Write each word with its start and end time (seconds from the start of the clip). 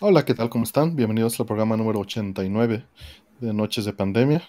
Hola, 0.00 0.24
¿qué 0.24 0.32
tal? 0.32 0.48
¿Cómo 0.48 0.62
están? 0.62 0.94
Bienvenidos 0.94 1.40
al 1.40 1.46
programa 1.46 1.76
número 1.76 1.98
89 1.98 2.84
de 3.40 3.52
Noches 3.52 3.84
de 3.84 3.92
Pandemia. 3.92 4.48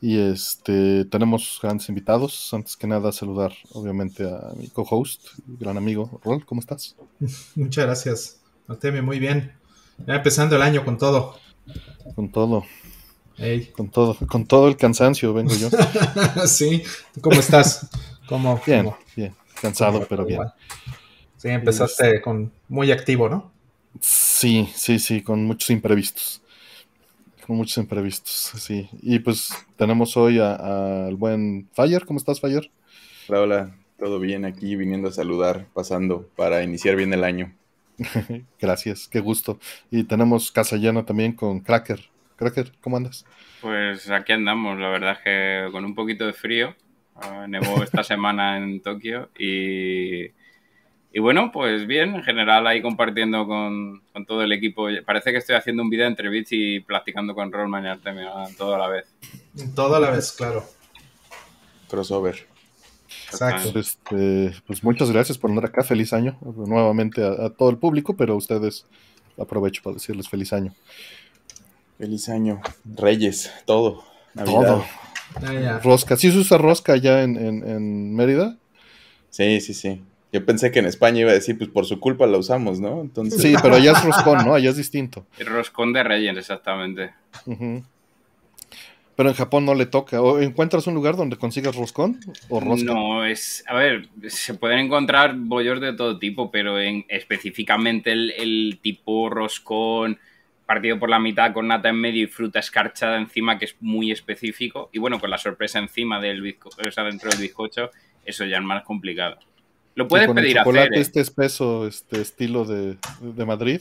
Y 0.00 0.18
este 0.18 1.04
tenemos 1.04 1.60
grandes 1.62 1.88
invitados. 1.88 2.52
Antes 2.52 2.76
que 2.76 2.88
nada, 2.88 3.12
saludar 3.12 3.52
obviamente 3.74 4.24
a 4.24 4.50
mi 4.56 4.66
co-host, 4.66 5.20
gran 5.46 5.76
amigo 5.76 6.20
Rol. 6.24 6.44
¿Cómo 6.44 6.60
estás? 6.60 6.96
Muchas 7.54 7.84
gracias, 7.84 8.40
Artemio. 8.66 9.04
Muy 9.04 9.20
bien. 9.20 9.52
Ya 10.04 10.16
empezando 10.16 10.56
el 10.56 10.62
año 10.62 10.84
con 10.84 10.98
todo. 10.98 11.36
Con 12.16 12.28
todo. 12.32 12.64
Con 13.76 13.88
todo, 13.88 14.16
con 14.26 14.46
todo 14.46 14.66
el 14.66 14.76
cansancio 14.76 15.32
vengo 15.32 15.54
yo. 15.54 15.68
sí, 16.48 16.82
¿cómo 17.20 17.38
estás? 17.38 17.88
¿Cómo, 18.28 18.60
bien, 18.66 18.90
bien, 19.14 19.32
cansado, 19.62 20.04
pero 20.08 20.24
bien. 20.24 20.42
Sí, 21.36 21.50
empezaste 21.50 22.20
con 22.20 22.50
muy 22.68 22.90
activo, 22.90 23.28
¿no? 23.28 23.52
Sí, 24.40 24.70
sí, 24.74 24.98
sí, 24.98 25.20
con 25.20 25.44
muchos 25.44 25.68
imprevistos. 25.68 26.42
Con 27.46 27.56
muchos 27.56 27.76
imprevistos, 27.76 28.32
sí. 28.56 28.88
Y 29.02 29.18
pues 29.18 29.50
tenemos 29.76 30.16
hoy 30.16 30.38
al 30.38 31.14
buen 31.14 31.68
Fire. 31.74 32.06
¿Cómo 32.06 32.16
estás, 32.16 32.40
Fire? 32.40 32.70
Hola, 33.28 33.40
hola. 33.42 33.76
Todo 33.98 34.18
bien 34.18 34.46
aquí, 34.46 34.76
viniendo 34.76 35.08
a 35.08 35.12
saludar, 35.12 35.66
pasando 35.74 36.26
para 36.36 36.62
iniciar 36.62 36.96
bien 36.96 37.12
el 37.12 37.22
año. 37.22 37.52
Gracias, 38.58 39.08
qué 39.08 39.20
gusto. 39.20 39.60
Y 39.90 40.04
tenemos 40.04 40.50
casa 40.50 40.78
llena 40.78 41.04
también 41.04 41.34
con 41.34 41.60
Cracker. 41.60 42.00
Cracker, 42.36 42.72
¿cómo 42.80 42.96
andas? 42.96 43.26
Pues 43.60 44.08
aquí 44.08 44.32
andamos, 44.32 44.78
la 44.78 44.88
verdad 44.88 45.18
es 45.18 45.18
que 45.18 45.70
con 45.70 45.84
un 45.84 45.94
poquito 45.94 46.24
de 46.24 46.32
frío. 46.32 46.74
Uh, 47.14 47.46
nevó 47.46 47.82
esta 47.82 48.02
semana 48.04 48.56
en 48.56 48.80
Tokio 48.80 49.28
y, 49.38 50.30
y, 51.12 51.18
bueno, 51.18 51.50
pues 51.52 51.86
bien, 51.86 52.14
en 52.14 52.22
general 52.22 52.66
ahí 52.66 52.82
compartiendo 52.82 53.46
con, 53.46 54.02
con, 54.12 54.26
todo 54.26 54.42
el 54.42 54.52
equipo. 54.52 54.88
Parece 55.04 55.32
que 55.32 55.38
estoy 55.38 55.56
haciendo 55.56 55.82
un 55.82 55.90
video 55.90 56.06
entre 56.06 56.28
bits 56.28 56.52
y 56.52 56.80
practicando 56.80 57.34
con 57.34 57.52
Rollman 57.52 57.84
y 57.84 57.88
Artemio 57.88 58.30
todo 58.56 58.74
a 58.74 58.78
la 58.78 58.88
vez. 58.88 59.06
Todo 59.74 59.96
a 59.96 60.00
la 60.00 60.10
vez, 60.10 60.32
claro. 60.32 60.64
Crossover. 61.88 62.46
Exacto. 63.30 63.78
Este, 63.78 64.52
pues 64.66 64.84
muchas 64.84 65.10
gracias 65.10 65.38
por 65.38 65.50
andar 65.50 65.66
acá. 65.66 65.82
Feliz 65.82 66.12
año 66.12 66.38
nuevamente 66.40 67.24
a, 67.24 67.46
a 67.46 67.50
todo 67.50 67.70
el 67.70 67.78
público, 67.78 68.16
pero 68.16 68.34
a 68.34 68.36
ustedes 68.36 68.86
aprovecho 69.38 69.82
para 69.82 69.94
decirles 69.94 70.28
feliz 70.28 70.52
año. 70.52 70.74
Feliz 71.98 72.28
año. 72.28 72.60
Reyes, 72.84 73.52
todo. 73.66 74.04
Todo. 74.44 74.84
Rosca. 75.82 76.16
¿Sí 76.16 76.30
se 76.30 76.38
usa 76.38 76.58
rosca 76.58 76.96
ya 76.96 77.22
en, 77.22 77.36
en, 77.36 78.14
Mérida? 78.14 78.56
Sí, 79.30 79.60
sí, 79.60 79.74
sí. 79.74 80.02
Yo 80.32 80.44
pensé 80.44 80.70
que 80.70 80.78
en 80.78 80.86
España 80.86 81.20
iba 81.20 81.30
a 81.30 81.34
decir, 81.34 81.58
pues 81.58 81.70
por 81.70 81.86
su 81.86 81.98
culpa 81.98 82.26
la 82.26 82.38
usamos, 82.38 82.80
¿no? 82.80 83.00
Entonces... 83.00 83.40
Sí, 83.42 83.54
pero 83.60 83.76
allá 83.76 83.92
es 83.92 84.04
roscón, 84.04 84.44
¿no? 84.44 84.54
Allá 84.54 84.70
es 84.70 84.76
distinto. 84.76 85.26
El 85.38 85.46
roscón 85.46 85.92
de 85.92 86.04
Reyes, 86.04 86.36
exactamente. 86.36 87.10
Pero 89.16 89.28
en 89.28 89.34
Japón 89.34 89.66
no 89.66 89.74
le 89.74 89.86
toca. 89.86 90.22
¿O 90.22 90.38
encuentras 90.38 90.86
un 90.86 90.94
lugar 90.94 91.16
donde 91.16 91.36
consigas 91.36 91.74
roscón 91.74 92.20
o 92.48 92.60
rosca? 92.60 92.92
No, 92.92 93.24
es. 93.24 93.64
A 93.66 93.74
ver, 93.74 94.08
se 94.28 94.54
pueden 94.54 94.78
encontrar 94.78 95.34
bollos 95.36 95.80
de 95.80 95.92
todo 95.94 96.18
tipo, 96.18 96.50
pero 96.50 96.80
en, 96.80 97.04
específicamente 97.08 98.12
el, 98.12 98.30
el 98.30 98.78
tipo 98.80 99.28
roscón 99.28 100.18
partido 100.64 101.00
por 101.00 101.10
la 101.10 101.18
mitad 101.18 101.52
con 101.52 101.66
nata 101.66 101.88
en 101.88 101.96
medio 101.96 102.22
y 102.22 102.26
fruta 102.28 102.60
escarchada 102.60 103.18
encima, 103.18 103.58
que 103.58 103.64
es 103.64 103.76
muy 103.80 104.12
específico. 104.12 104.88
Y 104.92 105.00
bueno, 105.00 105.18
con 105.18 105.28
la 105.28 105.36
sorpresa 105.36 105.80
encima 105.80 106.20
del 106.20 106.40
bizcocho, 106.42 106.76
o 106.86 106.90
sea, 106.92 107.02
dentro 107.02 107.28
del 107.28 107.40
bizcocho, 107.40 107.90
eso 108.24 108.44
ya 108.44 108.58
es 108.58 108.62
más 108.62 108.84
complicado. 108.84 109.36
Lo 110.00 110.08
puedes 110.08 110.26
con 110.26 110.36
pedir 110.36 110.56
el 110.56 110.64
chocolate 110.64 110.96
¿eh? 110.96 111.00
este 111.00 111.20
espeso, 111.20 111.86
este 111.86 112.22
estilo 112.22 112.64
de, 112.64 112.96
Madrid. 113.44 113.80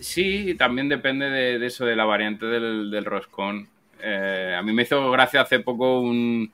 Sí, 0.00 0.54
también 0.54 0.88
depende 0.88 1.28
de, 1.28 1.66
eso, 1.66 1.84
de 1.84 1.94
la 1.94 2.04
variante 2.04 2.46
del, 2.46 3.04
roscón. 3.04 3.68
Eh, 4.02 4.56
a 4.58 4.62
mí 4.62 4.72
me 4.72 4.84
hizo 4.84 5.10
gracia 5.10 5.42
hace 5.42 5.60
poco 5.60 6.00
un, 6.00 6.50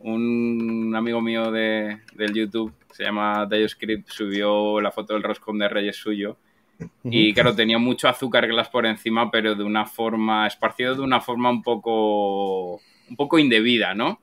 un 0.00 0.94
amigo 0.96 1.20
mío 1.20 1.50
de, 1.50 1.98
del 2.14 2.32
YouTube, 2.32 2.72
se 2.90 3.04
llama 3.04 3.44
Dioscript, 3.44 4.08
subió 4.08 4.80
la 4.80 4.90
foto 4.90 5.12
del 5.12 5.22
roscón 5.22 5.58
de 5.58 5.68
Reyes 5.68 5.96
suyo 5.96 6.38
y 7.04 7.34
claro, 7.34 7.54
tenía 7.54 7.78
mucho 7.78 8.08
azúcar 8.08 8.46
glass 8.46 8.68
por 8.68 8.86
encima, 8.86 9.30
pero 9.30 9.54
de 9.54 9.64
una 9.64 9.84
forma, 9.84 10.46
esparcido 10.46 10.94
de 10.94 11.02
una 11.02 11.20
forma 11.20 11.50
un 11.50 11.62
poco, 11.62 12.74
un 12.74 13.16
poco 13.16 13.38
indebida, 13.38 13.94
¿no? 13.94 14.20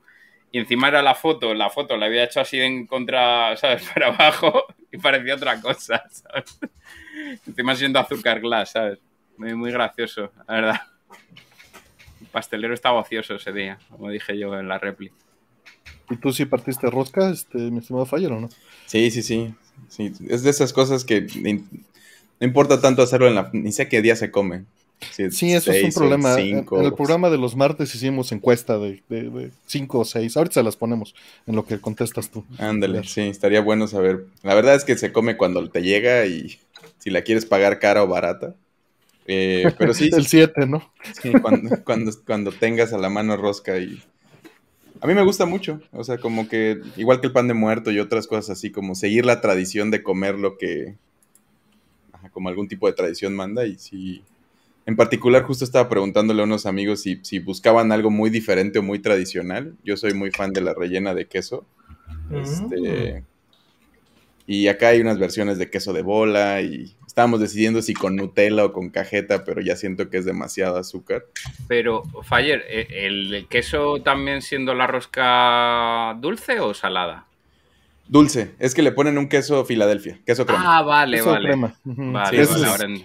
Y 0.56 0.60
encima 0.60 0.88
era 0.88 1.02
la 1.02 1.16
foto, 1.16 1.54
la 1.54 1.70
foto 1.70 1.98
la 1.98 2.06
había 2.06 2.24
hecho 2.24 2.40
así 2.40 2.62
en 2.62 2.88
contra, 2.88 3.58
¿sabes? 3.58 3.90
Para 3.94 4.08
abajo 4.08 4.64
y 4.90 4.98
parecía 4.98 5.36
otra 5.36 5.60
cosa, 5.60 6.06
¿sabes? 6.10 6.58
Encima 7.46 7.76
siendo 7.76 8.00
azúcar 8.00 8.40
glass, 8.40 8.72
¿sabes? 8.72 9.00
Muy, 9.36 9.54
muy 9.54 9.70
gracioso, 9.74 10.32
la 10.48 10.54
verdad. 10.54 10.82
El 12.22 12.28
pastelero 12.28 12.74
estaba 12.74 13.02
ocioso 13.02 13.36
ese 13.36 13.52
día, 13.52 13.78
como 13.90 14.10
dije 14.10 14.38
yo 14.40 14.58
en 14.58 14.70
la 14.70 14.80
réplica. 14.80 15.14
¿Y 16.10 16.16
tú 16.16 16.32
sí 16.32 16.46
partiste 16.46 16.90
rosca, 16.90 17.32
este, 17.32 17.58
mi 17.58 17.80
estimado 17.80 18.06
Faller, 18.06 18.32
o 18.32 18.40
no? 18.40 18.50
Sí, 18.86 19.12
sí, 19.12 19.24
sí. 19.24 19.54
sí. 19.90 20.14
Es 20.30 20.44
de 20.44 20.52
esas 20.52 20.72
cosas 20.72 21.04
que 21.04 21.28
no 22.40 22.48
importa 22.48 22.80
tanto 22.80 23.02
hacerlo 23.02 23.28
en 23.28 23.36
la... 23.36 23.50
Ni 23.52 23.74
sé 23.74 23.90
qué 23.90 24.02
día 24.02 24.16
se 24.16 24.32
come. 24.32 24.64
Sí, 25.12 25.54
eso 25.54 25.72
es 25.72 25.84
un 25.84 25.92
problema. 25.92 26.40
en 26.40 26.66
el 26.84 26.94
programa 26.94 27.30
de 27.30 27.38
los 27.38 27.56
martes 27.56 27.94
hicimos 27.96 28.32
encuesta 28.32 28.78
de, 28.78 29.02
de, 29.10 29.52
cinco 29.66 30.00
o 30.00 30.06
seis. 30.06 30.36
Ahorita 30.38 30.56
se 30.56 30.64
las 30.64 30.76
ponemos 30.76 31.16
en 31.46 31.56
lo 31.56 31.66
que 31.66 31.80
contestas 31.80 32.30
tú. 32.30 32.44
Ándale, 32.58 33.04
sí, 33.04 33.22
estaría 33.22 33.62
bueno 33.62 33.88
saber. 33.88 34.26
La 34.44 34.56
verdad 34.56 34.76
es 34.76 34.84
que 34.84 34.98
se 34.98 35.12
come 35.12 35.38
cuando 35.38 35.68
te 35.70 35.82
llega 35.82 36.26
y 36.26 36.60
si 37.00 37.10
la 37.10 37.22
quieres 37.22 37.46
pagar 37.46 37.80
cara 37.80 38.04
o 38.04 38.08
barata. 38.08 38.56
Eh, 39.28 39.72
pero 39.78 39.94
sí. 39.94 40.10
el 40.14 40.28
7, 40.28 40.66
¿no? 40.68 40.92
Sí, 41.22 41.32
cuando, 41.42 41.84
cuando, 41.84 42.12
cuando 42.26 42.52
tengas 42.52 42.94
a 42.94 42.98
la 42.98 43.10
mano 43.10 43.38
rosca 43.38 43.78
y... 43.78 44.02
A 45.02 45.08
mí 45.08 45.14
me 45.14 45.24
gusta 45.24 45.46
mucho, 45.46 45.82
o 45.92 46.06
sea, 46.06 46.18
como 46.18 46.48
que 46.48 46.80
igual 46.96 47.20
que 47.20 47.28
el 47.28 47.34
pan 47.34 47.50
de 47.50 47.54
muerto 47.54 47.92
y 47.92 48.00
otras 48.00 48.28
cosas 48.28 48.58
así, 48.58 48.72
como 48.72 48.96
seguir 48.96 49.26
la 49.26 49.42
tradición 49.42 49.92
de 49.92 50.02
comer 50.02 50.36
lo 50.36 50.58
que, 50.58 50.96
como 52.32 52.50
algún 52.50 52.68
tipo 52.68 52.88
de 52.88 52.94
tradición 52.94 53.36
manda 53.36 53.66
y 53.66 53.76
si... 53.78 54.24
En 54.86 54.96
particular, 54.96 55.44
justo 55.44 55.66
estaba 55.66 55.90
preguntándole 55.90 56.42
a 56.42 56.46
unos 56.46 56.66
amigos 56.66 57.02
si, 57.02 57.20
si, 57.24 57.40
buscaban 57.40 57.92
algo 57.92 58.12
muy 58.12 58.30
diferente 58.30 58.80
o 58.80 58.84
muy 58.84 59.00
tradicional. 59.00 59.76
Yo 59.84 59.98
soy 59.98 60.14
muy 60.14 60.32
fan 60.32 60.54
de 60.54 60.62
la 60.62 60.76
rellena 60.76 61.16
de 61.16 61.26
queso. 61.26 61.66
Este, 62.32 63.24
y 64.48 64.68
acá 64.68 64.90
hay 64.90 65.02
unas 65.02 65.18
versiones 65.18 65.58
de 65.58 65.70
queso 65.70 65.92
de 65.92 66.04
bola 66.04 66.62
y 66.62 66.96
estábamos 67.06 67.40
decidiendo 67.40 67.82
si 67.82 67.94
con 67.94 68.16
Nutella 68.16 68.66
o 68.66 68.74
con 68.74 68.90
cajeta, 68.90 69.44
pero 69.44 69.62
ya 69.62 69.76
siento 69.76 70.10
que 70.10 70.18
es 70.18 70.26
demasiado 70.26 70.78
azúcar. 70.78 71.26
Pero, 71.68 72.04
Fayer, 72.24 72.64
¿e-, 72.70 73.08
¿el 73.08 73.48
queso 73.50 74.02
también 74.04 74.42
siendo 74.42 74.76
la 74.76 74.86
rosca 74.86 76.16
dulce 76.20 76.60
o 76.60 76.74
salada? 76.74 77.26
Dulce, 78.08 78.54
es 78.60 78.76
que 78.76 78.84
le 78.84 78.92
ponen 78.92 79.18
un 79.18 79.28
queso 79.28 79.66
Filadelfia, 79.66 80.20
queso 80.26 80.46
crema. 80.46 80.78
Ah, 80.78 80.82
vale, 80.84 81.22
vale. 81.24 81.56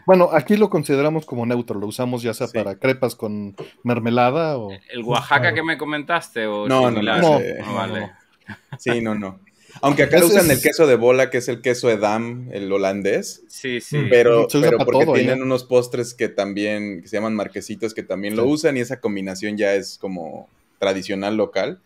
bueno, 0.04 0.28
aquí 0.32 0.56
lo 0.56 0.68
consideramos 0.68 1.24
como 1.24 1.46
neutro, 1.46 1.80
lo 1.80 1.86
usamos 1.86 2.22
ya 2.22 2.34
sea 2.34 2.48
para 2.48 2.74
crepas 2.74 3.14
con 3.14 3.56
mermelada 3.82 4.58
o... 4.58 4.70
¿El 4.90 5.02
Oaxaca 5.04 5.54
que 5.54 5.62
me 5.62 5.78
comentaste? 5.78 6.46
O 6.46 6.68
no, 6.68 6.90
no, 6.90 7.02
no, 7.02 7.18
no, 7.18 7.74
vale. 7.74 8.10
Sí, 8.78 9.00
no, 9.00 9.14
no. 9.14 9.40
Aunque 9.80 10.02
acá 10.02 10.22
usan 10.22 10.50
el 10.50 10.60
queso 10.60 10.86
de 10.86 10.96
bola, 10.96 11.30
que 11.30 11.38
es 11.38 11.48
el 11.48 11.62
queso 11.62 11.88
Edam, 11.88 12.48
el 12.52 12.70
holandés. 12.70 13.44
Sí, 13.48 13.80
sí. 13.80 14.06
Pero, 14.10 14.48
pero 14.52 14.78
porque 14.78 15.06
tienen 15.14 15.42
unos 15.42 15.64
postres 15.64 16.12
que 16.12 16.28
también, 16.28 17.02
que 17.02 17.08
se 17.08 17.16
llaman 17.16 17.34
marquesitos, 17.34 17.94
que 17.94 18.02
también 18.02 18.36
lo 18.36 18.44
usan 18.44 18.76
y 18.76 18.80
esa 18.80 19.00
combinación 19.00 19.56
ya 19.56 19.74
es 19.74 19.96
como 19.96 20.48
tradicional 20.78 21.36
local 21.36 21.80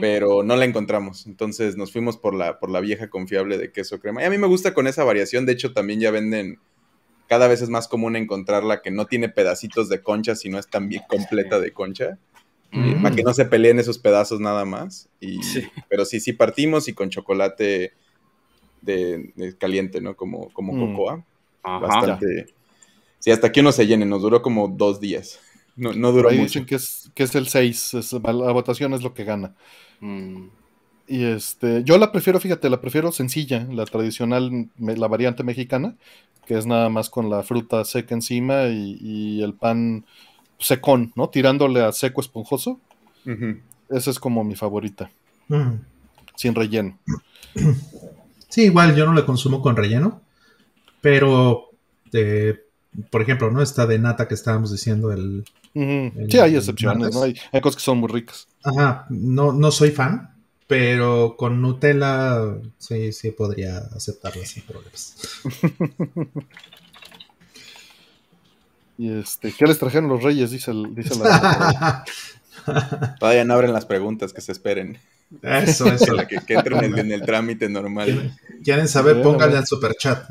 pero 0.00 0.42
no 0.42 0.56
la 0.56 0.64
encontramos. 0.64 1.26
Entonces 1.26 1.76
nos 1.76 1.92
fuimos 1.92 2.16
por 2.16 2.34
la, 2.34 2.58
por 2.58 2.70
la 2.70 2.80
vieja 2.80 3.08
confiable 3.08 3.58
de 3.58 3.72
queso 3.72 4.00
crema. 4.00 4.22
Y 4.22 4.26
a 4.26 4.30
mí 4.30 4.38
me 4.38 4.46
gusta 4.46 4.74
con 4.74 4.86
esa 4.86 5.04
variación. 5.04 5.46
De 5.46 5.52
hecho, 5.52 5.72
también 5.72 6.00
ya 6.00 6.10
venden. 6.10 6.58
Cada 7.28 7.48
vez 7.48 7.60
es 7.60 7.68
más 7.68 7.88
común 7.88 8.14
encontrarla 8.14 8.82
que 8.82 8.92
no 8.92 9.06
tiene 9.06 9.28
pedacitos 9.28 9.88
de 9.88 10.00
concha, 10.00 10.36
sino 10.36 10.58
es 10.58 10.68
también 10.68 11.02
completa 11.08 11.58
de 11.58 11.72
concha. 11.72 12.18
Eh, 12.72 12.96
para 13.00 13.14
que 13.14 13.22
no 13.22 13.32
se 13.32 13.46
peleen 13.46 13.78
esos 13.78 13.98
pedazos 13.98 14.38
nada 14.38 14.64
más. 14.64 15.08
Y, 15.20 15.40
Pero 15.88 16.04
sí, 16.04 16.20
sí 16.20 16.32
partimos 16.32 16.88
y 16.88 16.92
con 16.92 17.10
chocolate 17.10 17.92
de, 18.82 19.56
caliente, 19.58 20.00
¿no? 20.00 20.14
Como, 20.14 20.52
como 20.52 20.72
mm. 20.72 20.92
cocoa. 20.92 21.24
Bastante. 21.64 22.46
Sí, 23.18 23.30
hasta 23.30 23.50
que 23.50 23.60
uno 23.60 23.72
se 23.72 23.86
llene. 23.86 24.06
Nos 24.06 24.22
duró 24.22 24.42
como 24.42 24.68
dos 24.68 25.00
días. 25.00 25.40
No, 25.76 25.92
no 25.92 26.12
duró 26.12 26.30
Ahí 26.30 26.38
dicen 26.38 26.64
que 26.64 26.76
es, 26.76 27.10
que 27.14 27.22
es 27.22 27.34
el 27.34 27.48
6, 27.48 28.12
la 28.22 28.52
votación 28.52 28.94
es 28.94 29.02
lo 29.02 29.12
que 29.12 29.24
gana. 29.24 29.54
Mm. 30.00 30.46
Y 31.08 31.24
este, 31.24 31.84
yo 31.84 31.98
la 31.98 32.10
prefiero, 32.10 32.40
fíjate, 32.40 32.68
la 32.68 32.80
prefiero 32.80 33.12
sencilla, 33.12 33.66
la 33.70 33.84
tradicional, 33.84 34.68
la 34.78 35.06
variante 35.06 35.44
mexicana, 35.44 35.94
que 36.46 36.56
es 36.56 36.66
nada 36.66 36.88
más 36.88 37.10
con 37.10 37.30
la 37.30 37.42
fruta 37.42 37.84
seca 37.84 38.14
encima 38.14 38.64
y, 38.66 39.42
el 39.42 39.54
pan 39.54 40.04
secón, 40.58 41.12
¿no? 41.14 41.28
Tirándole 41.28 41.82
a 41.82 41.92
seco 41.92 42.20
esponjoso. 42.20 42.80
Esa 43.88 44.10
es 44.10 44.18
como 44.18 44.44
mi 44.44 44.56
favorita. 44.56 45.10
Mm. 45.48 45.74
Sin 46.34 46.54
relleno. 46.54 46.98
Sí, 48.48 48.64
igual 48.64 48.96
yo 48.96 49.06
no 49.06 49.12
la 49.12 49.26
consumo 49.26 49.60
con 49.60 49.76
relleno, 49.76 50.22
pero 51.00 51.70
eh, 52.12 52.65
por 53.10 53.22
ejemplo, 53.22 53.50
¿no? 53.50 53.62
Está 53.62 53.86
de 53.86 53.98
nata 53.98 54.28
que 54.28 54.34
estábamos 54.34 54.72
diciendo 54.72 55.12
el... 55.12 55.44
sí, 55.74 56.38
hay 56.38 56.56
excepciones, 56.56 57.14
¿no? 57.14 57.22
Hay, 57.22 57.34
cosas 57.60 57.76
que 57.76 57.82
son 57.82 57.98
muy 57.98 58.08
ricas. 58.08 58.48
Ajá, 58.62 59.06
no, 59.08 59.52
no 59.52 59.70
soy 59.70 59.90
fan, 59.90 60.34
pero 60.66 61.36
con 61.36 61.60
Nutella 61.60 62.58
sí, 62.78 63.12
sí 63.12 63.30
podría 63.30 63.78
aceptarla 63.78 64.44
sin 64.44 64.62
problemas. 64.64 65.16
y 68.98 69.12
este, 69.12 69.52
¿qué 69.52 69.66
les 69.66 69.78
trajeron 69.78 70.08
los 70.08 70.22
reyes? 70.22 70.50
Dice, 70.50 70.72
dice 70.90 71.18
la... 71.18 72.04
Todavía 73.20 73.44
no 73.44 73.54
abren 73.54 73.72
las 73.72 73.86
preguntas, 73.86 74.32
que 74.32 74.40
se 74.40 74.52
esperen. 74.52 74.98
Eso, 75.42 75.86
eso. 75.92 76.16
que, 76.28 76.38
que, 76.46 76.54
entren 76.54 76.98
en 76.98 77.12
el, 77.12 77.22
trámite 77.22 77.68
normal. 77.68 78.32
¿Quieren 78.62 78.86
saber? 78.88 79.20
Pónganle 79.22 79.58
al 79.58 79.66
super 79.66 79.94
chat. 79.94 80.24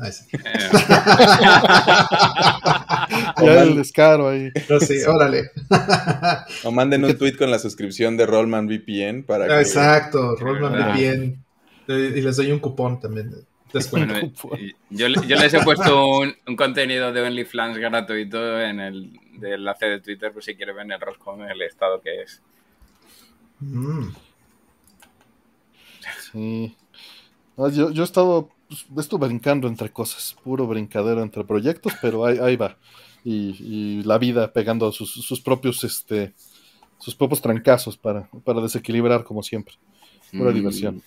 ya 3.42 3.62
el 3.62 3.76
descaro 3.76 4.28
ahí. 4.28 4.50
sí, 4.80 5.02
órale. 5.06 5.50
o 6.64 6.70
manden 6.70 7.04
un 7.04 7.16
tweet 7.16 7.36
con 7.36 7.50
la 7.50 7.58
suscripción 7.58 8.16
de 8.16 8.24
Rollman 8.26 8.66
VPN 8.66 9.24
para 9.24 9.46
que... 9.46 9.60
Exacto, 9.60 10.34
Rollman 10.36 10.94
VPN. 10.94 11.44
Y 11.88 12.20
les 12.20 12.36
doy 12.36 12.50
un 12.50 12.58
cupón 12.58 12.98
también. 12.98 13.32
yo, 14.90 15.08
yo, 15.08 15.36
les 15.36 15.54
he 15.54 15.62
puesto 15.62 16.20
un, 16.20 16.56
contenido 16.56 17.12
de 17.12 17.20
OnlyFans 17.20 17.76
gratuito 17.78 18.60
en 18.60 18.80
el 18.80 19.20
enlace 19.42 19.86
de 19.86 20.00
Twitter, 20.00 20.32
por 20.32 20.42
si 20.42 20.56
quieren 20.56 20.74
ver 20.74 20.90
el 20.90 21.00
roscón 21.00 21.42
el 21.42 21.60
estado 21.62 22.00
que 22.00 22.22
es. 22.22 22.40
Mm. 23.60 24.08
Sí. 26.36 26.76
yo, 27.72 27.88
he 27.88 28.02
estado, 28.02 28.50
pues, 28.68 28.84
estuve 28.98 29.26
brincando 29.26 29.68
entre 29.68 29.90
cosas, 29.90 30.36
puro 30.44 30.66
brincadero 30.66 31.22
entre 31.22 31.44
proyectos, 31.44 31.94
pero 32.02 32.26
ahí, 32.26 32.56
va. 32.56 32.76
Y, 33.24 34.02
la 34.02 34.18
vida 34.18 34.52
pegando 34.52 34.92
sus, 34.92 35.40
propios, 35.40 35.82
este, 35.82 36.34
sus 36.98 37.14
propios 37.14 37.40
trancazos 37.40 37.96
para, 37.96 38.28
para 38.44 38.60
desequilibrar 38.60 39.24
como 39.24 39.42
siempre. 39.42 39.76
Pura 40.30 40.50
mm. 40.50 40.54
diversión. 40.54 41.02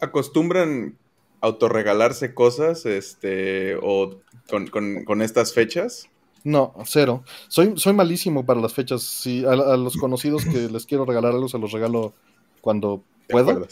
¿Acostumbran 0.00 0.96
autorregalarse 1.40 2.32
cosas 2.34 2.86
este, 2.86 3.76
o 3.82 4.16
con, 4.48 5.22
estas 5.22 5.52
fechas? 5.52 6.08
No, 6.44 6.74
cero. 6.86 7.24
Soy, 7.48 7.74
soy 7.76 7.92
malísimo 7.92 8.46
para 8.46 8.60
las 8.60 8.72
fechas. 8.72 9.24
A, 9.46 9.52
a, 9.52 9.76
los 9.76 9.98
conocidos 9.98 10.46
que 10.46 10.68
les 10.70 10.86
quiero 10.86 11.04
regalar 11.04 11.34
algo, 11.34 11.48
se 11.48 11.58
los 11.58 11.72
regalo 11.72 12.14
cuando 12.60 13.04
puedo. 13.28 13.66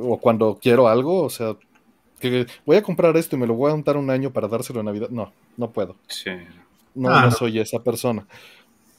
O 0.00 0.18
cuando 0.18 0.58
quiero 0.60 0.88
algo, 0.88 1.22
o 1.22 1.30
sea, 1.30 1.56
que 2.18 2.46
voy 2.64 2.76
a 2.76 2.82
comprar 2.82 3.16
esto 3.16 3.36
y 3.36 3.38
me 3.38 3.46
lo 3.46 3.54
voy 3.54 3.70
a 3.70 3.74
juntar 3.74 3.96
un 3.96 4.10
año 4.10 4.32
para 4.32 4.48
dárselo 4.48 4.80
en 4.80 4.86
Navidad. 4.86 5.10
No, 5.10 5.32
no 5.56 5.70
puedo. 5.70 5.96
Sí. 6.08 6.30
No, 6.94 7.10
ah, 7.10 7.26
no, 7.26 7.30
soy 7.30 7.58
esa 7.58 7.82
persona. 7.82 8.26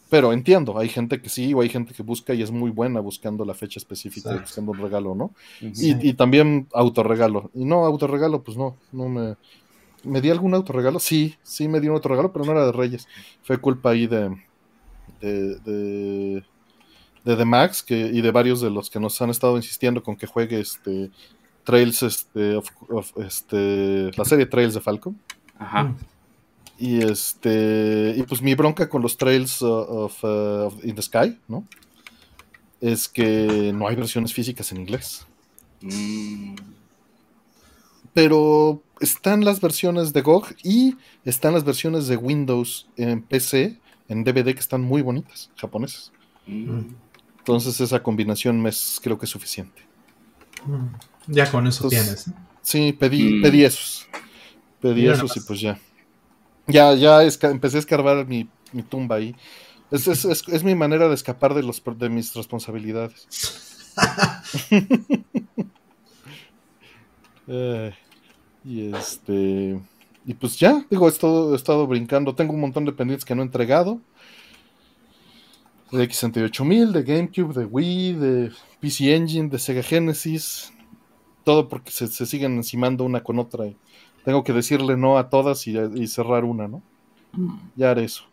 Pero 0.09 0.31
entiendo, 0.31 0.77
hay 0.77 0.88
gente 0.88 1.21
que 1.21 1.27
sí, 1.27 1.53
o 1.53 1.61
hay 1.61 1.69
gente 1.69 1.94
que 1.94 2.03
busca 2.03 2.33
y 2.33 2.41
es 2.41 2.51
muy 2.51 2.71
buena 2.71 2.99
buscando 3.01 3.44
la 3.44 3.53
fecha 3.53 3.79
específica 3.79 4.33
y 4.33 4.39
buscando 4.39 4.71
un 4.71 4.77
regalo, 4.77 5.15
¿no? 5.15 5.31
y, 5.59 6.09
y, 6.09 6.13
también 6.13 6.67
autorregalo. 6.73 7.51
Y 7.53 7.65
no, 7.65 7.85
autorregalo, 7.85 8.41
pues 8.43 8.55
no, 8.57 8.77
no 8.91 9.09
me. 9.09 9.35
¿Me 10.03 10.21
di 10.21 10.29
algún 10.29 10.53
autorregalo? 10.53 11.00
Sí, 11.00 11.35
sí 11.43 11.67
me 11.67 11.81
di 11.81 11.88
un 11.89 11.95
autorregalo, 11.95 12.31
pero 12.31 12.45
no 12.45 12.51
era 12.51 12.65
de 12.65 12.71
Reyes. 12.71 13.07
Fue 13.43 13.57
culpa 13.57 13.89
ahí 13.89 14.07
de, 14.07 14.29
de 15.19 15.55
de 15.65 16.43
The 17.35 17.45
Max 17.45 17.83
que, 17.83 17.97
y 17.97 18.21
de 18.21 18.31
varios 18.31 18.62
de 18.62 18.69
los 18.69 18.89
que 18.89 19.00
nos 19.00 19.21
han 19.21 19.29
estado 19.29 19.57
insistiendo 19.57 20.01
con 20.03 20.15
que 20.15 20.27
juegue 20.27 20.59
este 20.59 21.12
Trails, 21.63 22.01
este, 22.03 22.62
este 23.18 24.12
la 24.15 24.24
serie 24.24 24.45
Trails 24.45 24.74
de 24.74 24.79
Falcon. 24.79 25.19
Ajá. 25.59 25.94
Y 26.77 27.01
este, 27.01 28.13
y 28.15 28.24
pues 28.24 28.41
mi 28.41 28.53
bronca 28.56 28.88
con 28.88 29.01
los 29.01 29.18
Trails 29.18 29.62
of, 29.62 30.24
uh, 30.24 30.71
in 30.83 30.95
the 30.95 31.01
Sky, 31.01 31.38
¿no? 31.47 31.65
Es 32.79 33.09
que 33.09 33.74
no 33.74 33.88
hay 33.88 33.95
versiones 33.95 34.33
físicas 34.33 34.71
en 34.71 34.81
inglés. 34.81 35.25
Mm. 35.81 36.56
Pero 38.13 38.81
están 39.00 39.44
las 39.44 39.59
versiones 39.59 40.13
de 40.13 40.21
GOG 40.21 40.56
y 40.63 40.95
están 41.25 41.53
las 41.53 41.63
versiones 41.63 42.07
de 42.07 42.15
Windows 42.15 42.88
en 42.95 43.21
PC, 43.24 43.79
en 44.07 44.24
DVD, 44.24 44.53
que 44.53 44.59
están 44.59 44.81
muy 44.81 45.01
bonitas, 45.01 45.51
japonesas. 45.56 46.12
Mm. 46.45 46.94
Entonces 47.47 47.79
esa 47.79 48.03
combinación 48.03 48.61
me 48.61 48.67
es, 48.67 48.99
creo 49.01 49.17
que 49.17 49.25
es 49.25 49.29
suficiente. 49.29 49.81
Mm. 50.65 50.88
Ya 51.27 51.49
con 51.49 51.65
eso 51.65 51.88
tienes. 51.88 52.29
Sí, 52.61 52.91
pedí, 52.91 53.35
mm. 53.35 53.41
pedí 53.41 53.63
esos. 53.63 54.05
Pedí 54.81 55.07
esos 55.07 55.38
y 55.38 55.39
pues 55.39 55.61
ya. 55.61 55.79
Ya, 56.67 56.94
ya 56.94 57.23
empecé 57.23 57.77
a 57.77 57.79
escarbar 57.79 58.27
mi, 58.27 58.49
tumba 58.89 59.15
ahí. 59.15 59.33
Es, 59.91 60.61
mi 60.65 60.75
manera 60.75 61.07
de 61.07 61.15
escapar 61.15 61.53
de, 61.53 61.63
los, 61.63 61.81
de 61.85 62.09
mis 62.09 62.33
responsabilidades. 62.35 63.27
Eh, 67.50 67.93
y 68.65 68.93
este. 68.93 69.79
Y 70.25 70.33
pues 70.33 70.59
ya, 70.59 70.85
digo, 70.89 71.07
he 71.07 71.09
estado, 71.09 71.53
he 71.53 71.55
estado 71.55 71.88
brincando. 71.88 72.35
Tengo 72.35 72.51
un 72.51 72.59
montón 72.59 72.83
de 72.83 72.91
pendientes 72.91 73.23
que 73.23 73.35
no 73.35 73.41
he 73.41 73.45
entregado 73.45 74.01
de 75.92 76.10
X68000, 76.10 76.92
de 76.92 77.04
GameCube, 77.04 77.54
de 77.54 77.66
Wii, 77.66 78.13
de 78.13 78.51
PC 78.80 79.16
Engine, 79.16 79.50
de 79.50 79.60
Sega 79.60 79.84
Genesis, 79.84 80.74
todo 81.44 81.68
porque 81.68 81.92
se, 81.92 82.07
siguen 82.07 82.56
encimando 82.57 83.04
una 83.04 83.24
con 83.24 83.39
otra. 83.39 83.68
Y 83.68 83.78
tengo 84.25 84.44
que 84.44 84.54
decirle 84.54 84.98
no 84.98 85.18
a 85.18 85.30
todas 85.30 85.66
y, 85.68 86.07
cerrar 86.07 86.44
una, 86.44 86.68
¿no? 86.68 86.81
Mm. 87.34 87.57
Ya 87.75 87.92
haré 87.92 88.04
eso, 88.04 88.24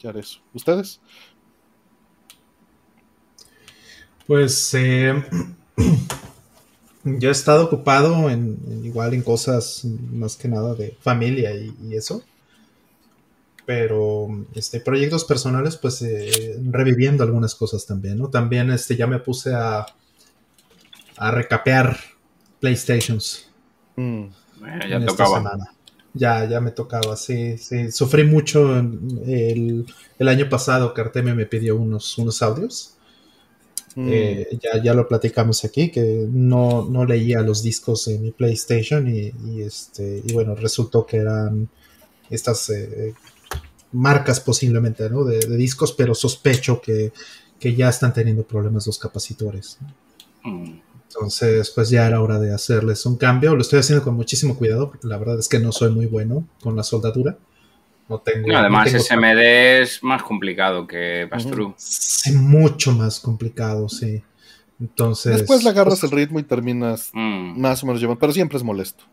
ya 0.00 0.10
haré 0.10 0.20
eso. 0.20 0.40
¿Ustedes? 0.52 1.00
Pues 4.26 4.74
eh, 4.74 5.24
yo 7.04 7.28
he 7.28 7.32
estado 7.32 7.66
ocupado 7.66 8.28
en, 8.28 8.58
igual 8.84 9.14
en 9.14 9.22
cosas 9.22 9.84
más 9.84 10.36
que 10.36 10.48
nada 10.48 10.74
de 10.74 10.96
familia 11.00 11.54
y 11.54 11.94
eso 11.94 12.24
pero 13.66 14.28
este, 14.54 14.80
proyectos 14.80 15.24
personales, 15.24 15.76
pues 15.76 16.00
eh, 16.02 16.56
reviviendo 16.70 17.24
algunas 17.24 17.54
cosas 17.56 17.84
también, 17.84 18.16
¿no? 18.16 18.30
También 18.30 18.70
este, 18.70 18.96
ya 18.96 19.08
me 19.08 19.18
puse 19.18 19.52
a, 19.52 19.84
a 21.16 21.30
recapear 21.32 21.98
PlayStations. 22.60 23.50
Mm. 23.96 24.26
ya 24.88 25.04
tocaba. 25.04 25.58
Ya, 26.14 26.48
ya 26.48 26.60
me 26.60 26.70
tocaba, 26.70 27.14
sí, 27.16 27.58
sí. 27.58 27.90
Sufrí 27.90 28.24
mucho 28.24 28.78
el, 28.78 29.84
el 30.18 30.28
año 30.28 30.48
pasado 30.48 30.94
que 30.94 31.02
Artemio 31.02 31.34
me 31.34 31.44
pidió 31.44 31.76
unos, 31.76 32.16
unos 32.16 32.40
audios. 32.40 32.94
Mm. 33.96 34.08
Eh, 34.10 34.58
ya, 34.62 34.82
ya 34.82 34.94
lo 34.94 35.08
platicamos 35.08 35.64
aquí, 35.64 35.90
que 35.90 36.26
no, 36.30 36.86
no 36.88 37.04
leía 37.04 37.40
los 37.40 37.62
discos 37.62 38.06
en 38.08 38.22
mi 38.22 38.30
PlayStation 38.30 39.08
y, 39.08 39.32
este, 39.60 40.22
y 40.24 40.32
bueno, 40.32 40.54
resultó 40.54 41.04
que 41.04 41.16
eran 41.16 41.68
estas 42.30 42.70
eh, 42.70 43.14
marcas 43.92 44.40
posiblemente, 44.40 45.08
¿no? 45.10 45.24
De, 45.24 45.38
discos, 45.56 45.92
pero 45.92 46.14
sospecho 46.14 46.80
que, 46.80 47.12
ya 47.60 47.88
están 47.88 48.12
teniendo 48.12 48.44
problemas 48.44 48.86
los 48.86 48.98
capacitores. 48.98 49.78
Mm. 50.44 50.80
Entonces, 51.08 51.70
pues 51.70 51.90
ya 51.90 52.06
era 52.06 52.20
hora 52.20 52.38
de 52.38 52.54
hacerles 52.54 53.04
un 53.06 53.16
cambio. 53.16 53.54
Lo 53.54 53.62
estoy 53.62 53.80
haciendo 53.80 54.04
con 54.04 54.14
muchísimo 54.14 54.56
cuidado, 54.56 54.90
porque 54.90 55.06
la 55.08 55.16
verdad 55.16 55.38
es 55.38 55.48
que 55.48 55.58
no 55.58 55.72
soy 55.72 55.90
muy 55.90 56.06
bueno 56.06 56.46
con 56.60 56.76
la 56.76 56.82
soldadura. 56.82 57.38
No 58.08 58.18
tengo. 58.18 58.54
además, 58.56 58.90
SMD 58.90 59.80
es 59.82 60.02
más 60.02 60.22
complicado 60.22 60.86
que 60.86 61.26
Pastru. 61.28 61.74
Es 61.76 62.32
mucho 62.32 62.92
más 62.92 63.18
complicado, 63.18 63.88
sí. 63.88 64.22
Entonces. 64.80 65.38
Después 65.38 65.64
le 65.64 65.70
agarras 65.70 66.00
pues 66.00 66.12
el 66.12 66.16
ritmo 66.16 66.38
y 66.38 66.44
terminas 66.44 67.10
mm. 67.12 67.60
más 67.60 67.82
o 67.82 67.86
menos 67.86 68.00
llevando, 68.00 68.20
pero 68.20 68.32
siempre 68.32 68.58
es 68.58 68.64
molesto. 68.64 69.04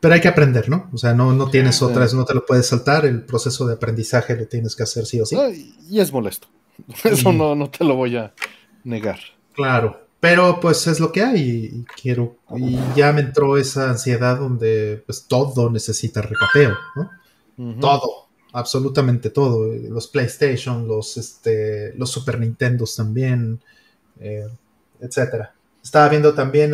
Pero 0.00 0.14
hay 0.14 0.20
que 0.20 0.28
aprender, 0.28 0.68
¿no? 0.68 0.88
O 0.92 0.98
sea, 0.98 1.12
no, 1.12 1.32
no 1.32 1.50
tienes 1.50 1.82
otras, 1.82 2.14
no 2.14 2.24
te 2.24 2.34
lo 2.34 2.46
puedes 2.46 2.66
saltar, 2.66 3.04
el 3.04 3.24
proceso 3.24 3.66
de 3.66 3.74
aprendizaje 3.74 4.36
lo 4.36 4.46
tienes 4.46 4.76
que 4.76 4.84
hacer 4.84 5.06
sí 5.06 5.20
o 5.20 5.26
sí. 5.26 5.74
y 5.88 6.00
es 6.00 6.12
molesto. 6.12 6.46
Eso 7.04 7.32
no, 7.32 7.54
no 7.54 7.68
te 7.68 7.84
lo 7.84 7.96
voy 7.96 8.16
a 8.16 8.32
negar. 8.84 9.18
Claro, 9.54 10.08
pero 10.20 10.60
pues 10.60 10.86
es 10.86 11.00
lo 11.00 11.10
que 11.10 11.22
hay 11.22 11.40
y 11.40 11.84
quiero, 12.00 12.36
y 12.56 12.78
ya 12.94 13.12
me 13.12 13.20
entró 13.20 13.56
esa 13.56 13.90
ansiedad 13.90 14.38
donde 14.38 15.02
pues 15.04 15.26
todo 15.26 15.70
necesita 15.70 16.22
recapeo, 16.22 16.76
¿no? 16.94 17.10
Todo, 17.80 18.28
absolutamente 18.52 19.30
todo. 19.30 19.66
Los 19.66 20.06
PlayStation, 20.06 20.86
los, 20.86 21.16
este, 21.16 21.92
los 21.96 22.08
Super 22.10 22.38
Nintendos 22.38 22.94
también, 22.94 23.60
eh, 24.20 24.46
etcétera. 25.00 25.54
Estaba 25.82 26.08
viendo 26.08 26.34
también 26.34 26.72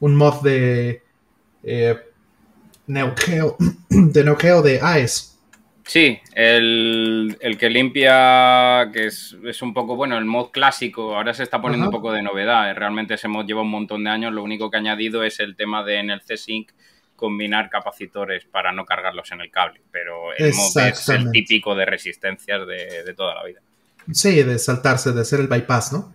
un 0.00 0.16
mod 0.16 0.42
de 0.42 1.03
eh, 1.64 1.96
Neo 2.86 3.14
de 3.88 4.24
Neo 4.24 4.62
de 4.62 4.80
AES. 4.82 5.34
Sí, 5.86 6.18
el, 6.34 7.36
que 7.58 7.68
limpia, 7.68 8.90
que 8.92 9.06
es, 9.06 9.62
un 9.62 9.74
poco, 9.74 9.96
bueno, 9.96 10.16
el 10.16 10.24
mod 10.24 10.50
clásico, 10.50 11.14
ahora 11.14 11.34
se 11.34 11.42
está 11.42 11.60
poniendo 11.60 11.86
un 11.88 11.92
poco 11.92 12.10
de 12.10 12.22
novedad. 12.22 12.74
Realmente 12.74 13.14
ese 13.14 13.28
mod 13.28 13.44
lleva 13.44 13.62
un 13.62 13.70
montón 13.70 14.02
de 14.04 14.10
años, 14.10 14.32
lo 14.32 14.42
único 14.42 14.70
que 14.70 14.78
ha 14.78 14.80
añadido 14.80 15.22
es 15.24 15.40
el 15.40 15.56
tema 15.56 15.84
de 15.84 15.98
en 15.98 16.10
el 16.10 16.22
C-Sync 16.22 16.72
combinar 17.16 17.68
capacitores 17.68 18.44
para 18.46 18.72
no 18.72 18.86
cargarlos 18.86 19.30
en 19.32 19.42
el 19.42 19.50
cable, 19.50 19.82
pero 19.90 20.32
el 20.36 20.54
mod 20.54 20.76
es 20.78 21.08
el 21.10 21.30
típico 21.30 21.74
de 21.74 21.84
resistencias 21.84 22.66
de, 22.66 23.14
toda 23.14 23.34
la 23.34 23.44
vida. 23.44 23.60
Sí, 24.10 24.42
de 24.42 24.58
saltarse, 24.58 25.12
de 25.12 25.20
hacer 25.20 25.40
el 25.40 25.48
bypass, 25.48 25.92
¿no? 25.92 26.14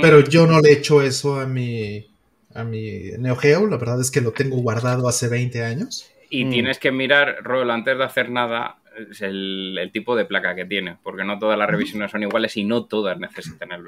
Pero 0.00 0.20
yo 0.20 0.46
no 0.46 0.60
le 0.60 0.72
echo 0.72 1.02
eso 1.02 1.38
a 1.38 1.46
mi, 1.46 2.09
a 2.54 2.64
mi 2.64 3.10
Neo 3.18 3.36
Geo, 3.36 3.66
la 3.66 3.76
verdad 3.76 4.00
es 4.00 4.10
que 4.10 4.20
lo 4.20 4.32
tengo 4.32 4.56
guardado 4.56 5.08
hace 5.08 5.28
20 5.28 5.64
años. 5.64 6.10
Y 6.28 6.44
mm. 6.44 6.50
tienes 6.50 6.78
que 6.78 6.92
mirar, 6.92 7.38
Rol, 7.42 7.70
antes 7.70 7.98
de 7.98 8.04
hacer 8.04 8.30
nada, 8.30 8.80
el, 9.20 9.90
tipo 9.92 10.16
de 10.16 10.24
placa 10.24 10.54
que 10.54 10.64
tiene, 10.64 10.96
porque 11.02 11.24
no 11.24 11.38
todas 11.38 11.58
las 11.58 11.68
revisiones 11.68 12.10
son 12.10 12.22
iguales 12.22 12.56
y 12.56 12.64
no 12.64 12.84
todas 12.84 13.18
necesitan 13.18 13.72
el, 13.72 13.84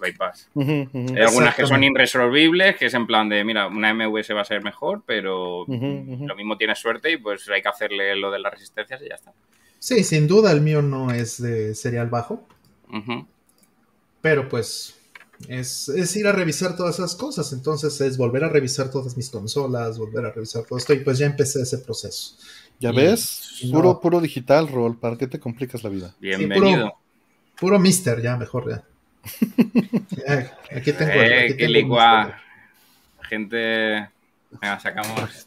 bypass. 0.00 0.50
Hay 0.56 1.22
algunas 1.22 1.54
que 1.54 1.66
son 1.66 1.82
irresolvibles, 1.84 2.76
que 2.76 2.86
es 2.86 2.94
en 2.94 3.06
plan 3.06 3.28
de, 3.28 3.44
mira, 3.44 3.66
una 3.66 3.92
MVS 3.94 4.34
va 4.34 4.42
a 4.42 4.44
ser 4.44 4.62
mejor, 4.62 5.02
pero 5.06 5.64
lo 5.66 6.36
mismo 6.36 6.56
tienes 6.56 6.78
suerte 6.78 7.12
y 7.12 7.16
pues 7.16 7.48
hay 7.48 7.62
que 7.62 7.68
hacerle 7.68 8.16
lo 8.16 8.30
de 8.30 8.38
las 8.38 8.52
resistencias 8.52 9.00
y 9.02 9.08
ya 9.08 9.14
está. 9.14 9.32
Sí, 9.78 10.04
sin 10.04 10.26
duda 10.26 10.52
el 10.52 10.60
mío 10.60 10.82
no 10.82 11.10
es 11.10 11.40
de 11.40 11.74
serial 11.74 12.08
bajo. 12.08 12.46
Pero 14.20 14.48
pues 14.48 14.99
es, 15.48 16.16
ir 16.16 16.26
a 16.26 16.32
revisar 16.32 16.76
todas 16.76 16.96
esas 16.96 17.14
cosas. 17.14 17.52
Entonces 17.52 18.00
es 18.00 18.16
volver 18.16 18.44
a 18.44 18.48
revisar 18.48 18.90
todas 18.90 19.16
mis 19.16 19.30
consolas, 19.30 19.98
volver 19.98 20.26
a 20.26 20.32
revisar 20.32 20.64
todo 20.64 20.78
esto 20.78 20.92
y 20.92 21.00
pues 21.00 21.18
ya 21.18 21.26
empecé 21.26 21.62
ese 21.62 21.78
proceso. 21.78 22.36
Ya 22.78 22.92
ves, 22.92 23.60
puro, 23.70 24.00
puro 24.00 24.20
digital, 24.20 24.68
Rol, 24.68 24.98
¿para 24.98 25.16
qué 25.16 25.26
te 25.26 25.38
complicas 25.38 25.84
la 25.84 25.90
vida? 25.90 26.14
Bienvenido. 26.18 26.94
puro, 27.58 27.78
Mister, 27.78 28.22
ya, 28.22 28.36
mejor 28.36 28.70
ya. 28.70 28.84
aquí 30.74 30.92
tengo. 30.92 31.12
Eh, 31.12 31.54
qué 31.58 31.68
Gente. 33.28 34.08
Venga, 34.50 34.80
sacamos. 34.80 35.46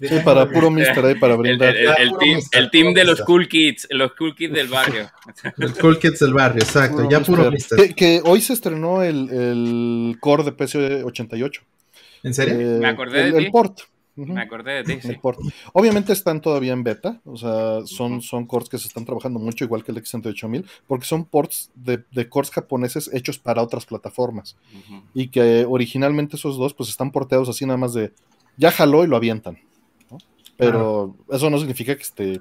Sí, 0.00 0.18
para 0.24 0.46
puro 0.50 0.70
Mister 0.70 1.04
ahí, 1.04 1.14
para 1.14 1.36
brindar. 1.36 1.74
El, 1.74 2.70
team, 2.70 2.92
de 2.92 3.04
los 3.04 3.22
cool 3.22 3.48
kids, 3.48 3.86
los 3.90 4.12
cool 4.12 4.34
kids 4.34 4.52
del 4.52 4.68
barrio. 4.68 5.10
Los 5.56 5.72
cool 5.78 5.98
kids 5.98 6.18
del 6.18 6.34
barrio, 6.34 6.62
exacto, 6.62 7.08
ya 7.08 7.20
puro 7.20 7.50
Mister. 7.50 7.94
Que, 7.94 8.20
hoy 8.24 8.40
se 8.40 8.52
estrenó 8.52 9.02
el, 9.02 9.30
el 9.30 10.16
core 10.20 10.44
de 10.44 10.52
PC 10.52 11.04
88. 11.04 11.62
¿En 12.22 12.34
serio? 12.34 12.54
Eh, 12.54 12.78
Me 12.80 12.88
acordé 12.88 13.30
de 13.30 13.38
el 13.38 13.50
port. 13.50 13.80
Me 14.16 14.40
acordé 14.40 14.82
de 14.82 14.98
ti. 14.98 15.18
Obviamente 15.72 16.12
están 16.12 16.40
todavía 16.40 16.72
en 16.72 16.82
beta, 16.82 17.20
o 17.24 17.36
sea, 17.36 17.86
son, 17.86 18.22
son 18.22 18.46
cores 18.46 18.68
que 18.68 18.78
se 18.78 18.88
están 18.88 19.04
trabajando 19.04 19.38
mucho, 19.38 19.64
igual 19.64 19.84
que 19.84 19.92
el 19.92 20.02
X68000, 20.02 20.64
porque 20.86 21.04
son 21.04 21.24
ports 21.26 21.70
de, 21.74 22.02
de 22.10 22.28
cores 22.28 22.50
japoneses 22.50 23.10
hechos 23.12 23.38
para 23.38 23.62
otras 23.62 23.84
plataformas. 23.84 24.56
Y 25.14 25.28
que 25.28 25.66
originalmente 25.68 26.36
esos 26.36 26.56
dos, 26.56 26.72
pues 26.72 26.88
están 26.88 27.12
porteados 27.12 27.48
así 27.48 27.66
nada 27.66 27.76
más 27.76 27.92
de 27.92 28.12
ya 28.56 28.70
jaló 28.70 29.04
y 29.04 29.06
lo 29.06 29.16
avientan. 29.16 29.58
Pero 30.56 31.16
eso 31.30 31.50
no 31.50 31.58
significa 31.58 31.94
que 31.94 32.02
esté 32.02 32.40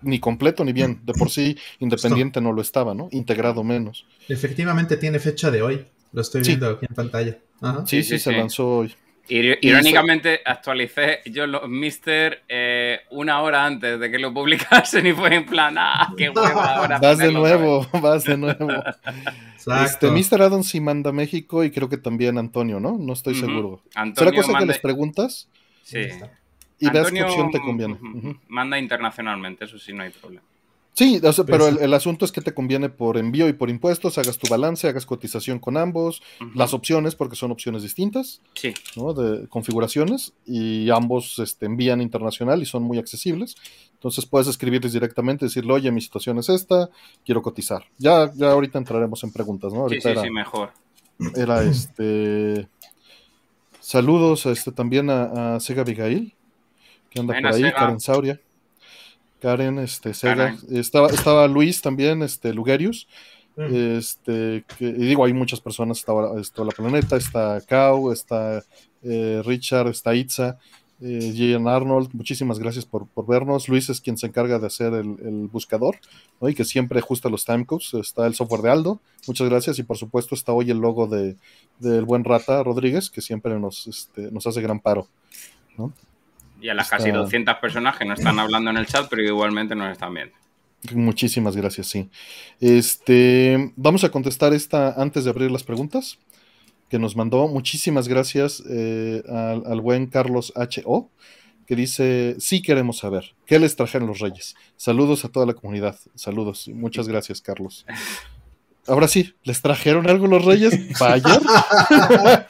ni 0.00 0.18
completo 0.18 0.64
ni 0.64 0.72
bien. 0.72 1.00
De 1.04 1.12
por 1.12 1.30
sí, 1.30 1.56
independiente 1.78 2.40
no 2.40 2.52
lo 2.52 2.62
estaba, 2.62 2.94
¿no? 2.94 3.08
Integrado 3.10 3.62
menos. 3.62 4.06
Efectivamente 4.28 4.96
tiene 4.96 5.18
fecha 5.18 5.50
de 5.50 5.62
hoy. 5.62 5.84
Lo 6.12 6.20
estoy 6.20 6.42
viendo 6.42 6.68
aquí 6.68 6.86
en 6.88 6.94
pantalla. 6.94 7.38
Sí, 7.86 8.02
sí, 8.02 8.18
se 8.18 8.32
lanzó 8.32 8.78
hoy. 8.78 8.94
Irónicamente, 9.28 10.40
actualicé 10.44 11.20
yo 11.26 11.46
los 11.46 11.68
Mister 11.68 12.42
eh, 12.48 13.00
una 13.10 13.40
hora 13.40 13.64
antes 13.64 13.98
de 13.98 14.10
que 14.10 14.18
lo 14.18 14.34
publicasen 14.34 15.06
y 15.06 15.12
fue 15.12 15.34
en 15.34 15.46
plan, 15.46 15.76
ah, 15.78 16.12
qué 16.16 16.28
hueva 16.34 16.76
ahora. 16.76 16.98
Vas 16.98 17.18
de 17.18 17.32
nuevo, 17.32 17.86
vas 18.02 18.24
de 18.24 18.36
nuevo. 18.36 18.68
Este, 19.84 20.10
Mister 20.10 20.42
Adam 20.42 20.62
sí 20.62 20.80
manda 20.80 21.10
a 21.10 21.12
México 21.12 21.62
y 21.64 21.70
creo 21.70 21.88
que 21.88 21.98
también 21.98 22.36
Antonio, 22.36 22.80
¿no? 22.80 22.98
No 22.98 23.12
estoy 23.12 23.34
seguro. 23.36 23.82
¿Será 24.14 24.32
cosa 24.32 24.58
que 24.58 24.66
les 24.66 24.78
preguntas? 24.78 25.48
Sí. 25.84 26.08
Y 26.78 26.90
veas 26.90 27.10
qué 27.12 27.22
opción 27.22 27.50
te 27.50 27.60
conviene. 27.60 27.98
Manda 28.48 28.78
internacionalmente, 28.78 29.64
eso 29.64 29.78
sí, 29.78 29.92
no 29.92 30.02
hay 30.02 30.10
problema. 30.10 30.42
Sí, 30.94 31.22
pero 31.46 31.68
el, 31.68 31.94
asunto 31.94 32.26
es 32.26 32.32
que 32.32 32.42
te 32.42 32.52
conviene 32.52 32.90
por 32.90 33.16
envío 33.16 33.48
y 33.48 33.54
por 33.54 33.70
impuestos, 33.70 34.18
hagas 34.18 34.36
tu 34.36 34.46
balance, 34.50 34.86
hagas 34.86 35.06
cotización 35.06 35.58
con 35.58 35.78
ambos, 35.78 36.22
las 36.54 36.74
opciones, 36.74 37.14
porque 37.14 37.34
son 37.34 37.50
opciones 37.50 37.82
distintas, 37.82 38.42
sí. 38.54 38.74
¿no? 38.96 39.14
De 39.14 39.48
configuraciones, 39.48 40.34
y 40.44 40.90
ambos 40.90 41.38
este, 41.38 41.64
envían 41.64 42.02
internacional 42.02 42.60
y 42.60 42.66
son 42.66 42.82
muy 42.82 42.98
accesibles. 42.98 43.56
Entonces 43.94 44.26
puedes 44.26 44.48
escribirles 44.48 44.92
directamente, 44.92 45.46
decirle, 45.46 45.72
oye, 45.72 45.90
mi 45.90 46.02
situación 46.02 46.38
es 46.38 46.50
esta, 46.50 46.90
quiero 47.24 47.40
cotizar. 47.40 47.84
Ya, 47.96 48.30
ya 48.34 48.50
ahorita 48.50 48.78
entraremos 48.78 49.24
en 49.24 49.32
preguntas, 49.32 49.72
¿no? 49.72 49.80
Ahorita 49.82 50.10
sí, 50.10 50.16
sí, 50.16 50.24
sí, 50.24 50.30
mejor. 50.30 50.72
Era 51.34 51.62
este. 51.70 52.68
Saludos 53.80 54.44
este, 54.46 54.72
también 54.72 55.08
a, 55.08 55.58
Sega 55.58 55.82
Abigail, 55.82 56.34
que 57.08 57.20
anda 57.20 57.34
por 57.34 57.46
ahí, 57.46 57.72
Karen 57.72 57.98
Sauria. 57.98 58.40
Karen, 59.42 59.80
este, 59.80 60.14
Sega. 60.14 60.56
Estaba, 60.70 61.08
estaba 61.08 61.48
Luis 61.48 61.82
también, 61.82 62.22
este, 62.22 62.54
Lugerius. 62.54 63.08
Mm. 63.56 63.96
Este, 63.98 64.64
que, 64.78 64.84
y 64.86 64.92
digo, 64.92 65.24
hay 65.24 65.32
muchas 65.32 65.60
personas, 65.60 65.98
está, 65.98 66.12
está 66.40 66.64
la 66.64 66.70
planeta, 66.70 67.16
está 67.16 67.60
Kao, 67.60 68.12
está 68.12 68.62
eh, 69.02 69.42
Richard, 69.44 69.88
está 69.88 70.14
Itza, 70.14 70.58
eh, 71.02 71.58
Arnold, 71.66 72.10
muchísimas 72.12 72.60
gracias 72.60 72.86
por, 72.86 73.08
vernos. 73.26 73.68
Luis 73.68 73.90
es 73.90 74.00
quien 74.00 74.16
se 74.16 74.28
encarga 74.28 74.60
de 74.60 74.68
hacer 74.68 74.94
el, 74.94 75.48
buscador 75.52 75.96
y 76.40 76.54
que 76.54 76.64
siempre 76.64 77.00
ajusta 77.00 77.28
los 77.28 77.44
timecodes. 77.44 77.92
Está 77.94 78.26
el 78.28 78.34
software 78.34 78.62
de 78.62 78.70
Aldo, 78.70 79.00
muchas 79.26 79.48
gracias. 79.48 79.80
Y 79.80 79.82
por 79.82 79.98
supuesto 79.98 80.36
está 80.36 80.52
hoy 80.52 80.70
el 80.70 80.78
logo 80.78 81.08
de, 81.08 81.36
del 81.80 82.04
buen 82.04 82.22
Rata 82.22 82.62
Rodríguez, 82.62 83.10
que 83.10 83.20
siempre 83.20 83.58
nos, 83.58 83.88
este, 83.88 84.30
nos 84.30 84.46
hace 84.46 84.62
gran 84.62 84.78
paro. 84.78 85.08
¿no? 85.76 85.92
Y 86.62 86.68
a 86.68 86.74
las 86.74 86.88
casi 86.88 87.10
200 87.10 87.56
personas 87.56 87.96
que 87.98 88.04
no 88.04 88.14
están 88.14 88.38
hablando 88.38 88.70
en 88.70 88.76
el 88.76 88.86
chat, 88.86 89.08
pero 89.10 89.22
igualmente 89.22 89.74
nos 89.74 89.90
están 89.90 90.14
viendo. 90.14 90.34
Muchísimas 90.92 91.56
gracias, 91.56 91.88
sí. 91.88 92.08
Este, 92.60 93.72
vamos 93.76 94.04
a 94.04 94.10
contestar 94.10 94.52
esta 94.52 94.92
antes 95.00 95.24
de 95.24 95.30
abrir 95.30 95.50
las 95.50 95.64
preguntas 95.64 96.18
que 96.88 96.98
nos 96.98 97.16
mandó. 97.16 97.48
Muchísimas 97.48 98.08
gracias 98.08 98.62
eh, 98.68 99.22
al, 99.28 99.80
buen 99.80 100.06
Carlos 100.06 100.52
H.O., 100.56 101.10
que 101.66 101.76
dice, 101.76 102.36
sí 102.38 102.60
queremos 102.60 102.98
saber, 102.98 103.34
¿qué 103.46 103.58
les 103.58 103.76
trajeron 103.76 104.08
los 104.08 104.18
reyes? 104.18 104.56
Saludos 104.76 105.24
a 105.24 105.28
toda 105.28 105.46
la 105.46 105.54
comunidad, 105.54 105.96
saludos. 106.16 106.68
Muchas 106.68 107.08
gracias, 107.08 107.40
Carlos. 107.40 107.86
Ahora 108.88 109.06
sí, 109.06 109.32
¿les 109.44 109.62
trajeron 109.62 110.10
algo 110.10 110.26
los 110.26 110.44
reyes? 110.44 110.74
¿Fayer? 110.98 111.40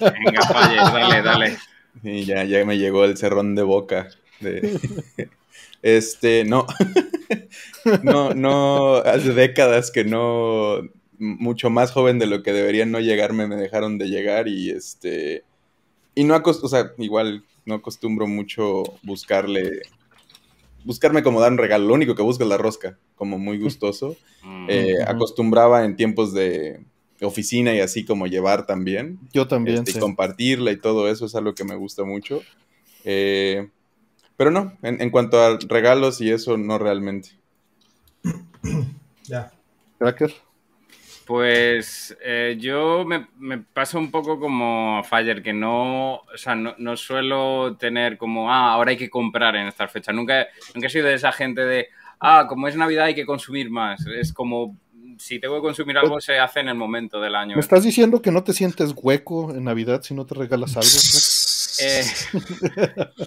Venga, 0.01 0.43
Fayer, 0.43 0.83
dale, 0.83 1.23
dale. 1.23 1.59
Y 2.03 2.25
ya, 2.25 2.45
ya 2.45 2.65
me 2.65 2.79
llegó 2.79 3.05
el 3.05 3.17
cerrón 3.17 3.55
de 3.55 3.63
boca. 3.63 4.09
De... 4.41 4.79
Este, 5.83 6.45
no. 6.45 6.65
no, 8.05 8.35
no, 8.35 8.95
hace 8.99 9.35
décadas 9.35 9.91
que 9.91 10.05
no, 10.05 10.81
mucho 11.19 11.71
más 11.71 11.91
joven 11.91 12.19
de 12.19 12.27
lo 12.27 12.43
que 12.43 12.53
deberían 12.53 12.91
no 12.91 13.01
llegarme, 13.01 13.47
me 13.47 13.57
dejaron 13.57 13.99
de 13.99 14.09
llegar 14.09 14.49
y 14.49 14.71
este, 14.71 15.45
y 16.15 16.25
no 16.25 16.35
acostumbro, 16.35 16.67
o 16.67 16.71
sea, 16.71 16.93
igual 16.99 17.45
no 17.65 17.75
acostumbro 17.75 18.27
mucho 18.27 18.83
buscarle, 19.03 19.83
buscarme 20.85 21.23
como 21.23 21.41
dar 21.41 21.53
un 21.53 21.59
regalo, 21.59 21.87
lo 21.87 21.95
único 21.95 22.15
que 22.15 22.23
busco 22.23 22.45
es 22.45 22.49
la 22.49 22.59
rosca, 22.59 22.99
como 23.15 23.39
muy 23.39 23.59
gustoso. 23.59 24.17
Eh, 24.69 24.97
acostumbraba 25.07 25.85
en 25.85 25.97
tiempos 25.97 26.35
de, 26.35 26.85
oficina 27.27 27.75
y 27.75 27.81
así 27.81 28.05
como 28.05 28.27
llevar 28.27 28.67
también. 28.67 29.19
Yo 29.33 29.49
también. 29.49 29.79
Este, 29.79 29.99
y 29.99 30.01
compartirla 30.01 30.73
y 30.73 30.79
todo 30.79 31.09
eso 31.09 31.27
es 31.27 31.35
algo 31.35 31.55
que 31.55 31.65
me 31.65 31.77
gusta 31.77 32.05
mucho. 32.05 32.43
Eh, 33.05 33.69
pero 34.37 34.51
no, 34.51 34.77
en, 34.83 35.11
cuanto 35.11 35.41
a 35.41 35.59
regalos 35.69 36.21
y 36.21 36.31
eso, 36.31 36.57
no 36.57 36.79
realmente. 36.79 37.31
Ya. 39.25 39.53
Cracker. 39.99 40.35
Pues 41.27 42.17
eh, 42.23 42.57
yo 42.59 43.05
me, 43.05 43.59
paso 43.59 43.99
un 43.99 44.11
poco 44.11 44.41
como 44.41 45.03
Fire, 45.05 45.43
que 45.43 45.53
no, 45.53 46.15
o 46.15 46.37
sea, 46.37 46.57
no, 46.57 46.97
suelo 46.97 47.77
tener 47.77 48.19
como, 48.19 48.51
ah, 48.51 48.73
ahora 48.73 48.91
hay 48.91 48.97
que 48.97 49.09
comprar 49.09 49.55
en 49.55 49.69
estas 49.69 49.93
fechas. 49.93 50.15
Nunca, 50.15 50.49
nunca 50.75 50.89
he 50.89 50.91
sido 50.91 51.07
de 51.07 51.15
esa 51.15 51.31
gente 51.31 51.65
de, 51.65 51.89
ah, 52.19 52.47
como 52.49 52.67
es 52.67 52.75
Navidad 52.75 53.05
hay 53.05 53.15
que 53.15 53.25
consumir 53.25 53.71
más. 53.71 54.05
Es 54.07 54.33
como, 54.33 54.77
si 55.23 55.39
tengo 55.39 55.57
que 55.57 55.63
consumir 55.63 55.97
algo, 55.97 56.21
se 56.21 56.39
hace 56.39 56.61
en 56.61 56.69
el 56.69 56.75
momento 56.75 57.21
del 57.21 57.35
año. 57.35 57.55
¿Me 57.55 57.61
estás 57.61 57.85
diciendo 57.85 58.21
que 58.21 58.33
no 58.33 58.43
te 58.43 58.53
sientes 58.53 58.93
hueco 58.97 59.55
en 59.55 59.65
Navidad 59.65 60.03
si 60.03 60.15
no 60.15 60.27
te 60.27 60.35
regalas 60.35 60.77
algo? 60.77 60.91
Eh, 61.81 62.05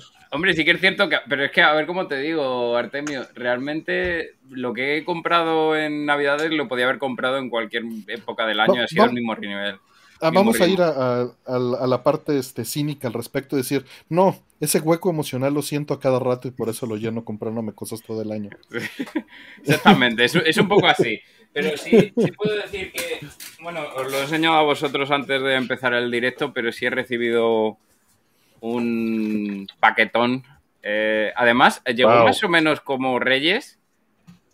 hombre, 0.32 0.54
sí 0.54 0.66
que 0.66 0.72
es 0.72 0.80
cierto 0.82 1.08
que, 1.08 1.18
pero 1.28 1.46
es 1.46 1.52
que 1.52 1.62
a 1.62 1.74
ver 1.74 1.86
cómo 1.86 2.08
te 2.08 2.20
digo, 2.20 2.76
Artemio, 2.76 3.26
realmente 3.34 4.36
lo 4.50 4.74
que 4.74 4.98
he 4.98 5.06
comprado 5.06 5.76
en 5.76 6.06
Navidades 6.06 6.52
lo 6.52 6.68
podía 6.68 6.86
haber 6.86 7.00
comprado 7.00 7.38
en 7.38 7.50
cualquier 7.50 7.84
época 8.08 8.46
del 8.46 8.60
año, 8.60 8.84
ha 8.84 8.88
sido 8.88 9.06
el 9.06 9.14
mismo 9.14 9.36
nivel. 9.36 9.78
Ah, 10.22 10.32
vamos 10.32 10.60
a 10.62 10.68
ir 10.68 10.82
a, 10.82 11.28
la 11.46 12.04
parte 12.04 12.38
este, 12.38 12.64
cínica 12.66 13.08
al 13.08 13.14
respecto, 13.14 13.56
decir, 13.56 13.86
no, 14.10 14.40
ese 14.60 14.80
hueco 14.80 15.10
emocional 15.10 15.54
lo 15.54 15.62
siento 15.62 15.94
a 15.94 16.00
cada 16.00 16.20
rato 16.20 16.48
y 16.48 16.52
por 16.52 16.70
eso 16.70 16.86
lo 16.86 16.96
lleno 16.96 17.26
comprándome 17.26 17.74
cosas 17.74 18.02
todo 18.02 18.22
el 18.22 18.32
año. 18.32 18.50
Exactamente, 19.62 20.26
es, 20.26 20.58
un 20.58 20.68
poco 20.68 20.88
así. 20.88 21.20
Pero 21.52 21.78
sí, 21.78 22.14
sí 22.18 22.32
puedo 22.32 22.56
decir 22.56 22.92
que, 22.92 23.26
bueno, 23.62 23.82
os 23.96 24.12
lo 24.12 24.18
he 24.18 24.22
enseñado 24.22 24.56
a 24.56 24.64
vosotros 24.64 25.10
antes 25.12 25.42
de 25.42 25.56
empezar 25.56 25.94
el 25.94 26.12
directo, 26.12 26.54
pero 26.54 26.72
sí 26.72 26.86
he 26.86 26.90
recibido 26.90 27.78
un 28.62 29.68
paquetón 29.80 30.44
Eh, 30.88 31.34
además, 31.36 31.82
llegó 31.86 32.12
más 32.12 32.44
o 32.44 32.50
menos 32.50 32.80
como 32.80 33.18
Reyes 33.18 33.80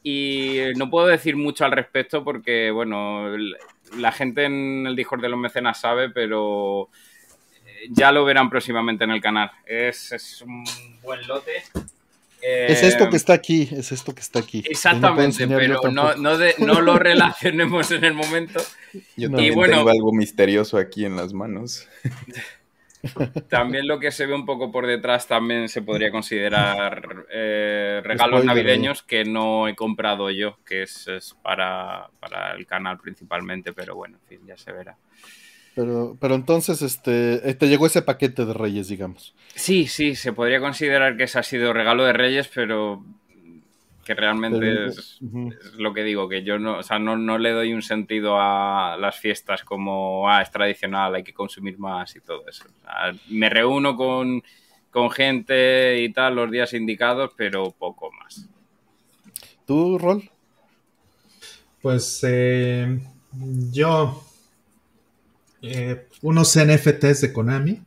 y 0.01 0.59
no 0.77 0.89
puedo 0.89 1.07
decir 1.07 1.35
mucho 1.35 1.65
al 1.65 1.73
respecto 1.73 2.23
porque, 2.23 2.71
bueno, 2.71 3.25
la 3.97 4.11
gente 4.11 4.45
en 4.45 4.85
el 4.87 4.95
Discord 4.95 5.21
de 5.21 5.29
los 5.29 5.39
mecenas 5.39 5.79
sabe, 5.79 6.09
pero 6.09 6.89
eh, 7.65 7.87
ya 7.89 8.11
lo 8.11 8.25
verán 8.25 8.49
próximamente 8.49 9.03
en 9.03 9.11
el 9.11 9.21
canal. 9.21 9.51
Es, 9.65 10.41
un 10.45 10.63
buen 11.01 11.25
lote. 11.27 11.63
es 12.41 12.83
esto 12.83 13.09
que 13.09 13.17
está 13.17 13.33
aquí, 13.33 13.69
es 13.71 13.91
esto 13.91 14.13
que 14.13 14.21
está 14.21 14.39
aquí. 14.39 14.63
Exactamente, 14.69 15.47
pero 15.47 15.81
no, 15.91 16.15
no, 16.15 16.81
lo 16.81 16.97
relacionemos 16.97 17.91
en 17.91 18.03
el 18.05 18.13
momento. 18.13 18.61
Yo 19.15 19.29
también 19.29 19.53
tengo 19.53 19.89
algo 19.89 20.11
misterioso 20.13 20.77
aquí 20.77 21.05
en 21.05 21.15
las 21.15 21.33
manos. 21.33 21.87
También 23.49 23.87
lo 23.87 23.99
que 23.99 24.11
se 24.11 24.25
ve 24.25 24.33
un 24.33 24.45
poco 24.45 24.71
por 24.71 24.85
detrás 24.85 25.27
también 25.27 25.69
se 25.69 25.81
podría 25.81 26.11
considerar 26.11 27.25
eh, 27.31 28.01
regalos 28.03 28.45
navideños 28.45 29.01
que 29.03 29.25
no 29.25 29.67
he 29.67 29.75
comprado 29.75 30.29
yo, 30.29 30.57
que 30.65 30.83
es, 30.83 31.07
para, 31.41 32.09
el 32.57 32.65
canal 32.65 32.99
principalmente, 32.99 33.73
pero 33.73 33.95
bueno, 33.95 34.17
en 34.21 34.27
fin, 34.27 34.47
ya 34.47 34.57
se 34.57 34.71
verá. 34.71 34.97
Pero, 35.73 36.17
pero 36.19 36.35
entonces, 36.35 36.81
este, 36.81 37.49
eh, 37.49 37.53
te 37.53 37.69
llegó 37.69 37.87
ese 37.87 38.01
paquete 38.01 38.45
de 38.45 38.53
Reyes, 38.53 38.89
digamos. 38.89 39.33
Sí, 39.55 39.87
sí, 39.87 40.15
se 40.15 40.33
podría 40.33 40.59
considerar 40.59 41.15
que 41.15 41.23
ese 41.23 41.39
ha 41.39 41.43
sido 41.43 41.71
regalo 41.71 42.03
de 42.03 42.11
Reyes, 42.11 42.49
pero 42.53 43.05
que 44.03 44.13
realmente 44.13 44.87
es, 44.87 45.19
lo 45.77 45.93
que 45.93 46.03
digo, 46.03 46.27
que 46.27 46.43
yo 46.43 46.57
no, 46.57 46.79
o 46.79 46.83
sea, 46.83 46.99
no, 46.99 47.37
le 47.37 47.51
doy 47.51 47.73
un 47.73 47.81
sentido 47.81 48.37
a 48.39 48.97
las 48.99 49.17
fiestas 49.17 49.63
como, 49.63 50.29
ah, 50.29 50.41
es 50.41 50.51
tradicional, 50.51 51.15
hay 51.15 51.23
que 51.23 51.33
consumir 51.33 51.77
más 51.77 52.15
y 52.15 52.21
todo 52.21 52.43
eso. 52.47 52.65
me 53.29 53.49
reúno 53.49 53.95
con, 53.95 54.41
gente 55.11 56.01
y 56.01 56.11
tal 56.11 56.35
los 56.35 56.51
días 56.51 56.73
indicados, 56.73 57.31
pero 57.35 57.71
poco 57.71 58.11
más. 58.11 58.47
¿Tú, 59.65 59.97
Rol? 59.97 60.29
Pues 61.81 62.19
eh, 62.23 62.99
yo, 63.71 64.23
eh, 65.61 66.07
unos 66.21 66.57
NFTs 66.57 67.21
de 67.21 67.33
Konami 67.33 67.81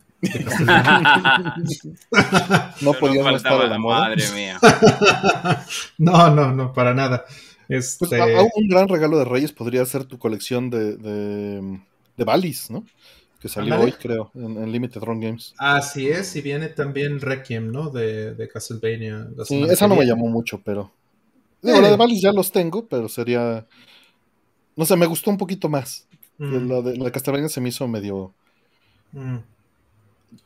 no 2.81 2.93
podíamos 2.95 3.35
estar 3.35 3.61
a 3.61 3.67
la 3.67 3.79
Madre 3.79 4.25
mía. 4.35 4.59
no, 5.99 6.31
no, 6.35 6.53
no, 6.53 6.73
para 6.73 6.95
nada. 6.95 7.25
Este... 7.69 8.07
Pues, 8.07 8.21
un 8.55 8.69
gran 8.69 8.89
regalo 8.89 9.19
de 9.19 9.25
Reyes 9.25 9.53
podría 9.53 9.85
ser 9.85 10.05
tu 10.05 10.19
colección 10.19 10.71
de, 10.71 10.97
de, 10.97 11.81
de 12.17 12.25
Valis, 12.25 12.71
¿no? 12.71 12.85
Que 13.41 13.49
salió 13.49 13.79
hoy, 13.79 13.93
creo, 13.93 14.31
en, 14.35 14.73
Limited 14.73 15.03
Run 15.03 15.21
Games. 15.21 15.55
Así 15.59 16.09
es, 16.09 16.35
y 16.37 16.41
viene 16.41 16.69
también 16.69 17.21
Requiem, 17.21 17.71
¿no? 17.71 17.91
De, 17.91 18.35
de 18.35 18.49
Castlevania. 18.49 19.29
Sí, 19.45 19.63
esa 19.65 19.87
no 19.87 19.97
me 19.97 20.07
llamó 20.07 20.29
mucho, 20.29 20.63
pero. 20.65 20.91
Digo, 21.61 21.81
la 21.81 21.91
de 21.91 21.97
Valis 21.97 22.23
ya 22.23 22.33
los 22.33 22.51
tengo, 22.53 22.87
pero 22.87 23.09
sería. 23.09 23.67
No 24.77 24.87
sé, 24.87 24.97
me 24.97 25.07
gustó 25.07 25.31
un 25.31 25.37
poquito 25.37 25.69
más. 25.69 26.07
Mm. 26.39 26.69
La 26.69 26.81
de 26.81 26.97
la 26.97 27.11
Castlevania 27.11 27.51
se 27.51 27.61
me 27.61 27.69
hizo 27.69 27.87
medio. 27.87 28.33
Mm 29.13 29.39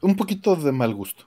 un 0.01 0.17
poquito 0.17 0.57
de 0.57 0.73
mal 0.73 0.95
gusto. 0.95 1.25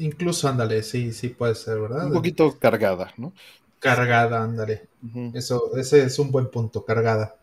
Incluso, 0.00 0.48
ándale, 0.48 0.82
sí, 0.82 1.12
sí 1.12 1.28
puede 1.28 1.54
ser, 1.54 1.78
¿verdad? 1.78 2.06
Un 2.06 2.14
poquito 2.14 2.56
cargada, 2.58 3.12
¿no? 3.18 3.34
Cargada, 3.80 4.42
ándale. 4.42 4.88
Eso, 5.34 5.76
ese 5.76 6.04
es 6.04 6.18
un 6.18 6.30
buen 6.30 6.50
punto, 6.50 6.84
cargada. 6.84 7.36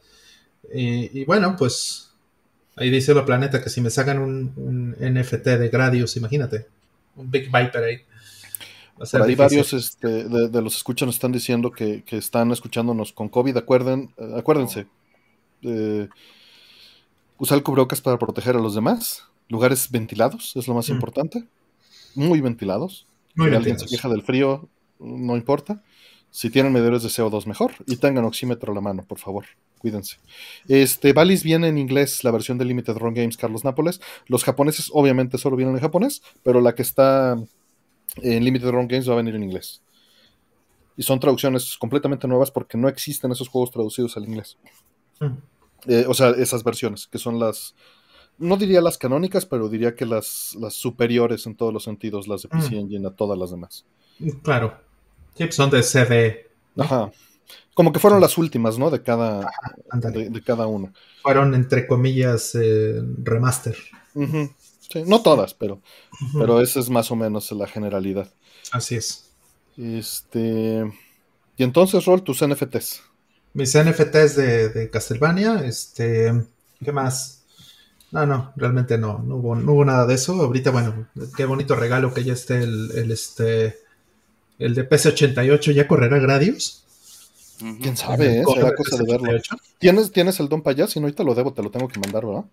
Y, 0.73 1.23
bueno, 1.25 1.55
pues 1.55 2.11
ahí 2.75 2.89
dice 2.89 3.13
la 3.13 3.25
planeta 3.25 3.61
que 3.61 3.69
si 3.69 3.79
me 3.79 3.91
sacan 3.91 4.19
un, 4.19 4.95
NFT 4.99 5.45
de 5.45 5.69
Gradius, 5.69 6.17
imagínate, 6.17 6.67
un 7.15 7.29
Big 7.29 7.45
Viper 7.45 7.83
ahí. 7.83 7.97
Por 8.97 9.21
ahí 9.21 9.35
varios 9.35 9.73
este, 9.73 10.23
de, 10.23 10.61
los 10.61 10.77
escuchas 10.77 11.05
nos 11.05 11.15
están 11.15 11.31
diciendo 11.31 11.71
que, 11.71 12.03
están 12.09 12.51
escuchándonos 12.51 13.13
con 13.13 13.29
COVID. 13.29 13.55
Acuerden, 13.55 14.11
acuérdense, 14.35 14.87
eh, 15.61 16.07
usar 17.37 17.59
el 17.59 17.63
cubrebocas 17.63 18.01
para 18.01 18.17
proteger 18.17 18.55
a 18.55 18.59
los 18.59 18.73
demás 18.73 19.27
lugares 19.49 19.89
ventilados, 19.91 20.55
es 20.55 20.67
lo 20.67 20.73
más 20.73 20.89
mm. 20.89 20.93
importante. 20.93 21.43
Muy 22.15 22.41
ventilados. 22.41 23.05
si 23.35 23.43
alguien 23.43 23.79
se 23.79 23.85
queja 23.85 24.09
del 24.09 24.23
frío, 24.23 24.67
no 24.99 25.35
importa. 25.35 25.83
Si 26.31 26.49
tienen 26.49 26.73
medidores 26.73 27.03
de 27.03 27.09
CO2, 27.09 27.45
mejor. 27.45 27.73
Y 27.85 27.97
tengan 27.97 28.25
oxímetro 28.25 28.71
a 28.71 28.75
la 28.75 28.81
mano, 28.81 29.03
por 29.03 29.19
favor. 29.19 29.45
Cuídense. 29.79 30.17
Este, 30.67 31.13
Valis 31.13 31.43
viene 31.43 31.67
en 31.67 31.77
inglés, 31.77 32.23
la 32.23 32.31
versión 32.31 32.57
de 32.57 32.65
Limited 32.65 32.97
Run 32.97 33.13
Games 33.13 33.37
Carlos 33.37 33.63
Nápoles. 33.63 34.01
Los 34.25 34.43
japoneses, 34.43 34.89
obviamente, 34.91 35.37
solo 35.37 35.55
vienen 35.55 35.75
en 35.75 35.81
japonés, 35.81 36.23
pero 36.43 36.59
la 36.59 36.73
que 36.73 36.81
está 36.81 37.37
en 38.17 38.43
Limited 38.43 38.69
Run 38.69 38.87
Games 38.87 39.07
va 39.07 39.13
a 39.13 39.17
venir 39.17 39.35
en 39.35 39.43
inglés. 39.43 39.81
Y 40.95 41.03
son 41.03 41.19
traducciones 41.19 41.77
completamente 41.77 42.27
nuevas 42.27 42.49
porque 42.49 42.77
no 42.77 42.89
existen 42.89 43.31
esos 43.31 43.47
juegos 43.47 43.69
traducidos 43.69 44.17
al 44.17 44.25
inglés. 44.25 44.57
Mm. 45.19 45.37
Eh, 45.85 46.05
o 46.07 46.13
sea, 46.15 46.31
esas 46.31 46.63
versiones, 46.63 47.05
que 47.05 47.19
son 47.19 47.39
las, 47.39 47.75
no 48.37 48.57
diría 48.57 48.81
las 48.81 48.97
canónicas, 48.97 49.45
pero 49.45 49.69
diría 49.69 49.95
que 49.95 50.05
las, 50.05 50.55
las 50.59 50.73
superiores 50.73 51.45
en 51.45 51.55
todos 51.55 51.73
los 51.73 51.83
sentidos, 51.83 52.27
las 52.27 52.43
de 52.43 52.49
PC 52.49 52.71
mm. 52.71 52.79
Engine 52.79 53.07
a 53.07 53.11
todas 53.11 53.37
las 53.37 53.51
demás. 53.51 53.85
Claro. 54.43 54.77
Sí, 55.35 55.45
pues 55.45 55.55
son 55.55 55.69
de 55.69 55.83
CD. 55.83 56.49
Ajá. 56.77 57.11
Como 57.73 57.93
que 57.93 57.99
fueron 57.99 58.19
las 58.19 58.37
últimas, 58.37 58.77
¿no? 58.77 58.89
De 58.89 59.03
cada, 59.03 59.51
de, 59.93 60.41
cada 60.43 60.65
uno. 60.65 60.91
Fueron, 61.21 61.53
entre 61.53 61.85
comillas, 61.85 62.55
eh, 62.55 63.01
remaster. 63.23 63.77
sí, 64.79 65.03
no 65.05 65.21
todas, 65.21 65.53
pero, 65.53 65.79
pero 66.33 66.59
esa 66.59 66.79
es 66.79 66.89
más 66.89 67.11
o 67.11 67.15
menos 67.15 67.51
la 67.51 67.67
generalidad. 67.67 68.27
Así 68.71 68.95
es. 68.95 69.29
Este. 69.77 70.91
Y 71.55 71.63
entonces, 71.63 72.03
Rol, 72.05 72.23
tus 72.23 72.45
NFTs. 72.45 73.03
Mis 73.53 73.77
NFTs 73.77 74.35
de, 74.35 74.69
de 74.69 74.89
Castlevania, 74.89 75.63
este. 75.63 76.47
¿Qué 76.83 76.91
más? 76.91 77.36
No, 78.11 78.25
no, 78.25 78.53
realmente 78.55 78.97
no, 78.97 79.19
no 79.19 79.35
hubo, 79.35 79.55
no 79.55 79.73
hubo 79.73 79.85
nada 79.85 80.05
de 80.05 80.15
eso. 80.15 80.33
Ahorita, 80.33 80.71
bueno, 80.71 81.07
qué 81.35 81.45
bonito 81.45 81.75
regalo 81.75 82.13
que 82.13 82.23
ya 82.23 82.33
esté 82.33 82.63
el, 82.63 83.11
este, 83.11 83.77
el 84.59 84.73
de 84.73 84.89
PC88, 84.89 85.73
¿ya 85.73 85.87
correrá 85.87 86.17
Gradius? 86.17 86.85
¿Quién 87.59 87.97
sabe? 87.97 88.39
Eh? 88.39 88.43
Será 88.53 88.73
cosa 88.75 88.97
de 88.97 89.11
verlo. 89.11 89.41
¿Tienes, 89.79 90.11
¿Tienes 90.11 90.39
el 90.39 90.47
don 90.47 90.61
para 90.61 90.75
allá? 90.75 90.87
Si 90.87 90.99
no, 90.99 91.07
ahorita 91.07 91.23
lo 91.23 91.35
debo, 91.35 91.53
te 91.53 91.63
lo 91.63 91.71
tengo 91.71 91.87
que 91.87 91.99
mandar, 91.99 92.25
¿verdad? 92.25 92.45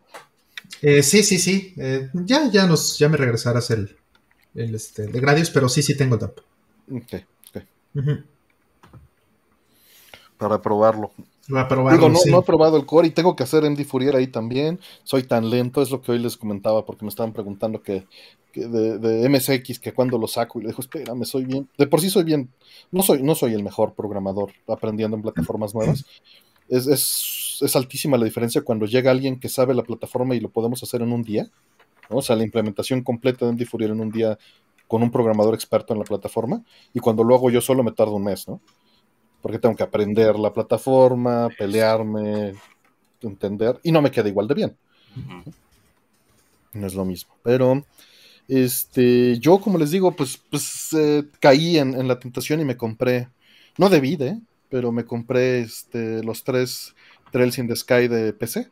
Eh, 0.82 1.02
sí, 1.02 1.22
sí, 1.22 1.38
sí. 1.38 1.74
Eh, 1.76 2.08
ya, 2.14 2.50
ya, 2.50 2.66
nos, 2.66 2.98
ya 2.98 3.08
me 3.08 3.16
regresarás 3.16 3.70
el, 3.70 3.96
el 4.54 4.74
este, 4.74 5.06
de 5.06 5.20
Gradius, 5.20 5.50
pero 5.50 5.68
sí, 5.68 5.82
sí 5.82 5.96
tengo 5.96 6.16
dump. 6.16 6.38
Ok, 6.90 7.22
ok. 7.54 7.62
Para 10.36 10.60
probarlo. 10.60 11.12
Digo, 11.46 12.08
no, 12.08 12.18
no, 12.26 12.38
he 12.38 12.42
probado 12.42 12.76
el 12.76 12.86
core 12.86 13.08
y 13.08 13.10
tengo 13.10 13.36
que 13.36 13.42
hacer 13.42 13.68
MD 13.68 13.84
Fourier 13.84 14.16
ahí 14.16 14.28
también. 14.28 14.80
Soy 15.02 15.24
tan 15.24 15.50
lento, 15.50 15.82
es 15.82 15.90
lo 15.90 16.00
que 16.00 16.12
hoy 16.12 16.18
les 16.18 16.36
comentaba, 16.36 16.86
porque 16.86 17.04
me 17.04 17.10
estaban 17.10 17.32
preguntando 17.32 17.82
que, 17.82 18.06
de, 18.54 19.28
MSX, 19.28 19.78
que 19.78 19.92
cuando 19.92 20.16
lo 20.16 20.26
saco. 20.26 20.58
Y 20.58 20.62
le 20.62 20.68
digo, 20.68 20.80
espérame, 20.80 21.24
soy 21.24 21.44
bien. 21.44 21.68
De 21.76 21.86
por 21.86 22.00
sí 22.00 22.08
soy 22.08 22.24
bien. 22.24 22.50
No 22.90 23.02
soy, 23.02 23.22
no 23.22 23.34
soy 23.34 23.52
el 23.52 23.62
mejor 23.62 23.94
programador 23.94 24.52
aprendiendo 24.68 25.16
en 25.16 25.22
plataformas 25.22 25.74
nuevas. 25.74 26.04
Es, 26.68 26.86
es, 26.86 27.58
es 27.60 27.76
altísima 27.76 28.16
la 28.16 28.24
diferencia 28.24 28.62
cuando 28.62 28.86
llega 28.86 29.10
alguien 29.10 29.38
que 29.38 29.50
sabe 29.50 29.74
la 29.74 29.82
plataforma 29.82 30.34
y 30.34 30.40
lo 30.40 30.48
podemos 30.48 30.82
hacer 30.82 31.02
en 31.02 31.12
un 31.12 31.22
día. 31.22 31.50
O 32.08 32.22
sea, 32.22 32.36
la 32.36 32.44
implementación 32.44 33.02
completa 33.02 33.44
de 33.44 33.52
MD 33.52 33.66
Fourier 33.66 33.90
en 33.90 34.00
un 34.00 34.10
día 34.10 34.38
con 34.88 35.02
un 35.02 35.10
programador 35.10 35.54
experto 35.54 35.92
en 35.92 35.98
la 35.98 36.04
plataforma. 36.04 36.62
Y 36.94 37.00
cuando 37.00 37.22
lo 37.22 37.34
hago 37.34 37.50
yo 37.50 37.60
solo 37.60 37.82
me 37.82 37.92
tardo 37.92 38.14
un 38.14 38.24
mes, 38.24 38.48
¿no? 38.48 38.60
Porque 39.44 39.58
tengo 39.58 39.76
que 39.76 39.82
aprender 39.82 40.38
la 40.38 40.54
plataforma, 40.54 41.50
pelearme, 41.58 42.54
entender, 43.20 43.78
y 43.82 43.92
no 43.92 44.00
me 44.00 44.10
queda 44.10 44.30
igual 44.30 44.48
de 44.48 44.54
bien. 44.54 44.76
No 46.72 46.86
es 46.86 46.94
lo 46.94 47.04
mismo. 47.04 47.34
Pero 47.42 47.84
este, 48.48 49.38
yo, 49.38 49.60
como 49.60 49.76
les 49.76 49.90
digo, 49.90 50.12
pues, 50.16 50.38
pues 50.48 50.94
eh, 50.94 51.24
caí 51.40 51.76
en, 51.76 52.08
la 52.08 52.18
tentación 52.18 52.62
y 52.62 52.64
me 52.64 52.78
compré, 52.78 53.28
no 53.76 53.90
debí 53.90 54.16
de, 54.16 54.40
pero 54.70 54.92
me 54.92 55.04
compré 55.04 55.60
este, 55.60 56.24
los 56.24 56.42
tres 56.42 56.94
Trails 57.30 57.58
in 57.58 57.68
the 57.68 57.76
Sky 57.76 58.08
de 58.08 58.32
PC. 58.32 58.70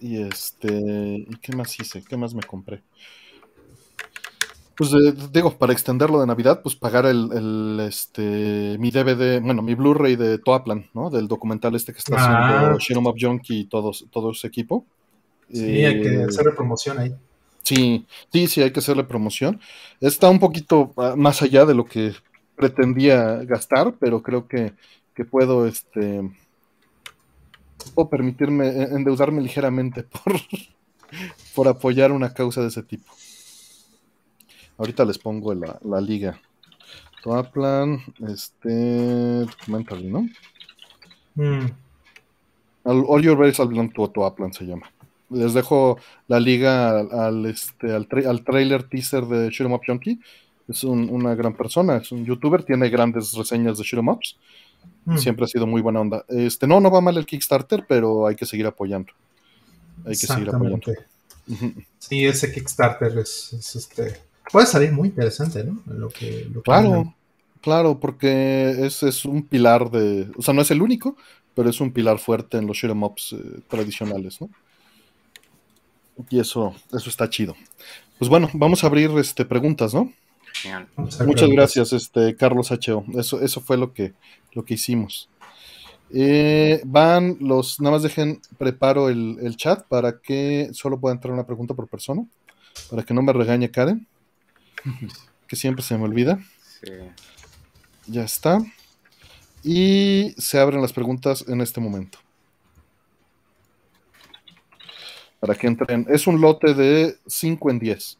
Y 0.00 0.22
este, 0.22 0.72
¿y 0.72 1.36
qué 1.40 1.54
más 1.54 1.78
hice? 1.78 2.02
¿Qué 2.02 2.16
más 2.16 2.34
me 2.34 2.42
compré? 2.42 2.82
Pues 4.76 4.92
eh, 4.92 5.14
digo, 5.32 5.56
para 5.56 5.72
extenderlo 5.72 6.20
de 6.20 6.26
Navidad, 6.26 6.60
pues 6.62 6.76
pagar 6.76 7.06
el, 7.06 7.80
este 7.80 8.76
mi 8.78 8.90
DVD, 8.90 9.40
bueno, 9.40 9.62
mi 9.62 9.74
Blu-ray 9.74 10.16
de 10.16 10.38
Toaplan, 10.38 10.90
¿no? 10.92 11.08
Del 11.08 11.28
documental 11.28 11.74
este 11.74 11.92
que 11.92 11.98
está 11.98 12.16
haciendo 12.16 12.74
ah. 12.74 12.76
Shinoma 12.78 13.12
Junkie 13.18 13.60
y 13.60 13.64
todos, 13.64 14.06
todo 14.10 14.32
ese 14.32 14.46
equipo. 14.48 14.84
Sí, 15.50 15.82
hay 15.82 16.02
que 16.02 16.08
eh, 16.08 16.24
hacerle 16.24 16.52
promoción 16.52 16.98
ahí. 16.98 17.14
Sí, 17.62 18.06
sí, 18.30 18.46
sí, 18.48 18.62
hay 18.62 18.70
que 18.70 18.80
hacerle 18.80 19.04
promoción. 19.04 19.60
Está 20.00 20.28
un 20.28 20.38
poquito 20.38 20.92
ah, 20.98 21.14
más 21.16 21.40
allá 21.40 21.64
de 21.64 21.74
lo 21.74 21.86
que 21.86 22.12
pretendía 22.54 23.36
gastar, 23.44 23.94
pero 23.98 24.22
creo 24.22 24.46
que, 24.46 24.74
puedo, 25.30 25.66
este, 25.66 26.20
puedo 27.94 28.10
permitirme 28.10 28.68
eh, 28.68 28.88
endeudarme 28.92 29.40
ligeramente 29.40 30.02
por, 30.24 30.34
por 31.54 31.68
apoyar 31.68 32.12
una 32.12 32.34
causa 32.34 32.60
de 32.60 32.68
ese 32.68 32.82
tipo. 32.82 33.10
Ahorita 34.78 35.04
les 35.04 35.18
pongo 35.18 35.54
la, 35.54 35.78
la 35.84 36.00
liga. 36.00 36.40
Toaplan, 37.22 38.00
este, 38.28 39.44
documentary, 39.44 40.04
¿no? 40.04 40.28
Mm. 41.34 41.66
All 42.84 43.22
Your 43.22 43.38
Race 43.38 43.64
Belong 43.64 43.92
to 43.92 44.08
Toaplan 44.08 44.52
se 44.52 44.64
llama. 44.64 44.90
Les 45.30 45.54
dejo 45.54 45.98
la 46.28 46.38
liga 46.38 47.00
al, 47.00 47.46
este, 47.46 47.92
al, 47.92 48.06
al 48.28 48.44
trailer 48.44 48.84
teaser 48.84 49.24
de 49.26 49.50
Shoot'em 49.50 49.72
Up 49.72 49.82
Junkie. 49.84 50.20
Es 50.68 50.84
una 50.84 51.34
gran 51.34 51.56
persona, 51.56 51.96
es 51.96 52.12
un 52.12 52.24
youtuber, 52.24 52.62
tiene 52.62 52.88
grandes 52.88 53.32
reseñas 53.32 53.78
de 53.78 53.84
Shoot'em 53.84 54.08
Ups. 54.08 54.36
Mm. 55.04 55.18
Siempre 55.18 55.44
ha 55.46 55.48
sido 55.48 55.66
muy 55.66 55.82
buena 55.82 56.00
onda. 56.00 56.24
Este, 56.28 56.66
no, 56.66 56.80
no 56.80 56.90
va 56.90 57.00
mal 57.00 57.16
el 57.16 57.26
Kickstarter, 57.26 57.84
pero 57.88 58.26
hay 58.26 58.36
que 58.36 58.46
seguir 58.46 58.66
apoyando. 58.66 59.12
Hay 60.04 60.12
que 60.12 60.26
seguir 60.26 60.48
apoyando. 60.48 60.92
Sí, 61.98 62.24
ese 62.24 62.52
Kickstarter 62.52 63.18
es, 63.18 63.52
este. 63.74 64.20
Puede 64.50 64.66
salir 64.66 64.92
muy 64.92 65.08
interesante, 65.08 65.64
¿no? 65.64 65.82
Lo 65.86 66.08
que, 66.08 66.48
claro, 66.64 67.14
claro, 67.60 67.98
porque 67.98 68.86
es, 68.86 69.02
es, 69.02 69.24
un 69.24 69.42
pilar 69.42 69.90
de. 69.90 70.30
O 70.36 70.42
sea, 70.42 70.54
no 70.54 70.62
es 70.62 70.70
el 70.70 70.82
único, 70.82 71.16
pero 71.54 71.68
es 71.70 71.80
un 71.80 71.92
pilar 71.92 72.18
fuerte 72.18 72.58
en 72.58 72.66
los 72.66 72.76
shoot'em 72.76 73.02
ups 73.02 73.32
eh, 73.32 73.60
tradicionales, 73.68 74.40
¿no? 74.40 74.48
Y 76.30 76.38
eso, 76.38 76.74
eso 76.92 77.10
está 77.10 77.28
chido. 77.28 77.54
Pues 78.18 78.28
bueno, 78.28 78.48
vamos 78.54 78.82
a 78.82 78.86
abrir 78.86 79.10
este, 79.18 79.44
preguntas, 79.44 79.92
¿no? 79.92 80.12
Muchas 81.26 81.50
gracias, 81.50 81.92
este, 81.92 82.34
Carlos 82.36 82.72
H.O. 82.72 83.04
Eso, 83.18 83.40
eso 83.42 83.60
fue 83.60 83.76
lo 83.76 83.92
que, 83.92 84.14
lo 84.52 84.64
que 84.64 84.74
hicimos. 84.74 85.28
Eh, 86.10 86.80
van 86.84 87.36
los, 87.40 87.80
nada 87.80 87.96
más 87.96 88.02
dejen, 88.02 88.40
preparo 88.58 89.08
el, 89.08 89.56
chat 89.56 89.86
para 89.88 90.20
que 90.20 90.70
solo 90.72 90.98
pueda 90.98 91.14
entrar 91.14 91.34
una 91.34 91.46
pregunta 91.46 91.74
por 91.74 91.88
persona, 91.88 92.24
para 92.90 93.02
que 93.02 93.12
no 93.12 93.22
me 93.22 93.32
regañe 93.32 93.70
Karen, 93.70 94.06
que 95.46 95.56
siempre 95.56 95.82
se 95.82 95.96
me 95.96 96.04
olvida. 96.04 96.38
Ya 98.06 98.24
está. 98.24 98.58
Y 99.62 100.34
se 100.38 100.58
abren 100.58 100.80
las 100.80 100.92
preguntas 100.92 101.44
en 101.48 101.60
este 101.60 101.80
momento. 101.80 102.18
Para 105.40 105.54
que 105.54 105.66
entren. 105.66 106.06
Es 106.08 106.26
un 106.26 106.40
lote 106.40 106.74
de 106.74 107.16
5 107.26 107.70
en 107.70 107.78
10. 107.78 108.18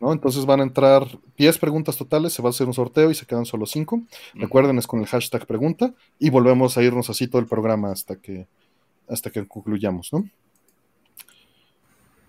¿no? 0.00 0.12
Entonces 0.12 0.44
van 0.44 0.60
a 0.60 0.64
entrar 0.64 1.06
10 1.36 1.58
preguntas 1.58 1.96
totales, 1.96 2.32
se 2.32 2.42
va 2.42 2.48
a 2.48 2.50
hacer 2.50 2.66
un 2.66 2.74
sorteo 2.74 3.10
y 3.10 3.14
se 3.14 3.26
quedan 3.26 3.46
solo 3.46 3.66
5. 3.66 4.02
Recuerden, 4.34 4.78
es 4.78 4.86
con 4.86 5.00
el 5.00 5.06
hashtag 5.06 5.46
pregunta 5.46 5.94
y 6.18 6.30
volvemos 6.30 6.76
a 6.76 6.82
irnos 6.82 7.10
así 7.10 7.26
todo 7.28 7.40
el 7.40 7.48
programa 7.48 7.90
hasta 7.90 8.16
que, 8.16 8.46
hasta 9.08 9.30
que 9.30 9.46
concluyamos, 9.46 10.12
¿no? 10.12 10.28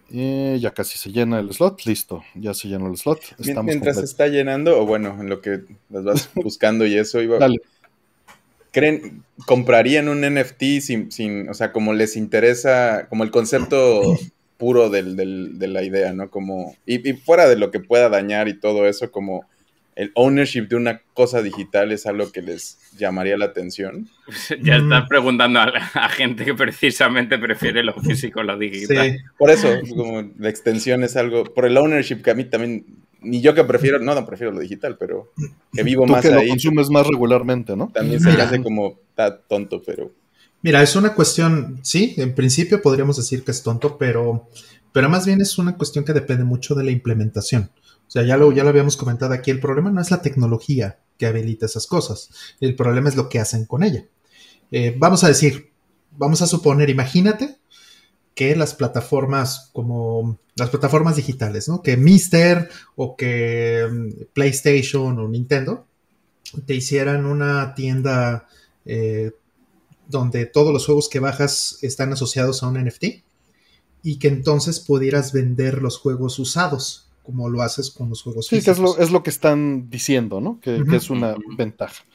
Ya 0.09 0.71
casi 0.71 0.97
se 0.97 1.11
llena 1.11 1.39
el 1.39 1.53
slot, 1.53 1.83
listo, 1.85 2.23
ya 2.35 2.53
se 2.53 2.67
llenó 2.67 2.87
el 2.89 2.97
slot. 2.97 3.19
Mientras 3.63 3.97
se 3.97 4.05
está 4.05 4.27
llenando, 4.27 4.79
o 4.79 4.85
bueno, 4.85 5.17
en 5.19 5.29
lo 5.29 5.41
que 5.41 5.61
las 5.89 6.03
vas 6.03 6.29
buscando 6.35 6.85
y 6.85 6.97
eso, 6.97 7.21
iba. 7.21 7.37
Dale. 7.37 7.61
¿Creen, 8.71 9.23
comprarían 9.45 10.07
un 10.07 10.21
NFT 10.21 10.81
sin, 10.81 11.11
sin, 11.11 11.49
o 11.49 11.53
sea, 11.53 11.71
como 11.71 11.93
les 11.93 12.15
interesa, 12.15 13.07
como 13.09 13.23
el 13.23 13.31
concepto 13.31 14.17
puro 14.57 14.89
del, 14.89 15.15
del, 15.15 15.57
de 15.57 15.67
la 15.67 15.83
idea, 15.83 16.13
¿no? 16.13 16.29
Como, 16.29 16.75
y, 16.85 17.13
fuera 17.13 17.47
de 17.47 17.55
lo 17.55 17.71
que 17.71 17.79
pueda 17.79 18.09
dañar 18.09 18.47
y 18.47 18.59
todo 18.59 18.87
eso, 18.87 19.11
como 19.11 19.45
el 19.97 20.11
ownership 20.13 20.67
de 20.67 20.75
una 20.75 21.01
cosa 21.15 21.41
digital 21.41 21.91
es 21.91 22.05
algo 22.05 22.31
que 22.31 22.43
les 22.43 22.77
llamaría 22.95 23.35
la 23.35 23.45
atención. 23.45 24.07
Ya 24.61 24.75
estás 24.75 25.07
preguntando 25.09 25.59
a, 25.59 26.09
gente 26.09 26.45
que 26.45 26.53
precisamente 26.53 27.39
prefiere 27.39 27.83
lo 27.83 27.93
físico 27.95 28.41
a 28.41 28.43
lo 28.43 28.57
digital. 28.57 29.11
Sí, 29.11 29.17
por 29.37 29.49
eso, 29.49 29.69
como 29.89 30.31
la 30.37 30.49
extensión 30.49 31.03
es 31.03 31.15
algo, 31.15 31.45
por 31.45 31.65
el 31.65 31.75
ownership 31.77 32.21
que 32.21 32.29
a 32.29 32.35
mí 32.35 32.43
también, 32.43 32.85
ni 33.21 33.41
yo 33.41 33.55
que 33.55 33.63
prefiero, 33.63 33.97
no, 33.99 34.13
no 34.13 34.25
prefiero 34.25 34.51
lo 34.51 34.59
digital, 34.59 34.97
pero 34.99 35.33
que 35.73 35.81
vivo 35.81 36.05
más 36.05 36.21
que 36.21 36.27
ahí. 36.27 36.45
lo 36.45 36.49
consumes 36.49 36.89
más 36.91 37.07
regularmente, 37.07 37.75
¿no? 37.75 37.89
También 37.91 38.19
se 38.19 38.31
me 38.31 38.41
hace 38.41 38.61
como, 38.61 38.99
está 39.09 39.39
tonto, 39.39 39.81
pero... 39.83 40.11
Mira, 40.61 40.83
es 40.83 40.95
una 40.95 41.13
cuestión, 41.13 41.79
sí, 41.81 42.13
en 42.17 42.35
principio 42.35 42.81
podríamos 42.83 43.17
decir 43.17 43.43
que 43.43 43.51
es 43.51 43.63
tonto, 43.63 43.97
pero, 43.97 44.47
pero 44.91 45.09
más 45.09 45.25
bien 45.25 45.41
es 45.41 45.57
una 45.57 45.75
cuestión 45.75 46.05
que 46.05 46.13
depende 46.13 46.43
mucho 46.43 46.75
de 46.75 46.83
la 46.83 46.91
implementación. 46.91 47.71
O 48.07 48.11
sea, 48.11 48.23
ya 48.23 48.37
lo, 48.37 48.51
ya 48.51 48.63
lo 48.63 48.69
habíamos 48.69 48.97
comentado 48.97 49.33
aquí, 49.33 49.51
el 49.51 49.59
problema 49.59 49.91
no 49.91 50.01
es 50.01 50.11
la 50.11 50.21
tecnología 50.21 50.99
que 51.17 51.25
habilita 51.25 51.65
esas 51.65 51.87
cosas, 51.87 52.29
el 52.61 52.75
problema 52.75 53.09
es 53.09 53.15
lo 53.15 53.27
que 53.27 53.39
hacen 53.39 53.65
con 53.65 53.83
ella. 53.83 54.05
Eh, 54.71 54.95
vamos 54.97 55.23
a 55.23 55.27
decir, 55.27 55.71
vamos 56.11 56.41
a 56.41 56.47
suponer, 56.47 56.89
imagínate 56.89 57.57
que 58.35 58.55
las 58.55 58.75
plataformas 58.75 59.71
como 59.73 60.39
las 60.55 60.69
plataformas 60.69 61.15
digitales, 61.15 61.67
¿no? 61.67 61.81
Que 61.81 61.97
Mister 61.97 62.69
o 62.95 63.15
que 63.15 63.87
mm, 63.89 64.33
PlayStation 64.33 65.17
o 65.19 65.27
Nintendo 65.27 65.87
te 66.65 66.75
hicieran 66.75 67.25
una 67.25 67.73
tienda 67.73 68.47
eh, 68.85 69.31
donde 70.07 70.45
todos 70.45 70.71
los 70.71 70.85
juegos 70.85 71.09
que 71.09 71.19
bajas 71.19 71.79
están 71.81 72.13
asociados 72.13 72.63
a 72.63 72.67
un 72.67 72.83
NFT 72.83 73.23
y 74.03 74.19
que 74.19 74.27
entonces 74.27 74.79
pudieras 74.79 75.33
vender 75.33 75.81
los 75.81 75.97
juegos 75.97 76.39
usados, 76.39 77.06
como 77.27 77.49
lo 77.49 77.61
haces 77.61 77.91
con 77.91 78.07
los 78.07 78.23
juegos 78.23 78.47
sí, 78.47 78.55
físicos. 78.55 78.95
que 78.95 79.03
es 79.03 79.11
lo, 79.11 79.21
que 79.21 79.29
están 79.29 79.89
diciendo, 79.89 80.39
¿no? 80.39 80.61
Que, 80.61 80.81
es 80.93 81.09
una 81.09 81.35
ventaja. 81.57 82.05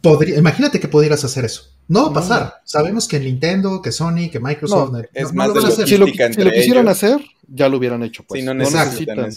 Podría, 0.00 0.38
imagínate 0.38 0.80
que 0.80 0.88
pudieras 0.88 1.22
hacer 1.22 1.44
eso. 1.44 1.64
No 1.86 2.04
va 2.04 2.08
a 2.08 2.14
pasar. 2.14 2.54
Sabemos 2.64 3.06
que 3.06 3.20
Nintendo, 3.20 3.82
que 3.82 3.92
Sony, 3.92 4.30
que 4.32 4.40
Microsoft. 4.40 4.94
es 5.12 5.34
más 5.34 5.50
Si 5.86 5.98
lo, 5.98 6.06
quisieran 6.06 6.88
hacer, 6.88 7.20
ya 7.46 7.68
lo 7.68 7.76
hubieran 7.76 8.02
hecho. 8.02 8.24
Pues. 8.24 8.42
no 8.42 8.54
necesitan, 8.54 9.30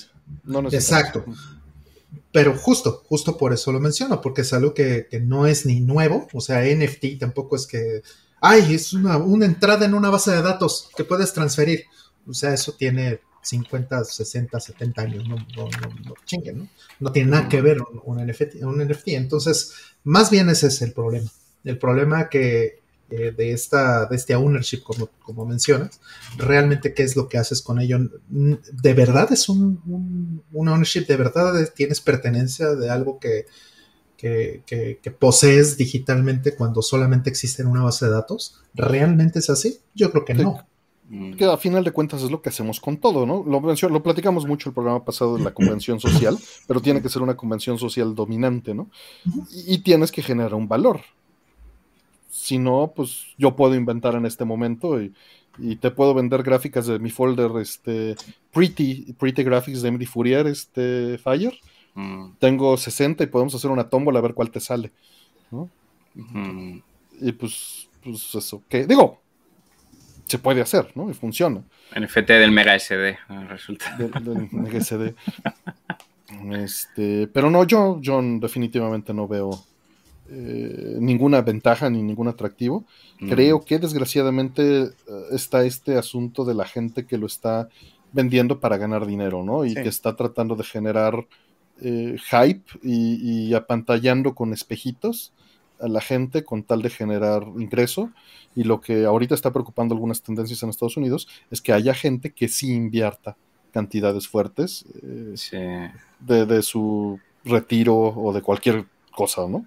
Exacto. 0.72 1.26
Pero 2.32 2.58
justo, 2.58 3.04
justo 3.10 3.38
por 3.38 3.52
eso 3.52 3.74
lo 3.74 3.82
menciono, 3.82 4.22
porque 4.22 4.44
es 4.44 4.54
algo 4.54 4.74
que, 4.74 5.10
no 5.24 5.46
es 5.46 5.66
ni 5.66 5.82
nuevo, 5.82 6.26
o 6.32 6.40
sea, 6.40 6.64
NFT 6.64 7.20
tampoco 7.20 7.58
es 7.58 7.68
que, 7.68 8.02
ay, 8.40 8.76
es 8.76 8.94
una, 8.94 9.18
entrada 9.46 9.86
en 9.86 9.94
una 9.94 10.10
base 10.10 10.32
de 10.32 10.42
datos 10.42 10.90
que 10.96 11.04
puedes 11.04 11.34
transferir. 11.34 11.84
O 12.26 12.34
sea, 12.34 12.54
eso 12.54 12.72
tiene 12.72 13.20
50, 13.46 14.04
60, 14.04 14.60
70 14.60 15.02
años, 15.02 15.28
no, 15.28 15.36
no, 15.36 15.70
no, 16.04 16.14
chinguen, 16.26 16.58
¿no? 16.58 16.70
No 17.00 17.12
tiene 17.12 17.32
nada 17.32 17.48
que 17.48 17.62
ver 17.62 17.78
un, 18.04 18.26
NFT, 18.26 18.64
un 18.64 18.84
NFT. 18.84 19.10
Entonces, 19.10 19.74
más 20.04 20.32
bien 20.32 20.50
ese 20.50 20.68
es 20.68 20.82
el 20.82 20.94
problema. 20.94 21.30
El 21.64 21.78
problema 21.78 22.28
que 22.28 22.82
eh, 23.12 23.34
de, 23.38 23.52
esta, 23.52 24.08
de 24.08 24.16
este 24.16 24.34
ownership, 24.34 24.82
como, 24.82 25.10
como 25.22 25.46
mencionas, 25.46 26.02
realmente 26.38 26.96
qué 26.96 27.04
es 27.04 27.16
lo 27.16 27.30
que 27.30 27.38
haces 27.38 27.62
con 27.62 27.80
ello. 27.80 28.00
¿De 28.30 28.94
verdad 28.96 29.32
es 29.32 29.48
un, 29.48 30.42
un, 30.52 30.68
ownership? 30.68 31.06
¿De 31.06 31.16
verdad 31.16 31.54
tienes 31.76 32.02
pertenencia 32.02 32.74
de 32.74 32.90
algo 32.90 33.20
que, 33.20 33.46
que, 34.18 34.64
que, 34.66 35.12
posees 35.12 35.78
digitalmente 35.78 36.56
cuando 36.56 36.82
solamente 36.82 37.30
existe 37.30 37.62
en 37.62 37.68
una 37.68 37.84
base 37.84 38.06
de 38.06 38.12
datos? 38.12 38.60
¿Realmente 38.74 39.38
es 39.38 39.52
así? 39.52 39.82
Yo 39.94 40.12
creo 40.12 40.26
que 40.26 40.34
no. 40.34 40.66
Que 41.38 41.46
a 41.46 41.58
final 41.58 41.84
de 41.84 41.92
cuentas 41.92 42.24
es 42.24 42.32
lo 42.32 42.42
que 42.42 42.50
hacemos 42.50 42.80
con 42.80 42.98
todo, 42.98 43.28
¿no? 43.28 43.44
Lo, 43.46 43.62
lo 43.90 44.04
platicamos 44.04 44.48
mucho 44.48 44.70
el 44.70 44.74
programa 44.74 45.06
pasado 45.06 45.38
de 45.38 45.44
la 45.44 45.54
convención 45.54 46.00
social, 46.00 46.36
pero 46.68 46.82
tiene 46.82 47.00
que 47.00 47.10
ser 47.10 47.22
una 47.22 47.38
convención 47.38 47.78
social 47.78 48.16
dominante, 48.16 48.74
¿no? 48.74 48.90
y, 49.52 49.78
tienes 49.80 50.12
que 50.12 50.24
generar 50.24 50.56
un 50.56 50.68
valor. 50.68 51.02
Si 52.28 52.58
no, 52.58 52.92
pues 52.96 53.28
yo 53.38 53.56
puedo 53.56 53.76
inventar 53.76 54.16
en 54.16 54.26
este 54.26 54.46
momento 54.46 55.00
y, 55.02 55.14
te 55.80 55.92
puedo 55.92 56.14
vender 56.14 56.44
gráficas 56.44 56.86
de 56.88 57.00
mi 57.00 57.10
folder, 57.10 57.52
este, 57.62 58.16
Pretty, 58.52 59.14
Pretty 59.14 59.44
Graphics 59.44 59.82
de 59.82 59.90
Emily 59.90 60.06
Fourier, 60.06 60.48
este, 60.48 61.18
Fire. 61.18 61.54
Mm. 61.94 62.32
Tengo 62.40 62.76
60 62.76 63.24
y 63.24 63.28
podemos 63.28 63.56
hacer 63.56 63.72
una 63.72 63.90
tómbola 63.90 64.20
a 64.20 64.22
ver 64.24 64.34
cuál 64.34 64.50
te 64.50 64.60
sale. 64.60 64.92
Y 67.22 67.32
pues, 67.32 67.90
pues 68.04 68.36
eso, 68.36 68.64
que 68.68 68.86
digo, 68.86 69.22
se 70.26 70.40
puede 70.40 70.62
hacer, 70.62 70.92
¿no? 70.96 71.10
Y 71.10 71.14
funciona. 71.14 71.62
NFT 71.96 72.28
del 72.28 72.52
Mega 72.52 72.78
SD, 72.78 73.18
resulta. 73.50 73.96
Del, 73.98 74.50
Mega 74.52 74.80
SD. 74.80 75.14
este, 76.54 77.28
pero 77.28 77.50
no, 77.50 77.64
yo, 77.64 78.00
yo 78.02 78.22
definitivamente 78.40 79.14
no 79.14 79.28
veo 79.28 79.64
eh, 80.28 80.98
ninguna 81.00 81.42
ventaja 81.42 81.90
ni 81.90 82.02
ningún 82.02 82.28
atractivo. 82.28 82.86
Mm. 83.20 83.30
Creo 83.30 83.62
que 83.64 83.78
desgraciadamente 83.78 84.84
eh, 84.84 84.90
está 85.32 85.64
este 85.64 85.98
asunto 85.98 86.46
de 86.46 86.56
la 86.56 86.66
gente 86.66 87.06
que 87.06 87.18
lo 87.18 87.28
está 87.28 87.70
vendiendo 88.12 88.60
para 88.60 88.78
ganar 88.78 89.06
dinero, 89.06 89.44
¿no? 89.44 89.66
Y 89.66 89.76
que 89.76 89.90
está 89.90 90.16
tratando 90.16 90.56
de 90.56 90.64
generar 90.64 91.28
eh, 91.82 92.16
hype 92.18 92.64
y, 92.82 93.54
apantallando 93.54 94.34
con 94.34 94.54
espejitos 94.54 95.34
a 95.80 95.88
la 95.88 96.02
gente 96.02 96.44
con 96.44 96.64
tal 96.64 96.82
de 96.82 96.90
generar 96.90 97.44
ingreso. 97.58 98.12
Y 98.56 98.64
lo 98.64 98.82
que 98.82 99.06
ahorita 99.06 99.36
está 99.36 99.52
preocupando 99.52 99.94
algunas 99.94 100.22
tendencias 100.22 100.64
en 100.64 100.70
Estados 100.70 100.98
Unidos 100.98 101.28
es 101.52 101.62
que 101.62 101.74
haya 101.74 101.94
gente 101.94 102.32
que 102.32 102.48
sí 102.48 102.74
invierta 102.74 103.36
cantidades 103.74 104.28
fuertes 104.28 104.86
de, 105.02 106.46
de, 106.46 106.62
su 106.62 107.20
retiro 107.44 107.94
o 107.96 108.32
de 108.32 108.42
cualquier 108.42 108.86
cosa, 109.12 109.48
¿no? 109.50 109.66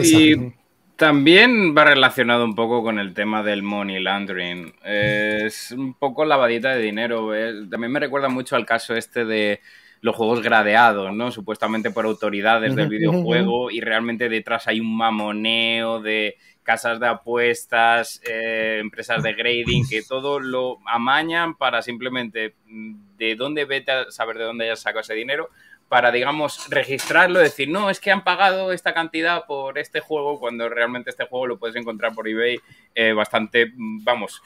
Y 0.00 0.52
también 0.96 1.74
va 1.76 1.84
relacionado 1.84 2.44
un 2.44 2.54
poco 2.54 2.84
con 2.84 3.00
el 3.00 3.14
tema 3.14 3.42
del 3.42 3.64
money 3.64 4.00
laundering. 4.00 4.72
Es 4.84 5.72
un 5.72 5.94
poco 5.94 6.24
lavadita 6.24 6.74
de 6.74 6.82
dinero. 6.82 7.30
También 7.68 7.90
me 7.90 7.98
recuerda 7.98 8.28
mucho 8.28 8.54
al 8.54 8.64
caso 8.64 8.94
este 8.94 9.24
de 9.24 9.60
los 10.04 10.14
juegos 10.16 10.42
gradeados, 10.42 11.14
¿no? 11.14 11.30
Supuestamente 11.30 11.90
por 11.90 12.04
autoridades 12.04 12.76
del 12.76 12.88
videojuego 12.90 13.70
y 13.70 13.80
realmente 13.80 14.28
detrás 14.28 14.68
hay 14.68 14.78
un 14.78 14.94
mamoneo 14.94 16.02
de 16.02 16.36
casas 16.62 17.00
de 17.00 17.06
apuestas, 17.06 18.20
eh, 18.28 18.80
empresas 18.82 19.22
de 19.22 19.32
grading, 19.32 19.88
que 19.88 20.02
todo 20.02 20.40
lo 20.40 20.76
amañan 20.84 21.56
para 21.56 21.80
simplemente 21.80 22.54
mm, 22.66 23.16
de 23.16 23.34
dónde 23.34 23.64
vete 23.64 23.92
a 23.92 24.10
saber 24.10 24.36
de 24.36 24.44
dónde 24.44 24.66
hayas 24.66 24.80
sacado 24.80 25.00
ese 25.00 25.14
dinero, 25.14 25.48
para, 25.88 26.12
digamos, 26.12 26.68
registrarlo, 26.68 27.38
decir, 27.38 27.70
no, 27.70 27.88
es 27.88 27.98
que 27.98 28.10
han 28.10 28.24
pagado 28.24 28.72
esta 28.72 28.92
cantidad 28.92 29.46
por 29.46 29.78
este 29.78 30.00
juego, 30.00 30.38
cuando 30.38 30.68
realmente 30.68 31.08
este 31.08 31.24
juego 31.24 31.46
lo 31.46 31.58
puedes 31.58 31.76
encontrar 31.76 32.14
por 32.14 32.28
eBay 32.28 32.60
eh, 32.94 33.14
bastante, 33.14 33.72
mm, 33.74 34.04
vamos, 34.04 34.42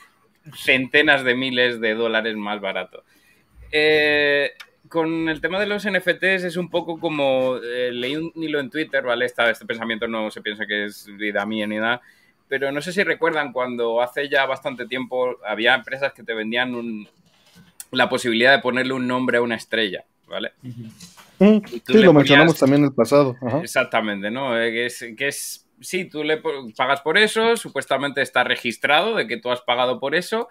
centenas 0.55 1.25
de 1.25 1.35
miles 1.35 1.81
de 1.81 1.95
dólares 1.95 2.37
más 2.37 2.61
barato. 2.61 3.03
Eh, 3.73 4.53
con 4.89 5.29
el 5.29 5.41
tema 5.41 5.61
de 5.61 5.67
los 5.67 5.89
NFTs 5.89 6.45
es 6.45 6.57
un 6.57 6.71
poco 6.71 6.99
como 6.99 7.57
eh, 7.57 7.91
leí 7.93 8.17
un 8.17 8.33
hilo 8.35 8.61
en 8.61 8.71
Twitter, 8.71 9.03
¿vale? 9.05 9.27
este 9.27 9.67
pensamiento 9.67 10.09
no 10.09 10.31
se 10.31 10.41
piensa 10.41 10.67
que 10.67 10.87
es 10.87 11.07
vida 11.17 11.45
mía 11.47 11.67
ni 11.67 11.77
nada, 11.77 12.01
pero 12.49 12.73
no 12.73 12.81
sé 12.81 12.93
si 12.93 13.05
recuerdan 13.05 13.53
cuando 13.53 14.01
hace 14.01 14.29
ya 14.29 14.47
bastante 14.47 14.87
tiempo 14.87 15.37
había 15.47 15.75
empresas 15.75 16.13
que 16.13 16.23
te 16.23 16.35
vendían 16.35 17.07
la 17.91 18.09
posibilidad 18.09 18.53
de 18.53 18.63
ponerle 18.63 18.95
un 18.95 19.07
nombre 19.07 19.39
a 19.39 19.43
una 19.43 19.57
estrella, 19.57 20.05
¿vale? 20.27 20.53
sí, 21.39 22.03
lo 22.03 22.13
mencionamos 22.13 22.59
también 22.59 22.83
en 22.83 22.89
el 22.89 22.95
pasado. 22.95 23.37
Exactamente, 23.63 24.31
¿no? 24.31 24.59
Eh, 24.59 24.73
que 24.73 24.87
es, 24.87 25.07
que 25.17 25.29
es, 25.29 25.69
sí, 25.81 26.07
tú 26.07 26.25
le 26.25 26.43
pagas 26.77 27.01
por 27.03 27.19
eso, 27.19 27.57
supuestamente 27.57 28.23
está 28.23 28.45
registrado 28.45 29.15
de 29.15 29.27
que 29.27 29.37
tú 29.37 29.51
has 29.51 29.61
pagado 29.61 30.01
por 30.01 30.15
eso, 30.15 30.49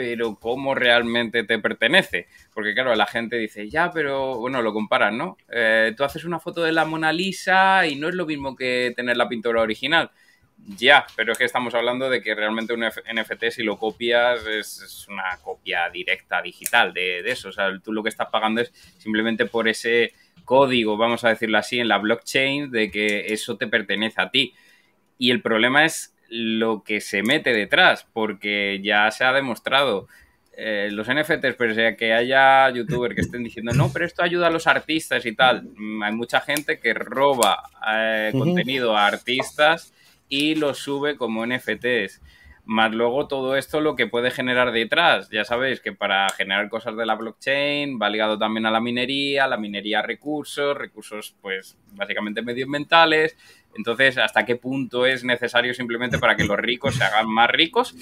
pero 0.00 0.36
¿cómo 0.36 0.74
realmente 0.74 1.44
te 1.44 1.58
pertenece? 1.58 2.26
Porque 2.54 2.72
claro, 2.72 2.94
la 2.94 3.04
gente 3.04 3.36
dice, 3.36 3.68
ya, 3.68 3.90
pero 3.92 4.38
bueno, 4.38 4.62
lo 4.62 4.72
comparan, 4.72 5.18
¿no? 5.18 5.36
Eh, 5.50 5.92
tú 5.94 6.04
haces 6.04 6.24
una 6.24 6.40
foto 6.40 6.62
de 6.62 6.72
la 6.72 6.86
Mona 6.86 7.12
Lisa 7.12 7.86
y 7.86 7.96
no 7.96 8.08
es 8.08 8.14
lo 8.14 8.24
mismo 8.24 8.56
que 8.56 8.94
tener 8.96 9.18
la 9.18 9.28
pintura 9.28 9.60
original. 9.60 10.10
Ya, 10.56 11.04
pero 11.16 11.32
es 11.32 11.38
que 11.38 11.44
estamos 11.44 11.74
hablando 11.74 12.08
de 12.08 12.22
que 12.22 12.34
realmente 12.34 12.72
un 12.72 12.80
NFT, 12.80 13.50
si 13.50 13.62
lo 13.62 13.76
copias, 13.76 14.46
es, 14.46 15.06
una 15.06 15.36
copia 15.42 15.90
directa 15.90 16.40
digital 16.40 16.94
de, 16.94 17.18
eso. 17.30 17.50
O 17.50 17.52
sea, 17.52 17.70
tú 17.84 17.92
lo 17.92 18.02
que 18.02 18.08
estás 18.08 18.28
pagando 18.32 18.62
es 18.62 18.72
simplemente 18.96 19.44
por 19.44 19.68
ese 19.68 20.14
código, 20.46 20.96
vamos 20.96 21.24
a 21.24 21.28
decirlo 21.28 21.58
así, 21.58 21.78
en 21.78 21.88
la 21.88 21.98
blockchain 21.98 22.70
de 22.70 22.90
que 22.90 23.34
eso 23.34 23.58
te 23.58 23.66
pertenece 23.66 24.22
a 24.22 24.30
ti. 24.30 24.54
Y 25.18 25.30
el 25.30 25.42
problema 25.42 25.84
es 25.84 26.16
lo 26.30 26.84
que 26.84 27.00
se 27.00 27.22
mete 27.22 27.52
detrás, 27.52 28.06
porque 28.12 28.80
ya 28.82 29.10
se 29.10 29.24
ha 29.24 29.32
demostrado. 29.32 30.08
Eh, 30.62 30.90
los 30.92 31.08
NFTs, 31.08 31.54
pero 31.56 31.74
sea 31.74 31.96
que 31.96 32.12
haya 32.12 32.68
youtubers 32.70 33.14
que 33.14 33.22
estén 33.22 33.42
diciendo, 33.42 33.72
no, 33.72 33.90
pero 33.92 34.04
esto 34.04 34.22
ayuda 34.22 34.48
a 34.48 34.50
los 34.50 34.66
artistas 34.66 35.24
y 35.26 35.34
tal. 35.34 35.68
Mm, 35.74 36.02
hay 36.02 36.12
mucha 36.12 36.40
gente 36.40 36.78
que 36.78 36.92
roba 36.92 37.62
eh, 37.88 38.30
contenido 38.32 38.96
a 38.96 39.06
artistas 39.06 39.94
y 40.28 40.54
lo 40.54 40.74
sube 40.74 41.16
como 41.16 41.46
NFTs. 41.46 42.20
Más 42.64 42.92
luego 42.92 43.26
todo 43.26 43.56
esto 43.56 43.80
lo 43.80 43.96
que 43.96 44.06
puede 44.06 44.30
generar 44.30 44.70
detrás. 44.70 45.28
Ya 45.30 45.44
sabéis 45.44 45.80
que 45.80 45.92
para 45.92 46.28
generar 46.30 46.68
cosas 46.68 46.96
de 46.96 47.06
la 47.06 47.14
blockchain 47.14 47.98
va 48.00 48.10
ligado 48.10 48.38
también 48.38 48.66
a 48.66 48.70
la 48.70 48.80
minería, 48.80 49.48
la 49.48 49.56
minería 49.56 50.02
recursos, 50.02 50.76
recursos 50.76 51.34
pues 51.40 51.76
básicamente 51.92 52.42
medioambientales. 52.42 53.36
Entonces, 53.76 54.18
¿hasta 54.18 54.44
qué 54.44 54.56
punto 54.56 55.06
es 55.06 55.24
necesario 55.24 55.74
simplemente 55.74 56.18
para 56.18 56.36
que 56.36 56.44
los 56.44 56.58
ricos 56.58 56.96
se 56.96 57.04
hagan 57.04 57.28
más 57.28 57.50
ricos? 57.50 57.94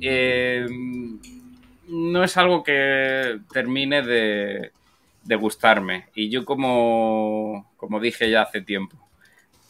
Eh, 0.00 0.66
no 1.88 2.24
es 2.24 2.36
algo 2.36 2.62
que 2.62 3.40
termine 3.52 4.02
de, 4.02 4.70
gustarme. 5.38 6.06
Y 6.14 6.30
yo 6.30 6.44
como, 6.44 7.72
como 7.76 8.00
dije 8.00 8.30
ya 8.30 8.42
hace 8.42 8.62
tiempo, 8.62 8.96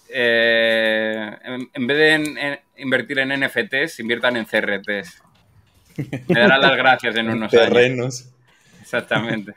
eh, 0.09 1.37
en, 1.73 1.87
vez 1.87 1.99
de 1.99 2.61
invertir 2.83 3.19
en 3.19 3.29
NFTs, 3.41 4.01
inviertan 4.01 4.37
en 4.37 4.45
CRTs. 4.45 5.23
Me 6.29 6.41
darán 6.41 6.61
las 6.61 6.77
gracias 6.77 7.17
en 7.17 7.29
unos 7.31 7.51
terrenos. 7.51 8.29
Exactamente. 8.81 9.55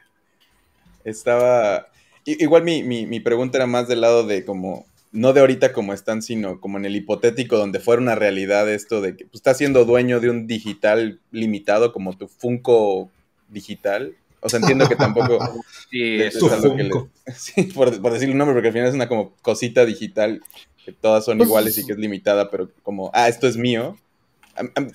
Estaba. 1.04 1.88
Igual 2.26 2.64
mi, 2.64 2.82
mi, 2.84 3.20
pregunta 3.20 3.58
era 3.58 3.68
más 3.68 3.88
del 3.88 4.02
lado 4.02 4.26
de 4.26 4.46
como. 4.46 4.86
No 5.12 5.32
de 5.32 5.40
ahorita 5.40 5.72
como 5.72 5.94
están, 5.94 6.22
sino 6.22 6.60
como 6.60 6.78
en 6.78 6.84
el 6.84 6.96
hipotético 6.96 7.58
donde 7.58 7.80
fuera 7.80 8.02
una 8.02 8.16
realidad 8.16 8.70
esto 8.70 9.00
de 9.00 9.16
que 9.16 9.24
pues, 9.24 9.36
estás 9.36 9.58
siendo 9.58 9.86
dueño 9.86 10.20
de 10.20 10.30
un 10.30 10.46
digital 10.46 11.22
limitado 11.32 11.94
como 11.94 12.18
tu 12.18 12.28
Funko 12.28 13.10
digital 13.48 14.14
o 14.46 14.50
sea, 14.50 14.60
entiendo 14.60 14.88
que 14.88 14.96
tampoco. 14.96 15.40
sí, 15.90 16.22
es, 16.22 16.38
sí, 17.36 17.64
por, 17.64 18.00
por, 18.00 18.14
decirle 18.14 18.34
un 18.34 18.38
nombre, 18.38 18.54
porque 18.54 18.68
al 18.68 18.74
final 18.74 18.90
es 18.90 18.94
una 18.94 19.08
como 19.08 19.34
cosita 19.42 19.88
digital 19.88 20.44
que 20.86 20.92
todas 20.92 21.26
son 21.26 21.40
pues 21.40 21.50
iguales 21.50 21.78
y 21.80 21.86
que 21.86 21.94
es 21.94 21.98
limitada, 21.98 22.52
pero 22.52 22.70
como, 22.84 23.10
ah, 23.14 23.28
esto 23.28 23.48
es 23.48 23.58
mío. 23.58 23.98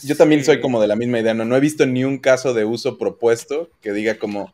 Yo 0.04 0.16
también 0.16 0.44
soy 0.44 0.60
como 0.60 0.80
de 0.80 0.86
la 0.86 0.94
misma 0.94 1.18
idea, 1.18 1.34
¿no? 1.34 1.44
No 1.44 1.56
he 1.56 1.60
visto 1.60 1.84
ni 1.84 2.04
un 2.04 2.18
caso 2.18 2.54
de 2.54 2.64
uso 2.64 2.96
propuesto 2.96 3.68
que 3.82 3.92
diga 3.92 4.18
como, 4.18 4.52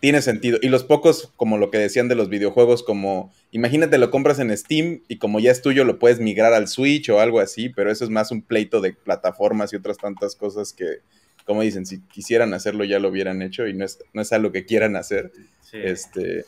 tiene 0.00 0.22
sentido. 0.22 0.58
Y 0.60 0.68
los 0.68 0.82
pocos, 0.82 1.32
como 1.36 1.56
lo 1.56 1.70
que 1.70 1.78
decían 1.78 2.08
de 2.08 2.16
los 2.16 2.28
videojuegos, 2.28 2.82
como, 2.82 3.32
imagínate, 3.52 3.96
lo 3.96 4.10
compras 4.10 4.40
en 4.40 4.54
Steam 4.56 5.02
y 5.08 5.18
como 5.18 5.38
ya 5.38 5.52
es 5.52 5.62
tuyo, 5.62 5.84
lo 5.84 5.98
puedes 5.98 6.18
migrar 6.18 6.52
al 6.52 6.68
Switch 6.68 7.08
o 7.10 7.20
algo 7.20 7.38
así, 7.38 7.68
pero 7.68 7.90
eso 7.92 8.04
es 8.04 8.10
más 8.10 8.32
un 8.32 8.42
pleito 8.42 8.80
de 8.80 8.92
plataformas 8.92 9.72
y 9.72 9.76
otras 9.76 9.98
tantas 9.98 10.34
cosas 10.34 10.72
que, 10.72 11.00
como 11.46 11.62
dicen, 11.62 11.86
si 11.86 12.00
quisieran 12.00 12.54
hacerlo 12.54 12.84
ya 12.84 12.98
lo 12.98 13.08
hubieran 13.08 13.40
hecho 13.40 13.66
y 13.68 13.74
no 13.74 13.84
es, 13.84 13.98
no 14.12 14.22
es 14.22 14.32
algo 14.32 14.50
que 14.50 14.66
quieran 14.66 14.96
hacer. 14.96 15.30
Este, 15.72 16.44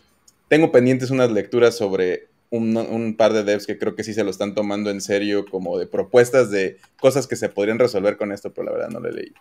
tengo 0.49 0.73
pendientes 0.73 1.11
unas 1.11 1.31
lecturas 1.31 1.77
sobre 1.77 2.32
un, 2.53 3.15
par 3.17 3.33
de 3.33 3.45
devs 3.45 3.67
que 3.67 3.79
creo 3.79 3.95
que 3.95 4.05
sí 4.05 4.13
se 4.13 4.25
lo 4.25 4.31
están 4.31 4.55
tomando 4.55 4.91
en 4.91 5.01
serio, 5.01 5.47
como 5.47 5.79
de 5.79 5.87
propuestas 5.87 6.51
de 6.51 6.77
cosas 7.01 7.27
que 7.27 7.37
se 7.37 7.49
podrían 7.49 7.79
resolver 7.79 8.17
con 8.17 8.31
esto, 8.31 8.53
pero 8.53 8.67
la 8.67 8.73
verdad 8.73 8.91
no 8.91 9.01
lo 9.01 9.09
he 9.09 9.13
leído. 9.13 9.35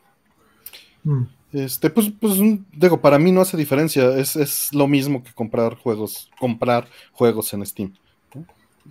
Hmm. 1.04 1.24
Este, 1.52 1.90
pues, 1.90 2.10
pues, 2.18 2.40
digo, 2.72 3.02
para 3.02 3.20
mí 3.20 3.32
no 3.34 3.42
hace 3.42 3.58
diferencia, 3.58 4.18
es, 4.18 4.70
lo 4.74 4.88
mismo 4.88 5.24
que 5.24 5.34
comprar 5.34 5.76
juegos, 5.76 6.32
comprar 6.40 6.88
juegos 7.12 7.54
en 7.54 7.66
Steam. 7.66 7.94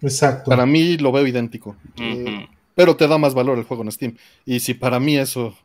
Exacto. 0.02 0.50
Para 0.50 0.66
mí 0.66 0.98
lo 0.98 1.11
veo 1.12 1.26
idéntico. 1.26 1.76
Eh, 1.98 2.46
pero 2.74 2.96
te 2.96 3.09
da 3.09 3.16
más 3.16 3.33
valor 3.33 3.59
el 3.59 3.64
juego 3.64 3.83
en 3.83 3.92
Steam. 3.92 4.16
Y 4.44 4.61
si 4.61 4.74
para 4.74 5.00
mí 5.00 5.16
eso 5.16 5.56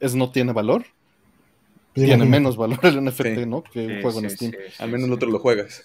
es 0.00 0.16
no 0.16 0.32
tiene 0.32 0.52
valor, 0.52 0.84
tiene 1.92 2.24
menos 2.24 2.56
valor 2.56 2.80
el 2.82 3.04
NFT, 3.04 3.46
¿no? 3.46 3.62
Que 3.62 3.84
el 3.84 4.02
juego 4.02 4.18
en 4.18 4.30
Steam. 4.30 4.52
Al 4.80 4.90
menos 4.90 5.06
el 5.06 5.12
otro 5.12 5.30
lo 5.30 5.38
juegas. 5.38 5.84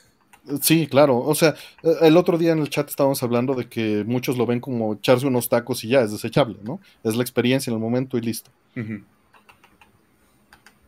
Sí, 0.62 0.88
claro. 0.88 1.20
O 1.20 1.36
sea, 1.36 1.56
el 2.02 2.16
otro 2.16 2.38
día 2.38 2.54
en 2.54 2.60
el 2.60 2.70
chat 2.70 2.90
estábamos 2.90 3.22
hablando 3.22 3.54
de 3.54 3.68
que 3.68 4.04
muchos 4.06 4.38
lo 4.38 4.46
ven 4.46 4.60
como 4.60 4.94
echarse 4.94 5.28
unos 5.28 5.50
tacos 5.50 5.84
y 5.84 5.90
ya, 5.90 6.02
es 6.02 6.12
desechable, 6.12 6.58
¿no? 6.64 6.80
Es 7.04 7.16
la 7.16 7.22
experiencia 7.22 7.70
en 7.70 7.76
el 7.76 7.82
momento 7.82 8.18
y 8.18 8.22
listo. 8.22 8.50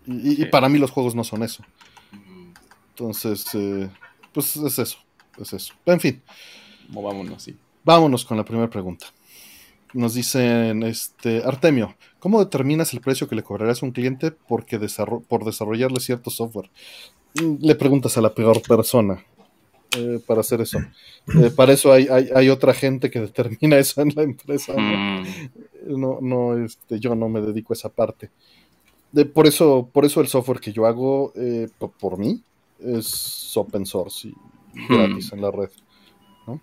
y, 0.06 0.46
para 0.46 0.70
mí 0.70 0.80
los 0.80 0.92
juegos 0.92 1.16
no 1.16 1.24
son 1.24 1.44
eso. 1.44 1.64
Entonces, 2.92 3.46
eh, 3.54 3.90
pues 4.34 4.56
es 4.56 4.80
eso, 4.80 4.98
es 5.38 5.54
eso. 5.54 5.74
En 5.86 6.00
fin. 6.00 6.22
Movámonos, 6.88 7.44
sí. 7.44 7.58
Vámonos 7.84 8.24
con 8.24 8.38
la 8.38 8.46
primera 8.46 8.70
pregunta. 8.70 9.08
Nos 9.94 10.14
dicen, 10.14 10.84
este, 10.84 11.44
Artemio, 11.44 11.96
¿cómo 12.20 12.40
determinas 12.40 12.94
el 12.94 13.02
precio 13.02 13.28
que 13.28 13.36
le 13.36 13.44
cobrarás 13.44 13.82
a 13.82 13.86
un 13.86 13.92
cliente 13.92 14.32
porque 14.32 14.80
por 15.28 15.44
desarrollarle 15.44 16.00
cierto 16.00 16.30
software? 16.30 16.70
Mm, 17.42 17.56
le 17.60 17.76
preguntas 17.76 18.18
a 18.18 18.22
la 18.22 18.34
peor 18.34 18.62
persona 18.62 19.24
eh, 19.98 20.20
para 20.26 20.42
hacer 20.42 20.62
eso. 20.62 20.80
Eh, 21.36 21.50
para 21.56 21.74
eso 21.74 21.92
hay, 21.92 22.08
hay, 22.08 22.50
otra 22.50 22.74
gente 22.74 23.10
que 23.10 23.20
determina 23.20 23.78
eso 23.80 24.02
en 24.02 24.14
la 24.16 24.24
empresa. 24.24 24.74
No, 25.86 26.20
mm. 26.22 26.28
no, 26.28 26.66
este, 26.66 27.00
yo 27.00 27.16
no 27.16 27.30
me 27.30 27.42
dedico 27.42 27.74
a 27.74 27.76
esa 27.76 27.90
parte. 27.90 28.30
De, 29.12 29.26
por, 29.26 29.48
eso, 29.48 29.90
por 29.92 30.06
eso 30.06 30.22
el 30.22 30.28
software 30.28 30.60
que 30.60 30.72
yo 30.72 30.86
hago 30.86 31.34
eh, 31.36 31.68
por, 32.00 32.20
mí 32.20 32.44
es 32.80 33.58
open 33.58 33.86
source 33.86 34.28
y 34.28 34.36
gratis 34.88 35.32
mm. 35.32 35.36
en 35.36 35.42
la 35.42 35.52
red. 35.52 35.70
¿no? 36.46 36.62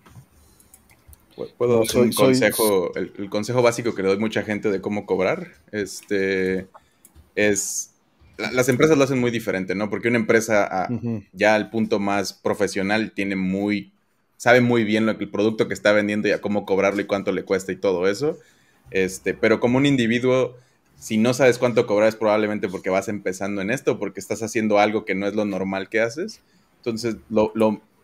Puedo 1.57 1.83
dar 1.83 1.97
un 1.97 2.11
consejo, 2.11 2.91
el, 2.95 3.29
consejo 3.29 3.61
básico 3.61 3.93
que 3.93 4.01
le 4.01 4.07
doy 4.07 4.17
a 4.17 4.19
mucha 4.19 4.41
gente 4.41 4.71
de 4.71 4.81
cómo 4.81 5.05
cobrar, 5.05 5.51
este, 5.71 6.67
es, 7.35 7.91
las 8.37 8.69
empresas 8.69 8.97
lo 8.97 9.03
hacen 9.03 9.19
muy 9.19 9.31
diferente, 9.31 9.75
¿no? 9.75 9.89
Porque 9.89 10.07
una 10.07 10.17
empresa 10.17 10.87
ya 11.33 11.55
al 11.55 11.69
punto 11.69 11.99
más 11.99 12.33
profesional 12.33 13.11
tiene 13.11 13.35
muy, 13.35 13.93
sabe 14.37 14.61
muy 14.61 14.83
bien 14.83 15.05
lo 15.05 15.17
que 15.17 15.25
el 15.25 15.31
producto 15.31 15.67
que 15.67 15.73
está 15.73 15.91
vendiendo 15.91 16.27
y 16.27 16.31
a 16.31 16.41
cómo 16.41 16.65
cobrarlo 16.65 17.01
y 17.01 17.05
cuánto 17.05 17.31
le 17.31 17.43
cuesta 17.43 17.71
y 17.71 17.77
todo 17.77 18.07
eso, 18.07 18.37
este, 18.91 19.33
pero 19.33 19.59
como 19.59 19.77
un 19.77 19.85
individuo, 19.85 20.55
si 20.97 21.17
no 21.17 21.33
sabes 21.33 21.57
cuánto 21.57 21.87
cobrar 21.87 22.09
es 22.09 22.15
probablemente 22.15 22.69
porque 22.69 22.89
vas 22.89 23.07
empezando 23.07 23.61
en 23.61 23.71
esto, 23.71 23.99
porque 23.99 24.19
estás 24.19 24.43
haciendo 24.43 24.79
algo 24.79 25.05
que 25.05 25.15
no 25.15 25.27
es 25.27 25.35
lo 25.35 25.45
normal 25.45 25.89
que 25.89 26.01
haces, 26.01 26.41
entonces 26.77 27.17
lo, 27.29 27.51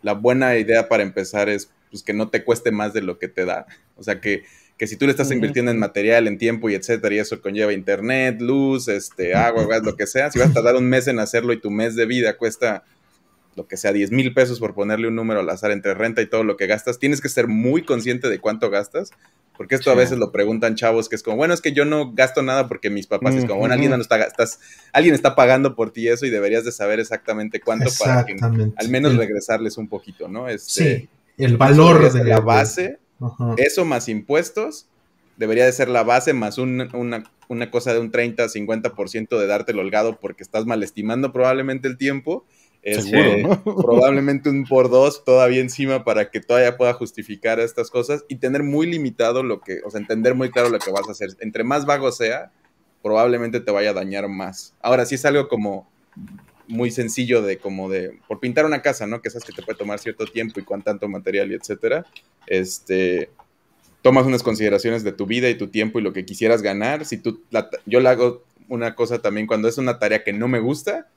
la 0.02 0.13
buena 0.13 0.58
idea 0.58 0.89
para 0.89 1.04
empezar 1.04 1.50
es 1.50 1.72
pues 1.89 2.02
que 2.02 2.13
no 2.13 2.30
te 2.30 2.43
cueste 2.43 2.72
más 2.72 2.91
de 2.93 3.02
lo 3.02 3.19
que 3.19 3.28
te 3.28 3.46
da. 3.46 3.67
O 3.96 4.04
sea, 4.04 4.19
que, 4.19 4.43
si 4.88 4.98
tú 4.98 5.06
le 5.06 5.12
estás 5.12 5.32
invirtiendo 5.32 5.72
en 5.72 5.80
material, 5.80 6.28
en 6.28 6.38
tiempo 6.38 6.69
y 6.69 6.76
etcétera, 6.76 7.15
y 7.15 7.19
eso 7.19 7.41
conlleva 7.41 7.74
internet, 7.74 8.41
luz, 8.41 8.88
este, 8.88 9.36
agua, 9.36 9.65
gas, 9.67 9.84
lo 9.84 9.96
que 9.96 10.08
sea, 10.08 10.32
si 10.32 10.39
vas 10.39 10.50
a 10.50 10.54
tardar 10.54 10.76
un 10.76 10.88
mes 10.88 11.08
en 11.08 11.19
hacerlo 11.19 11.54
y 11.54 11.60
tu 11.60 11.69
mes 11.69 11.96
de 11.96 12.06
vida 12.06 12.38
cuesta 12.38 12.84
lo 13.56 13.67
que 13.67 13.78
sea, 13.78 13.93
10 13.93 14.12
mil 14.12 14.34
pesos 14.34 14.60
por 14.60 14.74
ponerle 14.74 15.08
un 15.08 15.15
número 15.15 15.41
al 15.41 15.50
azar 15.50 15.72
entre 15.72 15.93
renta 15.93 16.22
y 16.22 16.26
todo 16.26 16.43
lo 16.43 16.58
que 16.58 16.67
gastas, 16.67 17.00
tienes 17.00 17.22
que 17.22 17.30
ser 17.30 17.48
muy 17.48 17.84
consciente 17.84 18.30
de 18.30 18.39
cuánto 18.39 18.69
gastas, 18.69 19.12
porque 19.56 19.76
esto 19.76 19.91
a 19.91 19.96
veces 19.96 20.17
lo 20.17 20.32
preguntan 20.32 20.76
chavos, 20.76 21.10
que 21.10 21.15
es 21.15 21.22
como, 21.22 21.38
bueno, 21.38 21.54
es 21.54 21.62
que 21.62 21.74
yo 21.74 21.86
no 21.86 22.12
gasto 22.13 22.41
nada 22.41 22.67
porque 22.67 22.89
mis 22.89 23.06
papás 23.06 23.36
es 23.36 23.46
como, 23.46 23.60
bueno, 23.60 23.74
alguien, 23.74 23.91
no 23.91 23.98
está, 23.98 24.22
estás, 24.24 24.60
alguien 24.91 25.13
está 25.13 25.36
pagando 25.36 25.76
por 25.76 25.91
ti 25.91 26.08
eso 26.08 26.26
y 26.26 26.32
deberías 26.32 26.65
de 26.65 26.72
saber 26.72 27.00
exactamente 27.00 27.60
cuánto 27.60 27.91
para 28.00 28.26
que 28.26 28.36
al 28.76 28.89
menos 28.89 29.15
regresarles 29.15 29.78
un 29.78 29.88
poquito, 29.88 30.28
¿no? 30.28 30.50
Este, 30.50 31.00
sí, 31.00 31.10
el 31.38 31.58
valor 31.58 32.12
de 32.12 32.24
la 32.24 32.39
base, 32.39 32.98
eso 33.57 33.86
más 33.86 34.09
impuestos, 34.09 34.88
debería 35.38 35.65
de 35.65 35.71
ser 35.71 35.89
la 35.89 36.03
base 36.03 36.33
más 36.33 36.57
una, 36.57 36.89
una 37.47 37.71
cosa 37.71 37.93
de 37.93 37.99
un 37.99 38.12
30, 38.12 38.45
50% 38.45 39.39
de 39.39 39.47
darte 39.47 39.71
el 39.71 39.79
holgado 39.79 40.19
porque 40.19 40.43
estás 40.43 40.65
malestimando 40.65 41.31
probablemente 41.31 41.88
el 41.88 41.97
tiempo 41.97 42.45
Seguro, 42.83 43.63
Probablemente 43.63 44.49
un 44.49 44.65
por 44.65 44.89
dos 44.89 45.23
todavía 45.23 45.62
encima 45.62 46.03
para 46.03 46.29
que 46.29 46.41
todavía 46.41 46.75
pueda 46.75 46.93
justificar 46.93 47.59
estas 47.59 47.89
cosas 47.89 48.25
y 48.27 48.36
tener 48.36 48.63
muy 48.63 48.88
limitado 48.88 49.41
lo 49.41 49.62
que, 49.62 49.79
o 49.86 49.89
sea, 49.89 50.01
entender 50.01 50.36
muy 50.36 50.51
claro 50.51 50.69
lo 50.69 50.79
que 50.79 50.91
vas 50.91 51.07
a 51.07 51.13
hacer. 51.13 51.29
Entre 51.39 51.63
más 51.63 51.86
vago 51.86 52.12
sea, 52.12 52.51
probablemente 53.01 53.62
te 53.62 53.71
vaya 53.71 53.91
a 53.91 53.93
dañar 53.93 54.27
más. 54.27 54.73
Ahora, 54.81 55.05
si 55.05 55.15
es 55.15 55.23
algo 55.23 55.47
como 55.47 55.88
muy 56.67 56.91
sencillo 56.91 57.41
de 57.41 57.58
como 57.58 57.89
de, 57.89 58.19
por 58.28 58.39
pintar 58.39 58.65
una 58.65 58.82
casa, 58.82 59.08
¿no? 59.08 59.21
Que 59.21 59.30
sabes 59.30 59.45
que 59.45 59.54
te 59.54 59.62
puede 59.62 59.78
tomar 59.78 59.99
cierto 59.99 60.26
tiempo 60.26 60.60
y 60.60 60.63
con 60.63 60.82
tanto 60.82 61.08
material 61.08 61.52
y 61.52 61.56
etcétera, 61.56 62.06
este, 62.47 63.30
tomas 64.02 64.26
unas 64.26 64.43
consideraciones 64.43 65.04
de 65.04 65.12
tu 65.12 65.26
vida 65.26 65.49
y 65.49 65.56
tu 65.56 65.67
tiempo 65.67 65.99
y 65.99 66.04
lo 66.04 66.13
que 66.13 66.26
quisieras 66.26 66.62
ganar. 66.62 67.06
Si 67.06 67.17
tú, 67.17 67.41
yo 67.86 67.99
le 67.99 68.10
hago 68.10 68.43
una 68.67 68.95
cosa 68.95 69.21
también 69.21 69.47
cuando 69.47 69.67
es 69.67 69.78
una 69.78 69.99
tarea 69.99 70.23
que 70.23 70.34
no 70.34 70.47
me 70.47 70.60
gusta, 70.60 71.08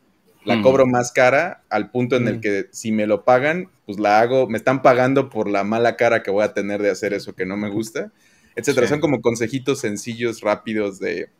la 0.44 0.62
cobro 0.62 0.86
más 0.86 1.10
cara 1.10 1.64
al 1.70 1.90
punto 1.90 2.14
en 2.14 2.28
el 2.28 2.40
que 2.40 2.66
si 2.70 2.92
me 2.92 3.08
lo 3.08 3.24
pagan, 3.24 3.68
pues 3.84 3.98
la 3.98 4.20
hago, 4.20 4.46
me 4.46 4.58
están 4.58 4.80
pagando 4.80 5.28
por 5.28 5.48
la 5.48 5.64
mala 5.64 5.96
cara 5.96 6.22
que 6.22 6.30
voy 6.30 6.44
a 6.44 6.54
tener 6.54 6.80
de 6.80 6.90
hacer 6.90 7.12
eso 7.12 7.34
que 7.34 7.44
no 7.44 7.56
me 7.56 7.68
gusta, 7.68 8.12
etcétera. 8.54 8.86
Son 8.86 9.00
como 9.00 9.20
consejitos 9.20 9.80
sencillos, 9.80 10.42
rápidos 10.42 11.00
de 11.00 11.30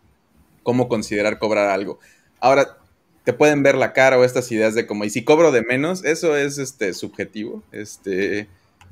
cómo 0.65 0.89
considerar 0.89 1.39
cobrar 1.39 1.69
algo. 1.69 2.01
Ahora, 2.41 2.79
te 3.27 3.33
pueden 3.33 3.65
ver 3.65 3.75
la 3.75 3.93
cara 3.93 4.17
o 4.17 4.23
estas 4.23 4.53
ideas 4.53 4.77
de 4.77 4.87
como, 4.87 5.03
y 5.03 5.11
si 5.11 5.25
cobro 5.25 5.51
de 5.51 5.63
menos, 5.63 6.05
eso 6.05 6.37
es 6.37 6.59
este 6.59 6.95
subjetivo, 6.95 7.65
este 7.73 8.47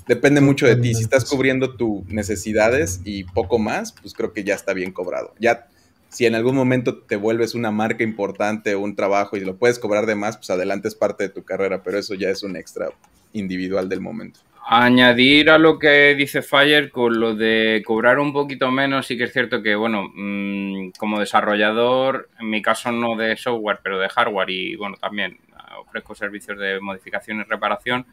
depende 0.09 0.41
mucho 0.41 0.67
de 0.67 0.75
ti. 0.75 0.93
Si 0.93 1.03
estás 1.03 1.23
cubriendo 1.23 1.77
tus 1.77 2.05
necesidades 2.07 2.99
y 3.05 3.23
poco 3.23 3.59
más, 3.59 3.93
pues 3.93 4.13
creo 4.13 4.33
que 4.33 4.43
ya 4.43 4.53
está 4.53 4.73
bien 4.73 4.91
cobrado. 4.91 5.33
Ya 5.39 5.69
si 6.09 6.25
en 6.25 6.35
algún 6.35 6.53
momento 6.53 6.97
te 6.97 7.15
vuelves 7.15 7.55
una 7.55 7.71
marca 7.71 8.03
importante 8.03 8.75
o 8.75 8.81
un 8.81 8.97
trabajo 8.97 9.37
y 9.37 9.39
lo 9.39 9.55
puedes 9.55 9.79
cobrar 9.79 10.05
de 10.05 10.15
más, 10.15 10.35
pues 10.35 10.49
adelante 10.49 10.89
es 10.89 10.95
parte 10.95 11.23
de 11.23 11.29
tu 11.29 11.45
carrera, 11.45 11.81
pero 11.81 11.97
eso 11.97 12.13
ya 12.13 12.29
es 12.29 12.43
un 12.43 12.57
extra 12.57 12.89
individual 13.31 13.87
del 13.87 14.01
momento. 14.01 14.41
Añadir 14.67 15.51
a 15.51 15.59
lo 15.59 15.77
que 15.77 16.15
dice 16.15 16.41
Fire 16.41 16.89
con 16.89 17.19
lo 17.19 17.35
de 17.35 17.83
cobrar 17.85 18.17
un 18.17 18.33
poquito 18.33 18.71
menos, 18.71 19.05
sí 19.05 19.15
que 19.15 19.25
es 19.25 19.31
cierto 19.31 19.61
que, 19.61 19.75
bueno, 19.75 20.09
mm, 20.11 20.89
como 20.97 21.19
desarrollador, 21.19 22.29
en 22.39 22.49
mi 22.49 22.63
caso 22.63 22.91
no 22.91 23.15
de 23.15 23.37
software, 23.37 23.79
pero 23.83 23.99
de 23.99 24.09
hardware 24.09 24.49
y, 24.49 24.75
bueno, 24.75 24.95
también 24.99 25.37
ofrezco 25.77 26.15
servicios 26.15 26.57
de 26.57 26.79
modificación 26.79 27.41
y 27.41 27.43
reparación, 27.43 28.07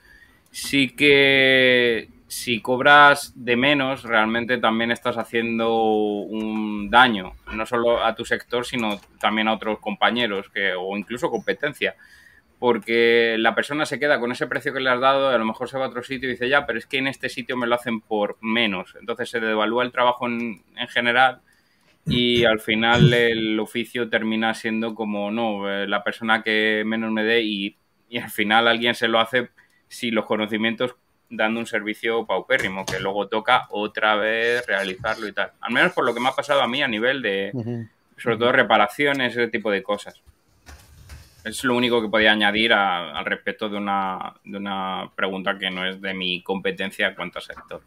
sí 0.50 0.90
que 0.90 2.10
si 2.26 2.60
cobras 2.60 3.32
de 3.34 3.56
menos, 3.56 4.02
realmente 4.02 4.58
también 4.58 4.90
estás 4.90 5.16
haciendo 5.16 5.74
un 5.74 6.90
daño, 6.90 7.32
no 7.50 7.64
solo 7.64 8.04
a 8.04 8.14
tu 8.14 8.26
sector, 8.26 8.66
sino 8.66 9.00
también 9.18 9.48
a 9.48 9.54
otros 9.54 9.78
compañeros 9.78 10.50
que, 10.50 10.74
o 10.74 10.96
incluso 10.98 11.30
competencia. 11.30 11.94
Porque 12.62 13.34
la 13.40 13.56
persona 13.56 13.86
se 13.86 13.98
queda 13.98 14.20
con 14.20 14.30
ese 14.30 14.46
precio 14.46 14.72
que 14.72 14.78
le 14.78 14.88
has 14.88 15.00
dado, 15.00 15.30
a 15.30 15.36
lo 15.36 15.44
mejor 15.44 15.68
se 15.68 15.76
va 15.76 15.86
a 15.86 15.88
otro 15.88 16.04
sitio 16.04 16.28
y 16.28 16.32
dice, 16.34 16.48
ya, 16.48 16.64
pero 16.64 16.78
es 16.78 16.86
que 16.86 16.98
en 16.98 17.08
este 17.08 17.28
sitio 17.28 17.56
me 17.56 17.66
lo 17.66 17.74
hacen 17.74 18.00
por 18.00 18.38
menos. 18.40 18.94
Entonces 19.00 19.30
se 19.30 19.40
devalúa 19.40 19.82
el 19.82 19.90
trabajo 19.90 20.28
en, 20.28 20.62
general 20.88 21.40
y 22.06 22.44
al 22.44 22.60
final 22.60 23.12
el 23.12 23.58
oficio 23.58 24.08
termina 24.08 24.54
siendo 24.54 24.94
como, 24.94 25.32
no, 25.32 25.68
eh, 25.68 25.88
la 25.88 26.04
persona 26.04 26.44
que 26.44 26.84
menos 26.86 27.10
me 27.10 27.24
dé 27.24 27.42
y, 27.42 27.76
y 28.08 28.18
al 28.18 28.30
final 28.30 28.68
alguien 28.68 28.94
se 28.94 29.08
lo 29.08 29.18
hace 29.18 29.50
si 29.88 30.12
los 30.12 30.24
conocimientos 30.24 30.94
dando 31.30 31.58
un 31.58 31.66
servicio 31.66 32.24
paupérrimo, 32.26 32.86
que 32.86 33.00
luego 33.00 33.26
toca 33.26 33.66
otra 33.70 34.14
vez 34.14 34.64
realizarlo 34.68 35.26
y 35.26 35.32
tal. 35.32 35.50
Al 35.60 35.72
menos 35.72 35.94
por 35.94 36.04
lo 36.04 36.14
que 36.14 36.20
me 36.20 36.28
ha 36.28 36.32
pasado 36.32 36.62
a 36.62 36.68
mí 36.68 36.80
a 36.80 36.86
nivel 36.86 37.22
de, 37.22 37.88
sobre 38.18 38.36
todo, 38.36 38.52
reparaciones, 38.52 39.32
ese 39.32 39.48
tipo 39.48 39.68
de 39.68 39.82
cosas. 39.82 40.22
Es 41.44 41.64
lo 41.64 41.76
único 41.76 42.00
que 42.00 42.08
podía 42.08 42.32
añadir 42.32 42.72
al 42.72 43.24
respecto 43.24 43.68
de 43.68 43.76
una, 43.76 44.34
de 44.44 44.56
una 44.56 45.10
pregunta 45.14 45.58
que 45.58 45.70
no 45.70 45.86
es 45.86 46.00
de 46.00 46.14
mi 46.14 46.42
competencia 46.42 47.08
en 47.08 47.14
cuanto 47.14 47.38
a 47.38 47.42
sector. 47.42 47.80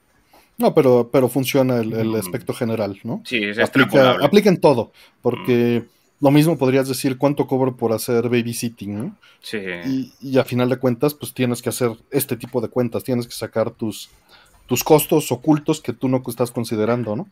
No, 0.57 0.73
pero, 0.73 1.09
pero 1.11 1.27
funciona 1.27 1.77
el, 1.77 1.93
el 1.93 2.15
aspecto 2.15 2.53
general, 2.53 2.97
¿no? 3.03 3.21
Sí, 3.25 3.43
es 3.43 3.59
aplica, 3.59 4.11
aplica 4.23 4.49
en 4.49 4.61
todo, 4.61 4.91
porque 5.21 5.83
lo 6.21 6.31
mismo 6.31 6.57
podrías 6.57 6.87
decir 6.87 7.17
cuánto 7.17 7.45
cobro 7.45 7.75
por 7.75 7.91
hacer 7.91 8.29
babysitting, 8.29 8.97
¿no? 8.97 9.15
Sí. 9.41 9.57
Y, 9.85 10.13
y, 10.21 10.37
a 10.37 10.45
final 10.45 10.69
de 10.69 10.77
cuentas, 10.77 11.13
pues 11.13 11.33
tienes 11.33 11.61
que 11.61 11.69
hacer 11.69 11.91
este 12.09 12.37
tipo 12.37 12.61
de 12.61 12.69
cuentas, 12.69 13.03
tienes 13.03 13.27
que 13.27 13.33
sacar 13.33 13.69
tus, 13.71 14.09
tus 14.65 14.83
costos 14.83 15.31
ocultos 15.31 15.81
que 15.81 15.93
tú 15.93 16.07
no 16.07 16.23
estás 16.25 16.51
considerando, 16.51 17.15
¿no? 17.15 17.27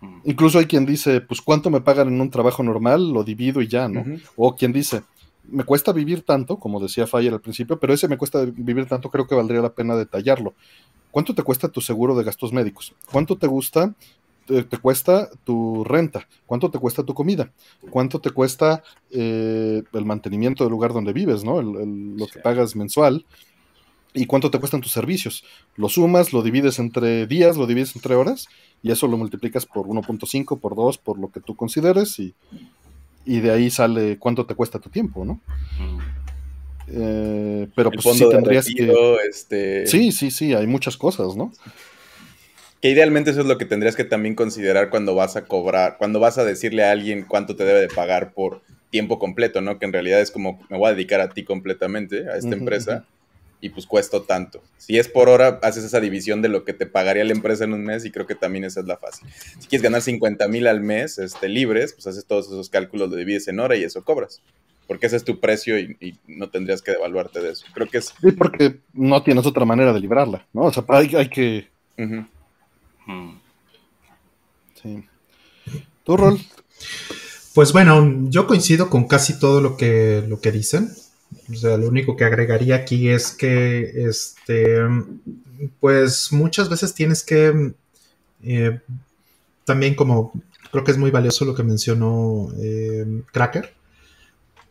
Mm. 0.00 0.20
Incluso 0.24 0.58
hay 0.58 0.66
quien 0.66 0.84
dice, 0.84 1.20
pues 1.20 1.40
cuánto 1.40 1.70
me 1.70 1.80
pagan 1.80 2.08
en 2.08 2.20
un 2.20 2.30
trabajo 2.30 2.62
normal, 2.62 3.12
lo 3.12 3.24
divido 3.24 3.62
y 3.62 3.68
ya, 3.68 3.88
¿no? 3.88 4.04
O 4.36 4.56
quien 4.56 4.72
dice, 4.72 5.02
me 5.48 5.64
cuesta 5.64 5.92
vivir 5.92 6.22
tanto, 6.22 6.58
como 6.58 6.80
decía 6.80 7.06
Fire 7.06 7.32
al 7.32 7.40
principio, 7.40 7.78
pero 7.78 7.92
ese 7.92 8.08
me 8.08 8.18
cuesta 8.18 8.44
vivir 8.44 8.86
tanto, 8.86 9.10
creo 9.10 9.26
que 9.26 9.34
valdría 9.34 9.60
la 9.60 9.74
pena 9.74 9.96
detallarlo. 9.96 10.54
¿Cuánto 11.10 11.34
te 11.34 11.42
cuesta 11.42 11.68
tu 11.68 11.80
seguro 11.80 12.16
de 12.16 12.24
gastos 12.24 12.52
médicos? 12.52 12.94
¿Cuánto 13.10 13.36
te 13.36 13.46
gusta 13.46 13.94
te, 14.46 14.78
cuesta 14.78 15.30
tu 15.44 15.84
renta, 15.84 16.28
cuánto 16.46 16.70
te 16.70 16.78
cuesta 16.78 17.02
tu 17.02 17.14
comida, 17.14 17.50
cuánto 17.90 18.20
te 18.20 18.30
cuesta 18.30 18.82
eh, 19.10 19.82
el 19.92 20.04
mantenimiento 20.04 20.64
del 20.64 20.70
lugar 20.70 20.92
donde 20.92 21.12
vives, 21.12 21.44
¿no? 21.44 21.62
lo 21.62 22.26
que 22.26 22.40
pagas 22.40 22.76
mensual 22.76 23.24
y 24.12 24.26
cuánto 24.26 24.50
te 24.50 24.58
cuestan 24.58 24.80
tus 24.80 24.92
servicios. 24.92 25.44
Lo 25.76 25.88
sumas, 25.88 26.32
lo 26.32 26.42
divides 26.42 26.78
entre 26.78 27.26
días, 27.26 27.56
lo 27.56 27.66
divides 27.66 27.96
entre 27.96 28.14
horas 28.14 28.46
y 28.82 28.90
eso 28.90 29.08
lo 29.08 29.16
multiplicas 29.16 29.66
por 29.66 29.86
1.5, 29.86 30.60
por 30.60 30.76
2, 30.76 30.98
por 30.98 31.18
lo 31.18 31.30
que 31.30 31.40
tú 31.40 31.56
consideres 31.56 32.18
y, 32.18 32.34
de 33.24 33.50
ahí 33.50 33.70
sale 33.70 34.18
cuánto 34.18 34.46
te 34.46 34.54
cuesta 34.54 34.78
tu 34.78 34.90
tiempo, 34.90 35.24
¿no? 35.24 35.40
Eh, 36.88 37.68
pero 37.74 37.90
pues 37.90 38.16
sí 38.16 38.28
tendrías 38.28 38.66
que... 38.66 38.92
Este... 39.28 39.86
Sí, 39.86 40.12
sí, 40.12 40.30
sí, 40.30 40.54
hay 40.54 40.66
muchas 40.66 40.96
cosas, 40.96 41.36
¿no? 41.36 41.52
Que 42.80 42.90
idealmente 42.90 43.30
eso 43.30 43.40
es 43.40 43.46
lo 43.46 43.56
que 43.56 43.64
tendrías 43.64 43.96
que 43.96 44.04
también 44.04 44.34
considerar 44.34 44.90
cuando 44.90 45.14
vas 45.14 45.36
a 45.36 45.46
cobrar, 45.46 45.96
cuando 45.98 46.20
vas 46.20 46.36
a 46.36 46.44
decirle 46.44 46.84
a 46.84 46.90
alguien 46.90 47.24
cuánto 47.26 47.56
te 47.56 47.64
debe 47.64 47.80
de 47.80 47.88
pagar 47.88 48.34
por 48.34 48.60
tiempo 48.90 49.18
completo, 49.18 49.60
¿no? 49.60 49.78
Que 49.78 49.86
en 49.86 49.92
realidad 49.92 50.20
es 50.20 50.30
como, 50.30 50.60
me 50.68 50.76
voy 50.76 50.90
a 50.90 50.94
dedicar 50.94 51.20
a 51.20 51.30
ti 51.30 51.44
completamente, 51.44 52.28
a 52.28 52.36
esta 52.36 52.54
empresa, 52.54 53.06
y 53.64 53.70
pues 53.70 53.86
cuesto 53.86 54.20
tanto. 54.24 54.62
Si 54.76 54.98
es 54.98 55.08
por 55.08 55.30
hora, 55.30 55.58
haces 55.62 55.84
esa 55.84 55.98
división 55.98 56.42
de 56.42 56.50
lo 56.50 56.66
que 56.66 56.74
te 56.74 56.84
pagaría 56.84 57.24
la 57.24 57.32
empresa 57.32 57.64
en 57.64 57.72
un 57.72 57.82
mes 57.82 58.04
y 58.04 58.10
creo 58.10 58.26
que 58.26 58.34
también 58.34 58.64
esa 58.64 58.80
es 58.80 58.86
la 58.86 58.98
fácil. 58.98 59.26
Si 59.58 59.68
quieres 59.68 59.82
ganar 59.82 60.02
50 60.02 60.46
mil 60.48 60.66
al 60.66 60.82
mes 60.82 61.16
este, 61.16 61.48
libres, 61.48 61.94
pues 61.94 62.06
haces 62.06 62.26
todos 62.26 62.48
esos 62.48 62.68
cálculos, 62.68 63.08
lo 63.08 63.16
divides 63.16 63.48
en 63.48 63.60
hora 63.60 63.74
y 63.74 63.82
eso 63.82 64.04
cobras. 64.04 64.42
Porque 64.86 65.06
ese 65.06 65.16
es 65.16 65.24
tu 65.24 65.40
precio 65.40 65.78
y, 65.78 66.18
no 66.26 66.50
tendrías 66.50 66.82
que 66.82 66.90
devaluarte 66.90 67.40
de 67.40 67.52
eso. 67.52 67.64
Creo 67.72 67.88
que 67.88 67.96
es... 67.96 68.12
Sí, 68.20 68.32
porque 68.32 68.80
no 68.92 69.22
tienes 69.22 69.46
otra 69.46 69.64
manera 69.64 69.94
de 69.94 70.00
librarla, 70.00 70.46
¿no? 70.52 70.64
O 70.64 70.72
sea, 70.72 70.84
hay, 70.88 71.16
hay 71.16 71.30
que... 71.30 71.66
Sí. 74.82 75.04
¿Tu 76.04 76.16
rol? 76.18 76.38
Pues 77.54 77.72
bueno, 77.72 78.28
yo 78.28 78.46
coincido 78.46 78.90
con 78.90 79.08
casi 79.08 79.38
todo 79.38 79.62
lo 79.62 79.78
que, 79.78 80.22
lo 80.28 80.42
que 80.42 80.52
dicen. 80.52 80.90
O 81.50 81.54
sea, 81.54 81.76
lo 81.76 81.88
único 81.88 82.16
que 82.16 82.24
agregaría 82.24 82.76
aquí 82.76 83.08
es 83.08 83.32
que, 83.32 84.06
este, 84.08 84.78
pues 85.80 86.32
muchas 86.32 86.68
veces 86.68 86.94
tienes 86.94 87.22
que, 87.22 87.74
eh, 88.42 88.80
también 89.64 89.94
como 89.94 90.32
creo 90.70 90.84
que 90.84 90.90
es 90.90 90.98
muy 90.98 91.10
valioso 91.10 91.44
lo 91.44 91.54
que 91.54 91.62
mencionó 91.62 92.48
eh, 92.60 93.22
Cracker, 93.32 93.74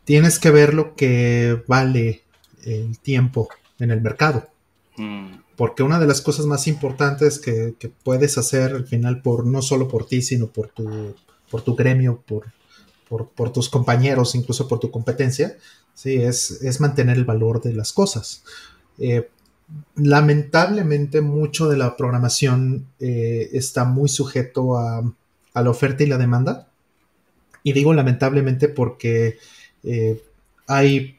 tienes 0.04 0.40
que 0.40 0.52
ver 0.52 0.74
lo 0.74 0.96
que 0.96 1.64
vale 1.68 2.24
el 2.64 2.98
tiempo 3.00 3.50
en 3.80 3.92
el 3.92 4.02
mercado. 4.02 4.48
Mm 4.98 5.44
porque 5.56 5.84
una 5.84 6.00
de 6.00 6.08
las 6.08 6.22
cosas 6.22 6.46
más 6.46 6.68
importantes 6.68 7.40
que, 7.40 7.76
puedes 8.04 8.38
hacer 8.38 8.74
al 8.74 8.88
final, 8.88 9.22
por 9.22 9.46
no 9.46 9.62
solo 9.62 9.88
por 9.88 10.06
ti, 10.06 10.22
sino 10.22 10.48
por 10.48 10.70
tu, 10.70 11.16
por 11.50 11.62
tu 11.62 11.76
gremio, 11.76 12.24
por, 12.26 12.46
por, 13.30 13.54
tus 13.54 13.70
compañeros, 13.70 14.36
incluso 14.36 14.68
por 14.68 14.80
tu 14.80 14.90
competencia, 14.90 15.58
¿sí? 15.94 16.16
es, 16.16 16.62
es 16.64 16.80
mantener 16.80 17.18
el 17.18 17.26
valor 17.26 17.62
de 17.62 17.74
las 17.74 17.94
cosas. 17.94 18.44
Eh, 19.00 19.30
lamentablemente, 19.96 21.22
mucho 21.22 21.70
de 21.70 21.78
la 21.78 21.98
programación 21.98 22.88
eh, 23.00 23.50
está 23.54 23.86
muy 23.86 24.10
sujeto 24.10 24.78
a, 24.78 25.04
a, 25.54 25.62
la 25.62 25.70
oferta 25.70 26.04
y 26.04 26.08
la 26.08 26.18
demanda. 26.18 26.68
Y 27.64 27.74
digo 27.74 27.94
lamentablemente 27.94 28.68
porque 28.68 29.38
eh, 29.84 30.22
hay 30.68 31.18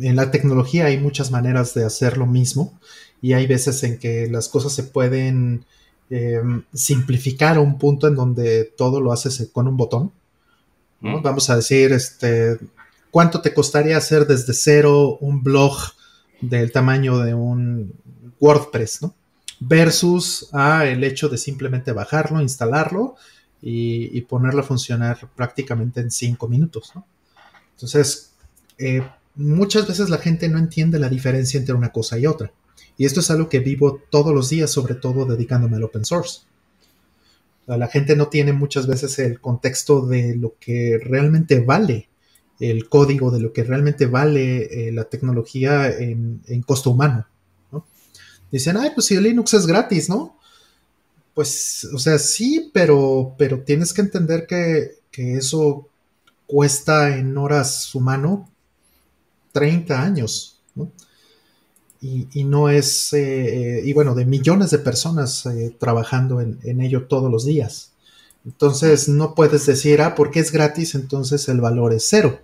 en 0.00 0.16
la 0.16 0.30
tecnología 0.30 0.86
hay 0.86 0.98
muchas 0.98 1.30
maneras 1.30 1.74
de 1.74 1.84
hacer 1.84 2.16
lo 2.16 2.26
mismo 2.26 2.78
y 3.20 3.32
hay 3.34 3.46
veces 3.46 3.82
en 3.82 3.98
que 3.98 4.28
las 4.28 4.48
cosas 4.48 4.72
se 4.72 4.84
pueden 4.84 5.64
eh, 6.10 6.40
simplificar 6.72 7.56
a 7.56 7.60
un 7.60 7.78
punto 7.78 8.08
en 8.08 8.14
donde 8.14 8.64
todo 8.64 9.00
lo 9.00 9.12
haces 9.12 9.48
con 9.52 9.68
un 9.68 9.76
botón. 9.76 10.12
Mm. 11.00 11.22
Vamos 11.22 11.50
a 11.50 11.56
decir, 11.56 11.92
este, 11.92 12.58
¿cuánto 13.10 13.40
te 13.40 13.54
costaría 13.54 13.96
hacer 13.96 14.26
desde 14.26 14.52
cero 14.52 15.18
un 15.20 15.42
blog 15.42 15.76
del 16.40 16.72
tamaño 16.72 17.18
de 17.18 17.34
un 17.34 17.92
WordPress, 18.40 19.02
¿no? 19.02 19.14
Versus 19.60 20.48
el 20.52 21.02
hecho 21.02 21.28
de 21.28 21.36
simplemente 21.36 21.92
bajarlo, 21.92 22.40
instalarlo 22.40 23.16
y, 23.60 24.20
ponerlo 24.22 24.60
a 24.60 24.64
funcionar 24.64 25.18
prácticamente 25.34 26.00
en 26.00 26.10
cinco 26.10 26.46
minutos, 26.46 26.92
¿no? 26.94 27.04
Entonces, 27.74 28.32
eh, 28.78 29.02
muchas 29.34 29.86
veces 29.88 30.10
la 30.10 30.18
gente 30.18 30.48
no 30.48 30.58
entiende 30.58 30.98
la 30.98 31.08
diferencia 31.08 31.58
entre 31.58 31.74
una 31.74 31.90
cosa 31.90 32.18
y 32.18 32.26
otra. 32.26 32.52
Y 32.96 33.04
esto 33.04 33.20
es 33.20 33.30
algo 33.30 33.48
que 33.48 33.60
vivo 33.60 34.00
todos 34.10 34.32
los 34.34 34.50
días, 34.50 34.70
sobre 34.70 34.94
todo 34.94 35.24
dedicándome 35.24 35.76
al 35.76 35.84
open 35.84 36.04
source. 36.04 36.40
La 37.66 37.88
gente 37.88 38.16
no 38.16 38.28
tiene 38.28 38.54
muchas 38.54 38.86
veces 38.86 39.18
el 39.18 39.40
contexto 39.40 40.06
de 40.06 40.36
lo 40.36 40.54
que 40.58 40.98
realmente 41.02 41.60
vale 41.60 42.08
el 42.60 42.88
código, 42.88 43.30
de 43.30 43.40
lo 43.40 43.52
que 43.52 43.64
realmente 43.64 44.06
vale 44.06 44.88
eh, 44.88 44.92
la 44.92 45.04
tecnología 45.04 45.88
en, 45.90 46.42
costo 46.66 46.90
humano. 46.90 47.26
Dicen, 48.50 48.76
ay, 48.78 48.90
pues 48.94 49.06
si 49.06 49.16
Linux 49.18 49.54
es 49.54 49.66
gratis, 49.66 50.08
¿no? 50.08 50.38
Pues, 51.34 51.86
o 51.92 51.98
sea, 51.98 52.18
sí, 52.18 52.70
pero, 52.72 53.34
pero 53.36 53.60
tienes 53.60 53.92
que 53.92 54.00
entender 54.00 54.46
que, 54.46 54.92
que 55.10 55.34
eso 55.34 55.88
cuesta 56.46 57.16
en 57.16 57.36
horas 57.36 57.94
humano 57.94 58.48
30 59.52 60.02
años, 60.02 60.60
¿no? 60.74 60.90
Y, 62.00 62.44
no 62.44 62.68
es, 62.68 63.12
eh, 63.12 63.82
y 63.84 63.92
bueno, 63.92 64.14
de 64.14 64.24
millones 64.24 64.70
de 64.70 64.78
personas 64.78 65.44
eh, 65.46 65.74
trabajando 65.80 66.40
en, 66.40 66.80
ello 66.80 67.08
todos 67.08 67.28
los 67.28 67.44
días. 67.44 67.90
Entonces 68.46 69.08
no 69.08 69.34
puedes 69.34 69.66
decir, 69.66 70.00
ah, 70.00 70.14
porque 70.14 70.38
es 70.38 70.52
gratis, 70.52 70.94
entonces 70.94 71.48
el 71.48 71.60
valor 71.60 71.92
es 71.92 72.06
cero. 72.08 72.38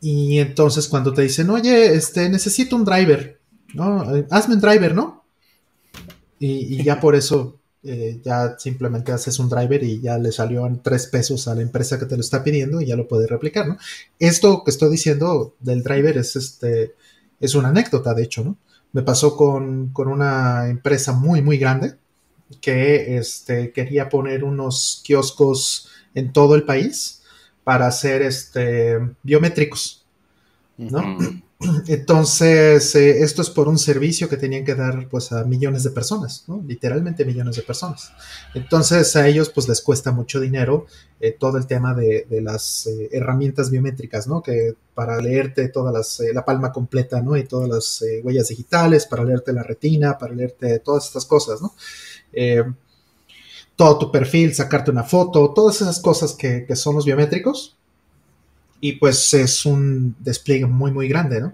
Y 0.00 0.38
entonces 0.38 0.88
cuando 0.88 1.12
te 1.12 1.22
dicen, 1.22 1.50
oye, 1.50 1.94
este, 1.94 2.28
necesito 2.28 2.76
un 2.76 2.84
driver, 2.84 3.38
¿no? 3.74 4.04
Hazme 4.30 4.54
un 4.54 4.60
driver, 4.60 4.94
¿no? 4.94 5.24
Y, 6.38 6.82
ya 6.82 7.00
por 7.00 7.14
eso 7.14 7.58
eh, 7.82 8.20
ya 8.22 8.58
simplemente 8.58 9.12
haces 9.12 9.38
un 9.38 9.48
driver 9.48 9.82
y 9.82 10.00
ya 10.00 10.18
le 10.18 10.32
salió 10.32 10.66
en 10.66 10.82
tres 10.82 11.06
pesos 11.06 11.48
a 11.48 11.54
la 11.54 11.62
empresa 11.62 11.98
que 11.98 12.04
te 12.04 12.14
lo 12.14 12.20
está 12.20 12.44
pidiendo 12.44 12.80
y 12.80 12.86
ya 12.86 12.96
lo 12.96 13.08
puedes 13.08 13.30
replicar, 13.30 13.66
¿no? 13.68 13.78
Esto 14.18 14.62
que 14.64 14.70
estoy 14.70 14.90
diciendo 14.90 15.54
del 15.60 15.82
driver 15.82 16.18
es 16.18 16.36
este, 16.36 16.94
es 17.40 17.54
una 17.54 17.68
anécdota, 17.68 18.12
de 18.14 18.22
hecho, 18.24 18.44
¿no? 18.44 18.56
Me 18.92 19.02
pasó 19.02 19.36
con, 19.36 19.92
una 19.94 20.68
empresa 20.68 21.12
muy, 21.12 21.42
muy 21.42 21.58
grande 21.58 21.96
que 22.60 23.18
este, 23.18 23.72
quería 23.72 24.08
poner 24.08 24.44
unos 24.44 25.02
kioscos 25.04 25.88
en 26.14 26.32
todo 26.32 26.54
el 26.54 26.64
país 26.64 27.15
para 27.66 27.88
hacer 27.88 28.22
este, 28.22 28.96
biométricos, 29.24 30.06
¿no? 30.78 31.18
Entonces, 31.88 32.94
eh, 32.94 33.24
esto 33.24 33.42
es 33.42 33.50
por 33.50 33.66
un 33.66 33.76
servicio 33.76 34.28
que 34.28 34.36
tenían 34.36 34.64
que 34.64 34.76
dar 34.76 35.08
pues 35.08 35.32
a 35.32 35.42
millones 35.42 35.82
de 35.82 35.90
personas, 35.90 36.44
¿no? 36.46 36.62
literalmente 36.64 37.24
millones 37.24 37.56
de 37.56 37.62
personas. 37.62 38.12
Entonces, 38.54 39.16
a 39.16 39.26
ellos 39.26 39.50
pues 39.50 39.66
les 39.66 39.80
cuesta 39.80 40.12
mucho 40.12 40.38
dinero 40.38 40.86
eh, 41.18 41.32
todo 41.32 41.58
el 41.58 41.66
tema 41.66 41.92
de, 41.92 42.24
las 42.40 42.86
eh, 42.86 43.08
herramientas 43.10 43.68
biométricas, 43.68 44.28
¿no? 44.28 44.44
Que 44.44 44.76
para 44.94 45.20
leerte 45.20 45.68
todas 45.68 45.92
las, 45.92 46.22
la 46.32 46.44
palma 46.44 46.70
completa, 46.70 47.20
¿no? 47.20 47.36
Y 47.36 47.42
todas 47.42 47.68
las 47.68 48.04
huellas 48.22 48.46
digitales, 48.46 49.06
para 49.06 49.24
leerte 49.24 49.52
la 49.52 49.64
retina, 49.64 50.18
para 50.18 50.36
leerte 50.36 50.78
todas 50.78 51.06
estas 51.06 51.24
cosas, 51.24 51.60
¿no? 51.60 51.74
Todo 53.76 53.98
tu 53.98 54.10
perfil, 54.10 54.54
sacarte 54.54 54.90
una 54.90 55.04
foto, 55.04 55.52
todas 55.54 55.80
esas 55.82 56.00
cosas 56.00 56.32
que, 56.32 56.64
que 56.66 56.76
son 56.76 56.96
los 56.96 57.04
biométricos, 57.04 57.76
y 58.80 58.92
pues 58.92 59.32
es 59.34 59.66
un 59.66 60.16
despliegue 60.18 60.66
muy 60.66 60.92
muy 60.92 61.08
grande, 61.08 61.40
¿no? 61.40 61.52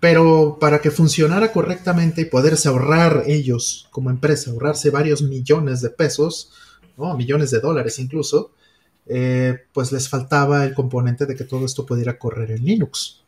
Pero 0.00 0.58
para 0.60 0.80
que 0.80 0.90
funcionara 0.90 1.52
correctamente 1.52 2.22
y 2.22 2.26
poderse 2.26 2.68
ahorrar 2.68 3.24
ellos 3.26 3.88
como 3.90 4.10
empresa, 4.10 4.50
ahorrarse 4.50 4.90
varios 4.90 5.22
millones 5.22 5.80
de 5.80 5.90
pesos, 5.90 6.50
¿no? 6.98 7.16
millones 7.16 7.50
de 7.50 7.60
dólares 7.60 7.98
incluso, 7.98 8.52
eh, 9.06 9.58
pues 9.72 9.92
les 9.92 10.08
faltaba 10.08 10.64
el 10.64 10.74
componente 10.74 11.26
de 11.26 11.34
que 11.34 11.44
todo 11.44 11.64
esto 11.64 11.86
pudiera 11.86 12.18
correr 12.18 12.50
en 12.50 12.64
Linux 12.64 13.22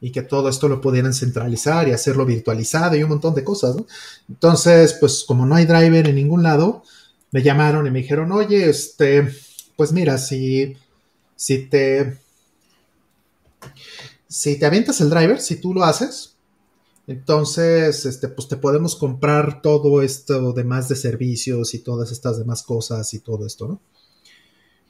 y 0.00 0.10
que 0.10 0.22
todo 0.22 0.48
esto 0.48 0.68
lo 0.68 0.80
pudieran 0.80 1.14
centralizar 1.14 1.88
y 1.88 1.92
hacerlo 1.92 2.26
virtualizado 2.26 2.96
y 2.96 3.02
un 3.02 3.10
montón 3.10 3.34
de 3.34 3.44
cosas, 3.44 3.76
¿no? 3.76 3.86
Entonces, 4.28 4.94
pues 4.98 5.24
como 5.26 5.46
no 5.46 5.54
hay 5.54 5.64
driver 5.64 6.08
en 6.08 6.16
ningún 6.16 6.42
lado, 6.42 6.82
me 7.32 7.42
llamaron 7.42 7.86
y 7.86 7.90
me 7.90 8.00
dijeron, 8.00 8.30
oye, 8.30 8.68
este, 8.68 9.28
pues 9.76 9.92
mira, 9.92 10.18
si, 10.18 10.76
si 11.34 11.66
te 11.66 12.18
si 14.32 14.58
te 14.58 14.64
avientas 14.64 15.00
el 15.02 15.10
driver, 15.10 15.40
si 15.40 15.56
tú 15.56 15.74
lo 15.74 15.84
haces, 15.84 16.36
entonces, 17.06 18.06
este, 18.06 18.28
pues 18.28 18.48
te 18.48 18.56
podemos 18.56 18.96
comprar 18.96 19.60
todo 19.60 20.00
esto 20.02 20.52
demás 20.52 20.88
de 20.88 20.96
servicios 20.96 21.74
y 21.74 21.80
todas 21.80 22.12
estas 22.12 22.38
demás 22.38 22.62
cosas 22.62 23.12
y 23.12 23.18
todo 23.18 23.46
esto, 23.46 23.68
¿no? 23.68 23.80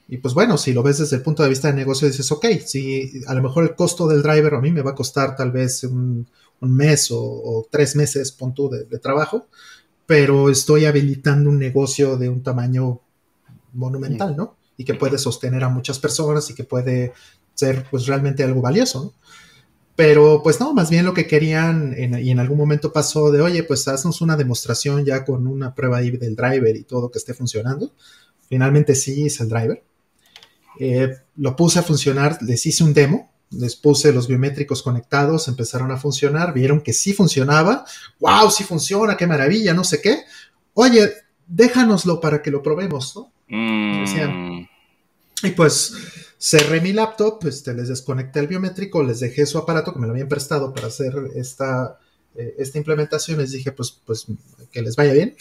Y 0.07 0.17
pues 0.17 0.33
bueno, 0.33 0.57
si 0.57 0.73
lo 0.73 0.83
ves 0.83 0.99
desde 0.99 1.15
el 1.17 1.23
punto 1.23 1.43
de 1.43 1.49
vista 1.49 1.69
de 1.69 1.73
negocio, 1.73 2.07
dices, 2.07 2.31
ok, 2.31 2.45
si 2.65 3.23
a 3.25 3.33
lo 3.33 3.41
mejor 3.41 3.63
el 3.63 3.75
costo 3.75 4.07
del 4.07 4.21
driver 4.21 4.53
a 4.53 4.61
mí 4.61 4.71
me 4.71 4.81
va 4.81 4.91
a 4.91 4.95
costar 4.95 5.35
tal 5.35 5.51
vez 5.51 5.83
un, 5.83 6.27
mes 6.61 7.09
o, 7.11 7.67
tres 7.69 7.97
meses, 7.97 8.31
punto 8.31 8.69
de, 8.69 8.85
de 8.85 8.99
trabajo, 8.99 9.47
pero 10.05 10.49
estoy 10.49 10.85
habilitando 10.85 11.49
un 11.49 11.59
negocio 11.59 12.17
de 12.17 12.29
un 12.29 12.43
tamaño 12.43 12.99
monumental, 13.73 14.35
¿no? 14.35 14.55
Y 14.77 14.85
que 14.85 14.93
puede 14.93 15.17
sostener 15.17 15.63
a 15.63 15.69
muchas 15.69 15.99
personas 15.99 16.49
y 16.49 16.55
que 16.55 16.63
puede 16.63 17.13
ser 17.53 17.85
pues 17.89 18.05
realmente 18.07 18.43
algo 18.43 18.61
valioso. 18.61 19.13
Pero 19.95 20.41
pues 20.43 20.59
no, 20.59 20.73
más 20.73 20.89
bien 20.89 21.05
lo 21.05 21.13
que 21.13 21.27
querían 21.27 21.95
y 21.97 22.31
en 22.31 22.39
algún 22.39 22.57
momento 22.57 22.91
pasó 22.91 23.31
de, 23.31 23.41
oye, 23.41 23.63
pues 23.63 23.87
haznos 23.87 24.21
una 24.21 24.35
demostración 24.35 25.05
ya 25.05 25.23
con 25.23 25.45
una 25.45 25.75
prueba 25.75 25.97
ahí 25.97 26.09
del 26.09 26.35
driver 26.35 26.75
y 26.75 26.83
todo 26.83 27.11
que 27.11 27.19
esté 27.19 27.33
funcionando. 27.35 27.91
Finalmente 28.49 28.95
sí 28.95 29.25
hice 29.25 29.43
el 29.43 29.49
driver. 29.49 29.83
Eh, 30.79 31.15
lo 31.35 31.55
puse 31.55 31.79
a 31.79 31.83
funcionar, 31.83 32.39
les 32.41 32.65
hice 32.65 32.83
un 32.83 32.93
demo, 32.93 33.31
les 33.57 33.75
puse 33.75 34.13
los 34.13 34.27
biométricos 34.27 34.81
conectados, 34.81 35.47
empezaron 35.47 35.91
a 35.91 35.97
funcionar, 35.97 36.53
vieron 36.53 36.81
que 36.81 36.93
sí 36.93 37.13
funcionaba, 37.13 37.85
wow, 38.19 38.49
sí 38.49 38.63
funciona, 38.63 39.17
qué 39.17 39.27
maravilla, 39.27 39.73
no 39.73 39.83
sé 39.83 40.01
qué. 40.01 40.23
Oye, 40.73 41.13
déjanoslo 41.47 42.19
para 42.19 42.41
que 42.41 42.51
lo 42.51 42.61
probemos, 42.63 43.15
¿no? 43.15 43.31
Mm. 43.49 44.67
Y 45.43 45.51
pues 45.51 45.93
cerré 46.37 46.81
mi 46.81 46.93
laptop, 46.93 47.45
este, 47.45 47.73
les 47.73 47.89
desconecté 47.89 48.39
el 48.39 48.47
biométrico, 48.47 49.03
les 49.03 49.19
dejé 49.19 49.45
su 49.45 49.57
aparato 49.57 49.93
que 49.93 49.99
me 49.99 50.07
lo 50.07 50.13
habían 50.13 50.29
prestado 50.29 50.73
para 50.73 50.87
hacer 50.87 51.13
esta, 51.35 51.99
eh, 52.35 52.55
esta 52.57 52.77
implementación. 52.77 53.39
Les 53.39 53.51
dije, 53.51 53.71
pues, 53.71 54.01
pues 54.05 54.25
que 54.71 54.81
les 54.81 54.95
vaya 54.95 55.13
bien. 55.13 55.35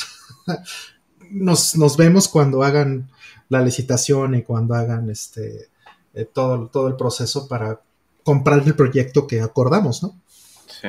nos, 1.30 1.96
vemos 1.96 2.28
cuando 2.28 2.62
hagan 2.62 3.10
la 3.48 3.62
licitación 3.62 4.34
y 4.34 4.42
cuando 4.42 4.74
hagan 4.74 5.10
este, 5.10 5.68
eh, 6.14 6.24
todo, 6.32 6.68
todo 6.68 6.88
el 6.88 6.96
proceso 6.96 7.48
para 7.48 7.80
comprar 8.22 8.62
el 8.66 8.74
proyecto 8.74 9.26
que 9.26 9.40
acordamos, 9.40 10.02
¿no? 10.02 10.20
Sí. 10.66 10.88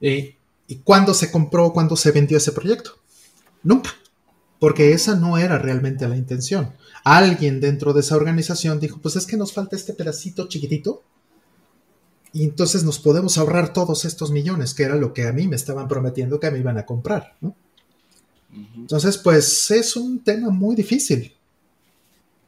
Y, 0.00 0.36
¿Y 0.66 0.76
cuándo 0.76 1.14
se 1.14 1.30
compró, 1.30 1.72
cuándo 1.72 1.96
se 1.96 2.12
vendió 2.12 2.38
ese 2.38 2.52
proyecto? 2.52 2.92
Nunca, 3.62 3.90
porque 4.58 4.92
esa 4.92 5.16
no 5.16 5.36
era 5.36 5.58
realmente 5.58 6.08
la 6.08 6.16
intención 6.16 6.72
alguien 7.04 7.60
dentro 7.60 7.92
de 7.92 8.00
esa 8.00 8.16
organización 8.16 8.80
dijo, 8.80 8.98
pues 9.00 9.16
es 9.16 9.26
que 9.26 9.36
nos 9.36 9.52
falta 9.52 9.76
este 9.76 9.94
pedacito 9.94 10.48
chiquitito 10.48 11.02
y 12.32 12.44
entonces 12.44 12.84
nos 12.84 12.98
podemos 12.98 13.38
ahorrar 13.38 13.72
todos 13.72 14.04
estos 14.04 14.30
millones, 14.30 14.74
que 14.74 14.84
era 14.84 14.94
lo 14.94 15.12
que 15.12 15.26
a 15.26 15.32
mí 15.32 15.48
me 15.48 15.56
estaban 15.56 15.88
prometiendo 15.88 16.38
que 16.38 16.50
me 16.50 16.58
iban 16.58 16.78
a 16.78 16.86
comprar, 16.86 17.36
Entonces, 18.76 19.18
pues 19.18 19.70
es 19.70 19.96
un 19.96 20.22
tema 20.22 20.50
muy 20.50 20.76
difícil, 20.76 21.34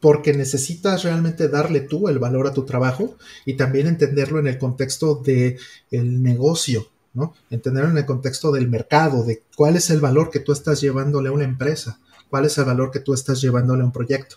porque 0.02 0.34
necesitas 0.34 1.04
realmente 1.04 1.48
darle 1.48 1.80
tú 1.80 2.10
el 2.10 2.18
valor 2.18 2.46
a 2.46 2.52
tu 2.52 2.66
trabajo 2.66 3.16
y 3.46 3.54
también 3.54 3.86
entenderlo 3.86 4.38
en 4.38 4.48
el 4.48 4.58
contexto 4.58 5.14
del 5.14 5.58
el 5.90 6.22
negocio, 6.22 6.90
¿no? 7.14 7.32
Entenderlo 7.48 7.90
en 7.90 7.96
el 7.96 8.04
contexto 8.04 8.52
del 8.52 8.68
mercado, 8.68 9.24
de 9.24 9.42
cuál 9.56 9.76
es 9.76 9.88
el 9.88 10.00
valor 10.00 10.28
que 10.28 10.40
tú 10.40 10.52
estás 10.52 10.82
llevándole 10.82 11.30
a 11.30 11.32
una 11.32 11.44
empresa 11.44 11.98
cuál 12.32 12.46
es 12.46 12.56
el 12.56 12.64
valor 12.64 12.90
que 12.90 13.00
tú 13.00 13.12
estás 13.12 13.42
llevándole 13.42 13.82
a 13.82 13.84
un 13.84 13.92
proyecto. 13.92 14.36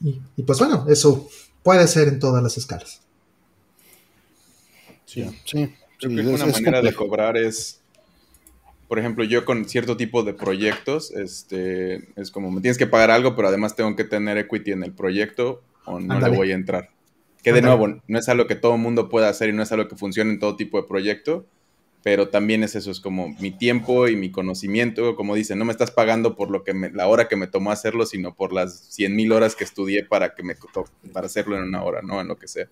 Y, 0.00 0.42
pues 0.42 0.58
bueno, 0.58 0.86
eso 0.88 1.28
puede 1.62 1.86
ser 1.86 2.08
en 2.08 2.18
todas 2.18 2.42
las 2.42 2.56
escalas. 2.56 3.02
Sí, 5.04 5.24
sí. 5.44 5.74
Yo 6.00 6.08
creo 6.08 6.24
que 6.24 6.42
una 6.42 6.46
manera 6.46 6.80
de 6.80 6.94
cobrar 6.94 7.36
es, 7.36 7.80
por 8.88 8.98
ejemplo, 8.98 9.24
yo 9.24 9.44
con 9.44 9.68
cierto 9.68 9.96
tipo 9.96 10.22
de 10.22 10.34
proyectos, 10.34 11.10
este, 11.12 12.08
es 12.20 12.30
como 12.30 12.50
me 12.50 12.60
tienes 12.60 12.78
que 12.78 12.86
pagar 12.86 13.10
algo, 13.10 13.34
pero 13.34 13.48
además 13.48 13.76
tengo 13.76 13.94
que 13.96 14.04
tener 14.04 14.38
equity 14.38 14.72
en 14.72 14.82
el 14.82 14.92
proyecto 14.92 15.62
o 15.84 16.00
no 16.00 16.20
le 16.20 16.28
voy 16.28 16.52
a 16.52 16.54
entrar. 16.54 16.90
Que 17.42 17.52
de 17.52 17.60
nuevo, 17.60 18.00
no 18.06 18.18
es 18.18 18.28
algo 18.28 18.46
que 18.46 18.54
todo 18.54 18.74
el 18.74 18.80
mundo 18.80 19.08
pueda 19.08 19.28
hacer 19.28 19.50
y 19.50 19.52
no 19.52 19.62
es 19.62 19.70
algo 19.70 19.88
que 19.88 19.96
funcione 19.96 20.30
en 20.30 20.38
todo 20.38 20.56
tipo 20.56 20.80
de 20.80 20.88
proyecto, 20.88 21.46
pero 22.02 22.28
también 22.28 22.62
es 22.62 22.74
eso, 22.74 22.90
es 22.90 23.00
como 23.00 23.28
mi 23.40 23.50
tiempo 23.50 24.08
y 24.08 24.16
mi 24.16 24.30
conocimiento, 24.30 25.16
como 25.16 25.34
dicen, 25.34 25.58
no 25.58 25.64
me 25.64 25.72
estás 25.72 25.90
pagando 25.90 26.36
por 26.36 26.50
lo 26.50 26.64
que 26.64 26.72
la 26.92 27.06
hora 27.06 27.28
que 27.28 27.36
me 27.36 27.46
tomó 27.46 27.70
hacerlo, 27.70 28.06
sino 28.06 28.34
por 28.34 28.52
las 28.52 28.78
100 28.94 29.16
mil 29.16 29.32
horas 29.32 29.56
que 29.56 29.64
estudié 29.64 30.04
para 30.04 30.34
que 30.34 30.42
me 30.42 30.54
para 31.12 31.26
hacerlo 31.26 31.56
en 31.56 31.64
una 31.64 31.82
hora, 31.82 32.00
¿no? 32.02 32.20
En 32.20 32.28
lo 32.28 32.36
que 32.36 32.48
sea. 32.48 32.68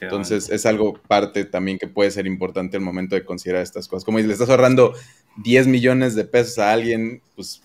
Entonces 0.00 0.50
es 0.50 0.66
algo 0.66 0.94
parte 0.94 1.44
también 1.44 1.78
que 1.78 1.86
puede 1.86 2.10
ser 2.10 2.26
importante 2.26 2.76
al 2.76 2.82
momento 2.82 3.14
de 3.14 3.24
considerar 3.24 3.62
estas 3.62 3.88
cosas. 3.88 4.04
Como 4.04 4.18
le 4.18 4.32
estás 4.32 4.50
ahorrando 4.50 4.94
10 5.36 5.66
millones 5.66 6.14
de 6.14 6.24
pesos 6.24 6.58
a 6.58 6.72
alguien, 6.72 7.22
pues 7.36 7.62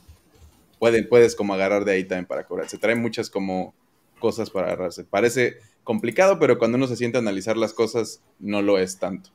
puedes 1.10 1.36
como 1.36 1.54
agarrar 1.54 1.86
de 1.86 1.94
ahí 1.94 2.04
también 2.04 2.26
para 2.26 2.46
cobrar. 2.46 2.70
Se 2.70 2.78
traen 2.78 3.02
muchas 3.02 3.30
como 3.30 3.74
cosas 4.20 4.50
para 4.50 4.68
agarrarse. 4.68 5.04
Parece 5.04 5.58
complicado, 5.84 6.40
pero 6.40 6.58
cuando 6.58 6.78
uno 6.78 6.88
se 6.88 6.96
siente 6.96 7.18
a 7.18 7.22
analizar 7.22 7.58
las 7.58 7.74
cosas, 7.74 8.22
no 8.40 8.62
lo 8.62 8.78
es 8.78 8.98
tanto. 8.98 9.30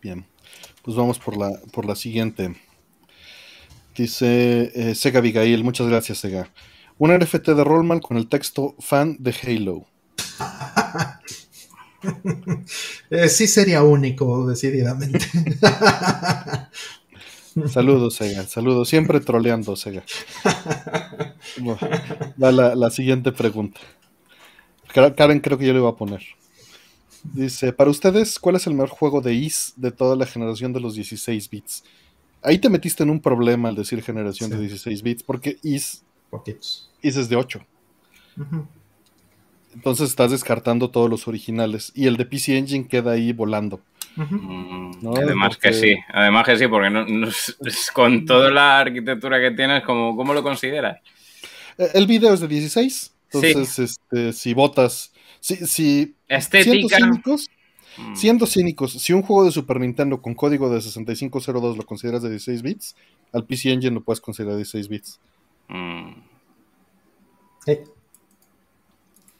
Bien, 0.00 0.24
pues 0.82 0.96
vamos 0.96 1.18
por 1.18 1.36
la, 1.36 1.50
por 1.72 1.84
la 1.84 1.94
siguiente. 1.94 2.54
Dice 3.96 4.70
eh, 4.74 4.94
Sega 4.94 5.18
Abigail, 5.18 5.64
muchas 5.64 5.88
gracias 5.88 6.18
Sega. 6.18 6.48
Un 6.98 7.16
NFT 7.16 7.50
de 7.50 7.64
Rollman 7.64 8.00
con 8.00 8.16
el 8.16 8.28
texto 8.28 8.74
fan 8.78 9.16
de 9.18 9.34
Halo. 9.42 9.86
Eh, 13.10 13.28
sí 13.28 13.48
sería 13.48 13.82
único, 13.82 14.46
decididamente. 14.46 15.18
saludos, 17.68 18.14
Sega. 18.14 18.44
Saludos. 18.44 18.88
Siempre 18.88 19.18
troleando, 19.18 19.74
Sega. 19.74 20.04
va 22.40 22.52
la, 22.52 22.76
la, 22.76 22.90
siguiente 22.90 23.32
pregunta. 23.32 23.80
Karen 24.92 25.40
creo 25.40 25.58
que 25.58 25.66
yo 25.66 25.72
le 25.72 25.80
iba 25.80 25.88
a 25.88 25.96
poner. 25.96 26.22
Dice, 27.24 27.72
para 27.72 27.90
ustedes, 27.90 28.38
¿cuál 28.38 28.56
es 28.56 28.66
el 28.68 28.74
mejor 28.74 28.90
juego 28.90 29.20
de 29.20 29.34
Is 29.34 29.72
de 29.76 29.90
toda 29.90 30.14
la 30.14 30.26
generación 30.26 30.72
de 30.72 30.80
los 30.80 30.94
16 30.94 31.50
bits? 31.50 31.82
Ahí 32.42 32.58
te 32.58 32.70
metiste 32.70 33.02
en 33.02 33.10
un 33.10 33.20
problema 33.20 33.70
al 33.70 33.74
decir 33.74 34.02
generación 34.02 34.50
de 34.50 34.60
16 34.60 35.02
bits, 35.02 35.22
porque 35.24 35.58
Is, 35.62 36.04
Is 36.46 36.87
es 37.02 37.28
de 37.28 37.36
8. 37.36 37.60
Entonces 39.74 40.10
estás 40.10 40.30
descartando 40.30 40.90
todos 40.90 41.08
los 41.08 41.28
originales 41.28 41.92
y 41.94 42.06
el 42.06 42.16
de 42.16 42.24
PC 42.24 42.56
Engine 42.56 42.88
queda 42.88 43.12
ahí 43.12 43.32
volando. 43.32 43.80
Además 45.16 45.56
que 45.56 45.72
sí, 45.72 45.94
además 46.12 46.44
que 46.44 46.58
sí, 46.58 46.66
porque 46.66 46.90
con 47.92 48.24
toda 48.26 48.50
la 48.50 48.80
arquitectura 48.80 49.40
que 49.40 49.52
tienes, 49.52 49.84
¿cómo 49.84 50.34
lo 50.34 50.42
consideras? 50.42 50.98
Eh, 51.78 51.90
el 51.94 52.06
video 52.06 52.34
es 52.34 52.40
de 52.40 52.48
16, 52.48 53.14
entonces 53.32 53.78
este, 53.78 54.32
si 54.32 54.54
votas 54.54 55.12
si, 55.40 56.16
Estética. 56.26 56.62
Siendo 56.62 56.88
cínicos, 56.88 57.50
mm. 57.96 58.14
siendo 58.16 58.46
cínicos, 58.46 58.92
si 58.92 59.12
un 59.12 59.22
juego 59.22 59.44
de 59.44 59.52
Super 59.52 59.80
Nintendo 59.80 60.20
con 60.20 60.34
código 60.34 60.68
de 60.68 60.80
6502 60.80 61.76
lo 61.76 61.86
consideras 61.86 62.22
de 62.22 62.30
16 62.30 62.62
bits, 62.62 62.96
al 63.32 63.44
PC 63.44 63.72
Engine 63.72 63.94
lo 63.94 64.02
puedes 64.02 64.20
considerar 64.20 64.54
de 64.54 64.58
16 64.58 64.88
bits. 64.88 65.20
Mm. 65.68 66.12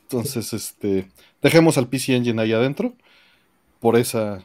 Entonces, 0.03 0.53
este, 0.53 1.11
dejemos 1.43 1.79
al 1.79 1.89
PC 1.89 2.16
Engine 2.16 2.41
ahí 2.41 2.53
adentro 2.53 2.95
por 3.81 3.97
esa, 3.97 4.43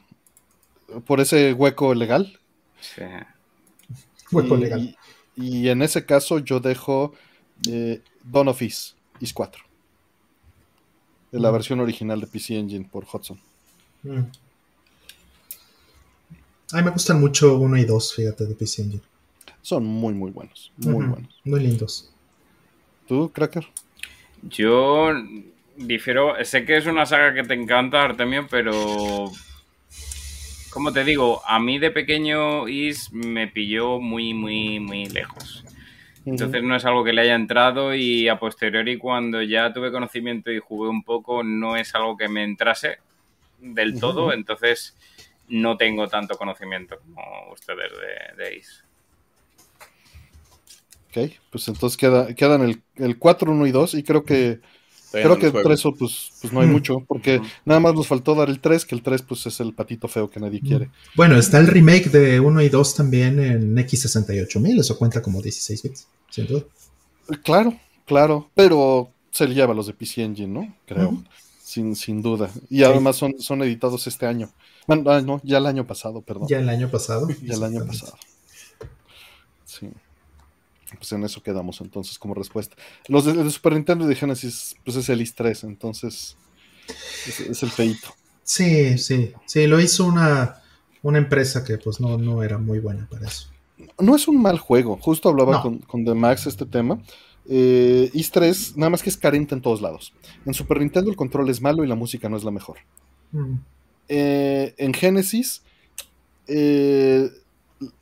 por 1.06 1.20
ese 1.20 1.54
hueco 1.54 1.94
legal. 1.94 2.40
Sí. 2.82 3.02
Hueco 4.32 4.58
legal. 4.58 4.98
Y 5.36 5.70
en 5.70 5.82
ese 5.82 6.06
caso 6.06 6.40
yo 6.40 6.60
dejo 6.60 7.14
eh, 7.70 8.02
Dawn 8.24 8.50
of 8.50 8.62
Is, 8.62 8.96
Is 9.20 9.34
4 9.34 9.64
de 11.32 11.40
la 11.40 11.50
versión 11.50 11.80
original 11.80 12.22
de 12.22 12.28
PC 12.28 12.58
Engine 12.58 12.88
por 12.90 13.06
Hudson. 13.12 13.40
Mm. 14.04 14.20
A 16.74 16.78
mí 16.78 16.84
me 16.84 16.92
gustan 16.92 17.20
mucho 17.20 17.58
1 17.58 17.78
y 17.78 17.86
2, 17.86 18.14
fíjate, 18.14 18.46
de 18.46 18.54
PC 18.54 18.84
Engine. 18.84 19.04
Son 19.62 19.84
muy, 19.84 20.14
muy 20.14 20.30
buenos. 20.32 20.72
Muy 20.78 21.06
buenos. 21.06 21.42
Muy 21.44 21.60
lindos. 21.60 22.13
¿Tú, 23.14 23.32
Cracker? 23.32 23.68
Yo 24.42 25.12
difiero. 25.78 26.34
Sé 26.44 26.66
que 26.66 26.78
es 26.78 26.88
una 26.88 27.06
saga 27.06 27.32
que 27.36 27.44
te 27.44 27.54
encanta, 27.54 28.02
Artemio, 28.02 28.48
pero. 28.50 29.32
Como 30.72 30.92
te 30.92 31.04
digo, 31.04 31.40
a 31.46 31.60
mí 31.60 31.78
de 31.78 31.92
pequeño 31.92 32.68
Is 32.68 33.14
me 33.14 33.48
pilló 33.48 34.00
muy, 34.00 34.34
muy, 34.34 34.80
muy 34.80 35.06
lejos. 35.06 35.64
Entonces 36.26 36.64
no 36.64 36.76
es 36.76 36.86
algo 36.86 37.04
que 37.04 37.14
le 37.14 37.22
haya 37.22 37.36
entrado 37.36 37.94
y 37.94 38.30
a 38.30 38.40
posteriori 38.40 38.98
cuando 38.98 39.44
ya 39.44 39.72
tuve 39.72 39.92
conocimiento 39.92 40.52
y 40.52 40.58
jugué 40.58 40.90
un 40.90 41.04
poco 41.04 41.44
no 41.44 41.76
es 41.76 41.94
algo 41.94 42.18
que 42.18 42.28
me 42.28 42.44
entrase 42.44 42.98
del 43.60 44.00
todo, 44.00 44.34
entonces 44.34 44.98
no 45.50 45.78
tengo 45.78 46.08
tanto 46.08 46.36
conocimiento 46.36 46.98
como 46.98 47.52
ustedes 47.52 47.92
de, 47.92 48.44
de 48.44 48.58
Ace. 48.58 48.93
Ok, 51.16 51.32
pues 51.52 51.68
entonces 51.68 51.96
queda, 51.96 52.34
quedan 52.34 52.64
el, 52.64 52.82
el 52.96 53.20
4, 53.20 53.52
1 53.52 53.68
y 53.68 53.72
2 53.72 53.94
y 53.94 54.04
creo 54.04 54.24
que 54.24 54.62
Creo 55.22 55.38
que 55.38 55.52
por 55.52 55.72
eso 55.72 55.94
pues, 55.94 56.32
pues 56.42 56.52
no 56.52 56.62
hay 56.62 56.68
mucho, 56.68 57.04
porque 57.08 57.40
nada 57.66 57.80
más 57.80 57.94
nos 57.94 58.08
faltó 58.08 58.34
dar 58.34 58.50
el 58.50 58.60
3, 58.60 58.84
que 58.84 58.96
el 58.96 59.04
3 59.04 59.22
pues 59.22 59.46
es 59.46 59.60
el 59.60 59.74
patito 59.74 60.08
feo 60.08 60.28
que 60.30 60.40
nadie 60.40 60.60
quiere. 60.60 60.90
Bueno, 61.16 61.38
está 61.38 61.60
el 61.60 61.68
remake 61.68 62.10
de 62.10 62.40
1 62.40 62.62
y 62.64 62.70
2 62.70 62.96
también 62.96 63.40
en 63.40 63.76
X68000, 63.76 64.80
eso 64.80 64.98
cuenta 64.98 65.22
como 65.22 65.40
16 65.40 65.84
bits, 65.84 66.08
sin 66.32 66.48
duda. 66.48 66.64
Claro, 67.44 67.78
claro, 68.08 68.50
pero 68.56 69.12
se 69.30 69.48
le 69.48 69.54
lleva 69.54 69.76
los 69.76 69.86
de 69.86 69.94
PC 69.94 70.24
Engine, 70.24 70.52
¿no? 70.52 70.76
Creo, 70.88 71.24
sin, 71.64 71.96
sin 71.96 72.24
duda. 72.24 72.50
Y 72.70 72.82
además 72.82 73.16
son, 73.16 73.40
son 73.40 73.62
editados 73.62 74.08
este 74.08 74.26
año. 74.26 74.52
Bueno, 74.88 75.12
ah, 75.12 75.22
no, 75.22 75.40
ya 75.44 75.60
el 75.60 75.68
año 75.68 75.86
pasado, 75.86 76.22
perdón. 76.22 76.48
Ya 76.48 76.60
el 76.60 76.70
año 76.70 76.90
pasado. 76.90 77.28
ya 77.44 77.54
el 77.54 77.64
año 77.64 77.86
pasado. 77.86 78.16
Pues 80.98 81.12
en 81.12 81.24
eso 81.24 81.42
quedamos 81.42 81.82
entonces 81.82 82.18
como 82.20 82.34
respuesta. 82.34 82.76
Los 83.08 83.26
de, 83.26 83.50
Super 83.50 83.74
Nintendo 83.74 84.06
y 84.06 84.08
de 84.08 84.16
Genesis, 84.16 84.76
pues 84.84 84.98
es 84.98 85.10
el 85.10 85.22
IS 85.22 85.36
3, 85.36 85.64
entonces 85.66 86.38
es, 87.28 87.64
el 87.64 87.72
feito. 87.72 88.10
Sí, 88.44 88.98
sí, 88.98 89.34
sí, 89.46 89.68
lo 89.68 89.80
hizo 89.80 90.06
una, 90.06 90.62
una 91.02 91.18
empresa 91.18 91.64
que 91.64 91.78
pues 91.78 92.00
no, 92.00 92.18
no 92.18 92.44
era 92.44 92.58
muy 92.58 92.80
buena 92.80 93.08
para 93.10 93.28
eso. 93.28 93.50
No 94.00 94.16
es 94.16 94.28
un 94.28 94.42
mal 94.42 94.60
juego, 94.60 94.98
justo 95.02 95.30
hablaba 95.30 95.62
con, 95.62 95.80
con 95.80 96.06
The 96.06 96.14
Max 96.14 96.48
este 96.48 96.66
tema. 96.66 97.02
Eh, 97.46 98.10
IS 98.14 98.32
3 98.32 98.78
nada 98.78 98.90
más 98.90 99.04
que 99.04 99.10
es 99.10 99.18
carente 99.18 99.54
en 99.56 99.62
todos 99.62 99.82
lados. 99.82 100.14
En 100.46 100.54
Super 100.54 100.80
Nintendo 100.80 101.10
el 101.10 101.18
control 101.18 101.50
es 101.50 101.62
malo 101.62 101.84
y 101.84 101.88
la 101.88 101.96
música 101.96 102.30
no 102.30 102.38
es 102.38 102.44
la 102.44 102.52
mejor. 102.52 102.78
Mm. 103.32 103.56
Eh, 104.08 104.76
en 104.78 104.94
Genesis 104.94 105.64
eh, 106.48 107.30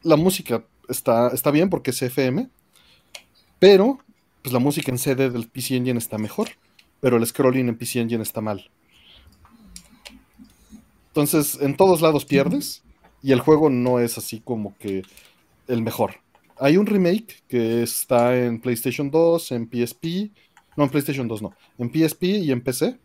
la 0.04 0.16
música 0.16 0.64
está, 0.90 1.30
está 1.30 1.52
bien 1.52 1.70
porque 1.70 1.92
es 1.92 2.02
FM, 2.02 2.50
pero, 3.62 4.00
pues 4.42 4.54
la 4.54 4.58
música 4.58 4.92
en 4.92 4.98
CD 4.98 5.30
del 5.30 5.48
PC 5.48 5.76
Engine 5.76 6.00
está 6.00 6.18
mejor, 6.18 6.50
pero 7.00 7.18
el 7.18 7.28
scrolling 7.28 7.70
en 7.70 7.78
PC 7.78 8.00
Engine 8.00 8.24
está 8.24 8.42
mal. 8.42 8.72
Entonces, 11.10 11.60
en 11.62 11.78
todos 11.78 12.02
lados 12.02 12.26
pierdes 12.26 12.82
y 13.22 13.34
el 13.34 13.40
juego 13.40 13.70
no 13.70 14.00
es 14.00 14.18
así 14.18 14.40
como 14.40 14.76
que 14.80 15.04
el 15.68 15.84
mejor. 15.84 16.16
Hay 16.58 16.76
un 16.76 16.88
remake 16.88 17.44
que 17.48 17.84
está 17.84 18.36
en 18.36 18.60
PlayStation 18.60 19.12
2, 19.12 19.52
en 19.52 19.70
PSP, 19.70 20.32
no 20.76 20.86
en 20.86 20.90
PlayStation 20.90 21.28
2 21.28 21.44
no, 21.44 21.56
en 21.78 21.92
PSP 21.92 22.24
y 22.24 22.52
en 22.52 22.62
PC. 22.62 22.98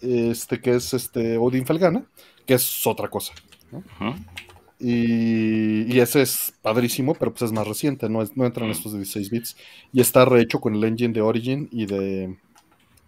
Este 0.00 0.60
que 0.60 0.76
es 0.76 0.94
este 0.94 1.36
Odin 1.38 1.66
Felgana, 1.66 2.04
que 2.46 2.54
es 2.54 2.86
otra 2.86 3.08
cosa. 3.08 3.32
¿no? 3.72 3.82
Y, 4.80 5.98
ese 5.98 6.22
es 6.22 6.54
padrísimo, 6.62 7.14
pero 7.14 7.32
pues 7.32 7.42
es 7.42 7.52
más 7.52 7.68
reciente, 7.68 8.08
no, 8.08 8.24
no 8.34 8.46
entran 8.46 8.68
mm. 8.68 8.72
estos 8.72 8.92
de 8.92 8.98
16 8.98 9.30
bits. 9.30 9.56
Y 9.92 10.00
está 10.00 10.24
rehecho 10.24 10.60
con 10.60 10.74
el 10.74 10.82
engine 10.84 11.12
de 11.12 11.20
Origin 11.20 11.68
y 11.70 11.86
de 11.86 12.36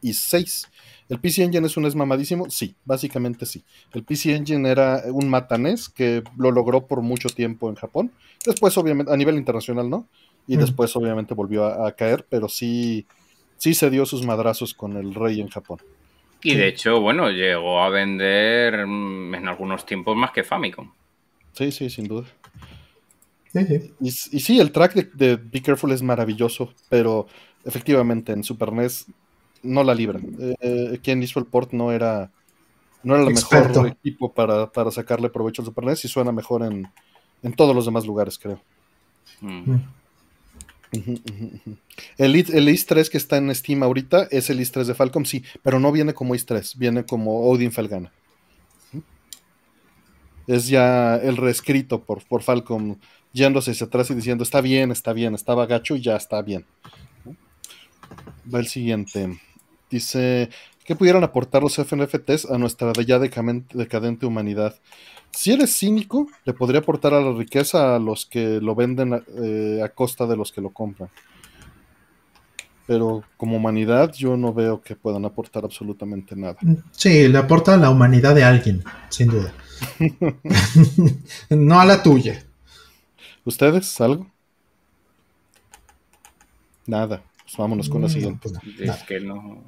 y 0.03 0.13
6. 0.13 0.69
¿El 1.09 1.19
PC 1.21 1.45
Engine 1.45 1.67
es 1.67 1.77
un 1.77 1.87
es 1.87 1.95
mamadísimo? 1.95 2.51
Sí, 2.51 2.75
básicamente 2.85 3.47
sí. 3.47 3.63
El 3.93 4.03
PC 4.03 4.35
Engine 4.35 4.69
era 4.69 5.03
un 5.13 5.29
matanés 5.29 5.89
que 5.89 6.23
lo 6.37 6.51
logró 6.51 6.87
por 6.87 7.03
mucho 7.03 7.29
tiempo 7.29 7.69
en 7.69 7.77
Japón. 7.77 8.13
Después, 8.45 8.77
obviamente, 8.79 9.13
a 9.13 9.17
nivel 9.17 9.37
internacional, 9.37 9.89
¿no? 9.89 10.07
Y 10.47 10.57
mm. 10.57 10.61
después, 10.61 10.95
obviamente, 10.97 11.35
volvió 11.35 11.67
a, 11.67 11.93
caer, 11.93 12.27
pero 12.29 12.49
sí, 12.49 13.07
sí 13.57 13.75
se 13.75 13.91
dio 13.91 14.07
sus 14.07 14.25
madrazos 14.25 14.75
con 14.75 14.97
el 14.97 15.15
rey 15.15 15.41
en 15.41 15.49
Japón. 15.49 15.79
Y 16.43 16.55
de 16.55 16.69
hecho, 16.69 17.01
bueno, 17.01 17.31
llegó 17.31 17.83
a 17.83 17.89
vender 17.89 18.87
mm, 18.87 19.35
en 19.35 19.49
algunos 19.49 19.87
tiempos 19.87 20.17
más 20.17 20.33
que 20.33 20.43
Famicom. 20.43 20.91
Sí, 21.53 21.73
sí, 21.73 21.91
sin 21.91 22.09
duda. 22.09 22.27
Y, 24.01 24.11
sí, 24.11 24.61
el 24.61 24.73
track 24.73 24.95
de, 24.95 25.37
Be 25.37 25.61
Careful 25.61 25.93
es 25.93 26.03
maravilloso, 26.03 26.73
pero 26.89 27.27
efectivamente 27.65 28.33
en 28.33 28.43
Super 28.43 28.73
NES 28.73 29.07
no 29.63 29.85
la 29.85 29.95
libran. 29.95 30.57
Eh, 30.61 30.99
quien 31.03 31.23
hizo 31.23 31.39
el 31.39 31.47
port 31.47 31.73
no 31.73 31.93
era, 31.93 32.31
no 33.03 33.15
era 33.15 33.25
el 33.25 33.35
mejor 33.35 33.87
equipo 33.89 34.33
para, 34.33 34.91
sacarle 34.91 35.29
provecho 35.29 35.63
al 35.63 35.67
Super 35.67 35.85
NES 35.85 36.05
y 36.07 36.09
suena 36.09 36.33
mejor 36.33 36.63
en, 36.63 36.89
todos 37.55 37.75
los 37.77 37.85
demás 37.85 38.07
lugares, 38.07 38.39
creo. 38.39 38.61
Mm. 39.41 39.73
Mm. 39.73 39.83
El, 42.19 42.37
el 42.37 42.69
IS 42.69 42.87
3 42.87 43.11
que 43.11 43.19
está 43.19 43.37
en 43.37 43.55
Steam 43.55 43.83
ahorita 43.83 44.29
es 44.31 44.49
el 44.51 44.61
IS 44.61 44.73
3 44.73 44.87
de 44.87 44.95
Falcom, 44.95 45.25
sí, 45.25 45.45
pero 45.63 45.79
no 45.79 45.93
viene 45.93 46.15
como 46.15 46.35
IS 46.35 46.47
3, 46.47 46.79
viene 46.79 47.05
como 47.05 47.49
Odin 47.49 47.73
Felgana. 47.73 48.13
Es 50.47 50.69
ya 50.69 51.17
el 51.17 51.37
reescrito 51.37 52.03
por, 52.03 52.23
por 52.25 52.43
yéndose 53.33 53.71
hacia 53.71 53.87
atrás 53.87 54.11
y 54.11 54.15
diciendo, 54.15 54.45
está 54.45 54.61
bien, 54.61 54.91
está 54.91 55.13
bien, 55.13 55.35
estaba 55.35 55.67
gacho 55.67 55.97
y 55.97 56.03
ya 56.03 56.17
está 56.17 56.43
bien. 56.43 56.67
Va 58.53 58.59
el 58.59 58.67
siguiente. 58.67 59.39
Dice, 59.91 60.51
¿qué 60.85 60.97
pudieron 60.97 61.25
aportar 61.25 61.63
los 61.63 61.77
FNFTs 61.77 62.51
a 62.51 62.59
nuestra 62.59 62.93
ya 62.93 63.19
decadente 63.19 64.27
humanidad? 64.27 64.75
Si 65.33 65.51
eres 65.53 65.75
cínico, 65.77 66.29
le 66.45 66.53
podría 66.53 66.81
aportar 66.81 67.15
a 67.15 67.21
la 67.21 67.33
riqueza 67.33 67.97
a 67.97 67.99
los 67.99 68.27
que 68.27 68.61
lo 68.61 68.75
venden 68.75 69.15
a, 69.15 69.23
eh, 69.43 69.89
costa 69.95 70.27
de 70.27 70.37
los 70.37 70.53
que 70.53 70.61
lo 70.61 70.71
compran. 70.71 71.09
Pero 72.87 73.23
como 73.37 73.57
humanidad 73.57 74.13
yo 74.13 74.37
no 74.37 74.53
veo 74.53 74.81
que 74.83 74.97
puedan 74.97 75.25
aportar 75.25 75.65
absolutamente 75.65 76.35
nada. 76.35 76.57
Sí, 76.91 77.29
le 77.29 77.39
aporta 77.39 77.75
a 77.75 77.77
la 77.77 77.91
humanidad 77.91 78.35
de 78.35 78.45
alguien, 78.45 78.83
sin 79.09 79.29
duda. 79.29 79.53
no 81.51 81.81
a 81.81 81.85
la 81.85 82.03
tuya. 82.03 82.43
¿Ustedes 83.45 84.01
algo? 84.01 84.27
Nada. 86.87 87.23
Pues 87.43 87.57
vámonos 87.57 87.89
con 87.89 88.03
la 88.03 88.09
mm, 88.09 88.11
siguiente. 88.11 88.49
Pues 88.77 88.89
es 88.89 89.03
que 89.05 89.21
no. 89.21 89.63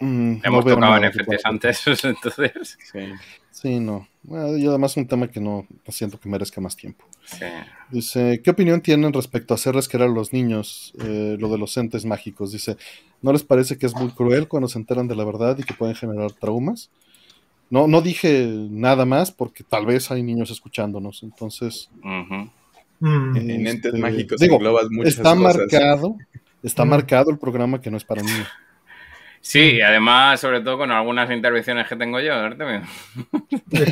Mm, 0.00 0.36
Hemos 0.44 0.64
tocado 0.64 1.00
NFTs 1.00 1.44
antes, 1.44 1.86
entonces. 2.04 2.78
Sí. 2.92 3.00
Sí, 3.50 3.80
no. 3.80 4.06
Y 4.30 4.66
además 4.66 4.96
un 4.96 5.06
tema 5.06 5.28
que 5.28 5.40
no 5.40 5.66
siento 5.88 6.20
que 6.20 6.28
merezca 6.28 6.60
más 6.60 6.76
tiempo. 6.76 7.04
Dice, 7.90 8.40
¿qué 8.42 8.50
opinión 8.50 8.80
tienen 8.80 9.12
respecto 9.12 9.54
a 9.54 9.56
hacer 9.56 9.74
resquerar 9.74 10.08
a 10.08 10.12
los 10.12 10.32
niños 10.32 10.92
eh, 11.00 11.36
lo 11.38 11.48
de 11.48 11.58
los 11.58 11.76
entes 11.76 12.04
mágicos? 12.04 12.52
Dice, 12.52 12.76
¿no 13.22 13.32
les 13.32 13.42
parece 13.42 13.78
que 13.78 13.86
es 13.86 13.94
muy 13.94 14.10
cruel 14.10 14.48
cuando 14.48 14.68
se 14.68 14.78
enteran 14.78 15.08
de 15.08 15.16
la 15.16 15.24
verdad 15.24 15.56
y 15.58 15.62
que 15.62 15.74
pueden 15.74 15.94
generar 15.94 16.32
traumas? 16.32 16.90
No, 17.70 17.86
no 17.86 18.00
dije 18.00 18.46
nada 18.70 19.04
más 19.04 19.30
porque 19.30 19.64
tal 19.64 19.86
vez 19.86 20.10
hay 20.10 20.22
niños 20.22 20.50
escuchándonos, 20.50 21.22
entonces... 21.22 21.90
Mm. 22.02 23.36
en 23.36 23.66
entes 23.66 23.94
este, 23.94 23.98
mágicos 23.98 24.40
digo, 24.40 24.58
está 25.04 25.34
marcado, 25.36 26.16
está 26.64 26.84
marcado 26.84 27.30
el 27.30 27.38
programa 27.38 27.80
que 27.80 27.90
no 27.90 27.96
es 27.96 28.04
para 28.04 28.22
niños. 28.22 28.48
Sí, 29.40 29.80
además, 29.80 30.40
sobre 30.40 30.60
todo 30.60 30.78
con 30.78 30.90
algunas 30.90 31.30
intervenciones 31.30 31.88
que 31.88 31.96
tengo 31.96 32.20
yo, 32.20 32.34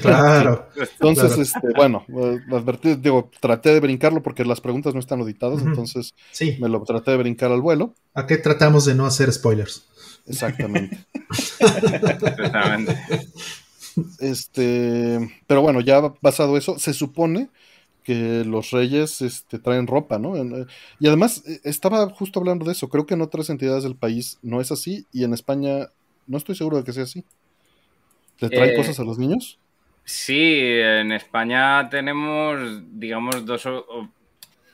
Claro. 0.03 0.68
Entonces, 1.01 1.38
Este, 1.38 1.68
bueno, 1.74 2.05
advertí, 2.53 2.97
digo, 2.97 3.30
traté 3.40 3.70
de 3.70 3.80
brincarlo 3.80 4.22
porque 4.22 4.44
las 4.44 4.61
preguntas 4.61 4.94
no 4.94 5.01
están 5.01 5.20
auditadas, 5.20 5.62
entonces 5.62 6.14
sí. 6.32 6.57
me 6.61 6.68
lo 6.68 6.82
traté 6.82 7.12
de 7.12 7.16
brincar 7.18 7.53
al 7.53 7.61
vuelo. 7.61 7.94
¿A 8.14 8.26
qué 8.26 8.36
tratamos 8.36 8.84
de 8.84 8.94
no 8.94 9.07
hacer 9.07 9.32
spoilers? 9.32 9.86
Exactamente. 10.26 10.99
Exactamente. 11.61 12.99
Este, 14.18 15.40
pero 15.47 15.62
bueno, 15.62 15.80
ya 15.80 16.01
basado 16.20 16.57
eso, 16.57 16.78
se 16.78 16.92
supone 16.92 17.49
que 18.07 18.44
los 18.44 18.70
reyes 18.70 19.20
este, 19.20 19.59
traen 19.59 19.88
ropa, 19.88 20.20
¿no? 20.20 20.36
Eh, 20.36 20.66
y 21.00 21.09
además, 21.09 21.42
eh, 21.44 21.59
estaba 21.64 22.09
justo 22.11 22.38
hablando 22.38 22.64
de 22.64 22.70
eso, 22.70 22.88
creo 22.88 23.04
que 23.04 23.14
en 23.14 23.20
otras 23.20 23.50
entidades 23.50 23.82
del 23.82 23.96
país 23.96 24.38
no 24.42 24.61
es 24.61 24.70
así 24.70 25.07
y 25.12 25.24
en 25.24 25.34
España 25.34 25.88
no 26.28 26.38
estoy 26.38 26.54
seguro 26.54 26.76
de 26.76 26.84
que 26.84 26.92
sea 26.92 27.02
así. 27.02 27.24
¿Le 28.38 28.48
traen 28.48 28.70
eh, 28.70 28.76
cosas 28.76 29.00
a 29.00 29.02
los 29.02 29.18
niños? 29.18 29.59
Sí, 30.04 30.54
en 30.54 31.11
España 31.11 31.88
tenemos, 31.90 32.61
digamos, 32.92 33.44
dos 33.44 33.68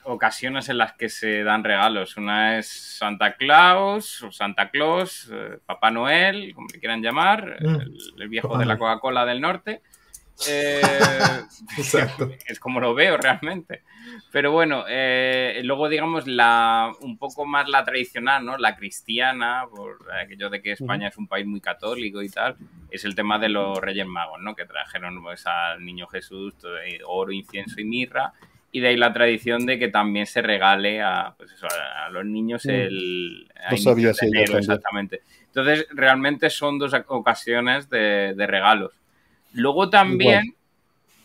ocasiones 0.03 0.69
en 0.69 0.77
las 0.77 0.93
que 0.93 1.09
se 1.09 1.41
dan 1.41 1.63
regalos. 1.63 2.17
Una 2.17 2.59
es 2.59 2.67
Santa 2.67 3.33
Claus, 3.33 4.21
o 4.21 4.31
Santa 4.31 4.69
Claus, 4.69 5.31
Papá 5.65 5.89
Noel, 5.89 6.53
como 6.53 6.67
le 6.71 6.79
quieran 6.79 7.01
llamar, 7.01 7.57
mm. 7.59 8.21
el, 8.21 8.29
viejo 8.29 8.59
de 8.59 8.67
la 8.67 8.77
Coca-Cola 8.77 9.25
del 9.25 9.41
norte. 9.41 9.81
Eh, 10.47 10.81
Exacto. 11.77 12.31
Es 12.47 12.59
como 12.59 12.79
lo 12.79 12.93
veo 12.93 13.17
realmente. 13.17 13.83
Pero 14.31 14.51
bueno, 14.51 14.85
eh, 14.87 15.61
luego 15.63 15.89
digamos 15.89 16.27
la 16.27 16.91
un 17.01 17.17
poco 17.17 17.45
más 17.45 17.69
la 17.69 17.83
tradicional, 17.83 18.45
¿no? 18.45 18.57
La 18.57 18.75
cristiana, 18.75 19.65
por 19.69 20.11
aquello 20.13 20.49
de 20.49 20.61
que 20.61 20.73
España 20.73 21.07
es 21.07 21.17
un 21.17 21.27
país 21.27 21.45
muy 21.45 21.61
católico 21.61 22.21
y 22.21 22.29
tal, 22.29 22.55
es 22.89 23.05
el 23.05 23.15
tema 23.15 23.39
de 23.39 23.49
los 23.49 23.77
Reyes 23.79 24.07
Magos, 24.07 24.41
¿no? 24.41 24.55
Que 24.55 24.65
trajeron 24.65 25.21
pues, 25.21 25.45
al 25.45 25.83
niño 25.83 26.07
Jesús 26.07 26.57
todo, 26.57 26.77
oro, 27.07 27.31
incienso 27.31 27.79
y 27.79 27.85
mirra. 27.85 28.33
Y 28.71 28.79
de 28.79 28.87
ahí 28.87 28.97
la 28.97 29.13
tradición 29.13 29.67
de 29.67 29.77
que 29.77 29.87
también 29.87 30.25
se 30.25 30.41
regale 30.41 30.99
a, 30.99 31.35
pues 31.37 31.51
a, 31.63 32.09
los 32.09 32.25
niños 32.25 32.65
el... 32.65 33.47
No 33.69 33.77
sabía 33.77 34.15
si 34.15 34.25
Exactamente. 34.35 35.21
Entonces, 35.45 35.85
realmente 35.91 36.49
son 36.49 36.79
dos 36.79 36.91
ocasiones 37.07 37.87
de 37.87 38.47
regalos. 38.47 39.02
Luego 39.53 39.89
también, 39.89 40.55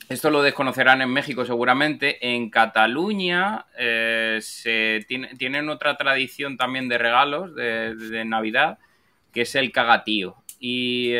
esto 0.08 0.30
lo 0.30 0.42
desconocerán 0.42 1.02
en 1.02 1.10
México 1.10 1.44
seguramente, 1.44 2.34
en 2.34 2.50
Cataluña 2.50 3.66
eh, 3.78 4.38
se 4.42 5.06
tienen 5.36 5.68
otra 5.68 5.96
tradición 5.96 6.56
también 6.56 6.88
de 6.88 6.98
regalos 6.98 7.54
de, 7.54 8.24
Navidad, 8.24 8.78
que 9.32 9.42
es 9.42 9.54
el 9.54 9.72
cagatío. 9.72 10.36
Y 10.60 11.12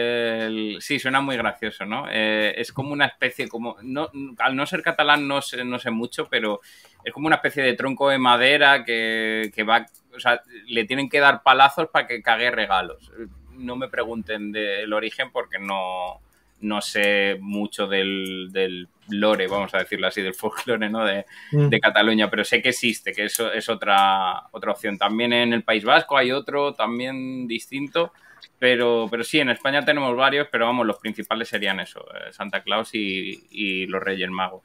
sí, 0.81 0.99
suena 0.99 1.21
muy 1.21 1.37
gracioso, 1.37 1.87
¿no? 1.87 2.07
Eh, 2.11 2.55
es 2.57 2.73
como 2.73 2.93
una 2.93 3.07
especie, 3.07 3.47
como 3.47 3.77
no, 3.83 4.11
al 4.39 4.57
no 4.57 4.67
ser 4.67 4.83
catalán 4.83 5.29
no 5.29 5.43
sé, 5.43 5.65
no 5.65 5.79
sé 5.79 5.91
mucho, 5.91 6.29
pero 6.29 6.61
es 7.05 7.13
como 7.13 7.29
una 7.29 7.37
especie 7.37 7.63
de 7.63 7.75
tronco 7.75 8.09
de 8.09 8.19
madera 8.19 8.85
que, 8.85 9.53
que 9.55 9.63
va, 9.63 9.87
o 10.15 10.19
sea, 10.19 10.43
le 10.67 10.85
tienen 10.85 11.09
que 11.09 11.21
dar 11.21 11.43
palazos 11.43 11.89
para 11.93 12.07
que 12.07 12.21
cague 12.21 12.51
regalos. 12.51 13.13
No 13.53 13.77
me 13.77 13.89
pregunten 13.89 14.51
del 14.51 14.93
origen 14.93 15.31
porque 15.31 15.59
no, 15.59 16.21
no 16.61 16.81
sé 16.81 17.37
mucho 17.41 17.87
del, 17.87 18.49
del, 18.53 18.89
lore, 19.11 19.47
vamos 19.47 19.73
a 19.75 19.79
decirlo 19.79 20.07
así, 20.07 20.23
del 20.23 20.35
folclore 20.35 20.89
¿no? 20.89 21.05
Mm. 21.53 21.69
de, 21.69 21.81
Cataluña, 21.81 22.29
pero 22.31 22.45
sé 22.45 22.61
que 22.61 22.71
existe, 22.71 23.13
que 23.13 23.25
eso 23.25 23.53
es 23.53 23.69
otra, 23.69 24.49
otra 24.51 24.73
opción. 24.73 24.99
También 24.99 25.33
en 25.33 25.53
el 25.53 25.63
País 25.63 25.85
Vasco 25.85 26.17
hay 26.17 26.33
otro 26.33 26.75
también 26.75 27.47
distinto, 27.47 28.13
pero, 28.59 29.07
pero 29.11 29.25
sí, 29.25 29.39
en 29.39 29.51
España 29.51 29.85
tenemos 29.85 30.15
varios, 30.17 30.49
pero 30.51 30.67
vamos, 30.67 30.87
los 30.87 30.99
principales 30.99 31.49
serían 31.49 31.81
eso, 31.81 32.01
eh, 32.15 32.33
Santa 32.33 32.63
Claus 32.63 32.91
y, 32.93 33.87
los 33.87 34.03
Reyes 34.03 34.31
Magos. 34.31 34.63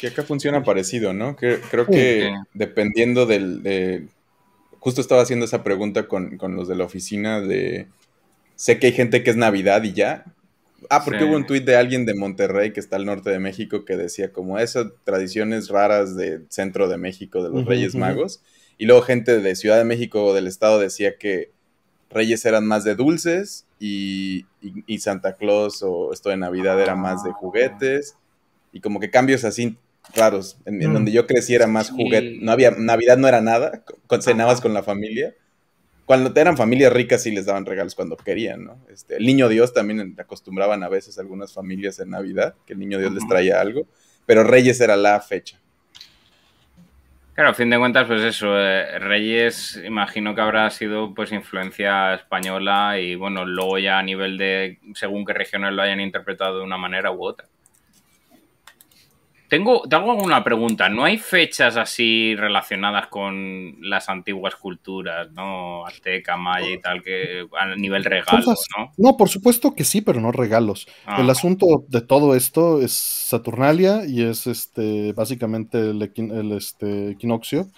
Que 0.00 0.08
acá 0.08 0.22
funciona 0.24 0.62
parecido, 0.62 1.14
¿no? 1.14 1.36
Que, 1.36 1.58
creo 1.70 1.86
que 1.86 2.34
dependiendo 2.52 3.24
del... 3.24 3.62
De... 3.62 4.08
Justo 4.78 5.00
estaba 5.00 5.22
haciendo 5.22 5.46
esa 5.46 5.64
pregunta 5.64 6.06
con, 6.06 6.36
con 6.36 6.54
los 6.54 6.68
de 6.68 6.76
la 6.76 6.84
oficina 6.84 7.40
de 7.40 7.88
Sé 8.56 8.78
que 8.78 8.88
hay 8.88 8.92
gente 8.92 9.22
que 9.22 9.30
es 9.30 9.36
Navidad 9.36 9.82
y 9.84 9.92
ya. 9.92 10.24
Ah, 10.88 11.04
porque 11.04 11.24
hubo 11.24 11.36
un 11.36 11.46
tuit 11.46 11.64
de 11.64 11.76
alguien 11.76 12.06
de 12.06 12.14
Monterrey 12.14 12.72
que 12.72 12.80
está 12.80 12.96
al 12.96 13.04
norte 13.04 13.30
de 13.30 13.38
México 13.38 13.84
que 13.84 13.96
decía 13.96 14.32
como 14.32 14.58
esas 14.58 14.86
tradiciones 15.04 15.68
raras 15.68 16.16
del 16.16 16.46
centro 16.48 16.88
de 16.88 16.96
México 16.96 17.42
de 17.42 17.50
los 17.50 17.66
Reyes 17.66 17.94
Magos. 17.94 18.42
Y 18.78 18.86
luego 18.86 19.02
gente 19.02 19.40
de 19.40 19.56
Ciudad 19.56 19.78
de 19.78 19.84
México 19.84 20.24
o 20.24 20.34
del 20.34 20.46
estado 20.46 20.78
decía 20.78 21.16
que 21.18 21.50
Reyes 22.10 22.44
eran 22.44 22.66
más 22.66 22.84
de 22.84 22.94
dulces 22.94 23.66
y, 23.78 24.46
Santa 24.98 25.36
Claus 25.36 25.82
o 25.82 26.12
esto 26.12 26.30
de 26.30 26.36
Navidad 26.36 26.80
era 26.80 26.94
más 26.94 27.24
de 27.24 27.32
juguetes. 27.32 28.16
Y 28.72 28.80
como 28.80 29.00
que 29.00 29.10
cambios 29.10 29.44
así 29.44 29.76
raros. 30.14 30.58
En, 30.64 30.78
mm. 30.78 30.92
donde 30.92 31.12
yo 31.12 31.26
crecí 31.26 31.54
era 31.54 31.66
más 31.66 31.90
juguete. 31.90 32.38
No 32.40 32.52
había, 32.52 32.70
Navidad 32.70 33.18
no 33.18 33.28
era 33.28 33.40
nada. 33.40 33.82
Cenabas 34.20 34.60
con 34.60 34.72
la 34.72 34.82
familia 34.82 35.34
cuando 36.06 36.32
eran 36.40 36.56
familias 36.56 36.92
ricas 36.92 37.24
sí 37.24 37.32
les 37.32 37.46
daban 37.46 37.66
regalos 37.66 37.96
cuando 37.96 38.16
querían, 38.16 38.64
¿no? 38.64 38.78
Este, 38.88 39.16
el 39.16 39.26
niño 39.26 39.48
Dios 39.48 39.74
también 39.74 40.14
acostumbraban 40.18 40.82
a 40.84 40.88
veces 40.88 41.18
algunas 41.18 41.52
familias 41.52 41.98
en 41.98 42.10
Navidad, 42.10 42.54
que 42.64 42.74
el 42.74 42.78
niño 42.78 42.98
Dios 42.98 43.12
les 43.12 43.26
traía 43.26 43.60
algo, 43.60 43.86
pero 44.24 44.44
Reyes 44.44 44.80
era 44.80 44.96
la 44.96 45.20
fecha. 45.20 45.60
Claro, 47.34 47.50
a 47.50 47.54
fin 47.54 47.68
de 47.68 47.78
cuentas, 47.78 48.06
pues 48.06 48.22
eso, 48.22 48.58
eh, 48.58 48.98
Reyes 49.00 49.82
imagino 49.84 50.34
que 50.34 50.40
habrá 50.40 50.70
sido 50.70 51.12
pues 51.12 51.32
influencia 51.32 52.14
española 52.14 52.98
y 52.98 53.14
bueno, 53.14 53.44
luego 53.44 53.78
ya 53.78 53.98
a 53.98 54.02
nivel 54.02 54.38
de 54.38 54.78
según 54.94 55.26
qué 55.26 55.34
regiones 55.34 55.74
lo 55.74 55.82
hayan 55.82 56.00
interpretado 56.00 56.58
de 56.58 56.64
una 56.64 56.78
manera 56.78 57.10
u 57.10 57.22
otra. 57.22 57.46
Tengo, 59.48 59.82
te 59.88 59.94
hago 59.94 60.12
alguna 60.12 60.42
pregunta. 60.42 60.88
¿No 60.88 61.04
hay 61.04 61.18
fechas 61.18 61.76
así 61.76 62.34
relacionadas 62.34 63.06
con 63.06 63.76
las 63.80 64.08
antiguas 64.08 64.56
culturas, 64.56 65.30
¿no? 65.32 65.86
Azteca, 65.86 66.36
maya 66.36 66.70
y 66.70 66.80
tal, 66.80 67.02
que 67.02 67.46
a 67.58 67.76
nivel 67.76 68.04
regalos, 68.04 68.66
¿no? 68.76 68.92
No, 68.96 69.16
por 69.16 69.28
supuesto 69.28 69.74
que 69.74 69.84
sí, 69.84 70.00
pero 70.00 70.20
no 70.20 70.32
regalos. 70.32 70.88
Ah. 71.04 71.20
El 71.20 71.30
asunto 71.30 71.84
de 71.88 72.00
todo 72.00 72.34
esto 72.34 72.82
es 72.82 72.92
Saturnalia 72.92 74.04
y 74.06 74.22
es 74.22 74.46
este 74.46 75.12
básicamente 75.12 75.78
el, 75.78 76.52
este, 76.52 77.10
equinoccio. 77.10 77.68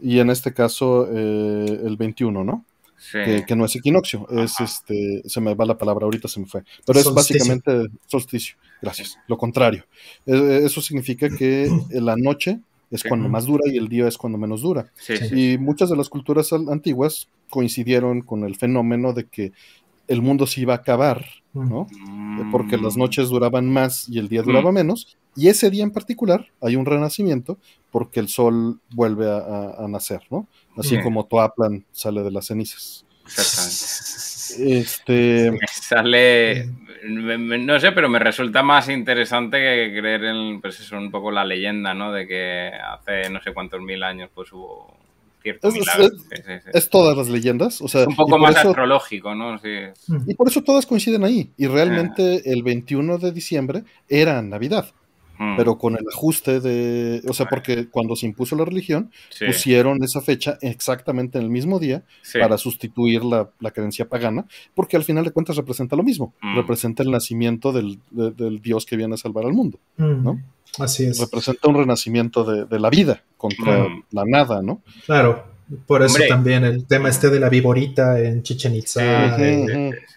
Y 0.00 0.18
en 0.18 0.30
este 0.30 0.54
caso 0.54 1.08
eh, 1.12 1.80
el 1.84 1.96
21, 1.96 2.42
¿no? 2.42 2.64
Que, 3.12 3.56
no 3.56 3.64
es 3.64 3.74
equinoccio, 3.76 4.28
es 4.30 4.60
este, 4.60 5.22
se 5.26 5.40
me 5.40 5.54
va 5.54 5.64
la 5.64 5.78
palabra 5.78 6.04
ahorita, 6.04 6.28
se 6.28 6.38
me 6.38 6.46
fue, 6.46 6.62
pero 6.86 7.00
es 7.00 7.12
básicamente 7.12 7.88
solsticio, 8.06 8.56
gracias, 8.80 9.18
lo 9.26 9.38
contrario. 9.38 9.86
E, 10.26 10.34
e, 10.34 10.66
eso 10.66 10.80
significa 10.80 11.28
que 11.28 11.68
la 11.90 12.16
noche 12.16 12.60
es 12.90 13.04
cuando 13.04 13.28
más 13.28 13.46
dura 13.46 13.64
y 13.66 13.76
el 13.76 13.88
día 13.88 14.08
es 14.08 14.18
cuando 14.18 14.38
menos 14.38 14.62
dura. 14.62 14.92
y 15.32 15.58
muchas 15.58 15.90
de 15.90 15.96
las 15.96 16.08
culturas 16.08 16.52
antiguas 16.52 17.28
coincidieron 17.48 18.22
con 18.22 18.44
el 18.44 18.56
fenómeno 18.56 19.12
de 19.12 19.26
que 19.26 19.52
el 20.10 20.22
mundo 20.22 20.44
se 20.44 20.60
iba 20.60 20.74
a 20.74 20.78
acabar, 20.78 21.24
¿no? 21.54 21.86
Mm. 21.88 22.50
Porque 22.50 22.76
las 22.76 22.96
noches 22.96 23.28
duraban 23.28 23.70
más 23.72 24.08
y 24.08 24.18
el 24.18 24.28
día 24.28 24.42
duraba 24.42 24.72
mm. 24.72 24.74
menos, 24.74 25.16
y 25.36 25.46
ese 25.46 25.70
día 25.70 25.84
en 25.84 25.92
particular 25.92 26.48
hay 26.60 26.74
un 26.74 26.84
renacimiento 26.84 27.58
porque 27.92 28.18
el 28.18 28.28
sol 28.28 28.80
vuelve 28.90 29.30
a, 29.30 29.86
nacer, 29.88 30.22
¿no? 30.28 30.48
Así 30.76 31.00
como 31.00 31.26
Toaplan 31.26 31.84
sale 31.92 32.22
de 32.24 32.30
las 32.32 32.46
cenizas. 32.46 33.06
Exactamente. 33.24 34.80
Este. 34.80 35.52
Me 35.52 35.58
sale. 35.68 36.68
no 37.04 37.78
sé, 37.78 37.92
pero 37.92 38.08
me 38.08 38.18
resulta 38.18 38.64
más 38.64 38.88
interesante 38.88 39.58
que 39.58 40.00
creer 40.00 40.24
en, 40.24 40.60
pues 40.60 40.80
eso, 40.80 40.98
un 40.98 41.12
poco 41.12 41.30
la 41.30 41.44
leyenda, 41.44 41.94
¿no? 41.94 42.10
De 42.10 42.26
que 42.26 42.72
hace 42.72 43.30
no 43.30 43.40
sé 43.40 43.54
cuántos 43.54 43.80
mil 43.80 44.02
años, 44.02 44.28
pues 44.34 44.52
hubo 44.52 44.99
es, 45.44 46.90
todas 46.90 47.16
las 47.16 47.28
leyendas. 47.28 47.80
O 47.80 47.88
sea, 47.88 48.06
un 48.06 48.16
poco 48.16 48.38
más 48.38 48.56
astrológico, 48.56 49.34
¿no? 49.34 49.60
Y 50.26 50.34
por 50.34 50.48
eso 50.48 50.62
todas 50.62 50.86
coinciden 50.86 51.24
ahí. 51.24 51.50
Y 51.56 51.66
realmente 51.66 52.36
ah. 52.38 52.42
el 52.44 52.62
21 52.62 53.18
de 53.18 53.32
diciembre 53.32 53.84
era 54.08 54.40
Navidad. 54.42 54.92
Hmm. 55.40 55.56
Pero 55.56 55.78
con 55.78 55.94
el 55.94 56.04
ajuste 56.12 56.60
de. 56.60 57.22
O 57.26 57.32
sea, 57.32 57.46
porque 57.46 57.88
cuando 57.88 58.14
se 58.14 58.26
impuso 58.26 58.56
la 58.56 58.66
religión, 58.66 59.10
pusieron 59.46 60.04
esa 60.04 60.20
fecha 60.20 60.58
exactamente 60.60 61.38
en 61.38 61.44
el 61.44 61.50
mismo 61.50 61.78
día 61.78 62.02
para 62.38 62.58
sustituir 62.58 63.24
la, 63.24 63.48
creencia 63.72 64.06
pagana, 64.06 64.44
porque 64.74 64.98
al 64.98 65.04
final 65.04 65.24
de 65.24 65.30
cuentas 65.30 65.56
representa 65.56 65.96
lo 65.96 66.02
mismo. 66.02 66.34
Hmm. 66.42 66.56
Representa 66.56 67.02
el 67.02 67.10
nacimiento 67.10 67.72
del, 67.72 68.00
Dios 68.60 68.84
que 68.84 68.98
viene 68.98 69.14
a 69.14 69.16
salvar 69.16 69.46
al 69.46 69.54
mundo. 69.54 69.78
¿no? 69.96 70.42
Así 70.78 71.06
es. 71.06 71.18
Representa 71.18 71.68
un 71.68 71.76
renacimiento 71.76 72.44
de, 72.44 72.78
la 72.78 72.90
vida 72.90 73.22
contra 73.38 73.84
mm. 73.84 74.04
la 74.10 74.24
nada, 74.26 74.60
¿no? 74.60 74.82
Claro. 75.06 75.48
Por 75.86 76.02
eso 76.02 76.18
también 76.28 76.64
el 76.64 76.84
tema 76.84 77.08
este 77.08 77.30
de 77.30 77.40
la 77.40 77.48
viborita 77.48 78.20
en 78.20 78.42
Chichen 78.42 78.74
Itza, 78.74 79.38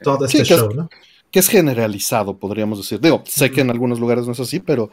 todo 0.01 0.25
este 0.25 0.43
show, 0.43 0.73
¿no? 0.73 0.89
Que 1.33 1.39
es 1.39 1.49
generalizado, 1.49 2.37
podríamos 2.37 2.77
decir. 2.77 3.01
Digo, 3.01 3.23
sé 3.25 3.51
que 3.51 3.59
en 3.59 3.71
algunos 3.71 3.99
lugares 3.99 4.25
no 4.25 4.31
es 4.31 4.39
así, 4.39 4.61
pero 4.61 4.89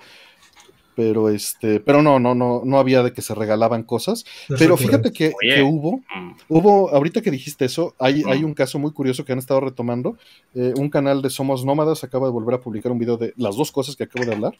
pero 0.97 1.29
este, 1.29 1.79
pero 1.81 2.03
no, 2.03 2.19
no, 2.19 2.35
no, 2.35 2.63
no 2.65 2.79
había 2.79 3.03
de 3.03 3.13
que 3.13 3.23
se 3.23 3.35
regalaban 3.35 3.85
cosas. 3.85 4.25
pero 4.59 4.77
fíjate 4.77 5.13
que, 5.13 5.33
hubo, 5.63 5.99
mm. 5.99 6.33
hubo, 6.49 6.91
ahorita 6.91 7.23
que 7.23 7.31
dijiste 7.31 7.65
eso, 7.65 7.95
hay, 7.99 8.23
hay 8.27 8.43
un 8.43 8.55
caso 8.55 8.79
muy 8.79 8.93
curioso 8.93 9.25
que 9.25 9.33
han 9.33 9.39
estado 9.39 9.61
retomando. 9.61 10.19
Eh, 10.55 10.75
un 10.77 10.91
canal 10.91 11.23
de 11.23 11.31
Somos 11.31 11.65
Nómadas 11.65 12.03
acaba 12.03 12.27
de 12.27 12.33
volver 12.33 12.57
a 12.57 12.61
publicar 12.61 12.91
un 12.91 12.99
video 12.99 13.17
de 13.17 13.33
las 13.37 13.57
dos 13.57 13.71
cosas 13.71 13.95
que 13.95 14.03
acabo 14.05 14.27
de 14.27 14.35
hablar 14.35 14.59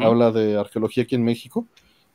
habla 0.00 0.30
de 0.30 0.58
arqueología 0.58 1.04
aquí 1.04 1.14
en 1.14 1.24
México 1.24 1.66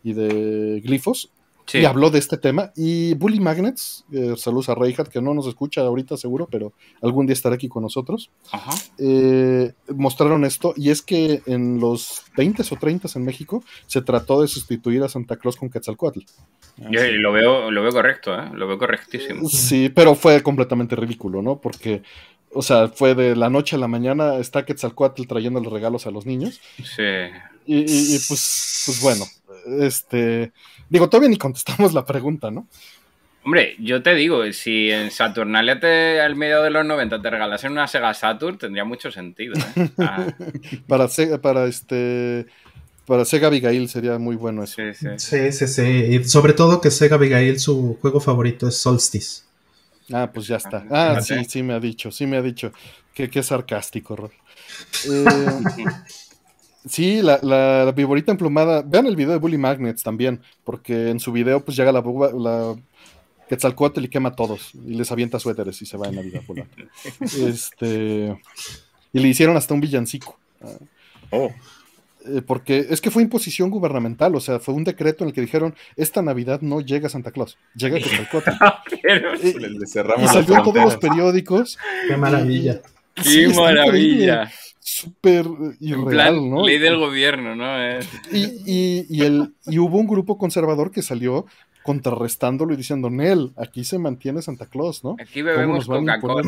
y 0.03 0.13
de 0.13 0.81
glifos. 0.83 1.31
Y 1.73 1.85
habló 1.85 2.09
de 2.09 2.19
este 2.19 2.37
tema. 2.37 2.71
Y 2.75 3.13
Bully 3.15 3.39
Magnets, 3.39 4.05
eh, 4.11 4.33
saludos 4.37 4.69
a 4.69 4.75
Reinhardt, 4.75 5.11
que 5.11 5.21
no 5.21 5.33
nos 5.33 5.47
escucha 5.47 5.81
ahorita 5.81 6.17
seguro, 6.17 6.47
pero 6.49 6.73
algún 7.01 7.25
día 7.25 7.33
estará 7.33 7.55
aquí 7.55 7.67
con 7.67 7.83
nosotros. 7.83 8.31
Eh, 8.97 9.71
mostraron 9.95 10.45
esto, 10.45 10.73
y 10.75 10.89
es 10.89 11.01
que 11.01 11.41
en 11.45 11.79
los 11.79 12.23
20 12.37 12.63
o 12.71 12.75
30 12.77 13.07
en 13.15 13.25
México 13.25 13.63
se 13.87 14.01
trató 14.01 14.41
de 14.41 14.47
sustituir 14.47 15.03
a 15.03 15.09
Santa 15.09 15.37
Claus 15.37 15.55
con 15.55 15.69
Quetzalcoatl. 15.69 16.19
Yo 16.89 17.01
lo 17.03 17.31
veo, 17.31 17.71
lo 17.71 17.81
veo 17.81 17.91
correcto, 17.91 18.33
¿eh? 18.33 18.49
lo 18.53 18.67
veo 18.67 18.77
correctísimo. 18.77 19.47
Sí, 19.49 19.89
pero 19.89 20.15
fue 20.15 20.41
completamente 20.41 20.95
ridículo, 20.95 21.41
¿no? 21.41 21.59
Porque 21.59 22.03
o 22.51 22.61
sea, 22.61 22.87
fue 22.87 23.15
de 23.15 23.35
la 23.35 23.49
noche 23.49 23.75
a 23.75 23.79
la 23.79 23.87
mañana, 23.87 24.37
está 24.37 24.65
Quetzalcoatl 24.65 25.27
trayendo 25.27 25.59
los 25.59 25.71
regalos 25.71 26.07
a 26.07 26.11
los 26.11 26.25
niños. 26.25 26.59
Sí. 26.77 27.03
Y, 27.65 28.17
pues, 28.27 28.83
pues 28.85 29.01
bueno, 29.01 29.25
este, 29.79 30.51
digo, 30.89 31.09
todavía 31.09 31.29
ni 31.29 31.37
contestamos 31.37 31.93
la 31.93 32.05
pregunta, 32.05 32.51
¿no? 32.51 32.67
Hombre, 33.43 33.75
yo 33.79 34.03
te 34.03 34.15
digo, 34.15 34.51
si 34.51 34.91
en 34.91 35.11
Saturnalia 35.11 35.79
te, 35.79 36.19
al 36.19 36.35
medio 36.35 36.61
de 36.61 36.69
los 36.69 36.85
90 36.85 37.21
te 37.21 37.29
regalasen 37.29 37.71
una 37.71 37.87
Sega 37.87 38.13
Saturn, 38.13 38.57
tendría 38.57 38.83
mucho 38.83 39.11
sentido. 39.11 39.55
¿eh? 39.75 39.89
Ah. 39.97 40.27
para, 40.87 41.07
para 41.41 41.65
este 41.65 42.45
para 43.05 43.25
Sega 43.25 43.47
Abigail 43.47 43.89
sería 43.89 44.19
muy 44.19 44.35
bueno 44.35 44.63
eso. 44.63 44.75
Sí, 44.75 45.17
sí, 45.17 45.51
sí. 45.51 45.67
sí, 45.67 45.81
Y 45.81 46.23
sobre 46.25 46.53
todo 46.53 46.79
que 46.79 46.91
Sega 46.91 47.15
Abigail, 47.15 47.59
su 47.59 47.97
juego 47.99 48.19
favorito 48.19 48.67
es 48.67 48.77
Solstice. 48.77 49.43
Ah, 50.11 50.29
pues 50.31 50.45
ya 50.45 50.57
está. 50.57 50.85
Ah, 50.91 51.19
sí, 51.21 51.43
sí 51.45 51.63
me 51.63 51.73
ha 51.73 51.79
dicho, 51.79 52.11
sí 52.11 52.27
me 52.27 52.37
ha 52.37 52.41
dicho. 52.41 52.71
Qué, 53.13 53.29
qué 53.29 53.41
sarcástico, 53.41 54.15
Rol. 54.15 54.31
Eh, 55.09 55.25
Sí, 56.87 57.21
la, 57.21 57.39
la, 57.41 57.91
viborita 57.91 58.31
emplumada. 58.31 58.81
Vean 58.81 59.05
el 59.05 59.15
video 59.15 59.33
de 59.33 59.39
Bully 59.39 59.57
Magnets 59.57 60.01
también, 60.01 60.41
porque 60.63 61.09
en 61.09 61.19
su 61.19 61.31
video 61.31 61.63
pues 61.63 61.75
llega 61.75 61.91
la, 61.91 62.01
la 62.01 62.75
Quetzalcoatl 63.49 64.05
y 64.05 64.07
quema 64.07 64.29
a 64.29 64.35
todos 64.35 64.71
y 64.73 64.95
les 64.95 65.11
avienta 65.11 65.39
suéteres 65.39 65.81
y 65.81 65.85
se 65.85 65.97
va 65.97 66.07
en 66.07 66.15
Navidad 66.15 66.41
volando. 66.47 66.73
este, 67.21 68.37
y 69.11 69.19
le 69.19 69.27
hicieron 69.27 69.57
hasta 69.57 69.73
un 69.73 69.81
villancico. 69.81 70.37
Oh. 71.31 71.51
Eh, 72.25 72.41
porque 72.45 72.85
es 72.89 73.01
que 73.01 73.11
fue 73.11 73.23
imposición 73.23 73.69
gubernamental, 73.69 74.35
o 74.35 74.39
sea, 74.39 74.59
fue 74.59 74.73
un 74.73 74.83
decreto 74.83 75.23
en 75.23 75.29
el 75.29 75.33
que 75.33 75.41
dijeron, 75.41 75.75
esta 75.95 76.21
Navidad 76.21 76.61
no 76.61 76.79
llega 76.79 77.09
Santa 77.09 77.31
Claus, 77.31 77.57
llega 77.75 77.97
Quetzalcoatl. 77.99 78.51
y, 79.41 79.47
y 79.83 80.27
salió 80.27 80.57
en 80.57 80.63
todos 80.63 80.75
los 80.75 80.97
periódicos. 80.97 81.77
Qué 82.07 82.15
maravilla. 82.15 82.81
Qué 83.15 83.49
maravilla 83.49 84.49
súper 84.79 85.45
irreal, 85.79 86.49
¿no? 86.49 86.65
Ley 86.65 86.79
del 86.79 86.97
gobierno, 86.97 87.55
¿no? 87.55 87.99
Y, 88.31 89.05
y, 89.09 89.21
el, 89.21 89.53
y 89.67 89.77
hubo 89.79 89.97
un 89.97 90.07
grupo 90.07 90.37
conservador 90.37 90.91
que 90.91 91.01
salió 91.01 91.45
contrarrestándolo 91.83 92.73
y 92.73 92.77
diciendo, 92.77 93.09
Nel, 93.09 93.51
aquí 93.57 93.83
se 93.83 93.97
mantiene 93.97 94.41
Santa 94.41 94.65
Claus, 94.67 95.03
¿no? 95.03 95.15
Aquí 95.19 95.41
bebemos 95.41 95.85
Coca-Cola. 95.85 96.43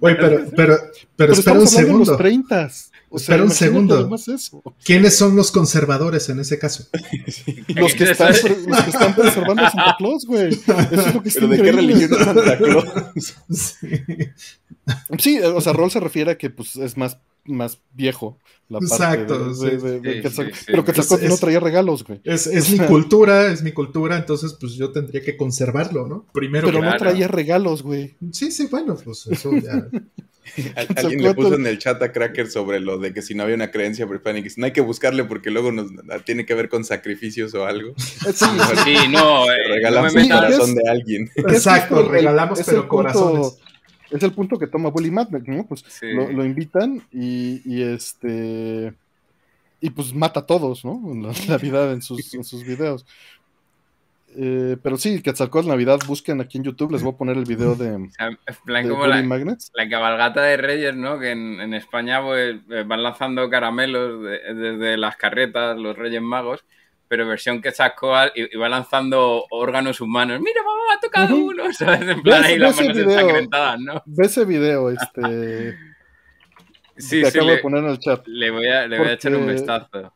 Oye, 0.00 0.14
pero, 0.16 0.44
pero, 0.54 0.78
pero, 1.16 1.32
espera 1.32 1.58
un 1.58 1.66
segundo. 1.66 2.18
espera 3.12 3.42
un 3.42 3.50
segundo. 3.50 4.08
¿Quiénes 4.84 5.16
son 5.16 5.34
los 5.34 5.50
conservadores 5.50 6.28
en 6.28 6.40
ese 6.40 6.58
caso? 6.58 6.84
los, 7.74 7.94
que 7.94 8.04
están, 8.10 8.28
los 8.28 8.82
que 8.82 8.90
están 8.90 9.14
preservando 9.14 9.64
a 9.64 9.70
Santa 9.70 9.96
Claus, 9.98 10.26
güey. 10.26 10.48
Eso 10.48 10.74
es 10.92 11.14
lo 11.14 11.22
que 11.22 11.28
está 11.28 11.46
¿De 11.46 11.62
qué 11.62 11.72
religión 11.72 12.10
es 12.12 12.24
Santa 12.24 12.58
Claus? 12.58 12.84
sí. 13.50 13.88
Sí, 15.18 15.40
o 15.40 15.60
sea, 15.60 15.72
Roll 15.72 15.90
se 15.90 16.00
refiere 16.00 16.32
a 16.32 16.38
que 16.38 16.50
pues, 16.50 16.76
es 16.76 16.96
más 16.96 17.18
más 17.48 17.80
viejo. 17.92 18.38
La 18.68 18.78
Exacto. 18.78 19.52
pero 20.66 20.84
que 20.84 20.92
no 21.28 21.36
traía 21.38 21.60
regalos, 21.60 22.04
güey. 22.04 22.20
Es, 22.24 22.70
mi 22.70 22.78
cultura, 22.86 23.50
es 23.50 23.62
mi 23.62 23.72
cultura, 23.72 24.16
entonces 24.16 24.56
pues 24.60 24.74
yo 24.74 24.92
tendría 24.92 25.22
que 25.22 25.36
conservarlo, 25.36 26.06
¿no? 26.06 26.26
Primero 26.32 26.66
pero 26.68 26.82
no 26.82 26.96
traía 26.96 27.28
regalos, 27.28 27.82
güey. 27.82 28.14
Sí, 28.32 28.50
sí, 28.50 28.66
bueno, 28.70 28.96
pues 29.02 29.26
eso 29.26 29.52
ya. 29.56 29.88
Alguien 30.96 31.22
le 31.22 31.34
puso 31.34 31.54
en 31.54 31.66
el 31.66 31.78
chat 31.78 32.02
a 32.02 32.10
Cracker 32.10 32.50
sobre 32.50 32.80
lo 32.80 32.98
de 32.98 33.12
que 33.12 33.20
si 33.20 33.34
no 33.34 33.42
había 33.42 33.54
una 33.54 33.70
creencia 33.70 34.06
prehispánica, 34.06 34.48
no 34.56 34.64
hay 34.64 34.72
que 34.72 34.80
buscarle 34.80 35.24
porque 35.24 35.50
luego 35.50 35.72
nos 35.72 35.90
tiene 36.24 36.46
que 36.46 36.54
ver 36.54 36.70
con 36.70 36.84
sacrificios 36.84 37.54
o 37.54 37.66
algo. 37.66 37.92
Sí, 37.98 38.16
sí 38.84 38.96
no. 39.10 39.50
Eh, 39.50 39.56
regalamos 39.68 40.14
el 40.14 40.28
corazón 40.28 40.74
de 40.74 40.90
alguien. 40.90 41.30
Exacto, 41.36 42.08
regalamos 42.08 42.62
pero 42.64 42.88
corazones 42.88 43.58
es 44.10 44.22
el 44.22 44.32
punto 44.32 44.58
que 44.58 44.66
toma 44.66 44.90
Bully 44.90 45.10
Madman, 45.10 45.44
¿no? 45.46 45.66
Pues 45.66 45.84
lo, 46.02 46.44
invitan 46.44 47.02
y, 47.12 47.82
este. 47.82 48.94
Y 49.80 49.90
pues 49.90 50.12
mata 50.12 50.40
a 50.40 50.46
todos, 50.46 50.84
¿no? 50.84 51.00
En 51.12 51.22
la 51.22 51.32
Navidad 51.48 51.92
en 51.92 52.02
sus, 52.02 52.34
en 52.34 52.44
sus 52.44 52.64
videos. 52.64 53.06
Eh, 54.36 54.76
pero 54.82 54.98
sí, 54.98 55.22
Quetzalcóatl 55.22 55.68
Navidad, 55.68 55.98
busquen 56.06 56.40
aquí 56.40 56.58
en 56.58 56.64
YouTube, 56.64 56.92
les 56.92 57.02
voy 57.02 57.14
a 57.14 57.16
poner 57.16 57.36
el 57.36 57.44
video 57.44 57.74
de, 57.74 58.10
Bully 58.66 59.22
Magnets. 59.22 59.72
La 59.74 59.88
cabalgata 59.88 60.42
de 60.42 60.56
Reyes, 60.56 60.94
¿no? 60.94 61.18
Que 61.18 61.30
en, 61.30 61.74
España 61.74 62.22
pues, 62.22 62.56
eh, 62.70 62.84
van 62.86 63.02
lanzando 63.02 63.48
caramelos 63.48 64.22
desde 64.22 64.96
las 64.96 65.16
carretas, 65.16 65.78
los 65.78 65.96
Reyes 65.96 66.22
Magos, 66.22 66.64
pero 67.08 67.26
versión 67.26 67.60
que 67.60 67.72
sacó 67.72 68.14
y, 68.34 68.56
va 68.56 68.68
lanzando 68.68 69.46
órganos 69.50 70.00
humanos. 70.00 70.40
Mira, 70.40 70.62
mamá, 70.62 70.94
ha 70.96 71.00
tocado 71.00 71.36
uno. 71.36 71.64
¿Sabes? 71.72 72.08
En 72.08 72.22
plan 72.22 72.44
ahí 72.44 72.58
las 72.58 72.76
manos 72.76 72.96
ensangrentadas, 72.96 73.80
¿no? 73.80 74.02
Ve 74.06 74.26
ese 74.26 74.44
video, 74.44 74.90
este. 74.90 75.76
sí, 76.96 77.22
sí, 77.22 77.24
acabo 77.24 77.50
de 77.50 77.58
poner 77.58 77.84
en 77.84 77.90
el 77.90 77.98
chat. 77.98 78.26
Le 78.26 78.50
voy 78.50 78.68
a, 78.68 78.86
le 78.86 78.98
voy 78.98 79.08
a 79.08 79.12
echar 79.14 79.34
un 79.34 79.46
vistazo. 79.46 80.12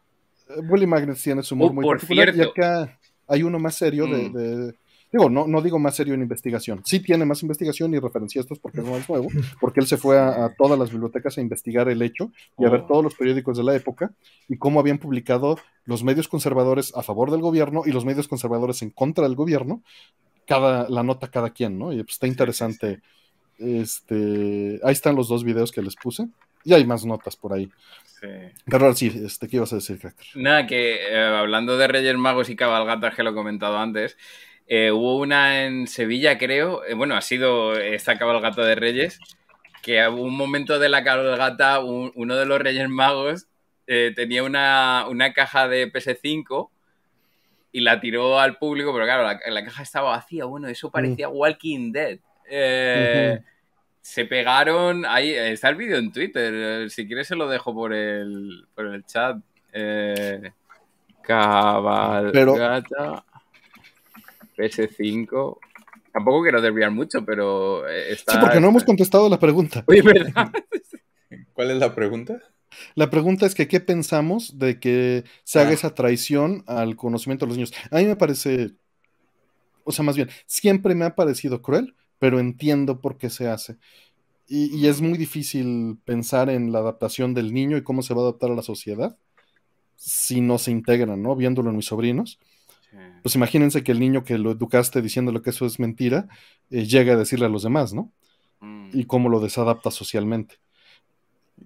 Willy 0.69 0.87
Magnus 0.87 1.23
tiene 1.23 1.43
su 1.43 1.55
humor 1.55 1.71
uh, 1.71 1.75
muy 1.75 1.83
por 1.85 1.99
particular. 1.99 2.35
Y 2.37 2.43
acá 2.43 2.99
hay 3.27 3.43
uno 3.43 3.59
más 3.59 3.75
serio 3.75 4.07
de, 4.07 4.29
mm. 4.29 4.73
Digo, 5.13 5.29
no, 5.29 5.47
no 5.47 5.61
digo 5.61 5.79
más 5.79 5.95
serio 5.95 6.15
en 6.15 6.23
investigación. 6.23 6.81
Sí 6.87 7.01
tiene 7.01 7.27
más 7.27 7.43
investigación 7.43 7.93
y 7.93 7.99
referencia 7.99 8.41
estos 8.41 8.59
porque 8.59 8.81
no 8.81 8.97
es 8.97 9.07
nuevo, 9.09 9.29
porque 9.61 9.81
él 9.81 9.87
se 9.87 9.99
fue 9.99 10.19
a, 10.19 10.55
todas 10.57 10.79
las 10.79 10.91
bibliotecas 10.91 11.37
a 11.37 11.43
investigar 11.43 11.91
el 11.91 12.01
hecho 12.01 12.33
y 12.59 12.65
a 12.65 12.71
ver 12.71 12.81
oh. 12.81 12.87
todos 12.87 13.05
los 13.05 13.15
periódicos 13.15 13.59
de 13.59 13.65
la 13.65 13.77
época 13.77 14.13
y 14.49 14.57
cómo 14.57 14.81
habían 14.81 14.97
publicado 14.97 15.59
los 15.85 16.03
medios 16.03 16.29
conservadores 16.29 16.97
a 16.97 17.03
favor 17.03 17.31
del 17.31 17.43
gobierno 17.43 17.83
y 17.85 17.93
los 17.93 18.07
medios 18.07 18.27
conservadores 18.27 18.81
en 18.81 18.89
contra 18.89 19.25
del 19.25 19.35
gobierno, 19.37 19.83
cada, 20.47 20.89
la 20.89 21.03
nota 21.03 21.31
cada 21.31 21.51
quien, 21.51 21.79
¿no? 21.79 21.93
Y 21.93 21.97
pues 22.03 22.15
está 22.15 22.27
interesante. 22.27 23.03
Este, 23.59 24.81
ahí 24.83 24.93
están 24.93 25.15
los 25.15 25.29
dos 25.29 25.45
videos 25.45 25.73
que 25.73 25.83
les 25.83 25.95
puse. 25.95 26.27
y 26.65 26.73
hay 26.73 26.87
más 26.87 27.05
notas 27.05 27.37
por 27.37 27.53
ahí. 27.53 27.69
Sí. 28.19 28.29
Pero 28.65 28.95
sí, 28.95 29.13
este, 29.27 29.47
¿qué 29.47 29.57
ibas 29.57 29.73
a 29.73 29.77
decir, 29.77 29.99
Cracker? 29.99 30.27
Nada, 30.37 30.67
que 30.67 30.95
eh, 31.11 31.23
hablando 31.23 31.77
de 31.77 31.89
Reyes 31.89 32.17
Magos 32.17 32.49
y 32.49 32.57
cabalgatas, 32.57 33.15
que 33.15 33.25
lo 33.25 33.31
he 33.31 33.35
comentado 33.35 33.79
antes, 33.79 34.17
eh, 34.67 34.91
hubo 34.91 35.19
una 35.19 35.65
en 35.65 35.87
Sevilla, 35.87 36.39
creo, 36.39 36.85
eh, 36.85 36.95
bueno, 36.95 37.15
ha 37.15 37.21
sido 37.21 37.75
esta 37.75 38.19
cabalgata 38.19 38.65
de 38.65 38.75
Reyes, 38.75 39.21
que 39.83 40.07
hubo 40.09 40.23
un 40.23 40.37
momento 40.37 40.79
de 40.79 40.89
la 40.89 41.05
cabalgata, 41.05 41.81
uno 41.81 42.37
de 42.37 42.47
los 42.47 42.61
Reyes 42.61 42.89
Magos 42.89 43.47
tenía 44.17 44.43
una, 44.43 45.05
una, 45.11 45.35
caja 45.35 45.69
de 45.69 45.93
PS5 45.93 46.71
y 47.73 47.81
la 47.81 48.01
tiró 48.01 48.41
al 48.41 48.57
público, 48.57 48.91
pero 48.95 49.05
claro, 49.05 49.23
la, 49.23 49.65
caja 49.65 49.83
estaba 49.83 50.13
vacía, 50.13 50.47
bueno, 50.47 50.69
eso 50.69 50.91
parecía 50.91 51.29
mm. 51.29 51.33
Walking 51.35 51.93
Dead. 51.93 52.19
Se 54.01 54.25
pegaron, 54.25 55.05
ahí 55.05 55.33
está 55.33 55.69
el 55.69 55.77
vídeo 55.77 55.99
en 55.99 56.11
Twitter, 56.11 56.91
si 56.91 57.07
quieres 57.07 57.29
se 57.29 57.37
lo 57.37 57.49
dejo 57.49 57.75
por 57.75 57.93
el, 57.93 58.67
por 58.75 58.87
el 58.87 59.05
chat. 59.05 59.37
Eh, 59.73 60.53
cabalgata 61.23 63.25
PS5. 64.57 65.59
Tampoco 66.13 66.43
quiero 66.43 66.61
desviar 66.61 66.91
mucho, 66.91 67.25
pero 67.25 67.89
eh, 67.89 68.13
está. 68.13 68.33
Sí, 68.33 68.39
porque 68.41 68.61
no 68.61 68.69
hemos 68.69 68.85
contestado 68.85 69.29
la 69.29 69.39
pregunta. 69.39 69.85
¿Cuál 71.53 71.71
es 71.71 71.77
la 71.79 71.95
pregunta? 71.95 72.41
La 72.95 73.11
pregunta 73.11 73.47
es 73.47 73.55
que 73.55 73.69
qué 73.69 73.81
pensamos 73.81 74.59
de 74.59 74.79
que 74.81 75.25
se 75.45 75.61
haga 75.61 75.71
ah. 75.71 75.75
esa 75.75 75.95
traición 75.95 76.65
al 76.67 76.97
conocimiento 76.97 77.45
de 77.45 77.49
los 77.49 77.57
niños. 77.57 77.73
A 77.91 77.99
mí 77.99 78.07
me 78.07 78.17
parece, 78.17 78.73
o 79.85 79.93
sea, 79.93 80.05
más 80.05 80.17
bien, 80.17 80.29
siempre 80.47 80.95
me 80.95 81.05
ha 81.05 81.15
parecido 81.15 81.63
cruel, 81.63 81.95
pero 82.19 82.39
entiendo 82.41 83.01
por 83.01 83.19
qué 83.19 83.31
se 83.31 83.49
hace. 83.49 83.77
Y, 84.49 84.87
es 84.87 85.01
muy 85.01 85.17
difícil 85.17 85.99
pensar 86.05 86.51
en 86.51 86.73
la 86.73 86.81
adaptación 86.81 87.33
del 87.33 87.55
niño 87.55 87.79
y 87.79 87.83
cómo 87.83 88.03
se 88.03 88.13
va 88.13 88.21
a 88.21 88.25
adaptar 88.25 88.51
a 88.51 88.55
la 88.55 88.63
sociedad 88.63 89.17
si 89.97 90.41
no 90.41 90.59
se 90.59 90.73
integran, 90.73 91.23
¿no? 91.23 91.37
Viéndolo 91.37 91.71
en 91.71 91.77
mis 91.77 91.87
sobrinos. 91.87 92.39
Pues 93.23 93.35
imagínense 93.35 93.83
que 93.83 93.93
el 93.93 94.01
niño 94.01 94.25
que 94.25 94.39
lo 94.39 94.51
educaste 94.51 95.01
diciéndole 95.01 95.43
que 95.43 95.51
eso 95.51 95.65
es 95.65 95.79
mentira, 95.79 96.29
eh, 96.71 96.85
llega 96.85 97.15
a 97.15 97.17
decirle 97.17 97.47
a 97.47 97.49
los 97.49 97.63
demás, 97.63 97.95
¿no? 97.95 98.13
Mm. 98.61 98.91
Y 98.93 99.05
cómo 99.05 99.29
lo 99.29 99.41
desadapta 99.41 99.91
socialmente. 99.91 100.57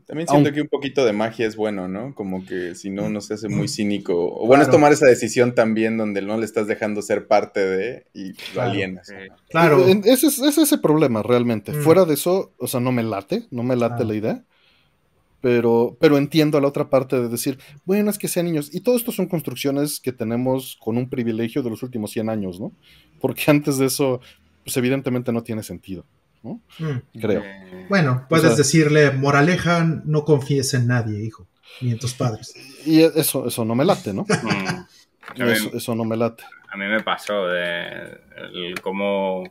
También 0.04 0.28
siento 0.28 0.52
que 0.52 0.60
un 0.60 0.68
poquito 0.68 1.04
de 1.04 1.12
magia 1.12 1.46
es 1.46 1.56
bueno, 1.56 1.88
¿no? 1.88 2.14
Como 2.14 2.44
que 2.44 2.74
si 2.74 2.90
no, 2.90 3.06
uno 3.06 3.20
se 3.20 3.34
hace 3.34 3.48
muy 3.48 3.66
cínico. 3.66 4.14
O 4.14 4.46
bueno, 4.46 4.62
es 4.62 4.70
tomar 4.70 4.92
esa 4.92 5.06
decisión 5.06 5.54
también 5.54 5.96
donde 5.96 6.22
no 6.22 6.36
le 6.36 6.44
estás 6.44 6.66
dejando 6.66 7.02
ser 7.02 7.26
parte 7.26 7.60
de 7.60 8.06
y 8.12 8.32
lo 8.54 8.62
alienas. 8.62 9.08
Claro. 9.48 9.86
Ese 9.86 10.26
es, 10.26 10.38
ese 10.38 10.62
ese 10.62 10.78
problema, 10.78 11.22
realmente. 11.22 11.72
Mm. 11.72 11.82
Fuera 11.82 12.04
de 12.04 12.14
eso, 12.14 12.52
o 12.58 12.66
sea, 12.66 12.80
no 12.80 12.92
me 12.92 13.02
late, 13.02 13.46
no 13.50 13.62
me 13.62 13.76
late 13.76 14.04
la 14.04 14.14
idea. 14.14 14.44
Pero, 15.41 15.97
pero 16.01 16.16
entiendo 16.16 16.59
a 16.59 16.61
la 16.61 16.68
otra 16.68 16.89
parte 16.89 17.20
de 17.20 17.28
decir, 17.28 17.59
bueno, 17.84 18.11
es 18.11 18.18
que 18.18 18.28
sean 18.28 18.47
niños. 18.47 18.74
Y 18.74 18.80
todo 18.80 18.97
esto 18.97 19.12
son 19.12 19.26
construcciones 19.26 20.01
que 20.01 20.12
tenemos 20.12 20.78
con 20.80 20.97
un 20.97 21.09
privilegio 21.09 21.62
de 21.62 21.70
los 21.70 21.82
últimos 21.82 22.11
100 22.11 22.30
años, 22.30 22.59
¿no? 22.59 22.72
Porque 23.20 23.45
antes 23.49 23.78
de 23.78 23.87
eso, 23.87 24.20
pues 24.64 24.76
evidentemente 24.76 25.32
no 25.32 25.43
tiene 25.43 25.62
sentido. 25.62 26.05
Mm. 26.78 27.18
Creo. 27.20 27.43
Bueno, 27.89 28.26
puedes 28.28 28.57
decirle, 28.57 29.11
moraleja, 29.11 29.84
no 30.05 30.24
confíes 30.24 30.74
en 30.74 30.87
nadie, 30.87 31.24
hijo, 31.24 31.47
ni 31.80 31.93
en 31.93 31.99
tus 31.99 32.14
padres. 32.14 32.55
Y 32.84 33.01
eso, 33.03 33.47
eso 33.47 33.64
no 33.64 33.74
me 33.74 33.84
late, 33.84 34.12
¿no? 34.12 34.22
Mm. 34.22 35.43
eso, 35.74 35.95
no 35.95 36.05
me 36.05 36.16
late. 36.16 36.45
A 36.70 36.76
mí 36.76 36.87
me 36.87 37.03
pasó 37.03 37.47
de 37.47 38.18
cómo... 38.82 39.45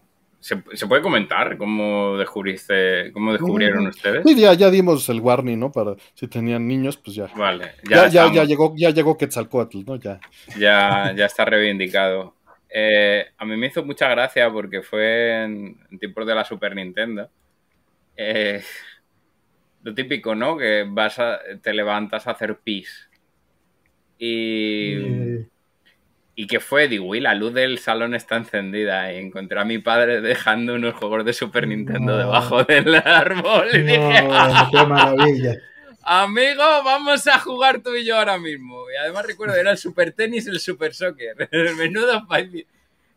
¿Se, 0.45 0.57
puede 0.57 1.01
comentar 1.01 1.57
cómo 1.57 2.17
descubriste, 2.17 3.11
cómo 3.13 3.31
descubrieron 3.31 3.87
ustedes? 3.87 4.21
Sí, 4.23 4.39
ya, 4.39 4.53
ya 4.53 4.69
dimos 4.69 5.09
el 5.09 5.19
warning, 5.19 5.57
¿no? 5.57 5.71
Para 5.71 5.95
si 6.13 6.27
tenían 6.27 6.67
niños, 6.67 6.97
pues 6.97 7.15
ya. 7.15 7.25
Vale, 7.35 7.71
ya, 7.89 8.07
ya, 8.09 8.31
ya, 8.31 8.43
llegó, 8.43 8.71
ya 8.77 8.91
llegó 8.91 9.17
Quetzalcoatl, 9.17 9.79
¿no? 9.87 9.95
Ya. 9.95 10.19
Ya, 10.55 11.11
ya 11.17 11.25
está 11.25 11.45
reivindicado. 11.45 12.35
Eh, 12.69 13.25
a 13.35 13.43
mí 13.43 13.57
me 13.57 13.65
hizo 13.65 13.83
mucha 13.83 14.07
gracia 14.07 14.51
porque 14.51 14.83
fue 14.83 15.45
en, 15.45 15.79
tiempos 15.97 16.27
de 16.27 16.35
la 16.35 16.45
Super 16.45 16.75
Nintendo. 16.75 17.27
Eh, 18.15 18.61
lo 19.81 19.95
típico, 19.95 20.35
¿no? 20.35 20.57
Que 20.57 20.85
vas 20.87 21.17
a, 21.17 21.39
te 21.59 21.73
levantas 21.73 22.27
a 22.27 22.31
hacer 22.31 22.59
pis. 22.59 23.09
Y, 24.19 25.39
y 26.37 26.47
que 26.47 26.59
fue, 26.59 26.89
digo, 26.89 27.05
uy, 27.05 27.21
la 27.21 27.33
luz 27.33 27.53
del 27.53 27.79
salón 27.79 28.13
está 28.13 28.35
encendida. 28.35 29.11
Y 29.13 29.17
encontré 29.17 29.57
a 29.59 29.63
mi 29.63 29.79
padre 29.79 30.19
dejando 30.19 30.75
unos 30.75 30.93
juegos 30.95 31.23
de 31.23 31.31
Super 31.31 31.65
Nintendo 31.65 32.17
debajo 32.17 32.63
del 32.65 32.93
árbol. 32.95 33.69
Y 33.73 33.81
dije, 33.81 34.27
¡qué 34.71 34.85
maravilla! 34.85 35.55
Amigo, 36.07 36.61
vamos 36.83 37.25
a 37.27 37.39
jugar 37.39 37.81
tú 37.81 37.95
y 37.95 38.05
yo 38.05 38.17
ahora 38.17 38.37
mismo. 38.37 38.83
Y 38.91 38.97
además 38.97 39.25
recuerdo, 39.25 39.55
era 39.55 39.71
el 39.71 39.77
Super 39.77 40.11
Tenis 40.11 40.45
y 40.45 40.49
el 40.49 40.59
Super 40.59 40.93
Soccer. 40.93 41.47
El 41.49 41.75
menudo 41.77 42.27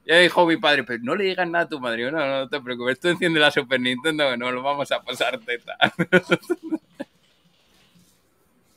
Ya 0.07 0.19
dijo 0.19 0.47
mi 0.47 0.57
padre, 0.57 0.85
pero 0.85 1.01
no 1.03 1.16
le 1.16 1.25
digas 1.25 1.49
nada 1.49 1.64
a 1.64 1.69
tu 1.69 1.81
madre. 1.81 2.11
No, 2.12 2.25
no, 2.25 2.49
te 2.49 2.61
preocupes, 2.61 3.01
tú 3.01 3.09
enciende 3.09 3.41
la 3.41 3.51
Super 3.51 3.81
Nintendo 3.81 4.31
que 4.31 4.37
no 4.37 4.53
lo 4.53 4.62
vamos 4.62 4.93
a 4.93 5.03
pasar 5.03 5.41
teta. 5.41 5.77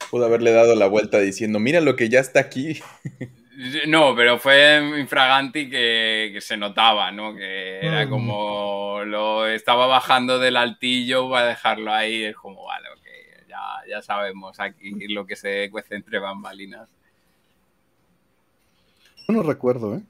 Pudo 0.09 0.25
haberle 0.25 0.51
dado 0.51 0.75
la 0.75 0.87
vuelta 0.87 1.19
diciendo, 1.19 1.59
mira 1.59 1.79
lo 1.79 1.95
que 1.95 2.09
ya 2.09 2.19
está 2.19 2.39
aquí. 2.39 2.81
No, 3.87 4.15
pero 4.15 4.39
fue 4.39 4.99
infraganti 4.99 5.69
que, 5.69 6.31
que 6.33 6.41
se 6.41 6.55
notaba, 6.55 7.11
¿no? 7.11 7.35
Que 7.35 7.79
era 7.85 8.07
como 8.09 9.01
lo 9.05 9.45
estaba 9.47 9.87
bajando 9.87 10.39
del 10.39 10.55
altillo 10.55 11.29
para 11.29 11.47
dejarlo 11.47 11.91
ahí. 11.91 12.23
Es 12.23 12.35
como, 12.35 12.65
vale, 12.65 12.87
ya, 13.87 14.01
sabemos 14.01 14.59
aquí 14.59 15.07
lo 15.09 15.25
que 15.25 15.35
se 15.35 15.69
cuece 15.71 15.95
entre 15.95 16.19
bambalinas. 16.19 16.89
No 19.27 19.43
recuerdo, 19.43 19.95
¿eh? 19.95 20.01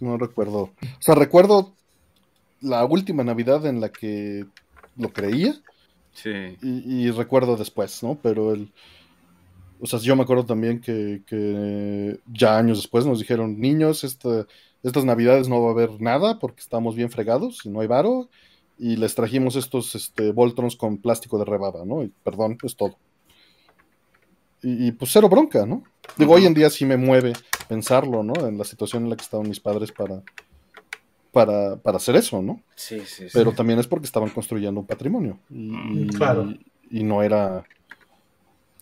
No 0.00 0.16
recuerdo. 0.16 0.62
O 0.62 1.00
sea, 1.00 1.14
recuerdo 1.14 1.74
la 2.60 2.84
última 2.84 3.24
Navidad 3.24 3.66
en 3.66 3.80
la 3.80 3.90
que 3.90 4.46
lo 4.96 5.12
creía. 5.12 5.54
Sí. 6.12 6.56
Y, 6.62 7.10
recuerdo 7.10 7.56
después, 7.56 8.02
¿no? 8.02 8.18
Pero 8.20 8.52
el. 8.52 8.72
O 9.80 9.86
sea, 9.86 9.98
yo 9.98 10.16
me 10.16 10.22
acuerdo 10.22 10.44
también 10.44 10.80
que, 10.80 12.18
ya 12.32 12.58
años 12.58 12.78
después 12.78 13.06
nos 13.06 13.18
dijeron, 13.18 13.60
niños, 13.60 14.04
estas 14.04 15.04
navidades 15.04 15.48
no 15.48 15.62
va 15.62 15.68
a 15.68 15.72
haber 15.72 16.00
nada 16.00 16.38
porque 16.38 16.60
estamos 16.60 16.94
bien 16.94 17.10
fregados 17.10 17.64
y 17.64 17.70
no 17.70 17.80
hay 17.80 17.86
varo 17.86 18.28
y 18.80 18.96
les 18.96 19.14
trajimos 19.14 19.56
estos 19.56 19.94
este, 19.94 20.32
Voltrons 20.32 20.74
con 20.74 20.96
plástico 20.96 21.38
de 21.38 21.44
rebaba, 21.44 21.84
¿no? 21.84 22.02
Y, 22.02 22.08
perdón, 22.24 22.56
es 22.62 22.76
todo. 22.76 22.96
Y, 24.62 24.92
pues 24.92 25.10
cero 25.12 25.28
bronca, 25.28 25.64
¿no? 25.64 25.84
Digo, 26.18 26.34
hoy 26.34 26.44
en 26.44 26.52
día 26.52 26.68
sí 26.68 26.84
me 26.84 26.98
mueve 26.98 27.32
pensarlo, 27.68 28.22
¿no? 28.22 28.46
En 28.46 28.58
la 28.58 28.64
situación 28.64 29.04
en 29.04 29.10
la 29.10 29.16
que 29.16 29.22
estaban 29.22 29.48
mis 29.48 29.60
padres 29.60 29.90
para, 29.90 30.22
para, 31.30 31.76
para 31.76 31.96
hacer 31.96 32.16
eso, 32.16 32.42
¿no? 32.42 32.62
Sí, 32.74 33.00
sí, 33.00 33.24
sí. 33.24 33.30
Pero 33.32 33.52
también 33.52 33.78
es 33.78 33.86
porque 33.86 34.06
estaban 34.06 34.30
construyendo 34.30 34.80
un 34.80 34.86
patrimonio. 34.86 35.38
Y, 35.48 35.54
mm, 35.54 36.08
claro. 36.08 36.52
y, 36.90 37.02
no 37.04 37.22
era. 37.22 37.64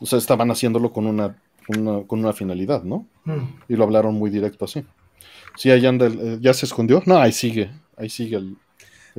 O 0.00 0.06
sea, 0.06 0.18
estaban 0.18 0.50
haciéndolo 0.50 0.92
con 0.92 1.06
una, 1.06 1.36
con 1.66 2.18
una 2.18 2.32
finalidad, 2.32 2.82
¿no? 2.84 3.06
Mm. 3.24 3.44
Y 3.68 3.76
lo 3.76 3.84
hablaron 3.84 4.14
muy 4.14 4.30
directo 4.30 4.64
así. 4.64 4.84
Sí, 5.56 5.70
ahí 5.70 5.84
anda, 5.86 6.06
eh, 6.06 6.38
ya 6.40 6.54
se 6.54 6.66
escondió. 6.66 7.02
No, 7.06 7.18
ahí 7.18 7.32
sigue, 7.32 7.70
ahí 7.96 8.08
sigue 8.08 8.36
el, 8.36 8.56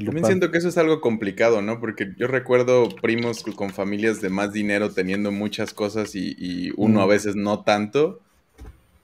también 0.05 0.25
siento 0.25 0.51
que 0.51 0.57
eso 0.57 0.69
es 0.69 0.77
algo 0.77 1.01
complicado, 1.01 1.61
¿no? 1.61 1.79
Porque 1.79 2.13
yo 2.17 2.27
recuerdo 2.27 2.89
primos 3.01 3.43
con 3.55 3.71
familias 3.71 4.21
de 4.21 4.29
más 4.29 4.53
dinero 4.53 4.91
teniendo 4.91 5.31
muchas 5.31 5.73
cosas 5.73 6.15
y, 6.15 6.71
uno 6.77 7.01
a 7.01 7.05
veces 7.05 7.35
no 7.35 7.63
tanto. 7.63 8.19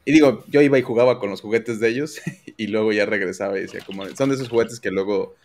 Y 0.05 0.13
digo, 0.13 0.43
yo 0.47 0.61
iba 0.61 0.77
y 0.77 0.83
jugaba 0.83 1.19
con 1.19 1.29
los 1.29 1.41
juguetes 1.41 1.79
de 1.79 1.89
ellos 1.89 2.21
y 2.57 2.67
luego 2.67 2.93
ya 2.93 3.05
regresaba 3.05 3.57
y 3.57 3.61
decía, 3.61 3.81
como, 3.85 4.05
son 4.15 4.29
de 4.29 4.35
esos 4.35 4.49
juguetes 4.49 4.79
que 4.79 4.91
luego, 4.91 5.35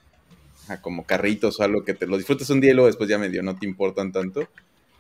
como 0.82 1.04
carritos 1.04 1.58
o 1.58 1.62
algo 1.62 1.84
que 1.84 1.94
te 1.94 2.06
los 2.06 2.18
disfrutas 2.18 2.50
un 2.50 2.60
día 2.60 2.70
y 2.70 2.74
luego 2.74 2.86
después 2.86 3.08
ya 3.08 3.18
medio 3.18 3.42
no 3.42 3.56
te 3.56 3.66
importan 3.66 4.12
tanto. 4.12 4.48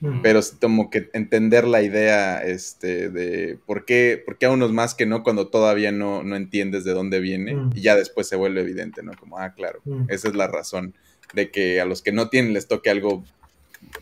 Mm. 0.00 0.22
Pero 0.22 0.40
como 0.60 0.88
que 0.88 1.10
entender 1.12 1.66
la 1.66 1.82
idea 1.82 2.42
este, 2.42 3.10
de 3.10 3.58
por 3.66 3.84
qué, 3.84 4.22
por 4.24 4.38
qué 4.38 4.46
a 4.46 4.50
unos 4.50 4.72
más 4.72 4.94
que 4.94 5.04
no 5.04 5.22
cuando 5.22 5.48
todavía 5.48 5.92
no, 5.92 6.22
no 6.22 6.36
entiendes 6.36 6.84
de 6.84 6.92
dónde 6.92 7.20
viene 7.20 7.54
mm. 7.54 7.70
y 7.74 7.82
ya 7.82 7.96
después 7.96 8.26
se 8.26 8.36
vuelve 8.36 8.62
evidente, 8.62 9.02
¿no? 9.02 9.12
Como, 9.18 9.38
ah, 9.38 9.52
claro, 9.54 9.80
mm. 9.84 10.04
esa 10.08 10.28
es 10.28 10.34
la 10.34 10.46
razón 10.46 10.94
de 11.34 11.50
que 11.50 11.80
a 11.80 11.84
los 11.84 12.00
que 12.02 12.12
no 12.12 12.28
tienen 12.28 12.54
les 12.54 12.66
toque 12.66 12.90
algo 12.90 13.22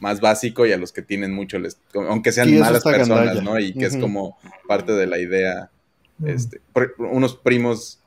más 0.00 0.20
básico 0.20 0.66
y 0.66 0.72
a 0.72 0.76
los 0.76 0.92
que 0.92 1.02
tienen 1.02 1.32
mucho 1.32 1.58
les 1.58 1.78
aunque 1.94 2.32
sean 2.32 2.56
malas 2.58 2.82
personas, 2.82 3.42
¿no? 3.42 3.58
Y 3.58 3.74
que 3.74 3.86
es 3.86 3.96
como 3.96 4.38
parte 4.66 4.92
de 4.92 5.06
la 5.06 5.18
idea 5.18 5.70
este, 6.24 6.60
unos 6.98 7.36
primos 7.36 7.97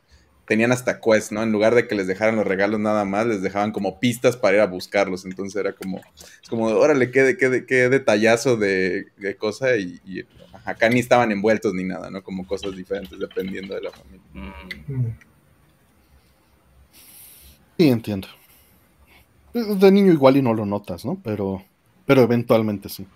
tenían 0.51 0.73
hasta 0.73 0.99
quest, 0.99 1.31
¿no? 1.31 1.41
En 1.43 1.53
lugar 1.53 1.75
de 1.75 1.87
que 1.87 1.95
les 1.95 2.07
dejaran 2.07 2.35
los 2.35 2.45
regalos 2.45 2.77
nada 2.77 3.05
más, 3.05 3.25
les 3.25 3.41
dejaban 3.41 3.71
como 3.71 4.01
pistas 4.01 4.35
para 4.35 4.57
ir 4.57 4.61
a 4.61 4.67
buscarlos. 4.67 5.23
Entonces 5.23 5.55
era 5.57 5.71
como, 5.71 6.01
es 6.43 6.49
como, 6.49 6.65
órale, 6.65 7.09
qué, 7.09 7.37
qué, 7.39 7.65
qué 7.65 7.87
detallazo 7.87 8.57
de, 8.57 9.05
cosa 9.39 9.77
y, 9.77 10.25
acá 10.65 10.89
ni 10.89 10.99
estaban 10.99 11.31
envueltos 11.31 11.73
ni 11.73 11.85
nada, 11.85 12.11
¿no? 12.11 12.21
Como 12.21 12.45
cosas 12.45 12.75
diferentes 12.75 13.17
dependiendo 13.17 13.75
de 13.75 13.81
la 13.81 13.91
familia. 13.91 14.27
Mm. 14.33 15.11
Sí, 17.77 17.87
entiendo. 17.87 18.27
De 19.53 19.89
niño 19.89 20.11
igual 20.11 20.35
y 20.35 20.41
no 20.41 20.53
lo 20.53 20.65
notas, 20.65 21.05
¿no? 21.05 21.17
Pero, 21.23 21.63
pero 22.05 22.23
eventualmente 22.23 22.89
sí. 22.89 23.07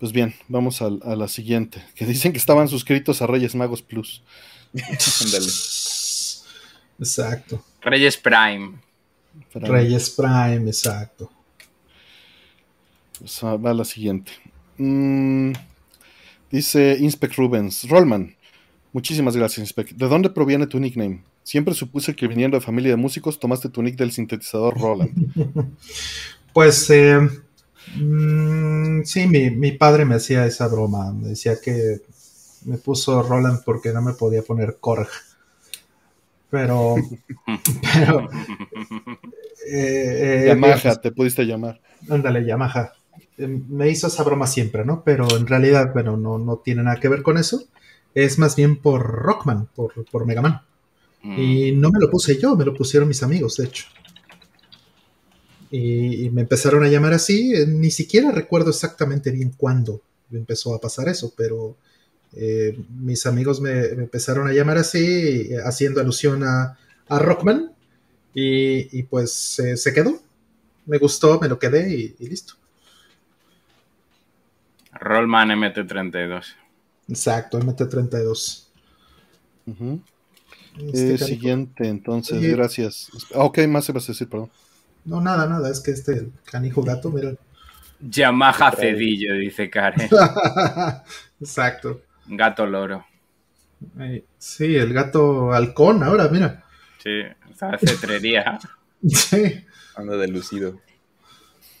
Pues 0.00 0.12
bien, 0.12 0.34
vamos 0.48 0.80
a, 0.80 0.88
la 0.88 1.28
siguiente. 1.28 1.84
Que 1.94 2.06
dicen 2.06 2.32
que 2.32 2.38
estaban 2.38 2.68
suscritos 2.68 3.20
a 3.20 3.26
Reyes 3.26 3.54
Magos 3.54 3.82
Plus. 3.82 4.22
Exacto. 6.98 7.62
Reyes 7.82 8.16
Prime. 8.16 8.78
Reyes 9.52 10.08
Prime, 10.10 10.66
exacto. 10.66 11.30
Pues 13.18 13.40
va 13.42 13.70
a 13.70 13.74
la 13.74 13.84
siguiente. 13.84 14.32
Mm, 14.78 15.52
dice 16.50 16.96
Inspec 16.98 17.34
Rubens. 17.36 17.86
Rollman. 17.86 18.34
Muchísimas 18.94 19.36
gracias, 19.36 19.58
Inspec. 19.58 19.90
¿De 19.90 20.08
dónde 20.08 20.30
proviene 20.30 20.66
tu 20.66 20.80
nickname? 20.80 21.22
Siempre 21.42 21.74
supuse 21.74 22.16
que 22.16 22.26
viniendo 22.26 22.56
de 22.56 22.62
familia 22.62 22.92
de 22.92 22.96
músicos 22.96 23.38
tomaste 23.38 23.68
tu 23.68 23.82
nick 23.82 23.96
del 23.96 24.12
sintetizador 24.12 24.78
Roland. 24.80 25.12
pues 26.54 26.88
eh, 26.88 27.20
mm, 27.96 29.02
sí, 29.04 29.26
mi, 29.26 29.72
padre 29.72 30.04
me 30.04 30.16
hacía 30.16 30.46
esa 30.46 30.68
broma. 30.68 31.12
Me 31.12 31.28
decía 31.28 31.60
que 31.60 32.00
me 32.64 32.78
puso 32.78 33.22
Roland 33.22 33.62
porque 33.64 33.92
no 33.92 34.02
me 34.02 34.12
podía 34.12 34.42
poner 34.42 34.78
Korg. 34.80 35.08
Pero. 36.50 36.96
pero 37.94 38.28
eh, 39.66 40.42
eh, 40.42 40.44
Yamaha, 40.48 40.96
te 40.96 41.12
pudiste 41.12 41.44
llamar. 41.44 41.80
Ándale, 42.08 42.44
Yamaha. 42.44 42.92
Me 43.38 43.88
hizo 43.88 44.08
esa 44.08 44.22
broma 44.22 44.46
siempre, 44.46 44.84
¿no? 44.84 45.02
Pero 45.02 45.36
en 45.36 45.46
realidad, 45.46 45.92
bueno, 45.94 46.16
no, 46.16 46.38
no 46.38 46.58
tiene 46.58 46.82
nada 46.82 47.00
que 47.00 47.08
ver 47.08 47.22
con 47.22 47.38
eso. 47.38 47.64
Es 48.14 48.38
más 48.38 48.56
bien 48.56 48.76
por 48.76 49.02
Rockman, 49.02 49.68
por, 49.74 50.04
por 50.10 50.26
Mega 50.26 50.42
Man. 50.42 50.60
Y 51.22 51.72
mm. 51.72 51.80
no 51.80 51.90
me 51.90 51.98
lo 52.00 52.10
puse 52.10 52.38
yo, 52.38 52.56
me 52.56 52.64
lo 52.64 52.74
pusieron 52.74 53.08
mis 53.08 53.22
amigos, 53.22 53.56
de 53.56 53.64
hecho. 53.64 53.86
Y, 55.70 56.30
me 56.30 56.42
empezaron 56.42 56.82
a 56.82 56.88
llamar 56.88 57.12
así, 57.12 57.54
eh, 57.54 57.64
ni 57.66 57.90
siquiera 57.90 58.32
recuerdo 58.32 58.70
exactamente 58.70 59.30
bien 59.30 59.52
cuándo 59.56 60.02
empezó 60.32 60.74
a 60.74 60.80
pasar 60.80 61.08
eso, 61.08 61.32
pero 61.36 61.76
eh, 62.32 62.76
mis 62.98 63.24
amigos 63.26 63.60
me, 63.60 63.86
empezaron 63.86 64.48
a 64.48 64.52
llamar 64.52 64.78
así, 64.78 65.52
eh, 65.52 65.58
haciendo 65.64 66.00
alusión 66.00 66.42
a, 66.44 66.76
Rockman, 67.08 67.72
y, 68.34 69.02
pues 69.04 69.32
se 69.74 69.92
quedó. 69.92 70.20
Me 70.86 70.98
gustó, 70.98 71.40
me 71.40 71.48
lo 71.48 71.58
quedé 71.58 71.92
y, 71.92 72.28
listo. 72.28 72.54
Rollman 74.92 75.50
MT32. 75.50 76.54
Exacto, 77.08 77.58
MT32. 77.58 78.66
Este, 80.78 81.18
siguiente, 81.18 81.88
entonces, 81.88 82.40
gracias. 82.40 83.08
Ah, 83.34 83.44
ok, 83.44 83.58
más 83.66 83.84
se 83.84 83.92
vas 83.92 84.04
a 84.08 84.12
decir, 84.12 84.28
perdón. 84.28 84.50
No, 85.04 85.20
nada, 85.20 85.46
nada, 85.46 85.70
es 85.70 85.80
que 85.80 85.92
este 85.92 86.28
canijo 86.44 86.82
gato, 86.82 87.10
mira. 87.10 87.32
Yamaha 88.00 88.72
Cedillo, 88.72 89.34
dice 89.34 89.68
Karen. 89.68 90.08
Exacto. 91.40 92.02
Gato 92.26 92.66
loro. 92.66 93.04
Sí, 94.38 94.76
el 94.76 94.92
gato 94.92 95.52
halcón 95.52 96.02
ahora, 96.02 96.28
mira. 96.28 96.64
Sí, 96.98 97.22
está 97.50 97.78
cetrería. 97.78 98.58
sí. 99.06 99.64
Anda 99.96 100.16
de 100.16 100.28
lucido. 100.28 100.80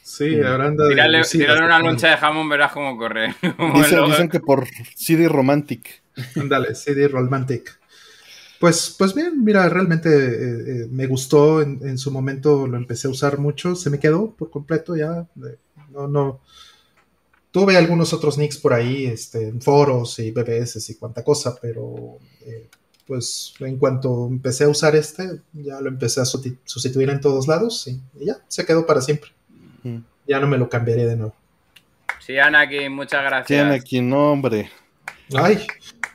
Sí, 0.02 0.40
ahora 0.42 0.66
anda 0.66 0.86
de 0.86 1.18
lucido. 1.18 1.54
una 1.56 1.78
loncha 1.78 2.08
de 2.10 2.16
jamón, 2.16 2.48
verás 2.48 2.72
cómo 2.72 2.96
corre. 2.96 3.34
dicen, 4.06 4.28
que 4.28 4.40
por 4.40 4.66
CD 4.96 5.28
Romantic. 5.28 6.02
Dale, 6.34 6.74
CD 6.74 7.06
Romantic. 7.08 7.79
Pues, 8.60 8.94
pues 8.98 9.14
bien, 9.14 9.42
mira, 9.42 9.66
realmente 9.70 10.10
eh, 10.10 10.82
eh, 10.82 10.88
me 10.90 11.06
gustó, 11.06 11.62
en, 11.62 11.96
su 11.96 12.10
momento 12.10 12.66
lo 12.66 12.76
empecé 12.76 13.08
a 13.08 13.10
usar 13.10 13.38
mucho, 13.38 13.74
se 13.74 13.88
me 13.88 13.98
quedó 13.98 14.32
por 14.32 14.50
completo 14.50 14.94
ya, 14.94 15.26
no, 15.90 16.06
no, 16.06 16.42
tuve 17.50 17.78
algunos 17.78 18.12
otros 18.12 18.36
nicks 18.36 18.58
por 18.58 18.74
ahí, 18.74 19.06
este, 19.06 19.48
en 19.48 19.62
foros 19.62 20.18
y 20.18 20.30
BBS 20.30 20.90
y 20.90 20.96
cuanta 20.96 21.24
cosa, 21.24 21.56
pero 21.58 22.18
eh, 22.42 22.68
pues 23.06 23.54
en 23.60 23.78
cuanto 23.78 24.26
empecé 24.26 24.64
a 24.64 24.68
usar 24.68 24.94
este, 24.94 25.40
ya 25.54 25.80
lo 25.80 25.88
empecé 25.88 26.20
a 26.20 26.26
sustituir 26.26 27.08
en 27.08 27.22
todos 27.22 27.48
lados 27.48 27.86
y, 27.86 27.98
ya, 28.22 28.36
se 28.46 28.66
quedó 28.66 28.84
para 28.84 29.00
siempre. 29.00 29.30
Mm. 29.84 30.00
Ya 30.28 30.38
no 30.38 30.46
me 30.46 30.58
lo 30.58 30.68
cambiaré 30.68 31.06
de 31.06 31.16
nuevo. 31.16 31.34
Sí, 32.18 32.36
Anakin, 32.36 32.92
muchas 32.92 33.24
gracias. 33.24 33.64
Anakin, 33.64 34.12
hombre. 34.12 34.70
Ay, 35.32 35.66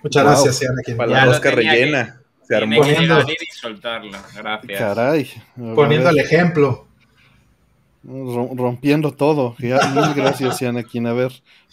muchas 0.04 0.24
gracias, 0.24 0.62
Anakin. 0.70 0.96
Para 0.96 1.26
la 1.26 1.40
rellena. 1.40 2.22
Se 2.48 2.56
armó. 2.56 2.78
Poniendo, 2.78 3.20
y 3.22 3.56
soltarlo. 3.56 4.18
Gracias. 4.36 4.80
Caray. 4.80 5.30
Poniendo 5.56 6.10
el 6.10 6.20
ejemplo. 6.20 6.88
Rompiendo 8.08 9.14
todo. 9.14 9.56
mil 9.58 10.14
gracias, 10.16 10.62
Anakin. 10.62 11.08
A 11.08 11.14
ver, 11.14 11.32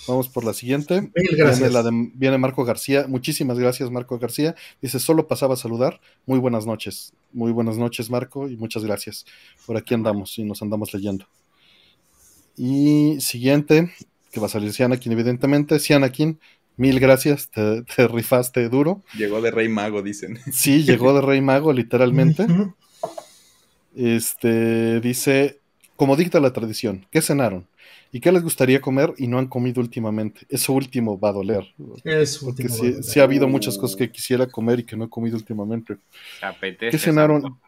vamos 0.09 0.31
por 0.31 0.45
la 0.45 0.55
siguiente. 0.55 1.03
Mil 1.03 1.37
gracias. 1.37 1.73
Viene, 2.15 2.39
Marco 2.39 2.65
García. 2.65 3.05
Muchísimas 3.07 3.59
gracias, 3.59 3.91
Marco 3.91 4.19
García. 4.19 4.55
Dice, 4.81 4.99
solo 4.99 5.29
pasaba 5.29 5.55
a 5.55 5.57
saludar. 5.59 6.01
Muy 6.25 6.39
buenas 6.39 6.65
noches. 6.65 7.13
Muy 7.35 7.53
buenas 7.53 7.77
noches, 7.77 8.09
Marco, 8.09 8.49
y 8.49 8.57
muchas 8.57 8.83
gracias. 8.83 9.27
Por 9.67 9.77
aquí 9.77 9.93
andamos 9.93 10.39
y 10.39 10.45
nos 10.45 10.63
andamos 10.63 10.95
leyendo. 10.95 11.27
Y 12.57 13.21
siguiente, 13.21 13.93
que 14.31 14.41
va 14.41 14.47
a 14.47 14.51
salir 14.51 14.73
Anakin, 14.83 15.13
evidentemente. 15.13 15.79
Anakin, 15.95 16.41
Mil 16.77 17.01
gracias, 17.01 17.51
te, 17.51 18.09
rifaste 18.09 18.69
duro. 18.69 19.03
Llegó 19.17 19.41
de 19.41 19.51
Rey 19.51 19.69
Mago, 19.69 20.03
dicen. 20.03 20.39
Sí, 20.53 20.85
llegó 20.85 21.15
de 21.15 21.21
Rey 21.21 21.41
Mago, 21.41 21.73
literalmente. 21.73 22.47
Este 23.95 25.01
dice, 25.01 25.61
como 25.97 26.17
dicta 26.17 26.41
la 26.41 26.53
tradición, 26.53 27.07
¿qué 27.11 27.21
cenaron? 27.21 27.67
¿Y 28.15 28.21
qué 28.21 28.31
les 28.31 28.43
gustaría 28.43 28.81
comer 28.81 29.15
y 29.17 29.27
no 29.27 29.39
han 29.39 29.47
comido 29.47 29.81
últimamente? 29.81 30.41
Eso 30.51 30.75
último 30.75 31.19
va 31.19 31.31
a 31.31 31.33
doler. 31.33 31.75
Eso 32.05 32.47
porque 32.47 32.69
sí, 32.69 33.21
ha 33.21 33.23
habido 33.23 33.49
muchas 33.49 33.79
cosas 33.79 33.97
que 33.97 34.11
quisiera 34.11 34.47
comer 34.47 34.81
y 34.81 34.85
que 34.85 34.97
no 34.97 35.05
he 35.05 35.09
comido 35.09 35.37
últimamente. 35.37 35.97
¿Qué 36.79 36.99
cenaron? 36.99 37.59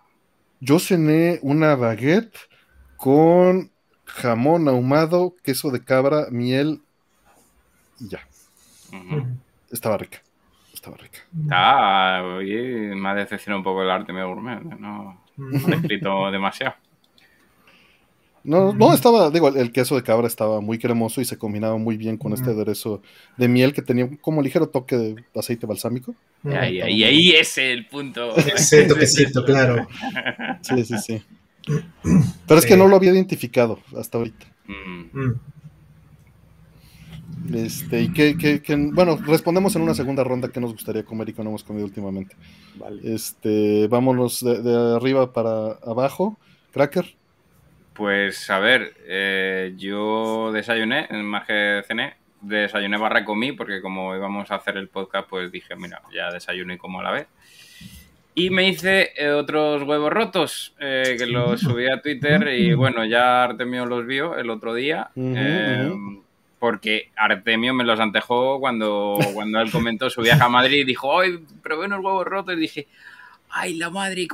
Yo 0.61 0.79
cené 0.79 1.39
una 1.43 1.77
baguette 1.77 2.37
con 2.97 3.71
jamón 4.05 4.69
ahumado, 4.69 5.35
queso 5.43 5.71
de 5.71 5.83
cabra, 5.83 6.29
miel 6.31 6.83
y 7.99 8.09
ya. 8.09 8.29
Estaba 9.71 9.97
rica. 9.97 10.23
Estaba 10.73 10.97
rica. 10.97 11.21
Ah, 11.51 12.37
oye, 12.39 12.95
me 12.95 13.09
ha 13.09 13.15
decepcionado 13.15 13.59
un 13.59 13.65
poco 13.65 13.83
el 13.83 13.91
arte 13.91 14.13
medio 14.13 14.29
gourmet. 14.29 14.61
No, 14.63 15.21
no 15.37 15.69
he 15.69 15.77
escrito 15.77 16.31
demasiado. 16.31 16.75
No, 18.45 18.75
no, 18.75 18.93
estaba, 18.93 19.31
digo, 19.31 19.49
el 19.49 19.73
queso 19.73 19.97
de 19.97 20.03
cabra 20.03 20.27
estaba 20.27 20.61
muy 20.61 20.79
cremoso 20.79 21.23
y 21.23 21.25
se 21.25 21.39
combinaba 21.39 21.79
muy 21.79 21.97
bien 21.97 22.19
con 22.19 22.35
este 22.35 22.51
aderezo 22.51 23.01
de 23.39 23.49
miel 23.49 23.73
que 23.73 23.81
tenía 23.81 24.07
como 24.21 24.43
ligero 24.43 24.69
toque 24.69 24.97
de 24.97 25.25
aceite 25.35 25.67
balsámico. 25.67 26.15
Y 26.45 26.51
ahí, 26.51 26.81
ahí, 26.83 27.31
es 27.31 27.57
el 27.57 27.87
punto. 27.87 28.37
Ese 28.37 28.85
toquecito, 28.85 29.47
claro. 29.47 29.89
Sí, 30.61 30.85
sí, 30.85 30.99
sí. 30.99 31.23
Pero 32.47 32.61
es 32.61 32.67
que 32.67 32.77
no 32.77 32.87
lo 32.87 32.97
había 32.97 33.13
identificado 33.13 33.79
hasta 33.99 34.19
ahorita. 34.19 34.47
Mm. 34.67 35.33
Este, 37.53 38.03
y 38.03 38.13
que, 38.13 38.63
bueno, 38.93 39.19
respondemos 39.27 39.77
en 39.77 39.83
una 39.83 39.95
segunda 39.95 40.25
ronda 40.25 40.49
que 40.49 40.61
nos 40.61 40.73
gustaría 40.73 41.05
comer 41.05 41.29
y 41.29 41.33
que 41.35 41.43
no 41.43 41.51
hemos 41.51 41.65
comido 41.65 41.87
últimamente. 41.87 42.37
Este, 43.03 43.87
vámonos 43.89 44.43
de, 44.43 44.97
arriba 44.97 45.33
para 45.33 45.73
abajo. 45.85 46.39
Cracker. 46.73 47.15
Pues 47.93 48.51
a 48.51 48.59
ver, 48.59 48.95
eh, 49.07 49.75
yo 49.77 50.51
desayuné, 50.53 51.07
más 51.11 51.47
que 51.47 51.83
cené, 51.87 52.15
desayuné 52.41 52.97
barra 52.97 53.25
comí, 53.25 53.53
porque 53.53 53.81
como 53.81 54.17
íbamos 54.17 54.51
a 54.51 54.57
hacer 54.57 54.77
el 54.77 54.89
podcast, 54.89 55.29
pues 55.29 55.53
dije, 55.53 55.77
mira, 55.77 56.03
ya 56.13 56.33
desayuno 56.33 56.73
y 56.73 56.79
como 56.79 57.01
a 57.01 57.05
la 57.05 57.11
vez. 57.13 57.27
Y 58.35 58.51
me 58.51 58.69
hice 58.69 59.13
eh, 59.17 59.31
otros 59.31 59.85
huevos 59.85 60.13
rotos, 60.13 60.75
eh, 60.81 61.15
que 61.17 61.27
los 61.27 61.61
subí 61.61 61.87
a 61.87 62.01
Twitter 62.01 62.49
y 62.49 62.75
bueno, 62.75 63.05
ya 63.05 63.45
Artemio 63.45 63.87
los 63.87 64.05
vio 64.07 64.37
el 64.37 64.51
otro 64.51 64.75
día 64.75 65.11
porque 66.65 67.11
Artemio 67.15 67.75
me 67.75 67.85
los 67.85 68.01
antejó 68.01 68.59
cuando, 68.59 69.19
cuando 69.35 69.61
él 69.61 69.71
comentó 69.71 70.09
su 70.09 70.23
viaje 70.23 70.43
a 70.43 70.49
Madrid 70.49 70.79
y 70.79 70.85
dijo, 70.85 71.21
¡ay, 71.21 71.45
probé 71.63 71.85
unos 71.85 72.03
huevos 72.03 72.25
rotos! 72.25 72.55
Y 72.55 72.61
dije, 72.61 72.89
¡ay, 73.51 73.75
la 73.75 73.91
madre! 73.91 74.27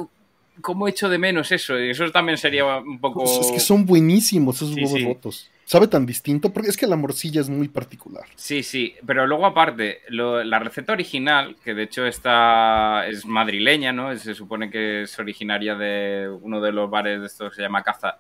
¿Cómo 0.60 0.86
echo 0.86 1.08
de 1.08 1.18
menos 1.18 1.50
eso? 1.50 1.76
Eso 1.76 2.08
también 2.12 2.38
sería 2.38 2.76
un 2.76 3.00
poco... 3.00 3.24
Pues 3.24 3.36
es 3.36 3.50
que 3.50 3.58
son 3.58 3.84
buenísimos 3.84 4.62
esos 4.62 4.76
huevos 4.76 5.02
rotos. 5.02 5.50
Sabe 5.64 5.88
tan 5.88 6.06
distinto, 6.06 6.52
porque 6.52 6.68
es 6.68 6.76
que 6.76 6.86
la 6.86 6.94
morcilla 6.94 7.40
es 7.40 7.48
muy 7.50 7.66
particular. 7.66 8.26
Sí, 8.36 8.62
sí, 8.62 8.94
pero 9.04 9.26
luego 9.26 9.46
aparte, 9.46 10.02
la 10.10 10.58
receta 10.60 10.92
original, 10.92 11.56
que 11.64 11.74
de 11.74 11.82
hecho 11.82 12.06
está, 12.06 13.08
es 13.08 13.26
madrileña, 13.26 13.92
¿no? 13.92 14.16
Se 14.16 14.36
supone 14.36 14.70
que 14.70 15.02
es 15.02 15.18
originaria 15.18 15.74
de 15.74 16.28
uno 16.42 16.60
de 16.60 16.70
los 16.70 16.88
bares 16.88 17.22
de 17.22 17.26
estos 17.26 17.50
que 17.50 17.56
se 17.56 17.62
llama 17.62 17.82
Casa, 17.82 18.18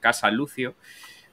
Casa 0.00 0.32
Lucio. 0.32 0.74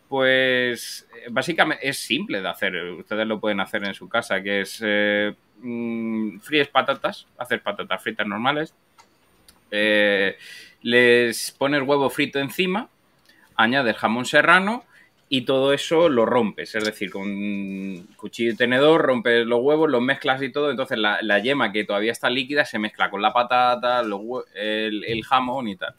Pues 0.10 1.08
eh, 1.16 1.28
básicamente 1.30 1.88
es 1.88 2.00
simple 2.00 2.42
de 2.42 2.50
hacer, 2.50 2.76
ustedes 2.76 3.28
lo 3.28 3.40
pueden 3.40 3.60
hacer 3.60 3.84
en 3.86 3.94
su 3.94 4.10
casa, 4.10 4.42
que 4.42 4.62
es 4.62 4.82
eh, 4.84 5.34
mm, 5.60 6.40
fríes 6.40 6.68
patatas, 6.68 7.28
hacer 7.38 7.62
patatas 7.62 8.02
fritas 8.02 8.26
normales, 8.26 8.74
eh, 9.70 10.36
les 10.82 11.52
pones 11.52 11.84
huevo 11.84 12.10
frito 12.10 12.40
encima, 12.40 12.90
añades 13.56 13.98
jamón 13.98 14.26
serrano 14.26 14.84
y 15.32 15.42
todo 15.42 15.74
eso 15.74 16.10
lo 16.10 16.26
rompes, 16.26 16.74
es 16.74 16.84
decir, 16.84 17.12
con 17.12 18.08
cuchillo 18.16 18.54
y 18.54 18.56
tenedor 18.56 19.04
rompes 19.04 19.46
los 19.46 19.60
huevos, 19.62 19.92
los 19.92 20.02
mezclas 20.02 20.42
y 20.42 20.52
todo, 20.52 20.72
entonces 20.72 20.98
la, 20.98 21.40
yema 21.40 21.72
que 21.72 21.84
todavía 21.84 22.12
está 22.12 22.32
líquida 22.32 22.66
se 22.66 22.80
mezcla 22.80 23.12
con 23.12 23.22
la 23.22 23.32
patata, 23.32 24.02
el, 24.56 25.24
jamón 25.24 25.68
y 25.68 25.76
tal. 25.76 25.94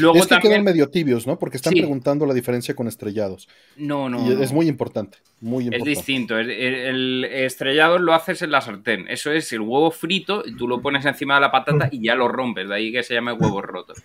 Luego 0.00 0.18
es 0.18 0.26
que 0.26 0.38
quedan 0.40 0.62
medio 0.62 0.88
tibios, 0.88 1.26
¿no? 1.26 1.38
Porque 1.38 1.56
están 1.56 1.72
preguntando 1.72 2.26
la 2.26 2.34
diferencia 2.34 2.74
con 2.74 2.86
estrellados. 2.86 3.48
No, 3.76 4.08
no. 4.08 4.26
Y 4.26 4.42
es 4.42 4.52
muy 4.52 4.68
importante, 4.68 5.18
muy 5.40 5.64
importante. 5.64 5.90
Es 5.90 5.98
distinto. 5.98 6.38
El, 6.38 7.24
estrellado 7.24 7.98
lo 7.98 8.12
haces 8.12 8.42
en 8.42 8.50
la 8.50 8.60
sartén. 8.60 9.06
Eso 9.08 9.32
es 9.32 9.52
el 9.52 9.60
huevo 9.60 9.90
frito, 9.90 10.42
tú 10.58 10.68
lo 10.68 10.80
pones 10.82 11.04
encima 11.06 11.36
de 11.36 11.40
la 11.40 11.50
patata 11.50 11.88
y 11.90 12.02
ya 12.02 12.14
lo 12.14 12.28
rompes. 12.28 12.68
De 12.68 12.74
ahí 12.74 12.92
que 12.92 13.02
se 13.02 13.14
llame 13.14 13.32
huevos 13.32 13.62
rotos. 13.64 14.02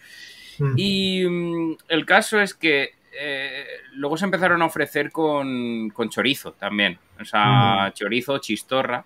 Mm. 0.60 0.74
Y 0.78 1.26
mm, 1.28 1.78
el 1.90 2.06
caso 2.06 2.40
es 2.40 2.54
que 2.54 2.92
eh, 3.20 3.66
luego 3.94 4.16
se 4.16 4.26
empezaron 4.26 4.62
a 4.62 4.66
ofrecer 4.66 5.12
con, 5.12 5.92
chorizo 6.10 6.54
también. 6.54 6.98
O 7.20 7.26
sea, 7.26 7.90
mm. 7.90 7.94
chorizo, 7.94 8.38
chistorra, 8.38 9.04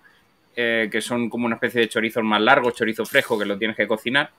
eh, 0.54 0.88
que 0.90 1.00
son 1.00 1.28
como 1.28 1.46
una 1.46 1.56
especie 1.56 1.82
de 1.82 1.88
chorizo 1.88 2.22
más 2.22 2.40
largo, 2.40 2.70
chorizo 2.70 3.04
fresco 3.04 3.38
que 3.38 3.44
lo 3.44 3.58
tienes 3.58 3.76
que 3.76 3.88
cocinar. 3.88 4.30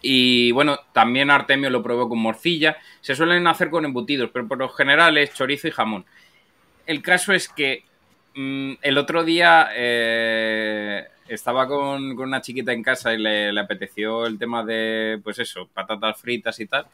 Y 0.00 0.52
bueno, 0.52 0.78
también 0.92 1.30
Artemio 1.30 1.70
lo 1.70 1.82
probó 1.82 2.08
con 2.08 2.18
morcilla. 2.18 2.76
Se 3.00 3.14
suelen 3.14 3.46
hacer 3.46 3.70
con 3.70 3.84
embutidos, 3.84 4.30
pero 4.32 4.46
por 4.46 4.58
lo 4.58 4.68
general 4.68 5.18
es 5.18 5.34
chorizo 5.34 5.68
y 5.68 5.72
jamón. 5.72 6.04
El 6.86 7.02
caso 7.02 7.32
es 7.32 7.48
que 7.48 7.84
mm, 8.34 8.74
el 8.82 8.98
otro 8.98 9.24
día 9.24 9.70
eh, 9.74 11.04
estaba 11.26 11.66
con, 11.66 12.18
una 12.18 12.40
chiquita 12.40 12.72
en 12.72 12.82
casa 12.82 13.12
y 13.14 13.18
le, 13.18 13.52
le, 13.52 13.60
apeteció 13.60 14.26
el 14.26 14.38
tema 14.38 14.64
de, 14.64 15.20
pues 15.22 15.38
eso, 15.38 15.68
patatas 15.72 16.20
fritas 16.20 16.58
y 16.60 16.66
tal 16.66 16.86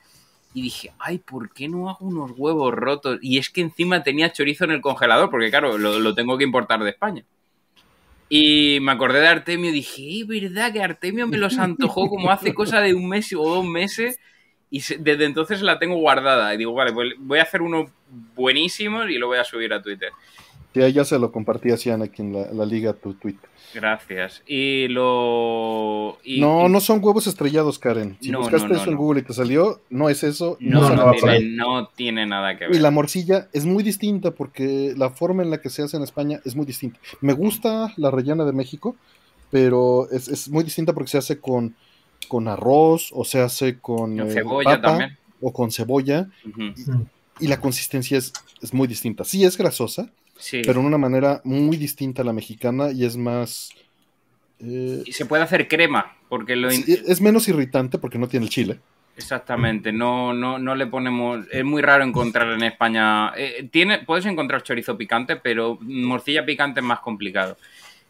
y 0.54 0.62
dije, 0.62 0.92
ay, 1.00 1.18
¿por 1.18 1.52
qué 1.52 1.68
no 1.68 1.90
hago 1.90 2.06
unos 2.06 2.30
huevos 2.36 2.72
rotos? 2.72 3.18
Y 3.20 3.38
es 3.38 3.50
que 3.50 3.60
encima 3.60 4.04
tenía 4.04 4.32
chorizo 4.32 4.64
en 4.64 4.70
el 4.70 4.80
congelador, 4.80 5.28
porque 5.28 5.50
claro, 5.50 5.76
lo, 5.76 6.14
tengo 6.14 6.38
que 6.38 6.44
importar 6.44 6.82
de 6.82 6.90
España. 6.90 7.24
Y 8.36 8.80
me 8.80 8.90
acordé 8.90 9.20
de 9.20 9.28
Artemio 9.28 9.70
y 9.70 9.74
dije, 9.74 10.20
es 10.22 10.26
verdad 10.26 10.72
que 10.72 10.82
Artemio 10.82 11.28
me 11.28 11.38
los 11.38 11.56
antojó 11.56 12.08
como 12.08 12.32
hace 12.32 12.52
cosa 12.52 12.80
de 12.80 12.92
un 12.92 13.08
mes 13.08 13.32
o 13.32 13.48
dos 13.48 13.64
meses 13.64 14.18
y 14.70 14.80
desde 14.98 15.24
entonces 15.24 15.62
la 15.62 15.78
tengo 15.78 15.94
guardada. 15.94 16.52
Y 16.52 16.56
digo, 16.56 16.72
vale, 16.72 16.92
pues 16.92 17.12
voy 17.16 17.38
a 17.38 17.42
hacer 17.42 17.62
uno 17.62 17.92
buenísimo 18.34 19.04
y 19.04 19.18
lo 19.18 19.28
voy 19.28 19.38
a 19.38 19.44
subir 19.44 19.72
a 19.72 19.80
Twitter. 19.80 20.10
Sí, 20.74 20.92
ya 20.92 21.04
se 21.04 21.20
lo 21.20 21.30
compartí 21.30 21.70
a 21.70 21.76
Sian 21.76 22.02
aquí 22.02 22.20
en 22.20 22.32
la, 22.32 22.66
liga 22.66 22.94
tu 22.94 23.14
Twitter. 23.14 23.48
Gracias. 23.72 24.42
Y 24.44 24.88
lo. 24.88 26.18
no, 26.38 26.68
no 26.68 26.80
son 26.80 26.98
huevos 27.00 27.28
estrellados, 27.28 27.78
Karen. 27.78 28.16
Si 28.20 28.34
buscaste 28.34 28.74
eso 28.74 28.90
en 28.90 28.96
Google 28.96 29.20
y 29.20 29.22
te 29.22 29.32
salió, 29.32 29.80
no 29.88 30.08
es 30.08 30.24
eso. 30.24 30.56
No, 30.58 30.80
no, 30.90 31.88
tiene, 31.94 32.26
nada 32.26 32.58
que 32.58 32.66
ver. 32.66 32.74
Y 32.74 32.80
la 32.80 32.90
morcilla 32.90 33.48
es 33.52 33.64
muy 33.66 33.84
distinta 33.84 34.32
porque 34.32 34.94
la 34.96 35.10
forma 35.10 35.44
en 35.44 35.50
la 35.50 35.60
que 35.60 35.70
se 35.70 35.82
hace 35.82 35.96
en 35.96 36.02
España 36.02 36.40
es 36.44 36.56
muy 36.56 36.66
distinta. 36.66 36.98
Me 37.20 37.34
gusta 37.34 37.92
la 37.96 38.10
rellena 38.10 38.44
de 38.44 38.52
México, 38.52 38.96
pero 39.52 40.10
es, 40.10 40.48
muy 40.48 40.64
distinta 40.64 40.92
porque 40.92 41.10
se 41.10 41.18
hace 41.18 41.38
con, 41.38 41.76
con 42.26 42.48
arroz 42.48 43.10
o 43.12 43.24
se 43.24 43.40
hace 43.40 43.78
con, 43.78 44.18
eh, 44.18 44.32
cebolla 44.32 44.80
también. 44.80 45.16
O 45.40 45.52
con 45.52 45.70
cebolla. 45.70 46.28
y, 47.38 47.46
la 47.46 47.60
consistencia 47.60 48.18
es, 48.18 48.32
es 48.60 48.74
muy 48.74 48.88
distinta. 48.88 49.22
Sí, 49.22 49.44
es 49.44 49.56
grasosa 49.56 50.10
pero 50.64 50.80
en 50.80 50.86
una 50.86 50.98
manera 50.98 51.40
muy 51.44 51.76
distinta 51.76 52.22
a 52.22 52.24
la 52.24 52.32
mexicana 52.32 52.90
y 52.92 53.04
es 53.04 53.16
más... 53.16 53.70
Eh, 54.60 55.02
y 55.04 55.12
se 55.12 55.26
puede 55.26 55.42
hacer 55.42 55.68
crema, 55.68 56.16
porque 56.28 56.56
lo... 56.56 56.68
Es 56.68 57.20
menos 57.20 57.48
irritante 57.48 57.98
porque 57.98 58.18
no 58.18 58.28
tiene 58.28 58.46
el 58.46 58.50
chile. 58.50 58.78
Exactamente, 59.16 59.92
no, 59.92 60.32
no, 60.34 60.58
no 60.58 60.74
le 60.74 60.86
ponemos. 60.86 61.46
Es 61.52 61.64
muy 61.64 61.82
raro 61.82 62.02
encontrar 62.02 62.48
en 62.48 62.64
España. 62.64 63.32
Eh, 63.36 63.68
tiene, 63.70 64.00
puedes 64.00 64.26
encontrar 64.26 64.62
chorizo 64.62 64.96
picante, 64.96 65.36
pero 65.36 65.78
morcilla 65.80 66.44
picante 66.44 66.80
es 66.80 66.86
más 66.86 66.98
complicado. 66.98 67.56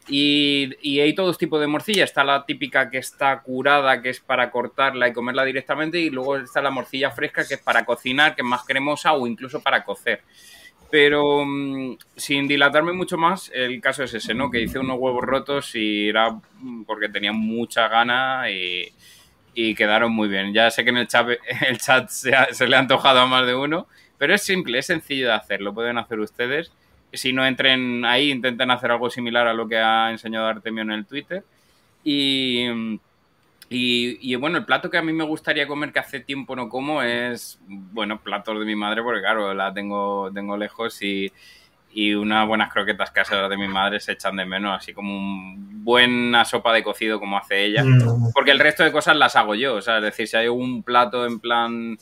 Y, 0.09 0.71
y, 0.83 1.01
hay 1.01 1.15
todos 1.15 1.37
tipos 1.37 1.61
de 1.61 1.67
morcilla. 1.67 2.05
Está 2.05 2.25
la 2.25 2.47
típica 2.47 2.91
que 2.91 2.99
está 2.99 3.41
curada, 3.41 4.01
que 4.01 4.11
es 4.11 4.21
para 4.21 4.51
cortarla 4.51 5.09
y 5.09 5.13
comerla 5.13 5.45
directamente. 5.45 5.99
Y 5.99 6.09
luego 6.09 6.37
está 6.37 6.63
la 6.63 6.71
morcilla 6.71 7.11
fresca, 7.11 7.47
que 7.47 7.55
es 7.55 7.61
para 7.61 7.85
cocinar, 7.85 8.35
que 8.35 8.43
es 8.43 8.49
más 8.49 8.65
cremosa 8.65 9.13
o 9.13 9.27
incluso 9.27 9.61
para 9.61 9.85
cocer. 9.85 10.23
Pero 10.95 11.45
mm, 11.45 11.97
sin 12.15 12.47
dilatarme 12.47 12.93
mucho 12.93 13.19
más, 13.19 13.51
el 13.53 13.81
caso 13.81 14.05
es 14.05 14.15
ese, 14.15 14.33
¿no? 14.33 14.49
Que 14.49 14.63
hice 14.63 14.79
unos 14.79 14.97
huevos 14.97 15.25
rotos 15.25 15.75
y 15.75 16.09
era 16.09 16.31
mm, 16.31 16.85
porque 16.85 17.09
tenía 17.09 17.33
mucha 17.33 17.89
gana 17.89 18.49
y, 18.49 19.75
quedaron 19.75 20.13
muy 20.13 20.29
bien. 20.29 20.55
Ya 20.55 20.71
sé 20.71 20.85
que 20.85 20.91
en 20.91 20.99
el 20.99 21.09
chat, 21.09 22.09
se, 22.11 22.33
se, 22.53 22.69
le 22.69 22.77
ha 22.77 22.79
antojado 22.79 23.19
a 23.19 23.27
más 23.27 23.45
de 23.45 23.57
uno, 23.57 23.89
pero 24.19 24.37
es 24.37 24.43
simple, 24.45 24.79
es 24.79 24.87
sencillo 24.87 25.27
de 25.27 25.33
hacer, 25.33 25.63
lo 25.63 25.75
pueden 25.75 25.99
hacer 25.99 26.21
ustedes. 26.21 26.71
Si 27.13 27.33
no 27.33 27.45
entren 27.45 28.05
ahí, 28.05 28.31
intenten 28.31 28.71
hacer 28.71 28.93
algo 28.93 29.11
similar 29.11 29.49
a 29.49 29.53
lo 29.55 29.67
que 29.67 29.79
ha 29.79 30.13
enseñado 30.13 30.47
Artemio 30.47 30.83
en 30.85 30.93
el 30.93 31.07
Twitter. 31.07 31.43
Y 32.05 32.69
mm, 33.75 34.19
y, 34.21 34.35
bueno, 34.37 34.59
el 34.59 34.65
plato 34.65 34.91
que 34.91 34.99
a 34.99 35.03
mí 35.03 35.13
me 35.13 35.25
gustaría 35.25 35.67
comer 35.67 35.93
que 35.93 35.99
hace 35.99 36.21
tiempo 36.21 36.57
no 36.57 36.69
como 36.69 37.03
es, 37.03 37.59
bueno, 37.67 38.21
platos 38.21 38.59
de 38.59 38.65
mi 38.65 38.75
madre, 38.77 39.03
porque 39.03 39.21
claro, 39.21 39.53
la 39.55 39.73
tengo, 39.73 40.31
tengo 40.33 40.57
lejos 40.57 41.01
y, 41.03 41.33
y 41.95 42.13
unas 42.15 42.47
buenas 42.47 42.73
croquetas 42.73 43.13
caseras 43.13 43.49
de 43.49 43.57
mi 43.57 43.69
madre 43.69 44.01
se 44.01 44.13
echan 44.13 44.37
de 44.37 44.45
menos, 44.45 44.77
así 44.77 44.93
como 44.93 45.17
una 45.17 45.55
buena 45.85 46.45
sopa 46.45 46.73
de 46.73 46.83
cocido 46.83 47.21
como 47.21 47.39
hace 47.39 47.65
ella. 47.65 47.85
Mm. 47.85 48.33
Porque 48.33 48.51
el 48.51 48.59
resto 48.59 48.83
de 48.83 48.91
cosas 48.91 49.17
las 49.17 49.37
hago 49.37 49.55
yo, 49.55 49.77
o 49.77 49.81
sea, 49.81 49.99
es 49.99 50.03
decir, 50.03 50.27
si 50.27 50.37
hay 50.37 50.49
un 50.49 50.83
plato 50.83 51.25
en 51.25 51.39
plan 51.39 51.97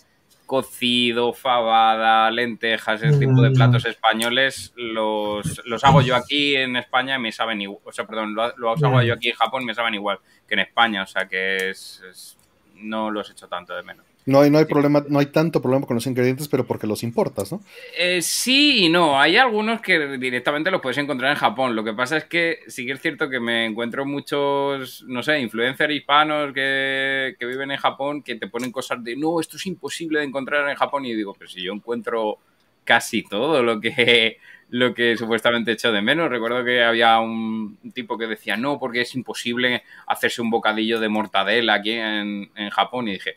cocido, 0.47 1.33
fabada, 1.33 2.31
lentejas, 2.31 3.03
ese 3.03 3.19
tipo 3.19 3.41
de 3.43 3.51
mm. 3.51 3.55
platos 3.55 3.85
españoles, 3.87 4.73
los, 4.77 5.63
los 5.65 5.85
hago 5.85 6.03
yo 6.03 6.15
aquí 6.15 6.57
en 6.57 6.77
España 6.77 7.17
y 7.17 7.21
me 7.21 7.33
saben 7.33 7.61
igual. 7.61 7.81
O 7.85 7.93
sea, 7.93 8.07
perdón, 8.07 8.35
los 8.35 8.83
hago 8.83 9.03
yo 9.03 9.15
aquí 9.15 9.31
en 9.31 9.37
Japón 9.37 9.63
y 9.63 9.67
me 9.67 9.75
saben 9.75 9.95
igual 9.95 10.19
que 10.53 10.61
en 10.61 10.61
España. 10.61 11.03
O 11.03 11.07
sea, 11.07 11.27
que 11.27 11.71
es, 11.71 12.37
no 12.77 13.11
los 13.11 13.31
hecho 13.31 13.49
tanto 13.49 13.75
de 13.75 13.83
menos. 13.83 14.05
No 14.25 14.41
hay, 14.41 14.51
no 14.51 14.59
hay 14.59 14.67
problema, 14.67 15.05
no 15.09 15.19
hay 15.19 15.27
tanto 15.27 15.61
problema 15.61 15.85
con 15.85 15.97
los 15.97 16.07
ingredientes, 16.07 16.47
pero 16.47 16.65
porque 16.65 16.87
los 16.87 17.03
importas, 17.03 17.51
¿no? 17.51 17.61
Eh, 17.99 18.23
sí 18.23 18.85
y 18.85 18.89
no. 18.89 19.21
Hay 19.21 19.37
algunos 19.37 19.81
que 19.81 20.17
directamente 20.17 20.71
los 20.71 20.81
puedes 20.81 20.99
encontrar 20.99 21.33
en 21.33 21.39
Japón. 21.39 21.75
Lo 21.75 21.83
que 21.83 21.93
pasa 21.93 22.19
es 22.19 22.27
que 22.27 22.61
sí 22.69 22.87
que 22.87 22.93
es 22.93 23.01
cierto 23.01 23.29
que 23.29 23.41
me 23.41 23.65
encuentro 23.65 24.05
muchos, 24.05 25.03
no 25.09 25.25
sé, 25.25 25.41
influencers 25.41 25.93
hispanos 25.93 26.53
que, 26.53 27.35
que 27.37 27.47
viven 27.47 27.73
en 27.73 27.79
Japón 27.79 28.23
que 28.23 28.37
te 28.37 28.47
ponen 28.47 28.71
cosas 28.71 29.03
de 29.03 29.17
no, 29.17 29.41
esto 29.41 29.57
es 29.57 29.67
imposible 29.67 30.21
de 30.21 30.27
encontrar 30.27 30.69
en 30.69 30.77
Japón. 30.77 31.05
Y 31.05 31.15
digo, 31.15 31.35
pero 31.37 31.51
si 31.51 31.61
yo 31.61 31.73
encuentro 31.73 32.39
casi 32.85 33.25
todo 33.25 33.63
lo 33.63 33.81
que 33.81 34.39
lo 34.73 34.95
que 34.95 35.19
supuestamente 35.19 35.71
he 35.71 35.75
hecho 35.75 35.93
de 35.93 36.01
menos. 36.01 36.31
Recuerdo 36.31 36.65
que 36.65 36.83
había 36.83 37.21
un 37.21 37.77
tipo 37.93 38.17
que 38.17 38.27
decía, 38.27 38.57
no, 38.57 38.79
porque 38.79 39.03
es 39.03 39.15
imposible 39.15 39.83
hacerse 40.07 40.41
un 40.41 40.49
bocadillo 40.49 40.99
de 40.99 41.11
mortadela 41.11 41.75
aquí 41.75 41.93
en, 41.93 42.51
en 42.57 42.71
Japón. 42.71 43.07
Y 43.09 43.13
dije, 43.13 43.37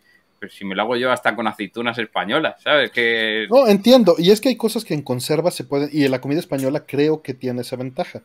si 0.49 0.63
me 0.63 0.75
lo 0.75 0.83
hago 0.83 0.95
yo 0.95 1.11
hasta 1.11 1.35
con 1.35 1.45
aceitunas 1.45 1.97
españolas, 1.97 2.61
¿sabes? 2.63 2.89
Que... 2.91 3.47
No, 3.49 3.67
entiendo. 3.67 4.15
Y 4.17 4.31
es 4.31 4.39
que 4.39 4.47
hay 4.47 4.55
cosas 4.55 4.85
que 4.85 4.93
en 4.93 5.01
conserva 5.01 5.51
se 5.51 5.65
pueden, 5.65 5.89
y 5.91 6.05
en 6.05 6.11
la 6.11 6.21
comida 6.21 6.39
española 6.39 6.85
creo 6.85 7.21
que 7.21 7.33
tiene 7.33 7.61
esa 7.61 7.75
ventaja. 7.75 8.21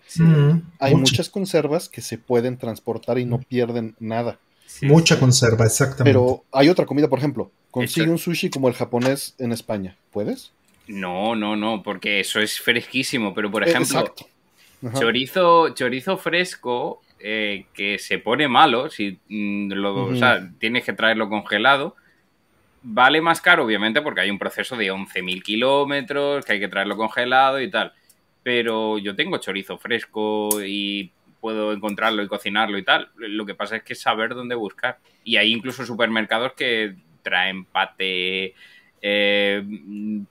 hay 0.79 0.95
muchas 0.95 1.31
conservas 1.31 1.89
que 1.89 2.03
se 2.03 2.17
pueden 2.17 2.59
transportar 2.59 3.19
y 3.19 3.25
no 3.25 3.41
pierden 3.41 3.97
nada. 3.99 4.39
Mucha 4.83 5.19
conserva, 5.19 5.67
exactamente. 5.67 6.05
Pero 6.05 6.45
hay 6.53 6.69
otra 6.69 6.87
comida, 6.87 7.09
por 7.09 7.19
ejemplo, 7.19 7.51
consigue 7.73 8.09
un 8.09 8.19
sushi 8.19 8.51
como 8.51 8.69
el 8.69 8.75
japonés 8.75 9.35
en 9.39 9.51
España. 9.51 9.97
¿Puedes? 10.13 10.53
No, 10.91 11.35
no, 11.35 11.57
no, 11.57 11.83
porque 11.83 12.21
eso 12.21 12.41
es 12.41 12.61
fresquísimo. 12.61 13.35
Pero, 13.35 13.51
por 13.51 13.67
ejemplo, 13.67 14.15
chorizo, 14.99 15.75
chorizo 15.75 16.17
fresco 16.17 17.01
eh, 17.19 17.67
que 17.75 17.99
se 17.99 18.19
pone 18.19 18.49
malo, 18.49 18.91
si 18.91 19.19
mm, 19.29 19.73
lo, 19.73 20.07
o 20.07 20.17
sea, 20.17 20.51
tienes 20.59 20.85
que 20.85 20.93
traerlo 20.93 21.29
congelado, 21.29 21.97
Vale 22.83 23.21
más 23.21 23.43
caro, 23.43 23.65
obviamente, 23.65 24.01
porque 24.01 24.23
hay 24.23 24.31
un 24.31 24.39
proceso 24.39 24.75
de 24.75 24.91
11.000 24.91 25.43
kilómetros, 25.43 26.45
que 26.45 26.55
hay 26.55 26.61
que 26.61 26.69
traerlo 26.69 26.97
congelado 26.97 27.61
y 27.61 27.71
tal. 27.71 27.93
Pero 28.43 28.97
yo 28.99 29.15
tengo 29.15 29.37
chorizo 29.37 29.77
fresco 29.77 30.49
y 30.65 31.13
puedo 31.41 31.73
encontrarlo 31.73 32.23
y 32.23 32.29
cocinarlo 32.29 32.79
y 32.79 32.83
tal. 32.83 33.11
Lo 33.17 33.45
que 33.45 33.55
pasa 33.55 33.77
es 33.77 33.83
que 33.83 33.95
saber 33.95 34.35
dónde 34.35 34.55
buscar. 34.55 34.99
Y 35.25 35.37
hay 35.37 35.53
incluso 35.53 35.85
supermercados 35.85 36.55
que 36.55 36.95
traen 37.23 37.67
pate, 37.67 38.55
eh, 39.03 39.63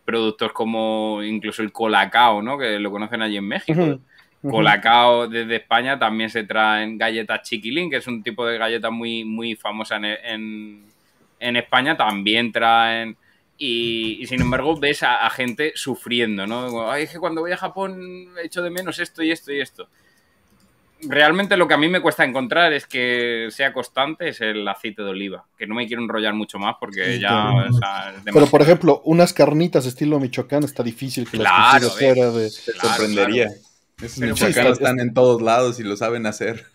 productos 0.05 0.51
como 0.53 1.21
incluso 1.23 1.61
el 1.61 1.71
colacao, 1.71 2.41
¿no? 2.41 2.57
Que 2.57 2.79
lo 2.79 2.91
conocen 2.91 3.21
allí 3.21 3.37
en 3.37 3.47
México. 3.47 3.99
Colacao 4.41 5.27
desde 5.27 5.57
España 5.57 5.99
también 5.99 6.29
se 6.29 6.43
traen 6.43 6.97
galletas 6.97 7.41
chiquilín, 7.41 7.89
que 7.89 7.97
es 7.97 8.07
un 8.07 8.23
tipo 8.23 8.45
de 8.45 8.57
galleta 8.57 8.89
muy, 8.89 9.25
muy 9.25 9.55
famosa 9.55 9.97
en 9.97 10.89
en 11.39 11.55
España 11.55 11.97
también 11.97 12.51
traen. 12.51 13.17
Y, 13.57 14.25
sin 14.27 14.39
embargo 14.41 14.79
ves 14.79 15.03
a, 15.03 15.29
gente 15.29 15.73
sufriendo, 15.75 16.47
¿no? 16.47 16.89
Ay, 16.89 17.03
es 17.03 17.11
que 17.11 17.19
cuando 17.19 17.41
voy 17.41 17.51
a 17.51 17.57
Japón 17.57 18.29
echo 18.41 18.61
de 18.61 18.69
menos 18.69 18.99
esto 18.99 19.21
y 19.21 19.31
esto 19.31 19.51
y 19.51 19.59
esto. 19.59 19.89
Realmente 21.01 21.57
lo 21.57 21.67
que 21.67 21.73
a 21.73 21.77
mí 21.77 21.87
me 21.87 22.01
cuesta 22.01 22.23
encontrar 22.23 22.73
es 22.73 22.85
que 22.85 23.47
sea 23.51 23.73
constante 23.73 24.29
es 24.29 24.41
el 24.41 24.67
aceite 24.67 25.01
de 25.01 25.09
oliva, 25.09 25.45
que 25.57 25.67
no 25.67 25.75
me 25.75 25.87
quiero 25.87 26.01
enrollar 26.01 26.33
mucho 26.33 26.59
más 26.59 26.75
porque 26.79 27.19
ya... 27.19 27.51
Pero 28.25 28.47
por 28.47 28.61
ejemplo, 28.61 29.01
unas 29.05 29.33
carnitas 29.33 29.85
estilo 29.85 30.19
Michoacán 30.19 30.63
está 30.63 30.83
difícil 30.83 31.29
que 31.29 31.37
las 31.37 31.51
consigas 31.51 31.97
fuera 31.97 32.31
de... 32.31 32.49
sorprendería. 32.49 33.49
Esos 34.01 34.19
Michoacán 34.19 34.67
están 34.67 34.99
en 34.99 35.13
todos 35.13 35.41
lados 35.41 35.79
y 35.79 35.83
lo 35.83 35.95
saben 35.95 36.25
hacer. 36.25 36.65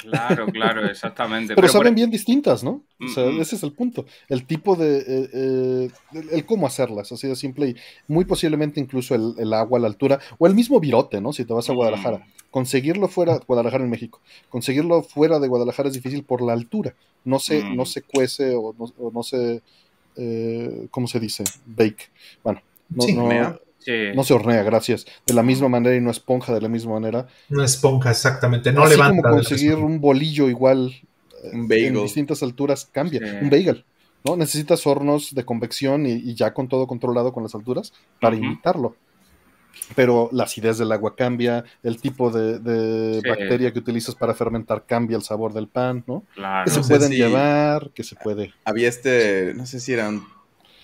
Claro, 0.00 0.46
claro, 0.46 0.86
exactamente. 0.86 1.54
Pero, 1.54 1.68
saben 1.68 1.94
bien 1.94 2.10
distintas, 2.10 2.64
¿no? 2.64 2.84
O 3.00 3.08
sea, 3.08 3.28
ese 3.38 3.56
es 3.56 3.62
el 3.62 3.72
punto. 3.72 4.06
El 4.28 4.46
tipo 4.46 4.74
de. 4.74 4.98
Eh, 4.98 5.30
eh, 5.34 5.90
el, 6.32 6.46
cómo 6.46 6.66
hacerlas, 6.66 7.12
así 7.12 7.28
de 7.28 7.36
simple. 7.36 7.68
Y 7.68 7.76
muy 8.08 8.24
posiblemente 8.24 8.80
incluso 8.80 9.14
el, 9.14 9.52
agua, 9.52 9.78
la 9.78 9.88
altura, 9.88 10.18
o 10.38 10.46
el 10.46 10.54
mismo 10.54 10.80
virote, 10.80 11.20
¿no? 11.20 11.32
Si 11.32 11.44
te 11.44 11.52
vas 11.52 11.68
a 11.68 11.74
Guadalajara. 11.74 12.24
Conseguirlo 12.50 13.08
fuera, 13.08 13.38
Guadalajara 13.46 13.84
en 13.84 13.90
México, 13.90 14.20
conseguirlo 14.48 15.02
fuera 15.02 15.38
de 15.38 15.48
Guadalajara 15.48 15.88
es 15.88 15.94
difícil 15.94 16.24
por 16.24 16.42
la 16.42 16.52
altura. 16.52 16.94
No 17.24 17.38
se, 17.38 17.62
no 17.62 17.82
mm. 17.82 17.86
se 17.86 18.02
cuece 18.02 18.54
o 18.54 18.74
no, 19.12 19.22
se. 19.22 19.62
Eh, 20.16 20.88
¿Cómo 20.90 21.06
se 21.06 21.20
dice? 21.20 21.44
Bake. 21.66 22.10
Bueno, 22.42 22.62
no, 22.88 23.06
no 23.06 23.58
no 24.14 24.24
se 24.24 24.34
hornea, 24.34 24.62
gracias. 24.62 25.06
De 25.26 25.34
la 25.34 25.42
misma 25.42 25.68
manera 25.68 25.96
y 25.96 26.00
no 26.00 26.10
esponja 26.10 26.52
de 26.52 26.60
la 26.60 26.68
misma 26.68 26.94
manera. 26.94 27.26
No 27.48 27.62
esponja, 27.62 28.10
exactamente. 28.10 28.72
No 28.72 28.82
Así 28.82 28.96
levanta. 28.96 29.22
como 29.22 29.34
conseguir 29.36 29.76
un 29.76 30.00
bolillo 30.00 30.48
igual 30.48 30.94
un 31.52 31.72
en 31.72 31.94
distintas 31.94 32.42
alturas 32.42 32.88
cambia. 32.92 33.40
Un 33.40 33.50
bagel. 33.50 33.84
¿no? 34.24 34.36
Necesitas 34.36 34.86
hornos 34.86 35.34
de 35.34 35.44
convección 35.44 36.06
y, 36.06 36.34
ya 36.34 36.52
con 36.52 36.68
todo 36.68 36.86
controlado 36.86 37.32
con 37.32 37.42
las 37.42 37.54
alturas 37.54 37.92
para 38.20 38.36
imitarlo. 38.36 38.96
Pero 39.94 40.28
la 40.32 40.44
acidez 40.44 40.78
del 40.78 40.92
agua 40.92 41.16
cambia, 41.16 41.64
el 41.82 42.00
tipo 42.00 42.30
de, 42.30 43.20
bacteria 43.26 43.72
que 43.72 43.78
utilizas 43.78 44.14
para 44.14 44.34
fermentar 44.34 44.84
cambia 44.86 45.16
el 45.16 45.22
sabor 45.22 45.52
del 45.52 45.68
pan, 45.68 46.04
¿no? 46.06 46.24
Claro. 46.34 46.64
Que 46.64 46.70
se 46.70 46.88
pueden 46.88 47.12
llevar, 47.12 47.90
que 47.90 48.04
se 48.04 48.16
puede. 48.16 48.52
Había 48.64 48.88
este, 48.88 49.52
no 49.54 49.66
sé 49.66 49.80
si 49.80 49.92
eran 49.92 50.22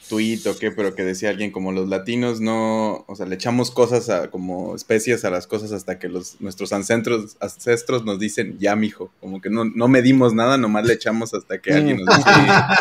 tweet 0.09 0.41
o 0.47 0.57
qué, 0.59 0.71
pero 0.71 0.95
que 0.95 1.05
decía 1.05 1.31
alguien 1.31 1.51
como 1.51 1.73
los 1.73 1.89
latinos 1.89 2.41
no, 2.41 3.05
o 3.07 3.17
sea, 3.17 3.27
le 3.27 3.35
echamos 3.35 3.71
cosas 3.71 4.09
a, 4.09 4.31
como 4.31 4.75
especias 4.75 5.25
a 5.25 5.31
las 5.31 5.47
cosas 5.47 5.73
hasta 5.73 5.99
que 5.99 6.09
los, 6.09 6.41
nuestros 6.41 6.73
ancestros, 6.73 7.37
ancestros 7.41 8.05
nos 8.05 8.19
dicen 8.19 8.57
ya, 8.59 8.77
mijo, 8.77 9.11
como 9.21 9.41
que 9.41 9.51
no, 9.51 9.65
no 9.65 9.89
medimos 9.89 10.35
nada, 10.35 10.59
nomás 10.59 10.87
le 10.87 10.95
echamos 10.95 11.35
hasta 11.35 11.59
que 11.61 11.73
alguien 11.73 11.99
nos 12.05 12.17
dice, 12.17 12.31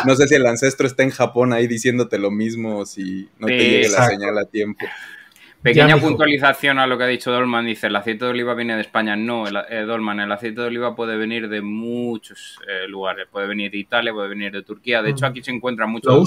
no 0.06 0.16
sé 0.16 0.28
si 0.28 0.34
el 0.34 0.46
ancestro 0.46 0.86
está 0.86 1.02
en 1.02 1.10
Japón 1.10 1.52
ahí 1.52 1.66
diciéndote 1.66 2.18
lo 2.18 2.30
mismo 2.30 2.78
o 2.78 2.86
si 2.86 3.28
no 3.38 3.46
te 3.48 3.58
llegue 3.58 3.88
la 3.88 4.08
señal 4.08 4.38
a 4.38 4.44
tiempo. 4.44 4.86
Pequeña 5.66 5.96
puntualización 5.98 6.78
a 6.78 6.86
lo 6.86 6.96
que 6.96 7.04
ha 7.04 7.08
dicho 7.08 7.30
Dolman. 7.30 7.66
Dice, 7.66 7.88
el 7.88 7.96
aceite 7.96 8.24
de 8.24 8.30
oliva 8.30 8.54
viene 8.54 8.74
de 8.74 8.82
España. 8.82 9.16
No, 9.16 9.46
el, 9.46 9.56
eh, 9.68 9.82
Dolman, 9.82 10.20
el 10.20 10.30
aceite 10.30 10.60
de 10.60 10.66
oliva 10.68 10.94
puede 10.94 11.16
venir 11.16 11.48
de 11.48 11.60
muchos 11.60 12.58
eh, 12.66 12.86
lugares. 12.88 13.26
Puede 13.30 13.46
venir 13.46 13.70
de 13.70 13.78
Italia, 13.78 14.12
puede 14.12 14.28
venir 14.28 14.52
de 14.52 14.62
Turquía. 14.62 15.02
De 15.02 15.10
hecho, 15.10 15.26
aquí 15.26 15.42
se 15.42 15.50
encuentra 15.50 15.86
mucho. 15.86 16.22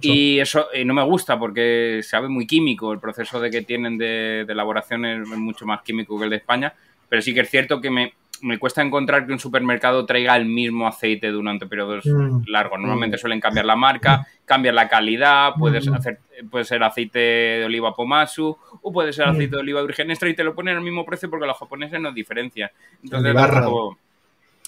Y 0.00 0.38
eso 0.38 0.68
no 0.84 0.94
me 0.94 1.02
gusta 1.02 1.38
porque 1.38 2.00
sabe 2.02 2.28
muy 2.28 2.46
químico. 2.46 2.92
El 2.92 3.00
proceso 3.00 3.40
de 3.40 3.50
que 3.50 3.62
tienen 3.62 3.98
de, 3.98 4.44
de 4.46 4.52
elaboración 4.52 5.04
es 5.04 5.26
mucho 5.28 5.66
más 5.66 5.82
químico 5.82 6.18
que 6.18 6.24
el 6.24 6.30
de 6.30 6.36
España. 6.36 6.72
Pero 7.08 7.20
sí 7.20 7.34
que 7.34 7.40
es 7.40 7.50
cierto 7.50 7.80
que 7.80 7.90
me, 7.90 8.14
me 8.42 8.58
cuesta 8.58 8.82
encontrar 8.82 9.26
que 9.26 9.32
un 9.32 9.38
supermercado 9.38 10.04
traiga 10.04 10.36
el 10.36 10.46
mismo 10.46 10.86
aceite 10.86 11.28
durante 11.28 11.66
periodos 11.66 12.04
mm. 12.04 12.42
largos. 12.48 12.78
Normalmente 12.78 13.16
mm. 13.16 13.20
suelen 13.20 13.40
cambiar 13.40 13.64
la 13.64 13.76
marca, 13.76 14.26
cambiar 14.44 14.74
la 14.74 14.88
calidad, 14.88 15.52
puedes 15.58 15.88
mm. 15.88 15.94
hacer, 15.94 16.18
puede 16.50 16.64
ser 16.64 16.82
aceite 16.82 17.18
de 17.18 17.64
oliva 17.64 17.94
pomasu 17.94 18.56
o 18.82 18.92
puede 18.92 19.12
ser 19.12 19.28
aceite 19.28 19.56
de 19.56 19.62
oliva 19.62 19.82
virgen 19.82 20.10
extra 20.10 20.28
y 20.28 20.34
te 20.34 20.44
lo 20.44 20.54
ponen 20.54 20.76
al 20.76 20.82
mismo 20.82 21.04
precio 21.06 21.30
porque 21.30 21.46
los 21.46 21.56
japoneses 21.56 22.00
no 22.00 22.12
diferencian. 22.12 22.70
Entonces, 23.02 23.34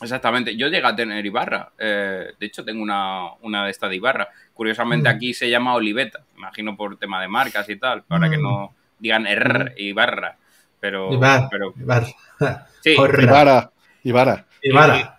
Exactamente. 0.01 0.57
Yo 0.57 0.67
llegué 0.67 0.87
a 0.87 0.97
tener 0.97 1.25
Ibarra. 1.25 1.71
Eh, 1.79 2.33
de 2.39 2.47
hecho, 2.47 2.65
tengo 2.65 2.83
una, 2.83 3.33
una 3.43 3.65
de 3.65 3.71
estas 3.71 3.91
de 3.91 3.97
Ibarra. 3.97 4.29
Curiosamente, 4.53 5.09
aquí 5.09 5.33
se 5.35 5.49
llama 5.49 5.75
Oliveta. 5.75 6.25
Imagino 6.37 6.77
por 6.77 6.97
tema 6.97 7.21
de 7.23 7.29
marcas 7.29 7.69
y 7.71 7.77
tal, 7.77 8.03
para 8.03 8.29
que 8.29 8.37
no 8.37 8.75
digan 8.99 9.27
R, 9.27 9.73
Ibarra. 9.77 10.37
Pero, 10.85 11.09
pero 11.51 11.75
Sí. 12.83 12.91
Ibarra. 12.93 13.71
Ibarra. 14.03 14.47
Ibarra. 14.63 15.19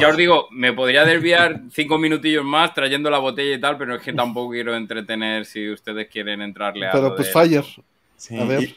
Ya 0.00 0.08
os 0.08 0.16
digo, 0.16 0.48
me 0.52 0.72
podría 0.72 1.04
desviar 1.04 1.60
cinco 1.70 1.98
minutillos 1.98 2.46
más 2.46 2.72
trayendo 2.72 3.10
la 3.10 3.18
botella 3.18 3.56
y 3.56 3.60
tal, 3.60 3.76
pero 3.76 3.96
es 3.96 4.02
que 4.02 4.14
tampoco 4.14 4.52
quiero 4.52 4.74
entretener 4.74 5.44
si 5.44 5.70
ustedes 5.70 6.08
quieren 6.08 6.40
entrarle 6.40 6.86
a. 6.86 6.92
Pero 6.92 7.14
pues 7.14 7.30
Fire. 7.30 7.64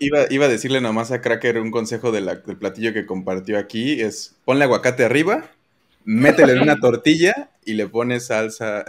Iba, 0.02 0.26
iba, 0.30 0.46
a 0.46 0.50
decirle 0.50 0.82
nomás 0.82 1.14
a 1.14 1.22
Cracker 1.22 1.60
un 1.60 1.72
consejo 1.72 2.12
del 2.12 2.28
platillo 2.60 2.92
que 2.92 3.06
compartió 3.06 3.58
aquí: 3.58 4.02
es 4.02 4.36
ponle 4.44 4.66
aguacate 4.66 5.06
arriba, 5.06 5.46
métele 6.04 6.52
en 6.52 6.60
una 6.60 6.76
tortilla 6.82 7.50
y 7.64 7.76
le 7.76 7.88
pones 7.88 8.28
salsa 8.28 8.84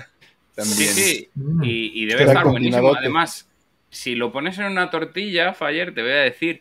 también. 0.57 0.93
Sí, 0.93 1.02
sí. 1.02 1.31
Mm. 1.36 1.62
Y, 1.62 2.07
debe 2.07 2.24
estar 2.24 2.44
buenísimo. 2.48 2.93
Además, 2.93 3.48
si 3.90 4.16
lo 4.16 4.32
pones 4.32 4.59
en 4.59 4.65
una 4.65 4.90
tortilla, 4.90 5.55
Fire, 5.55 5.94
te 5.94 6.02
voy 6.02 6.11
a 6.11 6.23
decir 6.23 6.61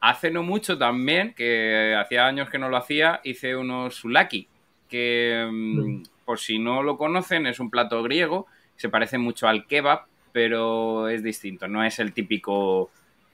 Hace 0.00 0.30
no 0.30 0.42
mucho 0.42 0.78
también, 0.78 1.34
que 1.34 1.96
hacía 1.98 2.26
años 2.26 2.48
que 2.50 2.58
no 2.58 2.68
lo 2.68 2.76
hacía, 2.76 3.20
hice 3.24 3.56
unos 3.56 3.94
sulaki, 3.94 4.48
que 4.88 5.48
mm, 5.50 6.02
por 6.24 6.38
si 6.38 6.58
no 6.58 6.82
lo 6.82 6.96
conocen, 6.96 7.46
es 7.46 7.60
un 7.60 7.70
plato 7.70 8.02
griego, 8.02 8.46
se 8.76 8.88
parece 8.88 9.18
mucho 9.18 9.48
al 9.48 9.66
kebab, 9.66 10.02
pero 10.32 11.08
es 11.08 11.22
distinto, 11.22 11.66
no 11.66 11.82
es 11.82 11.98
el 11.98 12.12
típico 12.12 12.90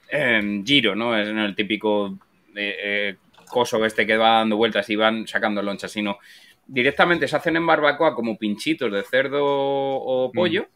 em, 0.09 0.63
giro, 0.65 0.95
¿no? 0.95 1.17
Es 1.17 1.27
el 1.27 1.55
típico 1.55 2.17
eh, 2.55 2.75
eh, 2.81 3.15
coso 3.49 3.83
este 3.85 4.07
que 4.07 4.17
va 4.17 4.37
dando 4.37 4.57
vueltas 4.57 4.89
y 4.89 4.95
van 4.95 5.27
sacando 5.27 5.61
lonchas, 5.61 5.91
sino 5.91 6.17
directamente 6.65 7.27
se 7.27 7.35
hacen 7.35 7.57
en 7.57 7.67
barbacoa 7.67 8.15
como 8.15 8.37
pinchitos 8.37 8.91
de 8.91 9.03
cerdo 9.03 9.41
o 9.43 10.31
pollo. 10.31 10.67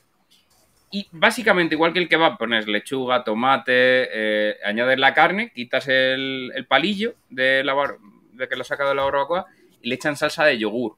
Y 0.90 1.08
básicamente, 1.12 1.76
igual 1.76 1.92
que 1.92 2.00
el 2.00 2.08
que 2.08 2.16
va, 2.16 2.38
pones 2.38 2.68
lechuga, 2.68 3.24
tomate, 3.24 3.72
eh, 3.74 4.58
añades 4.64 4.98
la 4.98 5.14
carne, 5.14 5.52
quitas 5.54 5.88
el, 5.88 6.66
palillo 6.68 7.16
de, 7.30 7.64
la, 7.64 7.76
de 8.34 8.48
que 8.48 8.56
lo 8.56 8.64
sacado 8.64 8.90
de 8.90 8.96
la 8.96 9.04
barbacoa 9.04 9.48
y 9.82 9.90
le 9.90 9.96
echan 9.96 10.16
salsa 10.16 10.46
de 10.46 10.58
yogur. 10.58 10.96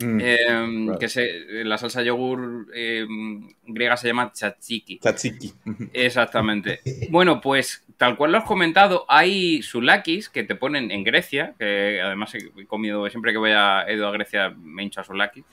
Mm. 0.00 0.20
Em, 0.20 0.98
que 0.98 1.08
se, 1.08 1.64
la 1.64 1.78
salsa 1.78 2.00
de 2.00 2.06
yogur 2.06 2.66
em, 2.74 3.48
griega 3.64 3.96
se 3.96 4.08
llama 4.08 4.32
tzatziki. 4.32 4.98
Tzatziki. 4.98 5.52
Exactamente. 5.92 6.80
bueno, 7.10 7.40
pues 7.40 7.84
tal 7.96 8.16
cual 8.16 8.32
lo 8.32 8.38
has 8.38 8.44
comentado, 8.44 9.06
hay 9.08 9.62
sulakis 9.62 10.28
que 10.28 10.44
te 10.44 10.54
ponen 10.54 10.90
en 10.92 11.02
Grecia, 11.04 11.54
que 11.58 12.00
además 12.00 12.34
he 12.34 12.66
comido, 12.66 13.08
siempre 13.10 13.32
que 13.32 13.38
voy 13.38 13.52
a, 13.52 13.84
he 13.88 13.94
ido 13.94 14.06
a 14.06 14.12
Grecia 14.12 14.50
me 14.50 14.82
hincho 14.84 15.00
a 15.00 15.04
sulakis 15.04 15.44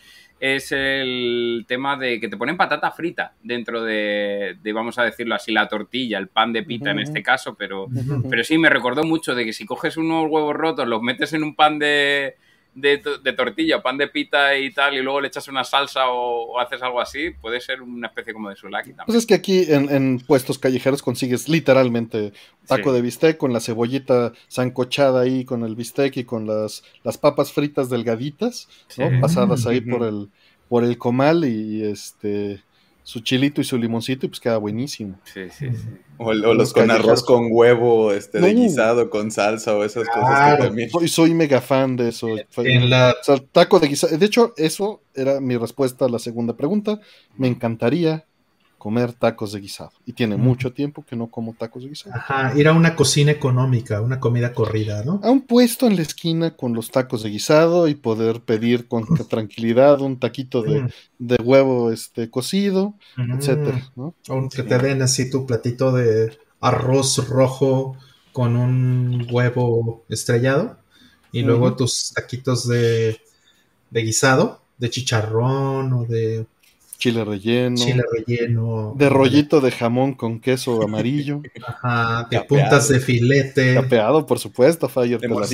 es 0.41 0.71
el 0.71 1.65
tema 1.67 1.95
de 1.95 2.19
que 2.19 2.27
te 2.27 2.35
ponen 2.35 2.57
patata 2.57 2.89
frita 2.91 3.35
dentro 3.43 3.83
de, 3.83 4.57
vamos 4.73 4.97
a 4.97 5.03
decirlo 5.03 5.35
así, 5.35 5.51
la 5.51 5.67
tortilla, 5.67 6.17
el 6.17 6.29
pan 6.29 6.51
de 6.51 6.63
pita 6.63 6.89
en 6.89 6.99
este 6.99 7.21
caso, 7.21 7.53
pero, 7.53 7.87
pero 8.27 8.43
sí 8.43 8.57
me 8.57 8.71
recordó 8.71 9.03
mucho 9.03 9.35
de 9.35 9.45
que 9.45 9.53
si 9.53 9.67
coges 9.67 9.97
unos 9.97 10.25
huevos 10.31 10.55
rotos, 10.55 10.87
los 10.87 11.03
metes 11.03 11.33
en 11.33 11.43
un 11.43 11.55
pan 11.55 11.77
de, 11.77 12.37
de, 12.73 13.01
de, 13.23 13.33
tortilla, 13.33 13.81
pan 13.81 13.97
de 13.97 14.07
pita 14.07 14.57
y 14.57 14.71
tal, 14.71 14.95
y 14.95 15.01
luego 15.01 15.19
le 15.21 15.27
echas 15.27 15.47
una 15.47 15.63
salsa 15.63 16.09
o, 16.09 16.59
haces 16.59 16.81
algo 16.81 17.01
así, 17.01 17.31
puede 17.31 17.59
ser 17.59 17.81
una 17.81 18.07
especie 18.07 18.33
como 18.33 18.49
de 18.49 18.55
sulaki 18.55 18.89
también. 18.89 19.05
Pues 19.05 19.17
es 19.17 19.25
que 19.25 19.33
aquí 19.33 19.65
en, 19.67 20.19
puestos 20.19 20.57
callejeros 20.57 21.01
consigues 21.01 21.49
literalmente 21.49 22.33
taco 22.67 22.93
de 22.93 23.01
bistec 23.01 23.37
con 23.37 23.51
la 23.53 23.59
cebollita 23.59 24.31
zancochada 24.49 25.21
ahí 25.21 25.43
con 25.43 25.63
el 25.63 25.75
bistec 25.75 26.17
y 26.17 26.23
con 26.23 26.47
las, 26.47 26.83
las 27.03 27.17
papas 27.17 27.51
fritas 27.51 27.89
delgaditas, 27.89 28.69
¿no? 28.97 29.19
Pasadas 29.19 29.67
ahí 29.67 29.81
por 29.81 30.03
el, 30.03 30.29
por 30.69 30.83
el 30.83 30.97
comal 30.97 31.43
y 31.45 31.83
este 31.83 32.63
su 33.11 33.19
chilito 33.19 33.59
y 33.59 33.65
su 33.65 33.77
limoncito 33.77 34.25
y 34.25 34.29
pues 34.29 34.39
queda 34.39 34.55
buenísimo. 34.55 35.19
Sí, 35.25 35.49
sí, 35.49 35.69
sí. 35.69 35.89
O, 36.15 36.33
los, 36.33 36.71
con 36.71 36.89
arroz 36.89 37.25
con 37.25 37.47
huevo, 37.49 38.13
este, 38.13 38.39
de 38.39 38.53
guisado 38.53 39.09
con 39.09 39.31
salsa 39.31 39.75
o 39.75 39.83
esas 39.83 40.07
cosas 40.07 40.55
que 40.55 40.63
también. 40.63 40.89
Soy, 41.09 41.33
mega 41.33 41.59
fan 41.59 41.97
de 41.97 42.07
eso. 42.07 42.29
En 42.55 42.89
la... 42.89 43.13
O 43.19 43.21
sea, 43.21 43.35
taco 43.51 43.81
de 43.81 43.89
guisado. 43.89 44.17
De 44.17 44.25
hecho, 44.25 44.53
eso 44.55 45.01
era 45.13 45.41
mi 45.41 45.57
respuesta 45.57 46.05
a 46.05 46.07
la 46.07 46.19
segunda 46.19 46.55
pregunta. 46.55 47.01
Me 47.35 47.49
encantaría 47.49 48.27
comer 48.81 49.13
tacos 49.13 49.51
de 49.51 49.59
guisado. 49.59 49.91
Y 50.07 50.13
tiene 50.13 50.37
mucho 50.37 50.73
tiempo 50.73 51.05
que 51.07 51.15
no 51.15 51.27
como 51.27 51.53
tacos 51.53 51.83
de 51.83 51.89
guisado. 51.89 52.15
Ajá, 52.15 52.57
ir 52.57 52.67
a 52.67 52.73
una 52.73 52.95
cocina 52.95 53.29
económica, 53.29 54.01
una 54.01 54.19
comida 54.19 54.53
corrida, 54.53 55.03
¿no? 55.05 55.21
A 55.23 55.29
un 55.29 55.41
puesto 55.41 55.85
en 55.85 55.97
la 55.97 56.01
esquina 56.01 56.55
con 56.57 56.73
los 56.73 56.89
tacos 56.89 57.21
de 57.21 57.29
guisado 57.29 57.87
y 57.87 57.93
poder 57.93 58.41
pedir 58.41 58.87
con 58.87 59.05
tranquilidad 59.29 60.01
un 60.01 60.17
taquito 60.17 60.63
de, 60.63 61.35
huevo 61.43 61.91
este 61.91 62.31
cocido, 62.31 62.95
etcétera, 63.17 63.91
¿no? 63.95 64.15
Aunque 64.29 64.63
te 64.63 64.79
den 64.79 65.03
así 65.03 65.29
tu 65.29 65.45
platito 65.45 65.91
de 65.91 66.35
arroz 66.59 67.29
rojo 67.29 67.95
con 68.33 68.55
un 68.55 69.27
huevo 69.29 70.05
estrellado 70.09 70.77
y 71.31 71.43
luego 71.43 71.75
tus 71.75 72.13
taquitos 72.15 72.67
de, 72.67 73.21
de 73.91 74.01
guisado, 74.01 74.63
de 74.79 74.89
chicharrón 74.89 75.93
o 75.93 76.05
de 76.05 76.47
chile 77.01 77.25
relleno. 77.25 77.75
Chile 77.75 78.03
relleno. 78.09 78.93
De 78.95 79.09
rollito 79.09 79.59
de 79.59 79.71
jamón 79.71 80.13
con 80.13 80.39
queso 80.39 80.83
amarillo. 80.83 81.41
Ajá, 81.67 82.27
de 82.29 82.41
puntas 82.41 82.87
de 82.89 82.99
filete. 82.99 83.73
Capeado, 83.73 84.25
por 84.25 84.39
supuesto, 84.39 84.87
Fire. 84.87 85.19
De, 85.19 85.27
las, 85.27 85.51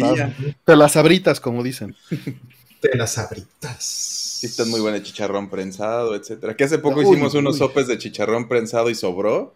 las 0.66 0.96
abritas, 0.98 1.40
como 1.40 1.64
dicen. 1.64 1.96
De 2.80 2.96
las 2.96 3.18
abritas. 3.18 3.84
Sí, 3.84 4.46
está 4.46 4.64
muy 4.66 4.80
bueno 4.80 5.00
chicharrón 5.00 5.50
prensado, 5.50 6.14
etcétera. 6.14 6.56
Que 6.56 6.66
hace 6.66 6.78
poco 6.78 7.02
hicimos 7.02 7.34
unos 7.34 7.58
sopes 7.58 7.88
de 7.88 7.98
chicharrón 7.98 8.48
prensado 8.48 8.92
y 8.92 8.96
sobró. 8.96 9.56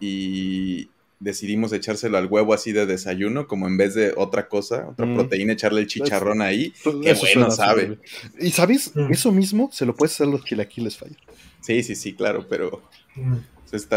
Y, 0.00 0.88
decidimos 1.24 1.72
echárselo 1.72 2.18
al 2.18 2.26
huevo 2.26 2.52
así 2.52 2.72
de 2.72 2.84
desayuno, 2.84 3.48
como 3.48 3.66
en 3.66 3.78
vez 3.78 3.94
de 3.94 4.12
otra 4.16 4.46
cosa, 4.46 4.86
otra 4.88 5.06
mm. 5.06 5.14
proteína, 5.14 5.54
echarle 5.54 5.80
el 5.80 5.86
chicharrón 5.86 6.42
ahí. 6.42 6.72
Qué 7.02 7.14
bueno 7.14 7.50
sabe. 7.50 7.98
Y 8.38 8.50
sabes, 8.50 8.94
mm. 8.94 9.10
eso 9.10 9.32
mismo 9.32 9.70
se 9.72 9.86
lo 9.86 9.94
puedes 9.94 10.12
hacer 10.12 10.28
a 10.28 10.30
los 10.30 10.44
chilaquiles, 10.44 10.98
Fire. 10.98 11.16
Sí, 11.60 11.82
sí, 11.82 11.96
sí, 11.96 12.14
claro, 12.14 12.46
pero. 12.48 12.82
Mm. 13.16 13.38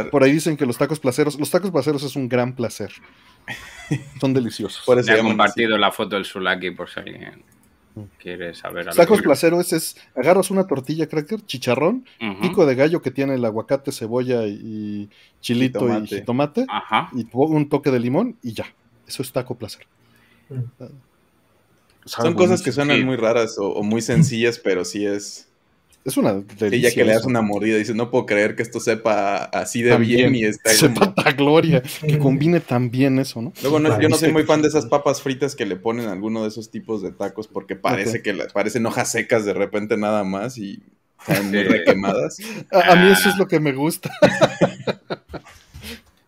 Por 0.10 0.24
ahí 0.24 0.32
dicen 0.32 0.58
que 0.58 0.66
los 0.66 0.76
tacos 0.76 1.00
placeros, 1.00 1.38
los 1.40 1.52
tacos 1.52 1.70
placeros 1.70 2.02
es 2.02 2.16
un 2.16 2.28
gran 2.28 2.56
placer. 2.56 2.92
Son 4.20 4.34
deliciosos. 4.34 4.84
Por 4.86 4.98
eso 4.98 5.14
he 5.14 5.20
compartido 5.20 5.78
la 5.78 5.92
foto 5.92 6.16
del 6.16 6.26
sulaki 6.26 6.72
por 6.72 6.90
si 6.90 7.00
alguien 7.00 7.44
quieres 8.20 8.60
saber 8.60 8.90
algo. 8.90 8.96
Tacos 8.96 9.22
placeros 9.22 9.74
es, 9.74 9.98
agarras 10.16 10.52
una 10.52 10.68
tortilla 10.68 11.08
cracker, 11.08 11.46
chicharrón, 11.46 12.06
pico 12.42 12.66
de 12.66 12.76
gallo 12.76 13.02
que 13.02 13.12
tiene 13.12 13.36
el 13.36 13.46
aguacate, 13.46 13.92
cebolla 13.92 14.46
y 14.46 15.10
chilito 15.42 15.88
y 16.04 16.22
tomate, 16.22 16.66
y, 17.14 17.28
un 17.32 17.70
toque 17.70 17.92
de 17.92 18.00
limón 18.00 18.38
y 18.44 18.54
ya. 18.54 18.66
Eso 19.08 19.22
es 19.22 19.32
taco 19.32 19.56
placer. 19.56 19.88
Mm. 20.50 20.86
Son 22.06 22.34
cosas 22.36 22.62
que 22.62 22.72
suenan 22.72 23.06
muy 23.06 23.18
raras 23.18 23.58
o, 23.60 23.84
muy 23.84 24.02
sencillas, 24.02 24.60
pero 24.60 24.86
sí 24.86 25.06
es 25.06 25.50
es 26.08 26.16
una 26.16 26.42
delicia. 26.58 26.92
que 26.92 27.04
le 27.04 27.14
das 27.14 27.26
una 27.26 27.42
mordida 27.42 27.76
y 27.76 27.80
dices, 27.80 27.96
no 27.96 28.10
puedo 28.10 28.26
creer 28.26 28.56
que 28.56 28.64
esto 28.64 28.80
sepa 28.80 29.44
así 29.44 29.82
de 29.82 29.98
bien, 29.98 30.34
y 30.36 30.46
está... 30.46 30.70
Sepa 30.70 31.14
ta 31.14 31.34
gloria, 31.34 31.82
que 31.82 32.18
combine 32.18 32.62
tan 32.62 32.90
bien 32.90 33.20
eso, 33.20 33.42
¿no? 33.42 33.52
Luego, 33.62 33.80
yo 34.00 34.08
no 34.08 34.16
soy 34.16 34.32
muy 34.32 34.44
fan 34.44 34.62
de 34.62 34.70
esas 34.70 34.86
papas 34.86 35.22
fritas 35.22 35.54
que 35.54 35.66
le 35.66 35.76
ponen 35.76 36.08
a 36.08 36.14
alguno 36.14 36.44
de 36.44 36.48
esos 36.48 36.72
tipos 36.72 37.02
de 37.02 37.12
tacos 37.12 37.50
porque 37.50 37.76
parece 37.76 38.22
que 38.22 38.34
parecen 38.54 38.86
hojas 38.86 39.12
secas 39.12 39.44
de 39.44 39.54
repente 39.54 39.98
nada 39.98 40.24
más 40.24 40.58
y 40.58 40.82
están 41.20 41.50
muy 41.50 41.64
requemadas. 41.64 42.38
A, 42.72 42.96
mí 42.96 43.12
eso 43.12 43.28
es 43.30 43.38
lo 43.38 43.48
que 43.48 43.60
me 43.60 43.74
gusta. 43.74 44.10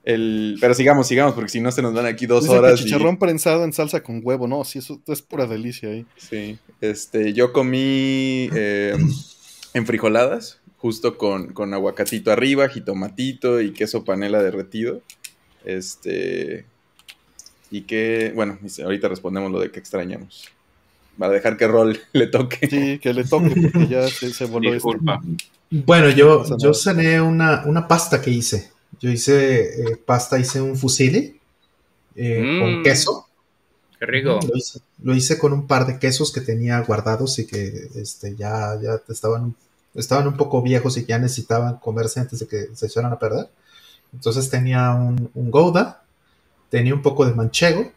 El, 0.04 0.58
pero 0.60 0.74
sigamos, 0.74 1.08
sigamos, 1.08 1.36
porque 1.36 1.50
si 1.50 1.62
no 1.62 1.72
se 1.72 1.82
nos 1.82 1.94
dan 1.94 2.06
aquí 2.08 2.26
dos 2.26 2.50
horas. 2.50 2.80
chicharrón 2.80 3.18
prensado 3.18 3.64
en 3.64 3.72
salsa 3.72 4.02
con 4.02 4.22
huevo, 4.24 4.48
no, 4.48 4.64
sí, 4.64 4.80
eso 4.80 5.00
es 5.08 5.22
pura 5.22 5.46
delicia 5.46 5.90
ahí. 5.90 6.06
Sí, 6.18 6.58
este, 6.82 7.34
yo 7.34 7.54
comí 7.54 8.50
eh, 8.56 8.96
en 9.80 9.86
frijoladas, 9.86 10.60
justo 10.78 11.18
con, 11.18 11.54
con 11.54 11.74
aguacatito 11.74 12.32
arriba, 12.32 12.70
jitomatito 12.70 13.62
y 13.62 13.74
queso 13.74 14.04
panela 14.04 14.44
derretido. 14.44 15.02
Este. 15.66 16.66
Y 17.72 17.82
que, 17.82 18.32
bueno, 18.36 18.58
ahorita 18.84 19.08
respondemos 19.08 19.52
lo 19.52 19.60
de 19.60 19.72
que 19.72 19.80
extrañamos. 19.80 20.50
Para 21.18 21.34
dejar 21.34 21.58
que 21.58 21.68
Rol 21.68 22.00
le 22.14 22.28
toque. 22.28 22.68
Sí, 22.70 23.00
que 23.00 23.14
le 23.14 23.24
toque, 23.24 23.50
porque 23.72 23.88
ya 23.88 24.08
se, 24.08 24.46
volvió 24.46 24.74
Disculpa. 24.74 25.22
Bueno, 25.70 26.10
yo, 26.10 26.44
yo 26.58 26.74
cené 26.74 27.22
una, 27.22 27.64
una 27.66 27.88
pasta 27.88 28.22
que 28.22 28.32
hice. 28.32 28.72
Yo 29.00 29.10
hice 29.10 29.84
eh, 29.84 29.98
pasta, 29.98 30.40
hice 30.40 30.62
un 30.62 30.76
fusilli 30.76 31.40
eh, 32.16 32.60
con 32.60 32.80
mm. 32.80 32.84
queso. 32.84 33.28
Qué 34.00 34.06
rico. 34.06 34.40
Lo 35.04 35.16
hice, 35.16 35.38
con 35.38 35.54
un 35.54 35.68
par 35.68 35.86
de 35.86 36.00
quesos 36.00 36.32
que 36.32 36.42
tenía 36.42 36.80
guardados 36.82 37.38
y 37.40 37.46
que 37.46 37.90
este, 37.96 38.36
ya, 38.36 38.80
ya 38.82 39.02
estaban, 39.10 39.56
estaban 40.00 40.28
un 40.28 40.38
poco 40.38 40.62
viejos 40.62 40.98
y 40.98 41.06
ya 41.06 41.20
necesitaban 41.20 41.78
comerse 41.78 42.20
antes 42.20 42.40
de 42.40 42.48
que 42.48 42.70
se 42.74 42.88
echaran 42.88 43.14
a 43.14 43.20
perder. 43.20 43.50
Entonces 44.14 44.50
tenía 44.50 44.92
un, 44.94 45.30
Gouda, 45.34 46.04
tenía 46.70 46.94
un 46.94 47.02
poco 47.02 47.26
de 47.26 47.34
manchego 47.34 47.92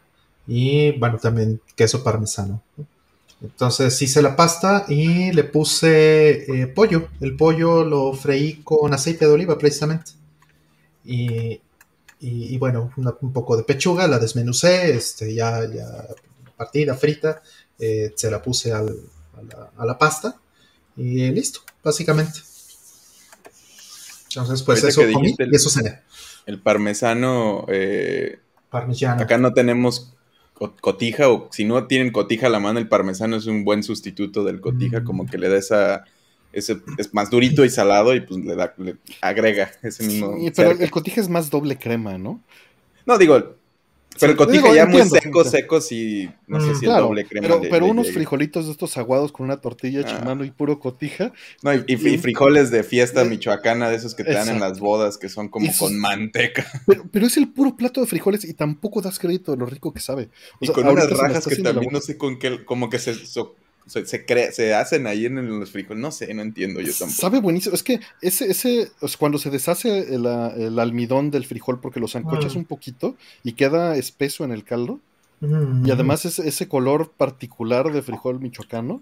y 0.47 0.91
bueno, 0.99 1.17
también 1.17 1.61
queso 1.75 2.03
parmesano. 2.03 2.61
Entonces 3.41 4.01
hice 4.01 4.21
la 4.21 4.35
pasta 4.35 4.85
y 4.87 5.31
le 5.33 5.43
puse 5.43 6.61
eh, 6.61 6.67
pollo. 6.67 7.09
El 7.19 7.35
pollo 7.35 7.83
lo 7.83 8.13
freí 8.13 8.61
con 8.63 8.93
aceite 8.93 9.25
de 9.25 9.31
oliva 9.31 9.57
precisamente. 9.57 10.11
Y, 11.03 11.59
y, 12.21 12.57
bueno, 12.57 12.93
un 12.95 13.33
poco 13.33 13.57
de 13.57 13.63
pechuga, 13.63 14.07
la 14.07 14.17
desmenucé, 14.17 14.95
este, 14.95 15.33
ya, 15.33 15.65
ya 15.65 16.07
partida, 16.55 16.95
frita, 16.95 17.41
eh, 17.77 18.13
se 18.15 18.31
la 18.31 18.41
puse 18.41 18.71
a, 18.71 18.81
la, 18.81 19.97
pasta 19.97 20.39
y 20.95 21.31
listo, 21.31 21.61
básicamente. 21.83 22.39
Entonces, 24.29 24.63
pues 24.63 24.83
eso 24.83 25.01
comí 25.11 25.35
y 25.37 25.55
eso 25.55 25.69
cené. 25.69 25.99
El 26.45 26.59
parmesano, 26.59 27.65
eh, 27.69 28.39
acá 28.71 29.37
no 29.37 29.53
tenemos 29.53 30.13
cotija, 30.81 31.29
o 31.29 31.49
si 31.51 31.65
no 31.65 31.87
tienen 31.87 32.11
cotija 32.11 32.47
a 32.47 32.49
la 32.49 32.59
mano, 32.59 32.79
el 32.79 32.87
parmesano 32.87 33.35
es 33.35 33.45
un 33.45 33.63
buen 33.63 33.83
sustituto 33.83 34.43
del 34.43 34.61
cotija, 34.61 35.01
mm. 35.01 35.03
como 35.03 35.25
que 35.25 35.37
le 35.37 35.49
da 35.49 35.57
esa 35.57 36.05
ese 36.53 36.79
es 36.97 37.13
más 37.13 37.29
durito 37.31 37.65
y 37.65 37.69
salado 37.69 38.15
y 38.15 38.21
pues 38.21 38.39
le, 38.45 38.55
da, 38.55 38.73
le 38.77 38.95
agrega 39.21 39.71
ese 39.81 40.03
mismo. 40.03 40.37
Sí, 40.37 40.51
pero 40.55 40.71
el 40.71 40.91
cotija 40.91 41.19
es 41.19 41.27
más 41.27 41.49
doble 41.49 41.77
crema, 41.77 42.17
¿no? 42.17 42.41
No, 43.05 43.17
digo, 43.17 43.55
pero 44.19 44.31
el 44.31 44.37
cotija 44.37 44.73
ya 44.73 44.85
muy 44.85 45.03
seco, 45.03 45.43
seco, 45.43 45.81
sí, 45.81 46.29
no 46.47 46.59
sé 46.59 46.67
mm, 46.67 46.75
si 46.75 46.85
es 46.85 46.91
doble 46.91 47.25
crema. 47.25 47.47
Pero, 47.47 47.61
pero 47.69 47.85
unos 47.85 48.11
frijolitos 48.11 48.65
de 48.65 48.71
estos 48.71 48.97
aguados 48.97 49.31
con 49.31 49.45
una 49.45 49.57
tortilla 49.57 50.01
ah. 50.01 50.05
chimano 50.05 50.43
y 50.43 50.51
puro 50.51 50.79
cotija. 50.79 51.33
No, 51.61 51.73
y, 51.73 51.97
frijoles 52.17 52.71
de 52.71 52.83
fiesta 52.83 53.23
michoacana, 53.23 53.89
de 53.89 53.95
esos 53.95 54.15
que 54.15 54.23
te 54.23 54.33
dan 54.33 54.49
en 54.49 54.59
las 54.59 54.79
bodas, 54.79 55.17
que 55.17 55.29
son 55.29 55.49
como 55.49 55.71
con 55.77 55.97
manteca. 55.97 56.65
Pero, 57.11 57.25
es 57.25 57.37
el 57.37 57.51
puro 57.51 57.75
plato 57.75 58.01
de 58.01 58.07
frijoles 58.07 58.45
y 58.45 58.53
tampoco 58.53 59.01
das 59.01 59.19
crédito 59.19 59.51
de 59.51 59.57
lo 59.57 59.65
rico 59.65 59.93
que 59.93 59.99
sabe. 59.99 60.29
y 60.59 60.67
con 60.67 60.87
unas 60.87 61.09
rajas 61.09 61.47
que 61.47 61.55
también 61.57 61.91
no 61.91 62.01
sé 62.01 62.17
con 62.17 62.37
qué, 62.39 62.63
como 62.65 62.89
que 62.89 62.99
se 62.99 63.13
se, 63.85 64.05
se 64.05 64.73
hacen 64.73 65.07
ahí 65.07 65.25
en 65.25 65.59
los 65.59 65.71
frijoles. 65.71 66.01
No 66.01 66.11
sé, 66.11 66.33
no 66.33 66.41
entiendo 66.41 66.79
yo 66.81 66.91
tampoco. 66.93 67.21
Sabe 67.21 67.39
buenísimo. 67.39 67.75
Es 67.75 67.83
que 67.83 67.99
ese, 68.21 68.49
ese, 68.49 68.91
cuando 69.19 69.37
se 69.37 69.49
deshace 69.49 70.13
el, 70.13 70.79
almidón 70.79 71.31
del 71.31 71.45
frijol 71.45 71.79
porque 71.79 71.99
lo 71.99 72.07
zancochas 72.07 72.55
ah. 72.55 72.59
un 72.59 72.65
poquito 72.65 73.15
y 73.43 73.53
queda 73.53 73.95
espeso 73.95 74.43
en 74.43 74.51
el 74.51 74.63
caldo. 74.63 74.99
Y 75.83 75.91
además 75.91 76.23
ese, 76.23 76.47
ese 76.47 76.69
color 76.69 77.11
particular 77.11 77.91
de 77.91 78.01
frijol 78.01 78.39
michoacano, 78.39 79.01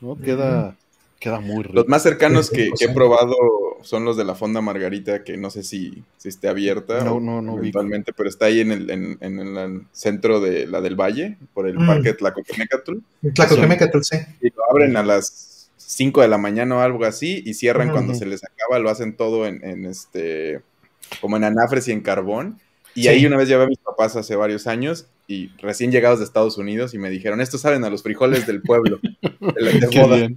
¿no? 0.00 0.16
Queda, 0.16 0.76
queda 1.18 1.40
muy 1.40 1.62
rico. 1.62 1.74
Los 1.74 1.88
más 1.88 2.02
cercanos 2.02 2.50
que, 2.50 2.70
he 2.78 2.88
probado 2.88 3.34
son 3.82 4.04
los 4.04 4.16
de 4.16 4.24
la 4.24 4.34
Fonda 4.34 4.60
Margarita, 4.60 5.24
que 5.24 5.36
no 5.36 5.50
sé 5.50 5.62
si, 5.62 6.02
si 6.16 6.28
esté 6.28 6.48
abierta 6.48 7.04
no, 7.04 7.20
no, 7.20 7.40
no 7.42 7.58
eventualmente, 7.58 8.12
pero 8.12 8.28
está 8.28 8.46
ahí 8.46 8.60
en 8.60 8.72
el, 8.72 8.90
en, 8.90 9.18
en 9.20 9.38
el, 9.38 9.82
centro 9.92 10.40
de 10.40 10.66
la 10.66 10.80
del 10.80 10.96
Valle, 10.96 11.36
por 11.54 11.68
el 11.68 11.78
mm. 11.78 11.86
parque 11.86 12.14
Tlacoquemecatl. 12.14 12.98
Tlacoquemecatl, 13.34 14.00
sí. 14.02 14.16
Y 14.40 14.48
lo 14.50 14.70
abren 14.70 14.96
a 14.96 15.02
las 15.02 15.70
5 15.76 16.22
de 16.22 16.28
la 16.28 16.38
mañana 16.38 16.76
o 16.76 16.80
algo 16.80 17.04
así, 17.04 17.42
y 17.44 17.54
cierran 17.54 17.90
cuando 17.90 18.14
se 18.14 18.26
les 18.26 18.42
acaba, 18.44 18.78
lo 18.78 18.90
hacen 18.90 19.16
todo 19.16 19.46
en, 19.46 19.86
este, 19.86 20.60
como 21.20 21.36
en 21.36 21.44
anafres 21.44 21.88
y 21.88 21.92
en 21.92 22.00
carbón. 22.00 22.60
Y 22.94 23.08
ahí 23.08 23.24
una 23.26 23.36
vez 23.36 23.48
llevé 23.48 23.64
a 23.64 23.68
mis 23.68 23.78
papás 23.78 24.16
hace 24.16 24.34
varios 24.34 24.66
años 24.66 25.06
y 25.28 25.48
recién 25.58 25.92
llegados 25.92 26.18
de 26.18 26.24
Estados 26.24 26.58
Unidos 26.58 26.94
y 26.94 26.98
me 26.98 27.10
dijeron, 27.10 27.40
estos 27.40 27.60
saben 27.60 27.84
a 27.84 27.90
los 27.90 28.02
frijoles 28.02 28.46
del 28.46 28.60
pueblo, 28.60 28.98
de, 29.22 29.80
de 29.80 30.00
boda. 30.00 30.28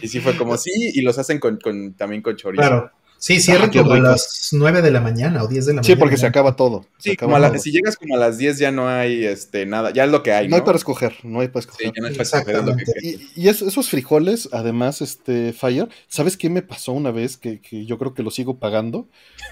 Y 0.00 0.08
sí 0.08 0.20
fue 0.20 0.36
como, 0.36 0.56
sí, 0.58 0.70
y 0.94 1.02
los 1.02 1.18
hacen 1.18 1.38
con, 1.38 1.58
también 1.94 2.22
con 2.22 2.36
chorizo. 2.36 2.62
Claro. 2.62 2.90
Sí, 3.22 3.38
cierran 3.38 3.70
como 3.70 3.92
a 3.92 4.00
las 4.00 4.48
9 4.50 4.82
de 4.82 4.90
la 4.90 5.00
mañana 5.00 5.44
o 5.44 5.46
10 5.46 5.66
de 5.66 5.72
la 5.74 5.76
mañana. 5.76 5.94
Sí, 5.94 5.94
porque 5.94 6.16
se 6.16 6.26
acaba 6.26 6.56
todo. 6.56 6.86
Sí, 6.98 7.16
como 7.16 7.38
si 7.56 7.70
llegas 7.70 7.96
como 7.96 8.16
a 8.16 8.18
las 8.18 8.36
10 8.36 8.58
ya 8.58 8.72
no 8.72 8.88
hay 8.88 9.24
este, 9.24 9.64
nada, 9.64 9.92
ya 9.92 10.06
es 10.06 10.10
lo 10.10 10.24
que 10.24 10.32
hay. 10.32 10.48
No, 10.48 10.56
hay 10.56 10.62
para 10.62 10.76
escoger, 10.76 11.14
no 11.22 11.38
hay 11.38 11.46
para 11.46 11.60
escoger. 11.60 11.86
Sí, 11.86 11.92
ya 11.94 12.00
no 12.02 12.08
hay 12.08 12.14
para 12.14 12.24
escoger. 12.24 12.64
Lo 12.64 12.74
que 12.74 12.84
y, 13.00 13.30
y 13.36 13.48
esos 13.48 13.88
frijoles, 13.88 14.48
además, 14.50 15.02
este, 15.02 15.52
Fire, 15.52 15.88
¿sabes 16.08 16.36
qué 16.36 16.50
me 16.50 16.62
pasó 16.62 16.90
una 16.90 17.12
vez 17.12 17.36
que, 17.36 17.60
que 17.60 17.86
yo 17.86 17.96
creo 17.96 18.12
que 18.12 18.24
lo 18.24 18.32
sigo 18.32 18.58
pagando? 18.58 19.06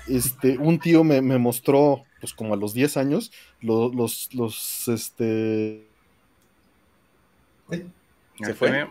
Este, 0.09 0.59
un 0.59 0.81
tío 0.81 1.05
me, 1.05 1.23
me 1.23 1.39
mostró, 1.39 2.03
pues 2.19 2.35
como 2.35 2.55
a 2.55 2.57
los 2.57 2.75
10 2.75 2.97
años, 2.97 3.31
los, 3.61 3.95
los, 3.95 4.35
los 4.35 4.89
este... 4.89 5.87
¿Se 8.43 8.55
fue? 8.55 8.89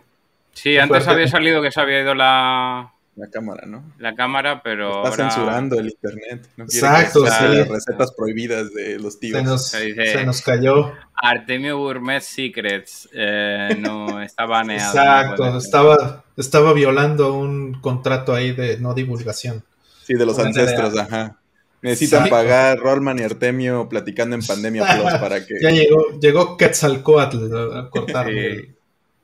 Sí, 0.53 0.77
antes 0.77 1.07
había 1.07 1.27
salido 1.27 1.61
que 1.61 1.71
se 1.71 1.79
había 1.79 2.01
ido 2.01 2.15
la... 2.15 2.93
La 3.19 3.29
cámara, 3.29 3.65
¿no? 3.65 3.83
La 3.97 4.15
cámara, 4.15 4.63
pero. 4.63 5.03
Está 5.03 5.29
censurando 5.29 5.77
el 5.77 5.87
internet. 5.87 6.47
No 6.55 6.63
Exacto, 6.63 7.25
sí. 7.27 7.63
recetas 7.63 8.13
prohibidas 8.13 8.73
de 8.73 8.97
los 8.97 9.19
tíos. 9.19 9.67
Se 9.67 10.23
nos, 10.23 10.41
cayó. 10.41 10.93
Artemio 11.15 11.77
Gourmet 11.79 12.21
Secrets. 12.21 13.09
Eh, 13.11 13.75
no, 13.77 14.21
está 14.21 14.45
baneado. 14.47 14.97
Exacto, 14.97 15.57
estaba, 15.57 16.23
estaba 16.37 16.71
violando 16.71 17.33
un 17.33 17.81
contrato 17.81 18.33
ahí 18.33 18.53
de 18.53 18.79
no 18.79 18.93
divulgación. 18.93 19.65
Sí, 20.05 20.13
de 20.13 20.25
los 20.25 20.39
ancestros, 20.39 20.97
ajá. 20.97 21.39
Necesitan 21.81 22.29
pagar 22.29 22.79
Rollman 22.79 23.19
y 23.19 23.23
Artemio 23.23 23.89
platicando 23.89 24.35
en 24.35 24.45
Pandemia 24.45 24.85
Plus 24.95 25.13
para 25.19 25.45
que. 25.45 25.55
Ya 25.61 25.71
llegó, 25.71 26.17
llegó 26.21 26.55
Quetzalcoatl 26.55 27.77
a 27.77 27.89
cortarlo. 27.89 28.39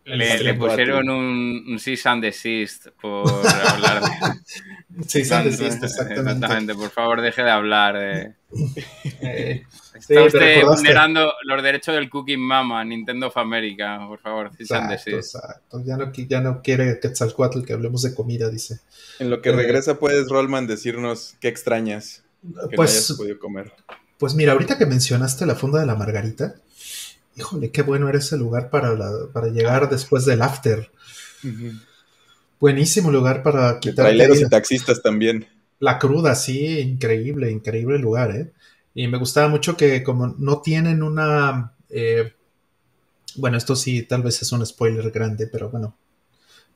Le, 0.05 0.53
pusieron 0.53 1.09
un, 1.09 1.65
un 1.67 1.79
cease 1.79 2.07
and 2.07 2.21
desist 2.21 2.87
por 3.01 3.27
hablar 3.27 4.03
de... 4.03 5.03
cease 5.07 5.33
and 5.33 5.45
desist, 5.45 5.83
exactamente. 5.83 6.75
Por 6.75 6.91
favor, 6.91 7.21
deje 7.21 7.43
de 7.43 7.49
hablar. 7.49 7.97
De... 7.97 8.33
Eh, 9.21 9.63
Está 9.95 10.23
usted 10.23 10.63
vulnerando 10.63 11.33
los 11.43 11.63
derechos 11.63 11.95
del 11.95 12.09
Cooking 12.09 12.39
Mama, 12.39 12.85
Nintendo 12.85 13.27
of 13.27 13.37
America, 13.37 13.99
por 14.07 14.19
favor, 14.19 14.51
cease 14.55 14.75
and 14.75 14.91
desist. 14.91 15.35
Exacto. 15.35 15.81
Ya 15.83 15.97
no, 15.97 16.11
ya 16.13 16.41
no 16.41 16.61
quiere 16.61 16.99
Quetzalcoatl 16.99 17.63
que 17.63 17.73
hablemos 17.73 18.03
de 18.03 18.13
comida, 18.13 18.49
dice. 18.49 18.81
En 19.17 19.31
lo 19.31 19.41
que 19.41 19.49
eh, 19.49 19.53
regresa, 19.53 19.97
puedes, 19.97 20.29
Rollman, 20.29 20.67
decirnos 20.67 21.35
qué 21.39 21.47
extrañas 21.47 22.23
que 22.69 22.75
pues, 22.75 22.91
no 22.91 22.97
hayas 22.97 23.13
podido 23.13 23.39
comer. 23.39 23.73
Pues 24.19 24.35
mira, 24.35 24.51
ahorita 24.51 24.77
que 24.77 24.85
mencionaste 24.85 25.47
la 25.47 25.55
funda 25.55 25.79
de 25.79 25.87
la 25.87 25.95
Margarita, 25.95 26.55
híjole, 27.35 27.71
qué 27.71 27.81
bueno 27.81 28.09
era 28.09 28.17
ese 28.17 28.37
lugar 28.37 28.69
para, 28.69 28.95
para 29.33 29.47
llegar 29.47 29.89
después 29.89 30.25
del 30.25 30.41
after. 30.41 30.91
Buenísimo 32.59 33.11
lugar 33.11 33.43
para 33.43 33.79
quitar. 33.79 34.05
Traileros 34.05 34.41
y 34.41 34.49
taxistas 34.49 35.01
también. 35.01 35.47
La 35.79 35.99
cruda, 35.99 36.35
sí, 36.35 36.79
increíble, 36.79 37.51
increíble 37.51 37.99
lugar, 37.99 38.31
¿eh? 38.31 38.51
Y 38.93 39.07
me 39.07 39.17
gustaba 39.17 39.49
mucho 39.49 39.75
que 39.75 40.03
como 40.03 40.27
no 40.37 40.61
tienen 40.61 41.03
una... 41.03 41.73
Eh, 41.89 42.33
bueno, 43.35 43.57
esto 43.57 43.75
sí, 43.75 44.03
tal 44.03 44.23
vez 44.23 44.41
es 44.41 44.51
un 44.53 44.65
spoiler 44.65 45.11
grande, 45.11 45.47
pero 45.47 45.69
bueno, 45.69 45.97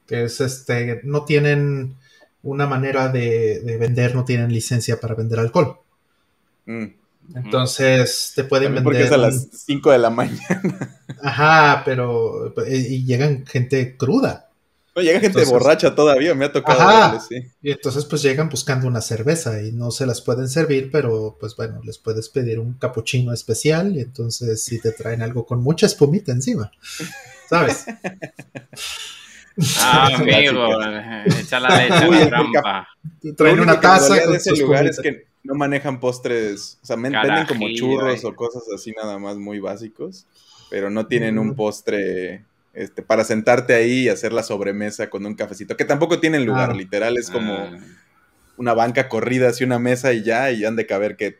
que 0.06 0.26
es 0.26 0.42
este, 0.42 1.00
no 1.06 1.24
tienen 1.24 1.96
una 2.44 2.68
manera 2.68 3.08
de, 3.08 3.78
vender, 3.80 4.16
no 4.16 4.26
tienen 4.26 4.52
licencia 4.52 5.00
para 5.00 5.16
vender 5.16 5.40
alcohol. 5.40 5.78
Mm. 6.66 6.99
Entonces 7.36 8.34
te 8.36 8.44
pueden 8.44 8.74
vender. 8.74 8.84
Porque 8.84 9.04
es 9.04 9.12
a 9.12 9.18
las 9.18 9.48
5 9.66 9.92
de 9.92 9.98
la 9.98 10.10
mañana. 10.10 10.98
Ajá, 11.24 11.84
pero. 11.86 12.54
Y 12.68 13.06
llegan 13.06 13.46
gente 13.46 13.98
cruda. 13.98 14.50
No, 14.96 15.02
llega 15.04 15.20
gente 15.20 15.46
borracha 15.46 15.94
todavía, 15.94 16.34
me 16.34 16.46
ha 16.46 16.52
tocado. 16.52 16.80
Ajá, 16.82 17.20
Y 17.62 17.72
entonces, 17.72 18.06
pues 18.06 18.22
llegan 18.24 18.50
buscando 18.50 18.88
una 18.88 19.02
cerveza 19.02 19.62
y 19.62 19.72
no 19.72 19.92
se 19.92 20.06
las 20.06 20.22
pueden 20.22 20.50
servir, 20.50 20.90
pero 20.92 21.38
pues 21.40 21.56
bueno, 21.56 21.80
les 21.84 22.00
puedes 22.00 22.30
pedir 22.30 22.60
un 22.60 22.74
capuchino 22.74 23.32
especial 23.32 23.96
y 23.96 24.02
entonces 24.02 24.64
si 24.64 24.82
te 24.82 24.92
traen 24.92 25.22
algo 25.22 25.46
con 25.46 25.62
mucha 25.62 25.86
espumita 25.86 26.32
encima, 26.32 26.72
¿sabes? 27.48 27.86
Ah, 29.78 30.10
amigo, 30.16 30.82
echa 31.40 31.60
la 31.60 31.78
leche 31.78 31.94
a 31.94 32.08
la 32.08 32.28
trampa. 32.28 32.88
Traen 33.38 33.60
una 33.60 33.80
taza. 33.80 34.16
de 34.16 34.38
ese 34.38 34.56
lugar 34.56 34.88
es 34.88 35.00
que 35.00 35.29
no 35.44 35.56
manejan 35.56 36.00
postres, 36.00 36.80
o 36.82 36.86
sea, 36.86 36.96
venden 36.96 37.46
como 37.48 37.68
churros 37.74 38.24
o 38.26 38.36
cosas 38.36 38.64
así 38.74 38.92
nada 38.92 39.18
más 39.20 39.38
muy 39.38 39.60
básicos, 39.60 40.26
pero 40.70 40.90
no 40.90 41.08
tienen 41.08 41.40
un 41.40 41.56
postre 41.56 42.44
este, 42.74 43.02
para 43.02 43.24
sentarte 43.24 43.74
ahí 43.74 44.02
y 44.02 44.10
hacer 44.10 44.34
la 44.34 44.44
sobremesa 44.44 45.10
con 45.10 45.26
un 45.26 45.36
cafecito, 45.36 45.78
que 45.78 45.86
tampoco 45.86 46.20
tienen 46.20 46.46
lugar, 46.46 46.76
literal, 46.76 47.18
es 47.18 47.30
como 47.30 47.54
ah. 47.54 47.78
una 48.58 48.74
banca 48.74 49.08
corrida 49.10 49.50
así 49.50 49.64
una 49.64 49.80
mesa 49.80 50.14
y 50.14 50.24
ya, 50.24 50.52
y 50.52 50.66
han 50.66 50.76
de 50.76 50.86
caber 50.86 51.16
que 51.16 51.38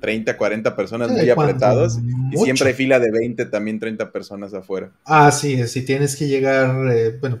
30, 0.00 0.36
40 0.36 0.76
personas 0.76 1.10
muy 1.10 1.28
apretados, 1.28 1.98
y 2.32 2.36
siempre 2.38 2.68
hay 2.68 2.74
fila 2.74 2.98
de 2.98 3.10
20, 3.10 3.46
también 3.46 3.78
30 3.78 4.10
personas 4.10 4.54
afuera. 4.54 4.90
Ah, 5.04 5.30
sí, 5.30 5.66
si 5.68 5.84
tienes 5.84 6.16
que 6.16 6.26
llegar, 6.26 6.90
eh, 6.90 7.18
bueno, 7.20 7.40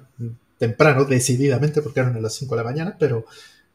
temprano, 0.58 1.06
decididamente, 1.06 1.80
porque 1.80 2.00
eran 2.00 2.16
a 2.16 2.20
las 2.20 2.34
5 2.34 2.54
de 2.54 2.62
la 2.62 2.68
mañana, 2.70 2.96
pero 2.98 3.24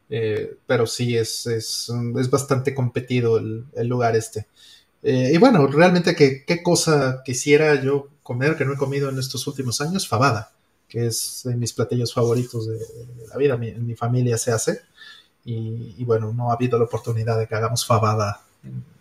eh, 0.10 0.56
pero 0.68 0.86
sí, 0.86 1.18
es, 1.18 1.48
es, 1.48 1.90
bastante 2.30 2.76
competido 2.76 3.38
el, 3.38 3.88
lugar 3.88 4.16
este. 4.16 4.48
Eh, 5.04 5.32
y 5.34 5.38
bueno, 5.38 5.68
realmente, 5.68 6.16
¿qué, 6.16 6.44
¿qué, 6.46 6.64
cosa 6.64 7.22
quisiera 7.24 7.82
yo 7.82 8.10
comer 8.24 8.56
que 8.56 8.66
no 8.66 8.74
he 8.74 8.78
comido 8.78 9.10
en 9.10 9.20
estos 9.20 9.46
últimos 9.48 9.82
años? 9.82 10.08
Fabada, 10.08 10.52
que 10.88 11.08
es 11.08 11.42
de 11.44 11.56
mis 11.56 11.74
platillos 11.74 12.14
favoritos 12.14 12.68
de, 12.68 12.80
la 13.30 13.38
vida. 13.38 13.58
Mi, 13.58 13.70
en 13.70 13.86
mi 13.86 13.96
familia 13.96 14.38
se 14.38 14.52
hace. 14.52 14.82
Y, 15.44 16.04
bueno, 16.06 16.34
no 16.34 16.50
ha 16.50 16.56
habido 16.56 16.80
la 16.80 16.86
oportunidad 16.86 17.38
de 17.38 17.46
que 17.46 17.54
hagamos 17.54 17.86
fabada 17.86 18.42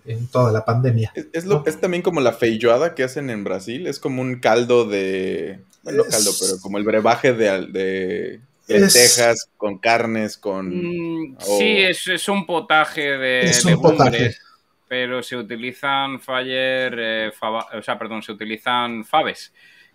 en, 0.05 0.27
toda 0.27 0.53
la 0.53 0.63
pandemia. 0.63 1.11
Es, 1.33 1.47
lo, 1.47 1.65
es 1.65 1.81
también 1.81 2.03
como 2.03 2.21
la 2.21 2.35
feijoada 2.35 2.95
que 2.95 3.03
hacen 3.03 3.31
en 3.31 3.45
Brasil. 3.45 3.87
Es 3.87 3.99
como 3.99 4.21
un 4.21 4.41
caldo 4.41 4.87
de. 4.87 5.61
Bueno, 5.83 6.05
no 6.05 6.11
caldo, 6.11 6.31
pero 6.39 6.61
como 6.61 6.77
el 6.77 6.85
brebaje 6.85 7.33
de 7.33 8.41
lentejas, 8.69 9.49
con 9.57 9.79
carnes, 9.79 10.39
con... 10.39 10.69
Mm, 10.69 11.37
sí, 11.39 11.79
es, 11.79 12.29
un 12.29 12.47
potaje 12.47 13.19
de 13.19 13.53
legumbres, 13.65 14.41
pero 14.89 15.23
se 15.23 15.37
utilizan 15.37 16.21
faller, 16.21 16.97
eh, 16.99 17.33
o 17.41 17.83
sea, 17.83 17.99
perdón, 17.99 18.23
se 18.23 18.33
utilizan 18.33 19.05
faves, 19.05 19.53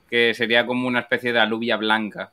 que 0.10 0.34
sería 0.34 0.66
como 0.66 0.88
una 0.88 1.00
especie 1.02 1.34
de 1.34 1.40
alubia 1.40 1.78
blanca. 1.78 2.32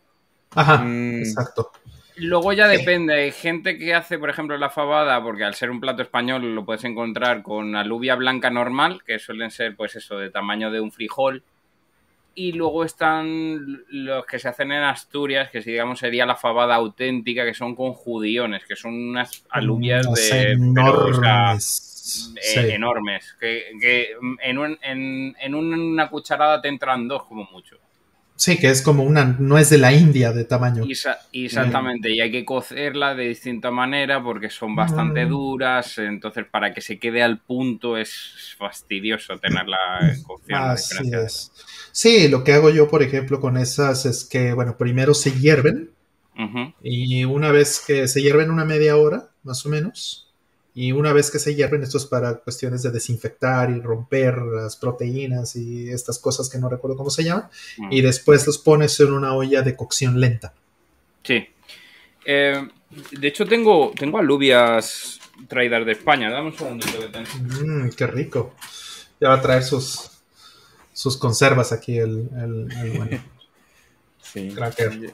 Ajá, 0.50 0.78
mm. 0.78 1.18
exacto. 1.18 1.70
Luego 2.18 2.54
ya 2.54 2.66
depende, 2.66 3.14
hay 3.14 3.30
gente 3.30 3.76
que 3.76 3.94
hace, 3.94 4.18
por 4.18 4.30
ejemplo, 4.30 4.56
la 4.56 4.70
fabada, 4.70 5.22
porque 5.22 5.44
al 5.44 5.54
ser 5.54 5.70
un 5.70 5.80
plato 5.80 6.00
español 6.00 6.54
lo 6.54 6.64
puedes 6.64 6.84
encontrar 6.84 7.42
con 7.42 7.76
alubia 7.76 8.14
blanca 8.14 8.48
normal, 8.48 9.02
que 9.04 9.18
suelen 9.18 9.50
ser, 9.50 9.76
pues 9.76 9.96
eso, 9.96 10.16
de 10.16 10.30
tamaño 10.30 10.70
de 10.70 10.80
un 10.80 10.90
frijol, 10.90 11.44
y 12.38 12.52
luego 12.52 12.84
están 12.84 13.84
los 13.88 14.26
que 14.26 14.38
se 14.38 14.48
hacen 14.48 14.70
en 14.70 14.82
Asturias, 14.82 15.50
que 15.50 15.60
digamos 15.60 15.98
sería 15.98 16.26
la 16.26 16.36
fabada 16.36 16.74
auténtica, 16.74 17.46
que 17.46 17.54
son 17.54 17.74
con 17.74 17.94
judiones, 17.94 18.62
que 18.68 18.76
son 18.76 18.92
unas 18.92 19.42
alubias 19.48 20.06
de 20.12 20.52
enormes, 20.52 22.34
eh, 22.54 22.74
enormes 22.74 23.34
que, 23.40 23.70
en, 24.42 25.34
en, 25.40 25.54
una 25.54 26.10
cucharada 26.10 26.60
te 26.60 26.68
entran 26.68 27.08
dos 27.08 27.24
como 27.24 27.48
mucho. 27.50 27.78
Sí, 28.36 28.58
que 28.58 28.68
es 28.68 28.82
como 28.82 29.02
una, 29.02 29.34
no 29.38 29.56
es 29.56 29.70
de 29.70 29.78
la 29.78 29.94
India 29.94 30.30
de 30.30 30.44
tamaño. 30.44 30.84
exactamente, 31.32 32.10
y 32.10 32.20
hay 32.20 32.30
que 32.30 32.44
cocerla 32.44 33.14
de 33.14 33.28
distinta 33.28 33.70
manera 33.70 34.22
porque 34.22 34.50
son 34.50 34.76
bastante 34.76 35.24
mm. 35.24 35.28
duras, 35.30 35.96
entonces 35.96 36.44
para 36.44 36.74
que 36.74 36.82
se 36.82 36.98
quede 36.98 37.22
al 37.22 37.38
punto 37.38 37.96
es 37.96 38.54
fastidioso 38.58 39.38
tenerla 39.38 39.78
cocción. 40.26 40.60
Así 40.60 41.10
es. 41.14 41.50
Sí, 41.96 42.28
lo 42.28 42.44
que 42.44 42.52
hago 42.52 42.68
yo, 42.68 42.88
por 42.88 43.02
ejemplo, 43.02 43.40
con 43.40 43.56
esas 43.56 44.04
es 44.04 44.26
que, 44.26 44.52
bueno, 44.52 44.76
primero 44.76 45.14
se 45.14 45.32
hierven 45.32 45.92
y 46.82 47.24
una 47.24 47.50
vez 47.50 47.82
que 47.86 48.06
se 48.06 48.20
hierven 48.20 48.50
una 48.50 48.66
media 48.66 48.98
hora, 48.98 49.30
más 49.44 49.64
o 49.64 49.70
menos, 49.70 50.30
y 50.74 50.92
una 50.92 51.14
vez 51.14 51.30
que 51.30 51.38
se 51.38 51.54
hierven, 51.54 51.82
esto 51.82 51.96
es 51.96 52.04
para 52.04 52.34
cuestiones 52.34 52.82
de 52.82 52.90
desinfectar 52.90 53.70
y 53.70 53.80
romper 53.80 54.36
las 54.42 54.76
proteínas 54.76 55.56
y 55.56 55.88
estas 55.88 56.18
cosas 56.18 56.50
que 56.50 56.58
no 56.58 56.68
recuerdo 56.68 56.98
cómo 56.98 57.08
se 57.08 57.24
llaman. 57.24 57.48
Y 57.90 58.02
después 58.02 58.46
los 58.46 58.58
pones 58.58 59.00
en 59.00 59.14
una 59.14 59.32
olla 59.32 59.62
de 59.62 59.74
cocción 59.74 60.20
lenta. 60.20 60.52
Sí. 61.22 61.48
Eh, 62.26 62.68
de 63.12 63.26
hecho, 63.26 63.46
tengo, 63.46 63.94
tengo 63.98 64.18
alubias 64.18 65.18
traídas 65.48 65.86
de 65.86 65.92
España. 65.92 66.30
Dame 66.30 66.48
un 66.48 66.58
segundito 66.58 66.98
que. 67.10 67.64
Mm, 67.64 67.90
qué 67.96 68.06
rico. 68.06 68.54
Ya 69.18 69.30
va 69.30 69.36
a 69.36 69.40
traer 69.40 69.62
sus, 69.62 70.15
sus 70.96 71.18
conservas 71.18 71.72
aquí 71.72 71.98
el, 71.98 72.30
el, 72.40 72.92
bueno. 72.96 73.22
Sí. 74.32 74.48
Cracker. 74.48 75.12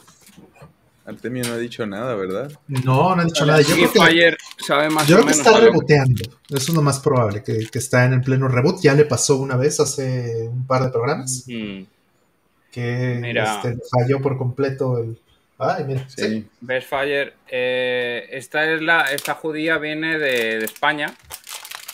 Artemio 1.04 1.44
no 1.44 1.52
ha 1.52 1.58
dicho 1.58 1.84
nada, 1.86 2.14
¿verdad? 2.14 2.50
No, 2.66 3.14
no 3.14 3.22
ha 3.22 3.24
dicho 3.24 3.44
nada. 3.44 3.60
Yo 3.60 3.74
creo 3.74 3.92
que, 3.92 4.36
sabe 4.64 4.88
más 4.88 5.06
yo 5.06 5.16
creo 5.16 5.26
que 5.26 5.32
está 5.32 5.60
reboteando. 5.60 6.22
Eso 6.48 6.70
es 6.72 6.74
lo 6.74 6.80
más 6.80 6.98
probable, 7.00 7.42
que, 7.42 7.68
está 7.74 8.06
en 8.06 8.14
el 8.14 8.22
pleno 8.22 8.48
reboot. 8.48 8.80
Ya 8.80 8.94
le 8.94 9.04
pasó 9.04 9.36
una 9.36 9.56
vez 9.56 9.80
hace 9.80 10.48
un 10.48 10.66
par 10.66 10.82
de 10.84 10.90
programas. 10.90 11.44
Que 11.46 13.20
este, 13.20 13.76
falló 13.90 14.22
por 14.22 14.38
completo 14.38 14.98
el. 14.98 15.18
Ay, 15.58 15.84
mira. 15.84 16.08
Sí. 16.08 16.46
Best 16.60 16.88
Fire. 16.88 17.34
Eh, 17.48 18.28
esta, 18.30 18.72
es 18.72 18.80
la, 18.80 19.12
esta 19.12 19.34
judía 19.34 19.78
viene 19.78 20.18
de, 20.18 20.64
España. 20.64 21.14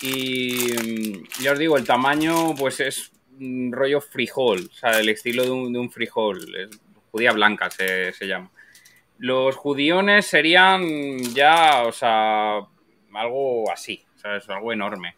Y 0.02 0.72
mm, 0.72 1.42
ya 1.42 1.52
os 1.52 1.58
digo, 1.58 1.76
el 1.76 1.84
tamaño, 1.84 2.54
pues 2.54 2.78
es 2.80 3.10
un 3.40 3.72
rollo 3.72 4.00
frijol. 4.00 4.68
O 4.70 4.74
sea, 4.74 4.98
el 4.98 5.08
estilo 5.08 5.44
de 5.44 5.50
un, 5.50 5.90
frijol. 5.90 6.38
judía 7.10 7.32
blanca 7.32 7.70
se, 7.70 8.12
se 8.12 8.26
llama. 8.26 8.50
Los 9.18 9.56
judiones 9.56 10.26
serían 10.26 11.18
ya, 11.34 11.82
o 11.84 11.92
sea, 11.92 12.60
algo 13.14 13.70
así, 13.70 14.04
¿sabes? 14.16 14.48
Algo 14.48 14.72
enorme. 14.72 15.16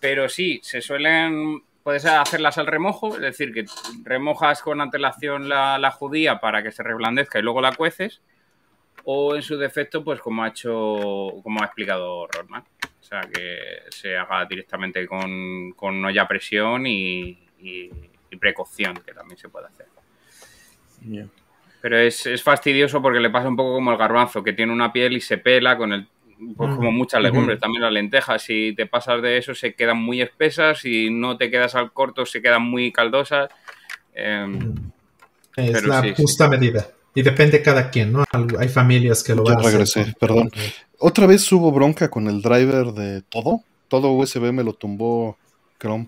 Pero 0.00 0.28
sí, 0.28 0.60
se 0.62 0.80
suelen, 0.80 1.62
puedes 1.84 2.04
hacerlas 2.04 2.58
al 2.58 2.66
remojo, 2.66 3.14
es 3.14 3.20
decir, 3.20 3.52
que 3.52 3.64
remojas 4.02 4.60
con 4.62 4.80
antelación 4.80 5.48
la, 5.48 5.90
judía 5.92 6.40
para 6.40 6.62
que 6.62 6.72
se 6.72 6.82
reblandezca 6.82 7.38
y 7.38 7.42
luego 7.42 7.60
la 7.60 7.74
cueces. 7.74 8.20
O 9.04 9.36
en 9.36 9.42
su 9.42 9.56
defecto, 9.56 10.04
pues 10.04 10.20
como 10.20 10.42
ha 10.42 10.48
hecho, 10.48 11.40
como 11.42 11.62
ha 11.62 11.66
explicado 11.66 12.26
Rodman. 12.26 12.64
O 13.00 13.04
sea, 13.04 13.20
que 13.20 13.82
se 13.90 14.16
haga 14.16 14.44
directamente 14.44 15.06
con, 15.06 15.72
con 15.72 16.04
olla 16.04 16.22
a 16.22 16.28
presión 16.28 16.86
y, 16.86 17.47
precaución, 18.38 18.94
que 19.04 19.12
también 19.12 19.38
se 19.38 19.48
puede 19.48 19.66
hacer. 19.66 19.86
Pero 21.80 21.98
es, 21.98 22.42
fastidioso 22.42 23.00
porque 23.00 23.20
le 23.20 23.30
pasa 23.30 23.48
un 23.48 23.56
poco 23.56 23.74
como 23.74 23.92
el 23.92 23.98
garbanzo, 23.98 24.42
que 24.42 24.52
tiene 24.52 24.72
una 24.72 24.92
piel 24.92 25.16
y 25.16 25.20
se 25.20 25.38
pela 25.38 25.76
con 25.76 25.92
el 25.92 26.06
pues 26.56 26.72
como 26.76 26.92
muchas 26.92 27.20
legumbres, 27.20 27.58
también 27.58 27.82
las 27.82 27.92
lentejas, 27.92 28.40
si 28.42 28.72
te 28.72 28.86
pasas 28.86 29.20
de 29.22 29.38
eso 29.38 29.56
se 29.56 29.74
quedan 29.74 29.96
muy 29.96 30.22
espesas, 30.22 30.78
si 30.78 31.10
no 31.10 31.36
te 31.36 31.50
quedas 31.50 31.74
al 31.74 31.92
corto 31.92 32.24
se 32.26 32.40
quedan 32.40 32.62
muy 32.62 32.92
caldosas. 32.92 33.50
Em, 34.14 34.74
Es 35.56 35.82
la 35.82 36.14
justa 36.16 36.48
medida. 36.48 36.86
Y 37.12 37.22
depende 37.22 37.60
cada 37.60 37.90
quien, 37.90 38.12
¿no? 38.12 38.24
Hay 38.60 38.68
familias 38.68 39.24
que 39.24 39.34
lo 39.34 39.42
van 39.42 39.58
a 39.58 39.62
regresé, 39.62 40.14
perdón. 40.20 40.52
Otra 40.98 41.26
vez 41.26 41.50
hubo 41.50 41.72
bronca 41.72 42.08
con 42.08 42.28
el 42.28 42.40
driver 42.40 42.92
de 42.92 43.22
todo. 43.22 43.62
Todo 43.88 44.12
USB 44.12 44.52
me 44.52 44.62
lo 44.62 44.74
tumbó 44.74 45.36
Chrome. 45.80 46.06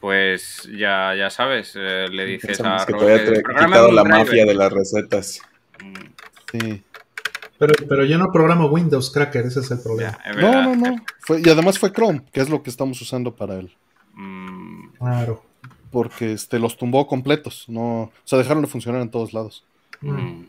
Pues 0.00 0.68
ya, 0.76 1.14
ya 1.14 1.28
sabes, 1.28 1.74
eh, 1.76 2.06
le 2.10 2.24
dices 2.24 2.58
a 2.64 2.84
que 2.86 2.92
Robert, 2.94 3.46
quitado 3.46 3.92
la 3.92 4.02
mafia 4.04 4.46
de 4.46 4.54
las 4.54 4.72
recetas. 4.72 5.42
Sí. 6.50 6.82
Pero, 7.58 7.74
pero 7.86 8.04
yo 8.06 8.16
no 8.16 8.32
programo 8.32 8.68
Windows 8.68 9.10
Cracker, 9.10 9.44
ese 9.44 9.60
es 9.60 9.70
el 9.70 9.80
problema. 9.80 10.18
no, 10.34 10.74
no, 10.74 10.74
no. 10.74 11.38
y 11.38 11.48
además 11.50 11.78
fue 11.78 11.92
Chrome, 11.92 12.22
que 12.32 12.40
es 12.40 12.48
lo 12.48 12.62
que 12.62 12.70
estamos 12.70 13.00
usando 13.02 13.36
para 13.36 13.56
él. 13.56 13.70
Mm. 14.14 14.88
Claro. 14.98 15.44
Porque 15.90 16.32
este, 16.32 16.58
los 16.58 16.78
tumbó 16.78 17.06
completos. 17.06 17.66
No, 17.68 18.02
o 18.04 18.12
sea, 18.24 18.38
dejaron 18.38 18.62
de 18.62 18.68
funcionar 18.68 19.02
en 19.02 19.10
todos 19.10 19.34
lados. 19.34 19.64
Mm. 20.00 20.44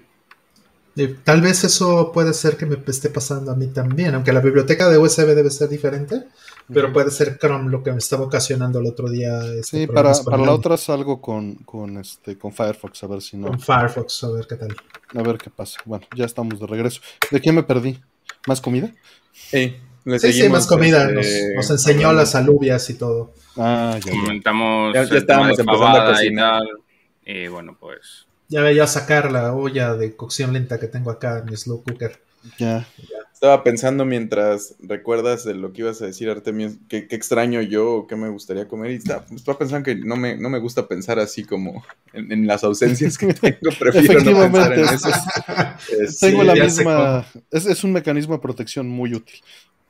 Tal 1.23 1.41
vez 1.41 1.63
eso 1.63 2.11
puede 2.11 2.33
ser 2.33 2.57
que 2.57 2.65
me 2.65 2.77
esté 2.87 3.09
pasando 3.09 3.51
a 3.51 3.55
mí 3.55 3.67
también, 3.67 4.13
aunque 4.13 4.33
la 4.33 4.41
biblioteca 4.41 4.89
de 4.89 4.97
USB 4.97 5.27
debe 5.27 5.49
ser 5.49 5.69
diferente, 5.69 6.23
pero 6.73 6.91
puede 6.91 7.11
ser 7.11 7.37
Chrome 7.37 7.69
lo 7.69 7.83
que 7.83 7.91
me 7.91 7.97
estaba 7.97 8.23
ocasionando 8.25 8.79
el 8.79 8.87
otro 8.87 9.09
día. 9.09 9.39
Este 9.59 9.79
sí, 9.79 9.87
para, 9.87 10.13
para 10.13 10.37
la 10.37 10.53
otra 10.53 10.77
salgo 10.77 11.21
con, 11.21 11.55
con, 11.55 11.97
este, 11.97 12.37
con 12.37 12.51
Firefox, 12.51 13.03
a 13.03 13.07
ver 13.07 13.21
si 13.21 13.37
no. 13.37 13.47
Con 13.47 13.59
Firefox, 13.59 14.23
a 14.25 14.31
ver 14.31 14.47
qué 14.47 14.55
tal. 14.55 14.75
A 15.15 15.21
ver 15.21 15.37
qué 15.37 15.49
pasa. 15.49 15.79
Bueno, 15.85 16.05
ya 16.15 16.25
estamos 16.25 16.59
de 16.59 16.67
regreso. 16.67 17.01
¿De 17.29 17.41
qué 17.41 17.51
me 17.51 17.63
perdí? 17.63 17.99
¿Más 18.47 18.59
comida? 18.59 18.91
Sí, 19.33 19.75
sí, 20.19 20.33
sí, 20.33 20.49
más 20.49 20.67
comida. 20.67 21.09
Este, 21.09 21.55
nos, 21.55 21.69
enseñó 21.69 22.11
las 22.13 22.35
alubias 22.35 22.89
y 22.89 22.95
todo. 22.95 23.33
Ah, 23.57 23.97
ya. 24.03 24.11
Comentamos. 24.11 24.93
Ya, 24.93 25.01
estábamos 25.03 25.59
empezando 25.59 25.87
a 25.87 26.05
cocinar. 26.07 26.63
Y 27.25 27.47
bueno, 27.47 27.77
pues 27.79 28.27
ya 28.51 28.61
veía 28.61 28.85
sacar 28.85 29.31
la 29.31 29.53
olla 29.53 29.95
de 29.95 30.13
cocción 30.15 30.51
lenta 30.51 30.77
que 30.77 30.87
tengo 30.87 31.09
acá 31.09 31.39
en 31.39 31.45
mi 31.45 31.55
slow 31.55 31.81
cooker. 31.83 32.19
Ya. 32.59 32.85
Estaba 33.33 33.63
pensando 33.63 34.03
mientras 34.03 34.75
recuerdas 34.81 35.45
de 35.45 35.53
lo 35.53 35.71
que 35.71 35.81
ibas 35.81 36.01
a 36.01 36.05
decir, 36.05 36.29
Artemio, 36.29 36.73
qué, 36.89 37.07
extraño 37.11 37.61
yo 37.61 37.93
o 37.93 38.07
qué 38.07 38.17
me 38.17 38.27
gustaría 38.27 38.67
comer. 38.67 38.91
Y 38.91 38.95
estaba, 38.95 39.25
pensando 39.57 39.85
que 39.85 39.95
no 39.95 40.17
me, 40.17 40.35
no 40.35 40.49
me 40.49 40.59
gusta 40.59 40.87
pensar 40.87 41.17
así 41.17 41.45
como 41.45 41.83
en, 42.11 42.45
las 42.45 42.63
ausencias 42.65 43.17
que 43.17 43.33
tengo. 43.33 43.71
Prefiero 43.79 44.19
no 44.19 44.51
pensar 44.51 44.73
en 44.73 44.83
eso. 44.83 45.09
tengo 46.19 46.43
la 46.43 46.53
misma. 46.53 47.25
Es, 47.49 47.65
es 47.65 47.83
un 47.85 47.93
mecanismo 47.93 48.35
de 48.35 48.41
protección 48.41 48.89
muy 48.89 49.13
útil. 49.13 49.39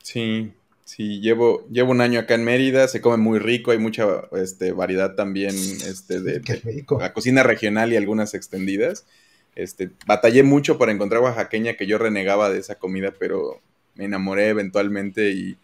Sí, 0.02 0.52
Sí, 0.94 1.22
llevo, 1.22 1.66
llevo 1.70 1.92
un 1.92 2.02
año 2.02 2.20
acá 2.20 2.34
en 2.34 2.44
Mérida, 2.44 2.86
se 2.86 3.00
come 3.00 3.16
muy 3.16 3.38
rico, 3.38 3.70
hay 3.70 3.78
mucha 3.78 4.28
este, 4.32 4.72
variedad 4.72 5.14
también 5.14 5.54
este, 5.56 6.20
de, 6.20 6.42
la 7.00 7.14
cocina 7.14 7.42
regional 7.42 7.94
y 7.94 7.96
algunas 7.96 8.34
extendidas. 8.34 9.06
Este, 9.54 9.88
batallé 10.06 10.42
mucho 10.42 10.76
para 10.76 10.92
encontrar 10.92 11.22
oaxaqueña 11.22 11.78
que 11.78 11.86
yo 11.86 11.96
renegaba 11.96 12.50
de 12.50 12.58
esa 12.58 12.74
comida, 12.74 13.14
pero 13.18 13.62
me 13.94 14.04
enamoré 14.04 14.50
eventualmente 14.50 15.30
y 15.30 15.56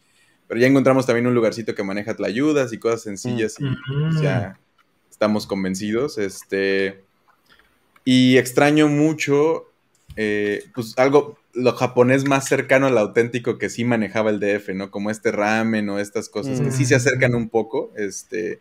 pero 0.47 0.61
ya 0.61 0.67
encontramos 0.67 1.05
también 1.05 1.27
un 1.27 1.35
lugarcito 1.35 1.75
que 1.75 1.83
maneja 1.85 2.17
tlayudas 2.17 2.73
y 2.73 2.79
cosas 2.79 3.03
sencillas 3.03 3.57
y 3.59 3.65
pues, 3.67 4.23
ya 4.23 4.59
estamos 5.11 5.47
convencidos. 5.47 6.17
Este, 6.17 7.05
y 8.03 8.39
extraño 8.39 8.89
mucho, 8.89 9.68
eh, 10.21 10.65
pues 10.75 10.99
algo, 10.99 11.39
lo 11.53 11.73
japonés 11.75 12.27
más 12.27 12.49
cercano 12.49 12.89
al 12.89 12.99
auténtico 12.99 13.57
que 13.57 13.71
sí 13.71 13.85
manejaba 13.85 14.31
el 14.31 14.41
DF, 14.41 14.71
¿no? 14.75 14.91
Como 14.91 15.11
este 15.11 15.31
ramen 15.31 15.89
o 15.91 16.01
estas 16.01 16.29
cosas 16.29 16.61
que 16.61 16.73
sí 16.73 16.85
se 16.87 16.97
acercan 16.97 17.37
un 17.37 17.49
poco, 17.49 17.93
este, 17.97 18.59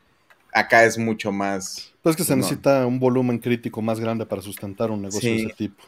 acá 0.53 0.85
es 0.85 0.99
mucho 0.99 1.31
más... 1.31 1.95
Pues 2.03 2.15
que 2.15 2.23
se 2.23 2.35
necesita 2.35 2.85
un 2.85 2.99
volumen 2.99 3.39
crítico 3.39 3.81
más 3.81 3.99
grande 3.99 4.27
para 4.27 4.43
sustentar 4.43 4.91
un 4.91 5.01
negocio 5.01 5.31
de 5.31 5.37
ese 5.45 5.53
tipo. 5.55 5.83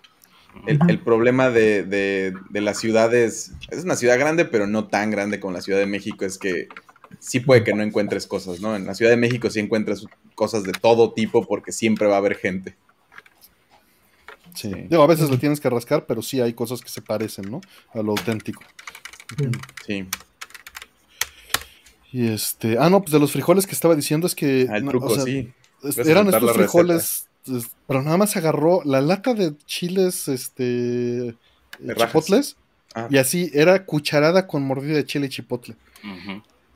El, 0.66 1.04
problema 1.04 1.52
de, 1.52 1.84
de, 1.84 2.34
de, 2.50 2.62
las 2.62 2.80
ciudades, 2.80 3.52
es 3.70 3.84
una 3.84 3.96
ciudad 3.96 4.18
grande, 4.18 4.46
pero 4.46 4.66
no 4.66 4.88
tan 4.88 5.12
grande 5.12 5.40
como 5.40 5.54
la 5.54 5.62
Ciudad 5.62 5.78
de 5.78 5.86
México, 5.86 6.26
es 6.26 6.40
que 6.40 6.68
sí 7.20 7.41
puede 7.41 7.64
que 7.64 7.76
no 7.76 7.84
encuentres 7.84 8.26
cosas, 8.26 8.60
¿no? 8.60 8.76
En 8.76 8.88
la 8.88 8.96
Ciudad 8.96 9.12
de 9.12 9.18
México 9.18 9.52
sí 9.52 9.60
encuentras 9.60 10.08
cosas 10.34 10.64
de 10.64 10.72
todo 10.72 11.14
tipo 11.14 11.46
porque 11.46 11.72
siempre 11.72 12.08
va 12.08 12.16
a 12.16 12.18
haber 12.18 12.38
gente. 12.38 12.76
Sí. 14.60 14.73
Digo, 14.90 15.02
a 15.02 15.07
veces 15.07 15.30
le 15.30 15.38
tienes 15.38 15.61
que 15.61 15.69
rascar, 15.69 16.06
pero 16.06 16.22
sí 16.22 16.41
hay 16.41 16.52
cosas 16.52 16.81
que 16.81 16.90
se 16.90 17.02
parecen, 17.02 17.49
¿no? 17.49 17.61
A 17.94 18.02
lo 18.02 18.11
auténtico. 18.11 18.61
Sí. 19.88 20.06
Y 22.11 22.27
este. 22.27 22.77
Ah, 22.77 22.90
no, 22.90 22.99
pues 22.99 23.14
de 23.14 23.19
los 23.19 23.31
frijoles 23.31 23.65
que 23.65 23.72
estaba 23.72 23.95
diciendo 23.95 24.27
es 24.27 24.36
que. 24.36 24.68
Ah, 24.69 24.76
el 24.76 24.86
truco, 24.86 25.18
sí. 25.18 25.53
eran 25.95 26.27
estos 26.27 26.52
frijoles. 26.52 27.27
Pero 27.88 28.03
nada 28.03 28.18
más 28.18 28.36
agarró 28.36 28.81
la 28.84 28.99
lata 28.99 29.34
de 29.34 29.56
chiles, 29.65 30.27
este. 30.27 31.36
chipotles. 31.95 32.57
Ah. 32.95 33.07
Y 33.10 33.18
así 33.18 33.49
era 33.53 33.86
cucharada 33.86 34.45
con 34.45 34.64
mordida 34.64 34.95
de 34.95 35.06
chile 35.06 35.27
y 35.27 35.30
chipotle. 35.30 35.77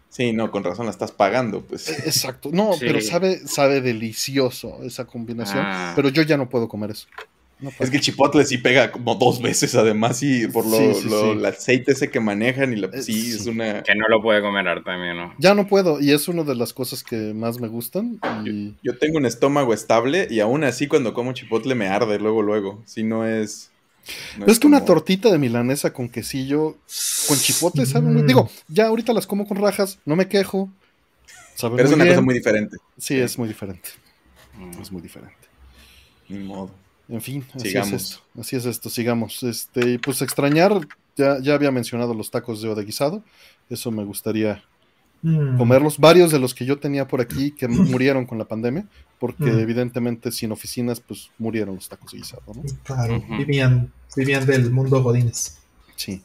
Sí, 0.08 0.32
no, 0.32 0.52
con 0.52 0.64
razón 0.64 0.86
la 0.86 0.92
estás 0.92 1.12
pagando, 1.12 1.62
pues. 1.62 1.90
E, 1.90 1.92
exacto. 2.08 2.50
No, 2.54 2.72
pero 2.80 3.02
sabe, 3.02 3.46
sabe 3.46 3.82
delicioso 3.82 4.84
esa 4.84 5.04
combinación. 5.04 5.66
Ah. 5.66 5.92
Pero 5.98 6.08
yo 6.08 6.22
ya 6.22 6.38
no 6.38 6.48
puedo 6.48 6.70
comer 6.70 6.92
eso 6.92 7.08
es 7.80 7.90
que 7.90 7.98
el 7.98 8.02
chipotle 8.02 8.46
sí 8.46 8.58
pega 8.58 8.92
como 8.92 9.16
dos 9.16 9.42
veces 9.42 9.76
además 9.76 10.22
y 10.22 10.48
por 10.48 10.66
lo, 10.66 11.34
el 11.34 11.46
aceite 11.46 11.94
ese 11.94 12.10
que 12.10 12.20
manejan 12.20 12.74
y 12.74 12.76
la, 12.78 12.92
sí, 13.02 13.32
es 13.34 13.46
una... 13.46 13.84
Que 13.84 13.96
no 13.96 14.08
lo 14.10 14.22
puede 14.22 14.42
comer 14.42 14.84
también, 14.84 15.18
¿no? 15.18 15.34
Ya 15.38 15.54
no 15.54 15.68
puedo 15.68 16.00
y 16.00 16.12
es 16.12 16.28
una 16.28 16.44
de 16.44 16.56
las 16.56 16.74
cosas 16.74 17.04
que 17.04 17.34
más 17.34 17.60
me 17.60 17.68
gustan. 17.68 18.20
Yo, 18.84 18.98
tengo 18.98 19.18
un 19.18 19.26
estómago 19.26 19.74
estable 19.74 20.28
y 20.30 20.40
aún 20.40 20.64
así 20.64 20.88
cuando 20.88 21.14
como 21.14 21.34
chipotle 21.34 21.76
me 21.76 21.88
arde 21.88 22.20
luego, 22.20 22.42
luego. 22.42 22.82
Si 22.86 23.04
no 23.04 23.26
es... 23.26 23.72
es, 24.46 24.60
que 24.60 24.68
una 24.68 24.84
tortita 24.84 25.32
de 25.32 25.38
milanesa 25.38 25.94
con 25.94 26.10
quesillo, 26.10 26.78
con 27.28 27.38
chipotle, 27.38 27.86
sabe 27.86 28.10
muy... 28.10 28.24
Digo, 28.24 28.50
ya 28.68 28.88
ahorita 28.88 29.14
las 29.14 29.28
como 29.28 29.48
con 29.48 29.58
rajas, 29.58 30.00
no 30.06 30.16
me 30.16 30.28
quejo. 30.28 30.70
Pero 31.62 31.84
es 31.84 31.92
una 31.92 32.08
cosa 32.08 32.22
muy 32.22 32.34
diferente. 32.34 32.78
Sí, 32.98 33.18
es 33.18 33.38
muy 33.38 33.48
diferente. 33.48 33.90
Mm. 34.58 34.82
Es 34.82 34.92
muy 34.92 35.02
diferente. 35.02 35.36
Ni 36.30 36.40
modo. 36.40 36.83
En 37.10 37.22
fin, 37.22 37.46
así 37.54 37.78
es 37.78 37.92
esto. 37.92 38.18
Así 38.40 38.56
es 38.56 38.66
esto, 38.66 38.90
sigamos. 38.90 39.44
Este, 39.44 40.00
pues 40.00 40.22
extrañar, 40.22 40.88
ya, 41.18 41.40
ya 41.40 41.54
había 41.54 41.72
mencionado 41.72 42.14
los 42.14 42.32
tacos 42.32 42.62
de 42.62 42.74
de 42.74 42.86
guisado. 42.86 43.24
Eso 43.70 43.92
me 43.92 44.04
gustaría 44.04 44.64
mm. 45.22 45.58
comerlos. 45.58 45.98
Varios 45.98 46.32
de 46.32 46.40
los 46.40 46.54
que 46.54 46.66
yo 46.66 46.80
tenía 46.80 47.08
por 47.08 47.22
aquí 47.22 47.52
que 47.52 47.68
murieron 47.68 48.26
con 48.26 48.38
la 48.38 48.46
pandemia, 48.46 48.88
porque 49.20 49.46
mm. 49.46 49.60
evidentemente 49.60 50.32
sin 50.32 50.52
oficinas, 50.52 51.02
pues 51.02 51.30
murieron 51.38 51.76
los 51.76 51.90
tacos 51.90 52.12
de 52.12 52.20
guisado, 52.20 52.44
¿no? 52.48 52.64
Claro, 52.84 53.22
vivían, 53.38 53.92
vivían 54.16 54.46
del 54.46 54.72
mundo 54.72 55.04
godines. 55.04 55.60
Sí. 55.96 56.22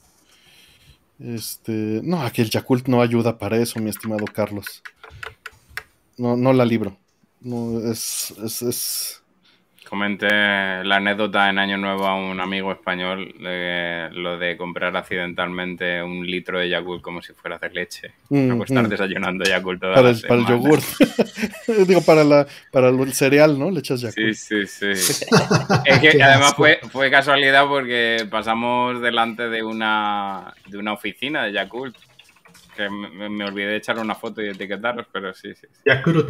Este, 1.19 2.01
no, 2.05 2.23
aquí 2.23 2.43
el 2.43 2.51
Yakult 2.51 2.87
no 2.87 3.03
ayuda 3.03 3.39
para 3.39 3.57
eso, 3.57 3.81
mi 3.81 3.91
estimado 3.91 4.25
Carlos. 4.27 4.83
No, 6.17 6.37
no 6.37 6.53
la 6.53 6.65
libro. 6.65 6.97
No, 7.41 7.81
es, 7.91 8.35
es, 8.45 8.63
es 8.63 9.23
Comenté 9.89 10.29
la 10.29 10.97
anécdota 10.97 11.49
en 11.49 11.59
Año 11.59 11.79
Nuevo 11.79 12.07
a 12.07 12.15
un 12.15 12.39
amigo 12.41 12.71
español 12.73 13.35
de 13.41 14.11
lo 14.13 14.37
de 14.37 14.59
comprar 14.59 14.95
accidentalmente 14.95 16.03
un 16.03 16.27
litro 16.27 16.59
de 16.59 16.69
Yakult 16.69 17.01
como 17.01 17.23
si 17.23 17.33
fuera 17.33 17.59
de 17.59 17.71
leche. 17.71 18.13
Mm, 18.29 18.61
estar 18.61 18.85
mm. 18.85 18.89
desayunando 18.89 19.45
Yakult 19.45 19.81
toda 19.81 19.95
para 19.95 20.11
el, 20.11 20.21
Para 20.21 20.41
el 20.41 20.47
yogur. 20.47 20.81
Digo, 21.87 22.03
para, 22.03 22.23
la, 22.23 22.47
para 22.71 22.91
el 22.91 23.13
cereal, 23.15 23.59
¿no? 23.59 23.71
Le 23.71 23.81
echas 23.81 24.03
Yakult. 24.03 24.35
Sí, 24.35 24.67
sí, 24.67 24.95
sí. 24.95 25.25
es 25.87 25.99
que 26.01 26.23
además 26.23 26.55
fue, 26.55 26.81
fue 26.91 27.11
casualidad 27.11 27.67
porque 27.67 28.27
pasamos 28.31 29.01
delante 29.01 29.49
de 29.49 29.63
una, 29.63 30.53
de 30.67 30.77
una 30.77 30.93
oficina 30.93 31.45
de 31.45 31.53
Yakult. 31.53 31.97
Que 32.77 32.91
me, 32.91 33.45
olvidé 33.45 33.69
de 33.69 33.77
echar 33.77 33.99
una 33.99 34.15
foto 34.15 34.43
y 34.43 34.49
etiquetaros, 34.49 35.07
pero 35.11 35.33
sí, 35.33 35.55
sí. 35.55 35.67
sí. 35.73 35.81
Yakult 35.87 36.29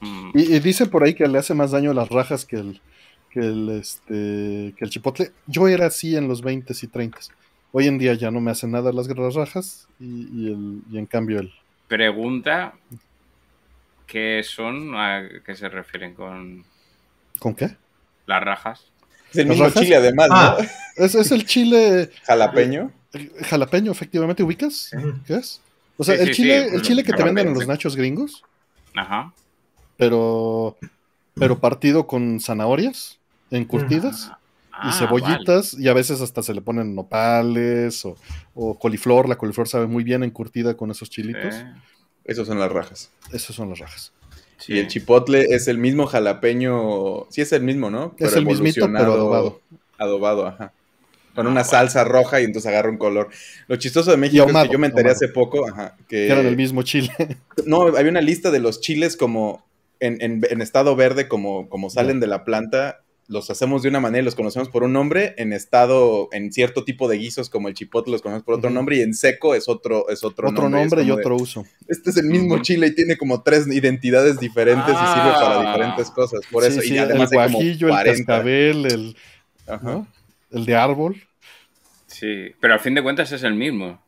Mm. 0.00 0.30
Y, 0.34 0.58
dice 0.60 0.86
por 0.86 1.04
ahí 1.04 1.14
que 1.14 1.26
le 1.26 1.38
hace 1.38 1.54
más 1.54 1.70
daño 1.70 1.92
las 1.94 2.08
rajas 2.08 2.44
que 2.44 2.56
el, 2.56 2.80
que 3.30 3.40
el, 3.40 3.68
este, 3.70 4.74
que 4.76 4.84
el 4.84 4.90
chipotle. 4.90 5.32
Yo 5.46 5.68
era 5.68 5.86
así 5.86 6.16
en 6.16 6.28
los 6.28 6.42
20 6.42 6.72
y 6.80 6.86
30. 6.86 7.18
Hoy 7.72 7.86
en 7.86 7.98
día 7.98 8.14
ya 8.14 8.30
no 8.30 8.40
me 8.40 8.50
hacen 8.50 8.70
nada 8.70 8.92
las, 8.92 9.08
rajas 9.08 9.88
y, 10.00 10.52
el, 10.52 10.82
y 10.90 10.98
en 10.98 11.06
cambio 11.06 11.40
el... 11.40 11.52
Pregunta, 11.88 12.74
¿qué 14.06 14.42
son? 14.44 14.94
¿A 14.94 15.28
qué 15.44 15.54
se 15.54 15.68
refieren 15.68 16.14
con...? 16.14 16.64
¿Con 17.38 17.54
qué? 17.54 17.76
Las 18.26 18.42
rajas. 18.42 18.84
Es 19.30 19.38
el 19.38 19.48
mismo 19.48 19.68
chile 19.70 19.96
además, 19.96 20.28
¿no? 20.28 20.36
Ah, 20.36 20.56
es, 20.96 21.30
el 21.30 21.44
chile... 21.44 22.10
¿Jalapeño? 22.24 22.92
Jalapeño, 23.42 23.92
efectivamente, 23.92 24.42
¿ubicas? 24.42 24.90
¿Qué 25.26 25.34
es? 25.34 25.60
O 25.98 26.04
sea, 26.04 26.14
el 26.14 26.32
chile, 26.32 26.68
el 26.74 26.82
chile 26.82 27.02
que 27.02 27.12
te 27.12 27.22
venden 27.22 27.48
en 27.48 27.54
los 27.54 27.66
nachos 27.66 27.96
gringos. 27.96 28.42
Ajá 28.94 29.32
pero, 29.96 30.76
pero 31.34 31.58
partido 31.58 32.06
con 32.06 32.40
zanahorias 32.40 33.18
encurtidas. 33.50 34.30
y 34.72 34.88
ah, 34.88 34.92
cebollitas, 34.92 35.74
y 35.74 35.88
a 35.88 35.94
veces 35.94 36.20
hasta 36.20 36.42
se 36.42 36.54
le 36.54 36.60
ponen 36.60 36.94
nopales 36.94 38.04
o, 38.54 38.78
coliflor. 38.78 39.28
La 39.28 39.36
coliflor 39.36 39.68
sabe 39.68 39.86
muy 39.86 40.04
bien 40.04 40.22
encurtida 40.22 40.76
con 40.76 40.90
esos 40.90 41.10
chilitos. 41.10 41.54
Esos 42.24 42.46
son 42.46 42.58
las 42.58 42.70
rajas. 42.70 43.10
Esas 43.32 43.54
son 43.54 43.70
las 43.70 43.78
rajas. 43.78 44.12
Y 44.68 44.78
el 44.78 44.88
chipotle 44.88 45.46
es 45.50 45.68
el 45.68 45.78
mismo 45.78 46.06
jalapeño, 46.06 47.26
sí 47.30 47.40
es 47.40 47.52
el 47.52 47.62
mismo, 47.62 47.90
¿no? 47.90 48.14
es 48.18 48.34
el 48.34 48.46
mismito, 48.46 48.90
pero 48.90 49.12
adobado. 49.12 49.60
Adobado, 49.98 50.46
ajá. 50.46 50.72
Con 51.34 51.46
una 51.46 51.64
salsa 51.64 52.02
roja 52.02 52.40
y 52.40 52.44
entonces 52.44 52.68
agarra 52.70 52.88
un 52.88 52.96
color. 52.96 53.28
Lo 53.68 53.76
chistoso 53.76 54.10
de 54.10 54.16
México 54.16 54.46
es 54.46 54.52
que 54.52 54.72
yo 54.72 54.78
me 54.78 54.86
enteré 54.86 55.10
hace 55.10 55.28
poco, 55.28 55.68
ajá, 55.68 55.94
que... 56.08 56.26
Era 56.26 56.42
del 56.42 56.56
mismo 56.56 56.82
chile. 56.82 57.12
No, 57.66 57.82
había 57.82 58.10
una 58.10 58.22
lista 58.22 58.50
de 58.50 58.58
los 58.58 58.80
chiles 58.80 59.16
como 59.16 59.65
en, 60.00 60.60
estado 60.60 60.96
verde, 60.96 61.28
como, 61.28 61.68
como 61.68 61.90
salen 61.90 62.20
de 62.20 62.26
la 62.26 62.44
planta, 62.44 63.00
los 63.28 63.50
hacemos 63.50 63.82
de 63.82 63.88
una 63.88 64.00
manera 64.00 64.22
y 64.22 64.24
los 64.24 64.34
conocemos 64.34 64.68
por 64.68 64.84
un 64.84 64.92
nombre, 64.92 65.34
en 65.36 65.52
estado, 65.52 66.28
en 66.32 66.52
cierto 66.52 66.84
tipo 66.84 67.08
de 67.08 67.18
guisos 67.18 67.50
como 67.50 67.68
el 67.68 67.74
chipotle 67.74 68.12
los 68.12 68.22
conocemos 68.22 68.44
por 68.44 68.54
otro 68.54 68.70
nombre 68.70 68.96
y 68.96 69.00
en 69.00 69.14
seco 69.14 69.54
es 69.54 69.68
otro, 69.68 70.08
es 70.08 70.22
otro, 70.22 70.48
otro 70.48 70.68
nombre. 70.68 71.02
y 71.02 71.10
otro 71.10 71.36
uso. 71.36 71.64
Este 71.88 72.10
es 72.10 72.16
el 72.16 72.26
mismo 72.26 72.62
chile 72.62 72.88
y 72.88 72.94
tiene 72.94 73.16
como 73.16 73.42
tres 73.42 73.66
identidades 73.66 74.38
diferentes 74.38 74.94
y 74.94 74.96
sirve 74.96 75.32
para 75.32 75.60
ah. 75.60 75.72
diferentes 75.72 76.10
cosas. 76.10 76.40
Por 76.50 76.64
eso, 76.64 76.82
y 76.82 76.98
además 76.98 77.32
el 77.32 77.38
guajillo, 77.38 77.88
el 77.88 78.04
cascabel, 78.04 78.86
el, 78.86 79.16
el 80.52 80.64
de 80.64 80.76
árbol. 80.76 81.16
Sí, 82.06 82.54
pero 82.60 82.74
al 82.74 82.80
fin 82.80 82.94
de 82.94 83.02
cuentas 83.02 83.32
es 83.32 83.42
el 83.42 83.54
mismo. 83.54 84.00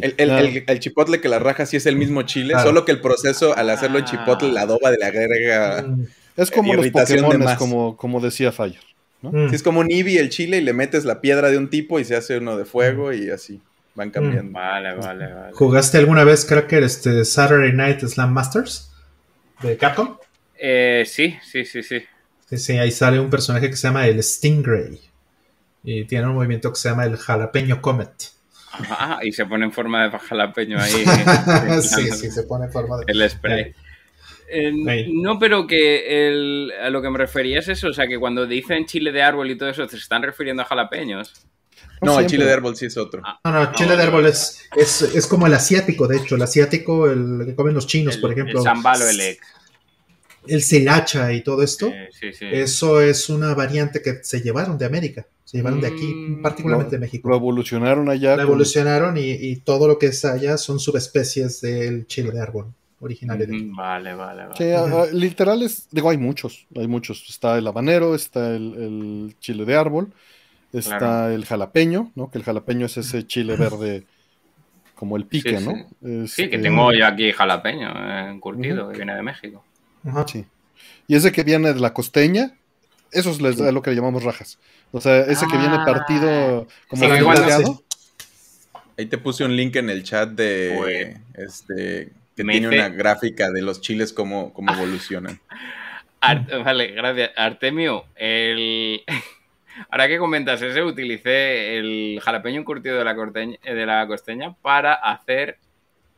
El, 0.00 0.80
chipotle 0.80 1.20
que 1.20 1.28
la 1.28 1.38
raja 1.38 1.66
sí 1.66 1.76
es 1.76 1.86
el 1.86 1.96
mismo 1.96 2.22
chile, 2.22 2.54
solo 2.62 2.84
que 2.84 2.92
el 2.92 3.00
proceso 3.00 3.56
al 3.56 3.70
hacerlo 3.70 3.98
en 3.98 4.04
chipotle, 4.04 4.52
la 4.52 4.62
adoba 4.62 4.90
de 4.90 4.98
la 4.98 5.06
agrega 5.06 5.82
mm. 5.82 6.06
Es 6.36 6.50
como 6.50 6.74
los 6.74 6.88
Pokémon, 6.88 7.44
como, 7.58 7.96
como 7.96 8.20
decía 8.20 8.52
Fire. 8.52 8.78
¿no? 9.22 9.32
Mm. 9.32 9.54
es 9.54 9.62
como 9.62 9.80
un 9.80 9.90
Eevee 9.90 10.18
el 10.18 10.30
chile 10.30 10.58
y 10.58 10.60
le 10.62 10.72
metes 10.72 11.04
la 11.04 11.20
piedra 11.20 11.50
de 11.50 11.58
un 11.58 11.68
tipo 11.68 12.00
y 12.00 12.04
se 12.04 12.16
hace 12.16 12.38
uno 12.38 12.56
de 12.56 12.64
fuego 12.64 13.12
y 13.12 13.30
así 13.30 13.60
van 13.94 14.08
mm. 14.08 14.12
cambiando. 14.12 14.52
Vale, 14.52 14.94
vale, 14.94 15.32
vale. 15.32 15.52
¿Jugaste 15.52 15.98
alguna 15.98 16.24
vez, 16.24 16.44
Cracker, 16.44 16.82
este 16.82 17.24
Saturday 17.24 17.72
Night 17.72 18.00
Slam 18.00 18.32
Masters 18.32 18.90
de 19.62 19.76
Capcom? 19.76 20.16
Eh, 20.58 21.04
sí, 21.06 21.36
sí, 21.42 21.64
sí, 21.64 21.82
sí. 21.82 22.02
Sí, 22.48 22.56
sí, 22.58 22.78
ahí 22.78 22.90
sale 22.90 23.20
un 23.20 23.30
personaje 23.30 23.70
que 23.70 23.76
se 23.76 23.86
llama 23.86 24.06
el 24.06 24.22
Stingray 24.22 25.00
y 25.84 26.04
tiene 26.04 26.26
un 26.26 26.34
movimiento 26.34 26.72
que 26.72 26.78
se 26.78 26.88
llama 26.88 27.04
el 27.04 27.16
Jalapeño 27.16 27.80
Comet. 27.80 28.32
Ajá, 28.88 29.18
y 29.22 29.32
se 29.32 29.46
pone 29.46 29.64
en 29.64 29.72
forma 29.72 30.08
de 30.08 30.18
jalapeño 30.18 30.78
ahí. 30.80 30.92
sí, 31.82 32.10
sí, 32.10 32.30
se 32.30 32.42
pone 32.44 32.66
en 32.66 32.72
forma 32.72 32.98
de... 32.98 33.04
El 33.08 33.28
spray 33.28 33.74
no, 35.12 35.38
pero 35.38 35.66
que 35.66 36.70
a 36.82 36.90
lo 36.90 37.02
que 37.02 37.10
me 37.10 37.18
refería 37.18 37.60
es 37.60 37.68
eso, 37.68 37.88
o 37.88 37.92
sea, 37.92 38.06
que 38.06 38.18
cuando 38.18 38.46
dicen 38.46 38.86
chile 38.86 39.12
de 39.12 39.22
árbol 39.22 39.50
y 39.50 39.56
todo 39.56 39.68
eso, 39.68 39.88
se 39.88 39.96
están 39.96 40.22
refiriendo 40.22 40.62
a 40.62 40.66
jalapeños. 40.66 41.46
No, 42.02 42.18
el 42.18 42.26
chile 42.26 42.46
de 42.46 42.52
árbol 42.52 42.76
sí 42.76 42.86
es 42.86 42.96
otro. 42.96 43.20
Ah. 43.24 43.40
no, 43.44 43.52
no, 43.52 43.72
chile 43.72 43.96
de 43.96 44.02
árbol 44.02 44.26
es, 44.26 44.68
es, 44.76 45.26
como 45.26 45.46
el 45.46 45.54
asiático, 45.54 46.08
de 46.08 46.16
hecho, 46.16 46.36
el 46.36 46.42
asiático, 46.42 47.10
el 47.10 47.42
que 47.46 47.54
comen 47.54 47.74
los 47.74 47.86
chinos, 47.86 48.16
por 48.16 48.32
ejemplo. 48.32 48.58
El 48.58 48.64
zambalo, 48.64 49.08
el 49.08 49.20
egg. 49.20 49.38
El 50.46 50.62
celacha 50.62 51.32
y 51.32 51.42
todo 51.42 51.62
esto, 51.62 51.92
eso 52.40 53.00
es 53.00 53.28
una 53.28 53.54
variante 53.54 54.00
que 54.02 54.20
se 54.22 54.40
llevaron 54.40 54.78
de 54.78 54.86
América, 54.86 55.26
se 55.44 55.58
llevaron 55.58 55.80
de 55.80 55.88
aquí, 55.88 56.06
mm. 56.06 56.42
particularmente 56.42 56.96
de 56.96 57.00
México. 57.00 57.28
Lo 57.28 57.36
evolucionaron 57.36 58.08
allá. 58.08 58.36
Lo 58.36 58.42
evolucionaron 58.42 59.16
y, 59.16 59.30
y, 59.30 59.56
todo 59.56 59.86
lo 59.86 59.98
que 59.98 60.06
es 60.06 60.24
allá 60.24 60.56
son 60.56 60.80
subespecies 60.80 61.60
del 61.60 62.06
chile 62.06 62.30
de 62.30 62.40
árbol 62.40 62.72
originales. 63.00 63.48
Vale, 63.74 64.14
vale, 64.14 64.46
vale. 64.46 65.12
literales, 65.12 65.88
digo, 65.90 66.10
hay 66.10 66.18
muchos, 66.18 66.66
hay 66.76 66.86
muchos. 66.86 67.28
Está 67.28 67.58
el 67.58 67.66
habanero, 67.66 68.14
está 68.14 68.54
el, 68.54 69.34
chile 69.40 69.64
de 69.64 69.74
árbol, 69.74 70.12
está 70.72 71.32
el 71.32 71.44
jalapeño, 71.44 72.12
¿no? 72.14 72.30
Que 72.30 72.38
el 72.38 72.44
jalapeño 72.44 72.86
es 72.86 72.96
ese 72.98 73.26
chile 73.26 73.56
verde 73.56 74.04
como 74.94 75.16
el 75.16 75.24
pique, 75.24 75.60
¿no? 75.60 75.72
Sí. 76.26 76.42
que 76.48 76.56
este, 76.56 76.58
tengo 76.58 76.92
yo 76.92 77.06
aquí 77.06 77.32
jalapeño 77.32 77.88
eh, 77.90 78.36
curtido, 78.38 78.90
que 78.90 78.98
viene 78.98 79.14
de 79.14 79.22
México. 79.22 79.64
Ajá. 80.06 80.26
Sí. 80.28 80.46
Y 81.06 81.16
ese 81.16 81.32
que 81.32 81.42
viene 81.42 81.72
de 81.72 81.80
la 81.80 81.92
costeña, 81.92 82.54
eso 83.12 83.30
es 83.30 83.40
lo 83.40 83.82
que 83.82 83.90
le 83.90 83.96
llamamos 83.96 84.22
rajas. 84.22 84.58
O 84.92 85.00
sea, 85.00 85.18
ese 85.20 85.46
que 85.46 85.56
viene 85.56 85.76
partido 85.84 86.66
ah. 86.68 86.74
como 86.88 87.04
sí, 87.04 87.80
Ahí 88.98 89.06
te 89.06 89.18
puse 89.18 89.44
un 89.44 89.56
link 89.56 89.76
en 89.76 89.88
el 89.88 90.02
chat 90.02 90.28
de 90.28 91.16
este 91.34 92.12
tiene 92.34 92.68
una 92.68 92.88
gráfica 92.88 93.50
de 93.50 93.62
los 93.62 93.80
chiles, 93.80 94.12
cómo, 94.12 94.52
cómo 94.52 94.72
evolucionan. 94.72 95.40
vale, 96.64 96.88
gracias. 96.88 97.30
Artemio, 97.36 98.04
el... 98.16 99.02
ahora 99.90 100.08
que 100.08 100.18
comentas 100.18 100.60
ese, 100.62 100.82
utilicé 100.82 101.78
el 101.78 102.20
jalapeño 102.22 102.60
encurtido 102.60 102.98
de 102.98 103.04
la, 103.04 103.14
de 103.14 103.86
la 103.86 104.06
costeña 104.06 104.54
para 104.62 104.94
hacer 104.94 105.58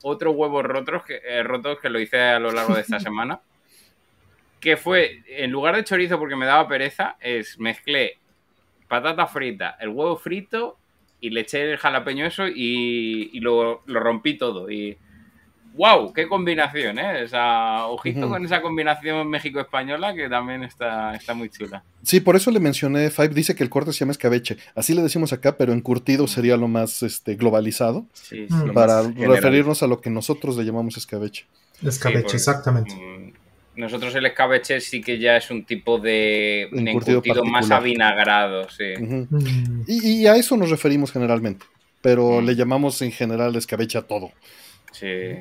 otros 0.02 0.34
huevos 0.34 0.64
rotos 0.64 1.04
que, 1.04 1.20
eh, 1.24 1.42
rotos 1.42 1.78
que 1.80 1.90
lo 1.90 2.00
hice 2.00 2.20
a 2.20 2.38
lo 2.38 2.52
largo 2.52 2.74
de 2.74 2.80
esta 2.80 3.00
semana. 3.00 3.40
Que 4.62 4.76
fue, 4.76 5.22
en 5.26 5.50
lugar 5.50 5.76
de 5.76 5.84
chorizo 5.84 6.18
porque 6.18 6.36
me 6.36 6.46
daba 6.46 6.68
pereza, 6.68 7.16
es 7.20 7.58
mezclé 7.58 8.18
patata 8.88 9.26
frita, 9.26 9.76
el 9.80 9.88
huevo 9.88 10.16
frito 10.16 10.78
y 11.20 11.30
le 11.30 11.40
eché 11.40 11.72
el 11.72 11.78
jalapeño 11.78 12.24
eso 12.24 12.46
y, 12.46 13.30
y 13.32 13.40
lo, 13.40 13.82
lo 13.86 14.00
rompí 14.00 14.38
todo. 14.38 14.70
Y 14.70 14.96
¡Wow! 15.74 16.12
¡Qué 16.12 16.28
combinación, 16.28 16.98
eh! 16.98 17.24
O 17.24 17.28
sea, 17.28 17.86
ojito 17.86 18.28
con 18.28 18.44
esa 18.44 18.60
combinación 18.60 19.26
México-española 19.28 20.14
que 20.14 20.28
también 20.28 20.62
está, 20.64 21.14
está 21.14 21.32
muy 21.32 21.48
chula. 21.48 21.82
Sí, 22.02 22.20
por 22.20 22.36
eso 22.36 22.50
le 22.50 22.60
mencioné, 22.60 23.10
Five 23.10 23.30
dice 23.30 23.54
que 23.54 23.62
el 23.64 23.70
corte 23.70 23.92
se 23.92 24.00
llama 24.00 24.12
escabeche. 24.12 24.58
Así 24.74 24.94
le 24.94 25.00
decimos 25.00 25.32
acá, 25.32 25.56
pero 25.56 25.72
encurtido 25.72 26.26
sería 26.26 26.58
lo 26.58 26.68
más 26.68 27.02
este, 27.02 27.36
globalizado. 27.36 28.04
Sí, 28.12 28.46
para 28.74 29.02
referirnos 29.02 29.82
a 29.82 29.86
lo 29.86 30.00
que 30.00 30.10
nosotros 30.10 30.56
le 30.58 30.64
llamamos 30.64 30.98
escabeche. 30.98 31.46
Escabeche, 31.82 32.36
exactamente. 32.36 32.94
Mm, 33.74 33.80
nosotros 33.80 34.14
el 34.14 34.26
escabeche 34.26 34.80
sí 34.80 35.00
que 35.00 35.18
ya 35.18 35.36
es 35.36 35.50
un 35.50 35.64
tipo 35.64 35.98
de 35.98 36.62
encurtido, 36.72 37.44
más 37.44 37.70
avinagrado, 37.70 38.68
sí. 38.68 38.94
Mm. 38.98 39.84
y, 39.86 40.26
a 40.26 40.36
eso 40.36 40.56
nos 40.56 40.70
referimos 40.70 41.12
generalmente, 41.12 41.66
pero 42.00 42.40
mm. 42.40 42.44
le 42.44 42.54
llamamos 42.54 43.00
en 43.02 43.12
general 43.12 43.54
escabeche 43.56 43.98
a 43.98 44.02
todo. 44.02 44.32
Sí. 44.92 45.36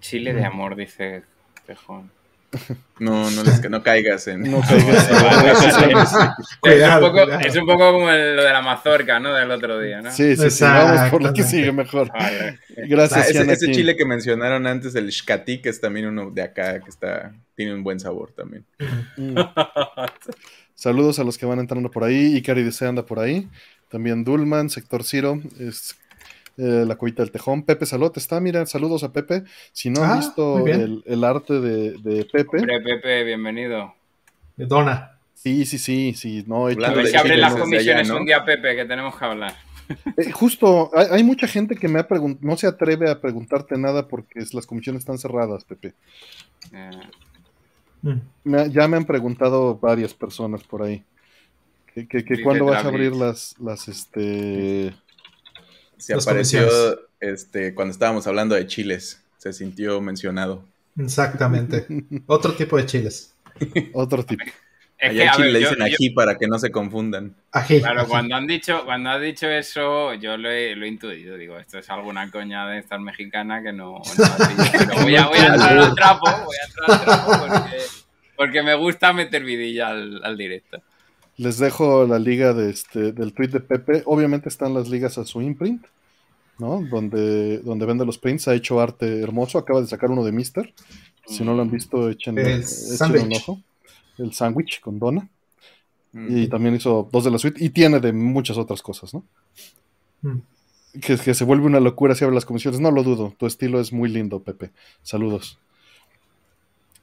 Chile 0.00 0.32
de 0.32 0.44
amor, 0.44 0.76
dice 0.76 1.22
Tejón. 1.66 2.10
No, 2.98 3.30
no, 3.30 3.44
les, 3.44 3.70
no 3.70 3.80
caigas 3.80 4.26
en. 4.26 4.50
No 4.50 4.60
caigas 4.60 5.08
es, 6.64 6.82
un 6.82 7.00
poco, 7.00 7.22
es 7.30 7.56
un 7.56 7.64
poco 7.64 7.92
como 7.92 8.06
lo 8.06 8.42
de 8.42 8.52
la 8.52 8.60
mazorca, 8.60 9.20
¿no? 9.20 9.32
Del 9.34 9.52
otro 9.52 9.78
día, 9.78 10.02
¿no? 10.02 10.10
Sí, 10.10 10.36
sí, 10.36 10.50
sí. 10.50 10.64
Vamos 10.64 11.08
por 11.08 11.22
lo 11.22 11.32
que 11.32 11.44
sigue 11.44 11.70
mejor. 11.70 12.10
Gracias, 12.76 13.30
ese, 13.30 13.52
ese, 13.52 13.70
chile 13.70 13.96
que 13.96 14.04
mencionaron 14.04 14.66
antes, 14.66 14.96
el 14.96 15.10
shkati, 15.10 15.62
que 15.62 15.68
es 15.68 15.80
también 15.80 16.06
uno 16.06 16.30
de 16.30 16.42
acá, 16.42 16.80
que 16.80 16.90
está 16.90 17.34
tiene 17.58 17.74
un 17.74 17.82
buen 17.82 17.98
sabor 17.98 18.30
también. 18.32 18.64
Mm. 19.16 19.36
Saludos 20.74 21.18
a 21.18 21.24
los 21.24 21.36
que 21.36 21.44
van 21.44 21.58
entrando 21.58 21.90
por 21.90 22.04
ahí. 22.04 22.36
Ikari 22.36 22.62
Desea 22.62 22.88
anda 22.88 23.04
por 23.04 23.18
ahí. 23.18 23.48
También 23.88 24.22
Dulman, 24.22 24.70
Sector 24.70 25.02
Ciro. 25.02 25.40
Es 25.58 25.96
eh, 26.58 26.84
la 26.84 26.96
cubita 26.96 27.22
del 27.22 27.30
tejón. 27.30 27.62
Pepe 27.62 27.86
Salot 27.86 28.16
está, 28.16 28.40
mira, 28.40 28.66
saludos 28.66 29.04
a 29.04 29.12
Pepe. 29.12 29.44
Si 29.72 29.90
no 29.90 30.02
han 30.02 30.10
ah, 30.10 30.16
visto 30.16 30.66
el, 30.66 31.24
arte 31.24 31.60
de, 31.60 32.26
Pepe. 32.32 32.58
Hombre, 32.58 32.80
Pepe, 32.80 33.22
bienvenido. 33.22 33.94
De 34.56 34.66
Dona. 34.66 35.18
Sí, 35.34 35.64
sí, 35.64 35.78
sí, 35.78 36.14
sí. 36.14 36.44
No, 36.48 36.66
a 36.66 36.70
ver 36.70 37.06
si 37.06 37.16
abren 37.16 37.40
las 37.40 37.54
comisiones 37.54 38.10
un 38.10 38.26
día, 38.26 38.44
Pepe, 38.44 38.74
que 38.74 38.84
tenemos 38.86 39.16
que 39.16 39.24
hablar. 39.24 39.54
Eh, 40.16 40.32
justo, 40.32 40.90
hay, 40.94 41.22
mucha 41.22 41.46
gente 41.46 41.76
que 41.76 41.86
me 41.86 42.00
ha 42.00 42.08
preguntado, 42.08 42.46
no 42.46 42.56
se 42.56 42.66
atreve 42.66 43.08
a 43.08 43.20
preguntarte 43.20 43.78
nada 43.78 44.08
porque 44.08 44.44
las 44.52 44.66
comisiones 44.66 45.00
están 45.00 45.16
cerradas, 45.16 45.64
Pepe. 45.64 45.94
Eh. 46.72 46.90
ya 48.70 48.88
me 48.88 48.96
han 48.96 49.04
preguntado 49.04 49.78
varias 49.78 50.12
personas 50.12 50.64
por 50.64 50.82
ahí. 50.82 51.04
Que, 51.94 52.06
que, 52.06 52.42
cuándo 52.42 52.66
vas 52.66 52.84
a 52.84 52.88
abrir 52.88 53.12
las, 53.12 53.56
las, 53.58 53.88
este 53.88 54.92
se 55.98 56.14
apareció 56.14 56.68
este, 57.20 57.74
cuando 57.74 57.92
estábamos 57.92 58.26
hablando 58.26 58.54
de 58.54 58.66
chiles. 58.66 59.22
Se 59.38 59.52
sintió 59.52 60.00
mencionado. 60.00 60.64
Exactamente. 60.98 61.86
Otro 62.26 62.54
tipo 62.54 62.76
de 62.76 62.86
chiles. 62.86 63.34
Otro 63.92 64.24
tipo. 64.24 64.44
Es 64.98 65.10
Allá 65.10 65.30
Chile 65.30 65.52
le 65.52 65.58
dicen 65.60 65.80
ají 65.80 66.10
para 66.10 66.36
que 66.36 66.48
no 66.48 66.58
se 66.58 66.72
confundan. 66.72 67.32
Ají. 67.52 67.80
Claro, 67.80 68.08
cuando 68.08 68.34
han 68.34 68.48
dicho, 68.48 68.84
cuando 68.84 69.10
has 69.10 69.20
dicho 69.20 69.48
eso, 69.48 70.14
yo 70.14 70.36
lo 70.36 70.50
he, 70.50 70.74
lo 70.74 70.84
he, 70.84 70.88
intuido. 70.88 71.36
Digo, 71.36 71.56
esto 71.56 71.78
es 71.78 71.88
alguna 71.88 72.28
coña 72.32 72.66
de 72.66 72.80
estar 72.80 72.98
mexicana 72.98 73.62
que 73.62 73.72
no. 73.72 74.02
pero 74.72 75.02
voy 75.02 75.14
a, 75.14 75.28
voy 75.28 75.38
a 75.38 75.46
entrar 75.46 75.78
al 75.78 75.94
trapo, 75.94 76.26
voy 76.26 76.56
a 76.60 76.66
entrar 76.66 76.90
al 76.90 77.04
trapo 77.04 77.46
porque, 77.46 77.76
porque 78.36 78.62
me 78.64 78.74
gusta 78.74 79.12
meter 79.12 79.44
vidilla 79.44 79.90
al, 79.90 80.20
al 80.24 80.36
directo. 80.36 80.82
Les 81.38 81.56
dejo 81.58 82.04
la 82.04 82.18
liga 82.18 82.52
de 82.52 82.68
este, 82.68 83.12
del 83.12 83.32
tweet 83.32 83.48
de 83.48 83.60
Pepe. 83.60 84.02
Obviamente 84.06 84.48
están 84.48 84.74
las 84.74 84.88
ligas 84.88 85.18
a 85.18 85.24
su 85.24 85.40
imprint, 85.40 85.86
¿no? 86.58 86.82
Donde, 86.82 87.58
donde 87.58 87.86
vende 87.86 88.04
los 88.04 88.18
prints. 88.18 88.48
Ha 88.48 88.54
hecho 88.54 88.80
arte 88.80 89.20
hermoso. 89.20 89.56
Acaba 89.56 89.80
de 89.80 89.86
sacar 89.86 90.10
uno 90.10 90.24
de 90.24 90.32
Mister. 90.32 90.74
Si 91.26 91.44
no 91.44 91.54
lo 91.54 91.62
han 91.62 91.70
visto, 91.70 92.10
echen, 92.10 92.36
un 92.38 93.32
ojo. 93.36 93.60
El 94.18 94.32
sándwich 94.32 94.80
con 94.80 94.98
dona. 94.98 95.28
Y 96.12 96.48
también 96.48 96.74
hizo 96.74 97.08
dos 97.12 97.22
de 97.22 97.30
la 97.30 97.38
suite. 97.38 97.64
Y 97.64 97.70
tiene 97.70 98.00
de 98.00 98.12
muchas 98.12 98.58
otras 98.58 98.82
cosas, 98.82 99.14
¿no? 99.14 99.22
Mm. 100.22 100.38
Que, 101.00 101.16
que, 101.18 101.34
se 101.34 101.44
vuelve 101.44 101.66
una 101.66 101.78
locura 101.78 102.16
si 102.16 102.24
abre 102.24 102.34
las 102.34 102.46
comisiones. 102.46 102.80
No 102.80 102.90
lo 102.90 103.04
dudo. 103.04 103.32
Tu 103.38 103.46
estilo 103.46 103.78
es 103.78 103.92
muy 103.92 104.08
lindo, 104.08 104.40
Pepe. 104.40 104.72
Saludos. 105.04 105.60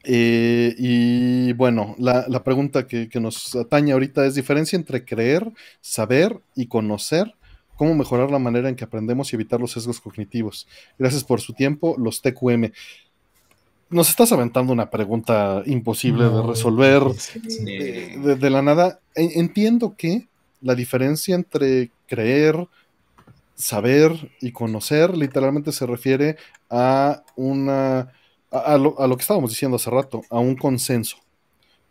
Eh, 0.08 0.76
y 0.78 1.54
bueno, 1.54 1.96
la, 1.98 2.44
pregunta 2.44 2.86
que, 2.86 3.10
nos 3.20 3.56
atañe 3.56 3.92
ahorita 3.92 4.26
es 4.26 4.36
diferencia 4.36 4.78
entre 4.78 5.04
creer, 5.04 5.52
saber 5.82 6.40
y 6.56 6.68
conocer. 6.68 7.34
¿Cómo 7.76 7.94
mejorar 7.94 8.32
la 8.32 8.40
manera 8.40 8.70
en 8.70 8.76
que 8.76 8.86
aprendemos 8.86 9.32
y 9.32 9.36
evitar 9.36 9.60
los 9.60 9.72
sesgos 9.72 10.00
cognitivos? 10.00 10.68
Gracias 10.98 11.24
por 11.24 11.42
su 11.42 11.54
tiempo, 11.54 11.96
los 11.98 12.22
TQM. 12.22 12.72
Nos 13.90 14.10
estás 14.10 14.32
aventando 14.32 14.72
una 14.72 14.90
pregunta 14.90 15.62
imposible 15.66 16.24
de 16.30 16.42
resolver 16.44 17.04
de, 17.04 18.50
la 18.50 18.62
nada. 18.62 19.00
Entiendo 19.16 19.96
que 19.98 20.28
la 20.62 20.76
diferencia 20.76 21.36
entre 21.36 21.92
creer, 22.08 22.68
saber 23.56 24.32
y 24.40 24.52
conocer 24.52 25.16
literalmente 25.18 25.72
se 25.72 25.86
refiere 25.86 26.38
a 26.70 27.24
una 27.36 28.12
a, 28.60 28.78
lo, 28.78 29.18
que 29.18 29.22
estábamos 29.22 29.50
diciendo 29.50 29.76
hace 29.76 29.90
rato, 29.90 30.22
a 30.30 30.40
un 30.40 30.56
consenso. 30.56 31.18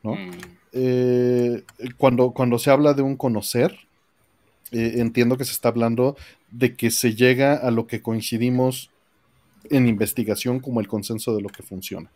¿no? 0.02 0.14
Mm. 0.14 0.30
Eh, 0.72 1.62
cuando, 1.96 2.32
cuando 2.32 2.58
se 2.58 2.70
habla 2.70 2.94
de 2.94 3.02
un 3.02 3.16
conocer, 3.16 3.78
eh, 4.72 4.94
entiendo 4.96 5.36
que 5.36 5.44
se 5.44 5.52
está 5.52 5.68
hablando 5.68 6.16
de 6.50 6.74
que 6.74 6.90
se 6.90 7.14
llega 7.14 7.54
a 7.54 7.70
lo 7.70 7.86
que 7.86 8.02
coincidimos 8.02 8.90
en 9.70 9.88
investigación 9.88 10.60
como 10.60 10.80
el 10.80 10.88
consenso 10.88 11.34
de 11.34 11.42
lo 11.42 11.48
que 11.48 11.62
funciona. 11.62 12.10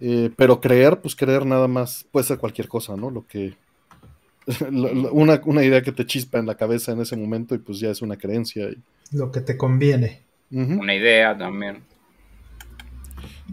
Eh, 0.00 0.30
pero 0.36 0.60
creer, 0.60 1.00
pues 1.00 1.14
creer 1.14 1.46
nada 1.46 1.68
más 1.68 2.04
puede 2.10 2.26
ser 2.26 2.38
cualquier 2.38 2.68
cosa, 2.68 2.96
¿no? 2.96 3.10
Lo 3.10 3.26
que. 3.26 3.54
una, 5.12 5.40
una, 5.44 5.64
idea 5.64 5.82
que 5.82 5.92
te 5.92 6.04
chispa 6.04 6.40
en 6.40 6.46
la 6.46 6.56
cabeza 6.56 6.90
en 6.90 7.00
ese 7.00 7.16
momento 7.16 7.54
y 7.54 7.58
pues 7.58 7.78
ya 7.78 7.90
es 7.90 8.02
una 8.02 8.16
creencia. 8.16 8.68
Lo 9.12 9.30
que 9.30 9.40
te 9.40 9.56
conviene. 9.56 10.22
Una 10.50 10.94
idea 10.94 11.38
también. 11.38 11.82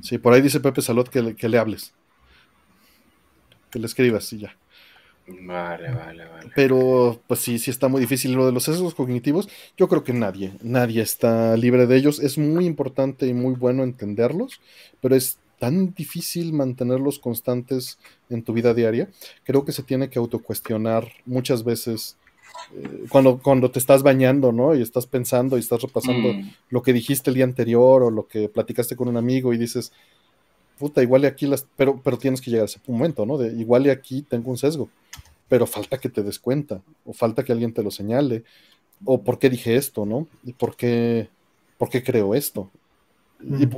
Sí, 0.01 0.17
por 0.17 0.33
ahí 0.33 0.41
dice 0.41 0.59
Pepe 0.59 0.81
Salot 0.81 1.09
que 1.09 1.21
le, 1.21 1.35
que 1.35 1.49
le 1.49 1.57
hables. 1.57 1.93
Que 3.69 3.79
le 3.79 3.85
escribas 3.85 4.31
y 4.33 4.39
ya. 4.39 4.55
Vale, 5.41 5.91
vale, 5.91 6.25
vale. 6.25 6.51
Pero, 6.55 7.21
pues 7.27 7.39
sí, 7.41 7.59
sí 7.59 7.69
está 7.69 7.87
muy 7.87 8.01
difícil. 8.01 8.33
Lo 8.33 8.45
de 8.45 8.51
los 8.51 8.63
sesgos 8.63 8.95
cognitivos, 8.95 9.47
yo 9.77 9.87
creo 9.87 10.03
que 10.03 10.13
nadie, 10.13 10.53
nadie 10.61 11.01
está 11.01 11.55
libre 11.55 11.85
de 11.85 11.95
ellos. 11.97 12.19
Es 12.19 12.37
muy 12.37 12.65
importante 12.65 13.27
y 13.27 13.33
muy 13.33 13.53
bueno 13.53 13.83
entenderlos, 13.83 14.59
pero 15.01 15.15
es 15.15 15.37
tan 15.59 15.93
difícil 15.93 16.53
mantenerlos 16.53 17.19
constantes 17.19 17.99
en 18.29 18.43
tu 18.43 18.53
vida 18.53 18.73
diaria. 18.73 19.09
Creo 19.43 19.65
que 19.65 19.71
se 19.71 19.83
tiene 19.83 20.09
que 20.09 20.17
autocuestionar 20.17 21.11
muchas 21.25 21.63
veces 21.63 22.17
eh, 22.75 23.05
cuando, 23.09 23.39
cuando 23.39 23.71
te 23.71 23.79
estás 23.79 24.03
bañando, 24.03 24.51
¿no? 24.51 24.75
Y 24.75 24.81
estás 24.81 25.05
pensando 25.05 25.57
y 25.57 25.59
estás 25.59 25.81
repasando 25.81 26.33
mm. 26.33 26.51
lo 26.69 26.81
que 26.81 26.93
dijiste 26.93 27.29
el 27.29 27.35
día 27.35 27.45
anterior 27.45 28.03
o 28.03 28.11
lo 28.11 28.27
que 28.27 28.49
platicaste 28.49 28.95
con 28.95 29.07
un 29.07 29.17
amigo 29.17 29.53
y 29.53 29.57
dices, 29.57 29.91
puta, 30.77 31.01
igual 31.01 31.23
y 31.23 31.27
aquí 31.27 31.45
las, 31.47 31.65
pero, 31.75 31.99
pero 32.03 32.17
tienes 32.17 32.41
que 32.41 32.49
llegar 32.49 32.63
a 32.63 32.65
ese 32.65 32.79
momento, 32.87 33.25
¿no? 33.25 33.37
De 33.37 33.53
igual 33.59 33.85
y 33.85 33.89
aquí 33.89 34.21
tengo 34.21 34.49
un 34.49 34.57
sesgo, 34.57 34.89
pero 35.47 35.65
falta 35.67 35.97
que 35.97 36.09
te 36.09 36.23
des 36.23 36.39
cuenta, 36.39 36.81
o 37.05 37.13
falta 37.13 37.43
que 37.43 37.51
alguien 37.51 37.73
te 37.73 37.83
lo 37.83 37.91
señale, 37.91 38.43
o 39.05 39.21
por 39.21 39.39
qué 39.39 39.49
dije 39.49 39.75
esto, 39.75 40.05
¿no? 40.05 40.27
Y 40.43 40.53
por 40.53 40.75
qué, 40.75 41.29
por 41.77 41.89
qué 41.89 42.03
creo 42.03 42.33
esto. 42.35 42.69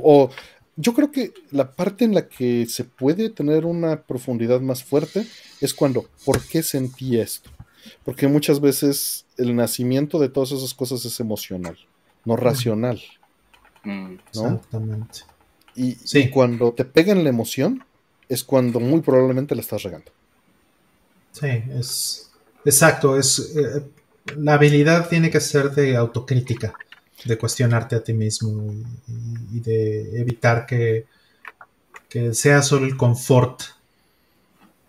o 0.02 0.30
yo 0.76 0.94
creo 0.94 1.10
que 1.10 1.32
la 1.50 1.70
parte 1.70 2.04
en 2.04 2.14
la 2.14 2.28
que 2.28 2.66
se 2.66 2.84
puede 2.84 3.28
tener 3.28 3.66
una 3.66 4.02
profundidad 4.02 4.60
más 4.60 4.82
fuerte 4.82 5.26
es 5.60 5.74
cuando, 5.74 6.06
¿por 6.24 6.40
qué 6.46 6.62
sentí 6.62 7.18
esto? 7.18 7.50
Porque 8.04 8.28
muchas 8.28 8.60
veces 8.60 9.26
el 9.36 9.54
nacimiento 9.54 10.18
de 10.18 10.28
todas 10.28 10.52
esas 10.52 10.74
cosas 10.74 11.04
es 11.04 11.20
emocional, 11.20 11.76
no 12.24 12.36
racional. 12.36 13.00
Mm. 13.84 14.14
Exactamente. 14.28 15.20
Y, 15.74 16.28
cuando 16.28 16.72
te 16.72 16.84
pega 16.84 17.12
en 17.12 17.24
la 17.24 17.30
emoción, 17.30 17.84
es 18.28 18.44
cuando 18.44 18.78
muy 18.78 19.00
probablemente 19.00 19.54
la 19.54 19.62
estás 19.62 19.82
regando. 19.82 20.12
Sí, 21.32 21.46
es 21.46 22.30
exacto. 22.64 23.16
Es 23.16 23.54
eh, 23.56 23.82
la 24.36 24.54
habilidad 24.54 25.08
tiene 25.08 25.30
que 25.30 25.40
ser 25.40 25.70
de 25.70 25.96
autocrítica, 25.96 26.74
de 27.24 27.38
cuestionarte 27.38 27.96
a 27.96 28.04
ti 28.04 28.12
mismo 28.12 28.72
y, 29.50 29.60
de 29.60 30.20
evitar 30.20 30.66
que, 30.66 31.06
que 32.08 32.34
sea 32.34 32.62
solo 32.62 32.86
el 32.86 32.96
confort 32.96 33.62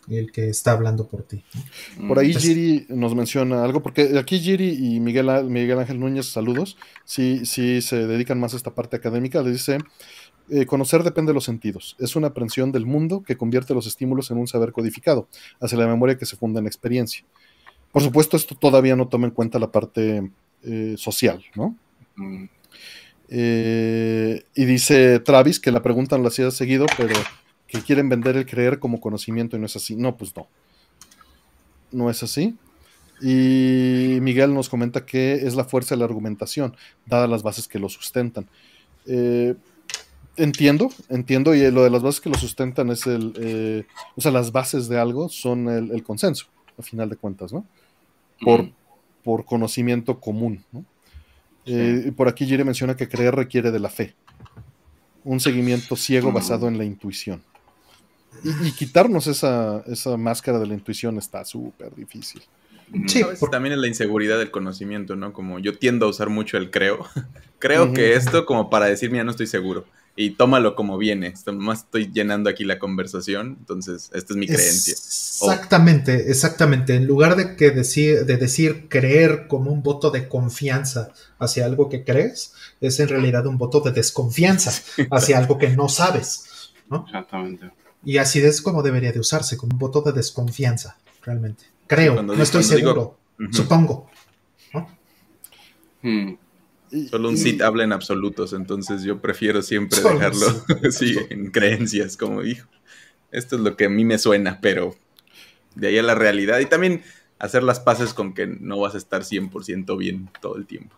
el 0.09 0.31
que 0.31 0.49
está 0.49 0.71
hablando 0.71 1.07
por 1.07 1.23
ti. 1.23 1.43
Por 2.07 2.19
ahí 2.19 2.33
Giri 2.33 2.85
nos 2.89 3.15
menciona 3.15 3.63
algo, 3.63 3.81
porque 3.81 4.17
aquí 4.17 4.39
Giri 4.39 4.95
y 4.95 4.99
Miguel, 4.99 5.45
Miguel 5.45 5.79
Ángel 5.79 5.99
Núñez, 5.99 6.27
saludos, 6.27 6.77
sí, 7.05 7.45
sí 7.45 7.81
se 7.81 8.07
dedican 8.07 8.39
más 8.39 8.53
a 8.53 8.57
esta 8.57 8.75
parte 8.75 8.95
académica, 8.95 9.41
le 9.41 9.51
dice, 9.51 9.77
eh, 10.49 10.65
conocer 10.65 11.03
depende 11.03 11.29
de 11.31 11.35
los 11.35 11.45
sentidos, 11.45 11.95
es 11.99 12.15
una 12.15 12.27
aprensión 12.27 12.71
del 12.71 12.85
mundo 12.85 13.23
que 13.23 13.37
convierte 13.37 13.73
los 13.73 13.87
estímulos 13.87 14.29
en 14.31 14.37
un 14.37 14.47
saber 14.47 14.71
codificado, 14.71 15.27
hacia 15.59 15.77
la 15.77 15.87
memoria 15.87 16.17
que 16.17 16.25
se 16.25 16.35
funda 16.35 16.59
en 16.59 16.67
experiencia. 16.67 17.23
Por 17.91 18.01
supuesto, 18.01 18.35
esto 18.35 18.55
todavía 18.55 18.95
no 18.95 19.07
toma 19.07 19.27
en 19.27 19.33
cuenta 19.33 19.59
la 19.59 19.71
parte 19.71 20.31
eh, 20.63 20.95
social, 20.97 21.43
¿no? 21.55 21.77
Mm. 22.15 22.45
Eh, 23.29 24.43
y 24.53 24.65
dice 24.65 25.19
Travis 25.19 25.59
que 25.59 25.71
la 25.71 25.81
pregunta 25.81 26.17
no 26.17 26.23
la 26.23 26.29
hacía 26.29 26.51
seguido, 26.51 26.85
pero 26.97 27.15
que 27.73 27.81
quieren 27.81 28.07
vender 28.07 28.37
el 28.37 28.45
creer 28.45 28.77
como 28.77 29.01
conocimiento 29.01 29.57
y 29.57 29.59
no 29.59 29.65
es 29.65 29.75
así. 29.75 29.95
No, 29.95 30.15
pues 30.15 30.35
no. 30.35 30.47
No 31.91 32.09
es 32.09 32.21
así. 32.21 32.55
Y 33.19 34.19
Miguel 34.21 34.53
nos 34.53 34.69
comenta 34.69 35.05
que 35.05 35.33
es 35.33 35.55
la 35.55 35.65
fuerza 35.65 35.95
de 35.95 35.99
la 35.99 36.05
argumentación, 36.05 36.75
dadas 37.05 37.29
las 37.29 37.41
bases 37.41 37.67
que 37.67 37.79
lo 37.79 37.89
sustentan. 37.89 38.47
Eh, 39.07 39.55
entiendo, 40.35 40.91
entiendo, 41.09 41.55
y 41.55 41.71
lo 41.71 41.83
de 41.83 41.89
las 41.89 42.03
bases 42.03 42.21
que 42.21 42.29
lo 42.29 42.37
sustentan 42.37 42.91
es 42.91 43.07
el. 43.07 43.33
Eh, 43.39 43.85
o 44.15 44.21
sea, 44.21 44.31
las 44.31 44.51
bases 44.51 44.87
de 44.87 44.99
algo 44.99 45.29
son 45.29 45.67
el, 45.67 46.03
consenso, 46.03 46.45
a 46.77 46.83
final 46.83 47.09
de 47.09 47.15
cuentas, 47.15 47.53
¿no? 47.53 47.65
Por, 48.41 48.69
por 49.23 49.45
conocimiento 49.45 50.19
común, 50.19 50.63
¿no? 50.71 50.85
Eh, 51.65 52.11
por 52.15 52.27
aquí 52.27 52.45
Jiri 52.45 52.63
menciona 52.65 52.95
que 52.95 53.07
creer 53.07 53.35
requiere 53.35 53.71
de 53.71 53.79
la 53.79 53.89
fe, 53.89 54.15
un 55.23 55.39
seguimiento 55.39 55.95
ciego 55.95 56.31
basado 56.31 56.67
en 56.67 56.77
la 56.77 56.83
intuición. 56.83 57.41
Y, 58.43 58.71
quitarnos 58.73 59.27
esa, 59.27 59.83
máscara 60.17 60.59
de 60.59 60.67
la 60.67 60.73
intuición 60.73 61.17
está 61.17 61.45
súper 61.45 61.95
difícil. 61.95 62.41
Sí, 63.07 63.23
también 63.49 63.73
es 63.73 63.79
la 63.79 63.87
inseguridad 63.87 64.37
del 64.37 64.51
conocimiento, 64.51 65.15
¿no? 65.15 65.33
Como 65.33 65.59
yo 65.59 65.77
tiendo 65.77 66.05
a 66.05 66.09
usar 66.09 66.29
mucho 66.29 66.57
el 66.57 66.69
creo. 66.69 67.07
creo 67.59 67.93
que 67.93 68.13
esto 68.13 68.45
como 68.45 68.69
para 68.69 68.85
decir, 68.85 69.09
mira, 69.09 69.23
no 69.23 69.31
estoy 69.31 69.47
seguro. 69.47 69.85
Y 70.15 70.31
tómalo 70.31 70.75
como 70.75 70.97
viene. 70.99 71.33
Más 71.53 71.79
estoy 71.79 72.11
llenando 72.11 72.49
aquí 72.49 72.65
la 72.65 72.77
conversación. 72.77 73.55
Entonces, 73.59 74.11
esta 74.13 74.33
es 74.33 74.37
mi 74.37 74.45
creencia. 74.45 74.93
Exactamente, 74.93 76.29
exactamente. 76.29 76.95
En 76.95 77.07
lugar 77.07 77.35
de 77.35 77.55
que 77.55 77.71
decir, 77.71 78.25
de 78.25 78.37
decir 78.37 78.89
creer 78.89 79.47
como 79.47 79.71
un 79.71 79.81
voto 79.81 80.11
de 80.11 80.27
confianza 80.27 81.13
hacia 81.39 81.65
algo 81.65 81.89
que 81.89 82.03
crees, 82.03 82.53
es 82.79 82.99
en 82.99 83.07
realidad 83.07 83.47
un 83.47 83.57
voto 83.57 83.79
de 83.79 83.91
desconfianza 83.91 84.71
hacia 85.09 85.39
algo 85.39 85.57
que 85.57 85.69
no 85.69 85.89
sabes. 85.89 86.45
¿no? 86.89 87.05
Exactamente. 87.07 87.71
Y 88.05 88.17
así 88.17 88.39
es 88.39 88.61
como 88.61 88.83
debería 88.83 89.11
de 89.11 89.19
usarse, 89.19 89.57
como 89.57 89.73
un 89.73 89.79
voto 89.79 90.01
de 90.01 90.11
desconfianza, 90.11 90.97
realmente. 91.23 91.65
Creo, 91.87 92.21
no 92.21 92.33
estoy 92.33 92.63
seguro, 92.63 93.17
supongo. 93.51 94.09
Hmm. 96.01 96.33
Solo 97.09 97.29
un 97.29 97.37
sit 97.37 97.61
habla 97.61 97.83
en 97.83 97.93
absolutos, 97.93 98.53
entonces 98.53 99.03
yo 99.03 99.19
prefiero 99.19 99.61
siempre 99.61 99.99
dejarlo 99.99 100.47
sí, 100.91 101.15
en 101.29 101.49
creencias, 101.49 102.17
como 102.17 102.43
hijo. 102.43 102.67
Esto 103.31 103.55
es 103.55 103.61
lo 103.63 103.75
que 103.75 103.85
a 103.85 103.89
mí 103.89 104.05
me 104.05 104.19
suena, 104.19 104.59
pero 104.61 104.95
de 105.75 105.87
ahí 105.87 105.97
a 105.97 106.03
la 106.03 106.13
realidad. 106.13 106.59
Y 106.59 106.67
también 106.67 107.01
hacer 107.39 107.63
las 107.63 107.79
paces 107.79 108.13
con 108.13 108.33
que 108.33 108.45
no 108.45 108.79
vas 108.79 108.93
a 108.93 108.99
estar 108.99 109.23
100% 109.23 109.97
bien 109.97 110.29
todo 110.39 110.55
el 110.55 110.67
tiempo. 110.67 110.95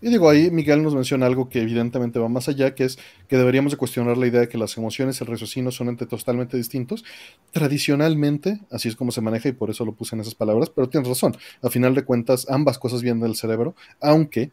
Y 0.00 0.10
digo, 0.10 0.30
ahí 0.30 0.50
Miguel 0.50 0.82
nos 0.82 0.94
menciona 0.94 1.26
algo 1.26 1.48
que 1.48 1.60
evidentemente 1.60 2.18
va 2.18 2.28
más 2.28 2.48
allá, 2.48 2.74
que 2.74 2.84
es 2.84 2.98
que 3.26 3.36
deberíamos 3.36 3.72
de 3.72 3.78
cuestionar 3.78 4.16
la 4.16 4.26
idea 4.26 4.40
de 4.40 4.48
que 4.48 4.58
las 4.58 4.76
emociones 4.76 5.20
y 5.20 5.24
el 5.24 5.30
raciocinio 5.30 5.72
son 5.72 5.88
entes 5.88 6.08
totalmente 6.08 6.56
distintos. 6.56 7.04
Tradicionalmente, 7.50 8.60
así 8.70 8.88
es 8.88 8.96
como 8.96 9.10
se 9.10 9.20
maneja 9.20 9.48
y 9.48 9.52
por 9.52 9.70
eso 9.70 9.84
lo 9.84 9.92
puse 9.92 10.14
en 10.14 10.20
esas 10.20 10.34
palabras, 10.34 10.70
pero 10.70 10.88
tienes 10.88 11.08
razón. 11.08 11.36
A 11.62 11.68
final 11.68 11.94
de 11.94 12.04
cuentas, 12.04 12.46
ambas 12.48 12.78
cosas 12.78 13.02
vienen 13.02 13.22
del 13.22 13.34
cerebro, 13.34 13.74
aunque 14.00 14.50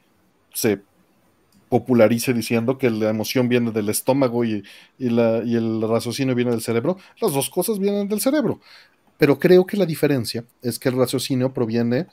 se 0.54 0.82
popularice 1.70 2.34
diciendo 2.34 2.78
que 2.78 2.90
la 2.90 3.10
emoción 3.10 3.50
viene 3.50 3.72
del 3.72 3.90
estómago 3.90 4.46
y, 4.46 4.64
la, 4.98 5.42
y 5.44 5.56
el 5.56 5.82
raciocinio 5.82 6.34
viene 6.34 6.52
del 6.52 6.62
cerebro. 6.62 6.98
Las 7.20 7.34
dos 7.34 7.50
cosas 7.50 7.80
vienen 7.80 8.08
del 8.08 8.22
cerebro. 8.22 8.60
Pero 9.18 9.40
creo 9.40 9.66
que 9.66 9.78
la 9.78 9.86
diferencia 9.86 10.44
es 10.62 10.78
que 10.78 10.90
el 10.90 10.98
raciocinio 10.98 11.54
proviene 11.54 12.08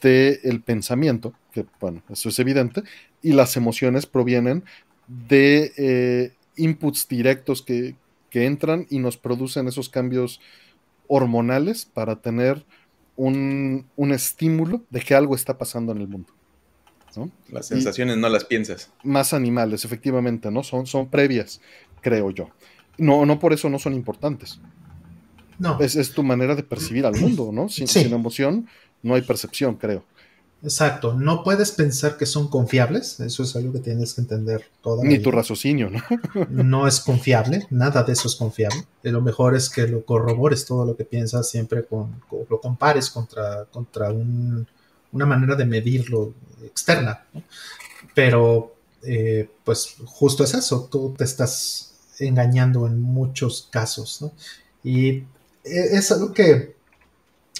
del 0.00 0.62
pensamiento, 0.62 1.32
que 1.52 1.66
bueno, 1.80 2.02
eso 2.08 2.28
es 2.28 2.38
evidente, 2.38 2.82
y 3.20 3.32
las 3.32 3.56
emociones 3.56 4.06
provienen 4.06 4.64
de 5.08 5.72
eh, 5.76 6.32
inputs 6.56 7.08
directos 7.08 7.62
que, 7.62 7.96
entran 8.34 8.86
y 8.88 8.98
nos 8.98 9.18
producen 9.18 9.68
esos 9.68 9.90
cambios 9.90 10.40
hormonales 11.06 11.84
para 11.84 12.16
tener 12.22 12.64
un, 13.14 13.84
estímulo 14.10 14.82
de 14.88 15.00
que 15.00 15.14
algo 15.14 15.34
está 15.34 15.58
pasando 15.58 15.92
en 15.92 15.98
el 15.98 16.08
mundo. 16.08 16.32
Las 17.50 17.66
sensaciones 17.66 18.16
no 18.16 18.30
las 18.30 18.46
piensas. 18.46 18.90
Más 19.02 19.34
animales, 19.34 19.84
efectivamente, 19.84 20.50
¿no? 20.50 20.62
Son, 20.62 20.86
son 20.86 21.10
previas, 21.10 21.60
creo 22.00 22.30
yo. 22.30 22.48
no, 22.96 23.26
no 23.26 23.38
por 23.38 23.52
eso 23.52 23.68
no 23.68 23.78
son 23.78 23.92
importantes. 23.92 24.58
No. 25.58 25.78
Es, 25.78 26.12
tu 26.12 26.22
manera 26.22 26.54
de 26.54 26.62
percibir 26.62 27.04
al 27.04 27.14
mundo, 27.20 27.50
¿no? 27.52 27.68
Sin, 27.68 27.86
sin 27.86 28.14
emoción 28.14 28.66
no 29.02 29.14
hay 29.14 29.22
percepción, 29.22 29.76
creo. 29.76 30.04
Exacto, 30.64 31.14
no 31.14 31.42
puedes 31.42 31.72
pensar 31.72 32.16
que 32.16 32.24
son 32.24 32.46
confiables, 32.46 33.18
eso 33.18 33.42
es 33.42 33.56
algo 33.56 33.72
que 33.72 33.80
tienes 33.80 34.14
que 34.14 34.20
entender 34.20 34.64
toda 34.80 35.02
Ni 35.02 35.18
tu 35.18 35.32
raciocinio, 35.32 35.90
¿no? 35.90 36.00
no 36.50 36.86
es 36.86 37.00
confiable, 37.00 37.66
nada 37.70 38.04
de 38.04 38.12
eso 38.12 38.28
es 38.28 38.36
confiable. 38.36 38.84
Lo 39.02 39.20
mejor 39.20 39.56
es 39.56 39.68
que 39.68 39.88
lo 39.88 40.04
corrobores 40.04 40.64
todo 40.64 40.84
lo 40.84 40.96
que 40.96 41.04
piensas 41.04 41.50
siempre 41.50 41.84
con, 41.84 42.22
lo 42.48 42.60
compares 42.60 43.10
contra, 43.10 43.64
contra 43.72 44.10
una 44.10 45.26
manera 45.26 45.56
de 45.56 45.64
medirlo 45.64 46.32
externa. 46.64 47.24
Pero, 48.14 48.76
eh, 49.02 49.48
pues 49.64 49.96
justo 50.04 50.44
es 50.44 50.54
eso, 50.54 50.88
tú 50.88 51.12
te 51.18 51.24
estás 51.24 51.94
engañando 52.20 52.86
en 52.86 53.02
muchos 53.02 53.66
casos, 53.68 54.22
¿no? 54.22 54.32
Y 54.84 55.08
e, 55.10 55.24
es 55.64 56.12
algo 56.12 56.32
que 56.32 56.76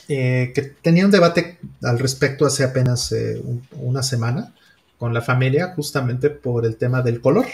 eh, 0.09 0.53
que 0.55 0.63
tenía 0.63 1.05
un 1.05 1.11
debate 1.11 1.59
al 1.83 1.99
respecto 1.99 2.45
hace 2.45 2.65
apenas 2.65 3.13
eh, 3.13 3.41
una 3.73 4.03
semana 4.03 4.55
con 4.99 5.15
la 5.15 5.23
familia, 5.23 5.73
justamente 5.75 6.31
por 6.31 6.67
el 6.67 6.77
tema 6.77 7.03
del 7.03 7.21
color. 7.21 7.47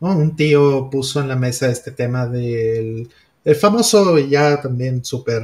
Un 0.00 0.36
tío 0.36 0.88
puso 0.90 1.20
en 1.20 1.28
la 1.28 1.36
mesa 1.36 1.68
este 1.68 1.90
tema 1.90 2.26
del 2.26 3.10
el 3.44 3.56
famoso 3.56 4.18
y 4.18 4.28
ya 4.28 4.60
también 4.60 5.04
súper 5.04 5.42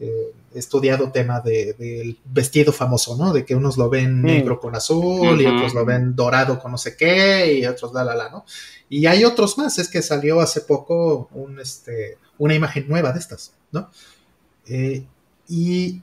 eh, 0.00 0.32
estudiado 0.54 1.10
tema 1.10 1.40
del 1.40 2.18
vestido 2.24 2.72
famoso, 2.72 3.16
¿no? 3.16 3.32
De 3.32 3.44
que 3.44 3.54
unos 3.54 3.76
lo 3.76 3.88
ven 3.88 4.20
mm. 4.20 4.24
negro 4.24 4.60
con 4.60 4.74
azul 4.74 5.40
y 5.40 5.46
otros 5.46 5.74
lo 5.74 5.84
ven 5.84 6.14
dorado 6.14 6.58
con 6.58 6.72
no 6.72 6.78
sé 6.78 6.96
qué 6.96 7.58
y 7.58 7.66
otros 7.66 7.92
la 7.92 8.04
la 8.04 8.14
la, 8.14 8.28
¿no? 8.28 8.44
Y 8.88 9.06
hay 9.06 9.24
otros 9.24 9.58
más, 9.58 9.78
es 9.78 9.88
que 9.88 10.02
salió 10.02 10.40
hace 10.40 10.62
poco 10.62 11.28
un, 11.32 11.60
este, 11.60 12.18
una 12.38 12.54
imagen 12.54 12.88
nueva 12.88 13.12
de 13.12 13.18
estas, 13.18 13.52
¿no? 13.70 13.90
Y, 15.48 16.02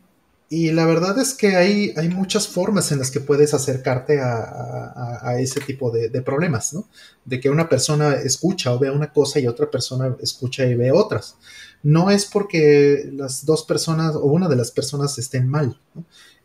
la 0.50 0.86
verdad 0.86 1.20
es 1.20 1.34
que 1.34 1.56
hay, 1.56 1.94
hay, 1.98 2.08
muchas 2.10 2.48
formas 2.48 2.92
en 2.92 3.00
las 3.00 3.12
que 3.12 3.20
puedes 3.20 3.54
acercarte 3.54 4.22
a, 4.22 5.36
ese 5.40 5.60
tipo 5.60 5.92
de, 5.92 6.10
problemas, 6.22 6.74
¿no? 6.74 6.88
De 7.26 7.40
que 7.40 7.50
una 7.50 7.68
persona 7.68 8.14
escucha 8.14 8.74
o 8.74 8.80
ve 8.80 8.90
una 8.90 9.12
cosa 9.12 9.40
y 9.40 9.48
otra 9.48 9.70
persona 9.70 10.16
escucha 10.22 10.66
y 10.66 10.76
ve 10.76 10.92
otras. 10.92 11.36
No 11.84 12.10
es 12.10 12.26
porque 12.26 13.10
las 13.14 13.46
dos 13.46 13.64
personas 13.64 14.16
o 14.16 14.26
una 14.26 14.48
de 14.48 14.56
las 14.56 14.72
personas 14.72 15.18
estén 15.18 15.48
mal, 15.48 15.78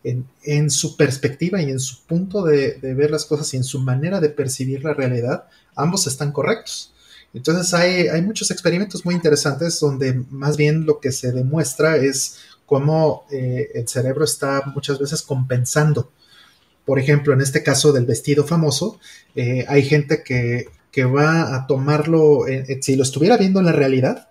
en, 0.02 0.70
su 0.70 0.96
perspectiva 0.96 1.60
y 1.62 1.70
en 1.70 1.80
su 1.80 2.04
punto 2.06 2.42
de, 2.42 2.78
ver 2.82 3.10
las 3.10 3.24
cosas 3.26 3.52
y 3.54 3.56
en 3.56 3.64
su 3.64 3.80
manera 3.80 4.20
de 4.20 4.30
percibir 4.30 4.84
la 4.84 4.94
realidad, 4.94 5.44
ambos 5.74 6.06
están 6.06 6.32
correctos. 6.32 6.92
Entonces 7.32 7.72
hay, 7.74 8.08
hay 8.08 8.22
muchos 8.22 8.50
experimentos 8.50 9.04
muy 9.04 9.14
interesantes 9.14 9.78
donde 9.78 10.24
más 10.30 10.56
bien 10.56 10.84
lo 10.84 10.98
que 10.98 11.12
se 11.12 11.30
demuestra 11.30 11.96
es 11.96 12.38
cómo 12.70 13.26
eh, 13.32 13.68
el 13.74 13.88
cerebro 13.88 14.24
está 14.24 14.62
muchas 14.72 15.00
veces 15.00 15.22
compensando. 15.22 16.12
Por 16.84 17.00
ejemplo, 17.00 17.34
en 17.34 17.40
este 17.40 17.64
caso 17.64 17.92
del 17.92 18.06
vestido 18.06 18.46
famoso, 18.46 19.00
eh, 19.34 19.64
hay 19.66 19.82
gente 19.82 20.22
que, 20.22 20.68
va 21.04 21.56
a 21.56 21.66
tomarlo, 21.66 22.46
eh, 22.46 22.78
si 22.80 22.94
lo 22.94 23.02
estuviera 23.02 23.36
viendo 23.36 23.58
en 23.58 23.66
la 23.66 23.72
realidad, 23.72 24.28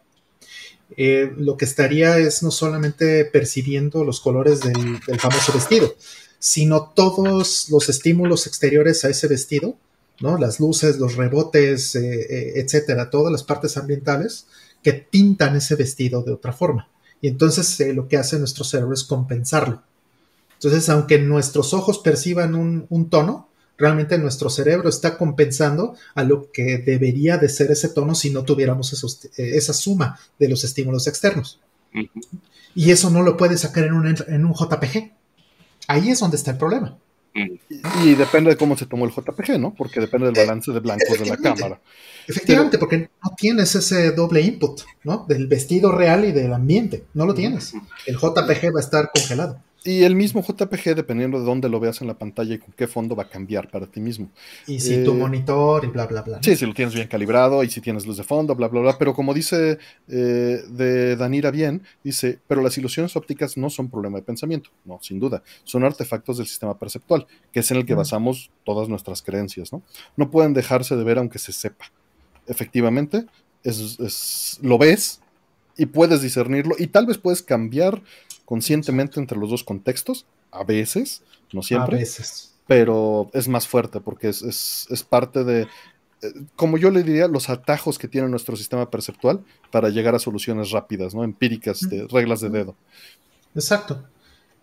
lo 0.96 1.58
que 1.58 1.66
estaría 1.66 2.18
es 2.18 2.42
no 2.42 2.52
solamente 2.52 3.26
percibiendo 3.26 4.06
los 4.06 4.22
colores 4.22 4.62
del, 4.62 5.00
famoso 5.20 5.52
vestido, 5.52 5.94
sino 6.40 6.94
todos 6.96 7.68
los 7.70 7.90
estímulos 7.90 8.48
exteriores 8.48 9.04
a 9.04 9.10
ese 9.10 9.28
vestido, 9.28 9.78
¿no? 10.22 10.38
Las 10.38 10.62
luces, 10.62 10.98
los 10.98 11.16
rebotes, 11.16 11.96
etcétera, 11.96 13.10
todas 13.10 13.32
las 13.34 13.44
partes 13.44 13.76
ambientales 13.76 14.48
que 14.82 14.94
pintan 14.94 15.58
ese 15.58 15.76
vestido 15.76 16.24
de 16.24 16.32
otra 16.32 16.54
forma. 16.54 16.90
Y 17.22 17.28
entonces 17.28 17.80
eh, 17.80 17.94
lo 17.94 18.08
que 18.08 18.18
hace 18.18 18.40
nuestro 18.40 18.64
cerebro 18.64 18.94
es 18.94 19.04
compensarlo. 19.04 19.84
Entonces, 20.54 20.90
aunque 20.90 21.20
nuestros 21.20 21.74
ojos 21.74 22.00
perciban 22.00 22.54
un, 22.54 23.10
tono, 23.10 23.50
realmente 23.78 24.18
nuestro 24.18 24.50
cerebro 24.50 24.90
está 24.90 25.18
compensando 25.18 25.96
a 26.16 26.24
lo 26.24 26.52
que 26.52 26.80
debería 26.80 27.38
de 27.38 27.48
ser 27.48 27.72
ese 27.72 27.90
tono 27.90 28.14
si 28.14 28.30
no 28.30 28.44
tuviéramos 28.44 28.94
eh, 29.38 29.58
esa 29.58 29.74
suma 29.74 30.20
de 30.38 30.50
los 30.50 30.64
estímulos 30.66 31.08
externos. 31.08 31.60
Y 32.76 32.92
eso 32.92 33.10
no 33.10 33.22
lo 33.22 33.38
puedes 33.38 33.62
sacar 33.62 33.86
en 33.86 33.94
un, 33.94 34.16
en 34.28 34.46
un 34.46 34.54
JPG. 34.54 35.14
Ahí 35.88 36.10
es 36.10 36.20
donde 36.20 36.38
está 36.38 36.52
el 36.52 36.58
problema. 36.58 36.98
Y, 37.34 38.16
depende 38.16 38.52
de 38.52 38.58
cómo 38.58 38.78
se 38.78 38.86
tomó 38.86 39.06
el 39.06 39.12
JPG, 39.12 39.60
¿no? 39.60 39.74
Porque 39.74 40.00
depende 40.00 40.28
del 40.28 40.36
balance 40.36 40.72
de 40.72 40.80
blancos 40.80 41.20
de 41.20 41.26
la 41.26 41.38
cámara. 41.38 41.80
Efectivamente, 42.28 42.78
porque 42.78 43.10
no 43.24 43.36
tienes 43.38 43.74
ese 43.76 44.12
doble 44.12 44.42
input, 44.42 44.82
¿no? 45.04 45.26
Del 45.28 45.48
vestido 45.48 45.92
real 45.92 46.26
y 46.26 46.32
del 46.32 46.54
ambiente. 46.54 47.06
No 47.14 47.26
lo 47.26 47.34
tienes. 47.34 47.74
El 48.06 48.16
JPG 48.18 48.76
va 48.76 48.80
a 48.80 48.84
estar 48.84 49.12
congelado. 49.14 49.62
Y 49.84 50.04
el 50.04 50.16
mismo 50.16 50.44
JPG, 50.44 50.96
dependiendo 50.96 51.40
de 51.40 51.46
dónde 51.46 51.70
lo 51.70 51.80
veas 51.80 52.02
en 52.02 52.08
la 52.08 52.14
pantalla 52.14 52.54
y 52.54 52.58
con 52.58 52.74
qué 52.74 52.86
fondo, 52.86 53.16
va 53.16 53.24
a 53.24 53.30
cambiar 53.30 53.70
para 53.70 53.86
ti 53.86 54.02
mismo. 54.02 54.30
Y 54.68 54.80
si 54.82 55.04
tu 55.06 55.12
eh, 55.12 55.16
monitor 55.16 55.86
y 55.86 55.88
bla, 55.88 56.06
bla, 56.06 56.22
bla. 56.22 56.40
Sí, 56.44 56.58
si 56.58 56.66
lo 56.66 56.74
tienes 56.74 56.94
bien 56.94 57.08
calibrado 57.08 57.64
y 57.64 57.70
si 57.70 57.80
tienes 57.80 58.06
luz 58.06 58.18
de 58.18 58.24
fondo, 58.24 58.56
bla, 58.56 58.68
bla, 58.68 58.82
bla. 58.82 58.98
Pero 58.98 59.14
como 59.14 59.34
dice 59.34 59.80
eh, 60.10 60.64
de 60.70 61.16
Danira 61.16 61.50
bien, 61.50 61.84
dice, 62.04 62.40
pero 62.48 62.62
las 62.62 62.78
ilusiones 62.78 63.16
ópticas 63.16 63.56
no 63.56 63.70
son 63.70 63.90
problema 63.90 64.18
de 64.18 64.24
pensamiento. 64.24 64.70
No, 64.84 65.00
sin 65.02 65.20
duda. 65.20 65.44
Son 65.64 65.86
artefactos 65.86 66.38
del 66.38 66.48
sistema 66.48 66.78
perceptual, 66.78 67.26
que 67.54 67.62
es 67.62 67.72
en 67.72 67.78
el 67.78 67.86
que 67.86 67.94
basamos 67.94 68.52
todas 68.66 68.90
nuestras 68.90 69.22
creencias, 69.22 69.72
¿no? 69.72 69.82
No 70.18 70.30
pueden 70.30 70.54
dejarse 70.54 70.98
de 70.98 71.04
ver 71.06 71.20
aunque 71.20 71.40
se 71.40 71.54
sepa. 71.54 71.86
Efectivamente, 72.48 73.26
es, 73.64 74.60
lo 74.62 74.78
ves 74.78 75.22
y 75.80 75.86
puedes 75.86 76.22
discernirlo 76.22 76.76
y 76.78 76.88
tal 76.88 77.06
vez 77.06 77.18
puedes 77.18 77.42
cambiar 77.42 78.04
conscientemente 78.46 79.20
entre 79.20 79.38
los 79.38 79.50
dos 79.50 79.64
contextos, 79.64 80.26
a 80.52 80.64
veces, 80.64 81.24
no 81.54 81.64
siempre. 81.64 81.96
A 81.96 82.00
veces. 82.00 82.54
Pero 82.68 83.30
es 83.34 83.48
más 83.48 83.68
fuerte 83.68 84.02
porque 84.02 84.28
es, 84.28 85.06
parte 85.10 85.44
de, 85.44 85.62
eh, 85.62 86.34
como 86.56 86.78
yo 86.78 86.92
le 86.92 87.04
diría, 87.04 87.28
los 87.28 87.50
atajos 87.50 87.98
que 87.98 88.08
tiene 88.08 88.28
nuestro 88.28 88.56
sistema 88.56 88.92
perceptual 88.92 89.44
para 89.72 89.90
llegar 89.90 90.16
a 90.16 90.20
soluciones 90.20 90.72
rápidas, 90.72 91.16
¿no? 91.16 91.24
Empíricas, 91.24 91.80
de 91.90 92.06
reglas 92.12 92.42
de 92.42 92.50
dedo. 92.50 92.76
Exacto. 93.56 94.04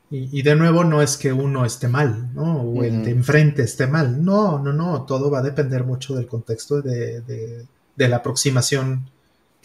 Y, 0.09 0.43
de 0.43 0.55
nuevo 0.55 0.85
no 0.85 1.03
es 1.03 1.17
que 1.17 1.33
uno 1.33 1.65
esté 1.65 1.89
mal, 1.89 2.33
¿no? 2.33 2.63
O 2.63 2.85
el 2.85 3.05
de 3.05 3.11
enfrente 3.11 3.63
esté 3.63 3.89
mal. 3.89 4.25
No, 4.25 4.61
no, 4.61 4.73
no. 4.73 5.03
Todo 5.03 5.33
va 5.33 5.41
a 5.41 5.43
depender 5.43 5.83
mucho 5.83 6.15
del 6.15 6.29
contexto 6.29 6.81
de, 6.81 7.23
de, 7.23 8.09
la 8.09 8.19
aproximación 8.19 9.11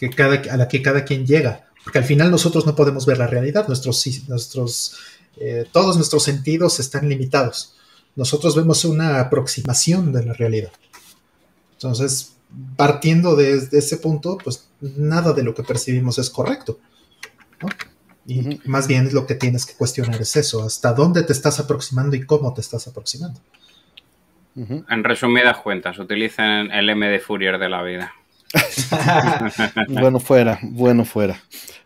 que 0.02 0.10
cada, 0.10 0.34
a 0.52 0.56
la 0.56 0.66
que 0.66 0.82
cada 0.82 1.04
quien 1.04 1.24
llega. 1.24 1.68
Porque 1.84 2.00
al 2.00 2.04
final 2.04 2.28
nosotros 2.28 2.66
no 2.66 2.74
podemos 2.74 3.06
ver 3.06 3.18
la 3.18 3.28
realidad, 3.28 3.68
nuestros, 3.68 4.04
nuestros, 4.26 4.96
eh, 5.36 5.64
todos 5.70 5.94
nuestros 5.96 6.24
sentidos 6.24 6.80
están 6.80 7.08
limitados. 7.08 7.76
Nosotros 8.16 8.56
vemos 8.56 8.84
una 8.84 9.20
aproximación 9.20 10.12
de 10.12 10.24
la 10.24 10.32
realidad. 10.32 10.72
Entonces, 11.74 12.34
partiendo 12.76 13.36
de, 13.36 13.68
ese 13.70 13.96
punto, 13.98 14.38
pues 14.42 14.68
nada 14.80 15.32
de 15.34 15.44
lo 15.44 15.54
que 15.54 15.62
percibimos 15.62 16.18
es 16.18 16.30
correcto. 16.30 16.80
Y 18.26 18.58
más 18.64 18.88
bien 18.88 19.14
lo 19.14 19.24
que 19.24 19.36
tienes 19.36 19.66
que 19.66 19.74
cuestionar 19.74 20.20
es 20.20 20.34
eso, 20.34 20.64
hasta 20.64 20.92
dónde 20.94 21.22
te 21.22 21.32
estás 21.32 21.60
aproximando 21.60 22.16
y 22.16 22.26
cómo 22.26 22.52
te 22.54 22.60
estás 22.60 22.88
aproximando. 22.88 23.40
En 24.56 25.04
resumidas 25.04 25.58
cuentas, 25.58 25.96
utilicen 26.00 26.72
el 26.72 26.90
M 26.90 27.08
de 27.08 27.20
Fourier 27.20 27.58
de 27.58 27.68
la 27.68 27.82
vida. 27.84 28.12
bueno 29.88 30.20
fuera, 30.20 30.58
bueno 30.62 31.04
fuera. 31.04 31.40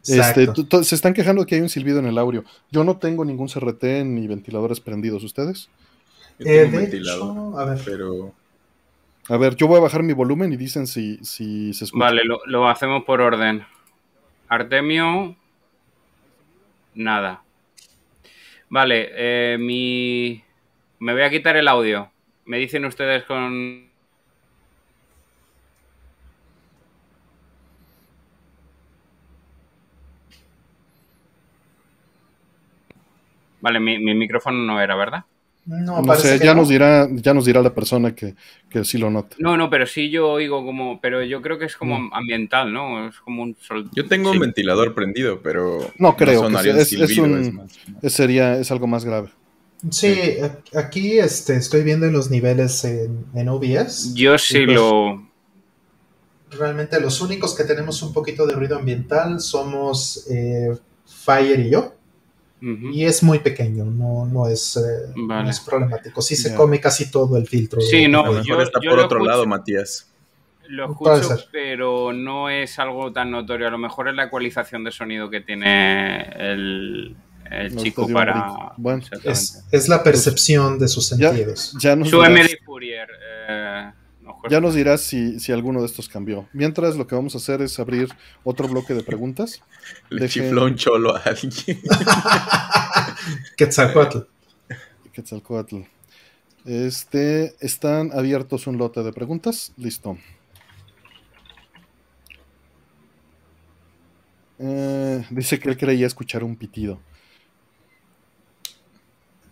Este, 0.06 0.48
se 0.84 0.94
están 0.94 1.14
quejando 1.14 1.42
de 1.42 1.46
que 1.46 1.56
hay 1.56 1.60
un 1.60 1.68
silbido 1.68 1.98
en 1.98 2.06
el 2.06 2.18
audio. 2.18 2.44
Yo 2.70 2.84
no 2.84 2.96
tengo 2.98 3.24
ningún 3.24 3.48
CRT 3.48 3.82
ni 4.04 4.26
ventiladores 4.26 4.80
prendidos. 4.80 5.24
¿Ustedes? 5.24 5.68
Eh, 6.38 6.70
a 7.56 7.64
ver. 7.64 7.80
Pero... 7.84 8.32
A 9.28 9.36
ver, 9.36 9.56
yo 9.56 9.66
voy 9.66 9.78
a 9.78 9.82
bajar 9.82 10.02
mi 10.02 10.12
volumen 10.12 10.52
y 10.52 10.56
dicen 10.56 10.86
si, 10.86 11.18
si 11.24 11.74
se 11.74 11.84
escucha. 11.84 12.04
Vale, 12.04 12.22
lo, 12.24 12.68
hacemos 12.68 13.04
por 13.04 13.20
orden. 13.20 13.66
Artemio, 14.48 15.34
nada. 16.94 17.42
Vale, 18.68 19.08
eh, 19.12 19.58
mi... 19.58 20.42
me 21.00 21.12
voy 21.12 21.22
a 21.22 21.30
quitar 21.30 21.56
el 21.56 21.66
audio. 21.66 22.10
Me 22.44 22.58
dicen 22.58 22.84
ustedes 22.84 23.24
con 23.24 23.85
Vale, 33.66 33.80
mi, 33.80 33.98
micrófono 33.98 34.58
no 34.58 34.80
era, 34.80 34.94
¿verdad? 34.94 35.24
No, 35.64 36.00
no 36.00 36.14
sé, 36.14 36.38
ya, 36.38 36.54
Nos 36.54 36.68
dirá, 36.68 37.08
ya 37.10 37.34
nos 37.34 37.46
dirá 37.46 37.60
la 37.60 37.74
persona 37.74 38.14
que, 38.14 38.36
que, 38.70 38.84
sí 38.84 38.96
lo 38.96 39.10
nota. 39.10 39.34
No, 39.40 39.56
no, 39.56 39.68
pero 39.68 39.86
sí 39.86 40.08
yo 40.08 40.28
oigo 40.30 40.64
como, 40.64 41.00
pero 41.00 41.24
yo 41.24 41.42
creo 41.42 41.58
que 41.58 41.64
es 41.64 41.76
como 41.76 41.98
mm. 41.98 42.14
ambiental, 42.14 42.72
¿no? 42.72 43.08
Es 43.08 43.18
como 43.18 43.42
un 43.42 43.56
sol... 43.56 43.90
Yo 43.92 44.06
tengo 44.06 44.30
un 44.30 44.38
ventilador 44.38 44.94
prendido, 44.94 45.40
pero 45.42 45.80
no 45.98 46.16
creo 46.16 46.48
que 46.48 46.70
es, 46.70 46.92
es, 46.92 47.18
un, 47.18 47.68
sería, 48.04 48.56
es 48.56 48.70
algo 48.70 48.86
más 48.86 49.04
grave. 49.04 49.30
Sí, 49.90 50.16
aquí 50.72 51.18
este, 51.18 51.56
estoy 51.56 51.82
viendo 51.82 52.06
los 52.06 52.30
niveles 52.30 52.84
en, 52.84 53.24
en 53.34 53.48
OBS. 53.48 54.14
Yo 54.14 54.38
sí 54.38 54.64
lo... 54.64 55.28
Realmente 56.52 57.00
los 57.00 57.20
únicos 57.20 57.56
que 57.56 57.64
tenemos 57.64 58.00
un 58.04 58.12
poquito 58.12 58.46
de 58.46 58.54
ruido 58.54 58.78
ambiental 58.78 59.40
somos 59.40 60.24
eh, 60.30 60.70
Fire 61.04 61.58
y 61.58 61.70
yo. 61.70 61.96
Y 62.60 63.04
es 63.04 63.22
muy 63.22 63.40
pequeño, 63.40 63.84
no, 63.84 64.24
no, 64.26 64.48
es, 64.48 64.76
eh, 64.78 65.12
es 65.48 65.60
problemático. 65.60 66.22
Sí 66.22 66.36
se 66.36 66.54
come 66.54 66.80
casi 66.80 67.10
todo 67.10 67.36
el 67.36 67.46
filtro. 67.46 67.80
Sí, 67.80 68.08
no, 68.08 68.42
yo, 68.42 68.60
está 68.62 68.80
por 68.80 68.98
otro 68.98 69.24
lado, 69.24 69.46
Matías. 69.46 70.10
Lo 70.68 70.90
escucho, 70.90 71.36
pero 71.52 72.12
no 72.12 72.48
es 72.48 72.78
algo 72.78 73.12
tan 73.12 73.30
notorio. 73.30 73.68
A 73.68 73.70
lo 73.70 73.78
mejor 73.78 74.08
es 74.08 74.14
la 74.14 74.24
ecualización 74.24 74.84
de 74.84 74.90
sonido 74.90 75.30
que 75.30 75.42
tiene 75.42 76.22
el, 76.38 77.16
chico 77.76 78.08
para. 78.08 78.72
Bueno, 78.76 79.02
es, 79.22 79.88
la 79.88 80.02
percepción 80.02 80.78
de 80.78 80.88
sus 80.88 81.06
sentidos. 81.06 81.76
Ya, 81.80 81.94
Su 82.04 82.20
MD 82.20 82.58
Fourier. 82.64 83.08
Eh, 83.48 83.90
ya 84.50 84.60
nos 84.60 84.74
dirás 84.74 85.00
si, 85.00 85.40
si, 85.40 85.52
alguno 85.52 85.80
de 85.80 85.86
estos 85.86 86.08
cambió. 86.08 86.48
Mientras, 86.52 86.96
lo 86.96 87.06
que 87.06 87.14
vamos 87.14 87.34
a 87.34 87.38
hacer 87.38 87.62
es 87.62 87.78
abrir 87.78 88.08
otro 88.44 88.68
bloque 88.68 88.94
de 88.94 89.02
preguntas. 89.02 89.62
Le 90.10 90.28
chifló 90.28 90.64
un 90.64 90.76
cholo 90.76 91.16
a 91.16 91.20
alguien. 91.20 91.52
Quetzalcoatl. 93.56 94.18
Quetzalcoatl. 95.12 95.82
Este, 96.64 97.54
están 97.60 98.10
abiertos 98.12 98.66
un 98.66 98.78
lote 98.78 99.02
de 99.02 99.12
preguntas. 99.12 99.72
Listo. 99.76 100.18
Eh, 104.58 105.24
dice 105.30 105.58
que 105.58 105.68
él 105.68 105.76
creía 105.76 106.06
escuchar 106.06 106.42
un 106.42 106.56
pitido. 106.56 107.00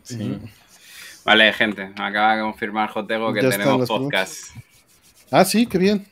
Sí. 0.03 0.39
Vale, 1.25 1.53
gente, 1.53 1.91
acaba 1.97 2.37
de 2.37 2.43
confirmar 2.43 2.91
Jotego 2.91 3.33
que 3.33 3.41
tenemos 3.41 3.89
podcast. 3.89 4.55
Ah, 5.37 5.45
sí, 5.45 5.67
qué 5.67 5.79
bien. 5.79 6.07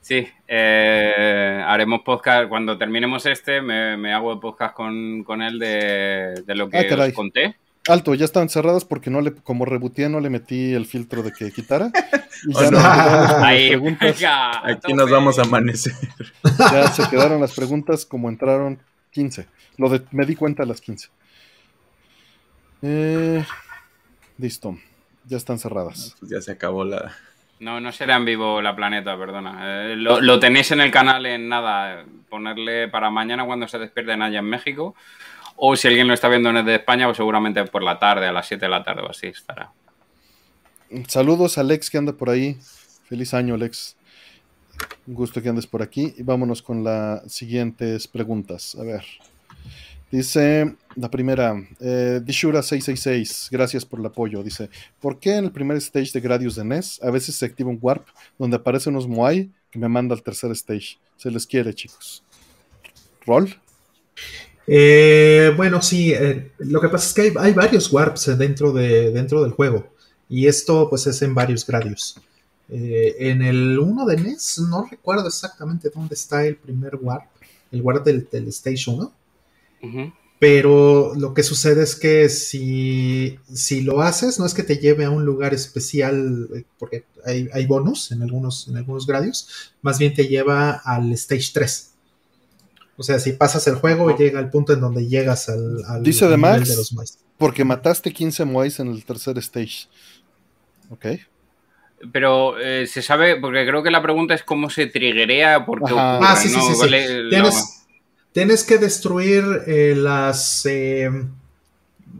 Sí, 0.00 0.26
eh, 0.48 1.62
haremos 1.66 2.00
podcast. 2.00 2.48
Cuando 2.48 2.78
terminemos 2.78 3.26
este, 3.26 3.60
me, 3.60 4.14
hago 4.14 4.32
el 4.32 4.38
podcast 4.38 4.74
con, 4.74 5.42
él 5.42 5.58
de, 5.58 6.42
lo 6.54 6.70
que 6.70 6.78
ah, 6.78 7.12
conté. 7.12 7.54
Alto, 7.86 8.14
ya 8.14 8.24
están 8.24 8.48
cerradas 8.48 8.86
porque 8.86 9.10
no 9.10 9.20
le, 9.20 9.34
como 9.34 9.66
rebutié, 9.66 10.08
no 10.08 10.20
le 10.20 10.30
metí 10.30 10.72
el 10.72 10.86
filtro 10.86 11.22
de 11.22 11.32
que 11.32 11.52
quitara. 11.52 11.90
Y 12.46 12.54
ya 12.54 12.70
no. 12.70 12.78
Ahí, 13.44 13.74
Aquí 14.62 14.94
nos 14.94 15.10
vamos 15.10 15.38
a 15.38 15.42
amanecer. 15.42 15.92
Ya 16.58 16.88
se 16.88 17.06
quedaron 17.10 17.42
las 17.42 17.54
preguntas 17.54 18.06
como 18.06 18.30
entraron 18.30 18.78
15. 19.10 19.46
Lo 19.76 19.90
de, 19.90 20.00
me 20.12 20.24
di 20.24 20.34
cuenta 20.34 20.62
a 20.62 20.66
las 20.66 20.80
15. 20.80 21.10
Eh, 22.80 23.44
listo, 24.38 24.78
ya 25.26 25.36
están 25.36 25.58
cerradas. 25.58 26.16
Pues 26.20 26.30
ya 26.30 26.40
se 26.40 26.52
acabó 26.52 26.84
la. 26.84 27.14
No, 27.58 27.80
no 27.80 27.90
será 27.92 28.16
en 28.16 28.24
vivo 28.24 28.60
la 28.60 28.76
planeta, 28.76 29.16
perdona. 29.16 29.92
Eh, 29.92 29.96
lo, 29.96 30.20
lo, 30.20 30.38
tenéis 30.38 30.70
en 30.72 30.80
el 30.80 30.90
canal 30.90 31.24
en 31.26 31.48
nada. 31.48 32.04
Ponerle 32.28 32.88
para 32.88 33.10
mañana 33.10 33.46
cuando 33.46 33.66
se 33.66 33.78
despierten 33.78 34.20
allá 34.20 34.40
en 34.40 34.44
México. 34.44 34.94
O 35.56 35.74
si 35.74 35.88
alguien 35.88 36.06
lo 36.06 36.14
está 36.14 36.28
viendo 36.28 36.52
desde 36.52 36.74
España, 36.74 37.06
pues 37.06 37.16
seguramente 37.16 37.64
por 37.64 37.82
la 37.82 37.98
tarde, 37.98 38.26
a 38.26 38.32
las 38.32 38.46
7 38.46 38.66
de 38.66 38.70
la 38.70 38.84
tarde 38.84 39.02
o 39.02 39.10
así 39.10 39.28
estará. 39.28 39.72
Saludos 41.08 41.56
a 41.56 41.62
Alex 41.62 41.90
que 41.90 41.98
anda 41.98 42.12
por 42.12 42.28
ahí. 42.28 42.58
Feliz 43.08 43.32
año, 43.32 43.54
Alex. 43.54 43.96
Un 45.06 45.14
gusto 45.14 45.40
que 45.40 45.48
andes 45.48 45.66
por 45.66 45.82
aquí. 45.82 46.14
Y 46.18 46.22
vámonos 46.22 46.60
con 46.60 46.84
las 46.84 47.32
siguientes 47.32 48.06
preguntas. 48.06 48.76
A 48.78 48.82
ver. 48.84 49.04
Dice 50.10 50.76
la 50.94 51.10
primera, 51.10 51.54
eh, 51.80 52.20
Dishura666, 52.24 53.48
gracias 53.50 53.84
por 53.84 54.00
el 54.00 54.06
apoyo. 54.06 54.42
Dice: 54.42 54.70
¿Por 55.00 55.18
qué 55.18 55.36
en 55.36 55.46
el 55.46 55.52
primer 55.52 55.76
stage 55.78 56.12
de 56.12 56.20
Gradius 56.20 56.56
de 56.56 56.64
NES 56.64 57.02
a 57.02 57.10
veces 57.10 57.34
se 57.34 57.46
activa 57.46 57.70
un 57.70 57.78
warp 57.80 58.06
donde 58.38 58.56
aparecen 58.56 58.94
unos 58.94 59.08
Moai 59.08 59.50
que 59.70 59.78
me 59.78 59.88
manda 59.88 60.14
al 60.14 60.22
tercer 60.22 60.50
stage? 60.52 60.98
Se 61.16 61.30
les 61.30 61.46
quiere, 61.46 61.74
chicos. 61.74 62.22
¿Roll? 63.26 63.54
Eh, 64.66 65.52
bueno, 65.56 65.80
sí, 65.82 66.12
eh, 66.12 66.52
lo 66.58 66.80
que 66.80 66.88
pasa 66.88 67.06
es 67.06 67.14
que 67.32 67.38
hay, 67.38 67.52
varios 67.52 67.92
warps 67.92 68.36
dentro, 68.36 68.72
de, 68.72 69.12
dentro 69.12 69.42
del 69.42 69.52
juego 69.52 69.86
y 70.28 70.46
esto 70.46 70.88
pues 70.90 71.06
es 71.06 71.22
en 71.22 71.34
varios 71.34 71.66
gradios. 71.66 72.18
Eh, 72.68 73.14
en 73.20 73.42
el 73.42 73.78
1 73.78 74.06
de 74.06 74.16
NES 74.16 74.58
no 74.68 74.86
recuerdo 74.90 75.28
exactamente 75.28 75.90
dónde 75.94 76.14
está 76.14 76.44
el 76.44 76.56
primer 76.56 76.96
warp, 76.96 77.26
el 77.70 77.80
warp 77.80 78.04
del, 78.04 78.26
Stage 78.48 78.90
1, 78.90 79.12
pero 80.38 81.14
lo 81.16 81.32
que 81.32 81.42
sucede 81.42 81.82
es 81.82 81.96
que 81.96 82.28
si, 82.28 83.38
si, 83.52 83.80
lo 83.82 84.02
haces 84.02 84.38
no 84.38 84.46
es 84.46 84.52
que 84.52 84.62
te 84.62 84.78
lleve 84.78 85.04
a 85.04 85.10
un 85.10 85.24
lugar 85.24 85.54
especial 85.54 86.48
porque 86.78 87.04
hay, 87.24 87.48
hay 87.52 87.66
bonus 87.66 88.12
en 88.12 88.22
algunos, 88.22 88.68
en 88.68 88.76
algunos 88.76 89.06
gradios, 89.06 89.72
más 89.82 89.98
bien 89.98 90.14
te 90.14 90.28
lleva 90.28 90.72
al 90.72 91.12
Stage 91.12 91.50
3. 91.54 91.92
O 92.98 93.02
sea, 93.02 93.18
si 93.18 93.32
pasas 93.32 93.66
el 93.66 93.74
juego, 93.76 94.16
llega 94.16 94.38
al 94.38 94.50
punto 94.50 94.72
en 94.72 94.80
donde 94.80 95.06
llegas 95.06 95.48
al, 95.48 96.02
Dice 96.02 96.28
de 96.28 96.36
Max, 96.36 97.18
porque 97.36 97.64
mataste 97.64 98.12
15 98.12 98.44
Moais 98.46 98.80
en 98.80 98.88
el 98.88 99.04
tercer 99.04 99.36
stage. 99.38 99.88
Ok. 100.90 101.06
Pero 102.12 102.58
eh, 102.58 102.86
se 102.86 103.02
sabe, 103.02 103.36
porque 103.36 103.66
creo 103.66 103.82
que 103.82 103.90
la 103.90 104.02
pregunta 104.02 104.34
es 104.34 104.42
cómo 104.42 104.70
se 104.70 104.86
triggerea, 104.86 105.66
porque 105.66 105.94
Ah, 105.96 106.36
sí, 106.40 106.48
sí, 106.48 106.60
sí. 106.60 106.88
tienes, 107.30 107.75
que 108.66 108.78
destruir 108.78 109.44
eh, 109.66 109.94
las, 109.96 110.66
eh, 110.66 111.10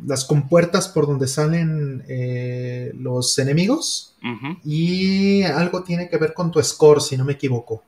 las 0.06 0.24
compuertas 0.24 0.88
por 0.88 1.06
donde 1.06 1.28
salen 1.28 2.05
los 2.98 3.38
enemigos 3.38 4.16
y 4.64 5.43
algo 5.43 5.82
tiene 5.82 6.09
que 6.09 6.16
ver 6.16 6.34
con 6.34 6.51
tu 6.51 6.62
score, 6.62 7.01
si 7.01 7.16
no 7.16 7.24
me 7.24 7.34
equivoco 7.34 7.82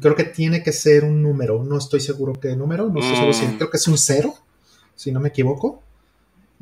creo 0.00 0.14
que 0.14 0.24
tiene 0.24 0.62
que 0.62 0.72
ser 0.72 1.04
un 1.04 1.22
número. 1.22 1.64
No 1.64 1.78
estoy 1.78 2.00
seguro 2.00 2.34
qué 2.34 2.56
número. 2.56 2.88
No 2.88 3.00
estoy 3.00 3.16
seguro 3.16 3.32
si 3.32 3.46
mm. 3.46 3.56
creo 3.56 3.70
que 3.70 3.76
es 3.76 3.88
un 3.88 3.98
cero, 3.98 4.34
si 4.94 5.12
no 5.12 5.20
me 5.20 5.28
equivoco. 5.28 5.82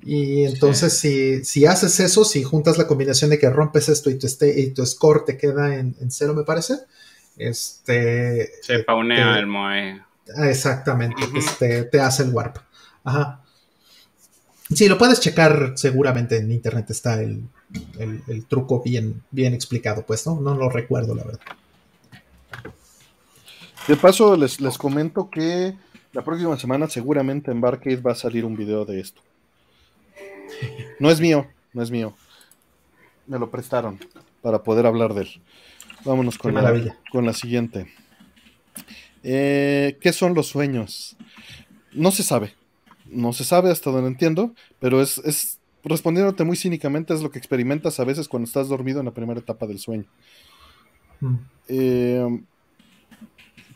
Y 0.03 0.45
entonces, 0.45 0.99
si, 0.99 1.67
haces 1.67 2.01
eso, 2.01 2.25
si 2.25 2.43
juntas 2.43 2.79
la 2.79 2.87
combinación 2.87 3.31
de 3.31 3.39
que 3.39 3.51
rompes 3.51 3.89
esto 3.91 4.09
y 4.09 4.19
tu, 4.19 4.27
este, 4.27 4.59
y 4.61 4.71
tu 4.71 4.85
score 4.87 5.25
te 5.27 5.37
queda 5.37 5.77
en, 5.77 5.95
cero, 6.09 6.35
me 6.35 6.45
parece. 6.45 6.75
Este. 7.37 8.51
Se 8.63 8.81
paunea 8.81 9.39
el 9.39 9.47
Moe. 9.47 10.03
Ah, 10.37 10.49
exactamente. 10.49 11.23
este, 11.35 11.85
te 11.85 12.01
hace 12.01 12.25
el 12.25 12.31
warp. 12.31 12.59
Ajá. 13.05 13.41
Sí, 14.73 14.89
lo 14.89 14.99
puedes 14.99 15.21
checar 15.21 15.73
seguramente 15.77 16.37
en 16.37 16.53
internet. 16.53 16.91
Está 16.91 17.21
el, 17.21 17.43
el, 17.99 18.45
truco 18.47 18.83
bien, 18.83 19.23
bien 19.31 19.55
explicado, 19.55 20.03
pues, 20.03 20.27
¿no? 20.27 20.41
No 20.41 20.55
lo 20.55 20.69
recuerdo, 20.69 21.15
la 21.15 21.25
verdad. 21.25 21.41
De 23.89 23.97
paso, 23.97 24.37
les, 24.37 24.59
comento 24.79 25.31
que 25.31 25.75
la 26.13 26.23
próxima 26.23 26.57
semana 26.57 26.89
seguramente 26.89 27.51
en 27.51 27.61
Barcade 27.61 27.97
va 27.97 28.13
a 28.13 28.17
salir 28.17 28.45
un 28.45 28.57
video 28.57 28.85
de 28.85 29.01
esto. 29.01 29.21
No 30.99 31.11
es 31.11 31.21
mío, 31.21 31.47
no 31.73 31.83
es 31.83 31.91
mío. 31.91 32.15
Me 33.27 33.39
lo 33.39 33.51
prestaron 33.51 33.99
para 34.43 34.63
poder 34.63 34.87
hablar 34.87 35.15
de 35.15 35.23
él. 35.23 35.43
Vámonos 36.05 36.39
con, 36.39 36.55
la, 36.55 36.97
con 37.11 37.27
la 37.27 37.33
siguiente. 37.33 37.93
Eh, 39.23 39.99
¿Qué 40.01 40.13
son 40.13 40.35
los 40.35 40.49
sueños? 40.49 41.17
No 41.93 42.11
se 42.11 42.23
sabe. 42.23 42.55
No 43.07 43.33
se 43.33 43.45
sabe 43.45 43.71
hasta 43.71 43.91
donde 43.91 44.09
entiendo, 44.09 44.55
pero 44.79 45.03
es, 45.03 45.19
es 45.19 45.59
respondiéndote 45.83 46.45
muy 46.45 46.57
cínicamente, 46.57 47.13
es 47.13 47.23
lo 47.23 47.31
que 47.31 47.39
experimentas 47.39 47.99
a 47.99 48.05
veces 48.05 48.29
cuando 48.29 48.47
estás 48.47 48.69
dormido 48.69 49.01
en 49.01 49.07
la 49.07 49.15
primera 49.15 49.41
etapa 49.41 49.67
del 49.67 49.79
sueño. 49.79 50.07
Mm. 51.21 51.37
Eh, 51.69 52.41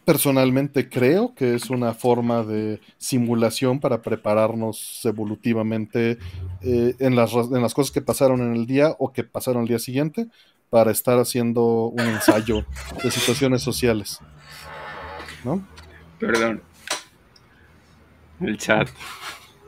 Personalmente 0.05 0.91
creo 0.91 1.35
que 1.35 1.55
es 1.55 1.71
una 1.71 1.95
forma 1.95 2.43
de 2.43 2.79
simulación 2.99 3.81
para 3.81 4.03
prepararnos 4.03 5.01
evolutivamente 5.05 6.19
eh, 6.61 6.95
en, 6.99 7.17
las, 7.17 7.33
en 7.33 7.63
las 7.63 7.73
cosas 7.73 7.91
que 7.91 8.03
pasaron 8.03 8.43
en 8.43 8.55
el 8.55 8.67
día 8.67 8.95
o 8.99 9.13
que 9.15 9.25
pasaron 9.25 9.63
el 9.63 9.69
día 9.69 9.79
siguiente 9.79 10.27
para 10.69 10.91
estar 10.91 11.19
haciendo 11.19 11.87
un 11.87 12.01
ensayo 12.01 12.67
de 13.03 13.11
situaciones 13.11 13.63
sociales. 13.63 14.21
¿No? 15.45 15.67
Perdón. 16.19 16.63
El 18.41 18.59
chat. 18.59 18.89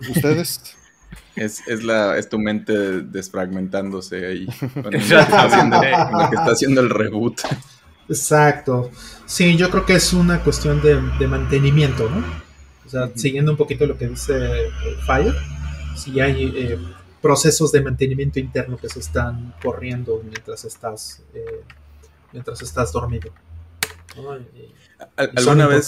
¿Ustedes? 0.09 0.61
Es, 1.37 1.69
es, 1.69 1.85
la, 1.85 2.17
es 2.17 2.31
tu 2.31 2.39
mente 2.39 3.03
desfragmentándose 3.03 4.27
ahí. 4.27 4.47
Con 4.73 4.85
lo 4.85 4.91
que 4.91 4.97
está 4.97 6.47
haciendo 6.47 6.81
el 6.81 6.89
reboot. 6.89 7.43
Exacto. 8.09 8.91
Sí, 9.27 9.57
yo 9.57 9.71
creo 9.71 9.85
que 9.85 9.95
es 9.95 10.13
una 10.13 10.43
cuestión 10.43 10.81
de, 10.81 11.27
mantenimiento, 11.27 12.09
¿no? 12.09 12.25
O 12.87 12.89
sea, 12.89 13.11
siguiendo 13.15 13.51
un 13.51 13.59
poquito 13.59 13.87
lo 13.87 13.99
que 13.99 14.09
dice 14.09 14.35
eh, 14.35 14.71
Fire, 15.07 15.35
si 15.97 16.21
hay 16.21 16.53
eh, 16.57 16.79
procesos 17.21 17.73
de 17.73 17.83
mantenimiento 17.83 18.39
interno 18.39 18.77
que 18.77 18.89
se 18.89 19.01
están 19.01 19.55
corriendo 19.61 20.23
mientras 20.23 20.65
estás, 20.65 21.23
eh, 21.35 21.65
mientras 22.33 22.63
estás 22.63 22.93
dormido. 22.93 23.31
¿Alguna 25.17 25.67
vez 25.67 25.87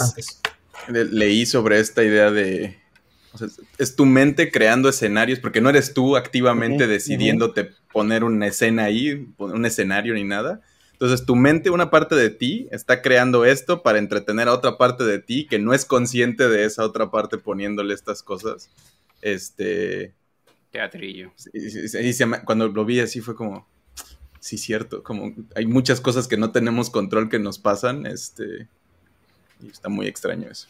leí 0.87 1.45
sobre 1.45 1.79
esta 1.79 2.03
idea 2.03 2.31
de... 2.31 2.77
O 3.31 3.37
sea, 3.37 3.47
es 3.77 3.95
tu 3.95 4.05
mente 4.05 4.51
creando 4.51 4.89
escenarios, 4.89 5.39
porque 5.39 5.61
no 5.61 5.69
eres 5.69 5.93
tú 5.93 6.17
activamente 6.17 6.87
decidiéndote 6.87 7.71
poner 7.91 8.23
una 8.23 8.47
escena 8.47 8.85
ahí, 8.85 9.27
un 9.37 9.65
escenario 9.65 10.13
ni 10.13 10.23
nada, 10.23 10.61
Entonces, 10.93 11.25
tu 11.25 11.35
mente, 11.35 11.69
una 11.69 11.89
parte 11.89 12.15
de 12.15 12.29
ti, 12.29 12.67
está 12.71 13.01
creando 13.01 13.45
esto 13.45 13.83
para 13.83 13.99
entretener 13.99 14.47
a 14.47 14.53
otra 14.53 14.77
parte 14.77 15.05
de 15.05 15.19
ti 15.19 15.47
que 15.47 15.59
no 15.59 15.73
es 15.73 15.85
consciente 15.85 16.49
de 16.49 16.65
esa 16.65 16.83
otra 16.83 17.09
parte 17.09 17.37
poniéndole 17.37 17.93
estas 17.93 18.21
cosas. 18.21 18.69
Este. 19.21 20.13
Teatrillo. 20.71 21.31
Y, 21.53 22.13
cuando 22.45 22.67
lo 22.67 22.85
vi 22.85 22.99
así 22.99 23.21
fue 23.21 23.35
como. 23.35 23.67
Sí, 24.39 24.57
cierto. 24.57 25.03
Como 25.03 25.33
hay 25.55 25.65
muchas 25.65 26.01
cosas 26.01 26.27
que 26.27 26.37
no 26.37 26.51
tenemos 26.51 26.89
control 26.89 27.29
que 27.29 27.39
nos 27.39 27.59
pasan. 27.59 28.05
Este. 28.05 28.67
Y 29.61 29.67
está 29.67 29.89
muy 29.89 30.07
extraño 30.07 30.49
eso. 30.49 30.67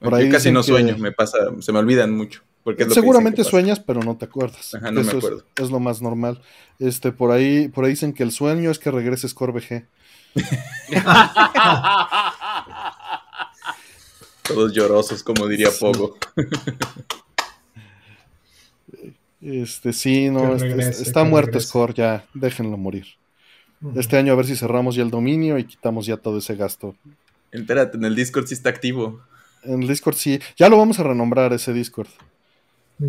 Por 0.00 0.14
ahí 0.14 0.26
Yo 0.26 0.32
casi 0.32 0.50
no 0.50 0.62
sueño, 0.62 0.96
me 0.98 1.12
pasa, 1.12 1.38
se 1.60 1.72
me 1.72 1.78
olvidan 1.78 2.16
mucho. 2.16 2.42
Porque 2.64 2.88
Seguramente 2.90 3.44
sueñas, 3.44 3.80
pero 3.80 4.02
no 4.02 4.16
te 4.16 4.24
acuerdas. 4.24 4.74
Ajá, 4.74 4.92
no 4.92 5.02
me 5.02 5.10
acuerdo. 5.10 5.44
Es, 5.56 5.70
lo 5.70 5.80
más 5.80 6.00
normal. 6.00 6.40
Este, 6.78 7.12
por 7.12 7.32
ahí, 7.32 7.68
por 7.68 7.84
ahí 7.84 7.90
dicen 7.90 8.12
que 8.12 8.22
el 8.22 8.30
sueño 8.30 8.70
es 8.70 8.78
que 8.78 8.90
regreses 8.90 9.34
Core 9.34 9.52
VG. 9.52 9.86
Todos 14.42 14.72
llorosos, 14.72 15.22
como 15.22 15.48
diría 15.48 15.68
Pogo. 15.78 16.16
Este, 19.40 19.92
sí, 19.92 20.30
no, 20.30 20.54
este, 20.54 21.02
está 21.02 21.24
muerto 21.24 21.58
Score, 21.58 21.94
ya, 21.94 22.24
déjenlo 22.32 22.76
morir. 22.76 23.06
Este 23.96 24.16
año 24.16 24.32
a 24.32 24.36
ver 24.36 24.46
si 24.46 24.54
cerramos 24.54 24.94
ya 24.94 25.02
el 25.02 25.10
dominio 25.10 25.58
y 25.58 25.64
quitamos 25.64 26.06
ya 26.06 26.16
todo 26.16 26.38
ese 26.38 26.54
gasto. 26.54 26.94
Espérate, 27.52 27.96
en 27.96 28.04
el 28.04 28.16
Discord 28.16 28.46
sí 28.46 28.54
está 28.54 28.70
activo. 28.70 29.20
En 29.62 29.82
el 29.82 29.88
Discord 29.88 30.16
sí, 30.16 30.40
ya 30.56 30.68
lo 30.68 30.78
vamos 30.78 30.98
a 30.98 31.04
renombrar 31.04 31.52
ese 31.52 31.72
Discord. 31.72 32.08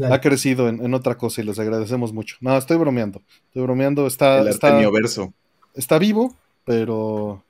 Ha 0.10 0.22
crecido 0.22 0.70
en, 0.70 0.94
otra 0.94 1.18
cosa 1.18 1.42
y 1.42 1.46
les 1.46 1.60
agradecemos 1.60 2.14
mucho. 2.14 2.38
No, 2.42 2.58
estoy 2.58 2.78
bromeando. 2.78 3.22
Estoy 3.48 3.62
bromeando. 3.64 4.08
Está, 4.08 4.40
el 4.40 4.48
está, 4.48 4.74
verso. 4.90 5.34
está 5.76 6.00
vivo, 6.00 6.36
pero. 6.66 7.44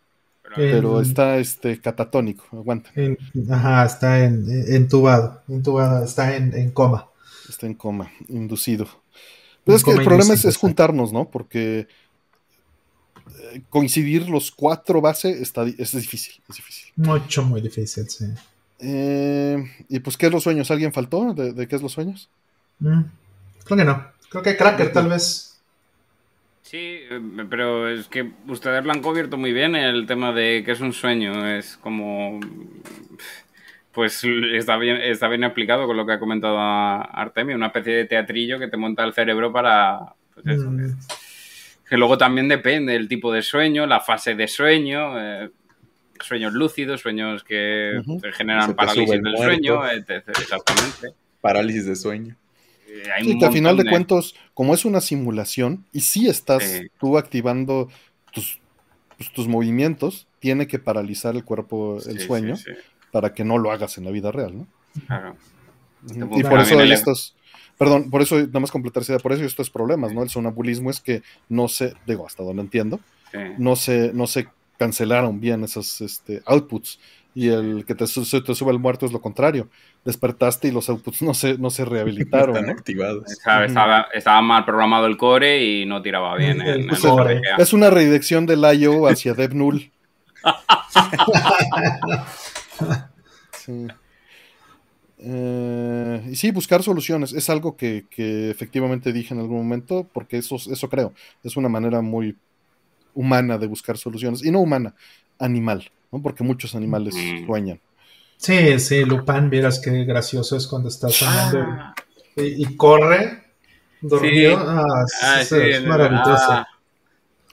Pero 0.55 1.01
está 1.01 1.37
este 1.37 1.79
catatónico. 1.79 2.43
Aguanta. 2.51 2.91
ajá, 3.49 3.85
está 3.85 4.23
en, 4.25 4.45
entubado. 4.67 5.41
Entubado, 5.47 6.03
está 6.03 6.35
en, 6.35 6.69
coma. 6.71 7.09
Está 7.49 7.65
en 7.65 7.73
coma, 7.73 8.11
inducido. 8.27 8.87
Pero 9.63 9.77
es 9.77 9.83
que 9.83 9.91
el 9.91 10.03
problema 10.03 10.33
es, 10.33 10.57
juntarnos, 10.57 11.13
¿no? 11.13 11.29
Porque 11.31 11.87
coincidir 13.69 14.29
los 14.29 14.51
cuatro 14.51 15.01
bases 15.01 15.39
está, 15.39 15.63
es 15.63 15.91
difícil, 15.91 16.41
es 16.49 16.55
difícil. 16.55 16.91
Mucho, 16.95 17.43
muy 17.43 17.61
difícil, 17.61 18.09
sí. 18.09 18.25
Eh, 18.79 19.63
y 19.89 19.99
pues, 19.99 20.17
¿qué 20.17 20.25
es 20.25 20.31
los 20.31 20.43
sueños? 20.43 20.69
¿Alguien 20.69 20.91
faltó 20.91 21.33
de, 21.33 21.67
qué 21.67 21.75
es 21.75 21.81
los 21.81 21.93
sueños? 21.93 22.29
Mm, 22.79 23.01
creo 23.63 23.77
que 23.77 23.85
no. 23.85 24.07
Creo 24.29 24.43
que 24.43 24.57
Cracker 24.57 24.91
tal 24.91 25.07
vez. 25.07 25.61
Sí, 26.63 26.77
eh, 26.79 27.21
pero 27.49 27.87
es 27.87 28.07
que 28.07 28.31
ustedes 28.47 28.83
lo 28.83 28.91
han 28.91 29.01
cubierto 29.01 29.37
muy 29.37 29.53
bien 29.53 29.75
el 29.75 30.05
tema 30.05 30.33
de 30.33 30.63
que 30.65 30.71
es 30.71 30.81
un 30.81 30.91
sueño. 30.91 31.47
Es 31.47 31.77
como. 31.77 32.39
Pues 33.93 34.23
está 34.23 34.75
bien, 34.77 34.97
está 34.97 35.27
bien 35.27 35.43
explicado 35.43 35.85
con 35.85 35.95
lo 35.95 36.05
que 36.05 36.13
ha 36.13 36.19
comentado 36.19 36.59
Artemio, 36.59 37.55
una 37.55 37.67
especie 37.67 37.93
de 37.93 38.05
teatrillo 38.05 38.57
que 38.57 38.67
te 38.67 38.75
monta 38.75 39.03
el 39.03 39.13
cerebro 39.13 39.53
para. 39.53 40.15
Pues 40.33 40.47
eso, 40.47 40.71
mm. 40.71 40.97
Que, 41.93 41.97
luego 41.97 42.17
también 42.17 42.47
depende 42.47 42.93
del 42.93 43.07
tipo 43.07 43.31
de 43.31 43.41
sueño, 43.41 43.85
la 43.85 43.99
fase 43.99 44.35
de 44.35 44.47
sueño. 44.47 45.19
Eh, 45.19 45.49
sueños 46.19 46.53
lúcidos, 46.53 47.01
sueños 47.01 47.43
que 47.43 48.01
generan 48.33 48.75
parálisis 48.75 49.21
del 49.21 49.37
sueño, 49.37 49.85
exactamente. 49.85 51.09
Parálisis 51.41 51.85
de 51.85 51.95
sueño. 51.95 52.35
y 53.21 53.37
que 53.37 53.45
al 53.45 53.51
final 53.51 53.77
de, 53.77 53.85
cuentas, 53.85 54.33
como 54.53 54.73
es 54.73 54.85
una 54.85 55.01
simulación, 55.01 55.85
y 55.91 56.01
si 56.01 56.27
estás 56.27 56.81
tú 56.99 57.17
activando 57.17 57.89
tus, 58.31 58.59
pues, 59.17 59.31
tus, 59.33 59.47
movimientos, 59.47 60.27
tiene 60.39 60.67
que 60.67 60.79
paralizar 60.79 61.35
el 61.35 61.43
cuerpo 61.43 61.99
el 62.07 62.19
sueño 62.19 62.55
para 63.11 63.33
que 63.33 63.43
no 63.43 63.57
lo 63.57 63.71
hagas 63.71 63.97
en 63.97 64.05
la 64.05 64.11
vida 64.11 64.31
real, 64.31 64.57
¿no? 64.57 64.67
Claro. 65.07 65.35
Y 66.35 66.43
por 66.43 66.59
eso 66.59 66.79
hay 66.79 66.91
estos, 66.91 67.35
perdón, 67.77 68.09
por 68.09 68.21
eso, 68.21 68.37
nada 68.37 68.59
más 68.59 68.71
completarse, 68.71 69.17
por 69.19 69.33
eso 69.33 69.43
estos 69.43 69.69
problemas, 69.69 70.13
¿no? 70.13 70.23
El 70.23 70.29
sonambulismo 70.29 70.89
es 70.89 70.99
que 70.99 71.21
no 71.49 71.67
se, 71.67 71.93
digo, 72.05 72.25
hasta 72.25 72.43
donde 72.43 72.61
entiendo, 72.61 72.99
no 73.57 73.75
se, 73.75 74.11
no 74.13 74.27
se 74.27 74.47
cancelaron 74.77 75.39
bien 75.39 75.63
esos 75.63 76.01
este, 76.01 76.41
outputs. 76.45 76.99
Y 77.35 77.49
el 77.49 77.83
que 77.87 77.95
te, 77.95 78.05
te 78.05 78.55
sube 78.55 78.71
el 78.71 78.77
muerto 78.77 79.07
es 79.07 79.11
lo 79.11 79.19
contrario. 79.19 79.67
Despertaste 80.05 80.67
y 80.67 80.71
los 80.71 80.87
outputs 80.89 81.23
no 81.23 81.33
se, 81.33 81.57
no 81.57 81.71
se 81.71 81.83
rehabilitaron. 81.83 82.57
Están 82.57 82.69
activados. 82.69 83.23
Estaba, 83.31 84.41
mal 84.43 84.65
programado 84.65 85.07
el 85.07 85.17
core 85.17 85.63
y 85.63 85.87
no 85.87 86.03
tiraba 86.03 86.35
bien. 86.35 86.61
es 87.57 87.73
una 87.73 87.89
redirección 87.89 88.45
del 88.45 88.63
IO 88.75 89.07
hacia 89.07 89.33
Dev 89.33 89.55
Null. 89.55 89.91
Eh, 95.25 96.21
y 96.31 96.35
sí, 96.35 96.51
buscar 96.51 96.83
soluciones 96.83 97.31
es 97.31 97.49
algo 97.49 97.77
que, 97.77 98.05
que, 98.09 98.49
efectivamente 98.49 99.13
dije 99.13 99.33
en 99.33 99.39
algún 99.39 99.57
momento, 99.57 100.07
porque 100.13 100.37
eso, 100.37 100.55
eso 100.55 100.89
creo, 100.89 101.13
es 101.43 101.55
una 101.55 101.69
manera 101.69 102.01
muy 102.01 102.35
humana 103.13 103.57
de 103.57 103.67
buscar 103.67 103.97
soluciones. 103.97 104.43
Y 104.43 104.51
no 104.51 104.59
humana, 104.59 104.93
animal, 105.39 105.89
¿no? 106.11 106.21
Porque 106.21 106.43
muchos 106.43 106.75
animales 106.75 107.15
sueñan. 107.45 107.79
Sí, 108.35 108.77
sí, 108.79 109.05
Lupin, 109.05 109.49
vieras 109.49 109.79
qué 109.79 110.03
gracioso 110.03 110.57
es 110.57 110.67
cuando 110.67 110.89
está 110.89 111.07
soñando 111.07 111.59
ah. 111.59 111.95
y, 112.35 112.75
corre 112.75 113.43
dormido. 114.01 114.57
Ah, 114.57 115.05
ah, 115.21 115.41
es, 115.41 115.85
maravilloso. 115.85 116.65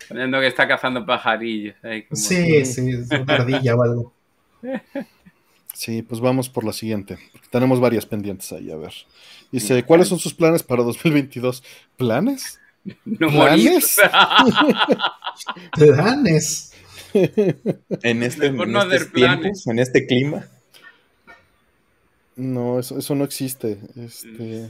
que 0.09 0.47
está 0.47 0.67
cazando 0.67 1.07
pajarillos. 1.07 1.77
Sí, 2.13 2.65
sí, 2.65 2.91
es 2.91 3.09
una 3.11 3.35
ardilla 3.35 3.77
o 3.77 3.83
algo. 3.85 4.13
Sí, 5.81 6.02
pues 6.02 6.20
vamos 6.20 6.51
por 6.51 6.62
la 6.65 6.74
siguiente. 6.74 7.16
Tenemos 7.48 7.81
varias 7.81 8.05
pendientes 8.05 8.52
ahí, 8.52 8.70
a 8.70 8.77
ver. 8.77 8.93
Dice, 9.51 9.82
¿cuáles 9.82 10.09
son 10.09 10.19
sus 10.19 10.35
planes 10.35 10.62
para 10.62 10.82
2022? 10.82 11.62
¿Planes? 11.97 12.61
No 13.07 13.28
¿Planes? 13.28 13.98
¿Planes? 15.73 16.74
en 17.15 18.23
este, 18.23 18.48
en 18.48 18.61
en 18.61 19.78
este 19.78 20.07
clima. 20.07 20.47
No, 22.36 22.78
eso, 22.78 22.98
eso 22.98 23.15
no 23.15 23.24
existe. 23.24 23.78
Este... 23.97 24.69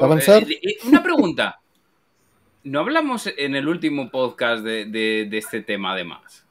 Avanzar. 0.00 0.44
Eh, 0.44 0.60
eh, 0.62 0.76
una 0.84 1.02
pregunta. 1.02 1.58
¿No 2.62 2.78
hablamos 2.78 3.28
en 3.36 3.56
el 3.56 3.66
último 3.66 4.12
podcast 4.12 4.62
de, 4.62 4.84
de 4.84 5.38
este 5.38 5.60
tema 5.60 5.90
además? 5.90 6.43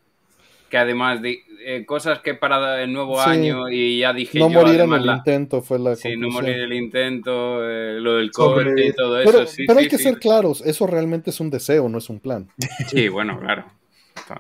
Que 0.74 0.80
además 0.80 1.22
de 1.22 1.44
eh, 1.64 1.86
cosas 1.86 2.22
que 2.22 2.34
para 2.34 2.82
el 2.82 2.92
nuevo 2.92 3.22
año 3.22 3.70
y 3.70 4.00
ya 4.00 4.12
dije 4.12 4.40
no 4.40 4.50
morir 4.50 4.82
en 4.82 4.92
el 4.92 5.06
intento 5.06 5.62
fue 5.62 5.78
la 5.78 5.96
sí 5.96 6.18
no 6.18 6.30
morir 6.32 6.56
en 6.56 6.62
el 6.62 6.74
intento 6.74 7.60
eh, 7.64 8.00
lo 8.00 8.16
del 8.16 8.32
COVID 8.32 8.76
y 8.84 8.92
todo 8.92 9.20
eso 9.20 9.32
pero, 9.32 9.68
pero 9.68 9.80
hay 9.80 9.88
que 9.88 10.00
ser 10.00 10.18
claros 10.18 10.64
eso 10.66 10.88
realmente 10.88 11.30
es 11.30 11.40
un 11.40 11.52
deseo 11.52 11.88
no 11.90 12.00
es 12.00 12.10
un 12.10 12.20
plan. 12.20 12.50
Sí 12.88 13.08
bueno 13.08 13.40
claro. 13.40 13.66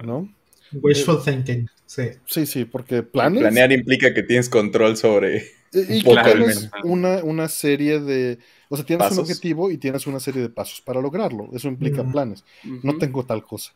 No 0.03 0.27
wishful 0.71 1.23
thinking 1.23 1.69
sí. 1.85 2.05
sí 2.25 2.47
sí 2.47 2.65
porque 2.65 3.03
planes 3.03 3.41
planear 3.41 3.71
implica 3.71 4.11
que 4.11 4.23
tienes 4.23 4.49
control 4.49 4.97
sobre 4.97 5.43
y, 5.71 6.01
que 6.01 6.15
tienes 6.23 6.71
una, 6.83 7.23
una 7.23 7.47
serie 7.47 7.99
de 7.99 8.39
o 8.69 8.75
sea 8.75 8.83
tienes 8.83 9.11
un 9.11 9.19
objetivo 9.19 9.69
y 9.69 9.77
tienes 9.77 10.07
una 10.07 10.19
serie 10.19 10.41
de 10.41 10.49
pasos 10.49 10.81
para 10.81 10.99
lograrlo 10.99 11.49
eso 11.53 11.67
implica 11.67 12.03
planes. 12.03 12.43
No 12.81 12.97
tengo 12.97 13.23
tal 13.23 13.43
cosa 13.43 13.71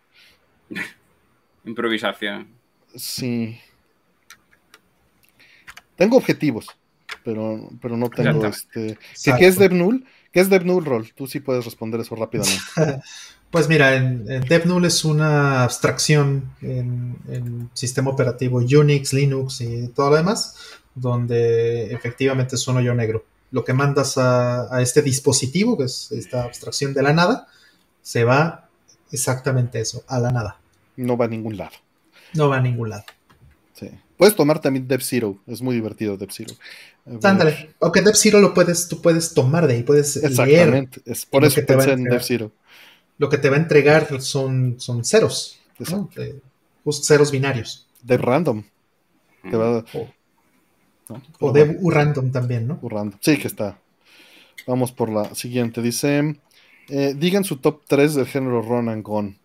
Improvisación. 1.67 2.47
Sí. 2.95 3.59
Tengo 5.97 6.15
objetivos, 6.15 6.67
pero, 7.25 7.69
pero 7.81 7.97
no 7.97 8.09
tengo 8.09 8.45
este. 8.45 8.97
¿Qué, 9.23 9.47
es 9.47 9.59
DevNull? 9.59 10.05
¿Qué 10.31 10.39
es 10.39 10.49
DevNull 10.49 10.85
Roll? 10.85 11.13
Tú 11.13 11.27
sí 11.27 11.41
puedes 11.41 11.65
responder 11.65 11.99
eso 11.99 12.15
rápidamente. 12.15 12.61
pues 13.51 13.67
mira, 13.67 13.95
en, 13.95 14.25
DevNull 14.25 14.85
es 14.85 15.03
una 15.03 15.63
abstracción 15.63 16.51
en, 16.61 17.17
en, 17.27 17.69
sistema 17.73 18.11
operativo 18.11 18.59
Unix, 18.59 19.11
Linux 19.11 19.59
y 19.59 19.89
todo 19.89 20.11
lo 20.11 20.15
demás, 20.15 20.55
donde 20.95 21.93
efectivamente 21.93 22.55
es 22.55 22.65
un 22.67 22.77
hoyo 22.77 22.95
negro. 22.95 23.25
Lo 23.51 23.65
que 23.65 23.73
mandas 23.73 24.17
a, 24.17 24.73
a 24.73 24.81
este 24.81 25.01
dispositivo, 25.01 25.77
que 25.77 25.85
es 25.85 26.13
esta 26.13 26.43
abstracción 26.43 26.93
de 26.93 27.03
la 27.03 27.11
nada, 27.11 27.47
se 28.01 28.23
va 28.23 28.69
exactamente 29.11 29.81
eso, 29.81 30.05
a 30.07 30.19
la 30.19 30.31
nada 30.31 30.59
no 30.97 31.15
va 31.15 31.25
a 31.25 31.27
ningún 31.29 31.57
lado. 31.57 31.71
No 32.33 32.49
va 32.49 32.57
a 32.57 32.61
ningún 32.61 32.89
lado. 32.89 33.05
Sí. 33.73 33.89
Puedes 34.17 34.35
tomar 34.35 34.59
también 34.59 34.87
Dev 34.87 35.01
Zero, 35.01 35.37
es 35.47 35.61
muy 35.61 35.75
divertido 35.75 36.17
Dev 36.17 36.31
Zero. 36.31 36.53
Ándale, 37.23 37.69
aunque 37.79 38.01
Dev 38.01 38.15
Zero 38.15 38.41
lo 38.41 38.53
puedes, 38.53 38.87
tú 38.87 39.01
puedes 39.01 39.33
tomar 39.33 39.67
de 39.67 39.75
ahí, 39.75 39.83
puedes 39.83 40.17
Exactamente, 40.17 41.01
es 41.05 41.25
por 41.25 41.45
eso 41.45 41.55
que 41.55 41.61
pensé 41.61 41.91
en 41.91 42.03
Dev 42.03 42.23
Zero. 42.23 42.51
Lo 43.19 43.29
que 43.29 43.37
te 43.37 43.49
va 43.49 43.55
a 43.55 43.59
entregar 43.59 44.21
son, 44.21 44.75
son 44.79 45.05
ceros, 45.05 45.59
ceros 46.91 47.31
binarios. 47.31 47.87
Dev 48.01 48.21
Random. 48.21 48.63
O, 51.39 51.51
Dev 51.51 51.77
Random 51.83 52.31
también, 52.31 52.67
¿no? 52.67 52.79
Random. 52.81 53.19
Sí, 53.21 53.37
que 53.37 53.47
está. 53.47 53.79
Vamos 54.65 54.91
por 54.91 55.09
la 55.09 55.33
siguiente. 55.35 55.81
Dice, 55.81 56.39
eh, 56.89 57.15
digan 57.17 57.43
su 57.43 57.57
top 57.57 57.81
3 57.87 58.15
del 58.15 58.25
género 58.25 58.61
Run 58.61 58.89
and 58.89 59.03
Gone. 59.03 59.37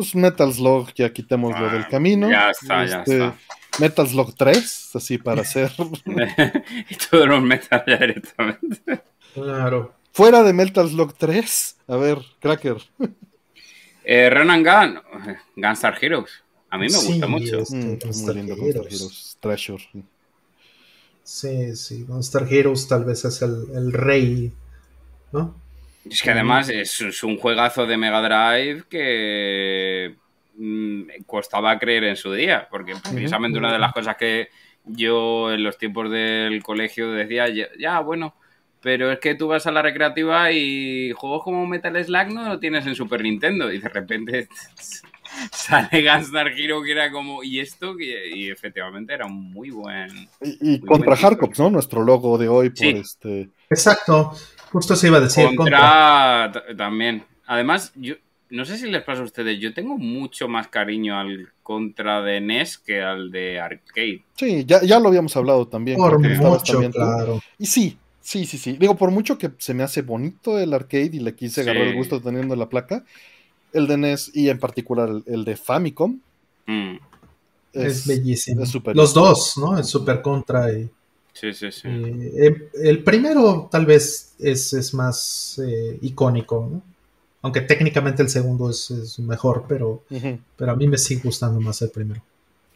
Pues 0.00 0.14
Metal 0.14 0.50
Slug, 0.50 0.94
ya 0.94 1.12
quitemos 1.12 1.60
lo 1.60 1.68
del 1.68 1.82
ah, 1.82 1.88
camino. 1.90 2.30
Ya 2.30 2.50
está, 2.50 2.86
ya 2.86 3.00
este, 3.00 3.16
está. 3.16 3.36
Metal 3.78 4.08
Slug 4.08 4.34
3, 4.34 4.90
así 4.94 5.18
para 5.18 5.42
hacer. 5.42 5.70
y 6.88 6.96
todos 6.96 7.28
los 7.28 7.42
Metal 7.42 7.84
ya 7.86 7.98
directamente. 7.98 9.02
Claro. 9.34 9.94
Fuera 10.12 10.42
de 10.42 10.54
Metal 10.54 10.88
Slug 10.88 11.14
3, 11.18 11.76
a 11.88 11.96
ver, 11.96 12.18
Cracker. 12.40 12.78
Eh, 14.02 14.30
Ronan 14.30 14.64
Gun, 14.64 15.00
Gunstar 15.54 15.98
Heroes. 16.02 16.30
A 16.70 16.78
mí 16.78 16.86
me 16.88 16.96
gusta 16.96 17.26
mucho. 17.26 17.58
Este, 17.58 17.76
mm, 17.76 18.24
muy 18.24 18.34
lindo 18.34 18.56
Gunstar 18.56 18.86
Heroes. 18.86 19.36
Treasure. 19.38 19.84
Sí, 21.22 21.76
sí. 21.76 22.04
Gunstar 22.04 22.50
Heroes 22.50 22.88
tal 22.88 23.04
vez 23.04 23.26
es 23.26 23.42
el, 23.42 23.66
el 23.74 23.92
rey, 23.92 24.50
¿no? 25.32 25.54
Es 26.08 26.22
que 26.22 26.30
además 26.30 26.68
es, 26.68 27.22
un 27.22 27.36
juegazo 27.36 27.86
de 27.86 27.96
Mega 27.96 28.22
Drive 28.22 28.84
que 28.88 30.16
mm, 30.56 31.02
costaba 31.26 31.78
creer 31.78 32.04
en 32.04 32.16
su 32.16 32.32
día, 32.32 32.68
porque 32.70 32.94
precisamente 33.10 33.58
una 33.58 33.72
de 33.72 33.78
las 33.78 33.92
cosas 33.92 34.16
que 34.16 34.48
yo 34.84 35.52
en 35.52 35.62
los 35.62 35.76
tiempos 35.76 36.10
del 36.10 36.62
colegio 36.62 37.12
decía, 37.12 37.46
ya, 37.78 38.00
bueno, 38.00 38.34
pero 38.80 39.12
es 39.12 39.18
que 39.18 39.34
tú 39.34 39.48
vas 39.48 39.66
a 39.66 39.72
la 39.72 39.82
recreativa 39.82 40.50
y 40.52 41.12
juegos 41.12 41.44
como 41.44 41.66
Metal 41.66 42.02
Slug 42.02 42.28
no 42.32 42.48
lo 42.48 42.58
tienes 42.58 42.86
en 42.86 42.94
Super 42.94 43.22
Nintendo 43.22 43.70
y 43.70 43.78
de 43.78 43.88
repente 43.88 44.48
sale 45.52 46.02
Gunstar 46.02 46.48
Hero 46.48 46.82
que 46.82 46.92
era 46.92 47.12
como, 47.12 47.42
¿y 47.42 47.60
esto? 47.60 47.94
Y, 48.00 48.50
efectivamente 48.50 49.12
era 49.12 49.26
un 49.26 49.52
muy 49.52 49.70
buen... 49.70 50.28
Y, 50.40 50.80
contra 50.80 51.14
Harcops, 51.14 51.58
¿no? 51.58 51.70
Nuestro 51.70 52.02
logo 52.02 52.38
de 52.38 52.48
hoy 52.48 52.70
por 52.70 52.86
este... 52.86 53.50
Exacto, 53.68 54.32
Justo 54.70 54.96
se 54.96 55.08
iba 55.08 55.18
a 55.18 55.20
decir. 55.20 55.54
Contra, 55.56 56.52
también. 56.76 57.24
Además, 57.46 57.92
yo 57.96 58.14
no 58.50 58.64
sé 58.64 58.78
si 58.78 58.90
les 58.90 59.02
pasa 59.02 59.22
a 59.22 59.24
ustedes, 59.24 59.58
yo 59.60 59.72
tengo 59.72 59.96
mucho 59.96 60.48
más 60.48 60.68
cariño 60.68 61.18
al 61.18 61.48
contra 61.62 62.20
de 62.20 62.40
NES 62.40 62.78
que 62.78 63.00
al 63.00 63.30
de 63.30 63.60
arcade. 63.60 64.24
Sí, 64.36 64.64
ya, 64.66 64.82
ya 64.82 64.98
lo 64.98 65.08
habíamos 65.08 65.36
hablado 65.36 65.66
también. 65.68 65.96
Por 65.96 66.18
mucho, 66.18 66.80
claro. 66.90 67.40
Y 67.58 67.66
sí, 67.66 67.96
sí, 68.20 68.44
sí, 68.44 68.58
sí. 68.58 68.76
Digo, 68.78 68.96
por 68.96 69.10
mucho 69.10 69.38
que 69.38 69.52
se 69.58 69.72
me 69.72 69.82
hace 69.82 70.02
bonito 70.02 70.58
el 70.58 70.74
arcade 70.74 71.10
y 71.12 71.20
le 71.20 71.34
quise 71.34 71.60
agarrar 71.60 71.86
el 71.86 71.94
gusto 71.94 72.20
teniendo 72.20 72.56
la 72.56 72.68
placa, 72.68 73.04
el 73.72 73.86
de 73.86 73.96
NES 73.96 74.32
y 74.34 74.48
en 74.48 74.58
particular 74.58 75.10
el, 75.26 75.44
de 75.44 75.56
Famicom. 75.56 76.18
Mm. 76.66 76.96
Es, 77.72 78.06
bellísimo. 78.06 78.64
Los 78.94 79.14
dos, 79.14 79.56
¿no? 79.56 79.78
El 79.78 79.84
Super 79.84 80.20
Contra 80.22 80.72
y 80.72 80.90
Sí, 81.32 81.52
sí, 81.52 81.72
sí. 81.72 81.88
Eh, 81.88 82.70
el 82.82 83.02
primero 83.02 83.68
tal 83.70 83.86
vez 83.86 84.34
es, 84.38 84.94
más 84.94 85.60
eh, 85.64 85.98
icónico, 86.02 86.68
¿no? 86.70 86.82
Aunque 87.42 87.62
técnicamente 87.62 88.22
el 88.22 88.28
segundo 88.28 88.68
es, 88.68 89.18
mejor, 89.20 89.64
pero, 89.66 90.02
pero 90.56 90.72
a 90.72 90.76
mí 90.76 90.86
me 90.86 90.98
sigue 90.98 91.22
gustando 91.22 91.58
más 91.58 91.80
el 91.80 91.90
primero. 91.90 92.22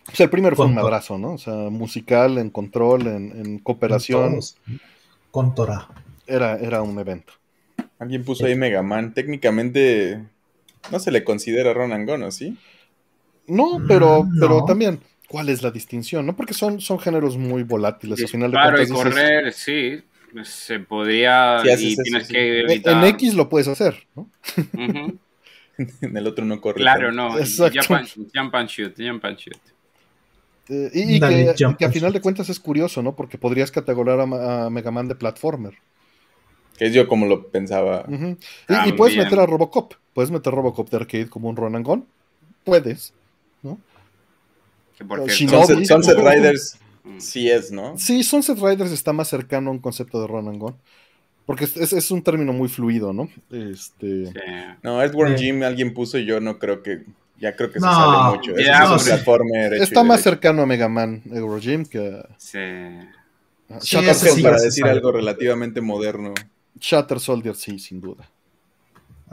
Pues 0.07 0.21
el 0.21 0.31
primero 0.31 0.57
fue 0.57 0.67
un 0.67 0.79
abrazo, 0.79 1.19
¿no? 1.19 1.35
O 1.35 1.39
sea, 1.39 1.55
musical, 1.71 2.39
en 2.39 2.49
control, 2.51 3.07
en, 3.07 3.59
cooperación. 3.59 4.41
Con 5.31 5.55
Torah. 5.55 5.89
Era, 6.27 6.57
era 6.57 6.81
un 6.81 6.99
evento. 6.99 7.35
Alguien 7.99 8.25
puso 8.25 8.47
ahí 8.47 8.55
Mega 8.55 8.83
Man. 8.83 9.13
Técnicamente 9.13 10.25
no 10.91 10.99
se 10.99 11.11
le 11.11 11.25
considera 11.25 11.75
Ronan 11.75 12.07
Gono, 12.07 12.31
¿sí? 12.31 12.57
No, 13.47 13.83
pero, 13.87 14.25
mm, 14.25 14.39
pero 14.41 14.65
también 14.65 15.01
cuál 15.35 15.49
es 15.49 15.65
la 15.65 15.73
distinción, 15.73 16.25
¿no? 16.25 16.37
Porque 16.37 16.55
son, 16.55 16.81
son 16.81 17.01
géneros 17.01 17.37
muy 17.37 17.65
volátiles. 17.65 18.23
Al 18.23 18.29
final 18.29 18.53
de 18.53 18.57
claro, 18.57 18.81
y 18.81 18.87
correr, 18.87 19.53
sí. 19.53 20.01
Se 20.45 20.79
podría. 20.79 21.61
y 21.77 21.97
tienes 21.97 22.29
que 22.29 22.61
En 22.61 23.03
X 23.03 23.35
lo 23.35 23.49
puedes 23.49 23.67
hacer, 23.67 24.07
¿no? 24.15 24.31
en 25.77 26.17
el 26.17 26.27
otro 26.29 26.45
no 26.45 26.61
corre. 26.61 26.77
Claro, 26.77 27.11
no. 27.11 27.33
Jump 27.33 27.91
and, 27.91 28.07
shoot, 28.69 28.97
jump 28.97 29.25
and 29.25 29.37
shoot. 29.37 29.59
Eh, 30.69 30.91
y, 30.95 31.19
que, 31.19 31.85
a 31.85 31.91
final 31.91 32.13
de 32.13 32.21
cuentas 32.21 32.49
es 32.49 32.61
curioso, 32.61 33.03
¿no? 33.03 33.17
Porque 33.17 33.37
podrías 33.37 33.73
categorizar 33.73 34.21
a, 34.21 34.71
Mega 34.71 34.93
Man 34.93 35.09
de 35.09 35.17
platformer. 35.17 35.75
Que 36.79 36.87
es 36.87 36.95
yo 36.95 37.09
como 37.09 37.27
lo 37.27 37.49
pensaba. 37.49 38.07
y, 38.87 38.93
puedes 38.93 39.17
meter 39.17 39.41
a 39.41 39.47
Robocop. 39.47 39.95
Puedes 40.13 40.31
meter 40.31 40.53
a 40.53 40.57
Robocop 40.57 40.89
de 40.91 40.97
arcade 40.97 41.29
como 41.29 41.49
un 41.49 41.57
run 41.57 41.75
and 41.75 41.85
gun. 41.85 42.07
Puedes, 42.63 43.13
¿no? 43.61 43.81
Sunset, 45.29 46.17
Riders 46.19 46.79
mm. 47.05 47.19
sí 47.19 47.51
es, 47.51 47.73
¿no? 47.73 47.99
Sí, 47.99 48.23
Sunset 48.23 48.59
Riders 48.59 48.93
está 48.93 49.13
más 49.13 49.29
cercano 49.29 49.71
a 49.71 49.73
un 49.73 49.79
concepto 49.79 50.21
de 50.21 50.27
run 50.27 50.49
and 50.49 50.59
gun. 50.59 50.77
Porque 51.47 51.65
es, 51.65 52.11
un 52.11 52.23
término 52.23 52.55
muy 52.55 52.69
fluido, 52.69 53.13
¿no? 53.13 53.29
Este... 53.51 54.33
No, 54.83 55.03
Earthworm 55.03 55.37
Jim 55.37 55.63
alguien 55.63 55.93
puso 55.93 56.19
y 56.19 56.25
yo 56.25 56.41
no 56.41 56.59
creo 56.59 56.83
que. 56.83 57.05
Ya 57.39 57.55
creo 57.55 57.71
que 57.71 57.81
se 57.81 57.87
sale 57.87 58.37
mucho. 58.37 58.57
es 58.57 59.11
un 59.11 59.83
Está 59.83 60.05
más 60.05 60.23
cercano 60.23 60.63
a 60.63 60.67
Mega 60.67 60.89
Man 60.89 61.23
Euro 61.31 61.61
Jim 61.61 61.85
que 61.85 62.23
Sí. 62.39 62.59
sí 63.81 64.43
para 64.43 64.61
decir 64.61 64.87
algo 64.87 65.13
relativamente 65.13 65.81
moderno. 65.83 66.33
Shatter 66.81 67.21
Soldier, 67.21 67.55
sí, 67.57 67.79
sin 67.79 68.01
duda. 68.01 68.31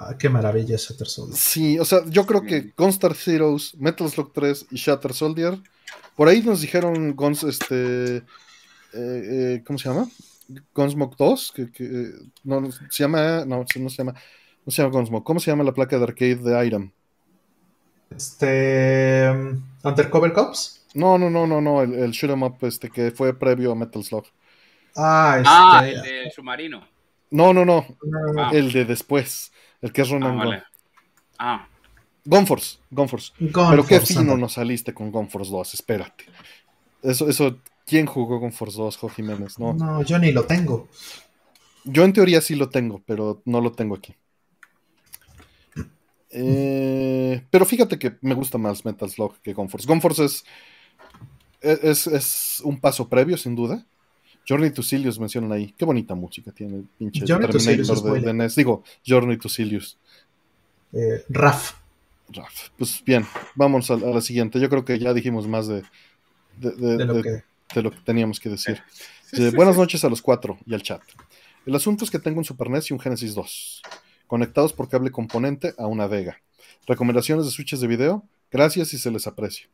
Ah, 0.04 0.16
qué 0.18 0.30
maravilla 0.30 0.76
es 0.76 0.90
Shatter 0.90 1.08
Soldier. 1.08 1.38
Sí, 1.38 1.78
o 1.78 1.86
sea, 1.86 2.00
yo 2.08 2.26
creo 2.26 2.42
que 2.42 2.74
Gunstar 2.76 3.16
Heroes, 3.24 3.76
Metal 3.78 4.10
Slug 4.10 4.34
3 4.34 4.66
y 4.72 4.78
Shatter 4.78 5.14
Soldier, 5.14 5.60
por 6.16 6.28
ahí 6.28 6.42
nos 6.42 6.62
dijeron 6.62 7.16
Guns, 7.16 7.44
este, 7.44 8.18
eh, 8.18 8.24
eh, 8.94 9.64
¿cómo 9.64 9.78
se 9.78 9.90
llama? 9.90 10.10
Gunsmoke 10.74 11.16
2, 11.18 11.52
que, 11.56 11.72
que, 11.72 12.14
no, 12.44 12.72
se 12.72 13.04
llama, 13.04 13.46
no, 13.46 13.60
no 13.60 13.90
se 13.90 13.98
llama, 13.98 14.16
no 14.66 14.72
se 14.72 14.82
llama 14.82 14.94
Gunsmoke, 14.94 15.24
¿cómo 15.24 15.40
se 15.40 15.52
llama 15.52 15.64
la 15.64 15.72
placa 15.72 15.98
de 15.98 16.04
arcade 16.04 16.36
de 16.38 16.66
Iron? 16.66 16.92
Este, 18.10 19.30
um, 19.30 19.64
Undercover 19.84 20.34
Cops. 20.34 20.84
No, 20.96 21.20
no, 21.20 21.30
no, 21.30 21.46
no, 21.46 21.62
no, 21.62 21.84
el, 21.84 21.94
el 21.94 22.12
shoot 22.12 22.32
'em 22.32 22.42
up 22.42 22.58
este 22.62 22.90
que 22.90 23.12
fue 23.12 23.38
previo 23.38 23.72
a 23.72 23.76
Metal 23.76 24.04
Slug. 24.04 24.26
Ah, 24.96 25.36
este, 25.38 25.50
ah 25.50 25.88
el 25.88 26.02
de 26.02 26.32
submarino. 26.32 26.88
No, 27.30 27.54
no, 27.54 27.64
no, 27.64 27.86
ah. 28.38 28.50
el 28.52 28.72
de 28.72 28.84
después. 28.84 29.51
El 29.82 29.92
que 29.92 30.02
es 30.02 30.10
Ronan 30.10 30.40
ah, 30.40 30.44
vale. 30.44 30.64
Ah. 31.40 31.68
Gunforce, 32.24 32.78
Gunforce. 32.92 33.34
Pero 33.40 33.86
qué 33.86 34.00
fino 34.00 34.38
no 34.38 34.48
saliste 34.48 34.94
con 34.94 35.12
Gunforce 35.12 35.52
2, 35.52 35.74
espérate. 35.74 36.26
Eso, 37.02 37.28
eso, 37.28 37.58
¿quién 37.86 38.06
jugó 38.06 38.40
Gunforce 38.40 38.78
2, 38.78 38.98
Jo 38.98 39.10
Jiménez? 39.10 39.58
No. 39.58 39.74
no, 39.74 40.04
yo 40.04 40.20
ni 40.20 40.32
lo 40.32 40.46
tengo. 40.46 40.88
Yo 41.84 42.04
en 42.04 42.14
teoría 42.14 42.42
sí 42.42 42.56
lo 42.56 42.70
tengo, 42.70 43.02
pero 43.06 43.42
no 43.46 43.60
lo 43.60 43.72
tengo 43.72 43.96
aquí. 43.96 44.16
Eh, 46.30 47.46
pero 47.50 47.66
fíjate 47.66 47.98
que 47.98 48.18
me 48.22 48.36
gusta 48.36 48.58
más 48.58 48.86
Metal 48.86 49.10
Slug 49.10 49.40
que 49.42 49.54
Gunforce. 49.54 49.88
Gunforce 49.88 50.26
es, 50.26 50.44
es, 51.62 52.08
es 52.08 52.62
un 52.64 52.80
paso 52.80 53.10
previo, 53.10 53.36
sin 53.36 53.56
duda. 53.56 53.86
Journey 54.48 54.72
to 54.72 54.84
Silius 54.84 55.20
mencionan 55.20 55.52
ahí. 55.52 55.74
Qué 55.78 55.86
bonita 55.86 56.16
música 56.16 56.52
tiene 56.52 56.84
pinche 56.98 57.26
Terminator 57.26 58.02
de, 58.02 58.22
de, 58.22 58.34
NES. 58.34 58.56
Digo, 58.56 58.84
Journey 59.06 59.38
to 59.38 59.50
Silius. 59.50 59.98
Eh, 60.94 61.24
Raf. 61.30 61.74
Raf. 62.30 62.70
Pues 62.78 63.04
bien, 63.06 63.26
vamos 63.56 63.92
a, 63.92 63.98
la 63.98 64.22
siguiente. 64.22 64.60
Yo 64.60 64.70
creo 64.70 64.84
que 64.84 64.98
ya 65.00 65.14
dijimos 65.14 65.48
más 65.48 65.68
de, 65.68 65.84
de, 66.58 67.06
lo, 67.06 67.92
que... 67.92 67.98
teníamos 68.04 68.40
que 68.40 68.50
decir. 68.50 68.82
buenas 69.56 69.78
noches 69.78 70.04
a 70.04 70.10
los 70.10 70.22
cuatro 70.22 70.58
y 70.66 70.74
al 70.74 70.82
chat. 70.82 71.02
El 71.66 71.76
asunto 71.76 72.04
es 72.04 72.12
que 72.12 72.20
tengo 72.20 72.40
un 72.40 72.46
Super 72.46 72.70
NES 72.70 72.90
y 72.90 72.94
un 72.94 73.00
Genesis 73.00 73.36
2, 73.36 73.82
conectados 74.26 74.74
por 74.74 74.90
cable 74.90 75.12
componente 75.12 75.76
a 75.78 75.86
una 75.86 76.08
Vega. 76.08 76.42
Recomendaciones 76.88 77.46
de 77.46 77.52
switches 77.52 77.80
de 77.82 77.88
video, 77.88 78.24
gracias 78.52 78.94
y 78.94 78.98
se 78.98 79.12
les 79.12 79.28
aprecia. 79.28 79.68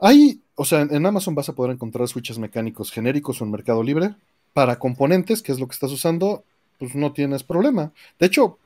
Hay, 0.00 0.40
o 0.54 0.64
sea, 0.64 0.82
en 0.82 1.06
Amazon 1.06 1.34
vas 1.34 1.48
a 1.48 1.54
poder 1.54 1.72
encontrar 1.72 2.08
switches 2.08 2.38
mecánicos 2.38 2.90
genéricos 2.90 3.40
o 3.40 3.44
en 3.44 3.50
Mercado 3.50 3.82
Libre. 3.82 4.14
Para 4.52 4.78
componentes, 4.78 5.42
que 5.42 5.52
es 5.52 5.60
lo 5.60 5.68
que 5.68 5.74
estás 5.74 5.92
usando, 5.92 6.42
pues 6.78 6.94
no 6.94 7.12
tienes 7.12 7.44
problema. 7.44 7.92
De 8.18 8.26
hecho, 8.26 8.58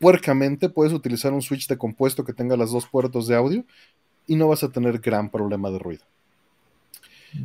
puercamente 0.00 0.68
puedes 0.68 0.92
utilizar 0.92 1.32
un 1.32 1.42
switch 1.42 1.68
de 1.68 1.78
compuesto 1.78 2.24
que 2.24 2.32
tenga 2.32 2.56
las 2.56 2.72
dos 2.72 2.86
puertos 2.86 3.28
de 3.28 3.36
audio 3.36 3.64
y 4.26 4.36
no 4.36 4.48
vas 4.48 4.64
a 4.64 4.70
tener 4.70 4.98
gran 4.98 5.30
problema 5.30 5.70
de 5.70 5.78
ruido. 5.78 6.04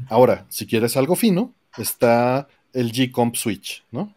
Ahora, 0.09 0.45
si 0.49 0.65
quieres 0.65 0.95
algo 0.97 1.15
fino, 1.15 1.53
está 1.77 2.47
el 2.73 2.91
G-Comp 2.91 3.35
Switch, 3.35 3.83
¿no? 3.91 4.13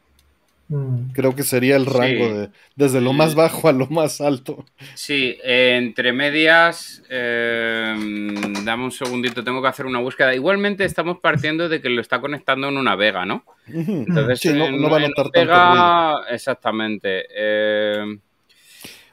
Mm. 0.69 1.13
Creo 1.13 1.35
que 1.35 1.43
sería 1.43 1.77
el 1.77 1.85
rango 1.85 2.33
de 2.33 2.51
desde 2.75 3.01
lo 3.01 3.13
más 3.13 3.35
bajo 3.35 3.69
a 3.69 3.73
lo 3.73 3.87
más 3.89 4.21
alto. 4.21 4.65
Sí, 4.95 5.37
entre 5.43 6.13
medias, 6.13 7.03
em, 7.11 8.65
dame 8.65 8.85
un 8.85 8.91
segundito, 8.91 9.45
tengo 9.45 9.61
que 9.61 9.69
hacer 9.69 9.85
una 9.87 10.01
búsqueda. 10.01 10.35
Igualmente 10.35 10.85
estamos 10.85 11.19
partiendo 11.21 11.69
de 11.69 11.81
que 11.81 11.91
lo 11.91 12.01
está 12.01 12.21
conectando 12.21 12.69
en 12.69 12.79
una 12.79 12.97
Vega, 12.97 13.27
¿no? 13.27 13.45
Entonces, 13.67 14.41
sí, 14.41 14.53
no, 14.53 14.89
va 14.89 14.97
a 14.97 15.01
notar 15.01 15.31
Vega, 15.33 16.15
Exactamente. 16.31 17.27
Em, 17.31 18.21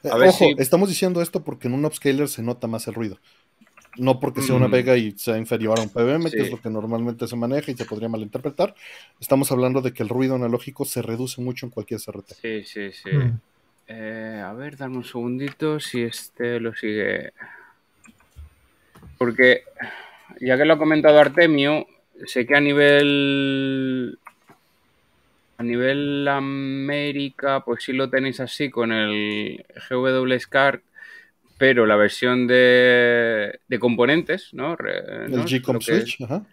eh, 0.02 0.10
ojo, 0.10 0.46
estamos 0.58 0.88
diciendo 0.88 1.20
esto 1.20 1.44
porque 1.44 1.68
en 1.68 1.74
un 1.74 1.84
upscaler 1.84 2.28
se 2.28 2.42
nota 2.42 2.66
más 2.66 2.88
el 2.88 2.94
ruido 2.94 3.18
no 3.96 4.20
porque 4.20 4.40
sea 4.40 4.54
una 4.54 4.68
Vega 4.68 4.96
y 4.96 5.12
sea 5.12 5.36
inferior 5.36 5.78
a 5.78 5.82
un 5.82 5.90
PBM, 5.90 6.30
que 6.30 6.40
es 6.40 6.50
lo 6.50 6.60
que 6.60 6.70
normalmente 6.70 7.26
se 7.26 7.36
maneja 7.36 7.70
y 7.70 7.76
se 7.76 7.84
podría 7.84 8.08
malinterpretar. 8.08 8.74
Estamos 9.20 9.52
hablando 9.52 9.80
de 9.82 9.92
que 9.92 10.02
el 10.02 10.08
ruido 10.08 10.34
analógico 10.34 10.84
se 10.84 11.02
reduce 11.02 11.40
mucho 11.40 11.66
en 11.66 11.70
cualquier 11.70 12.00
CRT. 12.00 12.32
Sí, 12.40 12.64
sí, 12.64 12.92
sí. 12.92 13.10
Mm. 13.10 13.40
Eh, 13.88 14.42
a 14.44 14.52
ver, 14.54 14.76
dame 14.76 14.96
un 14.96 15.04
segundito 15.04 15.78
si 15.78 16.02
este 16.02 16.58
lo 16.60 16.74
sigue. 16.74 17.32
Porque, 19.18 19.64
ya 20.40 20.56
que 20.56 20.64
lo 20.64 20.74
ha 20.74 20.78
comentado 20.78 21.18
Artemio, 21.18 21.86
sé 22.26 22.46
que 22.46 22.56
a 22.56 22.60
nivel. 22.60 24.18
A 25.58 25.62
nivel 25.62 26.26
América, 26.26 27.62
pues 27.64 27.84
sí 27.84 27.92
lo 27.92 28.10
tenéis 28.10 28.40
así 28.40 28.68
con 28.68 28.90
el 28.90 29.64
GW 29.88 30.38
Scar, 30.40 30.82
pero 31.62 31.86
la 31.86 31.94
versión 31.94 32.48
de, 32.48 33.56
componentes, 33.78 34.48
¿no? 34.52 34.72
El 34.72 35.44
G-Com 35.44 35.80
Switch, 35.80 36.20
ajá. 36.20 36.44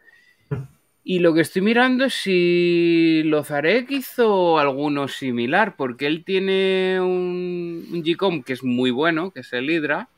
Y 1.04 1.18
lo 1.18 1.34
que 1.34 1.42
estoy 1.42 1.64
mirando 1.64 2.06
es 2.06 2.14
si 2.14 3.24
Lozarek 3.26 3.90
hizo 3.90 4.60
alguno 4.60 5.08
similar, 5.08 5.76
porque 5.76 6.06
él 6.06 6.24
tiene 6.24 7.02
un, 7.02 7.88
un 7.92 8.04
G-Com 8.04 8.44
que 8.44 8.54
es 8.54 8.64
muy 8.64 8.92
bueno, 8.92 9.32
que 9.32 9.40
es 9.40 9.52
el 9.52 9.72
Hydra, 9.72 10.10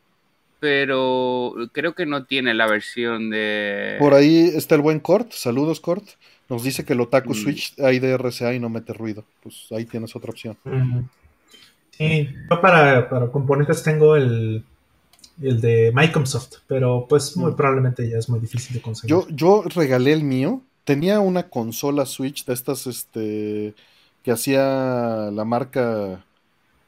pero 0.59 1.53
creo 1.71 1.95
que 1.95 2.05
no 2.05 2.25
tiene 2.25 2.53
la 2.53 2.67
versión 2.67 3.29
de... 3.29 3.95
Por 3.97 4.13
ahí 4.13 4.51
está 4.53 4.75
el 4.75 4.81
buen 4.81 4.99
Cort, 4.99 5.31
saludos 5.31 5.79
Cort, 5.79 6.03
nos 6.49 6.63
dice 6.63 6.83
que 6.83 6.91
el 6.91 6.99
Otaku 6.99 7.31
mm. 7.31 7.35
Switch 7.35 7.79
hay 7.79 7.99
de 7.99 8.17
RCA 8.17 8.53
y 8.53 8.59
no 8.59 8.67
mete 8.67 8.91
ruido, 8.91 9.23
pues 9.41 9.67
ahí 9.71 9.85
tienes 9.85 10.13
otra 10.17 10.31
opción. 10.31 10.57
Sí, 11.91 12.27
yo 12.49 12.59
para, 12.59 13.07
componentes 13.31 13.83
tengo 13.83 14.17
el, 14.17 14.65
el 15.41 15.61
de 15.61 15.91
Microsoft, 15.93 16.59
pero 16.67 17.05
pues 17.07 17.37
muy 17.37 17.51
mm. 17.51 17.55
probablemente 17.55 18.09
ya 18.09 18.17
es 18.17 18.29
muy 18.29 18.39
difícil 18.39 18.75
de 18.75 18.81
conseguir. 18.81 19.09
Yo, 19.09 19.27
yo 19.29 19.63
regalé 19.63 20.13
el 20.13 20.23
mío 20.23 20.61
tenía 20.83 21.19
una 21.19 21.49
consola 21.49 22.05
Switch 22.05 22.45
de 22.45 22.53
estas, 22.53 22.87
este, 22.87 23.73
que 24.23 24.31
hacía 24.31 25.29
la 25.31 25.45
marca, 25.45 26.23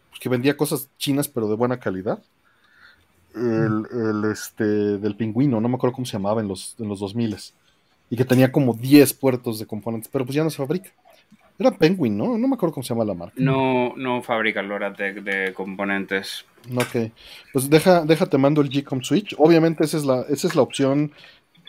pues, 0.10 0.20
que 0.20 0.30
vendía 0.30 0.57
cosas 0.57 0.90
chinas 0.98 1.28
pero 1.28 1.48
de 1.48 1.56
buena 1.56 1.80
calidad. 1.80 2.22
El, 3.36 3.88
el, 3.91 4.32
este, 4.32 4.64
del 4.64 5.15
pingüino, 5.15 5.60
no 5.60 5.68
me 5.68 5.76
acuerdo 5.76 5.95
cómo 5.95 6.06
se 6.06 6.14
llamaba 6.14 6.41
en 6.41 6.48
los, 6.48 6.76
en 6.78 6.88
los 6.88 6.99
2000 6.99 7.36
y 8.11 8.15
que 8.15 8.26
tenía 8.26 8.52
como 8.52 8.76
10 8.76 9.11
puertos 9.14 9.57
de 9.57 9.65
componentes, 9.65 10.07
pero 10.11 10.24
pues 10.24 10.36
ya 10.36 10.44
no 10.44 10.52
se 10.52 10.57
fabrica. 10.57 10.91
Era 11.64 11.77
Penguin, 11.77 12.18
¿no? 12.18 12.38
No 12.38 12.48
me 12.48 12.56
acuerdo 12.56 12.73
cómo 12.73 12.84
se 12.84 12.94
llama 12.94 13.06
la 13.06 13.14
marca. 13.14 13.35
No, 13.38 13.95
no 13.95 14.22
fabrica 14.22 14.61
Loratec 14.61 15.23
de 15.23 15.53
componentes. 15.53 16.45
Ok. 16.76 17.11
Pues 17.52 17.69
deja, 17.69 18.06
déjate 18.06 18.38
mando 18.38 18.61
el 18.61 18.69
G-Com 18.69 19.02
Switch. 19.02 19.34
Obviamente 19.38 19.84
esa 19.84 19.98
es 19.98 20.06
la, 20.06 20.22
esa 20.30 20.48
es 20.48 20.56
la 20.56 20.61
opción 20.61 21.11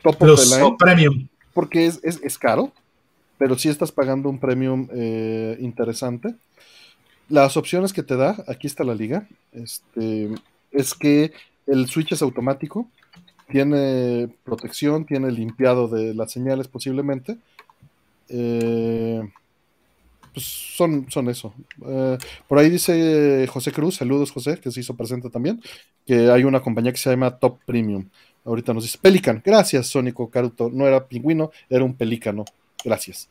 top 0.03 0.23
of 0.23 0.41
the 0.41 0.57
line. 0.57 0.77
Premium 0.79 1.29
porque 1.55 1.87
es, 1.87 2.01
es, 2.03 2.37
caro, 2.37 2.73
pero 3.39 3.57
si 3.57 3.69
estás 3.69 3.93
pagando 3.93 4.29
un 4.29 4.39
premium 4.39 4.89
eh, 4.93 5.57
interesante. 5.61 6.35
Las 7.31 7.57
opciones 7.57 7.95
que 7.95 8.03
te 8.03 8.17
da, 8.17 8.45
aquí 8.49 8.67
está 8.67 8.85
la 8.85 8.95
liga, 8.95 9.27
este, 9.53 10.29
es 10.73 10.93
que 10.93 11.33
el 11.67 11.87
switch 11.87 12.13
es 12.13 12.21
automático, 12.21 12.87
tiene 13.49 14.29
protección, 14.43 15.07
tiene 15.07 15.31
limpiado 15.31 15.89
de 15.89 16.13
las 16.13 16.33
señales 16.33 16.69
posiblemente. 16.69 17.39
Eh, 18.29 19.23
pues 20.35 20.45
son, 20.45 21.07
son 21.09 21.31
eso. 21.31 21.55
Eh, 21.87 22.19
por 22.49 22.59
ahí 22.59 22.69
dice 22.69 23.47
José 23.47 23.73
Cruz, 23.73 23.97
saludos 23.97 24.33
José, 24.33 24.59
que 24.59 24.71
se 24.71 24.81
hizo 24.81 24.95
presente 24.97 25.31
también, 25.31 25.63
que 26.05 26.31
hay 26.31 26.45
una 26.45 26.61
compañía 26.61 26.93
que 26.93 26.99
se 26.99 27.09
llama 27.09 27.39
Top 27.39 27.61
Premium. 27.65 28.09
Ahorita 28.45 28.75
nos 28.75 28.83
dice 28.83 28.99
Pelican. 29.01 29.41
Gracias, 29.45 29.87
Sónico 29.87 30.29
Caruto. 30.29 30.69
No 30.71 30.87
era 30.87 31.07
pingüino, 31.07 31.51
era 31.71 31.85
un 31.85 31.95
pelícano. 31.95 32.45
Gracias. 32.85 33.31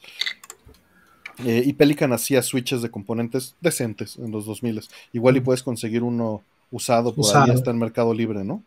Eh, 1.46 1.62
y 1.66 1.74
Pelican 1.74 2.14
hacía 2.14 2.42
switches 2.42 2.82
de 2.82 2.90
componentes 2.90 3.56
decentes 3.62 4.18
en 4.18 4.32
los 4.32 4.46
2000. 4.46 4.82
Igual 5.12 5.38
y 5.38 5.42
puedes 5.42 5.62
conseguir 5.62 6.02
uno 6.02 6.42
usado 6.72 7.14
por 7.14 7.26
ahí, 7.36 7.52
está 7.52 7.72
en 7.72 7.78
Mercado 7.78 8.14
Libre, 8.14 8.44
¿no? 8.44 8.64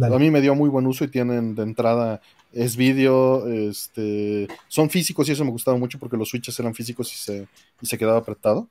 A 0.00 0.18
mí 0.18 0.30
me 0.30 0.40
dio 0.40 0.54
muy 0.54 0.68
buen 0.68 0.86
uso 0.86 1.04
y 1.04 1.08
tienen 1.08 1.54
de 1.54 1.62
entrada, 1.62 2.20
es 2.52 2.76
vídeo, 2.76 3.46
este, 3.48 4.48
son 4.68 4.88
físicos 4.90 5.28
y 5.28 5.32
eso 5.32 5.44
me 5.44 5.50
gustaba 5.50 5.76
mucho 5.76 5.98
porque 5.98 6.16
los 6.16 6.28
switches 6.28 6.58
eran 6.60 6.74
físicos 6.74 7.12
y 7.12 7.16
se, 7.16 7.48
y 7.80 7.86
se 7.86 7.98
quedaba 7.98 8.18
apretado. 8.18 8.68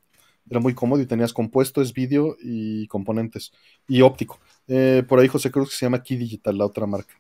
Era 0.49 0.60
muy 0.60 0.73
cómodo 0.73 1.02
y 1.02 1.06
tenías 1.06 1.34
compuesto, 1.34 1.81
es 1.81 1.93
vídeo 1.93 2.35
y 2.41 2.88
componentes 2.88 3.52
y 3.88 4.02
óptico. 4.02 4.39
Eh, 4.68 5.03
por 5.07 5.19
ahí 5.19 5.27
José 5.27 5.52
Cruz 5.52 5.69
que 5.69 5.76
se 5.76 5.85
llama 5.85 6.02
Key 6.02 6.18
Digital, 6.18 6.57
la 6.57 6.65
otra 6.65 6.85
marca. 6.85 7.14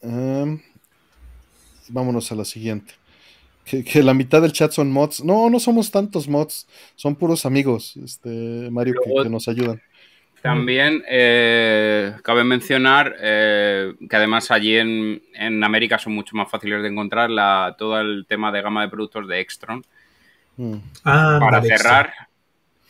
Em, 0.00 0.60
vámonos 1.88 2.30
a 2.30 2.34
la 2.34 2.44
siguiente. 2.44 2.94
Que, 3.64 4.02
la 4.02 4.12
mitad 4.12 4.42
del 4.42 4.52
chat 4.52 4.72
son 4.72 4.90
mods. 4.90 5.24
No, 5.24 5.48
no 5.48 5.58
somos 5.58 5.90
tantos 5.90 6.28
mods, 6.28 6.66
son 6.96 7.16
puros 7.16 7.46
amigos, 7.46 7.96
este, 7.96 8.68
Mario, 8.70 8.94
que, 9.02 9.28
nos 9.30 9.48
ayudan. 9.48 9.80
También 10.44 11.02
eh, 11.08 12.16
cabe 12.22 12.44
mencionar 12.44 13.16
eh, 13.18 13.94
que 14.10 14.14
además 14.14 14.50
allí 14.50 14.76
en, 14.76 15.22
en, 15.32 15.64
América 15.64 15.98
son 15.98 16.12
mucho 16.12 16.36
más 16.36 16.50
fáciles 16.50 16.82
de 16.82 16.88
encontrar 16.88 17.30
la, 17.30 17.74
todo 17.78 17.98
el 17.98 18.26
tema 18.28 18.52
de 18.52 18.60
gama 18.60 18.82
de 18.82 18.90
productos 18.90 19.26
de 19.26 19.40
Extron. 19.40 19.82
Mm. 20.58 20.74
Ah, 21.02 21.38
para 21.40 21.62
cerrar, 21.62 22.12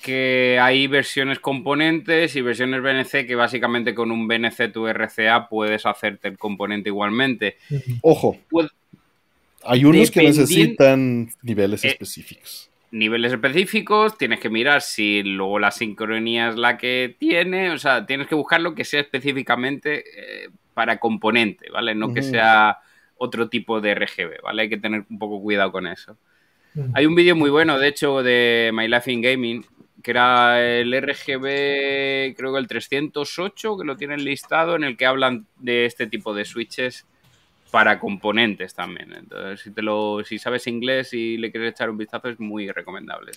que 0.03 0.59
hay 0.61 0.89
versiones 0.89 1.39
componentes 1.39 2.35
y 2.35 2.41
versiones 2.41 2.83
BNC 2.83 3.25
que 3.25 3.37
básicamente 3.37 3.95
con 3.95 4.11
un 4.11 4.27
BNC 4.27 4.73
tu 4.73 4.89
RCA 4.89 5.49
puedes 5.49 5.87
hacerte 5.87 6.27
el 6.27 6.39
componente 6.39 6.89
igualmente. 6.89 7.59
Ojo. 8.03 8.37
hay 9.63 9.85
unos 9.85 10.11
que 10.11 10.25
necesitan 10.25 11.31
niveles 11.41 11.85
eh, 11.85 11.89
específicos. 11.91 12.69
Niveles 12.95 13.33
específicos, 13.33 14.17
tienes 14.17 14.39
que 14.39 14.49
mirar 14.49 14.81
si 14.81 15.25
luego 15.25 15.59
la 15.59 15.73
sincronía 15.73 16.51
es 16.51 16.57
la 16.57 16.79
que 16.79 17.17
tiene, 17.19 17.71
o 17.73 17.79
sea, 17.79 18.07
tienes 18.07 18.29
que 18.29 18.37
buscar 18.37 18.61
lo 18.61 18.77
que 18.77 18.85
sea 18.85 19.01
específicamente 19.01 20.05
eh, 20.17 20.49
para 20.75 20.99
componente, 21.01 21.71
¿vale? 21.71 21.97
No 21.97 22.15
que 22.15 22.23
sea 22.23 22.79
otro 23.17 23.49
tipo 23.49 23.81
de 23.81 23.97
RGB, 23.97 24.43
¿vale? 24.45 24.63
Hay 24.63 24.69
que 24.69 24.77
tener 24.77 25.05
un 25.11 25.19
poco 25.19 25.43
cuidado 25.43 25.73
con 25.73 25.89
eso. 25.89 26.17
Hay 26.93 27.07
un 27.07 27.17
vídeo 27.17 27.35
muy 27.35 27.51
bueno, 27.51 27.81
de 27.81 27.89
hecho, 27.89 28.23
de 28.23 28.71
My 28.73 28.87
Life 28.87 29.11
in 29.11 29.23
Gaming, 29.23 29.65
que 30.01 30.13
era 30.13 30.65
el 30.65 30.93
RGB, 30.93 32.37
creo 32.37 32.53
que 32.53 32.59
el 32.61 32.69
308, 32.69 33.77
que 33.77 33.85
lo 33.85 33.97
tienen 33.97 34.25
listado, 34.25 34.77
en 34.77 34.85
el 34.85 34.97
que 34.97 35.07
hablan 35.07 35.47
de 35.59 35.87
este 35.87 36.07
tipo 36.07 36.33
de 36.33 36.45
switches 36.45 37.07
para 37.75 37.99
componentes 37.99 38.73
también. 38.73 39.13
Entonces, 39.15 39.61
si, 39.61 39.73
te 39.73 39.83
lo, 39.83 40.23
si 40.23 40.39
sabes 40.39 40.69
inglés 40.69 41.13
y 41.13 41.37
le 41.37 41.51
quieres 41.51 41.73
echar 41.73 41.91
un 41.91 41.99
vistazo, 41.99 42.29
es 42.29 42.39
muy 42.39 42.71
recomendable. 42.71 43.33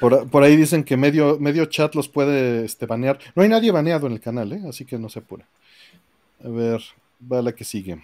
Por, 0.00 0.42
ahí 0.42 0.56
dicen 0.56 0.82
que 0.82 0.96
medio, 0.96 1.38
medio 1.38 1.66
chat 1.66 1.94
los 1.94 2.08
puede 2.08 2.64
este, 2.64 2.86
banear. 2.86 3.20
No 3.36 3.44
hay 3.44 3.48
nadie 3.48 3.70
baneado 3.70 4.08
en 4.08 4.14
el 4.14 4.20
canal, 4.20 4.52
¿eh? 4.52 4.62
así 4.68 4.84
que 4.84 4.98
no 4.98 5.08
se 5.08 5.20
apure. 5.20 5.44
A 6.42 6.48
ver, 6.48 6.80
va 7.22 7.40
la 7.40 7.52
que 7.52 7.62
sigue. 7.62 8.02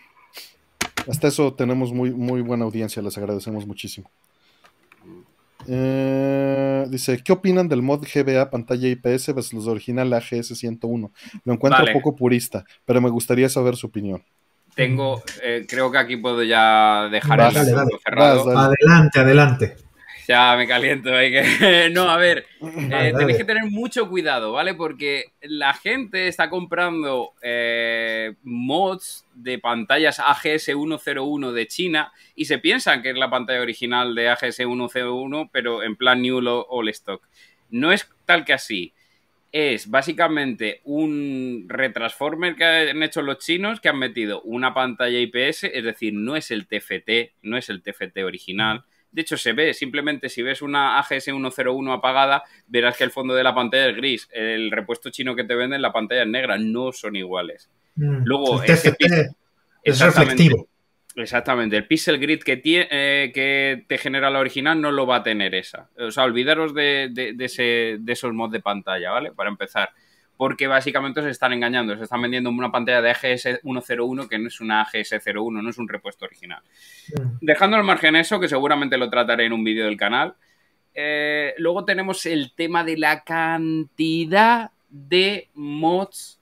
Hasta 1.08 1.26
eso 1.26 1.52
tenemos 1.52 1.92
muy, 1.92 2.12
muy 2.12 2.40
buena 2.40 2.64
audiencia, 2.64 3.02
les 3.02 3.18
agradecemos 3.18 3.66
muchísimo. 3.66 4.08
Eh, 5.66 6.86
dice, 6.88 7.20
¿qué 7.20 7.32
opinan 7.32 7.66
del 7.66 7.82
mod 7.82 8.06
GBA 8.06 8.48
pantalla 8.48 8.86
IPS 8.86 9.34
versus 9.34 9.54
los 9.54 9.66
original 9.66 10.12
AGS 10.12 10.56
101? 10.56 11.10
Lo 11.44 11.52
encuentro 11.52 11.84
un 11.84 11.92
poco 11.94 12.14
purista, 12.14 12.64
pero 12.84 13.00
me 13.00 13.10
gustaría 13.10 13.48
saber 13.48 13.74
su 13.74 13.88
opinión. 13.88 14.22
Tengo, 14.74 15.22
eh, 15.42 15.66
creo 15.68 15.90
que 15.90 15.98
aquí 15.98 16.16
puedo 16.16 16.42
ya 16.42 17.08
dejar 17.10 17.40
el 17.40 17.52
cerrado. 18.02 18.58
Adelante, 18.58 19.20
adelante 19.20 19.76
ya 20.26 20.56
me 20.56 20.66
caliento. 20.66 21.10
que... 21.10 21.90
no, 21.92 22.08
a 22.08 22.16
ver, 22.16 22.46
eh, 22.60 23.12
tenéis 23.16 23.38
que 23.38 23.44
tener 23.44 23.64
mucho 23.64 24.08
cuidado, 24.08 24.52
¿vale? 24.52 24.74
Porque 24.74 25.32
la 25.42 25.74
gente 25.74 26.28
está 26.28 26.48
comprando 26.48 27.32
eh, 27.42 28.34
mods 28.42 29.26
de 29.34 29.58
pantallas 29.58 30.20
AGS 30.20 30.64
101 30.64 31.52
de 31.52 31.66
China 31.66 32.12
y 32.34 32.44
se 32.44 32.58
piensan 32.58 33.02
que 33.02 33.10
es 33.10 33.16
la 33.16 33.30
pantalla 33.30 33.60
original 33.60 34.14
de 34.14 34.28
AGS 34.28 34.56
101, 34.56 35.50
pero 35.52 35.82
en 35.82 35.96
plan 35.96 36.22
New 36.22 36.40
All 36.46 36.88
Stock. 36.88 37.22
No 37.70 37.92
es 37.92 38.08
tal 38.26 38.44
que 38.44 38.52
así. 38.52 38.92
Es 39.52 39.90
básicamente 39.90 40.80
un 40.84 41.66
retransformer 41.68 42.56
que 42.56 42.64
han 42.64 43.02
hecho 43.02 43.20
los 43.22 43.38
chinos 43.38 43.80
que 43.80 43.90
han 43.90 43.98
metido 43.98 44.40
una 44.42 44.72
pantalla 44.72 45.18
IPS, 45.18 45.64
es 45.64 45.84
decir, 45.84 46.14
no 46.14 46.36
es 46.36 46.50
el 46.50 46.66
TFT, 46.66 47.34
no 47.42 47.58
es 47.58 47.68
el 47.68 47.82
TFT 47.82 48.18
original 48.24 48.84
de 49.12 49.20
hecho, 49.20 49.36
se 49.36 49.52
ve, 49.52 49.74
simplemente 49.74 50.30
si 50.30 50.40
ves 50.40 50.62
una 50.62 50.98
AGS 50.98 51.24
101 51.24 51.92
apagada, 51.92 52.44
verás 52.66 52.96
que 52.96 53.04
el 53.04 53.10
fondo 53.10 53.34
de 53.34 53.44
la 53.44 53.54
pantalla 53.54 53.90
es 53.90 53.96
gris. 53.96 54.28
El 54.32 54.70
repuesto 54.70 55.10
chino 55.10 55.36
que 55.36 55.44
te 55.44 55.54
venden, 55.54 55.82
la 55.82 55.92
pantalla 55.92 56.22
es 56.22 56.28
negra, 56.28 56.56
no 56.56 56.92
son 56.92 57.14
iguales. 57.14 57.68
Mm, 57.96 58.24
Luego, 58.24 58.62
es 58.62 60.00
reflectivo. 60.00 60.66
Exactamente, 61.16 61.76
el 61.76 61.86
pixel 61.86 62.18
grid 62.18 62.42
que, 62.42 62.56
tiene, 62.56 62.88
eh, 62.90 63.32
que 63.34 63.84
te 63.86 63.98
genera 63.98 64.30
la 64.30 64.38
original 64.38 64.80
no 64.80 64.90
lo 64.90 65.06
va 65.06 65.16
a 65.16 65.22
tener 65.22 65.54
esa. 65.54 65.90
O 65.98 66.10
sea, 66.10 66.24
olvidaros 66.24 66.74
de, 66.74 67.34
ese, 67.38 67.98
de 68.00 68.12
esos 68.12 68.32
mods 68.32 68.52
de 68.52 68.60
pantalla, 68.60 69.10
¿vale? 69.10 69.32
Para 69.32 69.50
empezar 69.50 69.90
porque 70.42 70.66
básicamente 70.66 71.22
se 71.22 71.30
están 71.30 71.52
engañando, 71.52 71.96
se 71.96 72.02
están 72.02 72.20
vendiendo 72.20 72.50
una 72.50 72.72
pantalla 72.72 73.00
de 73.00 73.10
AGS 73.10 73.60
101 73.62 74.28
que 74.28 74.38
no 74.38 74.48
es 74.48 74.60
una 74.60 74.80
AGS 74.80 75.20
01, 75.24 75.62
no 75.62 75.70
es 75.70 75.78
un 75.78 75.88
repuesto 75.88 76.24
original. 76.24 76.60
Dejando 77.40 77.76
al 77.76 77.84
margen 77.84 78.16
eso, 78.16 78.40
que 78.40 78.48
seguramente 78.48 78.98
lo 78.98 79.08
trataré 79.08 79.44
en 79.46 79.52
un 79.52 79.62
vídeo 79.62 79.84
del 79.84 79.96
canal, 79.96 80.34
Eh, 80.94 81.54
luego 81.58 81.84
tenemos 81.84 82.26
el 82.26 82.52
tema 82.54 82.82
de 82.84 82.98
la 82.98 83.22
cantidad 83.22 84.72
de 84.90 85.48
mods 85.54 86.38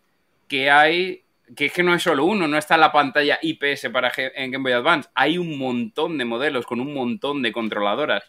que 0.48 0.70
hay, 0.70 1.22
que 1.56 1.66
es 1.66 1.72
que 1.72 1.82
no 1.82 1.94
es 1.94 2.02
solo 2.02 2.24
uno, 2.24 2.46
no 2.46 2.56
está 2.56 2.76
la 2.76 2.92
pantalla 2.92 3.38
IPS 3.42 3.88
para 3.92 4.10
Game 4.10 4.58
Boy 4.58 4.72
Advance, 4.72 5.08
hay 5.14 5.38
un 5.38 5.58
montón 5.58 6.18
de 6.18 6.24
modelos 6.24 6.66
con 6.66 6.80
un 6.80 6.94
montón 6.94 7.42
de 7.42 7.52
controladoras. 7.52 8.24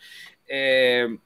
Eh, 0.47 1.17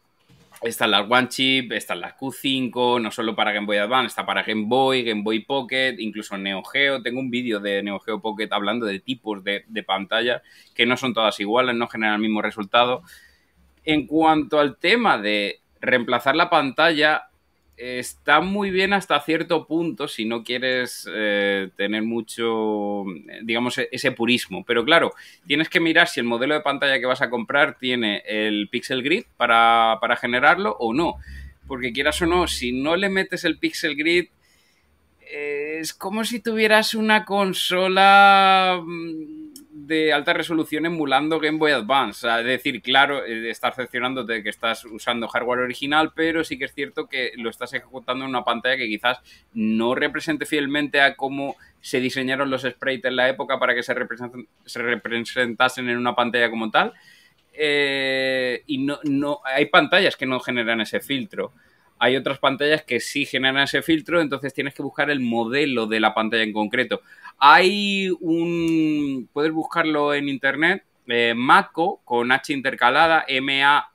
están 0.62 0.92
las 0.92 1.10
One 1.10 1.28
Chip, 1.28 1.72
están 1.74 2.02
las 2.02 2.16
Q5, 2.16 3.02
no 3.02 3.12
solo 3.12 3.36
para 3.36 3.52
Game 3.52 3.68
Boy 3.68 3.78
Advance, 3.78 4.08
está 4.08 4.26
para 4.26 4.44
Game 4.44 4.66
Boy, 4.68 5.04
Game 5.04 5.22
Boy 5.22 5.40
Pocket, 5.40 5.96
incluso 6.00 6.38
Neo 6.38 6.64
Geo. 6.64 7.02
Tengo 7.02 7.20
un 7.20 7.30
vídeo 7.30 7.60
de 7.60 7.84
Neo 7.84 8.00
Geo 8.00 8.22
Pocket 8.22 8.48
hablando 8.52 8.86
de 8.86 9.00
tipos 9.00 9.44
de, 9.44 9.66
de 9.68 9.84
pantalla 9.84 10.42
que 10.74 10.86
no 10.86 10.98
son 10.98 11.14
todas 11.14 11.40
iguales, 11.40 11.76
no 11.76 11.88
generan 11.88 12.16
el 12.16 12.22
mismo 12.22 12.42
resultado. 12.42 13.04
En 13.84 14.08
cuanto 14.08 14.60
al 14.60 14.78
tema 14.78 15.18
de 15.18 15.62
reemplazar 15.82 16.36
la 16.36 16.50
pantalla, 16.50 17.30
está 17.78 18.42
muy 18.42 18.72
bien 18.72 18.94
hasta 18.94 19.20
cierto 19.22 19.66
punto 19.68 20.08
si 20.08 20.26
no 20.26 20.44
quieres 20.44 21.08
eh, 21.14 21.70
tener 21.76 22.04
mucho, 22.04 23.04
digamos, 23.44 23.78
e-, 23.78 23.90
ese 23.92 24.12
purismo. 24.12 24.64
Pero 24.66 24.86
claro, 24.86 25.14
tienes 25.46 25.70
que 25.70 25.80
mirar 25.80 26.08
si 26.08 26.20
el 26.20 26.26
modelo 26.26 26.54
de 26.54 26.62
pantalla 26.62 27.00
que 27.00 27.06
vas 27.06 27.22
a 27.22 27.30
comprar 27.30 27.78
tiene 27.78 28.24
el 28.26 28.70
pixel 28.70 29.04
grid 29.04 29.26
para, 29.38 29.98
para 30.02 30.16
generarlo 30.16 30.76
o 30.80 30.94
no. 30.94 31.16
Porque 31.68 31.94
quieras 31.94 32.22
o 32.22 32.26
no, 32.26 32.48
si 32.48 32.72
no 32.72 32.96
le 32.96 33.10
metes 33.10 33.44
el 33.44 33.58
pixel 33.58 33.96
grid, 33.96 34.28
es 35.28 35.94
como 35.94 36.24
si 36.24 36.40
tuvieras 36.40 36.94
una 36.94 37.26
consola 37.26 38.82
mm, 38.86 39.35
de 39.78 40.14
alta 40.14 40.32
resolución 40.32 40.86
emulando 40.86 41.38
Game 41.38 41.58
Boy 41.58 41.74
Advance. 41.74 42.26
es 42.40 42.46
decir, 42.46 42.82
claro, 42.82 43.26
eh, 43.26 43.50
estás 43.50 43.76
cerciorándote 43.76 44.32
de 44.32 44.44
que 44.44 44.50
estás 44.50 44.86
usando 44.86 45.28
hardware 45.28 45.60
original, 45.60 46.14
pero 46.16 46.46
sí 46.46 46.58
que 46.58 46.64
es 46.64 46.74
cierto 46.74 47.08
que 47.08 47.34
lo 47.36 47.50
estás 47.50 47.74
ejecutando 47.74 48.24
en 48.24 48.30
una 48.30 48.46
pantalla 48.46 48.78
que 48.78 48.88
quizás 48.88 49.20
no 49.54 49.94
represente 49.94 50.46
fielmente 50.46 51.02
a 51.02 51.18
cómo 51.18 51.58
se 51.82 52.00
diseñaron 52.00 52.50
los 52.50 52.62
sprites 52.62 53.10
en 53.10 53.18
la 53.18 53.28
época 53.28 53.60
para 53.60 53.76
que 53.76 53.84
se, 53.84 53.94
se 54.66 54.82
representasen 54.82 55.90
en 55.90 55.98
una 55.98 56.16
pantalla 56.16 56.50
como 56.50 56.72
tal. 56.72 56.94
Eh, 57.52 58.64
y 58.68 58.78
no, 58.78 59.00
no, 59.04 59.42
hay 59.44 59.66
pantallas 59.66 60.16
que 60.16 60.26
no 60.26 60.40
generan 60.40 60.80
ese 60.80 61.02
filtro. 61.02 61.52
Hay 62.00 62.16
otras 62.16 62.40
pantallas 62.40 62.84
que 62.84 63.02
sí 63.02 63.26
generan 63.26 63.64
ese 63.64 63.82
filtro, 63.82 64.22
entonces 64.22 64.54
tienes 64.54 64.74
que 64.74 64.84
buscar 64.84 65.10
el 65.10 65.20
modelo 65.20 65.86
de 65.86 66.00
la 66.00 66.14
pantalla 66.14 66.44
en 66.44 66.54
concreto. 66.54 67.02
Hay 67.48 68.10
un. 68.22 69.30
Puedes 69.32 69.52
buscarlo 69.52 70.16
en 70.16 70.30
internet, 70.30 70.84
eh, 71.06 71.36
MACO 71.36 72.02
con 72.04 72.32
H 72.32 72.52
intercalada, 72.52 73.24
M-A-H-K-O. 73.28 73.86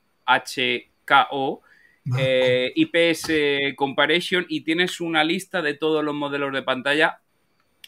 Eh, 2.17 2.73
IPS 2.77 3.75
Comparison 3.77 4.47
y 4.49 4.61
tienes 4.61 5.01
una 5.01 5.25
lista 5.25 5.63
de 5.63 5.75
todos 5.75 6.05
los 6.05 6.15
modelos 6.15 6.53
de 6.53 6.63
pantalla, 6.63 7.19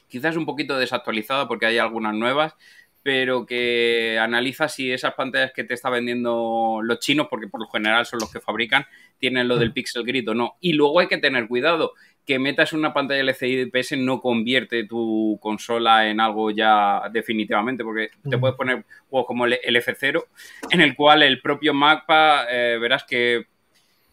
quizás 0.09 0.37
un 0.37 0.47
poquito 0.47 0.77
desactualizada 0.77 1.47
porque 1.49 1.67
hay 1.67 1.79
algunas 1.79 2.15
nuevas, 2.15 2.55
pero 3.03 3.47
que 3.47 4.19
analiza 4.21 4.69
si 4.69 4.91
esas 4.93 5.15
pantallas 5.15 5.53
que 5.53 5.65
te 5.65 5.75
está 5.75 5.91
vendiendo 5.91 6.81
los 6.83 6.99
chinos, 6.99 7.29
porque 7.29 7.49
por 7.49 7.61
lo 7.61 7.69
general 7.69 8.05
son 8.07 8.19
los 8.21 8.33
que 8.33 8.41
fabrican, 8.41 8.87
tienen 9.19 9.49
lo 9.49 9.57
del 9.57 9.71
mm. 9.71 9.75
pixel 9.75 10.05
grid 10.05 10.29
o 10.29 10.35
no. 10.35 10.57
Y 10.61 10.73
luego 10.75 11.01
hay 11.01 11.09
que 11.09 11.19
tener 11.19 11.49
cuidado, 11.49 11.93
que 12.27 12.39
metas 12.39 12.73
una 12.73 12.93
pantalla 12.93 13.21
LCD 13.21 13.67
IPS 13.67 13.99
no 13.99 14.21
convierte 14.21 14.85
tu 14.85 15.39
consola 15.41 16.09
en 16.09 16.21
algo 16.21 16.51
ya 16.51 17.03
definitivamente, 17.11 17.83
porque 17.83 18.11
te 18.29 18.37
mm. 18.37 18.41
puedes 18.41 18.57
poner 18.57 18.85
juegos 19.11 19.27
como 19.27 19.47
el 19.47 19.77
F0, 19.77 20.25
en 20.71 20.81
el 20.81 20.95
cual 20.95 21.23
el 21.23 21.41
propio 21.41 21.75
mapa, 21.75 22.47
eh, 22.49 22.79
verás 22.81 23.05
que 23.05 23.47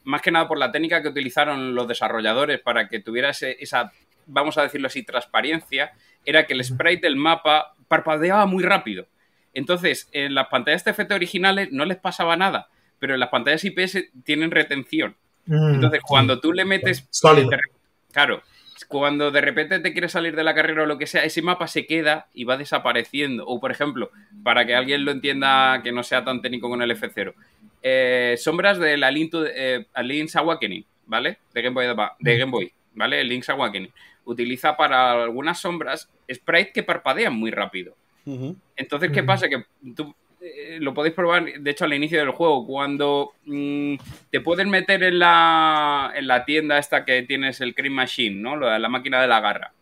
más 0.04 0.22
que 0.22 0.32
nada 0.32 0.48
por 0.48 0.58
la 0.58 0.72
técnica 0.72 1.04
que 1.04 1.10
utilizaron 1.10 1.76
los 1.76 1.88
desarrolladores 1.88 2.60
para 2.60 2.88
que 2.88 3.00
tuviera 3.00 3.30
esa, 3.30 3.92
vamos 4.26 4.58
a 4.58 4.64
decirlo 4.64 4.88
así, 4.88 5.04
transparencia, 5.04 5.92
era 6.26 6.48
que 6.48 6.54
el 6.54 6.64
sprite 6.64 7.06
del 7.06 7.16
mapa 7.16 7.76
parpadeaba 7.88 8.46
muy 8.48 8.64
rápido. 8.64 9.08
Entonces, 9.54 10.10
en 10.12 10.34
las 10.34 10.48
pantallas 10.48 10.84
TFT 10.84 11.12
originales 11.12 11.72
no 11.72 11.86
les 11.86 11.98
pasaba 11.98 12.36
nada, 12.38 12.70
pero 12.98 13.14
en 13.14 13.20
las 13.20 13.30
pantallas 13.30 13.64
IPS 13.64 14.10
tienen 14.24 14.52
retención. 14.52 15.16
Mm, 15.46 15.76
Entonces, 15.76 16.02
cuando 16.02 16.40
tú 16.40 16.54
le 16.54 16.66
metes... 16.66 17.08
claro, 18.12 18.42
cuando 18.88 19.32
de 19.32 19.42
repente 19.42 19.80
te 19.80 19.92
quieres 19.92 20.12
salir 20.12 20.36
de 20.36 20.44
la 20.44 20.56
carrera 20.56 20.84
o 20.84 20.86
lo 20.86 20.98
que 20.98 21.08
sea, 21.08 21.24
ese 21.24 21.42
mapa 21.42 21.68
se 21.68 21.86
queda 21.86 22.28
y 22.34 22.44
va 22.44 22.58
desapareciendo. 22.58 23.46
O, 23.46 23.60
por 23.60 23.72
ejemplo, 23.72 24.12
para 24.44 24.66
que 24.66 24.76
alguien 24.76 25.06
lo 25.06 25.12
entienda 25.12 25.82
que 25.84 25.92
no 25.92 26.04
sea 26.04 26.24
tan 26.24 26.42
técnico 26.42 26.70
con 26.70 26.82
el 26.82 26.92
F0, 26.92 27.34
eh, 27.82 28.36
sombras 28.38 28.80
de 28.80 28.98
la 28.98 29.10
eh, 29.12 29.86
Link's 30.04 30.36
Awakening, 30.36 30.86
¿vale? 31.06 31.38
De 31.54 31.62
Game 31.62 31.74
Boy, 31.74 31.88
de 32.20 32.38
Game 32.38 32.52
Boy 32.52 32.74
¿vale? 32.94 33.22
El 33.22 33.30
Link's 33.30 33.50
Awakening 33.50 33.92
utiliza 34.26 34.76
para 34.78 35.24
algunas 35.24 35.60
sombras 35.60 36.10
sprites 36.32 36.74
que 36.74 36.84
parpadean 36.84 37.34
muy 37.34 37.52
rápido. 37.52 37.96
Entonces, 38.76 39.10
¿qué 39.12 39.24
pasa? 39.24 39.50
Que 39.50 39.64
tú 39.96 40.14
eh, 40.42 40.78
lo 40.80 40.94
podéis 40.94 41.14
probar, 41.14 41.46
de 41.46 41.72
hecho, 41.72 41.86
al 41.86 41.94
inicio 41.94 42.20
del 42.20 42.32
juego, 42.32 42.66
cuando 42.66 43.34
mm, 43.46 43.96
te 44.32 44.42
puedes 44.42 44.68
meter 44.68 45.04
en 45.04 45.20
la, 45.20 46.14
en 46.16 46.28
la 46.28 46.46
tienda 46.46 46.78
esta 46.78 47.04
que 47.04 47.24
tienes 47.24 47.62
el 47.62 47.76
Cream 47.76 47.94
Machine, 47.94 48.42
¿no? 48.42 48.56
La, 48.56 48.80
la 48.80 48.90
máquina 48.90 49.22
de 49.22 49.28
la 49.28 49.40
garra. 49.42 49.74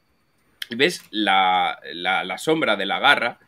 Y 0.70 0.76
ves 0.76 1.04
la, 1.12 1.80
sombra 2.38 2.76
de 2.76 2.86
la 2.86 3.00
garra. 3.00 3.40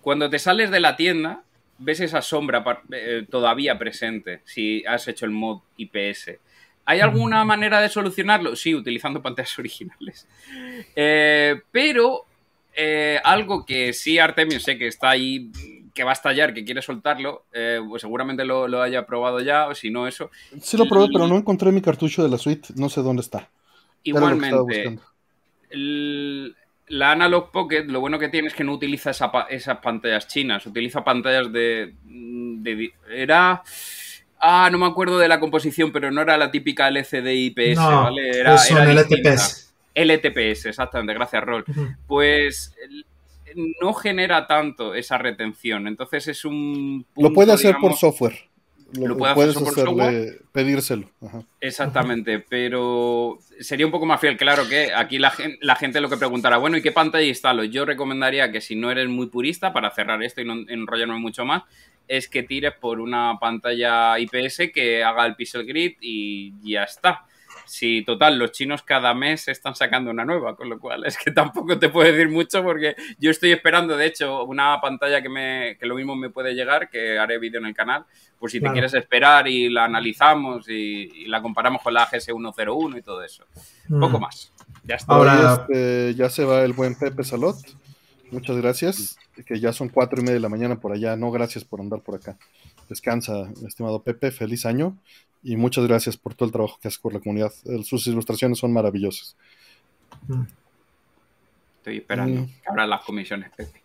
Cuando 0.00 0.30
te 0.30 0.38
sales 0.38 0.70
de 0.70 0.80
la 0.80 0.96
tienda, 0.96 1.42
ves 1.78 2.00
esa 2.00 2.22
sombra 2.22 2.64
eh, 2.92 3.26
todavía 3.28 3.78
presente 3.78 4.40
si 4.44 4.84
has 4.86 5.08
hecho 5.08 5.24
el 5.24 5.32
mod 5.32 5.60
IPS. 5.76 6.32
¿Hay 6.84 7.00
alguna 7.00 7.44
manera 7.44 7.80
de 7.80 7.88
solucionarlo? 7.88 8.54
Sí, 8.54 8.74
utilizando 8.74 9.22
pantallas 9.22 9.58
originales. 9.58 10.28
Eh, 10.94 11.60
pero 11.72 12.26
eh, 12.74 13.20
algo 13.24 13.66
que 13.66 13.92
sí 13.92 14.18
Artemio 14.18 14.60
sé 14.60 14.78
que 14.78 14.86
está 14.86 15.10
ahí, 15.10 15.50
que 15.96 16.04
va 16.04 16.10
a 16.10 16.12
estallar, 16.12 16.54
que 16.54 16.64
quiere 16.64 16.82
soltarlo, 16.82 17.46
eh, 17.52 17.80
pues 17.88 18.02
seguramente 18.02 18.44
lo, 18.44 18.80
haya 18.80 19.06
probado 19.06 19.40
ya, 19.40 19.66
o 19.66 19.74
si 19.74 19.90
no 19.90 20.06
eso. 20.06 20.30
Sí 20.60 20.76
lo 20.76 20.86
probé, 20.86 21.08
pero 21.12 21.26
no 21.26 21.36
encontré 21.36 21.72
mi 21.72 21.82
cartucho 21.82 22.22
de 22.22 22.28
la 22.28 22.38
suite, 22.38 22.68
no 22.76 22.88
sé 22.88 23.02
dónde 23.02 23.22
está. 23.22 23.50
Igualmente, 24.04 24.98
la 26.88 27.10
Analog 27.10 27.50
Pocket, 27.50 27.86
lo 27.86 27.98
bueno 27.98 28.20
que 28.20 28.28
tiene 28.28 28.46
es 28.46 28.54
que 28.54 28.62
no 28.62 28.72
utiliza 28.72 29.10
esas 29.10 29.78
pantallas 29.78 30.28
chinas, 30.28 30.64
utiliza 30.66 31.02
pantallas 31.02 31.50
de, 31.52 31.94
de 32.04 32.92
era 33.10 33.64
Ah, 34.38 34.68
no 34.70 34.78
me 34.78 34.86
acuerdo 34.86 35.18
de 35.18 35.28
la 35.28 35.40
composición, 35.40 35.92
pero 35.92 36.10
no 36.10 36.20
era 36.20 36.36
la 36.36 36.50
típica 36.50 36.88
LCD 36.88 37.26
IPS, 37.32 37.78
¿vale? 37.78 38.38
Era, 38.38 38.58
son 38.58 38.86
LTPS. 38.86 39.74
LTPS, 39.94 40.66
exactamente, 40.66 41.14
gracias, 41.14 41.42
Rol. 41.42 41.64
Pues 42.06 42.74
no 43.54 43.94
genera 43.94 44.46
tanto 44.46 44.94
esa 44.94 45.18
retención, 45.18 45.86
entonces 45.86 46.28
es 46.28 46.44
un... 46.44 47.06
lo 47.16 47.32
puede 47.32 47.52
hacer 47.52 47.76
por 47.80 47.94
software. 47.94 48.48
Lo, 48.92 49.16
puede 49.16 49.32
hacer 49.32 49.64
por 49.64 49.74
software. 49.74 50.42
Pedírselo. 50.52 51.10
Exactamente, 51.60 52.38
pero 52.38 53.38
sería 53.60 53.84
un 53.84 53.92
poco 53.92 54.06
más 54.06 54.20
fiel. 54.20 54.36
Claro 54.36 54.68
que 54.68 54.94
aquí 54.94 55.18
la, 55.18 55.32
la, 55.60 55.74
gente 55.74 56.00
lo 56.00 56.08
que 56.08 56.16
preguntará, 56.16 56.58
bueno, 56.58 56.76
¿y 56.76 56.82
qué 56.82 56.92
pantalla 56.92 57.26
instalo? 57.26 57.64
Yo 57.64 57.84
recomendaría 57.84 58.52
que 58.52 58.60
si 58.60 58.76
no 58.76 58.90
eres 58.90 59.08
muy 59.08 59.26
purista, 59.26 59.72
para 59.72 59.90
cerrar 59.90 60.22
esto 60.22 60.40
y 60.40 60.44
no 60.44 60.54
enrollarme 60.68 61.18
mucho 61.18 61.44
más, 61.44 61.64
es 62.08 62.28
que 62.28 62.44
tires 62.44 62.74
por 62.74 63.00
una 63.00 63.38
pantalla 63.40 64.18
IPS 64.18 64.70
que 64.72 65.02
haga 65.02 65.26
el 65.26 65.34
pixel 65.34 65.66
grid 65.66 65.96
y 66.00 66.52
ya 66.62 66.84
está. 66.84 67.26
Si 67.66 68.02
total, 68.02 68.38
los 68.38 68.52
chinos 68.52 68.82
cada 68.82 69.12
mes 69.12 69.48
están 69.48 69.74
sacando 69.74 70.10
una 70.10 70.24
nueva, 70.24 70.56
con 70.56 70.68
lo 70.68 70.78
cual 70.78 71.04
es 71.06 71.18
que 71.18 71.30
tampoco 71.30 71.78
te 71.78 71.88
puedo 71.88 72.10
decir 72.10 72.28
mucho 72.28 72.62
porque 72.62 72.96
yo 73.18 73.30
estoy 73.30 73.52
esperando, 73.52 73.96
de 73.96 74.06
hecho, 74.06 74.44
una 74.44 74.80
pantalla 74.80 75.20
que, 75.20 75.28
me, 75.28 75.76
que 75.78 75.86
lo 75.86 75.96
mismo 75.96 76.14
me 76.16 76.30
puede 76.30 76.54
llegar, 76.54 76.88
que 76.88 77.18
haré 77.18 77.38
vídeo 77.38 77.60
en 77.60 77.66
el 77.66 77.74
canal, 77.74 78.04
por 78.38 78.50
si 78.50 78.60
te 78.60 78.70
quieres 78.70 78.94
esperar 78.94 79.48
y 79.48 79.68
la 79.68 79.84
analizamos 79.84 80.68
y, 80.68 81.26
la 81.26 81.42
comparamos 81.42 81.82
con 81.82 81.92
la 81.92 82.06
GS101 82.06 82.98
y 82.98 83.02
todo 83.02 83.22
eso. 83.22 83.44
Un 83.88 84.00
Poco 84.00 84.18
mm. 84.18 84.22
más. 84.22 84.52
Ya 84.84 84.94
está. 84.94 85.12
Ahora 85.12 85.54
este, 85.60 86.14
ya 86.14 86.30
se 86.30 86.44
va 86.44 86.62
el 86.62 86.72
buen 86.72 86.94
Pepe 86.94 87.24
Salot. 87.24 87.56
Muchas 88.30 88.56
gracias 88.56 89.18
que 89.46 89.58
ya 89.58 89.72
son 89.72 89.88
cuatro 89.88 90.20
y 90.20 90.22
media 90.22 90.34
de 90.34 90.40
la 90.40 90.48
mañana 90.48 90.76
por 90.76 90.92
allá. 90.92 91.16
No, 91.16 91.30
gracias 91.30 91.64
por 91.64 91.80
andar 91.80 92.00
por 92.00 92.14
acá. 92.14 92.36
Descansa, 92.88 93.50
estimado 93.66 94.02
Pepe, 94.02 94.30
feliz 94.30 94.64
año 94.66 94.96
y 95.46 95.56
muchas 95.56 95.86
gracias 95.86 96.16
por 96.16 96.34
todo 96.34 96.46
el 96.46 96.52
trabajo 96.52 96.76
que 96.82 96.88
haces 96.88 96.98
por 96.98 97.14
la 97.14 97.20
comunidad. 97.20 97.52
Sus 97.84 98.04
ilustraciones 98.08 98.58
son 98.58 98.72
maravillosas. 98.72 99.36
Estoy 101.78 101.98
esperando 101.98 102.42
mm. 102.42 102.46
que 102.46 102.68
abran 102.68 102.90
las 102.90 103.04
comisiones, 103.04 103.50
Pepe. 103.56 103.80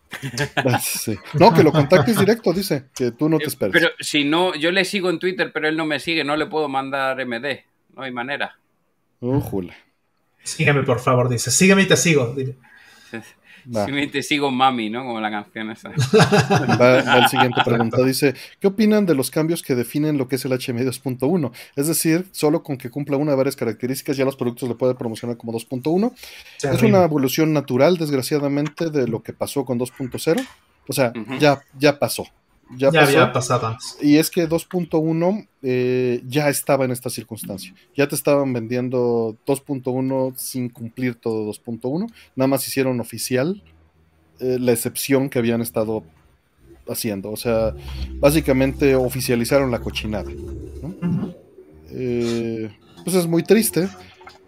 No, 1.34 1.54
que 1.54 1.62
lo 1.62 1.70
contactes 1.70 2.18
directo, 2.18 2.52
dice, 2.52 2.86
que 2.94 3.12
tú 3.12 3.28
no 3.28 3.38
te 3.38 3.44
esperes. 3.44 3.72
Pero 3.72 3.90
si 4.00 4.24
no, 4.24 4.56
yo 4.56 4.72
le 4.72 4.84
sigo 4.84 5.08
en 5.08 5.20
Twitter, 5.20 5.52
pero 5.52 5.68
él 5.68 5.76
no 5.76 5.86
me 5.86 6.00
sigue, 6.00 6.24
no 6.24 6.36
le 6.36 6.46
puedo 6.46 6.68
mandar 6.68 7.24
MD, 7.24 7.64
no 7.94 8.02
hay 8.02 8.10
manera. 8.10 8.58
Uh, 9.20 9.40
Sígueme, 10.42 10.82
por 10.82 10.98
favor, 10.98 11.28
dice. 11.28 11.52
Sígueme 11.52 11.82
y 11.82 11.86
te 11.86 11.96
sigo. 11.96 12.34
Si 13.64 14.06
te 14.08 14.22
sigo 14.22 14.50
mami, 14.50 14.90
¿no? 14.90 15.04
Como 15.04 15.20
la 15.20 15.30
canción 15.30 15.70
esa. 15.70 15.90
Va, 16.80 17.18
el 17.18 17.28
siguiente 17.28 17.60
pregunta. 17.64 18.02
Dice, 18.02 18.34
¿qué 18.60 18.66
opinan 18.66 19.06
de 19.06 19.14
los 19.14 19.30
cambios 19.30 19.62
que 19.62 19.74
definen 19.74 20.18
lo 20.18 20.28
que 20.28 20.36
es 20.36 20.44
el 20.44 20.52
HMI 20.52 20.82
2.1? 20.82 21.52
Es 21.76 21.86
decir, 21.86 22.26
solo 22.32 22.62
con 22.62 22.76
que 22.76 22.90
cumpla 22.90 23.16
una 23.16 23.32
de 23.32 23.36
varias 23.36 23.56
características 23.56 24.16
ya 24.16 24.24
los 24.24 24.36
productos 24.36 24.68
le 24.68 24.74
pueden 24.74 24.96
promocionar 24.96 25.36
como 25.36 25.52
2.1. 25.52 26.12
Es 26.62 26.82
una 26.82 27.04
evolución 27.04 27.52
natural, 27.52 27.96
desgraciadamente, 27.96 28.90
de 28.90 29.06
lo 29.06 29.22
que 29.22 29.32
pasó 29.32 29.64
con 29.64 29.78
2.0. 29.78 30.46
O 30.88 30.92
sea, 30.92 31.12
ya, 31.38 31.62
ya 31.78 31.98
pasó. 31.98 32.26
Ya, 32.76 32.88
había 32.88 33.32
pasado 33.32 33.66
antes. 33.66 33.96
Y 34.00 34.16
es 34.16 34.30
que 34.30 34.48
2.1 34.48 35.46
eh, 35.62 36.22
ya 36.26 36.48
estaba 36.48 36.84
en 36.84 36.90
esta 36.90 37.10
circunstancia. 37.10 37.74
Ya 37.94 38.08
te 38.08 38.14
estaban 38.14 38.52
vendiendo 38.52 39.36
2.1 39.46 40.34
sin 40.36 40.68
cumplir 40.68 41.16
todo 41.16 41.50
2.1. 41.52 42.10
Nada 42.34 42.48
más 42.48 42.66
hicieron 42.66 43.00
oficial 43.00 43.62
eh, 44.40 44.58
la 44.58 44.72
excepción 44.72 45.28
que 45.28 45.38
habían 45.38 45.60
estado 45.60 46.04
haciendo. 46.88 47.30
O 47.30 47.36
sea, 47.36 47.74
básicamente 48.14 48.94
oficializaron 48.94 49.70
la 49.70 49.80
cochinada. 49.80 50.30
Eh, 51.90 52.70
pues 53.04 53.16
es 53.16 53.26
muy 53.26 53.42
triste, 53.42 53.88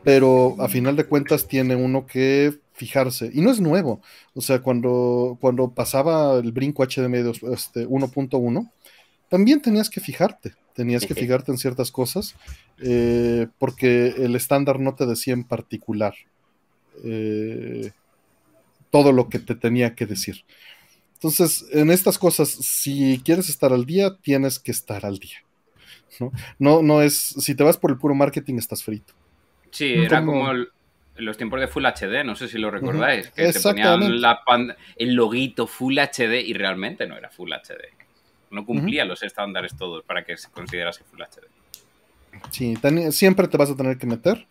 pero 0.02 0.56
a 0.58 0.68
final 0.68 0.96
de 0.96 1.04
cuentas 1.04 1.46
tiene 1.46 1.76
uno 1.76 2.06
que 2.06 2.58
fijarse. 2.84 3.30
Y 3.32 3.40
no 3.40 3.50
es 3.50 3.60
nuevo. 3.60 4.02
O 4.34 4.42
sea, 4.42 4.60
cuando, 4.60 5.38
cuando 5.40 5.70
pasaba 5.70 6.38
el 6.38 6.52
brinco 6.52 6.84
HDMI 6.84 7.32
este, 7.52 7.88
1.1, 7.88 8.70
también 9.30 9.62
tenías 9.62 9.88
que 9.88 10.00
fijarte. 10.00 10.54
Tenías 10.74 11.06
que 11.06 11.14
fijarte 11.14 11.52
en 11.52 11.58
ciertas 11.58 11.92
cosas 11.92 12.34
eh, 12.78 13.46
porque 13.58 14.08
el 14.08 14.34
estándar 14.34 14.80
no 14.80 14.96
te 14.96 15.06
decía 15.06 15.32
en 15.32 15.44
particular 15.44 16.14
eh, 17.04 17.92
todo 18.90 19.12
lo 19.12 19.28
que 19.28 19.38
te 19.38 19.54
tenía 19.54 19.94
que 19.94 20.04
decir. 20.04 20.44
Entonces, 21.14 21.64
en 21.70 21.90
estas 21.90 22.18
cosas, 22.18 22.48
si 22.48 23.22
quieres 23.24 23.48
estar 23.48 23.72
al 23.72 23.86
día, 23.86 24.16
tienes 24.20 24.58
que 24.58 24.72
estar 24.72 25.06
al 25.06 25.18
día. 25.18 25.38
¿no? 26.18 26.32
No, 26.58 26.82
no 26.82 27.02
es, 27.02 27.14
si 27.14 27.54
te 27.54 27.62
vas 27.62 27.78
por 27.78 27.92
el 27.92 27.98
puro 27.98 28.16
marketing, 28.16 28.56
estás 28.56 28.82
frito. 28.82 29.14
Sí, 29.70 29.92
era 29.92 30.24
como 30.24 30.50
el, 30.50 30.60
en 30.60 30.73
los 31.16 31.36
tiempos 31.36 31.60
de 31.60 31.68
Full 31.68 31.84
HD, 31.84 32.24
no 32.24 32.34
sé 32.34 32.48
si 32.48 32.58
lo 32.58 32.70
recordáis, 32.70 33.30
que 33.30 33.52
te 33.52 33.60
ponían 33.60 34.20
la 34.20 34.42
el 34.96 35.14
loguito 35.14 35.66
Full 35.66 35.98
HD 35.98 36.40
y 36.44 36.54
realmente 36.54 37.06
no 37.06 37.16
era 37.16 37.30
Full 37.30 37.52
HD. 37.52 37.92
No 38.50 38.64
cumplía 38.64 39.04
los 39.04 39.22
estándares 39.22 39.76
todos 39.76 40.04
para 40.04 40.24
que 40.24 40.36
se 40.36 40.50
considerase 40.50 41.04
Full 41.04 41.20
HD. 41.20 41.44
Sí, 42.50 42.74
siempre 43.10 43.48
te 43.48 43.56
vas 43.56 43.70
a 43.70 43.76
tener 43.76 43.96
que 43.98 44.06
meter. 44.06 44.46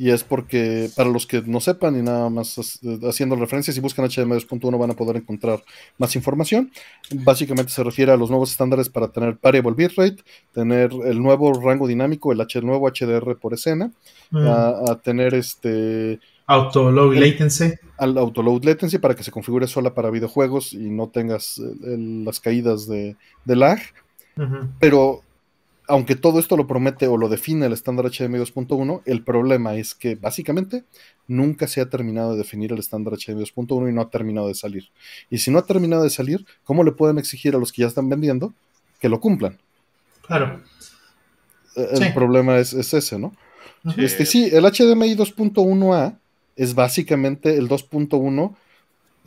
Y 0.00 0.12
es 0.12 0.24
porque, 0.24 0.88
para 0.96 1.10
los 1.10 1.26
que 1.26 1.42
no 1.42 1.60
sepan 1.60 1.94
y 1.94 2.00
nada 2.00 2.30
más 2.30 2.80
haciendo 3.06 3.36
referencias, 3.36 3.74
si 3.74 3.82
buscan 3.82 4.06
HDMI 4.06 4.36
2.1 4.36 4.78
van 4.78 4.92
a 4.92 4.94
poder 4.94 5.16
encontrar 5.16 5.62
más 5.98 6.16
información. 6.16 6.72
Básicamente 7.16 7.70
se 7.70 7.84
refiere 7.84 8.10
a 8.10 8.16
los 8.16 8.30
nuevos 8.30 8.50
estándares 8.50 8.88
para 8.88 9.08
tener 9.08 9.36
variable 9.42 9.74
bitrate, 9.76 10.22
tener 10.54 10.90
el 11.04 11.22
nuevo 11.22 11.52
rango 11.52 11.86
dinámico, 11.86 12.32
el, 12.32 12.40
H, 12.40 12.62
nuevo 12.62 12.90
HDR 12.90 13.36
por 13.36 13.52
escena, 13.52 13.92
mm. 14.30 14.46
a, 14.46 14.98
tener 15.04 15.34
este... 15.34 16.18
Auto 16.46 16.90
load 16.90 17.16
latency. 17.16 17.74
Al 17.98 18.16
auto 18.16 18.42
load 18.42 18.64
latency 18.64 18.96
para 18.96 19.14
que 19.14 19.22
se 19.22 19.30
configure 19.30 19.66
sola 19.66 19.92
para 19.92 20.08
videojuegos 20.08 20.72
y 20.72 20.88
no 20.88 21.10
tengas 21.10 21.60
las 21.82 22.40
caídas 22.40 22.88
de, 22.88 23.16
lag. 23.44 23.80
Pero 24.78 25.24
aunque 25.90 26.14
todo 26.14 26.38
esto 26.38 26.56
lo 26.56 26.68
promete 26.68 27.08
o 27.08 27.16
lo 27.16 27.28
define 27.28 27.66
el 27.66 27.72
estándar 27.72 28.06
HDMI 28.06 28.38
2.1, 28.38 29.02
el 29.06 29.24
problema 29.24 29.74
es 29.74 29.94
que 29.96 30.14
básicamente 30.14 30.84
nunca 31.26 31.66
se 31.66 31.80
ha 31.80 31.90
terminado 31.90 32.32
de 32.32 32.38
definir 32.38 32.72
el 32.72 32.78
estándar 32.78 33.14
HDMI 33.14 33.42
2.1 33.42 33.90
y 33.90 33.92
no 33.92 34.00
ha 34.00 34.08
terminado 34.08 34.46
de 34.46 34.54
salir. 34.54 34.88
Y 35.30 35.38
si 35.38 35.50
no 35.50 35.58
ha 35.58 35.66
terminado 35.66 36.04
de 36.04 36.10
salir, 36.10 36.46
¿cómo 36.62 36.84
le 36.84 36.92
pueden 36.92 37.18
exigir 37.18 37.56
a 37.56 37.58
los 37.58 37.72
que 37.72 37.82
ya 37.82 37.88
están 37.88 38.08
vendiendo 38.08 38.54
que 39.00 39.08
lo 39.08 39.20
cumplan? 39.20 39.58
Claro. 40.26 40.62
E, 41.74 41.88
el 41.92 42.14
problema 42.14 42.58
es, 42.58 42.72
ese, 42.72 43.18
¿no? 43.18 43.34
Sí. 43.94 44.04
Este, 44.04 44.26
sí, 44.26 44.50
el 44.52 44.62
HDMI 44.62 45.16
2.1a 45.16 46.16
es 46.54 46.74
básicamente 46.74 47.56
el 47.56 47.68
2.1 47.68 48.54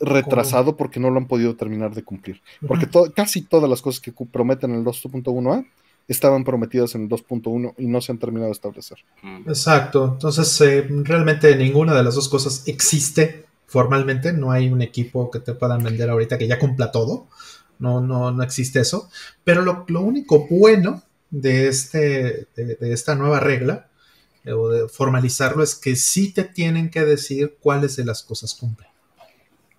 retrasado 0.00 0.76
porque 0.76 0.98
no 0.98 1.10
lo 1.10 1.18
han 1.18 1.26
podido 1.26 1.56
terminar 1.56 1.94
de 1.94 2.04
cumplir. 2.04 2.40
Porque 2.66 2.88
casi 3.14 3.42
todas 3.42 3.68
las 3.68 3.82
cosas 3.82 4.00
que 4.00 4.12
prometen 4.12 4.74
el 4.74 4.82
2.1a 4.82 5.66
estaban 6.08 6.44
prometidas 6.44 6.94
en 6.94 7.02
el 7.02 7.08
2.1 7.08 7.74
y 7.78 7.86
no 7.86 8.00
se 8.00 8.12
han 8.12 8.18
terminado 8.18 8.46
de 8.46 8.52
establecer. 8.52 8.98
Mm. 9.22 9.48
Exacto, 9.48 10.12
entonces 10.14 10.60
eh, 10.60 10.86
realmente 10.88 11.54
ninguna 11.56 11.94
de 11.94 12.02
las 12.02 12.14
dos 12.14 12.28
cosas 12.28 12.64
existe 12.66 13.46
formalmente, 13.66 14.32
no 14.32 14.52
hay 14.52 14.70
un 14.70 14.82
equipo 14.82 15.30
que 15.30 15.40
te 15.40 15.54
puedan 15.54 15.82
vender 15.82 16.10
ahorita 16.10 16.38
que 16.38 16.46
ya 16.46 16.58
cumpla 16.58 16.92
todo, 16.92 17.26
no, 17.78 18.00
no, 18.00 18.30
no 18.30 18.42
existe 18.42 18.80
eso, 18.80 19.10
pero 19.42 19.62
lo, 19.62 20.00
único 20.00 20.46
bueno 20.48 21.02
de, 21.30 21.68
este, 21.68 22.46
de, 22.54 22.92
esta 22.92 23.14
nueva 23.14 23.40
regla 23.40 23.88
eh, 24.44 24.52
o 24.52 24.68
de 24.68 24.88
formalizarlo 24.88 25.62
es 25.62 25.74
que 25.74 25.96
sí 25.96 26.32
te 26.32 26.44
tienen 26.44 26.90
que 26.90 27.04
decir 27.04 27.56
cuáles 27.60 27.96
de 27.96 28.04
las 28.04 28.22
cosas 28.22 28.54
cumplen. 28.54 28.93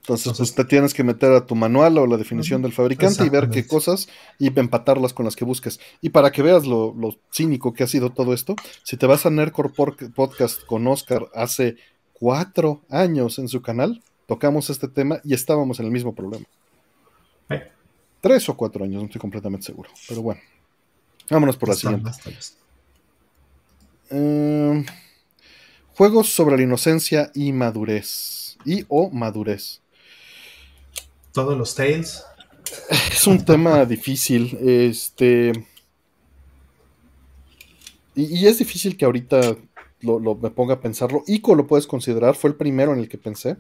Entonces, 0.06 0.34
pues 0.38 0.53
te 0.53 0.64
tienes 0.65 0.94
que 0.94 1.03
meter 1.03 1.32
a 1.32 1.48
tu 1.48 1.56
manual 1.56 1.98
o 1.98 2.06
la 2.06 2.18
definición 2.18 2.61
del 2.61 2.73
fabricante 2.73 3.26
y 3.26 3.30
ver 3.30 3.49
qué 3.49 3.65
cosas 3.65 4.07
y 4.38 4.48
empatarlas 4.60 5.14
con 5.14 5.26
las 5.26 5.36
que 5.36 5.45
busques. 5.45 5.80
Y 5.99 6.10
para 6.10 6.32
que 6.32 6.44
veas 6.44 6.68
lo, 6.68 6.94
cínico 7.34 7.73
que 7.73 7.84
ha 7.84 7.88
sido 7.88 8.11
todo 8.11 8.32
esto, 8.36 8.56
si 8.84 8.98
te 8.98 9.07
vas 9.07 9.26
a 9.26 9.32
Nerdcore 9.32 9.73
Podcast 10.14 10.64
con 10.65 10.86
Oscar 10.86 11.27
hace 11.34 11.77
cuatro 12.14 12.82
años 12.91 13.40
en 13.40 13.48
su 13.48 13.64
canal, 13.64 14.03
tocamos 14.27 14.69
este 14.69 14.88
tema 14.88 15.22
y 15.23 15.34
estábamos 15.34 15.80
en 15.80 15.88
el 15.88 15.91
mismo 15.91 16.14
problema. 16.14 16.45
Tres 18.22 18.48
o 18.49 18.56
cuatro 18.56 18.84
años, 18.84 19.02
no 19.02 19.06
estoy 19.07 19.22
completamente 19.22 19.65
seguro. 19.65 19.90
Pero 20.07 20.22
bueno, 20.22 20.41
vámonos 21.32 21.57
por 21.57 21.69
la 21.69 21.76
siguiente. 21.76 22.11
Em, 24.11 24.86
juegos 25.95 26.30
sobre 26.30 26.57
la 26.57 26.64
inocencia 26.64 27.32
y 27.34 27.52
madurez. 27.52 28.57
Y 28.65 28.86
o 28.88 29.10
madurez 29.10 29.82
todos 31.36 31.56
los 31.56 31.76
Tales. 31.76 32.26
Es 33.12 33.28
un 33.28 33.44
tema 33.45 33.86
difícil. 33.86 34.57
Este. 34.62 35.52
Y, 38.16 38.48
es 38.48 38.57
difícil 38.57 38.98
que 38.98 39.06
ahorita 39.06 39.57
lo, 40.02 40.36
me 40.36 40.49
ponga 40.49 40.76
a 40.76 40.80
pensarlo. 40.80 41.24
Ico 41.28 41.53
lo 41.53 41.68
puedes 41.68 41.86
considerar, 41.86 42.36
fue 42.36 42.49
el 42.49 42.56
primero 42.56 42.94
en 42.94 42.99
el 42.99 43.10
que 43.10 43.18
pensé. 43.18 43.57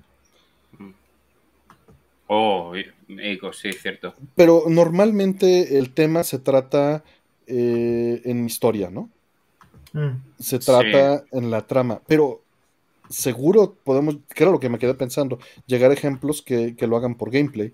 Oh, 2.27 2.73
Ico, 3.07 3.53
sí, 3.53 3.73
cierto. 3.73 4.15
Pero 4.35 4.63
normalmente 4.67 5.77
el 5.77 5.93
tema 5.93 6.23
se 6.23 6.39
trata 6.39 7.03
eh, 7.45 8.21
en 8.23 8.45
historia, 8.45 8.89
¿no? 8.89 9.09
Mm. 9.91 10.21
Se 10.39 10.59
trata 10.59 11.25
en 11.31 11.51
la 11.51 11.67
trama. 11.67 12.01
Pero 12.07 12.44
seguro 13.09 13.75
podemos, 13.83 14.17
que 14.33 14.43
era 14.43 14.51
lo 14.51 14.59
que 14.59 14.69
me 14.69 14.79
quedé 14.79 14.93
pensando, 14.93 15.39
llegar 15.65 15.91
a 15.91 15.93
ejemplos 15.93 16.41
que, 16.41 16.75
lo 16.81 16.97
hagan 16.97 17.15
por 17.15 17.31
gameplay. 17.31 17.73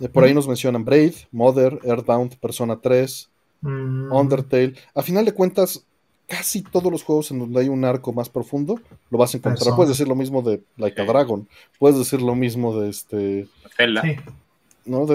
Eh, 0.00 0.08
por 0.08 0.24
ahí 0.24 0.34
nos 0.34 0.48
mencionan 0.48 0.84
Braid, 0.84 1.14
Mother, 1.32 1.78
Earthbound, 1.82 2.36
Persona 2.36 2.80
3, 2.80 3.30
mm. 3.62 4.12
Undertale. 4.12 4.74
A 4.94 5.02
final 5.02 5.24
de 5.24 5.32
cuentas, 5.32 5.84
casi 6.26 6.62
todos 6.62 6.90
los 6.90 7.02
juegos 7.02 7.30
en 7.30 7.38
donde 7.38 7.60
hay 7.60 7.68
un 7.68 7.84
arco 7.84 8.12
más 8.12 8.28
profundo 8.28 8.80
lo 9.10 9.18
vas 9.18 9.34
a 9.34 9.38
encontrar. 9.38 9.74
Puedes 9.74 9.90
decir 9.90 10.08
lo 10.08 10.16
mismo 10.16 10.42
de 10.42 10.62
Like 10.76 11.00
a 11.00 11.04
Dragon, 11.04 11.48
puedes 11.78 11.98
decir 11.98 12.20
lo 12.20 12.34
mismo 12.34 12.78
de 12.80 12.90
este. 12.90 13.48
Zelda. 13.76 14.02
Sí. 14.02 14.16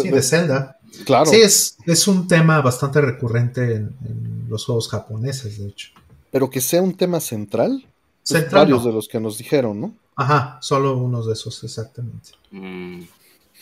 De, 0.09 0.21
Zelda. 0.21 0.79
Claro. 1.05 1.25
Sí, 1.25 1.37
es, 1.37 1.77
es 1.85 2.07
un 2.07 2.27
tema 2.27 2.59
bastante 2.61 2.99
recurrente 2.99 3.75
en, 3.75 3.95
en, 4.05 4.45
los 4.49 4.65
juegos 4.65 4.89
japoneses, 4.89 5.59
de 5.59 5.69
hecho. 5.69 5.91
Pero 6.29 6.49
que 6.49 6.59
sea 6.59 6.81
un 6.81 6.93
tema 6.93 7.21
central, 7.21 7.85
varios 8.51 8.85
de 8.85 8.91
los 8.91 9.07
que 9.07 9.19
nos 9.19 9.37
dijeron, 9.37 9.79
¿no? 9.79 9.95
Ajá, 10.15 10.57
solo 10.61 10.97
unos 10.97 11.27
de 11.27 11.33
esos, 11.33 11.63
exactamente. 11.63 12.31
Mm. 12.51 13.01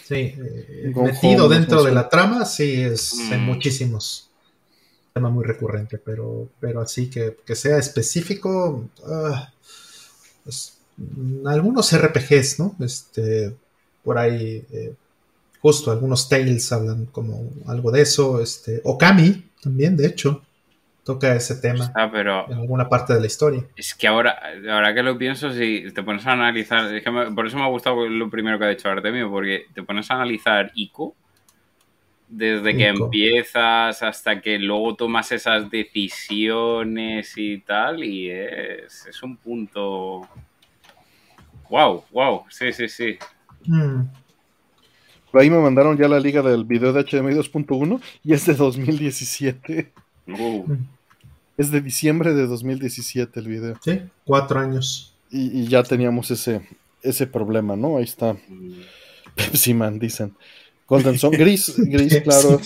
Sí, 0.05 0.15
eh, 0.15 0.93
metido 0.95 1.47
dentro 1.47 1.83
de 1.83 1.91
la 1.91 2.09
trama, 2.09 2.45
sí, 2.45 2.81
es 2.81 3.13
en 3.31 3.43
mm. 3.43 3.45
muchísimos. 3.45 4.29
Tema 5.13 5.29
muy 5.29 5.43
recurrente, 5.43 5.97
pero, 5.97 6.49
pero 6.59 6.81
así 6.81 7.09
que, 7.09 7.35
sea 7.55 7.77
específico. 7.77 8.85
Ah, 9.05 9.51
pues, 10.43 10.77
algunos 11.45 11.95
RPGs, 11.95 12.59
¿no? 12.59 12.75
Este, 12.79 13.55
por 14.03 14.17
ahí, 14.17 14.65
eh, 14.71 14.93
justo 15.61 15.91
algunos 15.91 16.27
Tales 16.27 16.71
hablan 16.71 17.05
como 17.07 17.49
algo 17.67 17.91
de 17.91 18.01
eso. 18.01 18.41
Este, 18.41 18.81
Okami 18.83 19.49
también, 19.61 19.95
de 19.95 20.07
hecho 20.07 20.41
toca 21.09 21.35
ese 21.35 21.55
tema 21.55 21.91
pero 22.11 22.45
en 22.51 22.59
alguna 22.59 22.87
parte 22.87 23.15
de 23.15 23.19
la 23.19 23.25
historia. 23.25 23.63
Es 23.75 23.95
que 23.95 24.05
ahora, 24.05 24.39
ahora 24.69 24.93
que 24.93 25.01
lo 25.01 25.17
pienso, 25.17 25.51
si 25.51 25.91
te 25.91 26.03
pones 26.03 26.27
a 26.27 26.33
analizar, 26.33 26.87
por 27.33 27.47
eso 27.47 27.57
me 27.57 27.63
ha 27.63 27.67
gustado 27.67 28.07
lo 28.07 28.29
primero 28.29 28.59
que 28.59 28.65
ha 28.65 28.69
dicho 28.69 28.89
Artemio, 28.89 29.27
porque 29.31 29.65
te 29.73 29.81
pones 29.81 30.11
a 30.11 30.15
analizar 30.15 30.71
ICO, 30.75 31.15
desde 32.27 32.77
que 32.77 32.89
empiezas 32.89 34.03
hasta 34.03 34.39
que 34.39 34.59
luego 34.59 34.93
tomas 34.93 35.31
esas 35.31 35.67
decisiones 35.71 37.33
y 37.35 37.57
tal, 37.57 38.03
y 38.03 38.29
es, 38.29 39.07
es 39.07 39.23
un 39.23 39.35
punto... 39.35 40.27
¡Wow! 41.71 42.03
¡Wow! 42.11 42.43
Sí, 42.49 42.71
sí, 42.71 42.87
sí. 42.87 43.17
Mm. 43.65 44.01
Por 45.31 45.41
ahí 45.41 45.49
me 45.49 45.57
mandaron 45.57 45.97
ya 45.97 46.07
la 46.07 46.19
liga 46.19 46.43
del 46.43 46.65
video 46.65 46.93
de 46.93 47.03
HDMI 47.03 47.33
2.1 47.33 47.99
y 48.23 48.33
es 48.33 48.45
de 48.45 48.53
2017. 48.53 49.91
Es 51.59 51.71
de 51.71 51.81
diciembre 51.81 52.33
de 52.33 52.47
2017 52.47 53.37
el 53.37 53.47
video. 53.49 53.75
Sí, 53.83 53.99
cuatro 54.23 54.61
años. 54.61 55.13
Y, 55.29 55.67
ya 55.67 55.83
teníamos 55.83 56.31
ese, 56.31 56.65
ese 57.01 57.27
problema, 57.27 57.75
¿no? 57.75 57.97
Ahí 57.97 58.05
está. 58.05 58.37
Pepsi 59.35 59.73
Man, 59.73 59.99
dicen. 59.99 60.33
Golden 60.87 61.19
gris, 61.33 61.73
gris, 61.77 62.21
claro. 62.21 62.61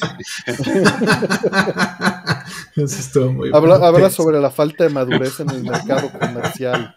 Eso 2.75 3.31
muy 3.33 3.49
habla, 3.51 3.75
habla 3.77 4.11
sobre 4.11 4.39
la 4.39 4.51
falta 4.51 4.83
de 4.83 4.91
madurez 4.91 5.39
en 5.39 5.49
el 5.49 5.63
mercado 5.63 6.11
comercial. 6.11 6.95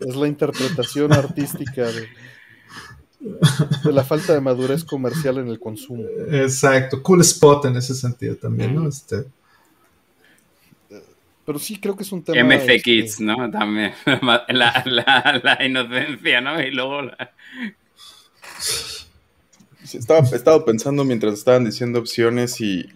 Es 0.00 0.16
la 0.16 0.28
interpretación 0.28 1.12
artística 1.12 1.88
de, 1.88 2.08
de 3.84 3.92
la 3.92 4.02
falta 4.02 4.32
de 4.32 4.40
madurez 4.40 4.82
comercial 4.82 5.36
en 5.36 5.48
el 5.48 5.60
consumo. 5.60 6.04
Exacto, 6.32 7.02
cool 7.02 7.20
spot 7.20 7.66
en 7.66 7.76
ese 7.76 7.94
sentido 7.94 8.36
también, 8.36 8.74
¿no? 8.74 8.88
Este... 8.88 9.26
Pero 11.46 11.58
sí 11.60 11.78
creo 11.78 11.96
que 11.96 12.02
es 12.02 12.12
un 12.12 12.24
tema. 12.24 12.42
MC 12.42 12.54
este, 12.54 12.80
Kids, 12.82 13.20
¿no? 13.20 13.50
También. 13.50 13.92
La, 14.04 14.44
la, 14.48 15.40
la, 15.42 15.64
inocencia, 15.64 16.40
¿no? 16.40 16.60
Y 16.60 16.72
luego 16.72 17.02
la. 17.02 17.32
estaba, 19.82 20.20
estaba 20.20 20.64
pensando 20.64 21.04
mientras 21.04 21.34
estaban 21.34 21.64
diciendo 21.64 22.00
opciones 22.00 22.60
y 22.60 22.86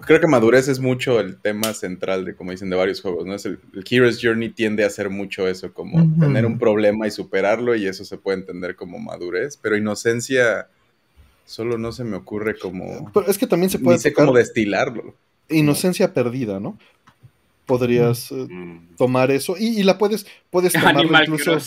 creo 0.00 0.20
que 0.20 0.26
madurez 0.28 0.68
es 0.68 0.78
mucho 0.78 1.18
el 1.20 1.40
tema 1.40 1.74
central 1.74 2.24
de, 2.24 2.36
como 2.36 2.52
dicen, 2.52 2.70
de 2.70 2.76
varios 2.76 3.00
juegos, 3.00 3.26
¿no? 3.26 3.34
Es 3.34 3.44
el, 3.44 3.58
Hero's 3.88 4.20
Journey 4.22 4.50
tiende 4.50 4.84
a 4.84 4.86
hacer 4.86 5.10
mucho 5.10 5.48
eso, 5.48 5.72
como 5.74 5.98
tener 6.18 6.46
un 6.46 6.58
problema 6.58 7.06
y 7.06 7.10
superarlo, 7.10 7.74
y 7.74 7.86
eso 7.86 8.04
se 8.04 8.16
puede 8.16 8.38
entender 8.38 8.76
como 8.76 8.98
madurez, 8.98 9.56
pero 9.56 9.76
inocencia 9.76 10.68
solo 11.44 11.78
no 11.78 11.92
se 11.92 12.04
me 12.04 12.16
ocurre 12.16 12.58
como... 12.58 13.10
Pero 13.12 13.26
es 13.26 13.38
que 13.38 13.46
también 13.46 13.70
se 13.70 13.78
puede... 13.78 13.96
Ni 13.96 14.02
sé 14.02 14.12
cómo 14.12 14.32
destilarlo. 14.32 15.14
Inocencia 15.48 16.12
perdida, 16.12 16.60
¿no? 16.60 16.78
Podrías 17.66 18.30
eh, 18.30 18.46
tomar 18.96 19.30
eso 19.30 19.56
y, 19.58 19.82
la 19.82 19.98
puedes, 19.98 20.26
puedes 20.50 20.72
tomarlo 20.72 21.02
incluso 21.02 21.58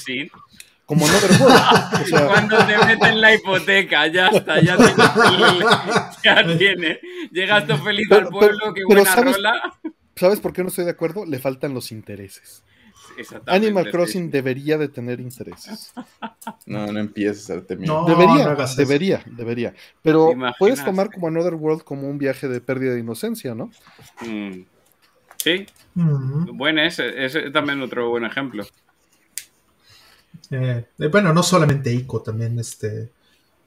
como 0.89 1.05
no 1.05 1.13
O 2.01 2.05
sea... 2.05 2.25
Cuando 2.25 2.57
te 2.65 2.77
meten 2.83 3.21
la 3.21 3.35
hipoteca, 3.35 4.07
ya 4.07 4.29
está, 4.29 4.59
ya, 4.59 4.75
ya 6.23 6.57
tiene. 6.57 6.99
Llegas 7.31 7.67
tú 7.67 7.77
feliz 7.77 8.11
al 8.11 8.27
pueblo, 8.29 8.73
qué 8.73 8.83
buena 8.85 9.05
¿sabes, 9.05 9.35
rola. 9.35 9.77
¿Sabes 10.15 10.39
por 10.39 10.51
qué 10.51 10.63
no 10.63 10.69
estoy 10.69 10.85
de 10.85 10.91
acuerdo? 10.91 11.27
Le 11.27 11.37
faltan 11.37 11.75
los 11.75 11.91
intereses. 11.91 12.63
Animal 13.45 13.91
Crossing 13.91 14.31
debería 14.31 14.79
de 14.79 14.87
tener 14.87 15.19
intereses. 15.19 15.93
No, 16.65 16.91
no 16.91 16.99
empieces 16.99 17.51
a 17.51 17.55
no, 17.77 18.05
debería, 18.05 18.55
debería, 18.75 19.23
debería. 19.27 19.73
Pero 20.01 20.33
puedes 20.57 20.83
tomar 20.83 21.11
como 21.11 21.27
Another 21.27 21.53
World 21.53 21.83
como 21.83 22.09
un 22.09 22.17
viaje 22.17 22.47
de 22.47 22.61
pérdida 22.61 22.93
de 22.93 22.99
inocencia, 22.99 23.53
¿no? 23.53 23.69
Mm. 24.21 24.61
Sí. 25.43 25.65
Bueno, 25.95 26.81
ese, 26.81 27.25
ese 27.25 27.49
también 27.51 27.81
otro 27.81 28.09
buen 28.09 28.25
ejemplo. 28.25 28.65
Eh, 30.51 30.85
eh, 30.97 31.07
bueno, 31.07 31.33
no 31.33 31.43
solamente 31.43 31.93
Ico, 31.93 32.21
también 32.21 32.59
este. 32.59 33.11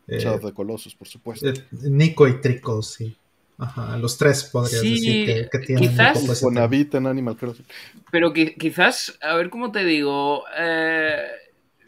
Eh, 0.09 0.19
de 0.19 0.53
Colossus, 0.53 0.95
por 0.95 1.09
supuesto. 1.09 1.49
Eh, 1.49 1.55
Nico 1.71 2.27
y 2.27 2.41
Trico, 2.41 2.83
sí. 2.83 3.17
Ajá, 3.59 3.97
los 3.97 4.19
tres 4.19 4.45
podrías 4.45 4.83
decir 4.83 5.49
que, 5.51 5.59
tienen 5.61 5.91
quizás, 5.91 6.43
un 6.43 6.59
en 6.59 7.07
Animal 7.07 7.37
Crossing. 7.37 7.67
Pero 8.11 8.33
que, 8.33 8.57
quizás, 8.57 9.17
a 9.21 9.35
ver 9.35 9.51
cómo 9.51 9.71
te 9.71 9.85
digo, 9.85 10.43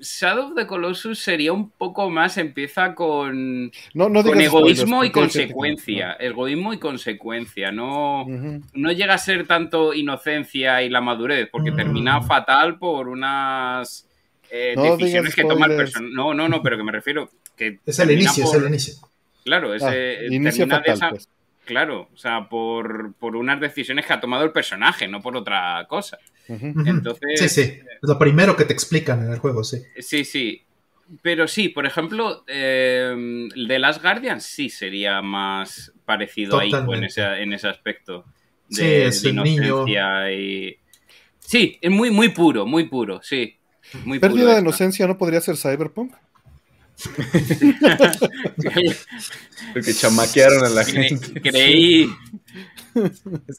Shadow 0.05 0.49
of 0.49 0.55
the 0.55 0.67
Colossus 0.67 1.19
sería 1.19 1.53
un 1.53 1.71
poco 1.71 2.11
más, 2.11 2.37
empieza 2.39 2.95
con, 2.95 3.73
no, 3.95 4.09
no 4.09 4.23
con 4.23 4.41
egoísmo 4.41 5.05
y 5.05 5.11
consecuencia. 5.11 6.13
Egoísmo 6.21 6.73
y 6.73 6.79
consecuencia. 6.79 7.73
No, 7.73 8.27
no 8.27 8.93
llega 8.93 9.15
a 9.15 9.19
ser 9.19 9.47
tanto 9.47 9.95
inocencia 9.95 10.83
y 10.83 10.91
la 10.91 11.01
madurez, 11.01 11.49
porque 11.51 11.71
mm. 11.71 11.77
termina 11.77 12.23
fatal 12.23 12.79
por 12.79 13.09
unas 13.09 14.09
eh, 14.51 14.75
decisiones 14.77 15.35
que 15.35 15.43
toma 15.43 15.67
el 15.67 15.77
personaje. 15.77 16.15
No, 16.15 16.35
no, 16.35 16.49
no, 16.49 16.63
pero 16.63 16.77
que 16.77 16.85
me 16.85 16.93
refiero. 16.93 17.31
Que 17.57 17.79
es 17.87 17.99
el 17.99 18.11
inicio, 18.11 18.45
es 18.45 18.55
el 18.55 18.67
inicio. 18.67 18.95
Claro, 19.45 19.75
ese, 19.75 19.87
ah, 19.87 20.25
inicio 20.31 20.67
fatal, 20.67 20.99
pues. 21.11 21.29
Claro, 21.65 22.09
o 22.13 22.17
sea, 22.17 22.49
por, 22.49 23.15
por, 23.15 23.37
unas 23.37 23.59
decisiones 23.59 24.05
que 24.05 24.13
ha 24.13 24.21
tomado 24.21 24.45
el 24.45 24.53
personaje, 24.53 25.09
no 25.09 25.23
por 25.23 25.37
otra 25.37 25.87
cosa. 25.89 26.19
Entonces. 26.49 27.41
Sí, 27.41 27.49
sí. 27.49 27.61
Es 27.61 28.09
lo 28.09 28.19
primero 28.19 28.57
que 28.57 28.65
te 28.65 28.73
explican 28.73 29.25
en 29.25 29.33
el 29.33 29.39
juego, 29.39 29.65
sí. 29.65 29.83
Sí, 29.99 30.25
sí. 30.25 30.63
Pero 31.23 31.47
sí, 31.47 31.69
por 31.69 31.87
ejemplo, 31.87 32.45
eh, 32.47 33.49
The 33.67 33.79
Last 33.79 34.03
Guardian 34.03 34.41
sí 34.41 34.71
sería 34.71 35.21
más 35.21 35.93
parecido 36.05 36.59
a 36.59 36.65
Ico 36.65 36.95
en 36.95 37.05
ese, 37.05 37.23
en 37.43 37.53
ese 37.53 37.69
aspecto. 37.69 38.25
De, 38.69 38.77
sí, 38.77 38.85
es 38.85 39.25
inocencia 39.25 40.33
y. 40.33 40.79
Sí, 41.39 41.79
es 41.81 41.91
muy, 41.91 42.11
muy 42.11 42.31
puro, 42.31 42.65
muy 42.65 42.85
puro, 42.85 43.21
sí. 43.23 43.57
Pérdida 44.19 44.55
de 44.55 44.61
inocencia 44.61 45.07
no 45.07 45.19
podría 45.19 45.43
ser 45.43 45.57
Cyberpunk. 45.57 46.15
Porque 49.73 49.95
chamaquearon 49.95 50.65
a 50.65 50.69
la 50.69 50.85
gente. 50.85 51.41
Creí. 51.41 52.09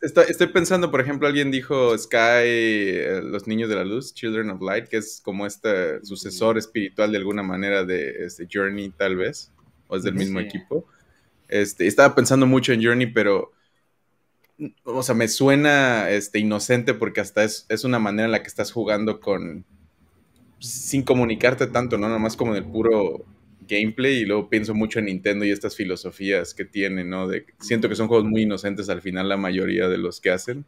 Estoy, 0.02 0.48
pensando, 0.48 0.90
por 0.90 1.02
ejemplo, 1.02 1.28
alguien 1.28 1.52
dijo 1.52 1.98
Sky, 1.98 2.18
eh, 2.18 3.22
los 3.24 3.48
niños 3.48 3.70
de 3.70 3.76
la 3.76 3.84
luz, 3.84 4.14
Children 4.14 4.52
of 4.52 4.62
Light, 4.62 4.88
que 4.88 4.98
es 4.98 5.22
como 5.24 5.46
este 5.46 6.04
sucesor 6.06 6.58
espiritual 6.58 7.12
de 7.12 7.18
alguna 7.18 7.44
manera 7.44 7.84
de 7.84 8.26
este 8.26 8.48
Journey, 8.52 8.92
tal 8.92 9.18
vez, 9.18 9.52
o 9.88 9.98
es 9.98 10.04
del 10.04 10.16
mismo 10.16 10.40
equipo. 10.40 10.86
Este, 11.50 11.86
estaba 11.86 12.16
pensando 12.16 12.48
mucho 12.48 12.72
en 12.72 12.84
Journey, 12.84 13.08
pero 13.08 13.52
o 14.86 15.04
sea, 15.04 15.16
me 15.16 15.28
suena 15.28 16.10
este, 16.10 16.40
inocente 16.40 16.94
porque 16.94 17.20
hasta 17.20 17.44
es, 17.44 17.66
es, 17.68 17.84
una 17.84 18.00
manera 18.00 18.26
en 18.26 18.32
la 18.32 18.42
que 18.42 18.48
estás 18.48 18.72
jugando 18.72 19.20
con, 19.20 19.66
sin 20.60 21.04
comunicarte 21.04 21.68
tanto, 21.68 21.98
¿no? 21.98 22.08
Nada 22.08 22.20
más 22.20 22.36
como 22.36 22.56
en 22.56 22.64
el 22.64 22.70
puro 22.70 23.26
gameplay 23.68 24.18
y 24.18 24.26
luego 24.26 24.50
pienso 24.50 24.74
mucho 24.74 25.00
en 25.00 25.06
Nintendo 25.06 25.46
y 25.46 25.52
estas 25.52 25.76
filosofías 25.76 26.54
que 26.54 26.66
tiene, 26.66 27.04
¿no? 27.04 27.28
De, 27.28 27.46
siento 27.60 27.90
que 27.90 27.96
son 27.96 28.08
juegos 28.08 28.26
muy 28.26 28.44
inocentes 28.44 28.90
al 28.90 29.02
final 29.02 29.30
la 29.30 29.38
mayoría 29.38 29.88
de 29.88 29.98
los 29.98 30.22
que 30.22 30.32
hacen. 30.32 30.66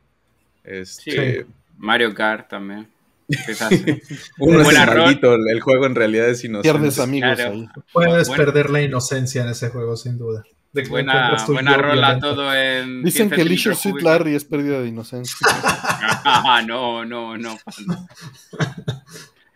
Este, 0.64 1.46
Mario 1.78 2.14
Kart 2.14 2.50
también. 2.50 2.88
Uno 4.40 4.62
es 4.62 4.74
maldito, 4.74 5.36
el 5.36 5.60
juego 5.60 5.86
en 5.86 5.96
realidad 5.96 6.30
es 6.30 6.44
inocente. 6.44 6.72
Pierdes 6.72 7.00
amigos 7.00 7.40
ahí. 7.40 7.68
Puedes 7.92 8.30
perder 8.30 8.70
la 8.70 8.82
inocencia 8.82 9.44
en 9.44 9.50
ese 9.50 9.70
juego, 9.70 9.98
sin 9.98 10.18
duda. 10.18 10.44
buena 10.90 11.36
buena 11.48 11.78
rola 11.78 12.20
todo 12.20 12.54
en... 12.54 13.04
Dicen 13.04 13.30
que 13.30 13.44
Leisure 13.44 13.76
Suit 13.76 14.02
Larry 14.02 14.36
es 14.36 14.46
pérdida 14.46 14.82
de 14.82 14.88
inocencia. 14.88 15.36
ah, 15.52 16.64
no, 16.66 17.04
no, 17.04 17.38
no. 17.38 17.58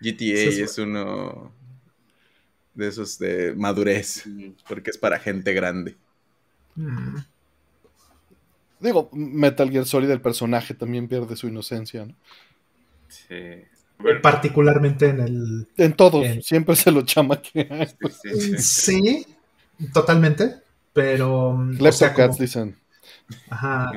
GTA 0.01 0.63
es, 0.63 0.77
uno 0.77 1.51
de 2.73 2.87
esos 2.87 3.19
de 3.19 3.53
madurez, 3.55 4.25
porque 4.67 4.89
es 4.89 4.97
para 4.97 5.19
gente 5.19 5.53
grande. 5.53 5.95
Mm. 6.75 7.17
Digo, 8.79 9.09
Metal 9.13 9.69
Gear 9.69 9.85
Solid, 9.85 10.09
el 10.09 10.21
personaje 10.21 10.73
también 10.73 11.07
pierde 11.07 11.35
su 11.35 11.47
inocencia, 11.47 12.05
¿no? 12.05 12.15
Sí. 13.07 13.63
Particularmente 14.21 15.09
en 15.09 15.19
el. 15.19 15.67
En 15.77 15.93
todos, 15.93 16.25
siempre 16.43 16.75
se 16.75 16.91
lo 16.91 17.03
chama 17.03 17.39
Sí, 17.43 18.57
sí, 18.57 19.25
totalmente. 19.93 20.55
Pero. 20.93 21.67
Kleptocats 21.77 22.39
dicen. 22.39 22.80
Ajá, 23.49 23.91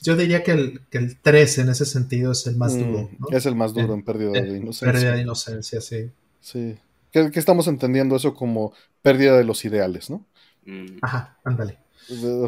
yo 0.00 0.16
diría 0.16 0.42
que 0.42 0.52
el, 0.52 0.80
que 0.90 0.98
el 0.98 1.18
3 1.20 1.58
en 1.58 1.68
ese 1.68 1.86
sentido 1.86 2.32
es 2.32 2.46
el 2.46 2.56
más 2.56 2.74
mm, 2.74 2.78
duro. 2.78 3.10
Es 3.30 3.46
el 3.46 3.54
más 3.54 3.74
duro 3.74 3.94
en, 3.94 4.02
pérdida 4.02 4.30
de 4.32 4.56
inocencia. 4.56 4.92
Pérdida 4.92 5.12
de 5.12 5.22
inocencia, 5.22 5.80
sí. 5.80 6.10
Sí. 6.40 6.76
Que, 7.10 7.30
estamos 7.34 7.68
entendiendo 7.68 8.16
eso 8.16 8.34
como 8.34 8.72
pérdida 9.02 9.36
de 9.36 9.44
los 9.44 9.64
ideales, 9.64 10.10
¿no? 10.10 10.24
Mm. 10.66 10.98
Ajá, 11.02 11.38
ándale. 11.44 11.78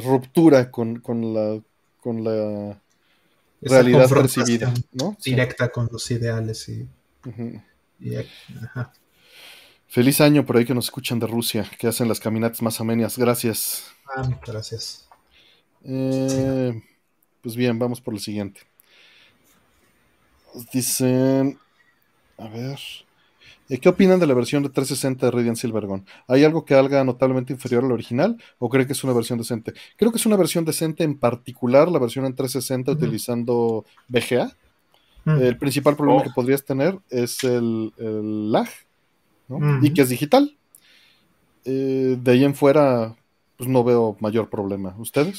ruptura 0.04 0.70
con, 0.70 1.00
con, 1.00 1.34
la, 1.34 1.60
con 2.00 2.24
la 2.24 2.80
realidad 3.60 4.08
percibida, 4.08 4.72
¿no? 4.92 5.16
Directa 5.24 5.70
con 5.70 5.88
los 5.90 6.10
ideales 6.10 6.68
y, 6.68 6.88
ajá. 8.62 8.92
Feliz 9.88 10.20
año 10.20 10.44
por 10.44 10.56
ahí 10.56 10.64
que 10.64 10.74
nos 10.74 10.86
escuchan 10.86 11.18
de 11.20 11.26
Rusia, 11.26 11.70
que 11.78 11.86
hacen 11.86 12.08
las 12.08 12.20
caminatas 12.20 12.60
más 12.60 12.80
amenas. 12.80 13.16
Gracias. 13.16 13.84
Ah, 14.14 14.28
gracias. 14.46 15.05
Eh, 15.88 16.82
pues 17.42 17.56
bien, 17.56 17.78
vamos 17.78 18.00
por 18.00 18.14
lo 18.14 18.20
siguiente. 18.20 18.60
Dicen. 20.72 21.58
A 22.38 22.48
ver. 22.48 22.78
Eh, 23.68 23.78
¿Qué 23.78 23.88
opinan 23.88 24.20
de 24.20 24.26
la 24.26 24.34
versión 24.34 24.62
de 24.62 24.68
360 24.68 25.26
de 25.26 25.32
Radiant 25.32 25.56
Silvergun? 25.56 26.06
¿Hay 26.28 26.44
algo 26.44 26.64
que 26.64 26.74
haga 26.74 27.02
notablemente 27.04 27.52
inferior 27.52 27.84
al 27.84 27.92
original 27.92 28.36
o 28.58 28.68
cree 28.68 28.86
que 28.86 28.92
es 28.92 29.04
una 29.04 29.12
versión 29.12 29.38
decente? 29.38 29.74
Creo 29.96 30.12
que 30.12 30.18
es 30.18 30.26
una 30.26 30.36
versión 30.36 30.64
decente, 30.64 31.02
en 31.04 31.18
particular 31.18 31.90
la 31.90 31.98
versión 31.98 32.26
en 32.26 32.34
360 32.34 32.92
utilizando 32.92 33.84
VGA. 34.08 34.52
El 35.26 35.58
principal 35.58 35.96
problema 35.96 36.22
que 36.22 36.28
oh. 36.28 36.34
podrías 36.34 36.64
tener 36.64 37.00
es 37.10 37.42
el, 37.42 37.92
lag, 38.52 38.68
¿no? 39.48 39.84
y 39.84 39.92
que 39.92 40.02
es 40.02 40.08
digital. 40.08 40.56
Eh, 41.64 42.16
de 42.22 42.30
ahí 42.30 42.44
en 42.44 42.54
fuera, 42.54 43.16
pues 43.56 43.68
no 43.68 43.84
veo 43.84 44.16
mayor 44.20 44.48
problema. 44.48 44.94
¿Ustedes? 44.98 45.38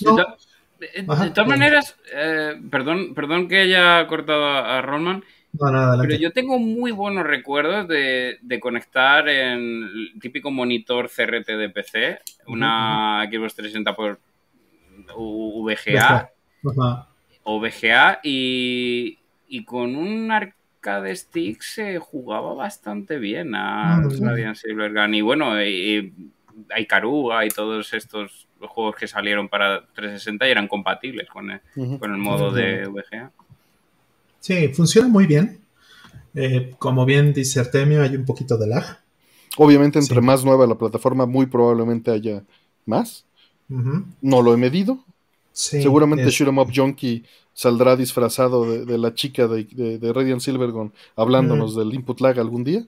De, 0.79 1.03
todas 1.33 1.47
maneras, 1.47 1.97
eh, 2.13 2.59
perdón, 2.69 3.15
perdón 3.15 3.47
que 3.47 3.61
haya 3.61 4.05
cortado 4.07 4.45
a, 4.45 4.79
Roman, 4.81 5.23
pero 5.59 6.15
yo 6.15 6.31
tengo 6.31 6.59
muy 6.59 6.91
buenos 6.91 7.25
recuerdos 7.25 7.87
de, 7.87 8.59
conectar 8.61 9.27
en 9.27 9.83
el 9.83 10.13
típico 10.21 10.51
monitor 10.51 11.09
CRT 11.09 11.47
de 11.47 11.69
PC, 11.69 12.19
una 12.47 13.27
Xbox 13.31 13.55
360 13.55 13.95
por 13.95 14.19
VGA 15.15 16.29
o 17.43 17.59
VGA 17.59 18.19
y, 18.23 19.17
y 19.47 19.63
con 19.63 19.95
un 19.95 20.31
arcade 20.31 21.15
stick 21.15 21.61
se 21.61 21.97
jugaba 21.97 22.53
bastante 22.53 23.17
bien 23.17 23.55
a 23.55 23.97
ah, 23.97 24.09
Radiant 24.21 24.55
Silvergun. 24.55 25.15
Y 25.15 25.21
bueno, 25.21 25.61
y, 25.63 26.13
hay 26.73 26.85
Caruga 26.85 27.45
y 27.45 27.49
todos 27.49 27.93
estos 27.93 28.47
juegos 28.59 28.95
que 28.95 29.07
salieron 29.07 29.49
para 29.49 29.85
360 29.93 30.47
y 30.47 30.51
eran 30.51 30.67
compatibles 30.67 31.29
con 31.29 31.51
el, 31.51 31.61
con 31.99 32.11
el 32.11 32.17
modo 32.17 32.51
de 32.51 32.87
VGA. 32.87 33.31
Sí, 34.39 34.69
funciona 34.69 35.07
muy 35.07 35.25
bien. 35.25 35.59
Eh, 36.33 36.75
como 36.77 37.05
bien 37.05 37.33
dice 37.33 37.59
Artemio, 37.59 38.01
hay 38.01 38.15
un 38.15 38.25
poquito 38.25 38.57
de 38.57 38.67
lag. 38.67 38.99
Obviamente, 39.57 39.99
entre 39.99 40.21
más 40.21 40.45
nueva 40.45 40.67
la 40.67 40.77
plataforma, 40.77 41.25
muy 41.25 41.47
probablemente 41.47 42.11
haya 42.11 42.43
más. 42.85 43.25
No 43.67 44.41
lo 44.41 44.53
he 44.53 44.57
medido. 44.57 45.03
Seguramente 45.51 46.27
es... 46.27 46.39
Up 46.41 46.71
Junkie 46.73 47.25
saldrá 47.53 47.95
disfrazado 47.95 48.85
de, 48.85 48.97
la 48.99 49.15
chica 49.15 49.47
de, 49.47 49.63
de, 49.63 50.13
Radiant 50.13 50.41
Silvergon 50.41 50.93
hablándonos 51.15 51.75
del 51.75 51.93
input 51.93 52.21
lag 52.21 52.39
algún 52.39 52.63
día. 52.63 52.85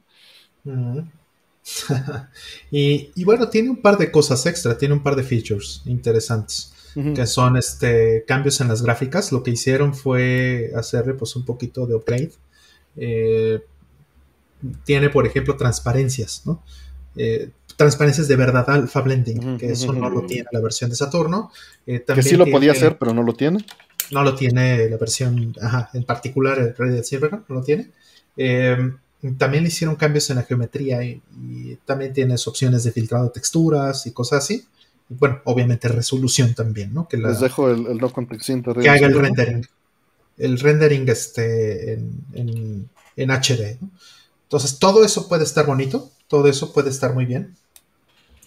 y, 2.71 3.23
bueno, 3.23 3.49
tiene 3.49 3.69
un 3.69 3.81
par 3.81 3.97
de 3.97 4.11
cosas 4.11 4.45
extra, 4.45 4.77
tiene 4.77 4.93
un 4.93 5.03
par 5.03 5.15
de 5.15 5.23
features 5.23 5.81
interesantes, 5.85 6.73
que 7.15 7.27
son 7.27 7.55
este, 7.55 8.25
cambios 8.27 8.59
en 8.61 8.67
las 8.67 8.81
gráficas. 8.81 9.31
Lo 9.31 9.43
que 9.43 9.51
hicieron 9.51 9.93
fue 9.93 10.71
hacerle 10.75 11.13
pues 11.13 11.35
un 11.35 11.45
poquito 11.45 11.85
de 11.85 11.95
upgrade. 11.95 12.31
Eh, 12.97 13.61
tiene, 14.83 15.09
por 15.09 15.25
ejemplo, 15.25 15.55
transparencias, 15.55 16.43
¿no? 16.45 16.63
Eh, 17.15 17.51
transparencias 17.77 18.27
de 18.27 18.35
verdad 18.35 18.69
alpha 18.69 19.01
blending, 19.01 19.57
que 19.57 19.71
eso 19.71 19.93
no 19.93 20.09
lo 20.09 20.25
tiene 20.25 20.47
la 20.51 20.59
versión 20.59 20.89
de 20.89 20.95
Saturno. 20.95 21.51
Eh, 21.85 22.03
que 22.03 22.23
sí 22.23 22.35
lo 22.35 22.45
podía 22.47 22.73
hacer, 22.73 22.97
pero 22.97 23.13
no 23.13 23.23
lo 23.23 23.33
tiene. 23.33 23.65
No 24.11 24.23
lo 24.23 24.35
tiene 24.35 24.89
la 24.89 24.97
versión, 24.97 25.55
ajá, 25.61 25.89
en 25.93 26.03
particular 26.03 26.57
el 26.59 26.75
Red 26.75 27.03
Silver, 27.03 27.31
no 27.47 27.55
lo 27.55 27.63
tiene. 27.63 27.91
También 29.37 29.63
le 29.63 29.69
hicieron 29.69 29.97
cambios 29.97 30.29
en 30.29 30.37
la 30.37 30.43
geometría 30.43 31.03
y, 31.03 31.21
también 31.85 32.13
tienes 32.13 32.47
opciones 32.47 32.83
de 32.83 32.91
filtrado 32.91 33.25
de 33.25 33.31
texturas 33.31 34.05
y 34.05 34.11
cosas 34.11 34.43
así. 34.43 34.65
Y 35.09 35.15
bueno, 35.15 35.41
obviamente 35.43 35.87
resolución 35.89 36.53
también, 36.53 36.93
¿no? 36.93 37.07
Que 37.07 37.17
Les 37.17 37.39
dejo 37.41 37.69
el, 37.69 37.97
no 37.97 38.13
Que 38.13 38.89
haga 38.89 39.07
el 39.07 39.19
rendering. 39.19 39.67
El 40.37 40.59
rendering 40.59 41.09
este, 41.09 41.93
en, 41.93 42.89
HD. 43.17 43.77
Entonces, 44.43 44.79
todo 44.79 45.03
eso 45.03 45.27
puede 45.27 45.43
estar 45.43 45.65
bonito. 45.65 46.11
Todo 46.27 46.47
eso 46.47 46.71
puede 46.71 46.89
estar 46.89 47.13
muy 47.13 47.25
bien. 47.25 47.55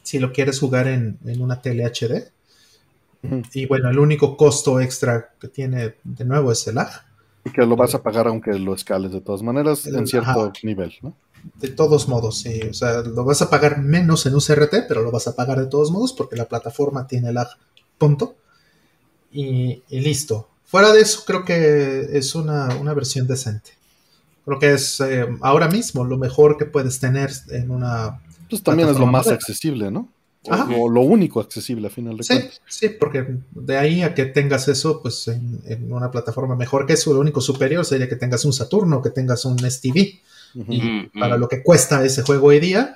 Si 0.02 0.18
lo 0.18 0.32
quieres 0.32 0.58
jugar 0.58 0.88
en, 0.88 1.18
una 1.38 1.60
tele 1.60 1.84
HD. 1.84 2.30
Y 3.52 3.66
bueno, 3.66 3.90
el 3.90 3.98
único 3.98 4.36
costo 4.38 4.80
extra 4.80 5.34
que 5.38 5.48
tiene 5.48 5.96
de 6.02 6.24
nuevo 6.24 6.50
es 6.50 6.66
el 6.66 6.76
lag 6.76 7.11
y 7.44 7.50
que 7.50 7.66
lo 7.66 7.76
vas 7.76 7.94
a 7.94 8.02
pagar 8.02 8.28
aunque 8.28 8.58
lo 8.58 8.74
escales 8.74 9.12
de 9.12 9.20
todas 9.20 9.42
maneras 9.42 9.86
en 9.86 10.06
cierto 10.06 10.52
nivel, 10.62 10.94
¿no? 11.02 11.14
De 11.56 11.68
todos 11.68 12.08
modos, 12.08 12.38
sí. 12.38 12.60
O 12.70 12.74
sea, 12.74 13.00
lo 13.00 13.24
vas 13.24 13.42
a 13.42 13.50
pagar 13.50 13.80
menos 13.80 14.26
en 14.26 14.34
un 14.34 14.40
CRT, 14.40 14.86
pero 14.86 15.02
lo 15.02 15.10
vas 15.10 15.26
a 15.26 15.34
pagar 15.34 15.58
de 15.58 15.66
todos 15.66 15.90
modos 15.90 16.12
porque 16.12 16.36
la 16.36 16.46
plataforma 16.46 17.06
tiene 17.06 17.32
lag, 17.32 17.48
punto. 17.98 18.36
Y, 19.32 19.82
listo. 19.88 20.48
Fuera 20.64 20.92
de 20.92 21.00
eso, 21.00 21.24
creo 21.26 21.44
que 21.44 22.10
es 22.12 22.34
una, 22.34 22.68
versión 22.94 23.26
decente. 23.26 23.72
Creo 24.44 24.58
que 24.58 24.72
es 24.74 25.00
eh, 25.00 25.26
ahora 25.40 25.68
mismo 25.68 26.04
lo 26.04 26.16
mejor 26.16 26.56
que 26.56 26.64
puedes 26.64 27.00
tener 27.00 27.30
en 27.50 27.70
una. 27.70 28.20
Pues 28.48 28.62
también 28.62 28.88
es 28.88 28.98
lo 28.98 29.06
más 29.06 29.28
accesible, 29.28 29.90
¿no? 29.90 30.08
O, 30.44 30.88
lo 30.88 31.02
único 31.02 31.40
accesible 31.40 31.86
a 31.86 31.90
final 31.90 32.16
de 32.16 32.26
cuentas. 32.26 32.60
Sí, 32.66 32.88
porque 32.88 33.24
de 33.52 33.76
ahí 33.76 34.02
a 34.02 34.12
que 34.12 34.24
tengas 34.24 34.66
eso, 34.66 35.00
pues 35.00 35.28
en, 35.28 35.92
una 35.92 36.10
plataforma 36.10 36.56
mejor 36.56 36.84
que 36.84 36.94
eso, 36.94 37.12
lo 37.14 37.20
único 37.20 37.40
superior 37.40 37.84
sería 37.84 38.08
que 38.08 38.16
tengas 38.16 38.44
un 38.44 38.52
Saturno, 38.52 39.02
que 39.02 39.10
tengas 39.10 39.44
un 39.44 39.58
STV. 39.58 40.20
Y 40.68 41.06
para 41.18 41.38
lo 41.38 41.48
que 41.48 41.62
cuesta 41.62 42.04
ese 42.04 42.22
juego 42.22 42.48
hoy 42.48 42.60
día, 42.60 42.94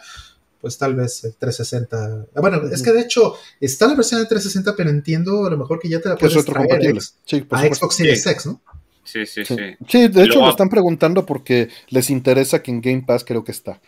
pues 0.60 0.76
tal 0.76 0.96
vez 0.96 1.24
el 1.24 1.34
360. 1.36 2.26
Ah, 2.34 2.40
bueno, 2.40 2.60
es 2.70 2.82
que 2.82 2.92
de 2.92 3.00
hecho 3.00 3.36
está 3.60 3.86
la 3.86 3.94
versión 3.94 4.20
de 4.20 4.26
360, 4.26 4.74
pero 4.76 4.90
entiendo 4.90 5.46
a 5.46 5.50
lo 5.50 5.56
mejor 5.56 5.78
que 5.78 5.88
ya 5.88 6.00
te 6.00 6.08
la 6.08 6.16
puedes 6.16 6.44
traer 6.44 6.98
sí, 7.24 7.46
a 7.50 7.74
Xbox 7.74 7.94
Series 7.94 8.26
X, 8.26 8.46
¿no? 8.46 8.60
Sí, 9.04 9.24
sí, 9.24 9.44
sí. 9.44 9.56
Sí, 9.88 10.08
de 10.08 10.24
hecho 10.24 10.40
lo 10.40 10.50
están 10.50 10.68
preguntando 10.68 11.24
porque 11.24 11.68
les 11.88 12.10
interesa 12.10 12.60
que 12.60 12.72
en 12.72 12.80
Game 12.80 13.04
Pass 13.06 13.24
creo 13.24 13.44
que 13.44 13.52
está. 13.52 13.80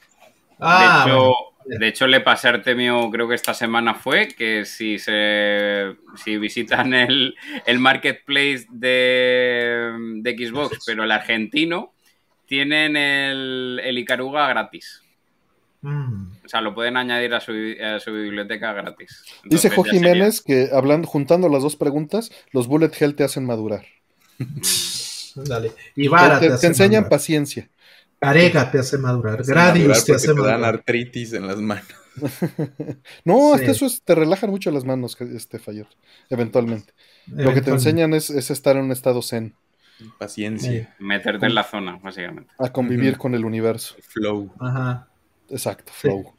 Ah, 0.60 1.04
de 1.04 1.10
hecho, 1.10 1.34
de 1.68 1.88
hecho, 1.88 2.06
le 2.06 2.20
pasé 2.20 2.48
a 2.48 2.52
Artemio, 2.52 3.10
creo 3.10 3.28
que 3.28 3.34
esta 3.34 3.54
semana 3.54 3.94
fue, 3.94 4.28
que 4.28 4.64
si 4.64 4.98
se 4.98 5.96
si 6.16 6.38
visitan 6.38 6.94
el, 6.94 7.34
marketplace 7.78 8.66
de, 8.70 10.22
Xbox, 10.24 10.84
pero 10.86 11.04
el 11.04 11.12
argentino, 11.12 11.92
tienen 12.46 12.96
el, 12.96 13.80
el 13.84 13.98
Icaruga 13.98 14.48
gratis. 14.48 15.02
Mm. 15.82 16.32
O 16.44 16.48
sea, 16.48 16.60
lo 16.60 16.74
pueden 16.74 16.96
añadir 16.96 17.34
a 17.34 17.40
su, 17.40 17.52
biblioteca 17.52 18.72
gratis. 18.72 19.22
Dice 19.44 19.70
Jo 19.70 19.84
Jiménez 19.84 20.40
que 20.40 20.70
hablando, 20.72 21.06
juntando 21.06 21.48
las 21.48 21.62
dos 21.62 21.76
preguntas, 21.76 22.30
los 22.52 22.66
bullet 22.66 22.90
hell 22.98 23.14
te 23.14 23.24
hacen 23.24 23.44
madurar. 23.44 23.84
Dale. 25.34 25.72
Y 25.94 26.08
te, 26.08 26.58
te, 26.58 26.66
enseñan 26.66 27.08
paciencia. 27.08 27.68
Arega 28.20 28.70
te 28.70 28.78
hace 28.78 28.98
madurar. 28.98 29.44
Gradius 29.44 30.04
te 30.04 30.14
hace 30.14 30.28
madurar. 30.28 30.56
Te 30.56 30.60
dan 30.60 30.74
artritis 30.74 31.32
en 31.32 31.46
las 31.46 31.58
manos. 31.58 31.86
no, 33.24 33.54
hasta 33.54 33.70
eso 33.70 33.86
te 34.04 34.14
relajan 34.14 34.50
mucho 34.50 34.70
las 34.70 34.84
manos, 34.84 35.20
este 35.20 35.58
fallar, 35.58 35.86
eventualmente. 36.30 36.92
Lo 37.26 37.52
que 37.54 37.60
te 37.60 37.70
enseñan 37.70 38.14
es, 38.14 38.30
estar 38.30 38.76
en 38.76 38.84
un 38.84 38.92
estado 38.92 39.22
zen. 39.22 39.54
Paciencia. 40.18 40.94
Meterte 40.98 41.46
en 41.46 41.54
la 41.54 41.64
zona, 41.64 41.98
básicamente. 42.02 42.50
A 42.58 42.72
convivir 42.72 43.18
con 43.18 43.34
el 43.34 43.44
universo. 43.44 43.96
Flow. 44.00 44.52
Ajá. 44.58 45.08
Exacto, 45.50 45.92
flow. 45.92 46.34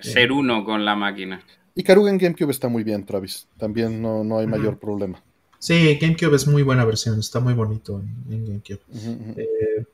Ser, 0.00 0.32
uno 0.32 0.64
con 0.64 0.84
la 0.84 0.94
máquina. 0.94 1.40
Y 1.74 1.82
Karuga 1.84 2.10
en 2.10 2.18
GameCube 2.18 2.50
está 2.50 2.68
muy 2.68 2.82
bien, 2.82 3.06
Travis. 3.06 3.46
También 3.56 4.02
no, 4.02 4.24
no 4.24 4.38
hay 4.38 4.46
mayor 4.46 4.78
problema. 4.78 5.22
Sí, 5.60 5.98
GameCube 6.00 6.36
es 6.36 6.46
muy 6.46 6.62
buena 6.62 6.84
versión, 6.84 7.18
está 7.18 7.40
muy 7.40 7.54
bonito 7.54 8.00
en, 8.28 8.44
GameCube. 8.46 8.80
eh, 9.36 9.84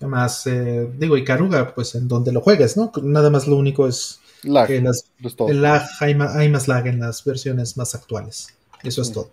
Además, 0.00 0.46
eh, 0.46 0.88
digo, 0.96 1.16
y 1.16 1.24
Caruga, 1.24 1.74
pues 1.74 1.94
en 1.94 2.06
donde 2.06 2.32
lo 2.32 2.40
juegues, 2.40 2.76
¿no? 2.76 2.92
Nada 3.02 3.30
más 3.30 3.48
lo 3.48 3.56
único 3.56 3.88
es 3.88 4.20
lag, 4.44 4.68
que 4.68 4.76
el 4.76 5.62
lag 5.62 5.82
hay, 6.00 6.14
más, 6.14 6.68
lag 6.68 6.86
en 6.86 7.00
las 7.00 7.24
versiones 7.24 7.76
más 7.76 7.94
actuales. 7.94 8.54
Eso 8.84 9.02
es 9.02 9.12
todo. 9.12 9.30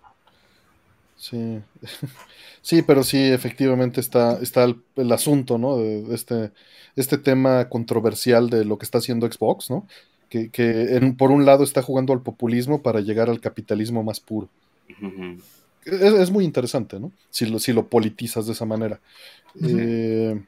Sí. 1.17 1.59
sí, 2.61 2.81
pero 2.81 3.03
sí, 3.03 3.19
efectivamente 3.19 4.01
está, 4.01 4.39
está 4.39 4.63
el, 4.95 5.11
asunto, 5.11 5.59
¿no? 5.59 5.77
De, 5.77 6.13
este, 6.15 6.51
este 6.95 7.19
tema 7.19 7.69
controversial 7.69 8.49
de 8.49 8.65
lo 8.65 8.79
que 8.79 8.85
está 8.85 8.97
haciendo 8.97 9.31
Xbox, 9.31 9.69
¿no? 9.69 9.87
Que, 10.29 11.13
por 11.17 11.31
un 11.31 11.45
lado 11.45 11.63
está 11.63 11.81
jugando 11.81 12.11
al 12.11 12.21
populismo 12.21 12.81
para 12.81 12.99
llegar 12.99 13.29
al 13.29 13.39
capitalismo 13.39 14.03
más 14.03 14.19
puro. 14.19 14.49
es, 15.85 16.31
muy 16.31 16.43
interesante, 16.43 16.99
¿no? 16.99 17.11
Si 17.29 17.45
lo, 17.45 17.59
si 17.59 17.71
lo 17.71 17.87
politizas 17.87 18.47
de 18.47 18.51
esa 18.53 18.65
manera. 18.65 18.99
eh, 19.63 20.43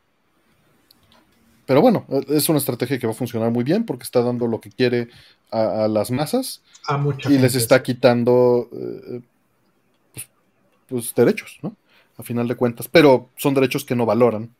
pero 1.67 1.81
bueno, 1.81 2.05
es 2.29 2.47
una 2.47 2.59
estrategia 2.59 2.97
que 2.97 3.05
va 3.05 3.11
a 3.11 3.15
funcionar 3.15 3.51
muy 3.51 3.65
bien 3.65 3.85
porque 3.85 4.03
está 4.03 4.21
dando 4.21 4.47
lo 4.47 4.61
que 4.61 4.71
quiere 4.71 5.09
a, 5.51 5.89
las 5.89 6.11
masas 6.11 6.63
y 7.29 7.37
les 7.37 7.55
está 7.55 7.83
quitando 7.83 8.69
eh, 8.71 9.21
pues, 10.13 10.27
pues, 10.87 11.13
derechos, 11.13 11.59
¿no? 11.61 11.75
A 12.17 12.23
final 12.23 12.47
de 12.47 12.55
cuentas. 12.55 12.87
Pero 12.87 13.29
son 13.35 13.53
derechos 13.53 13.83
que 13.83 13.97
no 13.97 14.05
valoran. 14.05 14.55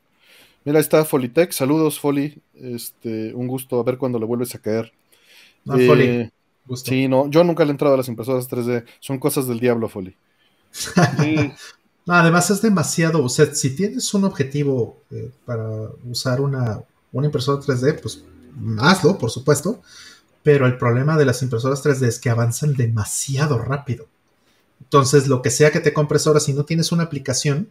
Mira, 0.66 0.80
ahí 0.80 0.82
está 0.82 1.06
Folitech. 1.06 1.54
Saludos, 1.54 1.98
Foli. 1.98 2.42
Este, 2.54 3.34
un 3.34 3.48
gusto 3.48 3.80
a 3.80 3.84
ver 3.84 3.98
cuando 3.98 4.20
le 4.20 4.26
vuelves 4.26 4.54
a 4.54 4.60
caer. 4.60 4.92
No, 5.64 5.78
eh, 5.78 6.30
Sí, 6.76 7.08
no, 7.08 7.30
yo 7.30 7.46
nunca 7.46 7.64
le 7.64 7.70
he 7.70 7.72
entrado 7.72 7.94
a 7.94 7.98
las 7.98 8.10
impresoras 8.10 8.50
3D. 8.50 8.84
Son 9.00 9.18
cosas 9.18 9.48
del 9.48 9.62
diablo, 9.62 9.88
Foli. 9.88 10.14
además 12.06 12.50
es 12.50 12.62
demasiado. 12.62 13.24
O 13.24 13.30
sea, 13.30 13.54
si 13.56 13.74
tienes 13.78 14.14
un 14.14 14.26
objetivo 14.26 14.98
eh, 15.10 15.32
para 15.46 15.66
usar 16.04 16.42
una 16.42 16.84
una 17.12 17.28
impresora 17.28 17.62
3D, 17.62 18.02
pues 18.02 18.24
hazlo, 18.80 19.18
por 19.18 19.32
supuesto, 19.32 19.82
pero 20.44 20.66
el 20.66 20.78
problema 20.78 21.18
de 21.18 21.26
las 21.26 21.42
impresoras 21.42 21.84
3D 21.84 22.08
es 22.08 22.20
que 22.20 22.30
avanzan 22.30 22.74
demasiado 22.74 23.58
rápido. 23.60 24.08
Entonces, 24.82 25.28
lo 25.28 25.42
que 25.42 25.50
sea 25.50 25.72
que 25.72 25.80
te 25.80 25.94
compres 25.94 26.26
ahora, 26.28 26.40
si 26.40 26.54
no 26.54 26.64
tienes 26.64 26.92
una 26.92 27.04
aplicación 27.04 27.70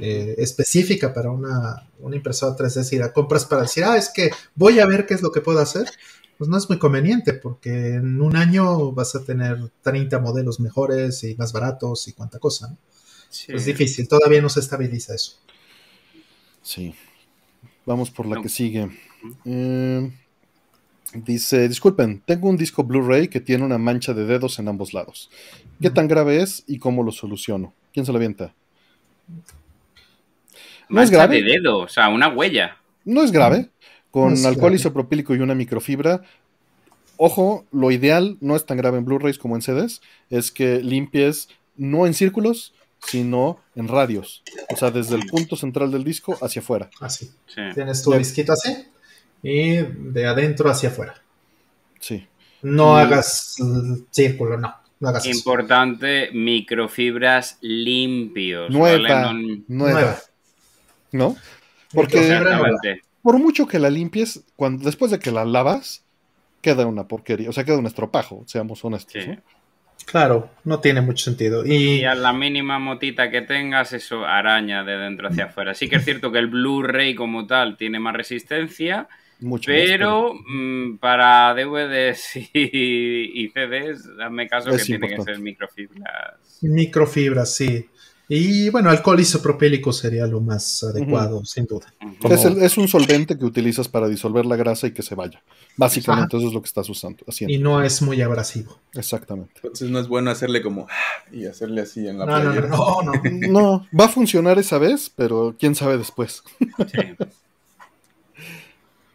eh, 0.00 0.34
específica 0.38 1.12
para 1.12 1.30
una, 1.30 1.88
impresora 2.12 2.56
3D, 2.56 2.84
si 2.84 2.98
la 2.98 3.12
compras 3.12 3.44
para 3.44 3.62
decir, 3.62 3.84
ah, 3.84 3.96
es 3.96 4.08
que 4.08 4.30
voy 4.54 4.78
a 4.80 4.86
ver 4.86 5.06
qué 5.06 5.14
es 5.14 5.22
lo 5.22 5.32
que 5.32 5.40
puedo 5.40 5.58
hacer, 5.58 5.88
pues 6.38 6.48
no 6.48 6.56
es 6.58 6.68
muy 6.68 6.78
conveniente 6.78 7.32
porque 7.32 7.94
en 7.94 8.20
un 8.20 8.36
año 8.36 8.92
vas 8.92 9.14
a 9.14 9.24
tener 9.24 9.70
30 9.82 10.18
modelos 10.18 10.60
mejores 10.60 11.24
y 11.24 11.34
más 11.36 11.52
baratos 11.52 12.08
y 12.08 12.12
cuánta 12.12 12.38
cosa. 12.38 12.76
Es 13.48 13.64
difícil, 13.64 14.08
todavía 14.08 14.40
no 14.40 14.48
se 14.48 14.60
estabiliza 14.60 15.14
eso. 15.14 15.38
Sí. 16.62 16.94
Vamos 17.86 18.10
por 18.10 18.26
la 18.26 18.42
que 18.42 18.48
sigue. 18.48 18.90
Eh, 19.44 20.10
dice, 21.14 21.68
disculpen, 21.68 22.20
tengo 22.26 22.48
un 22.48 22.56
disco 22.56 22.82
Blu-ray 22.82 23.28
que 23.28 23.40
tiene 23.40 23.64
una 23.64 23.78
mancha 23.78 24.12
de 24.12 24.26
dedos 24.26 24.58
en 24.58 24.66
ambos 24.66 24.92
lados. 24.92 25.30
¿Qué 25.80 25.88
tan 25.88 26.08
grave 26.08 26.42
es 26.42 26.64
y 26.66 26.78
cómo 26.78 27.04
lo 27.04 27.12
soluciono? 27.12 27.72
¿Quién 27.94 28.04
se 28.04 28.12
lo 28.12 28.18
avienta? 28.18 28.52
No 30.88 31.00
es 31.00 31.10
grave. 31.10 31.42
de 31.42 31.52
dedo, 31.52 31.78
o 31.78 31.88
sea, 31.88 32.08
una 32.08 32.28
huella. 32.28 32.76
No 33.04 33.22
es 33.22 33.30
grave. 33.30 33.70
Con 34.10 34.44
alcohol 34.44 34.74
isopropílico 34.74 35.34
y 35.34 35.38
una 35.38 35.54
microfibra. 35.54 36.22
Ojo, 37.18 37.66
lo 37.70 37.90
ideal 37.92 38.36
no 38.40 38.56
es 38.56 38.66
tan 38.66 38.76
grave 38.76 38.98
en 38.98 39.04
Blu-rays 39.04 39.38
como 39.38 39.56
en 39.56 39.62
CDs, 39.62 40.02
es 40.28 40.50
que 40.50 40.82
limpies 40.82 41.48
no 41.76 42.06
en 42.06 42.14
círculos, 42.14 42.74
sino 43.08 43.60
en 43.74 43.88
radios. 43.88 44.42
O 44.70 44.76
sea, 44.76 44.90
desde 44.90 45.16
el 45.16 45.26
punto 45.26 45.56
central 45.56 45.90
del 45.90 46.04
disco 46.04 46.36
hacia 46.40 46.60
afuera. 46.60 46.90
Así. 47.00 47.30
Tienes 47.74 48.02
tu 48.02 48.12
disquito 48.12 48.52
así 48.52 48.86
y 49.42 49.76
de 49.76 50.26
adentro 50.26 50.70
hacia 50.70 50.88
afuera. 50.88 51.22
Sí. 52.00 52.26
No 52.62 52.96
hagas 52.96 53.56
círculo, 54.10 54.58
no. 54.58 54.74
Importante, 55.24 56.30
microfibras 56.32 57.58
limpios. 57.60 58.70
Nueva, 58.70 59.34
nueva. 59.68 60.18
¿No? 61.12 61.36
Porque 61.92 62.98
por 63.22 63.38
mucho 63.38 63.66
que 63.66 63.78
la 63.78 63.90
limpies, 63.90 64.42
cuando, 64.54 64.84
después 64.84 65.10
de 65.10 65.18
que 65.18 65.32
la 65.32 65.44
lavas, 65.44 66.04
queda 66.62 66.86
una 66.86 67.06
porquería. 67.06 67.50
O 67.50 67.52
sea, 67.52 67.64
queda 67.64 67.78
un 67.78 67.86
estropajo, 67.86 68.44
seamos 68.46 68.84
honestos. 68.84 69.24
Claro, 70.04 70.50
no 70.64 70.80
tiene 70.80 71.00
mucho 71.00 71.24
sentido. 71.24 71.66
Y... 71.66 72.04
a 72.04 72.14
la 72.14 72.32
mínima 72.32 72.78
motita 72.78 73.30
que 73.30 73.42
tengas, 73.42 73.92
eso 73.92 74.24
araña 74.24 74.84
de 74.84 74.96
dentro 74.96 75.28
hacia 75.28 75.46
afuera. 75.46 75.74
Sí 75.74 75.88
que 75.88 75.96
es 75.96 76.04
cierto 76.04 76.30
que 76.30 76.38
el 76.38 76.46
Blu-ray 76.46 77.14
como 77.14 77.46
tal 77.46 77.76
tiene 77.76 77.98
más 77.98 78.14
resistencia, 78.14 79.08
pero, 79.64 80.32
mm, 80.34 80.98
para 80.98 81.54
DVDs 81.54 82.36
y, 82.54 83.48
CDs, 83.48 84.08
hazme 84.22 84.48
caso 84.48 84.70
que 84.70 84.78
tiene 84.78 85.08
que 85.08 85.22
ser 85.22 85.38
microfibras. 85.40 86.58
Microfibras, 86.62 87.54
sí. 87.54 87.88
Y 88.28 88.70
bueno, 88.70 88.90
alcohol 88.90 89.20
isopropílico 89.20 89.92
sería 89.92 90.26
lo 90.26 90.40
más 90.40 90.82
adecuado, 90.82 91.44
sin 91.44 91.64
duda. 91.64 91.86
es, 92.60 92.76
un 92.76 92.88
solvente 92.88 93.38
que 93.38 93.44
utilizas 93.44 93.86
para 93.86 94.08
disolver 94.08 94.44
la 94.46 94.56
grasa 94.56 94.88
y 94.88 94.92
que 94.92 95.02
se 95.02 95.14
vaya. 95.14 95.42
Básicamente 95.76 96.36
eso 96.36 96.48
es 96.48 96.52
lo 96.52 96.60
que 96.60 96.66
estás 96.66 96.88
usando. 96.88 97.22
Haciendo. 97.28 97.54
Y 97.54 97.58
no 97.58 97.80
es 97.82 98.02
muy 98.02 98.20
abrasivo. 98.22 98.80
Exactamente. 98.94 99.52
Entonces 99.56 99.90
no 99.90 100.00
es 100.00 100.08
bueno 100.08 100.32
hacerle 100.32 100.60
como 100.60 100.88
y 101.30 101.46
hacerle 101.46 101.82
así 101.82 102.08
en 102.08 102.18
la 102.18 102.26
no, 102.26 102.42
No, 102.42 103.02
no, 103.02 103.12
no, 103.12 103.22
no. 103.48 103.86
va 103.98 104.06
a 104.06 104.08
funcionar 104.08 104.58
esa 104.58 104.78
vez, 104.78 105.08
pero 105.14 105.54
quién 105.56 105.76
sabe 105.76 105.96
después. 105.96 106.42
Sí. 106.58 107.16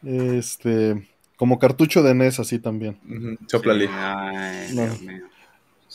este, 0.04 1.10
como 1.36 1.60
cartucho 1.60 2.02
de 2.02 2.16
NES 2.16 2.40
así 2.40 2.60
también. 2.60 2.98
Soplale. 3.48 3.90
Sí, 4.70 4.78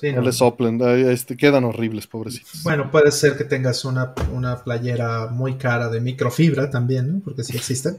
no, 0.03 0.21
le 0.21 0.33
soplen, 0.33 0.81
este, 1.09 1.37
quedan 1.37 1.65
horribles, 1.65 2.07
pobrecitos. 2.07 2.63
Bueno, 2.63 2.91
puede 2.91 3.11
ser 3.11 3.37
que 3.37 3.45
tengas 3.45 3.85
una, 3.85 4.15
playera 4.63 5.29
muy 5.29 5.57
cara 5.57 5.89
de 5.89 6.01
microfibra 6.01 6.71
también, 6.71 7.15
¿no? 7.15 7.21
Porque 7.21 7.43
sí 7.43 7.57
existen. 7.57 7.99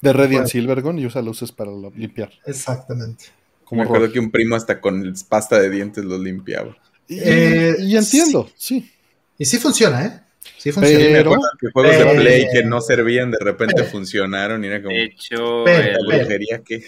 De 0.00 0.12
Radiant 0.12 0.46
Silvergon 0.46 0.98
y 0.98 1.06
usa 1.06 1.20
luces 1.20 1.52
para 1.52 1.70
limpiar. 1.94 2.30
Exactamente. 2.46 3.26
Como 3.64 3.82
Me 3.82 3.86
acuerdo 3.86 4.10
que 4.10 4.18
un 4.18 4.30
primo 4.30 4.54
hasta 4.54 4.80
con 4.80 5.12
pasta 5.28 5.58
de 5.58 5.68
dientes 5.68 6.04
lo 6.04 6.16
limpiaba. 6.18 6.76
Y, 7.08 7.18
eh, 7.18 7.76
entiendo, 7.78 8.48
sí. 8.56 8.90
Y 9.38 9.44
sí 9.44 9.58
funciona, 9.58 10.06
¿eh? 10.06 10.20
Sí 10.56 10.72
funciona. 10.72 11.04
Pero, 11.04 11.36
que 11.60 11.70
juegos 11.72 11.98
de 11.98 12.20
Play 12.20 12.46
que 12.52 12.64
no 12.64 12.80
servían 12.80 13.30
de 13.30 13.38
repente 13.40 13.84
funcionaron 13.84 14.64
y 14.64 14.68
era 14.68 14.82
como. 14.82 14.94
De 14.94 15.04
hecho, 15.04 15.64
la 15.66 15.98
brujería 16.06 16.62
que 16.64 16.84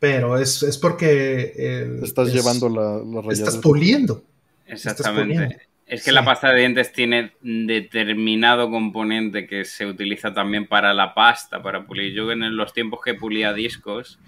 pero 0.00 0.38
es, 0.38 0.62
es 0.64 0.78
porque... 0.78 1.52
Eh, 1.56 2.00
estás 2.02 2.32
llevando 2.32 2.68
la, 2.68 3.22
la 3.22 3.32
Estás 3.32 3.58
puliendo. 3.58 4.24
Exactamente. 4.66 5.68
Es 5.86 6.04
que 6.04 6.12
la 6.12 6.24
pasta 6.24 6.50
de 6.52 6.60
dientes 6.60 6.92
tiene 6.92 7.32
determinado 7.42 8.70
componente 8.70 9.46
que 9.46 9.64
se 9.64 9.86
utiliza 9.86 10.32
también 10.32 10.66
para 10.66 10.94
la 10.94 11.14
pasta, 11.14 11.62
para 11.62 11.84
pulir. 11.84 12.14
Yo 12.14 12.30
en 12.32 12.56
los 12.56 12.72
tiempos 12.72 13.00
que 13.04 13.14
pulía 13.14 13.52
discos, 13.52 14.18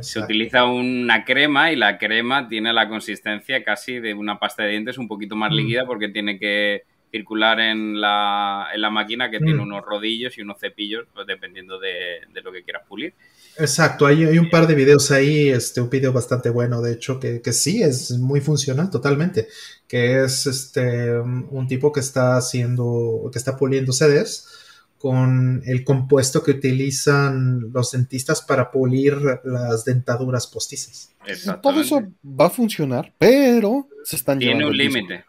se 0.00 0.20
utiliza 0.20 0.64
una 0.64 1.24
crema 1.24 1.70
y 1.70 1.76
la 1.76 1.98
crema 1.98 2.48
tiene 2.48 2.72
la 2.72 2.88
consistencia 2.88 3.62
casi 3.62 4.00
de 4.00 4.14
una 4.14 4.38
pasta 4.38 4.62
de 4.62 4.70
dientes 4.70 4.96
un 4.96 5.06
poquito 5.06 5.36
más 5.36 5.52
mm. 5.52 5.54
líquida 5.54 5.86
porque 5.86 6.08
tiene 6.08 6.38
que 6.38 6.84
circular 7.12 7.60
en 7.60 8.00
la, 8.00 8.68
en 8.74 8.80
la 8.80 8.90
máquina 8.90 9.30
que 9.30 9.38
tiene 9.38 9.60
mm. 9.60 9.62
unos 9.62 9.84
rodillos 9.84 10.36
y 10.36 10.40
unos 10.40 10.58
cepillos, 10.58 11.06
pues 11.14 11.26
dependiendo 11.26 11.78
de, 11.78 12.20
lo 12.42 12.50
que 12.50 12.64
quieras 12.64 12.82
pulir. 12.88 13.14
Exacto, 13.58 14.06
hay, 14.06 14.24
hay, 14.24 14.38
un 14.38 14.48
par 14.48 14.66
de 14.66 14.74
videos 14.74 15.10
ahí, 15.10 15.50
este, 15.50 15.82
un 15.82 15.90
video 15.90 16.12
bastante 16.12 16.48
bueno, 16.48 16.80
de 16.80 16.94
hecho, 16.94 17.20
que, 17.20 17.42
que, 17.42 17.52
sí 17.52 17.82
es 17.82 18.12
muy 18.12 18.40
funcional 18.40 18.88
totalmente, 18.90 19.46
que 19.86 20.24
es 20.24 20.46
este 20.46 21.20
un 21.20 21.66
tipo 21.68 21.92
que 21.92 22.00
está 22.00 22.38
haciendo, 22.38 23.28
que 23.30 23.38
está 23.38 23.56
puliendo 23.56 23.92
CDs 23.92 24.48
con 24.96 25.62
el 25.66 25.84
compuesto 25.84 26.42
que 26.42 26.52
utilizan 26.52 27.72
los 27.72 27.90
dentistas 27.90 28.40
para 28.40 28.70
pulir 28.70 29.16
las 29.44 29.84
dentaduras 29.84 30.46
postizas. 30.46 31.12
Todo 31.60 31.80
eso 31.80 32.02
va 32.24 32.46
a 32.46 32.50
funcionar, 32.50 33.12
pero 33.18 33.88
se 34.04 34.16
están 34.16 34.38
Tiene 34.38 34.64
un 34.64 34.76
límite. 34.76 35.24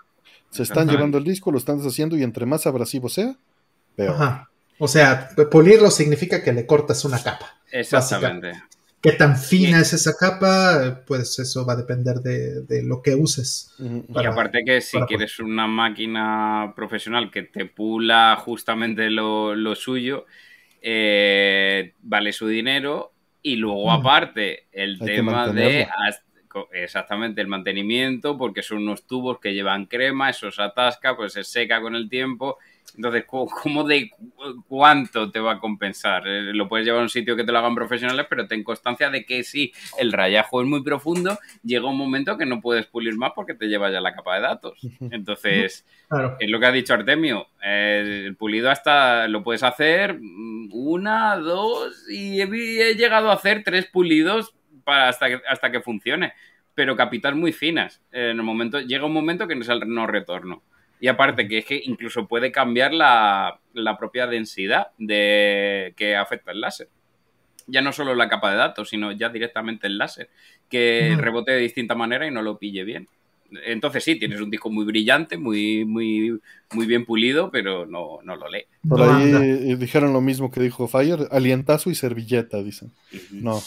Se 0.54 0.64
están 0.64 0.88
llevando 0.88 1.18
el 1.18 1.24
disco, 1.24 1.52
lo 1.52 1.58
están 1.58 1.78
deshaciendo 1.78 2.16
y 2.16 2.24
entre 2.24 2.46
más 2.46 2.68
abrasivo 2.68 3.10
sea, 3.10 3.36
peor. 3.96 4.16
Ajá. 4.16 4.50
O 4.80 4.88
sea, 4.88 5.30
pulirlo 5.52 5.90
significa 5.92 6.44
que 6.44 6.54
le 6.54 6.66
cortas 6.66 7.06
una 7.06 7.22
capa. 7.22 7.58
Exactamente. 7.72 8.54
Qué 9.02 9.12
tan 9.12 9.38
fina 9.38 9.82
es 9.82 9.92
esa 9.92 10.14
capa, 10.18 11.02
pues 11.06 11.38
eso 11.38 11.66
va 11.66 11.74
a 11.74 11.76
depender 11.76 12.22
de, 12.22 12.84
lo 12.84 13.02
que 13.02 13.16
uses. 13.16 13.74
y 13.78 14.26
aparte 14.26 14.64
que 14.66 14.80
si 14.80 14.98
quieres 15.02 15.40
una 15.40 15.68
máquina 15.68 16.72
profesional 16.74 17.30
que 17.30 17.44
te 17.44 17.66
pula 17.66 18.38
justamente 18.40 19.10
lo, 19.10 19.76
suyo, 19.76 20.26
eh, 20.82 21.94
vale 22.02 22.32
su 22.32 22.48
dinero. 22.48 23.12
Y 23.42 23.58
luego 23.58 23.92
aparte 23.92 24.68
el 24.72 24.98
tema 25.00 25.50
de 25.50 25.86
exactamente 26.72 27.42
el 27.42 27.48
mantenimiento, 27.48 28.38
porque 28.38 28.64
son 28.64 28.80
unos 28.80 29.06
tubos 29.06 29.40
que 29.40 29.54
llevan 29.54 29.86
crema, 29.86 30.30
eso 30.30 30.52
se 30.52 30.62
atasca, 30.62 31.16
pues 31.16 31.34
se 31.34 31.44
seca 31.44 31.82
con 31.82 31.96
el 31.96 32.10
tiempo. 32.10 32.58
Entonces, 32.96 33.26
¿cómo 33.26 33.84
de 33.86 34.12
cuánto 34.68 35.32
te 35.32 35.40
va 35.40 35.54
a 35.54 35.60
compensar? 35.60 36.28
Eh, 36.28 36.54
lo 36.54 36.68
puedes 36.68 36.86
llevar 36.86 37.00
a 37.00 37.04
un 37.04 37.10
sitio 37.10 37.36
que 37.36 37.44
te 37.44 37.52
lo 37.52 37.58
hagan 37.58 37.74
profesionales, 37.74 38.28
pero 38.30 38.48
ten 38.48 38.64
constancia 38.64 39.10
de 39.10 39.26
que 39.26 39.44
si 39.44 39.74
el 39.98 40.12
rayajo 40.12 40.62
es 40.62 40.68
muy 40.68 40.84
profundo, 40.84 41.40
llega 41.64 41.90
un 41.90 41.98
momento 41.98 42.38
que 42.38 42.46
no 42.46 42.62
puedes 42.62 42.86
pulir 42.86 43.16
más 43.16 43.32
porque 43.36 43.56
te 43.56 43.68
lleva 43.68 43.90
ya 43.90 44.00
la 44.00 44.14
capa 44.14 44.36
de 44.36 44.42
datos. 44.42 44.80
Entonces, 45.12 45.86
es 46.40 46.50
lo 46.50 46.60
que 46.60 46.66
ha 46.68 46.72
dicho 46.72 46.94
Artemio. 46.94 47.48
El 47.64 48.36
pulido 48.36 48.70
hasta 48.70 49.28
lo 49.28 49.44
puedes 49.44 49.64
hacer 49.64 50.20
una, 50.72 51.38
dos, 51.38 52.08
y 52.10 52.42
he 52.42 52.96
llegado 52.96 53.32
a 53.32 53.36
hacer 53.36 53.64
tres 53.64 53.88
pulidos 53.88 54.54
para 54.84 55.10
hasta 55.10 55.28
que, 55.28 55.42
hasta 55.48 55.72
que 55.72 55.82
funcione. 55.82 56.34
Pero 56.76 56.96
capital 56.96 57.36
muy 57.36 57.54
finas. 57.54 58.02
En 58.12 58.38
el 58.38 58.44
momento, 58.44 58.80
llega 58.80 59.06
un 59.06 59.14
momento 59.14 59.48
que 59.48 59.56
no 59.56 59.62
es 59.62 59.70
el 59.70 59.82
no 59.88 60.08
retorno. 60.08 60.64
Y 61.00 61.08
aparte 61.08 61.48
que 61.48 61.60
es 61.60 61.66
que 61.66 61.82
incluso 61.84 62.28
puede 62.28 62.52
cambiar 62.52 62.94
la, 62.94 63.60
la 63.74 63.98
propia 63.98 64.26
densidad 64.26 64.88
de 64.98 65.94
que 65.98 66.16
afecta 66.16 66.52
el 66.52 66.62
láser. 66.62 66.88
Ya 67.68 67.82
no 67.82 67.92
solo 67.92 68.16
la 68.16 68.30
capa 68.30 68.52
de 68.52 68.58
datos, 68.58 68.90
sino 68.90 69.12
ya 69.12 69.30
directamente 69.30 69.88
el 69.88 69.98
láser, 69.98 70.30
que 70.70 71.16
rebote 71.18 71.52
de 71.52 71.60
distinta 71.60 71.96
manera 71.96 72.26
y 72.26 72.32
no 72.32 72.42
lo 72.42 72.58
pille 72.58 72.84
bien. 72.84 73.08
Entonces 73.66 74.04
sí, 74.04 74.18
tienes 74.18 74.42
un 74.42 74.50
disco 74.50 74.70
muy 74.70 74.86
brillante, 74.86 75.38
muy, 75.38 75.86
muy, 75.86 76.40
muy 76.74 76.86
bien 76.86 77.06
pulido, 77.06 77.52
pero 77.52 77.86
no, 77.86 78.20
no 78.24 78.36
lo 78.36 78.50
lee. 78.50 78.66
Por 78.88 79.02
ahí 79.02 79.76
dijeron 79.76 80.14
lo 80.14 80.22
mismo 80.22 80.50
que 80.50 80.60
dijo 80.60 80.88
Fire, 80.88 81.28
alientazo 81.32 81.90
y 81.90 81.96
servilleta, 81.96 82.64
dicen. 82.64 82.92
No. 83.32 83.62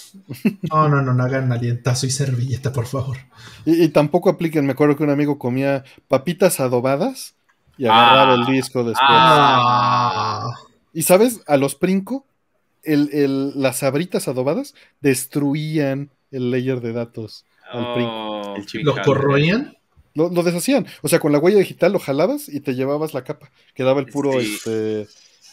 No, 0.71 0.89
no, 0.89 1.03
no, 1.03 1.23
hagan 1.23 1.53
alientazo 1.53 2.07
y 2.07 2.11
servilleta, 2.11 2.73
por 2.73 2.87
favor. 2.87 3.19
Y, 3.65 3.89
tampoco 3.89 4.31
apliquen, 4.31 4.67
me 4.67 4.73
acuerdo 4.73 4.97
que 4.97 5.05
un 5.05 5.11
amigo 5.11 5.39
comía 5.39 5.85
papitas 6.09 6.61
adobadas 6.61 7.35
y 7.79 7.87
agarraba 7.87 8.35
el 8.35 8.43
ah. 8.43 8.51
disco 8.51 8.85
después. 8.85 8.99
Ah. 9.01 10.53
Y 10.93 11.03
sabes, 11.03 11.43
a 11.47 11.57
los 11.57 11.75
Princo, 11.75 12.27
el, 12.83 13.53
las 13.61 13.83
abritas 13.83 14.29
adobadas 14.29 14.75
destruían 15.01 16.11
el 16.31 16.51
layer 16.51 16.81
de 16.81 16.93
datos. 16.93 17.45
Oh, 17.77 18.57
¿Lo 18.83 19.03
corroían? 19.03 19.77
Lo, 20.15 20.31
deshacían. 20.31 20.87
O 21.03 21.09
sea, 21.09 21.19
con 21.19 21.33
la 21.33 21.39
huella 21.39 21.59
digital 21.59 21.93
lo 21.93 21.99
jalabas 21.99 22.49
y 22.49 22.61
te 22.61 22.75
llevabas 22.75 23.13
la 23.13 23.23
capa. 23.23 23.51
Quedaba 23.75 24.01
el 24.01 24.07
puro, 24.07 24.41
este, 24.41 25.07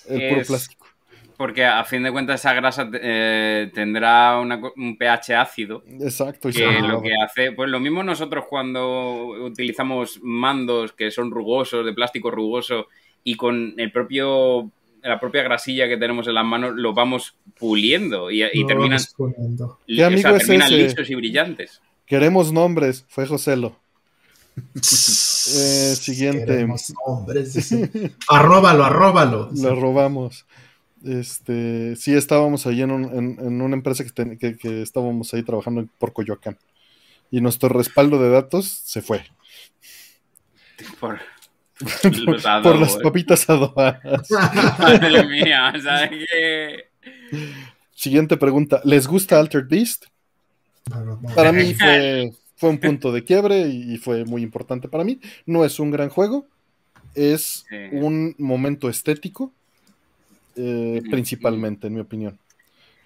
el 0.07 0.29
puro 0.29 0.41
plástico. 0.47 0.87
porque 1.35 1.65
a 1.65 1.83
fin 1.83 2.03
de 2.03 2.13
cuentas 2.13 2.39
esa 2.39 2.53
grasa 2.53 2.89
eh, 2.93 3.69
tendrá 3.73 4.39
un 4.39 4.97
pH 4.97 5.35
ácido. 5.35 5.83
Exacto. 5.99 6.49
Que 6.49 6.79
lo 6.81 7.01
que 7.01 7.11
hace, 7.13 7.51
pues 7.51 7.69
lo 7.69 7.81
mismo 7.81 8.03
nosotros 8.03 8.45
cuando 8.49 9.25
utilizamos 9.43 10.19
mandos 10.23 10.93
que 10.93 11.11
son 11.11 11.29
rugosos, 11.31 11.85
de 11.85 11.91
plástico 11.91 12.31
rugoso, 12.31 12.87
y 13.25 13.35
con 13.35 13.73
el 13.77 13.91
propio 13.91 14.71
la 15.01 15.19
propia 15.19 15.43
grasilla 15.43 15.89
que 15.89 15.97
tenemos 15.97 16.27
en 16.27 16.35
las 16.35 16.45
manos 16.45 16.73
lo 16.75 16.93
vamos 16.93 17.35
puliendo 17.59 18.31
y, 18.31 18.39
terminan, 18.65 19.01
terminan 19.85 20.71
lisos 20.71 21.09
y 21.09 21.15
brillantes. 21.15 21.81
Queremos 22.05 22.51
nombres, 22.51 23.05
fue 23.07 23.25
Joselo. 23.25 23.79
eh, 24.75 25.95
siguiente. 25.99 26.67
Nombres, 27.07 27.75
arróbalo, 28.29 28.83
arróbalo. 28.83 29.49
Lo 29.53 29.75
robamos. 29.75 30.45
Este, 31.03 31.95
sí, 31.97 32.13
estábamos 32.13 32.65
ahí 32.65 32.81
en, 32.81 32.91
una 32.91 33.75
empresa 33.75 34.05
que, 34.05 34.57
que, 34.57 34.81
estábamos 34.81 35.33
ahí 35.33 35.43
trabajando 35.43 35.85
por 35.97 36.13
Coyoacán. 36.13 36.57
Y 37.29 37.41
nuestro 37.41 37.69
respaldo 37.69 38.21
de 38.21 38.29
datos 38.29 38.67
se 38.67 39.01
fue. 39.01 39.25
Por, 40.99 41.19
por 42.63 42.79
las 42.79 42.95
papitas 42.97 43.49
adobadas. 43.49 44.29
Madre 44.79 45.25
mía, 45.27 45.73
Siguiente 47.91 48.37
pregunta. 48.37 48.81
¿Les 48.85 49.07
gusta 49.07 49.39
Altered 49.39 49.67
Beast? 49.67 50.05
Para 51.35 51.51
mí 51.51 51.73
fue, 51.73 52.33
fue 52.55 52.69
un 52.69 52.77
punto 52.77 53.11
de 53.11 53.23
quiebre 53.23 53.67
y 53.67 53.97
fue 53.97 54.25
muy 54.25 54.41
importante 54.41 54.87
para 54.87 55.03
mí. 55.03 55.19
No 55.45 55.65
es 55.65 55.79
un 55.79 55.91
gran 55.91 56.09
juego, 56.09 56.45
es 57.15 57.65
un 57.91 58.35
momento 58.37 58.89
estético 58.89 59.51
eh, 60.55 61.01
principalmente, 61.09 61.87
en 61.87 61.95
mi 61.95 61.99
opinión. 61.99 62.37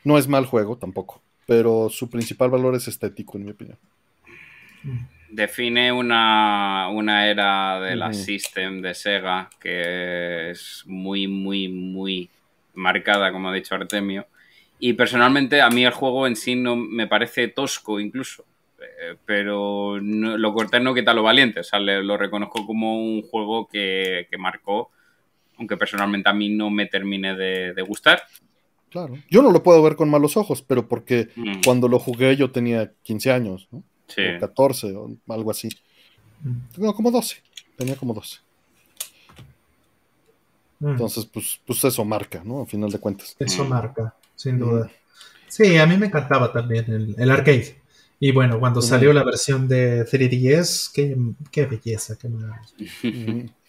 No 0.03 0.17
es 0.17 0.27
mal 0.27 0.45
juego 0.45 0.77
tampoco, 0.77 1.21
pero 1.45 1.89
su 1.89 2.09
principal 2.09 2.49
valor 2.49 2.75
es 2.75 2.87
estético, 2.87 3.37
en 3.37 3.45
mi 3.45 3.51
opinión. 3.51 3.77
Define 5.29 5.91
una, 5.91 6.89
una 6.89 7.27
era 7.27 7.79
de 7.81 7.95
la 7.95 8.13
System 8.13 8.81
de 8.81 8.93
Sega 8.93 9.49
que 9.59 10.51
es 10.51 10.83
muy, 10.85 11.27
muy, 11.27 11.67
muy 11.67 12.29
marcada, 12.73 13.31
como 13.31 13.49
ha 13.49 13.53
dicho 13.53 13.75
Artemio. 13.75 14.25
Y 14.79 14.93
personalmente 14.93 15.61
a 15.61 15.69
mí 15.69 15.85
el 15.85 15.91
juego 15.91 16.27
en 16.27 16.35
sí 16.35 16.55
no 16.55 16.75
me 16.75 17.07
parece 17.07 17.47
tosco 17.47 17.99
incluso, 17.99 18.45
eh, 18.79 19.15
pero 19.25 19.97
lo 19.99 20.53
cortés 20.53 20.81
no 20.81 20.93
quita 20.93 21.13
lo 21.13 21.23
valiente, 21.23 21.61
o 21.61 21.63
sea, 21.63 21.79
lo 21.79 22.17
reconozco 22.17 22.65
como 22.65 22.97
un 22.99 23.23
juego 23.23 23.67
que, 23.67 24.27
que 24.29 24.37
marcó 24.37 24.91
aunque 25.57 25.77
personalmente 25.77 26.29
a 26.29 26.33
mí 26.33 26.49
no 26.49 26.69
me 26.69 26.85
termine 26.85 27.35
de, 27.35 27.81
gustar. 27.81 28.21
Claro. 28.89 29.17
Yo 29.29 29.41
no 29.41 29.51
lo 29.51 29.63
puedo 29.63 29.81
ver 29.83 29.95
con 29.95 30.09
malos 30.09 30.37
ojos, 30.37 30.61
pero 30.61 30.87
porque 30.87 31.29
mm. 31.35 31.61
cuando 31.65 31.87
lo 31.87 31.99
jugué 31.99 32.35
yo 32.35 32.51
tenía 32.51 32.93
15 33.03 33.31
años, 33.31 33.67
¿no? 33.71 33.83
Sí. 34.07 34.21
O 34.37 34.39
14 34.39 34.95
o 34.95 35.17
algo 35.27 35.51
así. 35.51 35.69
Mm. 36.41 36.83
No, 36.83 36.93
como 36.93 37.11
12. 37.11 37.41
Tenía 37.75 37.95
como 37.95 38.13
12. 38.13 38.39
Mm. 40.79 40.89
Entonces, 40.89 41.25
pues, 41.25 41.59
pues 41.65 41.83
eso 41.83 42.05
marca, 42.05 42.41
¿no? 42.45 42.61
A 42.61 42.65
final 42.65 42.89
de 42.89 42.99
cuentas. 42.99 43.35
Eso 43.39 43.65
marca, 43.65 44.15
sin 44.37 44.59
duda. 44.59 44.89
Sí, 45.49 45.77
a 45.77 45.85
mí 45.85 45.97
me 45.97 46.05
encantaba 46.05 46.53
también 46.53 47.15
el, 47.17 47.29
arcade. 47.29 47.75
Y 48.19 48.31
bueno, 48.31 48.59
cuando 48.59 48.81
salió 48.81 49.11
la 49.11 49.23
versión 49.23 49.67
de 49.67 50.05
3DS, 50.05 50.91
qué, 50.93 51.17
qué 51.51 51.65
belleza, 51.65 52.15
qué 52.17 52.29
maravilla. 52.29 53.53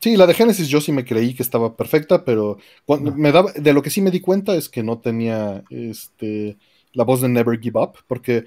Sí, 0.00 0.18
la 0.18 0.26
de 0.26 0.34
Genesis 0.34 0.68
yo 0.68 0.82
sí 0.82 0.92
me 0.92 1.06
creí 1.06 1.32
que 1.32 1.42
estaba 1.42 1.78
perfecta, 1.78 2.26
pero 2.26 2.58
me 2.86 3.32
daba, 3.32 3.52
de 3.52 3.72
lo 3.72 3.80
que 3.80 3.88
sí 3.88 4.02
me 4.02 4.10
di 4.10 4.20
cuenta 4.20 4.54
es 4.54 4.68
que 4.68 4.82
no 4.82 4.98
tenía 4.98 5.64
este, 5.70 6.58
la 6.92 7.04
voz 7.04 7.22
de 7.22 7.30
Never 7.30 7.58
Give 7.58 7.80
Up, 7.80 7.92
porque 8.06 8.44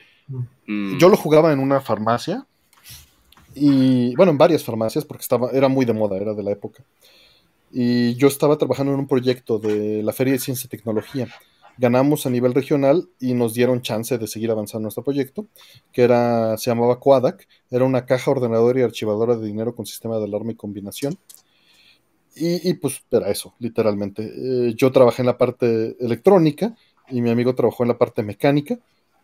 mm. 0.67 0.99
yo 0.99 1.09
lo 1.09 1.17
jugaba 1.17 1.51
en 1.51 1.57
una 1.57 1.81
farmacia 1.81 2.45
y 3.55 4.15
bueno, 4.15 4.33
en 4.33 4.37
varias 4.37 4.63
farmacias 4.63 5.03
porque 5.03 5.23
estaba 5.23 5.49
era 5.49 5.67
muy 5.67 5.83
de 5.83 5.93
moda, 5.93 6.17
era 6.17 6.35
de 6.35 6.43
la 6.43 6.51
época. 6.51 6.83
Y 7.71 8.15
yo 8.15 8.27
estaba 8.27 8.57
trabajando 8.57 8.93
en 8.93 8.99
un 8.99 9.07
proyecto 9.07 9.59
de 9.59 10.01
la 10.03 10.13
Feria 10.13 10.33
de 10.33 10.39
Ciencia 10.39 10.67
y 10.67 10.69
Tecnología. 10.69 11.27
Ganamos 11.77 12.25
a 12.25 12.29
nivel 12.29 12.53
regional 12.53 13.07
y 13.19 13.33
nos 13.33 13.53
dieron 13.53 13.81
chance 13.81 14.17
de 14.17 14.27
seguir 14.27 14.49
avanzando 14.49 14.83
nuestro 14.83 15.03
proyecto, 15.03 15.47
que 15.91 16.01
era 16.01 16.57
se 16.57 16.71
llamaba 16.71 16.99
Quadac, 16.99 17.47
era 17.69 17.85
una 17.85 18.05
caja 18.05 18.31
ordenadora 18.31 18.79
y 18.79 18.83
archivadora 18.83 19.35
de 19.35 19.45
dinero 19.45 19.75
con 19.75 19.85
sistema 19.85 20.17
de 20.17 20.25
alarma 20.25 20.53
y 20.53 20.55
combinación 20.55 21.19
y, 22.39 22.73
pues 22.75 23.03
era 23.11 23.29
eso, 23.29 23.55
literalmente. 23.59 24.23
Eh, 24.23 24.73
yo 24.75 24.91
trabajé 24.91 25.21
en 25.21 25.27
la 25.27 25.37
parte 25.37 25.95
electrónica 25.99 26.75
y 27.09 27.21
mi 27.21 27.29
amigo 27.29 27.55
trabajó 27.55 27.83
en 27.83 27.89
la 27.89 27.97
parte 27.97 28.23
mecánica. 28.23 28.77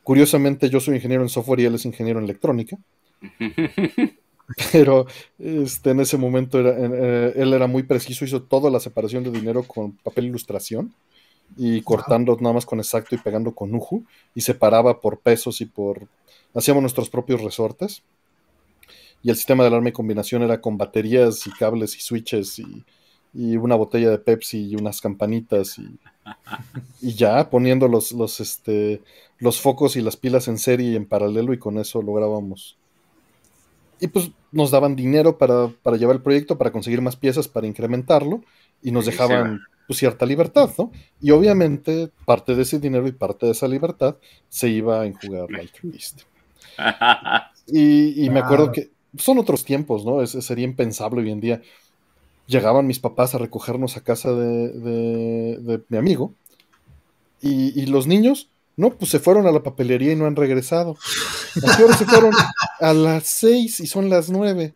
Curiosamente, 0.03 0.69
yo 0.69 0.79
soy 0.79 0.95
ingeniero 0.95 1.23
en 1.23 1.29
software 1.29 1.61
y 1.61 1.65
él 1.65 1.75
es 1.75 1.85
ingeniero 1.85 2.19
en 2.19 2.25
electrónica. 2.25 2.77
Pero 4.71 5.05
este, 5.39 5.91
en 5.91 5.99
ese 6.01 6.17
momento 6.17 6.59
eh, 6.59 7.33
él 7.35 7.53
era 7.53 7.67
muy 7.67 7.83
preciso, 7.83 8.25
hizo 8.25 8.41
toda 8.43 8.69
la 8.69 8.79
separación 8.79 9.23
de 9.23 9.31
dinero 9.31 9.63
con 9.63 9.93
papel 9.93 10.25
ilustración 10.25 10.93
y 11.57 11.81
cortando 11.81 12.37
nada 12.41 12.53
más 12.53 12.65
con 12.65 12.79
exacto 12.79 13.15
y 13.15 13.19
pegando 13.19 13.53
con 13.53 13.73
Uju 13.73 14.03
y 14.35 14.41
separaba 14.41 15.01
por 15.01 15.19
pesos 15.19 15.61
y 15.61 15.65
por... 15.65 16.07
Hacíamos 16.55 16.81
nuestros 16.81 17.09
propios 17.09 17.41
resortes 17.41 18.03
y 19.21 19.29
el 19.29 19.35
sistema 19.35 19.63
de 19.63 19.67
alarma 19.69 19.89
y 19.89 19.93
combinación 19.93 20.43
era 20.43 20.59
con 20.59 20.77
baterías 20.77 21.47
y 21.47 21.51
cables 21.51 21.95
y 21.95 22.01
switches 22.01 22.59
y 22.59 22.83
y 23.35 23.57
una 23.57 23.75
botella 23.75 24.11
de 24.11 24.19
Pepsi 24.19 24.69
y 24.69 24.75
unas 24.75 25.01
campanitas 25.01 25.79
y, 25.79 25.99
y 27.01 27.13
ya 27.13 27.49
poniendo 27.49 27.87
los, 27.87 28.11
los, 28.11 28.39
este, 28.39 29.01
los 29.39 29.59
focos 29.59 29.95
y 29.95 30.01
las 30.01 30.17
pilas 30.17 30.47
en 30.47 30.57
serie 30.57 30.91
y 30.91 30.95
en 30.95 31.05
paralelo 31.05 31.53
y 31.53 31.59
con 31.59 31.77
eso 31.77 32.01
lográbamos. 32.01 32.77
Y 34.03 34.07
pues 34.07 34.31
nos 34.51 34.71
daban 34.71 34.95
dinero 34.95 35.37
para, 35.37 35.69
llevar 35.97 36.17
el 36.17 36.21
proyecto, 36.21 36.57
para 36.57 36.71
conseguir 36.71 37.01
más 37.01 37.15
piezas, 37.15 37.47
para 37.47 37.67
incrementarlo 37.67 38.43
y 38.81 38.91
nos 38.91 39.05
dejaban 39.05 39.61
pues, 39.87 39.99
cierta 39.99 40.25
libertad, 40.25 40.69
¿no? 40.77 40.91
Y 41.21 41.31
obviamente 41.31 42.09
parte 42.25 42.53
de 42.55 42.63
ese 42.63 42.79
dinero 42.79 43.07
y 43.07 43.13
parte 43.13 43.45
de 43.45 43.53
esa 43.53 43.67
libertad 43.67 44.17
se 44.49 44.67
iba 44.69 45.05
en 45.05 45.13
jugar 45.13 45.49
Like 45.49 45.79
Beast. 45.83 46.21
Y, 47.65 48.25
y 48.25 48.29
me 48.29 48.41
acuerdo 48.41 48.73
que 48.73 48.91
son 49.17 49.37
otros 49.37 49.63
tiempos, 49.63 50.03
¿no? 50.03 50.21
Es, 50.21 50.31
sería 50.31 50.65
impensable 50.65 51.21
hoy 51.21 51.31
en 51.31 51.39
día 51.39 51.61
llegaban 52.47 52.87
mis 52.87 52.99
papás 52.99 53.35
a 53.35 53.37
recogernos 53.37 53.97
a 53.97 54.01
casa 54.01 54.33
de, 54.33 55.81
mi 55.89 55.97
amigo. 55.97 56.33
Y, 57.41 57.85
los 57.87 58.07
niños, 58.07 58.49
no, 58.75 58.91
pues 58.91 59.11
se 59.11 59.19
fueron 59.19 59.47
a 59.47 59.51
la 59.51 59.63
papelería 59.63 60.13
y 60.13 60.15
no 60.15 60.25
han 60.25 60.35
regresado. 60.35 60.97
¿A 61.63 61.93
se 61.93 62.05
fueron? 62.05 62.31
A 62.79 62.93
las 62.93 63.27
seis 63.27 63.79
y 63.79 63.87
son 63.87 64.09
las 64.09 64.29
nueve. 64.29 64.73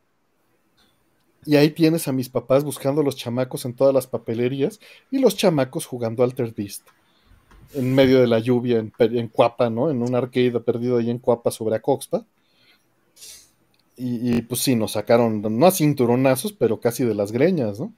Y 1.45 1.55
ahí 1.55 1.69
tienes 1.69 2.07
a 2.07 2.11
mis 2.11 2.29
papás 2.29 2.63
buscando 2.63 3.01
a 3.01 3.03
los 3.03 3.15
chamacos 3.15 3.65
en 3.65 3.73
todas 3.73 3.93
las 3.93 4.05
papelerías 4.05 4.79
y 5.09 5.19
los 5.19 5.35
chamacos 5.35 5.85
jugando 5.85 6.23
Alter 6.23 6.53
Beast. 6.55 6.87
En 7.73 7.95
medio 7.95 8.19
de 8.19 8.27
la 8.27 8.39
lluvia, 8.39 8.79
en, 8.79 8.93
en 8.99 9.27
Cuapa, 9.27 9.69
¿no? 9.69 9.89
En 9.89 10.01
un 10.01 10.13
arcade 10.13 10.59
perdido 10.59 10.97
ahí 10.97 11.09
en 11.09 11.19
Cuapa 11.19 11.51
sobre 11.51 11.75
Acoxpa. 11.75 12.25
Y, 13.99 14.43
pues 14.43 14.61
sí, 14.61 14.75
nos 14.75 14.91
sacaron, 14.91 15.41
no 15.41 15.65
a 15.65 15.71
cinturonazos, 15.71 16.53
pero 16.53 16.79
casi 16.79 17.03
de 17.03 17.15
las 17.15 17.31
greñas, 17.31 17.79
¿no? 17.79 17.93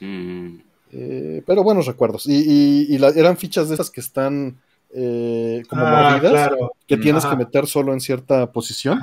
Mm. 0.00 0.60
Eh, 0.92 1.42
pero 1.46 1.62
buenos 1.62 1.86
recuerdos. 1.86 2.26
Y, 2.26 2.94
eran 3.16 3.38
fichas 3.38 3.68
de 3.68 3.74
esas 3.74 3.90
que 3.90 4.02
están 4.02 4.60
eh, 4.94 5.62
como 5.68 5.82
ah, 5.84 6.18
movidas, 6.22 6.50
que 6.86 6.96
tienes 6.96 7.24
que 7.26 7.36
meter 7.36 7.66
solo 7.66 7.92
en 7.92 8.00
cierta 8.00 8.50
posición. 8.52 9.00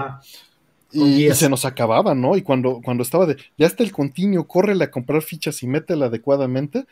Y, 0.91 1.29
se 1.33 1.49
nos 1.49 1.65
acababa, 1.65 2.15
¿no? 2.15 2.37
Y 2.37 2.41
cuando, 2.41 2.81
cuando 2.83 3.03
estaba 3.03 3.25
de, 3.25 3.35
ya 3.57 3.67
está 3.67 3.83
el 3.83 3.91
continuo, 3.91 4.47
córrele 4.47 4.85
a 4.85 4.91
comprar 4.91 5.21
fichas 5.21 5.61
y 5.61 5.67
métela 5.67 6.05
adecuadamente. 6.05 6.85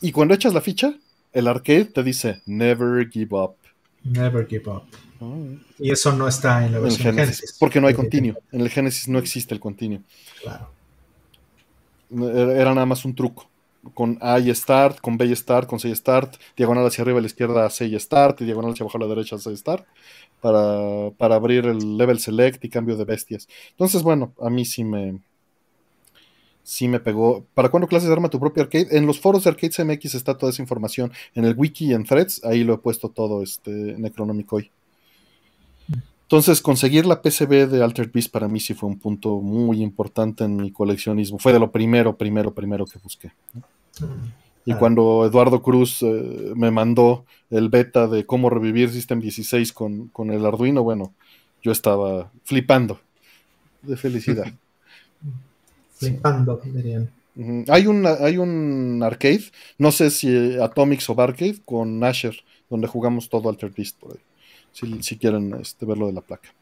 Y 0.00 0.12
cuando 0.12 0.34
echas 0.34 0.54
la 0.54 0.60
ficha, 0.60 0.94
el 1.32 1.48
arcade 1.48 1.86
te 1.86 2.02
dice, 2.02 2.42
never 2.46 3.08
give 3.10 3.36
up. 3.36 3.56
Never 4.04 4.46
give 4.46 4.70
up. 4.70 4.84
Y 5.78 5.90
eso 5.90 6.12
no 6.12 6.28
está 6.28 6.64
en 6.64 6.72
la 6.72 6.78
versión 6.78 7.14
Genesis, 7.14 7.56
Porque 7.58 7.80
no 7.80 7.88
hay 7.88 7.94
continuo. 7.94 8.36
En 8.52 8.60
el 8.60 8.68
Genesis 8.68 9.08
no 9.08 9.18
existe 9.18 9.54
el 9.54 9.60
continuo. 9.60 10.00
Claro. 10.42 10.70
Era 12.10 12.74
nada 12.74 12.86
más 12.86 13.04
un 13.04 13.14
truco. 13.14 13.48
Con 13.92 14.18
A 14.20 14.38
y 14.40 14.54
Start, 14.54 15.00
con 15.00 15.18
B 15.18 15.26
y 15.26 15.36
Start, 15.36 15.68
con 15.68 15.78
C 15.78 15.88
y 15.88 15.94
Start, 15.94 16.36
diagonal 16.56 16.86
hacia 16.86 17.02
arriba 17.02 17.18
a 17.18 17.20
la 17.20 17.26
izquierda 17.26 17.68
C 17.70 17.86
y 17.86 17.98
Start, 17.98 18.40
y 18.40 18.44
diagonal 18.44 18.72
hacia 18.72 18.84
abajo 18.84 18.98
a 18.98 19.00
la 19.02 19.08
derecha 19.08 19.38
C 19.38 19.52
y 19.52 19.56
Start, 19.56 19.86
para, 20.40 21.10
para 21.18 21.34
abrir 21.36 21.66
el 21.66 21.96
level 21.96 22.18
select 22.18 22.64
y 22.64 22.68
cambio 22.68 22.96
de 22.96 23.04
bestias. 23.04 23.48
Entonces, 23.70 24.02
bueno, 24.02 24.32
a 24.40 24.50
mí 24.50 24.64
sí 24.64 24.84
me, 24.84 25.20
sí 26.64 26.88
me 26.88 26.98
pegó. 26.98 27.46
¿Para 27.54 27.68
cuándo 27.68 27.86
clases 27.86 28.10
arma 28.10 28.28
tu 28.28 28.40
propio 28.40 28.64
arcade? 28.64 28.88
En 28.90 29.06
los 29.06 29.20
foros 29.20 29.44
de 29.44 29.50
Arcades 29.50 29.78
MX 29.78 30.16
está 30.16 30.36
toda 30.36 30.50
esa 30.50 30.62
información. 30.62 31.12
En 31.34 31.44
el 31.44 31.54
wiki 31.56 31.86
y 31.86 31.92
en 31.92 32.04
threads, 32.04 32.42
ahí 32.44 32.64
lo 32.64 32.74
he 32.74 32.78
puesto 32.78 33.10
todo 33.10 33.42
este, 33.42 33.70
en 33.70 34.44
hoy. 34.50 34.70
Entonces, 36.34 36.60
conseguir 36.60 37.06
la 37.06 37.22
PCB 37.22 37.68
de 37.68 37.84
Altered 37.84 38.10
Beast 38.12 38.28
para 38.28 38.48
mí 38.48 38.58
sí 38.58 38.74
fue 38.74 38.88
un 38.88 38.98
punto 38.98 39.40
muy 39.40 39.80
importante 39.80 40.42
en 40.42 40.56
mi 40.56 40.72
coleccionismo. 40.72 41.38
Fue 41.38 41.52
de 41.52 41.60
lo 41.60 41.70
primero, 41.70 42.16
primero, 42.16 42.52
primero 42.52 42.86
que 42.86 42.98
busqué. 42.98 43.30
Y 44.64 44.74
cuando 44.74 45.24
Eduardo 45.24 45.62
Cruz 45.62 46.02
eh, 46.02 46.52
me 46.56 46.72
mandó 46.72 47.24
el 47.50 47.68
beta 47.68 48.08
de 48.08 48.26
cómo 48.26 48.50
revivir 48.50 48.90
System 48.90 49.20
16 49.20 49.72
con, 49.72 50.08
con 50.08 50.32
el 50.32 50.44
Arduino, 50.44 50.82
bueno, 50.82 51.12
yo 51.62 51.70
estaba 51.70 52.32
flipando 52.42 52.98
de 53.82 53.96
felicidad. 53.96 54.52
flipando, 55.94 56.60
dirían. 56.64 57.10
Hay 57.68 57.86
un, 57.86 58.06
hay 58.06 58.38
un 58.38 59.00
arcade, 59.04 59.44
no 59.78 59.92
sé 59.92 60.10
si 60.10 60.58
Atomics 60.58 61.08
o 61.10 61.20
Arcade, 61.20 61.60
con 61.64 62.02
Asher, 62.02 62.34
donde 62.68 62.88
jugamos 62.88 63.28
todo 63.28 63.48
Alter 63.48 63.70
Beast 63.70 63.96
por 64.00 64.14
ahí. 64.14 64.33
Si, 64.74 65.18
quieren 65.18 65.54
este, 65.60 65.86
verlo 65.86 66.08
de 66.08 66.12
la 66.12 66.20
placa. 66.20 66.52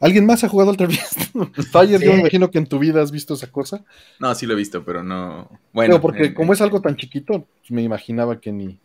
¿Alguien 0.00 0.26
más 0.26 0.42
ha 0.44 0.48
jugado 0.48 0.70
Alter 0.70 0.88
Beast? 0.88 1.18
Fire, 1.72 2.00
yo 2.00 2.12
me 2.12 2.20
imagino 2.20 2.50
que 2.50 2.58
en 2.58 2.66
tu 2.66 2.78
vida 2.78 3.02
has 3.02 3.10
visto 3.10 3.34
esa 3.34 3.50
cosa. 3.50 3.84
No, 4.18 4.34
sí 4.34 4.46
lo 4.46 4.54
he 4.54 4.56
visto, 4.56 4.84
pero 4.84 5.02
no. 5.02 5.50
Bueno. 5.72 6.00
porque 6.00 6.34
como 6.34 6.52
es 6.52 6.60
algo 6.60 6.80
tan 6.80 6.96
chiquito, 6.96 7.46
me 7.68 7.82
imaginaba 7.82 8.40
que 8.40 8.52
ni. 8.52 8.78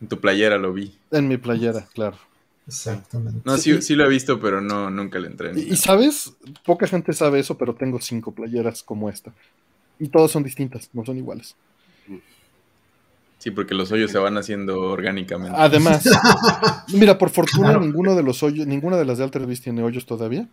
En 0.00 0.08
tu 0.08 0.18
playera 0.18 0.58
lo 0.58 0.72
vi. 0.72 0.96
En 1.10 1.28
mi 1.28 1.36
playera, 1.36 1.86
claro. 1.94 2.16
Exactamente. 2.66 3.40
No, 3.44 3.56
sí, 3.56 3.80
sí, 3.82 3.94
lo 3.94 4.04
he 4.04 4.08
visto, 4.08 4.38
pero 4.38 4.60
no, 4.60 4.90
nunca 4.90 5.18
le 5.18 5.28
entré. 5.28 5.58
y, 5.58 5.76
sabes, 5.76 6.32
poca 6.64 6.86
gente 6.86 7.12
sabe 7.12 7.40
eso, 7.40 7.56
pero 7.56 7.74
tengo 7.74 8.00
cinco 8.00 8.32
playeras 8.32 8.82
como 8.82 9.08
esta. 9.08 9.32
Y 9.98 10.08
todas 10.08 10.30
son 10.30 10.42
distintas, 10.42 10.90
no 10.92 11.04
son 11.04 11.16
iguales. 11.16 11.54
Sí, 13.40 13.50
porque 13.50 13.74
los 13.74 13.90
hoyos 13.90 14.10
se 14.10 14.18
van 14.18 14.36
haciendo 14.36 14.82
orgánicamente. 14.82 15.56
Además, 15.58 16.04
mira, 16.92 17.16
por 17.16 17.30
fortuna 17.30 17.78
ninguno 17.78 18.14
de 18.14 18.22
los 18.22 18.42
hoyos, 18.42 18.66
ninguna 18.66 18.98
de 18.98 19.06
las 19.06 19.16
de 19.16 19.24
Alter 19.24 19.46
Beast 19.46 19.64
tiene 19.64 19.82
hoyos 19.82 20.04
todavía. 20.04 20.46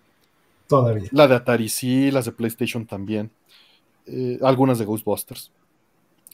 Todavía. 0.67 1.09
La 1.11 1.27
de 1.27 1.35
Atari 1.35 1.67
sí, 1.67 2.11
las 2.11 2.23
de 2.23 2.31
PlayStation 2.31 2.85
también. 2.85 3.29
Eh, 4.05 4.39
algunas 4.41 4.79
de 4.79 4.85
Ghostbusters. 4.85 5.51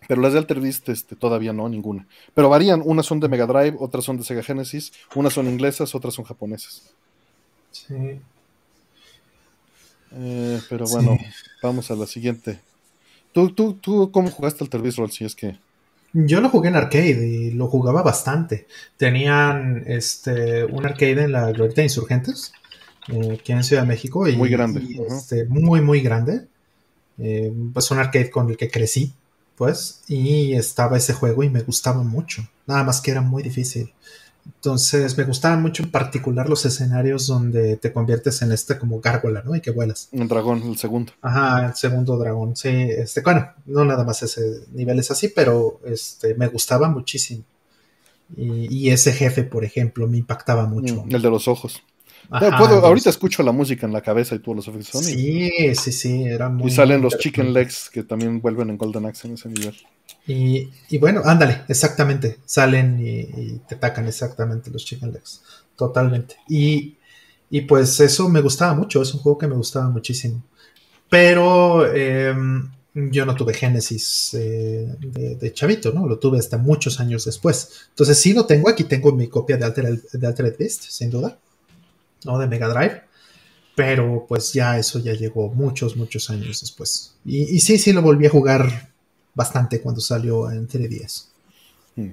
Pero 0.07 0.22
las 0.22 0.33
de 0.33 0.40
Alter 0.40 0.59
Beast 0.59 0.90
este, 0.90 1.15
todavía 1.15 1.53
no, 1.53 1.67
ninguna. 1.67 2.06
Pero 2.35 2.49
varían, 2.49 2.83
unas 2.85 3.07
son 3.07 3.19
de 3.19 3.30
Mega 3.30 3.48
Drive, 3.48 3.75
otras 3.80 4.03
son 4.03 4.17
de 4.17 4.23
Sega 4.23 4.43
Genesis, 4.43 4.93
unas 5.15 5.33
son 5.33 5.48
inglesas, 5.48 5.95
otras 5.95 6.14
son 6.14 6.25
japonesas. 6.25 6.93
Sí. 7.72 8.19
Eh, 10.11 10.61
pero 10.69 10.85
bueno, 10.85 11.17
vamos 11.64 11.90
a 11.90 11.95
la 11.95 12.06
siguiente. 12.06 12.59
¿Tú, 13.32 13.49
tú, 13.49 13.73
tú 13.73 14.11
cómo 14.11 14.30
jugaste 14.30 14.64
Alter 14.64 14.83
Beast 14.83 14.99
Roll? 14.99 15.09
Si 15.09 15.25
es 15.25 15.33
que... 15.33 15.57
Yo 16.14 16.42
lo 16.42 16.50
jugué 16.50 16.69
en 16.69 16.75
arcade 16.75 17.27
y 17.27 17.51
lo 17.51 17.67
jugaba 17.67 18.03
bastante. 18.03 18.67
Tenían 18.98 19.83
este, 19.88 20.64
un 20.64 20.85
arcade 20.85 21.24
en 21.24 21.32
la 21.32 21.51
Glorieta 21.51 21.82
de 21.82 21.88
Insurgentes, 21.88 22.53
eh, 23.08 23.38
aquí 23.40 23.51
en 23.51 23.64
Ciudad 23.64 23.82
de 23.82 23.88
México. 23.88 24.27
Y, 24.27 24.35
muy 24.35 24.50
grande. 24.50 24.82
este, 25.09 25.45
muy, 25.45 25.82
muy 25.82 26.01
grande. 26.01 26.48
Eh, 27.17 27.51
pues 27.74 27.90
un 27.92 28.00
arcade 28.00 28.30
con 28.30 28.50
el 28.50 28.58
que 28.58 28.69
crecí 28.69 29.14
pues, 29.56 30.01
y 30.08 30.53
estaba 30.53 30.98
ese 30.98 31.14
juego 31.14 31.43
y 31.43 31.50
me 31.50 31.61
gustaba 31.61 32.03
mucho, 32.03 32.48
nada 32.66 32.83
más 32.83 33.01
que 33.01 33.11
era 33.11 33.22
muy 33.22 33.43
difícil. 33.43 33.93
Entonces 34.45 35.17
me 35.17 35.23
gustaban 35.23 35.61
mucho 35.61 35.83
en 35.83 35.91
particular 35.91 36.49
los 36.49 36.65
escenarios 36.65 37.27
donde 37.27 37.77
te 37.77 37.93
conviertes 37.93 38.41
en 38.41 38.51
este 38.51 38.77
como 38.77 38.99
gárgola, 38.99 39.41
¿no? 39.45 39.55
Y 39.55 39.61
que 39.61 39.72
vuelas. 39.72 40.09
El 40.11 40.27
dragón, 40.27 40.63
el 40.63 40.77
segundo. 40.77 41.13
Ajá, 41.22 41.67
el 41.67 41.75
segundo 41.75 42.17
dragón, 42.17 42.55
sí. 42.55 42.69
Este, 42.69 43.22
bueno, 43.22 43.49
no 43.65 43.85
nada 43.85 44.03
más 44.03 44.22
ese 44.23 44.65
nivel 44.73 44.99
es 44.99 45.11
así, 45.11 45.30
pero 45.30 45.80
este, 45.85 46.35
me 46.35 46.47
gustaba 46.47 46.89
muchísimo. 46.89 47.43
Y, 48.35 48.89
ese 48.89 49.13
jefe, 49.13 49.43
por 49.43 49.63
ejemplo, 49.63 50.07
me 50.07 50.17
impactaba 50.17 50.65
mucho. 50.65 51.03
Mm, 51.05 51.15
el 51.15 51.22
de 51.22 51.30
los 51.30 51.47
ojos 51.47 51.83
ahorita 52.30 53.09
escucho 53.09 53.43
la 53.43 53.51
música 53.51 53.85
en 53.85 53.93
la 53.93 54.01
cabeza 54.01 54.35
y 54.35 54.39
todos 54.39 54.57
los 54.57 54.67
efectos 54.67 55.05
Sí, 55.05 55.75
sí, 55.75 55.91
sí, 55.91 56.23
era 56.23 56.49
muy. 56.49 56.67
Y 56.67 56.72
salen 56.72 57.01
los 57.01 57.17
chicken 57.17 57.53
legs 57.53 57.89
que 57.91 58.03
también 58.03 58.41
vuelven 58.41 58.69
en 58.69 58.77
Golden 58.77 59.05
Axe 59.05 59.27
en 59.27 59.33
ese 59.35 59.49
nivel. 59.49 59.75
Y, 60.27 60.69
y 60.90 60.98
bueno, 60.98 61.22
ándale, 61.25 61.64
exactamente. 61.67 62.40
Salen 62.45 63.00
y, 63.00 63.59
te 63.67 63.75
atacan 63.75 64.08
exactamente 64.08 64.72
los 64.72 64.85
chicken 64.85 65.11
legs. 65.11 65.42
Totalmente. 65.75 66.35
Y, 66.48 66.95
y, 67.50 67.61
pues 67.61 68.00
eso 68.00 68.30
me 68.30 68.42
gustaba 68.42 68.74
mucho, 68.74 69.01
es 69.01 69.14
un 69.14 69.19
juego 69.22 69.38
que 69.38 69.48
me 69.48 69.56
gustaba 69.56 69.90
muchísimo. 69.90 70.43
Pero 71.09 71.85
em, 71.93 72.72
yo 72.93 73.25
no 73.25 73.35
tuve 73.35 73.53
Genesis 73.53 74.33
eh, 74.33 74.95
de, 75.00 75.53
chavito, 75.53 75.92
¿no? 75.92 76.08
Lo 76.08 76.19
tuve 76.19 76.40
hasta 76.40 76.58
muchos 76.58 77.00
años 77.00 77.25
después. 77.25 77.88
Entonces 77.90 78.17
sí 78.17 78.33
lo 78.33 78.45
tengo, 78.45 78.69
aquí 78.69 78.83
tengo 78.83 79.11
mi 79.11 79.27
copia 79.27 79.58
de 79.58 79.66
Altered, 79.66 80.00
de 80.11 80.27
Altered 80.27 80.58
Beast, 80.58 80.83
sin 80.90 81.09
duda. 81.09 81.38
¿no? 82.25 82.38
De 82.40 82.48
Mega 82.48 82.67
Drive. 82.67 83.03
Pero 83.75 84.25
pues 84.27 84.53
ya 84.53 84.77
eso 84.77 85.00
ya 85.00 85.14
llegó 85.14 85.50
muchos, 85.50 85.95
muchos 85.95 86.30
años 86.30 86.61
después. 86.61 87.16
Y, 87.25 87.59
sí, 87.59 87.77
sí 87.77 87.92
lo 87.92 88.01
volví 88.01 88.27
a 88.27 88.30
jugar 88.30 88.92
bastante 89.34 89.82
cuando 89.82 90.02
salió 90.02 90.50
en 90.52 90.68
3DS. 90.68 91.28
Hmm. 91.95 92.12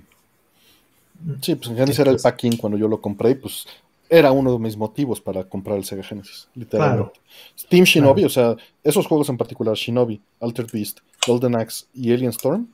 Sí, 1.41 1.55
pues 1.55 1.69
en 1.71 1.77
Genesis 1.77 1.99
era 1.99 2.11
el 2.11 2.19
packing 2.19 2.57
cuando 2.57 2.79
yo 2.79 2.89
lo 2.89 3.01
compré, 3.01 3.35
pues 3.35 3.67
era 4.09 4.33
uno 4.33 4.53
de 4.53 4.59
mis 4.59 4.77
motivos 4.77 5.21
para 5.21 5.45
comprar 5.45 5.77
el 5.77 5.85
Sega 5.85 6.03
Genesis, 6.03 6.49
literalmente. 6.55 7.21
Steam 7.57 7.85
Shinobi, 7.85 8.25
o 8.25 8.29
sea, 8.29 8.57
esos 8.83 9.07
juegos 9.07 9.29
en 9.29 9.37
particular, 9.37 9.77
Shinobi, 9.77 10.21
Altered 10.41 10.71
Beast, 10.73 10.99
Golden 11.27 11.57
Axe 11.57 11.87
y 11.95 12.13
Alien 12.13 12.31
Storm, 12.31 12.67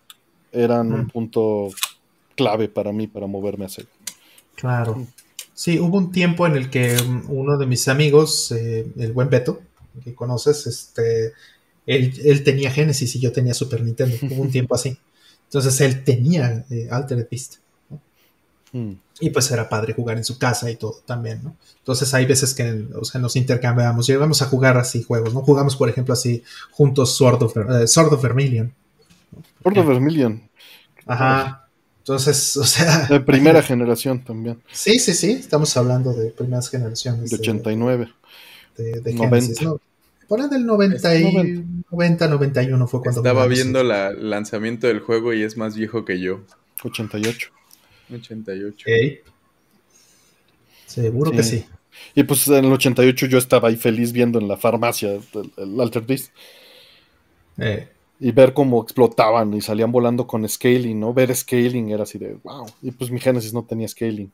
eran 0.53 0.93
un 0.93 1.09
punto 1.09 1.69
clave 2.35 2.69
para 2.69 2.93
mí 2.93 3.07
para 3.07 3.27
moverme 3.27 3.67
a 3.67 3.69
Sega. 3.69 3.89
Claro. 4.55 4.97
Hmm. 4.97 5.07
Sí, 5.53 5.79
hubo 5.79 5.97
un 5.97 6.13
tiempo 6.13 6.47
en 6.47 6.57
el 6.57 6.71
que 6.71 6.97
uno 7.29 7.57
de 7.57 7.67
mis 7.67 7.89
amigos, 7.89 8.53
eh, 8.53 8.87
el 8.99 9.13
buen 9.13 9.31
Beto, 9.31 9.61
que 10.05 10.15
conoces, 10.15 10.67
este, 10.67 11.33
él, 11.87 12.43
tenía 12.43 12.71
Genesis 12.71 13.15
y 13.17 13.21
yo 13.21 13.33
tenía 13.33 13.55
Super 13.55 13.83
Nintendo. 13.83 14.17
Hubo 14.31 14.43
un 14.43 14.51
tiempo 14.51 14.75
así. 14.75 14.99
Entonces 15.45 15.81
él 15.81 16.05
tenía 16.05 16.65
eh, 16.71 16.89
Altered 16.91 17.29
Beast. 17.31 17.57
Hmm. 18.73 18.95
Y 19.21 19.31
pues 19.31 19.51
era 19.51 19.69
padre 19.69 19.95
jugar 19.95 20.19
en 20.19 20.25
su 20.25 20.39
casa 20.39 20.71
y 20.71 20.77
todo 20.77 21.01
también, 21.07 21.43
¿no? 21.43 21.57
Entonces 21.79 22.13
hay 22.13 22.27
veces 22.27 22.53
que 22.53 22.85
o 22.95 23.05
sea, 23.05 23.21
nos 23.21 23.37
intercambiamos, 23.37 24.07
llegamos 24.07 24.43
a 24.43 24.47
jugar 24.47 24.77
así 24.77 25.03
juegos, 25.03 25.33
¿no? 25.33 25.41
Jugamos, 25.41 25.77
por 25.77 25.89
ejemplo, 25.89 26.13
así 26.13 26.43
juntos 26.73 27.17
Sword 27.17 27.43
of, 27.45 27.57
eh, 27.57 27.87
Sword 27.87 28.13
of 28.13 28.23
Vermilion. 28.23 28.75
Sword 29.63 29.79
of 29.79 29.87
Vermilion. 29.87 30.43
Ajá. 31.07 31.69
Entonces, 31.99 32.57
o 32.59 32.65
sea. 32.65 33.07
De 33.07 33.21
primera 33.21 33.63
generación 33.63 34.23
también. 34.23 34.61
Sí, 34.73 34.99
sí, 34.99 35.15
sí. 35.15 35.33
Estamos 35.33 35.75
hablando 35.77 36.13
de 36.13 36.31
primeras 36.31 36.69
generaciones. 36.69 37.31
De 37.31 37.37
89. 37.37 38.13
De, 38.77 39.01
de 39.01 39.15
90. 39.15 39.65
¿no? 39.65 39.81
Por 40.29 40.41
ahí 40.41 40.49
del 40.49 40.67
90, 40.67 41.17
y 41.17 41.65
90. 41.91 42.29
91 42.29 42.87
fue 42.87 43.01
cuando. 43.01 43.21
Estaba 43.21 43.47
viendo 43.47 43.81
el 43.81 44.31
lanzamiento 44.31 44.87
del 44.87 45.01
juego 45.01 45.33
y 45.33 45.43
es 45.43 45.57
más 45.57 45.77
viejo 45.77 46.05
que 46.05 46.21
yo. 46.21 46.41
88. 46.83 47.51
88. 48.13 48.87
Seguro 50.87 51.31
que 51.31 51.43
sí. 51.43 51.65
Y 52.15 52.25
pues 52.25 52.47
en 52.49 52.65
el 52.65 52.73
88 52.73 53.27
yo 53.27 53.39
estaba 53.39 53.69
ahí 53.69 53.77
feliz 53.77 54.13
viendo 54.13 54.39
en 54.39 54.49
la 54.49 54.57
farmacia 54.57 55.13
el, 55.13 55.23
el 55.57 55.81
Alter 55.81 56.03
Beast. 56.03 56.31
Eh 57.59 57.89
y 58.19 58.33
ver 58.33 58.55
cómo 58.55 58.83
explotaban 58.83 59.53
y 59.55 59.61
salían 59.61 59.93
volando 59.93 60.27
con 60.27 60.49
scaling, 60.49 60.99
¿no? 60.99 61.13
Ver 61.13 61.35
scaling 61.35 61.91
era 61.91 62.05
así 62.05 62.19
de 62.19 62.39
wow. 62.43 62.67
Y 62.83 62.91
pues 62.91 63.11
mi 63.11 63.21
Genesis 63.21 63.53
no 63.53 63.65
tenía 63.65 63.89
scaling. 63.89 64.31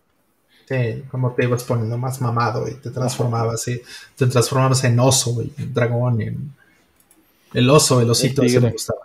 Sí, 0.69 1.03
como 1.11 1.33
te 1.33 1.45
ibas 1.45 1.65
poniendo 1.65 1.99
más 1.99 2.21
mamado 2.21 2.69
y 2.69 2.75
te 2.75 2.91
transformabas, 2.91 3.67
y 3.69 3.83
te 4.17 4.27
transformabas 4.27 4.85
en 4.85 4.99
oso 5.01 5.43
y 5.43 5.53
dragón, 5.65 6.21
en 6.23 6.55
el 7.55 7.69
oso, 7.69 8.01
el 8.01 8.11
osito, 8.11 8.43
me 8.43 8.71
gustaba. 8.71 9.01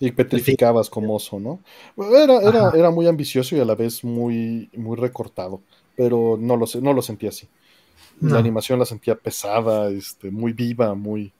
Y 0.00 0.10
petrificabas 0.10 0.90
como 0.90 1.14
oso, 1.14 1.38
¿no? 1.38 1.60
Era, 1.96 2.40
era, 2.40 2.70
era, 2.74 2.90
muy 2.90 3.06
ambicioso 3.06 3.54
y 3.54 3.60
a 3.60 3.64
la 3.64 3.74
vez 3.74 4.02
muy, 4.02 4.68
muy 4.74 4.96
recortado, 4.96 5.60
pero 5.96 6.36
no 6.40 6.56
lo, 6.56 6.66
no 6.80 6.92
lo 6.92 7.02
sentía 7.02 7.28
así. 7.28 7.48
La 8.20 8.38
animación 8.38 8.78
la 8.78 8.84
sentía 8.84 9.16
pesada, 9.16 9.90
este, 9.90 10.30
muy 10.30 10.52
viva, 10.52 10.94
muy... 10.94 11.32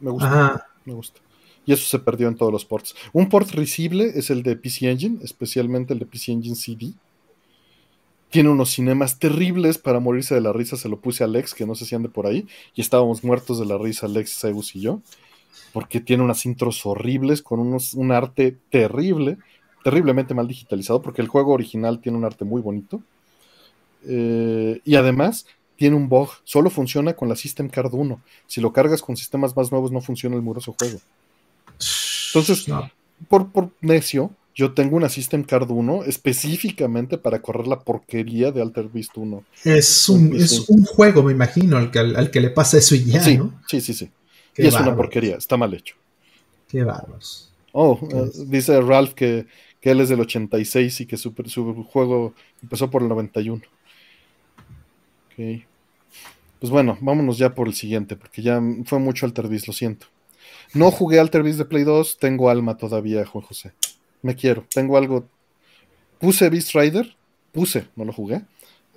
Me 0.00 0.10
gusta. 0.10 0.66
Me 0.84 0.94
gusta 0.94 1.20
y 1.68 1.72
eso 1.74 1.84
se 1.84 1.98
perdió 1.98 2.28
en 2.28 2.34
todos 2.34 2.50
los 2.50 2.64
ports. 2.64 2.94
Un 3.12 3.28
port 3.28 3.50
risible 3.50 4.10
es 4.14 4.30
el 4.30 4.42
de 4.42 4.56
PC 4.56 4.90
Engine, 4.90 5.18
especialmente 5.22 5.92
el 5.92 5.98
de 5.98 6.06
PC 6.06 6.32
Engine 6.32 6.56
CD. 6.56 6.94
Tiene 8.30 8.50
unos 8.50 8.70
cinemas 8.70 9.18
terribles 9.18 9.78
para 9.78 10.00
morirse 10.00 10.34
de 10.34 10.40
la 10.40 10.52
risa. 10.52 10.76
Se 10.76 10.88
lo 10.88 11.00
puse 11.00 11.24
a 11.24 11.26
Alex, 11.26 11.54
que 11.54 11.66
no 11.66 11.74
sé 11.74 11.86
si 11.86 11.94
ande 11.94 12.08
por 12.08 12.26
ahí. 12.26 12.46
Y 12.74 12.80
estábamos 12.80 13.24
muertos 13.24 13.58
de 13.58 13.66
la 13.66 13.78
risa, 13.78 14.06
Alex, 14.06 14.38
Zeus 14.40 14.76
y 14.76 14.80
yo. 14.80 15.00
Porque 15.72 16.00
tiene 16.00 16.22
unas 16.22 16.44
intros 16.44 16.84
horribles 16.84 17.42
con 17.42 17.60
unos, 17.60 17.94
un 17.94 18.12
arte 18.12 18.56
terrible, 18.70 19.38
terriblemente 19.82 20.34
mal 20.34 20.46
digitalizado. 20.46 21.00
Porque 21.00 21.22
el 21.22 21.28
juego 21.28 21.52
original 21.52 22.00
tiene 22.00 22.18
un 22.18 22.24
arte 22.24 22.44
muy 22.44 22.60
bonito. 22.60 23.02
Eh, 24.06 24.80
y 24.84 24.96
además 24.96 25.46
tiene 25.76 25.96
un 25.96 26.08
bug. 26.08 26.28
Solo 26.44 26.68
funciona 26.68 27.14
con 27.14 27.28
la 27.28 27.36
System 27.36 27.68
Card 27.68 27.94
1. 27.94 28.20
Si 28.46 28.60
lo 28.60 28.72
cargas 28.72 29.00
con 29.00 29.16
sistemas 29.16 29.56
más 29.56 29.70
nuevos, 29.70 29.90
no 29.90 30.00
funciona 30.00 30.36
el 30.36 30.42
muroso 30.42 30.74
juego. 30.78 30.98
Entonces, 32.28 32.66
por, 33.28 33.50
por 33.50 33.70
necio, 33.80 34.32
yo 34.58 34.74
tengo 34.74 34.96
una 34.96 35.08
System 35.08 35.44
Card 35.44 35.70
1 35.70 36.02
específicamente 36.06 37.16
para 37.16 37.40
correr 37.40 37.68
la 37.68 37.78
porquería 37.78 38.50
de 38.50 38.60
Alter 38.60 38.88
Beast 38.88 39.16
1. 39.16 39.44
Es 39.62 40.08
un, 40.08 40.34
es 40.34 40.68
un 40.68 40.84
juego, 40.84 41.22
me 41.22 41.30
imagino, 41.30 41.76
al 41.76 41.92
que, 41.92 42.00
al 42.00 42.28
que 42.32 42.40
le 42.40 42.50
pasa 42.50 42.78
eso 42.78 42.96
y 42.96 43.04
ya, 43.04 43.22
sí, 43.22 43.38
¿no? 43.38 43.62
Sí, 43.68 43.80
sí, 43.80 43.94
sí. 43.94 44.10
y 44.56 44.66
es 44.66 44.74
una 44.74 44.96
porquería, 44.96 45.36
está 45.36 45.56
mal 45.56 45.72
hecho. 45.74 45.94
Qué 46.66 46.82
bárbaros. 46.82 47.52
Oh, 47.70 48.00
eh, 48.10 48.32
dice 48.46 48.80
Ralph 48.80 49.14
que, 49.14 49.46
que, 49.80 49.92
él 49.92 50.00
es 50.00 50.08
del 50.08 50.22
86 50.22 51.02
y 51.02 51.06
que 51.06 51.16
su, 51.16 51.32
su 51.46 51.84
juego 51.84 52.34
empezó 52.60 52.90
por 52.90 53.02
el 53.02 53.08
91. 53.08 53.62
Ok. 55.26 55.62
Pues 56.58 56.72
bueno, 56.72 56.98
vámonos 57.00 57.38
ya 57.38 57.54
por 57.54 57.68
el 57.68 57.74
siguiente, 57.74 58.16
porque 58.16 58.42
ya 58.42 58.60
fue 58.86 58.98
mucho 58.98 59.24
Alterbeast, 59.24 59.68
lo 59.68 59.72
siento. 59.72 60.08
No 60.74 60.90
jugué 60.90 61.20
Alterbeast 61.20 61.58
de 61.58 61.64
Play 61.64 61.84
2, 61.84 62.18
tengo 62.18 62.50
alma 62.50 62.76
todavía, 62.76 63.24
Juan 63.24 63.44
José. 63.44 63.72
Me 64.22 64.34
quiero, 64.34 64.64
tengo 64.72 64.96
algo. 64.96 65.26
Puse 66.18 66.48
Beast 66.50 66.74
Rider, 66.74 67.16
puse, 67.52 67.86
no 67.96 68.04
lo 68.04 68.12
jugué. 68.12 68.42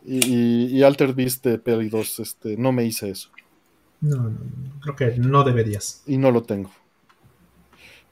Y, 0.06 0.78
y, 0.78 0.84
Alter 0.84 1.14
Beast 1.14 1.46
de 1.46 1.60
Play 1.60 1.90
2, 1.90 2.20
este, 2.20 2.58
no 2.58 2.72
me 2.72 2.84
hice 2.84 3.12
eso. 3.12 3.30
No, 4.02 4.36
creo 4.82 4.96
que 4.96 5.20
no 5.20 5.44
deberías. 5.44 6.02
Y 6.08 6.18
no 6.18 6.32
lo 6.32 6.42
tengo. 6.42 6.72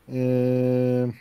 Eh, 0.08 1.12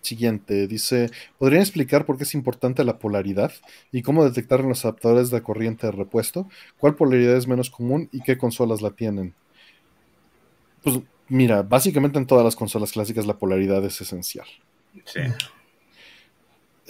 siguiente, 0.00 0.66
dice, 0.66 1.10
¿podrían 1.38 1.62
explicar 1.62 2.04
por 2.04 2.16
qué 2.16 2.24
es 2.24 2.34
importante 2.34 2.84
la 2.84 2.98
polaridad 2.98 3.52
y 3.90 4.02
cómo 4.02 4.24
detectar 4.24 4.60
en 4.60 4.68
los 4.68 4.84
adaptadores 4.84 5.30
de 5.30 5.42
corriente 5.42 5.86
de 5.86 5.92
repuesto? 5.92 6.48
¿Cuál 6.78 6.94
polaridad 6.94 7.36
es 7.36 7.46
menos 7.46 7.70
común 7.70 8.08
y 8.12 8.22
qué 8.22 8.38
consolas 8.38 8.82
la 8.82 8.90
tienen? 8.90 9.34
Pues 10.82 11.00
mira, 11.28 11.62
básicamente 11.62 12.18
en 12.18 12.26
todas 12.26 12.44
las 12.44 12.56
consolas 12.56 12.92
clásicas 12.92 13.26
la 13.26 13.38
polaridad 13.38 13.84
es 13.84 14.00
esencial. 14.00 14.46
Sí. 15.04 15.20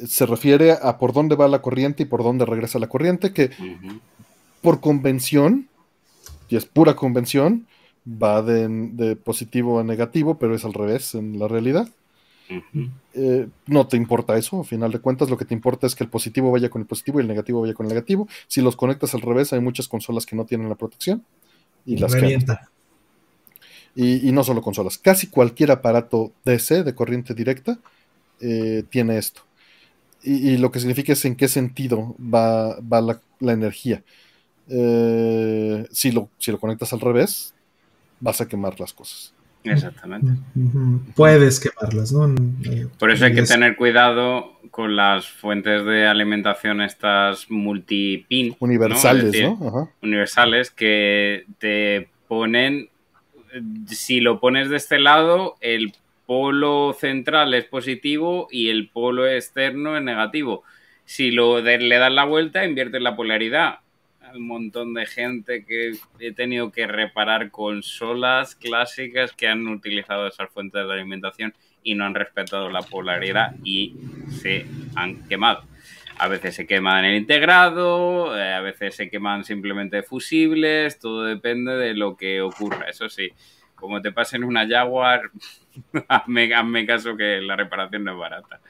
Se 0.06 0.26
refiere 0.26 0.72
a 0.72 0.98
por 0.98 1.12
dónde 1.12 1.36
va 1.36 1.48
la 1.48 1.62
corriente 1.62 2.02
y 2.02 2.06
por 2.06 2.22
dónde 2.22 2.44
regresa 2.44 2.78
la 2.78 2.88
corriente, 2.88 3.32
que 3.32 3.50
por 4.60 4.80
convención 4.80 5.68
y 6.52 6.56
es 6.56 6.66
pura 6.66 6.94
convención, 6.96 7.66
va 8.06 8.42
de, 8.42 9.16
positivo 9.16 9.80
a 9.80 9.84
negativo, 9.84 10.38
pero 10.38 10.54
es 10.54 10.66
al 10.66 10.74
revés 10.74 11.14
en 11.14 11.38
la 11.38 11.48
realidad. 11.48 11.88
Eh, 13.14 13.48
no 13.66 13.86
te 13.86 13.96
importa 13.96 14.36
eso, 14.36 14.58
al 14.58 14.66
final 14.66 14.92
de 14.92 14.98
cuentas 14.98 15.30
lo 15.30 15.38
que 15.38 15.46
te 15.46 15.54
importa 15.54 15.86
es 15.86 15.94
que 15.94 16.04
el 16.04 16.10
positivo 16.10 16.50
vaya 16.50 16.68
con 16.68 16.82
el 16.82 16.86
positivo 16.86 17.18
y 17.18 17.22
el 17.22 17.28
negativo 17.28 17.62
vaya 17.62 17.72
con 17.72 17.86
el 17.86 17.90
negativo. 17.90 18.28
Si 18.48 18.60
los 18.60 18.76
conectas 18.76 19.14
al 19.14 19.22
revés, 19.22 19.54
hay 19.54 19.60
muchas 19.60 19.88
consolas 19.88 20.26
que 20.26 20.36
no 20.36 20.44
tienen 20.44 20.68
la 20.68 20.74
protección 20.74 21.24
y 21.86 21.96
las 21.96 22.14
y, 23.94 24.28
y, 24.28 24.32
no 24.32 24.42
solo 24.42 24.62
consolas, 24.62 24.98
casi 24.98 25.26
cualquier 25.26 25.70
aparato 25.70 26.32
DC 26.44 26.82
de 26.82 26.94
corriente 26.94 27.34
directa 27.34 27.78
eh, 28.42 28.82
tiene 28.90 29.18
esto. 29.18 29.42
Y, 30.24 30.56
lo 30.58 30.70
que 30.70 30.78
significa 30.78 31.12
es 31.12 31.24
en 31.24 31.34
qué 31.34 31.48
sentido 31.48 32.14
va, 32.18 32.76
la 33.40 33.52
energía. 33.52 34.02
Eh, 34.68 35.84
si, 35.90 36.12
lo, 36.12 36.28
si 36.38 36.52
lo 36.52 36.60
conectas 36.60 36.92
al 36.92 37.00
revés, 37.00 37.54
vas 38.20 38.40
a 38.40 38.46
quemar 38.46 38.78
las 38.78 38.92
cosas. 38.92 39.34
Exactamente. 39.64 40.40
Puedes 41.16 41.60
quemarlas, 41.60 42.12
¿no? 42.12 42.32
Eh, 42.64 42.86
Por 42.98 43.10
eso 43.10 43.24
hay 43.24 43.34
que 43.34 43.42
tener 43.42 43.76
cuidado 43.76 44.52
con 44.70 44.94
las 44.94 45.26
fuentes 45.28 45.84
de 45.84 46.06
alimentación 46.06 46.80
estas 46.80 47.50
multipin. 47.50 48.56
Universales, 48.60 49.42
¿no? 49.42 49.90
Universales 50.02 50.70
que 50.70 51.46
te 51.58 52.08
ponen, 52.28 52.88
si 53.86 54.20
lo 54.20 54.40
pones 54.40 54.68
de 54.68 54.76
este 54.76 54.98
lado, 54.98 55.56
el 55.60 55.94
polo 56.26 56.94
central 56.98 57.54
es 57.54 57.64
positivo 57.64 58.48
y 58.50 58.70
el 58.70 58.88
polo 58.88 59.26
externo 59.26 59.96
es 59.96 60.02
negativo. 60.02 60.62
Si 61.04 61.30
lo 61.30 61.60
le 61.60 61.96
das 61.96 62.12
la 62.12 62.24
vuelta, 62.24 62.64
inviertes 62.64 63.02
la 63.02 63.16
polaridad 63.16 63.80
un 64.34 64.46
montón 64.46 64.94
de 64.94 65.06
gente 65.06 65.64
que 65.64 65.92
he 66.18 66.32
tenido 66.32 66.70
que 66.72 66.86
reparar 66.86 67.50
consolas 67.50 68.54
clásicas 68.54 69.32
que 69.32 69.48
han 69.48 69.66
utilizado 69.68 70.26
esas 70.26 70.50
fuentes 70.50 70.86
de 70.86 70.92
alimentación 70.92 71.54
y 71.82 71.94
no 71.94 72.04
han 72.04 72.14
respetado 72.14 72.70
la 72.70 72.82
polaridad 72.82 73.54
y 73.64 73.94
se 74.30 74.66
han 74.94 75.26
quemado. 75.28 75.64
A 76.22 76.28
veces 76.28 76.54
se 76.54 76.68
queman 76.68 77.04
el 77.04 77.16
integrado, 77.16 78.38
eh, 78.38 78.52
a 78.54 78.60
veces 78.60 78.94
se 78.94 79.10
queman 79.10 79.42
simplemente 79.42 80.04
fusibles, 80.04 81.00
todo 81.00 81.24
depende 81.24 81.72
de 81.72 81.94
lo 81.94 82.16
que 82.16 82.40
ocurra. 82.40 82.88
Eso 82.88 83.08
sí, 83.08 83.30
como 83.74 84.00
te 84.00 84.12
pasen 84.12 84.44
una 84.44 84.64
Jaguar, 84.68 85.22
hazme, 86.08 86.54
hazme 86.54 86.86
caso 86.86 87.16
que 87.16 87.40
la 87.40 87.56
reparación 87.56 88.04
no 88.04 88.12
es 88.12 88.18
barata. 88.18 88.60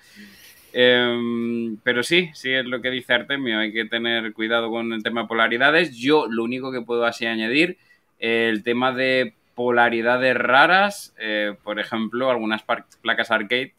Em, 0.72 1.76
pero 1.82 2.02
sí, 2.02 2.30
sí 2.32 2.50
es 2.50 2.64
lo 2.64 2.80
que 2.80 2.90
dice 2.90 3.12
Artemio, 3.12 3.58
hay 3.58 3.70
que 3.70 3.84
tener 3.84 4.32
cuidado 4.32 4.70
con 4.70 4.94
el 4.94 5.02
tema 5.02 5.20
de 5.20 5.28
polaridades. 5.28 5.94
Yo 5.94 6.28
lo 6.30 6.44
único 6.44 6.72
que 6.72 6.80
puedo 6.80 7.04
así 7.04 7.26
añadir, 7.26 7.76
el 8.18 8.62
tema 8.62 8.92
de 8.92 9.34
polaridades 9.54 10.34
raras, 10.38 11.14
eh, 11.18 11.54
por 11.62 11.78
ejemplo, 11.78 12.30
algunas 12.30 12.62
placas 12.62 13.30
arcade 13.30 13.74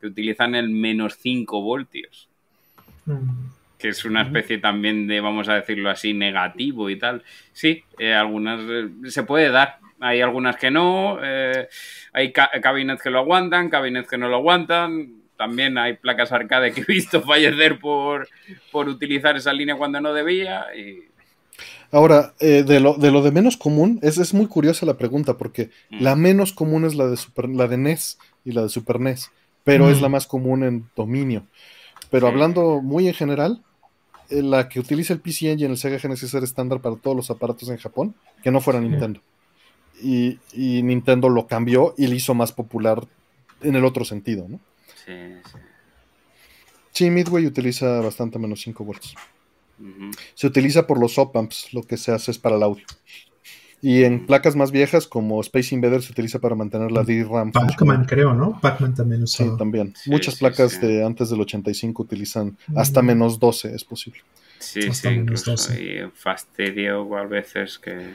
que 0.00 0.06
utilizan 0.06 0.54
el 0.54 0.68
menos 0.68 1.16
5 1.16 1.60
voltios. 1.60 2.28
Que 3.78 3.88
es 3.88 4.04
una 4.04 4.22
especie 4.22 4.58
también 4.58 5.06
de, 5.06 5.20
vamos 5.20 5.48
a 5.48 5.54
decirlo 5.54 5.90
así, 5.90 6.14
negativo 6.14 6.90
y 6.90 6.98
tal. 6.98 7.22
Sí, 7.52 7.84
eh, 7.98 8.14
algunas 8.14 8.60
eh, 8.68 8.88
se 9.10 9.22
puede 9.22 9.50
dar, 9.50 9.78
hay 10.00 10.20
algunas 10.20 10.56
que 10.56 10.70
no, 10.70 11.18
hay 12.12 12.32
cabinets 12.32 13.02
que 13.02 13.10
lo 13.10 13.20
aguantan, 13.20 13.70
cabinets 13.70 14.08
que 14.08 14.18
no 14.18 14.28
lo 14.28 14.36
aguantan 14.36 15.26
también 15.36 15.78
hay 15.78 15.94
placas 15.94 16.32
arcade 16.32 16.72
que 16.72 16.80
he 16.80 16.84
visto 16.84 17.22
fallecer 17.22 17.78
por, 17.78 18.28
por 18.72 18.88
utilizar 18.88 19.36
esa 19.36 19.52
línea 19.52 19.76
cuando 19.76 20.00
no 20.00 20.12
debía. 20.12 20.66
Y... 20.76 21.04
Ahora, 21.92 22.34
eh, 22.40 22.64
de, 22.66 22.80
lo, 22.80 22.94
de, 22.94 23.10
lo, 23.10 23.22
de 23.22 23.30
menos 23.30 23.56
común, 23.56 23.98
es, 24.02 24.18
es 24.18 24.34
muy 24.34 24.46
curiosa 24.46 24.86
la 24.86 24.98
pregunta, 24.98 25.36
porque 25.36 25.70
mm. 25.90 26.02
la 26.02 26.16
menos 26.16 26.52
común 26.52 26.84
es 26.84 26.94
la 26.94 27.06
de, 27.06 27.16
Super, 27.16 27.48
la 27.48 27.68
de 27.68 27.76
NES 27.76 28.18
y 28.44 28.52
la 28.52 28.62
de 28.62 28.68
Super 28.68 29.00
NES, 29.00 29.30
pero 29.64 29.90
es 29.90 29.98
mm. 29.98 30.02
la 30.02 30.08
más 30.08 30.26
común 30.26 30.64
en 30.64 30.84
dominio. 30.96 31.46
Pero 32.10 32.28
hablando 32.28 32.80
muy 32.80 33.08
en 33.08 33.14
general, 33.14 33.62
eh, 34.30 34.42
la 34.42 34.68
que 34.68 34.80
utiliza 34.80 35.12
el 35.12 35.20
PC 35.20 35.50
Engine, 35.52 35.70
el 35.70 35.78
Sega 35.78 35.98
Genesis 35.98 36.32
era 36.34 36.44
estándar 36.44 36.80
para 36.80 36.96
todos 36.96 37.16
los 37.16 37.30
aparatos 37.30 37.68
en 37.68 37.78
Japón, 37.78 38.14
que 38.42 38.50
no 38.50 38.60
fuera 38.60 38.80
Nintendo. 38.80 39.20
Y, 40.02 40.38
y, 40.52 40.82
Nintendo 40.82 41.28
lo 41.28 41.46
cambió 41.46 41.94
y 41.96 42.06
le 42.06 42.16
hizo 42.16 42.34
más 42.34 42.52
popular 42.52 43.06
en 43.62 43.76
el 43.76 43.84
otro 43.84 44.04
sentido, 44.04 44.46
¿no? 44.48 44.60
Sí, 46.92 47.10
Midway 47.10 47.46
utiliza 47.46 48.00
bastante 48.00 48.38
menos 48.38 48.60
5 48.60 48.84
volts. 48.84 49.14
Se 50.34 50.46
utiliza 50.46 50.86
por 50.86 50.98
los 50.98 51.18
op-amps, 51.18 51.72
lo 51.72 51.82
que 51.82 51.96
se 51.96 52.12
hace 52.12 52.30
es 52.30 52.38
para 52.38 52.56
el 52.56 52.62
audio. 52.62 52.84
Y 53.82 54.04
en 54.04 54.26
placas 54.26 54.56
más 54.56 54.70
viejas, 54.70 55.06
como 55.06 55.40
Space 55.40 55.74
Invader, 55.74 56.02
se 56.02 56.12
utiliza 56.12 56.38
para 56.38 56.54
mantener 56.54 56.90
la 56.90 57.04
DRAM. 57.04 57.52
Pac-Man, 57.52 58.06
creo, 58.06 58.32
¿no? 58.34 58.58
Pac-Man 58.60 58.94
también 58.94 59.26
Sí, 59.26 59.44
también. 59.58 59.94
Muchas 60.06 60.36
placas 60.36 60.80
de 60.80 61.04
antes 61.04 61.30
del 61.30 61.40
85 61.40 62.02
utilizan 62.02 62.56
hasta 62.74 63.02
menos 63.02 63.38
12, 63.38 63.74
es 63.74 63.84
posible. 63.84 64.20
Sí, 64.58 64.90
sí, 64.92 65.08
incluso 65.08 65.54
hay 65.70 66.10
fastidio 66.14 67.16
a 67.16 67.26
veces 67.26 67.78
que. 67.78 68.14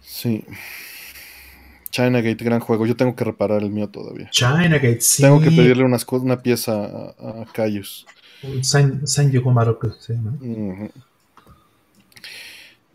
Sí. 0.00 0.44
Chinagate, 1.90 2.44
gran 2.44 2.60
juego. 2.60 2.86
Yo 2.86 2.96
tengo 2.96 3.16
que 3.16 3.24
reparar 3.24 3.62
el 3.62 3.70
mío 3.70 3.88
todavía. 3.88 4.30
Chinagate, 4.30 5.00
sí. 5.00 5.22
Tengo 5.22 5.40
que 5.40 5.50
pedirle 5.50 5.84
una 5.84 6.40
pieza 6.40 6.84
a, 6.84 7.42
a 7.42 7.46
Cayus. 7.52 8.06
San, 8.62 9.06
San 9.06 9.30
se 9.30 10.14
llama. 10.14 10.38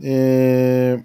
Eh, 0.01 1.03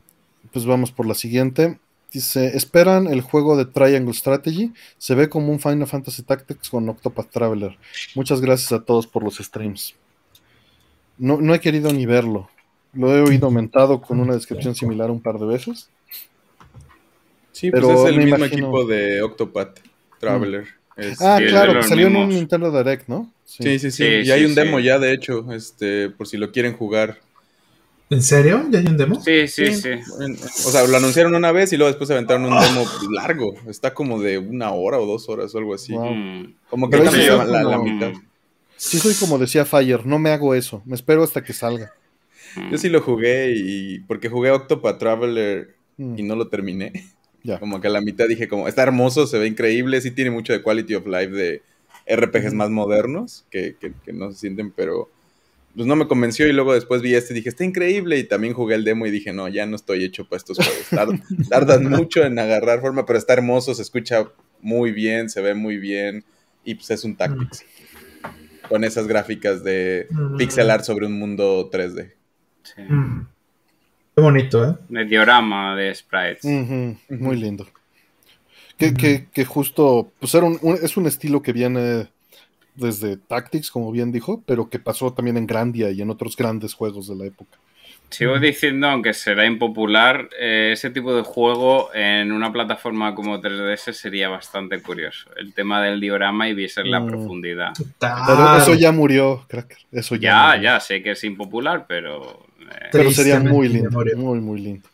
pues 0.53 0.67
vamos 0.67 0.93
por 0.93 1.07
la 1.07 1.15
siguiente. 1.15 1.79
Dice, 2.13 2.57
esperan 2.57 3.07
el 3.07 3.21
juego 3.21 3.57
de 3.57 3.67
Triangle 3.67 4.15
Strategy. 4.15 4.73
Se 4.99 5.15
ve 5.15 5.29
como 5.29 5.53
un 5.53 5.61
Final 5.61 5.87
Fantasy 5.87 6.23
Tactics 6.23 6.69
con 6.69 6.89
Octopath 6.89 7.31
Traveler. 7.31 7.79
Muchas 8.15 8.41
gracias 8.41 8.73
a 8.73 8.85
todos 8.85 9.07
por 9.07 9.23
los 9.23 9.37
streams. 9.37 9.95
No, 11.19 11.41
no 11.41 11.55
he 11.55 11.61
querido 11.61 11.93
ni 11.93 12.07
verlo. 12.07 12.49
Lo 12.93 13.17
he 13.17 13.21
oído 13.21 13.47
aumentado 13.47 14.01
con 14.01 14.19
una 14.19 14.35
descripción 14.35 14.75
similar 14.75 15.11
un 15.11 15.21
par 15.21 15.39
de 15.39 15.47
veces. 15.47 15.89
Sí, 17.53 17.71
pues 17.71 17.85
es 17.85 18.05
el 18.07 18.17
mismo 18.17 18.45
equipo 18.45 18.85
de 18.87 19.23
Octopath 19.23 19.79
Traveler. 20.19 20.67
ah, 21.21 21.39
claro, 21.47 21.83
salió 21.83 22.09
en 22.09 22.17
un 22.17 22.31
Nintendo 22.31 22.77
Direct, 22.77 23.07
¿no? 23.07 23.31
Sí, 23.45 23.79
sí, 23.79 23.91
sí. 23.91 24.05
y 24.05 24.31
hay 24.31 24.45
un 24.45 24.55
demo 24.55 24.81
ya, 24.81 24.99
de 24.99 25.13
hecho, 25.13 25.53
este, 25.53 26.11
por 26.11 26.27
si 26.27 26.37
lo 26.37 26.51
quieren 26.51 26.73
jugar. 26.77 27.19
¿En 28.11 28.23
serio? 28.23 28.67
¿Ya 28.71 28.81
hay 28.81 28.87
un 28.87 28.97
demo? 28.97 29.21
Sí, 29.21 29.47
sí, 29.47 29.73
sí. 29.75 29.91
O 30.67 30.71
sea, 30.71 30.85
lo 30.87 30.97
anunciaron 30.97 31.35
una 31.35 31.53
vez 31.53 31.73
y 31.73 31.77
luego 31.77 31.91
después 31.91 32.11
aventaron 32.11 32.45
un 32.45 32.59
demo 32.61 32.85
largo. 33.13 33.55
Está 33.69 33.95
como 33.95 34.21
de 34.21 34.39
una 34.39 34.73
hora 34.73 34.99
o 34.99 35.07
dos 35.07 35.29
horas 35.29 35.55
o 35.55 35.59
algo 35.59 35.75
así. 35.75 35.95
Como 36.69 36.91
que 36.91 36.99
la, 36.99 37.45
la, 37.45 37.79
mitad. 37.79 38.13
Sí, 38.77 38.99
soy 38.99 39.15
como 39.15 39.39
decía 39.39 39.65
Fire, 39.65 40.05
no 40.07 40.19
me 40.19 40.31
hago 40.31 40.55
eso. 40.55 40.83
Me 40.87 40.97
espero 40.97 41.23
hasta 41.23 41.45
que 41.45 41.53
salga. 41.53 41.93
Yo 42.71 42.79
sí 42.79 42.89
lo 42.89 43.01
jugué 43.01 43.55
y 43.57 44.01
porque 44.01 44.29
jugué 44.29 44.51
Octopath 44.51 44.99
Traveler 44.99 45.77
mm. 45.97 46.19
y 46.19 46.23
no 46.23 46.35
lo 46.35 46.49
terminé. 46.49 46.93
Como 47.59 47.81
que 47.81 47.87
a 47.87 47.91
la 47.91 48.01
mitad 48.01 48.29
dije 48.29 48.49
como, 48.49 48.69
está 48.69 48.83
hermoso, 48.83 49.27
se 49.27 49.39
ve 49.39 49.47
increíble, 49.47 50.01
sí 50.01 50.11
tiene 50.11 50.31
mucho 50.31 50.53
de 50.53 50.63
quality 50.63 50.95
of 50.95 51.07
life 51.07 51.31
de 51.31 51.63
RPGs 52.07 52.55
más 52.55 52.71
modernos 52.71 53.47
que, 53.51 53.77
no 54.13 54.33
se 54.33 54.39
sienten, 54.39 54.71
pero 54.71 55.11
pues 55.75 55.87
no 55.87 55.97
me 55.97 56.09
convenció 56.09 56.49
y 56.49 56.53
luego 56.53 56.75
después 56.75 57.01
vi 57.01 57.15
este 57.15 57.33
y 57.33 57.37
dije, 57.37 57.49
está 57.49 57.65
increíble 57.65 58.19
y 58.19 58.25
también 58.25 58.55
jugué 58.55 58.75
el 58.75 58.85
demo 58.85 59.07
y 59.07 59.11
dije, 59.11 59.33
no, 59.33 59.49
ya 59.49 59.67
no 59.67 59.77
estoy 59.77 60.05
hecho 60.05 60.25
para 60.25 60.39
estos 60.39 60.59
juegos. 60.59 61.21
tardan 61.49 61.89
mucho 61.89 62.25
en 62.25 62.39
agarrar 62.39 62.81
forma, 62.81 63.07
pero 63.07 63.19
está 63.19 63.35
hermoso, 63.35 63.75
se 63.75 63.83
escucha 63.83 64.29
muy 64.61 64.93
bien, 64.93 65.31
se 65.31 65.41
ve 65.41 65.55
muy 65.55 65.79
bien 65.79 66.25
y 66.65 66.75
pues 66.75 66.91
es 66.91 67.05
un 67.05 67.17
Tactics. 67.17 67.65
Con 68.69 68.85
esas 68.85 69.07
gráficas 69.07 69.65
de 69.65 70.07
pixel 70.39 70.71
art 70.71 70.85
sobre 70.85 71.07
un 71.07 71.19
mundo 71.19 71.71
3D. 71.73 72.13
Sí. 72.63 72.83
Qué 74.15 74.23
bonito, 74.23 74.65
¿eh? 74.65 74.77
De 74.89 75.05
diorama 75.07 75.75
de 75.77 75.95
sprites. 75.95 76.45
Muy 76.45 77.37
lindo. 77.37 77.67
Que, 78.77 79.27
que, 79.31 79.45
justo, 79.45 80.13
pues 80.19 80.35
era 80.35 80.47
un, 80.47 80.59
es 80.83 80.97
un 80.97 81.07
estilo 81.07 81.43
que 81.43 81.53
viene 81.53 82.09
desde 82.81 83.17
Tactics, 83.17 83.71
como 83.71 83.93
bien 83.93 84.13
dijo, 84.13 84.43
pero 84.47 84.69
que 84.69 84.79
pasó 84.79 85.13
también 85.13 85.37
en 85.37 85.47
Grandia 85.47 85.91
y 85.91 86.03
en 86.03 86.11
otros 86.11 86.37
grandes 86.37 86.75
juegos 86.75 87.09
de 87.09 87.17
la 87.17 87.27
época. 87.27 87.59
Sigo 88.09 88.41
diciendo, 88.41 88.89
aunque 88.89 89.15
será 89.15 89.47
impopular, 89.47 90.29
eh, 90.41 90.71
ese 90.73 90.91
tipo 90.91 91.15
de 91.15 91.23
juego 91.23 91.95
en 91.95 92.33
una 92.33 92.53
plataforma 92.53 93.15
como 93.15 93.41
3DS 93.41 93.93
sería 93.93 94.29
bastante 94.29 94.83
curioso. 94.83 95.31
El 95.37 95.55
tema 95.55 95.81
del 95.81 96.01
diorama 96.01 96.49
y 96.49 96.55
viese 96.55 96.83
la 96.83 96.99
mm. 96.99 97.07
profundidad. 97.07 97.73
Pero 98.01 98.57
eso 98.57 98.75
ya 98.75 98.91
murió, 98.91 99.45
cracker. 99.47 99.79
Eso 99.93 100.17
ya, 100.17 100.57
ya, 100.57 100.63
ya, 100.63 100.81
sé 100.81 101.05
que 101.05 101.13
es 101.13 101.23
impopular, 101.23 101.87
pero 101.87 102.51
pero 102.93 103.11
sería 103.11 103.41
muy 103.41 103.69
lindo, 103.69 103.91
muy, 103.91 104.41
muy 104.41 104.61
lindo. 104.61 104.89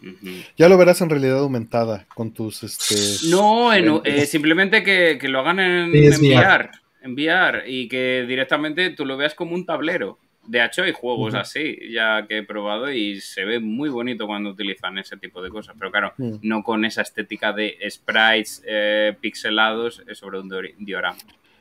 Ya 0.56 0.68
lo 0.68 0.76
verás 0.78 1.00
en 1.00 1.10
realidad 1.10 1.38
aumentada 1.38 2.06
con 2.14 2.32
tus... 2.32 2.62
Este... 2.62 3.28
No, 3.28 3.72
eh, 3.72 4.26
simplemente 4.26 4.82
que, 4.82 5.18
lo 5.28 5.40
hagan 5.40 5.60
en, 5.60 5.94
enviar, 5.94 6.70
enviar 7.06 7.64
y 7.66 7.88
que 7.88 8.24
directamente 8.28 8.90
tú 8.90 9.06
lo 9.06 9.16
veas 9.16 9.34
como 9.34 9.54
un 9.54 9.64
tablero. 9.64 10.18
De 10.46 10.64
hecho, 10.64 10.84
hay 10.84 10.92
juegos 10.92 11.34
así 11.34 11.76
ya 11.90 12.24
que 12.28 12.38
he 12.38 12.42
probado 12.44 12.90
y 12.92 13.20
se 13.20 13.44
ve 13.44 13.58
muy 13.58 13.88
bonito 13.88 14.26
cuando 14.26 14.50
utilizan 14.50 14.96
ese 14.98 15.16
tipo 15.16 15.42
de 15.42 15.50
cosas. 15.50 15.74
Pero 15.78 15.90
claro, 15.90 16.12
mm. 16.18 16.36
no 16.42 16.62
con 16.62 16.84
esa 16.84 17.02
estética 17.02 17.52
de 17.52 17.76
sprites 17.90 18.62
eh, 18.66 19.16
pixelados 19.20 20.02
sobre 20.12 20.38
un 20.38 20.48
diorama. 20.78 21.18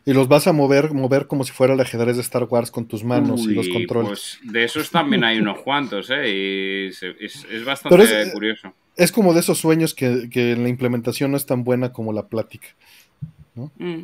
Y 0.08 0.14
los 0.14 0.28
vas 0.28 0.46
a 0.46 0.54
mover, 0.54 0.94
mover 0.94 1.26
como 1.26 1.44
si 1.44 1.52
fuera 1.52 1.74
el 1.74 1.80
ajedrez 1.80 2.16
de 2.16 2.22
Star 2.22 2.44
Wars 2.44 2.70
con 2.70 2.86
tus 2.86 3.04
manos 3.04 3.42
y 3.48 3.56
los 3.56 3.68
controles. 3.68 4.38
Pues 4.40 4.54
de 4.54 4.64
esos 4.64 4.92
también 4.92 5.24
hay 5.24 5.40
unos 5.40 5.60
cuantos, 5.64 6.12
¿eh? 6.12 6.30
Y 6.30 6.88
es, 6.90 7.66
bastante 7.66 8.32
curioso. 8.32 8.72
Es 8.96 9.12
como 9.12 9.34
de 9.34 9.40
esos 9.40 9.58
sueños 9.58 9.96
que, 9.96 10.30
que, 10.30 10.56
la 10.56 10.70
implementación 10.70 11.32
no 11.32 11.38
es 11.38 11.48
tan 11.48 11.64
buena 11.64 11.92
como 11.92 12.14
la 12.14 12.28
plática. 12.28 12.68
¿no? 13.56 13.72
Mm. 13.78 14.04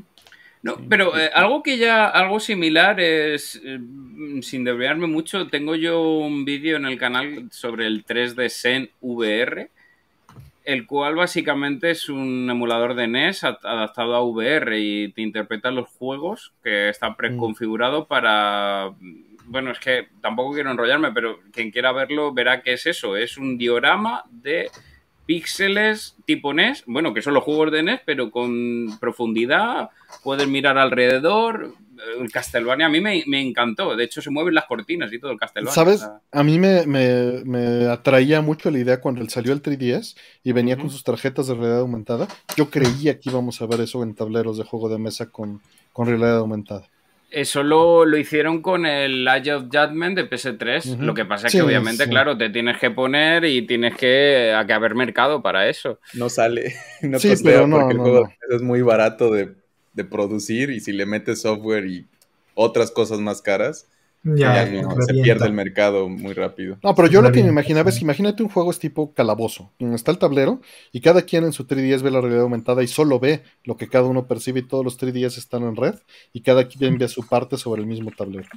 No, 0.64 0.78
pero 0.88 1.18
eh, 1.18 1.32
algo 1.34 1.64
que 1.64 1.78
ya, 1.78 2.08
algo 2.08 2.40
similar 2.40 3.00
es, 3.00 3.60
eh, 3.64 3.80
sin 4.42 4.64
debrayarme 4.64 5.08
mucho, 5.08 5.48
tengo 5.48 5.76
yo 5.76 6.02
un 6.02 6.46
vídeo 6.46 6.78
en 6.78 6.86
el 6.86 7.00
canal 7.00 7.48
sobre 7.52 7.88
el 7.88 8.06
3D 8.06 8.50
Zen 8.50 8.92
VR 9.02 9.72
el 10.64 10.86
cual 10.86 11.16
básicamente 11.16 11.92
es 11.92 12.10
un 12.10 12.50
emulador 12.50 12.96
de 12.96 13.08
NES 13.08 13.44
adaptado 13.44 14.16
a 14.16 14.24
VR 14.24 14.80
y 14.80 15.12
te 15.12 15.22
interpreta 15.22 15.72
los 15.72 15.90
juegos 15.90 16.54
que 16.64 16.90
está 16.90 17.16
preconfigurado 17.16 18.06
para... 18.06 18.92
Bueno, 19.46 19.72
es 19.72 19.80
que 19.80 20.08
tampoco 20.22 20.54
quiero 20.54 20.72
enrollarme, 20.72 21.12
pero 21.12 21.40
quien 21.52 21.72
quiera 21.72 21.92
verlo 21.92 22.32
verá 22.32 22.62
que 22.62 22.74
es 22.74 22.86
eso, 22.86 23.18
es 23.18 23.38
un 23.38 23.58
diorama 23.58 24.24
de 24.30 24.70
píxeles 25.32 26.18
tipo 26.26 26.54
NES, 26.54 26.84
bueno, 26.88 27.14
que 27.14 27.22
son 27.22 27.34
los 27.34 27.46
juegos 27.46 27.72
de 27.72 27.84
NES, 27.84 28.02
pero 28.06 28.32
con 28.32 29.00
profundidad, 29.00 29.90
puedes 30.26 30.46
mirar 30.46 30.78
alrededor, 30.78 31.74
el 32.20 32.30
Castlevania 32.30 32.88
a 32.88 32.90
mí 32.90 33.00
me, 33.00 33.42
encantó. 33.42 33.96
De 33.96 34.04
hecho, 34.04 34.22
se 34.22 34.30
mueven 34.30 34.56
las 34.56 34.66
cortinas 34.66 35.14
y 35.14 35.20
todo 35.20 35.32
el 35.32 35.40
Castlevania. 35.40 35.74
¿Sabes? 35.74 36.06
A 36.34 36.44
mí 36.44 36.60
me, 36.60 37.88
atraía 37.90 38.42
mucho 38.42 38.72
la 38.72 38.80
idea 38.80 39.00
cuando 39.00 39.26
salió 39.30 39.54
el 39.54 39.62
3DS 39.62 40.18
y 40.44 40.52
venía 40.52 40.76
con 40.76 40.90
sus 40.90 41.06
tarjetas 41.06 41.48
de 41.48 41.54
realidad 41.54 41.80
aumentada. 41.80 42.28
Yo 42.58 42.70
creía 42.70 43.18
que 43.18 43.30
íbamos 43.30 43.62
a 43.62 43.68
ver 43.68 43.80
eso 43.80 44.04
en 44.04 44.14
tableros 44.16 44.58
de 44.58 44.66
juego 44.66 44.90
de 44.90 44.98
mesa 44.98 45.28
con, 45.28 45.62
realidad 45.96 46.40
aumentada. 46.40 46.90
Eso 47.32 47.64
lo, 47.64 48.06
hicieron 48.18 48.62
con 48.62 48.86
el 48.86 49.28
Age 49.28 49.54
of 49.54 49.64
Judgment 49.72 50.18
de 50.18 50.30
PS3. 50.30 50.98
Lo 50.98 51.14
que 51.14 51.26
pasa 51.26 51.48
es 51.48 51.54
que, 51.54 51.62
obviamente, 51.62 52.08
claro, 52.08 52.38
te 52.38 52.50
tienes 52.50 52.78
que 52.78 52.92
poner 52.92 53.46
y 53.46 53.66
tienes 53.66 53.96
que, 53.96 54.54
que 54.68 54.74
haber 54.74 54.96
mercado 54.96 55.42
para 55.42 55.68
eso. 55.70 56.00
No 56.14 56.30
sale, 56.30 56.76
no 57.02 57.20
sí, 57.20 57.34
pero 57.44 57.66
no, 57.66 57.80
porque 57.80 57.94
el 57.94 58.00
juego 58.00 58.30
es 58.50 58.62
muy 58.62 58.82
barato 58.82 59.32
de 59.32 59.62
de 59.94 60.06
producir 60.06 60.70
y 60.70 60.80
si 60.80 60.92
le 60.92 61.06
metes 61.06 61.42
software 61.42 61.86
y 61.86 62.08
otras 62.54 62.92
cosas 62.92 63.20
más 63.20 63.42
caras, 63.42 63.88
ya, 64.24 64.66
se 64.66 65.14
pierde 65.16 65.48
el 65.48 65.54
mercado 65.54 66.08
muy 66.08 66.34
rápido. 66.34 66.78
No, 66.84 66.94
pero 66.94 67.08
yo 67.08 67.22
lo 67.22 67.32
que 67.32 67.42
me 67.42 67.50
imaginaba 67.50 67.90
es 67.90 67.98
que 67.98 68.04
imagínate 68.04 68.44
un 68.44 68.50
juego 68.50 68.70
es 68.70 68.80
tipo 68.80 69.14
calabozo, 69.14 69.72
donde 69.80 69.96
está 69.96 70.12
el 70.12 70.20
tablero 70.20 70.62
y 70.92 71.02
cada 71.02 71.24
quien 71.24 71.44
en 71.44 71.54
su 71.54 71.66
3DS 71.66 72.02
ve 72.02 72.12
la 72.12 72.22
realidad 72.22 72.44
aumentada 72.44 72.84
y 72.84 72.88
solo 72.88 73.20
ve 73.20 73.44
lo 73.64 73.78
que 73.78 73.88
cada 73.88 74.06
uno 74.06 74.28
percibe 74.28 74.60
y 74.60 74.68
todos 74.68 74.86
los 74.86 75.00
3DS 75.00 75.38
están 75.38 75.64
en 75.64 75.76
red 75.76 75.96
y 76.34 76.42
cada 76.42 76.68
quien 76.68 76.98
ve 76.98 77.08
su 77.08 77.28
parte 77.28 77.58
sobre 77.58 77.82
el 77.82 77.88
mismo 77.88 78.12
tablero. 78.16 78.48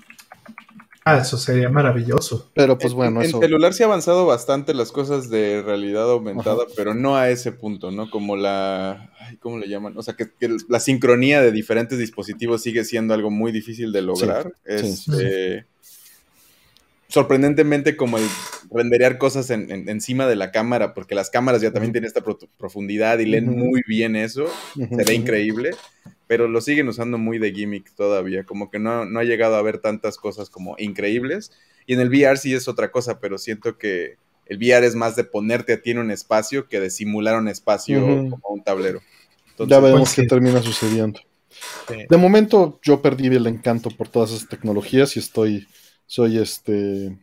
Ah, 1.07 1.19
eso 1.19 1.37
sería 1.37 1.69
maravilloso. 1.69 2.51
Pero 2.55 2.79
pues 2.79 2.95
bueno, 2.95 3.21
en, 3.23 3.31
celular 3.31 3.75
se 3.75 3.83
ha 3.83 3.87
avanzado 3.87 4.25
bastante 4.25 4.73
las 4.73 4.91
cosas 4.91 5.29
de 5.29 5.61
realidad 5.63 6.11
aumentada, 6.11 6.65
pero 6.77 6.95
no 6.95 7.17
a 7.17 7.29
ese 7.29 7.53
punto, 7.53 7.91
¿no? 7.91 8.11
Como 8.11 8.37
la... 8.37 9.11
¿Cómo 9.41 9.59
le 9.59 9.69
llaman? 9.69 9.99
O 9.99 10.03
sea, 10.03 10.15
que, 10.15 10.31
la 10.69 10.81
sincronía 10.81 11.43
de 11.43 11.53
diferentes 11.53 11.99
dispositivos 11.99 12.63
sigue 12.63 12.85
siendo 12.85 13.13
algo 13.13 13.31
muy 13.31 13.53
difícil 13.53 13.93
de 13.93 14.01
lograr. 14.01 14.55
Este, 14.65 15.67
sorprendentemente 17.15 17.97
como 17.97 18.19
el 18.19 18.25
renderear 18.73 19.19
cosas 19.19 19.49
encima 19.49 20.27
de 20.27 20.35
la 20.35 20.51
cámara, 20.51 20.95
porque 20.95 21.15
las 21.15 21.31
cámaras 21.31 21.63
ya 21.63 21.71
también 21.71 21.93
tienen 21.93 22.09
esta 22.09 22.25
profundidad 22.59 23.21
y 23.21 23.27
leen 23.27 23.57
muy 23.57 23.83
bien 23.87 24.17
eso, 24.17 24.47
se 24.75 25.05
ve 25.05 25.15
increíble, 25.15 25.71
pero 26.27 26.49
lo 26.49 26.61
siguen 26.61 26.89
usando 26.89 27.17
muy 27.17 27.39
de 27.39 27.53
gimmick 27.53 27.95
todavía, 27.95 28.43
como 28.43 28.69
que 28.69 28.81
no, 28.81 29.03
ha 29.03 29.23
llegado 29.23 29.55
a 29.55 29.63
ver 29.63 29.79
tantas 29.79 30.17
cosas 30.17 30.51
como 30.51 30.75
increíbles, 30.77 31.53
y 31.87 31.95
en 31.95 32.01
el 32.01 32.09
VR 32.09 32.37
sí 32.37 32.53
es 32.53 32.67
otra 32.67 32.91
cosa, 32.91 33.21
pero 33.21 33.39
siento 33.39 33.79
que 33.79 34.17
el 34.47 34.59
VR 34.59 34.85
es 34.85 34.97
más 34.97 35.15
de 35.15 35.23
ponerte 35.23 35.75
a 35.75 35.81
ti 35.81 35.93
en 35.93 35.99
un 35.99 36.11
espacio 36.11 36.67
que 36.67 36.81
de 36.81 36.91
simular 36.91 37.39
un 37.39 37.47
espacio 37.47 38.05
como 38.05 38.49
un 38.49 38.65
tablero. 38.65 39.01
ya 39.69 39.79
veremos 39.79 40.13
pues 40.13 40.15
qué 40.15 40.27
termina 40.27 40.61
sucediendo. 40.61 41.21
De 42.11 42.17
momento 42.17 42.81
yo 42.83 43.01
perdí 43.01 43.29
el 43.29 43.47
encanto 43.47 43.91
por 43.91 44.09
todas 44.09 44.33
esas 44.33 44.49
tecnologías 44.49 45.15
y 45.15 45.21
estoy 45.21 45.69
soy 46.07 46.39
este, 46.39 47.17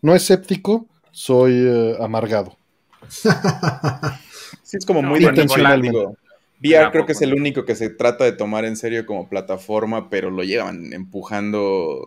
no 0.00 0.14
escéptico, 0.14 0.86
soy 1.10 1.52
eh, 1.54 1.96
amargado. 2.00 2.56
sí, 3.08 4.76
es 4.76 4.86
como 4.86 5.02
muy 5.02 5.24
intencionalmente. 5.24 6.16
VR 6.64 6.92
creo 6.92 7.06
que 7.06 7.12
es 7.12 7.22
el 7.22 7.34
único 7.34 7.64
que 7.64 7.74
se 7.74 7.90
trata 7.90 8.24
de 8.24 8.32
tomar 8.32 8.64
en 8.64 8.76
serio 8.76 9.04
como 9.04 9.28
plataforma, 9.28 10.08
pero 10.08 10.30
lo 10.30 10.44
llevan 10.44 10.92
empujando, 10.92 12.06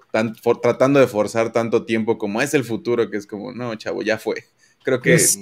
tratando 0.62 1.00
de 1.00 1.08
forzar 1.08 1.52
tanto 1.52 1.84
tiempo 1.84 2.18
como 2.18 2.42
es 2.42 2.54
el 2.54 2.64
futuro, 2.64 3.10
que 3.10 3.18
es 3.18 3.28
como, 3.28 3.52
no, 3.52 3.76
chavo, 3.76 4.02
ya 4.02 4.18
fue. 4.18 4.45
Creo 4.84 5.02
que 5.02 5.16
es, 5.16 5.38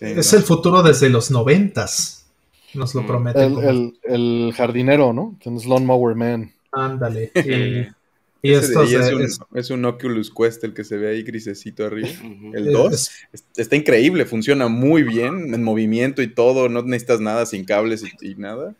es 0.00 0.32
el 0.34 0.42
futuro 0.42 0.82
desde 0.82 1.08
los 1.08 1.30
noventas, 1.30 2.26
nos 2.74 2.94
lo 2.94 3.02
mm. 3.02 3.06
prometen. 3.06 3.94
El, 4.02 4.52
jardinero, 4.54 5.14
¿no? 5.14 5.36
Que 5.40 5.48
es 5.48 5.66
Mower 5.66 6.14
Man. 6.14 6.52
Ándale. 6.72 7.32
Y 8.44 8.52
esto 8.54 8.82
es, 9.54 9.70
un, 9.70 9.84
Oculus 9.84 10.32
Quest 10.34 10.64
el 10.64 10.74
que 10.74 10.82
se 10.82 10.96
ve 10.96 11.10
ahí 11.10 11.22
grisecito 11.22 11.86
arriba. 11.86 12.08
El 12.52 12.72
2 12.72 13.10
está 13.56 13.76
increíble, 13.76 14.26
funciona 14.26 14.66
muy 14.66 15.04
bien 15.04 15.54
en 15.54 15.62
movimiento 15.62 16.22
y 16.22 16.34
todo, 16.34 16.68
no 16.68 16.82
necesitas 16.82 17.20
nada 17.20 17.46
sin 17.46 17.64
cables 17.64 18.02
y, 18.20 18.34
nada. 18.34 18.74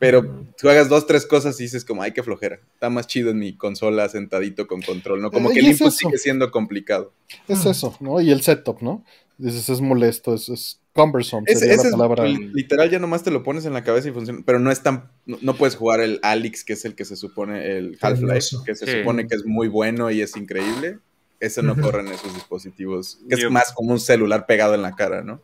Pero 0.00 0.44
tú 0.60 0.68
hagas 0.68 0.88
dos, 0.88 1.06
tres 1.06 1.24
cosas 1.24 1.58
y 1.60 1.62
dices 1.62 1.84
como, 1.84 2.02
ay, 2.02 2.12
qué 2.12 2.24
flojera. 2.24 2.58
Está 2.74 2.90
más 2.90 3.06
chido 3.06 3.30
en 3.30 3.38
mi 3.38 3.56
consola 3.56 4.08
sentadito 4.08 4.66
con 4.66 4.82
control, 4.82 5.22
¿no? 5.22 5.30
Como 5.30 5.50
que 5.50 5.60
el 5.60 5.68
input 5.68 5.92
sigue 5.92 6.18
siendo 6.18 6.50
complicado. 6.50 7.12
Es 7.46 7.64
eso, 7.64 7.96
¿no? 8.00 8.20
Y 8.20 8.32
el 8.32 8.42
setup, 8.42 8.82
¿no? 8.82 9.04
Dices, 9.38 9.68
es 9.68 9.80
molesto, 9.80 10.34
es, 10.34 10.80
cumbersome. 10.96 11.46
sería 11.54 11.76
la 11.76 11.90
palabra. 11.90 12.24
literal, 12.26 12.90
ya 12.90 12.98
nomás 12.98 13.22
te 13.22 13.30
lo 13.30 13.44
pones 13.44 13.64
en 13.66 13.72
la 13.72 13.84
cabeza 13.84 14.08
y 14.08 14.12
funciona. 14.12 14.40
Pero 14.44 14.58
no 14.58 14.72
es 14.72 14.82
tan. 14.82 15.08
No, 15.24 15.54
puedes 15.54 15.76
jugar 15.76 16.00
el 16.00 16.18
Alex, 16.22 16.64
que 16.64 16.72
es 16.72 16.84
el 16.84 16.96
que 16.96 17.04
se 17.04 17.14
supone, 17.14 17.76
el 17.78 17.96
Half-Life, 18.00 18.56
que 18.64 18.74
se 18.74 18.98
supone 18.98 19.28
que 19.28 19.36
es 19.36 19.44
muy 19.44 19.68
bueno 19.68 20.10
y 20.10 20.22
es 20.22 20.36
increíble. 20.36 20.98
Eso 21.38 21.62
no 21.62 21.76
corre 21.76 22.00
en 22.00 22.08
esos 22.08 22.34
dispositivos. 22.34 23.18
Que 23.28 23.36
es 23.36 23.50
más 23.50 23.72
como 23.72 23.92
un 23.92 24.00
celular 24.00 24.46
pegado 24.46 24.74
en 24.74 24.82
la 24.82 24.96
cara, 24.96 25.22
¿no? 25.22 25.40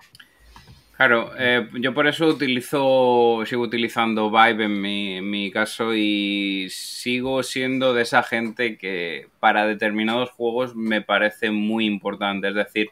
Claro, 0.97 1.33
eh, 1.37 1.69
yo 1.81 1.95
por 1.95 2.07
eso 2.07 2.29
utilizo, 2.29 3.43
sigo 3.47 3.63
utilizando 3.63 4.31
Vive 4.31 4.67
en 4.67 4.81
mi, 4.81 5.17
en 5.17 5.29
mi, 5.29 5.51
caso 5.51 5.95
y 5.97 6.69
sigo 6.71 7.43
siendo 7.43 7.93
de 7.93 8.03
esa 8.03 8.23
gente 8.23 8.79
que 8.79 9.27
para 9.41 9.67
determinados 9.67 10.31
juegos 10.31 10.77
me 10.77 11.03
parece 11.03 11.51
muy 11.51 11.87
importante. 11.87 12.51
Es 12.51 12.55
decir, 12.55 12.91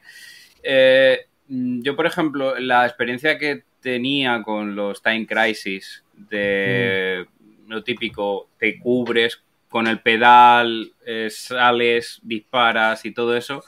eh, 0.65 1.27
yo, 1.51 1.97
por 1.97 2.07
ejemplo, 2.07 2.59
la 2.59 2.87
experiencia 2.87 3.37
que 3.37 3.65
tenía 3.81 4.43
con 4.43 4.77
los 4.77 5.03
Time 5.03 5.27
Crisis 5.27 6.05
de 6.15 7.27
mm. 7.27 7.71
lo 7.71 7.83
típico, 7.83 8.49
te 8.59 8.79
cubres 8.79 9.43
con 9.69 9.87
el 9.87 10.01
pedal 10.01 10.93
eh, 11.05 11.29
sales, 11.31 12.21
disparas 12.23 13.05
y 13.05 13.13
todo 13.13 13.37
eso. 13.37 13.65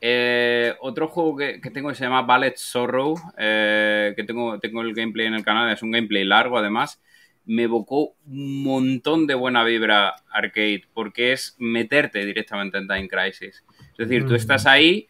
Eh, 0.00 0.74
otro 0.80 1.08
juego 1.08 1.36
que, 1.36 1.60
tengo 1.72 1.88
que 1.88 1.94
se 1.94 2.04
llama 2.04 2.22
Ballet 2.22 2.56
Sorrow, 2.56 3.14
eh, 3.38 4.12
que 4.16 4.24
tengo, 4.24 4.58
tengo 4.58 4.82
el 4.82 4.94
gameplay 4.94 5.26
en 5.26 5.34
el 5.34 5.44
canal, 5.44 5.72
es 5.72 5.82
un 5.82 5.92
gameplay 5.92 6.24
largo 6.24 6.58
además, 6.58 7.00
me 7.46 7.62
evocó 7.62 8.14
un 8.26 8.62
montón 8.62 9.26
de 9.26 9.34
buena 9.34 9.64
vibra 9.64 10.14
arcade, 10.30 10.82
porque 10.92 11.32
es 11.32 11.56
meterte 11.58 12.24
directamente 12.26 12.76
en 12.76 12.86
Time 12.86 13.08
Crisis. 13.08 13.64
Es 13.92 14.08
decir, 14.08 14.26
tú 14.26 14.32
mm. 14.32 14.36
estás 14.36 14.66
ahí 14.66 15.08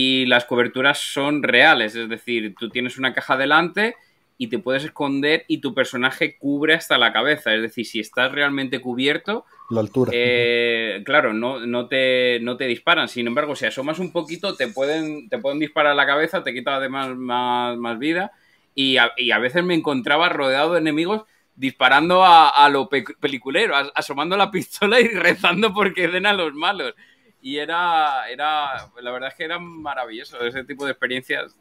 y 0.00 0.26
las 0.26 0.44
coberturas 0.44 1.00
son 1.00 1.42
reales, 1.42 1.96
es 1.96 2.08
decir, 2.08 2.54
tú 2.56 2.70
tienes 2.70 2.98
una 2.98 3.12
caja 3.12 3.36
delante 3.36 3.96
y 4.36 4.46
te 4.46 4.60
puedes 4.60 4.84
esconder 4.84 5.44
y 5.48 5.58
tu 5.58 5.74
personaje 5.74 6.38
cubre 6.38 6.74
hasta 6.74 6.98
la 6.98 7.12
cabeza. 7.12 7.52
Es 7.52 7.62
decir, 7.62 7.84
si 7.84 7.98
estás 7.98 8.30
realmente 8.30 8.80
cubierto, 8.80 9.44
la 9.70 9.80
altura. 9.80 10.12
Eh, 10.14 11.02
claro, 11.04 11.32
no, 11.32 11.66
no, 11.66 11.88
te, 11.88 12.38
no 12.42 12.56
te 12.56 12.68
disparan. 12.68 13.08
Sin 13.08 13.26
embargo, 13.26 13.56
si 13.56 13.66
asomas 13.66 13.98
un 13.98 14.12
poquito, 14.12 14.54
te 14.54 14.68
pueden, 14.68 15.28
te 15.28 15.38
pueden 15.38 15.58
disparar 15.58 15.90
a 15.90 15.96
la 15.96 16.06
cabeza, 16.06 16.44
te 16.44 16.54
quita 16.54 16.76
además 16.76 17.16
más, 17.16 17.76
más 17.76 17.98
vida. 17.98 18.30
Y 18.76 18.98
a, 18.98 19.10
y 19.16 19.32
a, 19.32 19.38
veces 19.40 19.64
me 19.64 19.74
encontraba 19.74 20.28
rodeado 20.28 20.74
de 20.74 20.78
enemigos 20.78 21.24
disparando 21.56 22.24
a, 22.24 22.50
a 22.50 22.68
lo 22.68 22.88
peliculero, 22.88 23.74
asomando 23.96 24.36
la 24.36 24.52
pistola 24.52 25.00
y 25.00 25.08
rezando 25.08 25.74
porque 25.74 26.06
den 26.06 26.26
a 26.26 26.34
los 26.34 26.54
malos 26.54 26.94
y 27.40 27.58
era, 27.58 28.28
era, 28.30 28.88
la 29.00 29.10
verdad 29.10 29.28
es 29.30 29.34
que 29.34 29.44
era 29.44 29.58
maravilloso 29.58 30.40
ese 30.40 30.64
tipo 30.64 30.84
de 30.84 30.92
experiencias, 30.92 31.54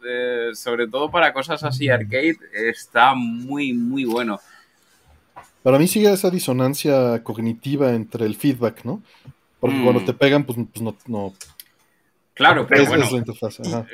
sobre 0.54 0.88
todo 0.88 1.12
para 1.12 1.34
cosas 1.34 1.64
así 1.64 1.90
arcade, 1.90 2.38
está 2.52 3.14
muy, 3.14 3.74
muy 3.74 4.06
bueno. 4.06 4.40
Para 5.64 5.78
mí 5.80 5.88
sigue 5.88 6.12
esa 6.12 6.30
disonancia 6.30 7.22
cognitiva 7.24 7.94
entre 7.94 8.26
el 8.26 8.36
feedback, 8.36 8.86
¿no? 8.86 9.02
Porque 9.60 9.82
cuando 9.82 10.02
mm. 10.02 10.06
te 10.06 10.14
pegan, 10.14 10.44
pues, 10.46 10.58
pues 10.72 10.82
no, 10.82 10.96
no, 11.08 11.34
Claro, 12.38 12.68
pero 12.68 12.86
bueno. 12.86 13.08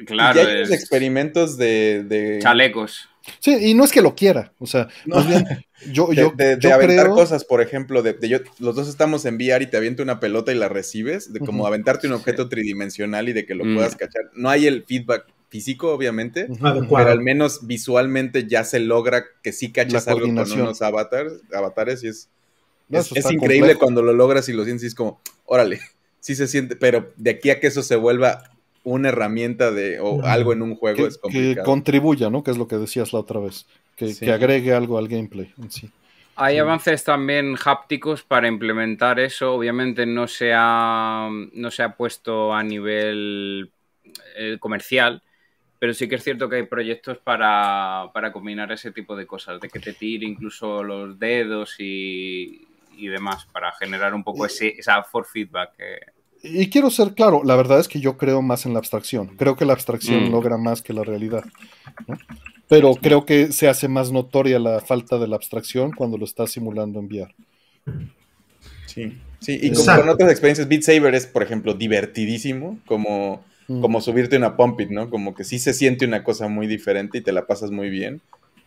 Claro, 0.06 0.42
y 0.42 0.46
hay 0.46 0.62
experimentos 0.64 1.56
de, 1.56 2.04
de, 2.04 2.40
Chalecos. 2.42 3.10
Sí, 3.40 3.56
y 3.70 3.74
no 3.74 3.84
es 3.84 3.92
que 3.92 4.02
lo 4.02 4.16
quiera, 4.16 4.54
o 4.60 4.68
sea, 4.68 4.90
más 5.06 5.28
bien, 5.28 5.46
yo, 5.92 6.08
de, 6.10 6.16
yo, 6.16 6.32
de, 6.36 6.74
aventar 6.74 7.10
cosas, 7.10 7.46
por 7.46 7.62
ejemplo, 7.62 8.02
de, 8.02 8.18
yo, 8.28 8.40
los 8.60 8.76
dos 8.76 8.90
estamos 8.90 9.26
en 9.26 9.36
VR 9.36 9.64
y 9.64 9.68
te 9.68 9.78
aviento 9.78 10.04
una 10.04 10.20
pelota 10.20 10.52
y 10.52 10.56
la 10.56 10.68
recibes, 10.68 11.32
de 11.32 11.40
como 11.40 11.66
aventarte 11.66 12.08
un 12.08 12.14
objeto 12.14 12.50
tridimensional 12.50 13.30
y 13.30 13.34
de 13.34 13.46
que 13.46 13.56
lo 13.56 13.66
mm. 13.66 13.76
puedas 13.76 13.96
cachar. 13.96 14.24
No 14.34 14.50
hay 14.50 14.68
el 14.68 14.84
feedback 14.84 15.26
físico, 15.50 15.94
obviamente, 15.94 16.48
pero 16.60 17.10
al 17.10 17.22
menos 17.22 17.66
visualmente 17.68 18.48
ya 18.48 18.64
se 18.64 18.80
logra 18.80 19.24
que 19.42 19.54
sí 19.54 19.72
cachas 19.72 20.08
algo 20.08 20.26
con 20.26 20.52
unos 20.52 20.82
avatares, 20.82 21.34
avatares 21.54 22.04
y 22.04 22.08
es, 22.08 22.30
es, 22.90 23.32
increíble 23.32 23.76
cuando 23.76 24.02
lo 24.02 24.14
logras 24.14 24.50
y 24.50 24.54
lo 24.54 24.66
sientes 24.66 24.84
y 24.84 24.88
es 24.88 24.96
como, 24.96 25.22
órale, 25.46 25.80
sí 26.20 26.36
se 26.36 26.48
siente, 26.48 26.76
pero 26.76 27.14
de 27.18 27.32
aquí 27.32 27.52
a 27.52 27.60
que 27.60 27.68
eso 27.68 27.84
se 27.84 27.96
vuelva 27.96 28.53
una 28.84 29.10
herramienta 29.10 29.72
de 29.72 30.00
o 30.00 30.24
algo 30.26 30.54
en 30.54 30.62
un 30.62 30.76
juego 30.76 31.08
es 31.08 31.18
complicado. 31.18 31.56
Que 31.56 31.64
contribuya, 31.64 32.30
¿no? 32.30 32.44
Que 32.44 32.52
es 32.52 32.58
lo 32.58 32.68
que 32.68 32.78
decías 32.78 33.14
la 33.14 33.20
otra 33.20 33.40
vez. 33.40 33.66
Que, 33.96 34.32
agregue 34.32 34.74
algo 34.74 34.98
al 34.98 35.08
gameplay 35.08 35.54
en 35.62 35.72
sí. 35.72 35.90
Hay 36.36 36.58
avances 36.58 37.04
también 37.04 37.56
hápticos 37.64 38.24
para 38.24 38.48
implementar 38.48 39.20
eso. 39.20 39.54
Obviamente 39.54 40.06
no 40.06 40.28
se 40.28 40.52
ha, 40.56 41.30
no 41.54 41.72
se 41.72 41.84
ha 41.84 41.96
puesto 41.96 42.54
a 42.54 42.64
nivel 42.64 43.72
eh, 44.36 44.58
comercial, 44.60 45.22
pero 45.78 45.94
sí 45.94 46.10
que 46.10 46.16
es 46.16 46.24
cierto 46.24 46.50
que 46.50 46.56
hay 46.58 46.64
proyectos 46.64 47.20
para, 47.20 48.10
combinar 48.34 48.72
ese 48.72 48.92
tipo 48.92 49.16
de 49.16 49.28
cosas, 49.28 49.62
de 49.62 49.70
que 49.70 49.80
te 49.80 49.94
tire 49.94 50.26
incluso 50.26 50.84
los 50.84 51.20
dedos 51.20 51.76
y, 51.78 52.66
demás, 52.98 53.46
para 53.46 53.72
generar 53.74 54.16
un 54.16 54.24
poco 54.24 54.48
ese, 54.48 54.70
esa 54.70 55.04
for 55.04 55.26
feedback. 55.26 55.74
Y 56.46 56.70
quiero 56.70 56.90
ser 56.90 57.14
claro, 57.14 57.42
la 57.46 57.56
verdad 57.56 57.80
es 57.80 57.88
que 57.88 58.02
yo 58.02 58.18
creo 58.18 58.42
más 58.42 58.66
en 58.66 58.74
la 58.74 58.80
abstracción. 58.80 59.38
Creo 59.38 59.56
que 59.56 59.64
la 59.64 59.72
abstracción 59.72 60.26
mm. 60.26 60.32
logra 60.32 60.58
más 60.58 60.82
que 60.82 60.92
la 60.92 61.04
realidad. 61.04 61.46
Pero 62.68 62.96
creo 62.96 63.26
que 63.26 63.54
se 63.54 63.70
hace 63.70 63.88
más 63.88 64.12
notoria 64.12 64.60
la 64.60 64.82
falta 64.82 65.18
de 65.18 65.28
la 65.28 65.38
abstracción 65.38 65.92
cuando 65.92 66.18
lo 66.18 66.26
estás 66.26 66.52
simulando 66.52 67.00
en 67.00 67.06
VR. 67.06 67.34
Sí, 68.88 69.18
sí, 69.40 69.58
y 69.62 69.72
como 69.72 69.86
con 69.86 70.10
otras 70.10 70.32
experiencias, 70.32 70.68
Beat 70.68 70.84
Saber 70.84 71.16
es, 71.16 71.28
por 71.28 71.44
ejemplo, 71.44 71.76
divertidísimo, 71.76 72.78
como, 72.86 73.44
mm. 73.70 73.80
como 73.80 74.02
subirte 74.02 74.36
una 74.36 74.58
Pump 74.58 74.82
It, 74.82 74.90
¿no? 74.90 75.10
Como 75.10 75.34
que 75.34 75.46
sí 75.46 75.60
se 75.60 75.74
siente 75.74 76.06
una 76.06 76.26
cosa 76.26 76.50
muy 76.50 76.68
diferente 76.68 77.20
y 77.20 77.22
te 77.22 77.32
la 77.32 77.48
pasas 77.48 77.72
muy 77.72 77.90
bien. 77.90 78.22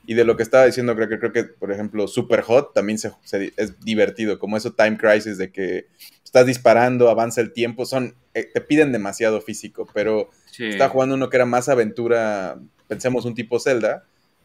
Y 0.06 0.14
de 0.14 0.24
lo 0.24 0.36
que 0.36 0.44
estaba 0.44 0.64
diciendo, 0.64 0.94
creo 0.94 1.08
que, 1.08 1.18
creo 1.18 1.32
que 1.32 1.44
por 1.44 1.72
ejemplo, 1.72 2.08
Super 2.08 2.40
Hot 2.40 2.72
también 2.72 2.98
se, 2.98 3.12
es 3.56 3.80
divertido, 3.80 4.38
como 4.38 4.56
eso 4.56 4.72
Time 4.72 4.96
Crisis 4.96 5.36
de 5.36 5.50
que 5.50 5.86
estás 6.26 6.44
disparando, 6.44 7.08
avanza 7.08 7.40
el 7.40 7.52
tiempo, 7.52 7.86
son, 7.86 8.16
eh, 8.34 8.50
te 8.52 8.60
piden 8.60 8.90
demasiado 8.90 9.40
físico, 9.40 9.86
pero 9.94 10.28
está 10.58 10.88
jugando 10.88 11.14
uno 11.14 11.30
que 11.30 11.36
era 11.36 11.46
más 11.46 11.68
aventura, 11.68 12.58
pensemos 12.88 13.24
un 13.24 13.34
tipo 13.34 13.60
Zelda, 13.60 14.04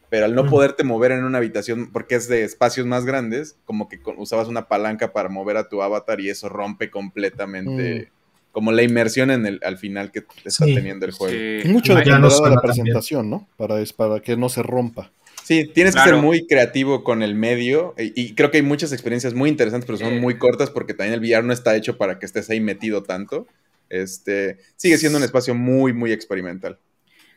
pero 0.10 0.26
al 0.26 0.36
no 0.36 0.46
poderte 0.46 0.84
mover 0.84 1.12
en 1.12 1.24
una 1.24 1.40
habitación, 1.40 1.92
porque 1.92 2.16
es 2.16 2.28
de 2.28 2.44
espacios 2.44 2.86
más 2.86 3.04
grandes, 3.06 3.58
como 3.66 3.90
que 3.90 4.00
usabas 4.18 4.48
una 4.48 4.68
palanca 4.68 5.12
para 5.12 5.28
mover 5.28 5.58
a 5.58 5.70
tu 5.70 5.82
avatar 5.82 6.22
y 6.22 6.30
eso 6.30 6.50
rompe 6.50 6.92
completamente. 6.92 8.10
Mm. 8.12 8.22
Como 8.52 8.74
la 8.74 8.84
inmersión 8.84 9.32
en 9.32 9.46
el, 9.46 9.60
al 9.64 9.78
final 9.78 10.12
que 10.12 10.26
está 10.44 10.66
teniendo 10.66 11.06
el 11.06 11.14
juego. 11.14 11.34
Sí. 11.64 11.70
Mucho 11.70 11.96
de 11.96 12.06
la 12.06 12.62
presentación, 12.62 13.30
¿no? 13.30 13.48
Para, 13.56 13.82
para 13.96 14.20
que 14.20 14.36
no 14.36 14.50
se 14.50 14.62
rompa. 14.62 15.12
Sí, 15.52 15.68
tienes 15.68 15.96
que 15.96 16.02
ser 16.02 16.16
muy 16.16 16.48
creativo 16.48 17.04
con 17.04 17.22
el 17.22 17.36
medio 17.36 17.94
y, 17.98 18.36
creo 18.36 18.52
que 18.52 18.60
hay 18.60 18.64
muchas 18.64 18.94
experiencias 18.94 19.34
muy 19.34 19.50
interesantes, 19.50 19.86
pero 19.86 19.98
son 19.98 20.22
muy 20.22 20.38
cortas 20.38 20.70
porque 20.70 20.94
también 20.94 21.16
el 21.16 21.20
VR 21.20 21.46
no 21.46 21.52
está 21.52 21.76
hecho 21.76 21.98
para 21.98 22.20
que 22.20 22.26
estés 22.26 22.50
ahí 22.50 22.62
metido 22.62 23.04
tanto. 23.04 23.48
Este, 23.90 24.60
sigue 24.78 24.98
siendo 24.98 25.18
un 25.18 25.26
espacio 25.26 25.54
muy, 25.54 25.92
muy 25.92 26.14
experimental. 26.14 26.80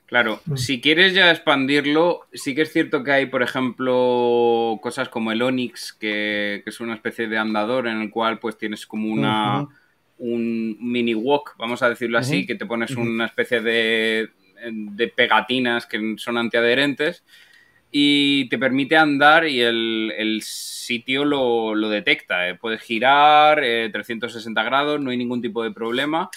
Claro, 0.06 0.40
mm. 0.46 0.56
si 0.56 0.80
quieres 0.80 1.12
ya 1.12 1.28
expandirlo, 1.32 2.20
sí 2.32 2.54
que 2.54 2.62
es 2.62 2.72
cierto 2.72 3.02
que 3.02 3.10
hay, 3.10 3.26
por 3.26 3.42
ejemplo, 3.42 4.78
cosas 4.80 5.08
como 5.08 5.32
el 5.32 5.42
Onix, 5.42 5.92
que, 5.92 6.62
es 6.64 6.78
una 6.78 6.94
especie 6.94 7.26
de 7.26 7.36
andador 7.36 7.88
en 7.88 8.00
el 8.00 8.10
cual 8.10 8.38
pues 8.38 8.56
tienes 8.56 8.86
como 8.86 9.08
una, 9.08 9.66
un 10.18 10.76
mini 10.78 11.16
walk, 11.16 11.56
vamos 11.58 11.82
a 11.82 11.88
decirlo 11.88 12.18
así, 12.18 12.46
que 12.46 12.54
te 12.54 12.64
pones 12.64 12.92
una 12.92 13.26
especie 13.26 13.60
de, 13.60 14.30
de 14.70 15.08
pegatinas 15.08 15.86
que 15.86 16.14
son 16.16 16.38
antiadherentes 16.38 17.24
y 17.96 18.48
te 18.48 18.58
permite 18.58 18.96
andar 18.96 19.46
y 19.46 19.60
el, 19.60 20.40
sitio 20.42 21.24
lo, 21.24 21.88
detecta. 21.88 22.48
Eh. 22.48 22.56
Puedes 22.56 22.82
girar 22.82 23.60
360 23.60 24.60
eh, 24.60 24.64
grados, 24.64 25.00
no 25.00 25.10
hay 25.10 25.16
ningún 25.16 25.40
tipo 25.40 25.62
de 25.62 25.70
problema. 25.70 26.28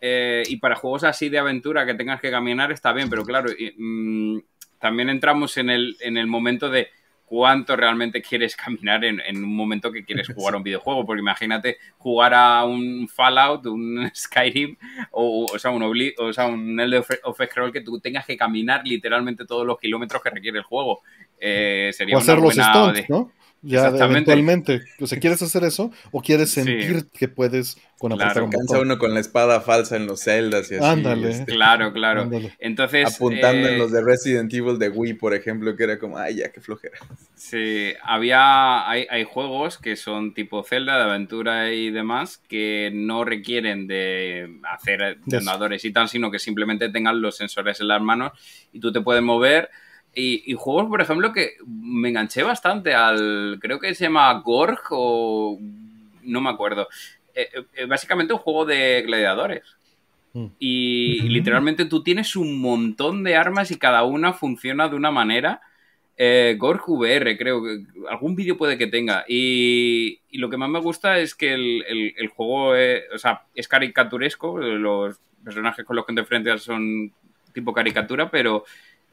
Eh, 0.00 0.44
y 0.46 0.58
para 0.58 0.76
juegos 0.76 1.02
así 1.02 1.28
de 1.28 1.40
aventura 1.40 1.84
que 1.84 1.94
tengas 1.94 2.20
que 2.20 2.30
caminar 2.30 2.70
está 2.70 2.92
bien, 2.92 3.10
pero 3.10 3.24
claro, 3.24 3.50
mm, 3.76 4.38
también 4.78 5.10
entramos 5.10 5.56
en 5.56 5.70
el, 5.70 5.96
en 5.98 6.16
el 6.16 6.28
momento 6.28 6.70
de 6.70 6.90
cuánto 7.30 7.76
realmente 7.76 8.20
quieres 8.20 8.56
caminar 8.56 9.04
en, 9.04 9.20
un 9.36 9.54
momento 9.54 9.92
que 9.92 10.04
quieres 10.04 10.26
jugar 10.34 10.54
a 10.54 10.56
un 10.56 10.64
videojuego. 10.64 11.06
Porque 11.06 11.20
imagínate 11.20 11.78
jugar 11.96 12.34
a 12.34 12.64
un 12.64 13.08
Fallout, 13.08 13.66
un 13.66 14.10
Skyrim 14.14 14.76
o, 15.12 15.46
o 15.46 15.58
sea, 15.58 15.70
un, 15.70 15.80
o 16.18 16.32
sea, 16.32 16.46
un 16.46 16.80
Elder 16.80 17.04
of 17.22 17.40
Scroll 17.40 17.72
que 17.72 17.82
tú 17.82 18.00
tengas 18.00 18.26
que 18.26 18.36
caminar 18.36 18.82
literalmente 18.84 19.46
todos 19.46 19.64
los 19.64 19.78
kilómetros 19.78 20.20
que 20.20 20.30
requiere 20.30 20.58
el 20.58 20.64
juego. 20.64 21.02
Eh, 21.38 21.90
sería 21.92 22.16
o 22.16 22.18
hacer 22.18 22.36
los 22.36 22.54
stunts, 22.54 23.08
¿no? 23.08 23.30
Ya 23.62 23.88
eventualmente. 23.88 24.82
O 25.00 25.06
sea, 25.06 25.18
¿quieres 25.18 25.42
hacer 25.42 25.64
eso? 25.64 25.92
¿O 26.12 26.22
quieres 26.22 26.50
sentir 26.50 27.06
que 27.12 27.28
puedes 27.28 27.76
con 28.00 28.16
claro, 28.16 28.48
cansa 28.48 28.80
uno 28.80 28.96
con 28.96 29.12
la 29.12 29.20
espada 29.20 29.60
falsa 29.60 29.94
en 29.94 30.06
los 30.06 30.20
celdas 30.20 30.72
y 30.72 30.76
así. 30.76 30.82
Ándale. 30.82 31.32
Este, 31.32 31.52
claro, 31.52 31.92
claro. 31.92 32.30
Entonces. 32.58 33.14
Apuntando 33.14 33.68
en 33.68 33.74
eh, 33.74 33.76
los 33.76 33.92
de 33.92 34.02
Resident 34.02 34.50
Evil 34.54 34.78
de 34.78 34.88
Wii, 34.88 35.14
por 35.14 35.34
ejemplo, 35.34 35.76
que 35.76 35.84
era 35.84 35.98
como, 35.98 36.16
ay, 36.16 36.36
ya, 36.36 36.50
qué 36.50 36.62
flojera. 36.62 36.96
Sí, 37.34 37.92
había. 38.02 38.88
Hay, 38.88 39.06
hay 39.10 39.24
juegos 39.24 39.76
que 39.76 39.96
son 39.96 40.32
tipo 40.32 40.62
Zelda, 40.62 40.96
de 40.96 41.04
aventura 41.04 41.74
y 41.74 41.90
demás, 41.90 42.38
que 42.48 42.90
no 42.90 43.22
requieren 43.24 43.86
de 43.86 44.48
hacer 44.72 45.18
andadores 45.30 45.84
y 45.84 45.92
tal, 45.92 46.08
sino 46.08 46.30
que 46.30 46.38
simplemente 46.38 46.88
tengan 46.88 47.20
los 47.20 47.36
sensores 47.36 47.82
en 47.82 47.88
las 47.88 48.00
manos 48.00 48.32
y 48.72 48.80
tú 48.80 48.92
te 48.92 49.02
puedes 49.02 49.22
mover 49.22 49.68
y, 50.14 50.54
juegos, 50.54 50.88
por 50.88 51.00
ejemplo, 51.00 51.32
que 51.32 51.56
me 51.66 52.08
enganché 52.08 52.42
bastante 52.42 52.94
al. 52.94 53.58
Creo 53.60 53.78
que 53.78 53.94
se 53.94 54.04
llama 54.04 54.32
Gorg 54.40 54.80
o. 54.90 55.58
No 56.22 56.40
me 56.40 56.50
acuerdo. 56.50 56.88
Eh, 57.34 57.48
eh, 57.74 57.86
básicamente 57.86 58.32
un 58.32 58.40
juego 58.40 58.64
de 58.66 59.02
gladiadores. 59.06 59.62
Mm. 60.32 60.46
Y, 60.58 61.28
literalmente 61.28 61.84
tú 61.84 62.02
tienes 62.02 62.34
un 62.36 62.60
montón 62.60 63.22
de 63.22 63.36
armas 63.36 63.70
y 63.70 63.78
cada 63.78 64.04
una 64.04 64.32
funciona 64.32 64.88
de 64.88 64.96
una 64.96 65.10
manera. 65.12 65.60
Eh, 66.16 66.56
Gorg 66.58 66.82
VR, 66.86 67.38
creo 67.38 67.62
que 67.62 67.78
algún 68.10 68.34
vídeo 68.34 68.56
puede 68.56 68.76
que 68.76 68.88
tenga. 68.88 69.24
Y, 69.28 70.20
lo 70.32 70.50
que 70.50 70.56
más 70.56 70.68
me 70.68 70.80
gusta 70.80 71.18
es 71.18 71.36
que 71.36 71.54
el, 71.54 72.28
juego 72.34 72.74
es, 72.74 73.04
o 73.14 73.18
sea, 73.18 73.44
es 73.54 73.68
caricaturesco. 73.68 74.58
Los 74.58 75.20
personajes 75.44 75.84
con 75.84 75.96
los 75.96 76.04
que 76.04 76.14
te 76.14 76.20
enfrentas 76.20 76.62
son 76.62 77.12
tipo 77.54 77.72
caricatura, 77.72 78.30
pero 78.30 78.64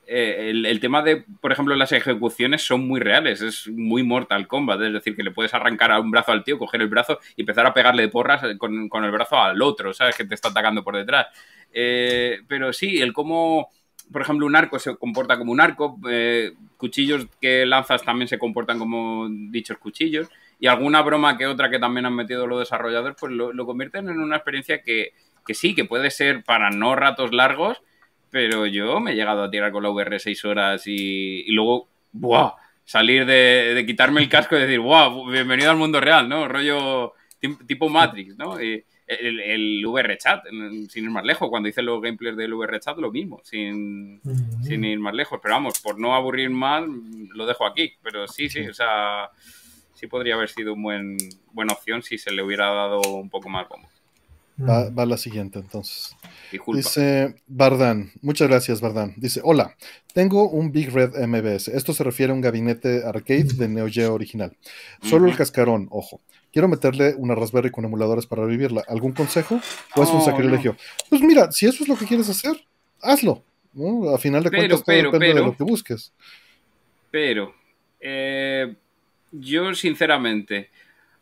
eh, 0.10 0.50
el, 0.52 0.80
tema 0.80 1.02
de, 1.02 1.26
por 1.42 1.52
ejemplo, 1.52 1.76
las 1.76 1.92
ejecuciones 1.92 2.62
son 2.62 2.88
muy 2.88 3.02
reales, 3.02 3.42
es 3.42 3.68
muy 3.68 4.04
Mortal 4.04 4.48
Kombat, 4.48 4.82
es 4.82 4.94
decir, 4.94 5.18
que 5.18 5.24
le 5.24 5.32
puedes 5.32 5.54
arrancar 5.54 5.92
a 5.92 6.00
un 6.00 6.12
brazo 6.12 6.32
al 6.32 6.46
tío, 6.46 6.58
coger 6.58 6.82
el 6.82 6.88
brazo 6.88 7.20
y 7.36 7.42
empezar 7.42 7.66
a 7.66 7.74
pegarle 7.74 8.04
de 8.04 8.08
porras 8.08 8.42
con, 8.58 8.88
con 8.88 9.04
el 9.04 9.12
brazo 9.12 9.38
al 9.38 9.62
otro, 9.62 9.94
¿sabes? 9.94 10.16
Que 10.16 10.24
te 10.24 10.34
está 10.34 10.48
atacando 10.48 10.82
por 10.82 10.96
detrás. 10.96 11.28
Eh, 11.74 12.40
pero 12.48 12.72
sí, 12.72 13.02
el 13.02 13.12
cómo, 13.12 13.70
por 14.10 14.22
ejemplo, 14.22 14.46
un 14.46 14.56
arco 14.56 14.80
se 14.80 14.96
comporta 14.96 15.38
como 15.38 15.52
un 15.52 15.60
arco, 15.60 16.00
eh, 16.10 16.54
cuchillos 16.78 17.28
que 17.42 17.66
lanzas 17.66 18.04
también 18.04 18.30
se 18.30 18.40
comportan 18.40 18.80
como 18.80 19.28
dichos 19.30 19.78
cuchillos, 19.78 20.30
y 20.58 20.68
alguna 20.68 21.02
broma 21.02 21.38
que 21.38 21.48
otra 21.48 21.70
que 21.70 21.80
también 21.80 22.06
han 22.06 22.16
metido 22.16 22.48
los 22.48 22.60
desarrolladores, 22.60 23.18
pues 23.20 23.34
lo, 23.34 23.66
convierten 23.66 24.08
en 24.08 24.20
una 24.20 24.38
experiencia 24.38 24.82
que, 24.82 25.12
que 25.46 25.54
sí, 25.54 25.76
que 25.76 25.84
puede 25.84 26.12
ser 26.12 26.44
para 26.46 26.70
no 26.70 26.96
ratos 26.96 27.34
largos, 27.34 27.82
pero 28.30 28.66
yo 28.66 29.00
me 29.00 29.12
he 29.12 29.16
llegado 29.16 29.44
a 29.44 29.52
tirar 29.52 29.72
con 29.72 29.84
la 29.84 29.90
VR 29.90 30.20
seis 30.20 30.44
horas 30.46 30.84
y, 30.86 31.46
luego, 31.52 31.90
¡buah! 32.12 32.54
Salir 32.86 33.26
de, 33.26 33.84
quitarme 33.86 34.22
el 34.22 34.30
casco 34.30 34.56
y 34.56 34.62
decir, 34.62 34.80
¡buah! 34.80 35.30
Bienvenido 35.32 35.72
al 35.72 35.78
mundo 35.78 36.00
real, 36.00 36.28
¿no? 36.28 36.48
Rollo 36.48 37.14
tipo 37.68 37.88
Matrix, 37.90 38.36
¿no? 38.36 38.58
el, 39.08 39.40
el, 39.40 39.86
VR 39.86 40.18
chat, 40.18 40.44
sin 40.90 41.06
ir 41.06 41.10
más 41.10 41.24
lejos, 41.24 41.50
cuando 41.50 41.70
hice 41.70 41.82
los 41.82 42.02
gameplays 42.02 42.36
del 42.36 42.54
VR 42.54 42.80
chat, 42.80 42.98
lo 42.98 43.12
mismo, 43.12 43.40
sin, 43.44 44.22
sin 44.62 44.84
ir 44.84 45.00
más 45.00 45.14
lejos. 45.14 45.40
Pero 45.42 45.56
vamos, 45.56 45.80
por 45.80 45.98
no 45.98 46.14
aburrir 46.14 46.50
más, 46.50 46.84
lo 47.34 47.46
dejo 47.46 47.66
aquí. 47.66 47.94
Pero 48.02 48.28
sí, 48.28 48.50
sí, 48.50 48.68
o 48.68 48.74
sea, 48.74 49.30
sí 49.94 50.08
podría 50.08 50.36
haber 50.36 50.50
sido 50.50 50.74
una 50.74 50.84
buen, 50.84 51.18
buena 51.54 51.74
opción 51.74 52.04
si 52.04 52.18
se 52.18 52.32
le 52.32 52.44
hubiera 52.44 52.68
dado 52.68 53.00
un 53.02 53.30
poco 53.30 53.48
más 53.48 53.68
como. 53.68 53.88
Va, 54.60 55.06
la 55.06 55.18
siguiente 55.18 55.60
entonces. 55.60 56.16
Dice 56.74 57.36
Bardan, 57.48 58.12
muchas 58.22 58.48
gracias 58.48 58.82
Bardan. 58.82 59.14
Dice, 59.18 59.40
hola, 59.44 59.76
tengo 60.14 60.50
un 60.50 60.72
Big 60.72 60.92
Red 60.92 61.16
MBS. 61.28 61.68
Esto 61.68 61.94
se 61.94 62.04
refiere 62.04 62.32
a 62.32 62.36
un 62.36 62.42
gabinete 62.42 63.04
arcade 63.06 63.54
de 63.54 63.68
Neo 63.68 63.88
Geo 63.88 64.14
original. 64.14 64.56
Solo 65.04 65.28
el 65.28 65.36
cascarón, 65.36 65.88
ojo. 65.92 66.22
Quiero 66.52 66.68
meterle 66.68 67.14
una 67.18 67.36
Raspberry 67.36 67.70
con 67.70 67.86
emuladores 67.86 68.26
para 68.26 68.44
revivirla. 68.44 68.84
¿Algún 68.88 69.12
consejo? 69.12 69.60
¿O 69.96 70.04
es 70.04 70.10
un 70.10 70.24
sacrilegio? 70.24 70.76
Pues 71.10 71.22
mira, 71.22 71.52
si 71.52 71.68
eso 71.68 71.84
es 71.84 71.90
lo 71.90 71.96
que 71.96 72.06
quieres 72.06 72.30
hacer, 72.30 72.60
hazlo. 73.02 73.44
A 74.12 74.18
final 74.18 74.44
de 74.44 74.50
cuentas, 74.50 74.84
todo 74.84 74.96
depende 74.96 75.34
de 75.36 75.42
lo 75.42 75.56
que 75.56 75.64
busques. 75.64 76.12
Pero, 77.12 77.54
eh, 78.00 78.74
yo 79.32 79.76
sinceramente, 79.76 80.70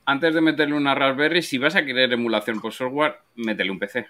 antes 0.06 0.34
de 0.34 0.42
meterle 0.42 0.75
una 0.75 0.95
Raspberry, 0.95 1.42
si 1.42 1.58
vas 1.58 1.75
a 1.75 1.84
querer 1.84 2.14
emulación 2.14 2.61
por 2.61 2.74
software, 2.74 3.17
métele 3.35 3.72
un 3.72 3.80
PC. 3.80 4.06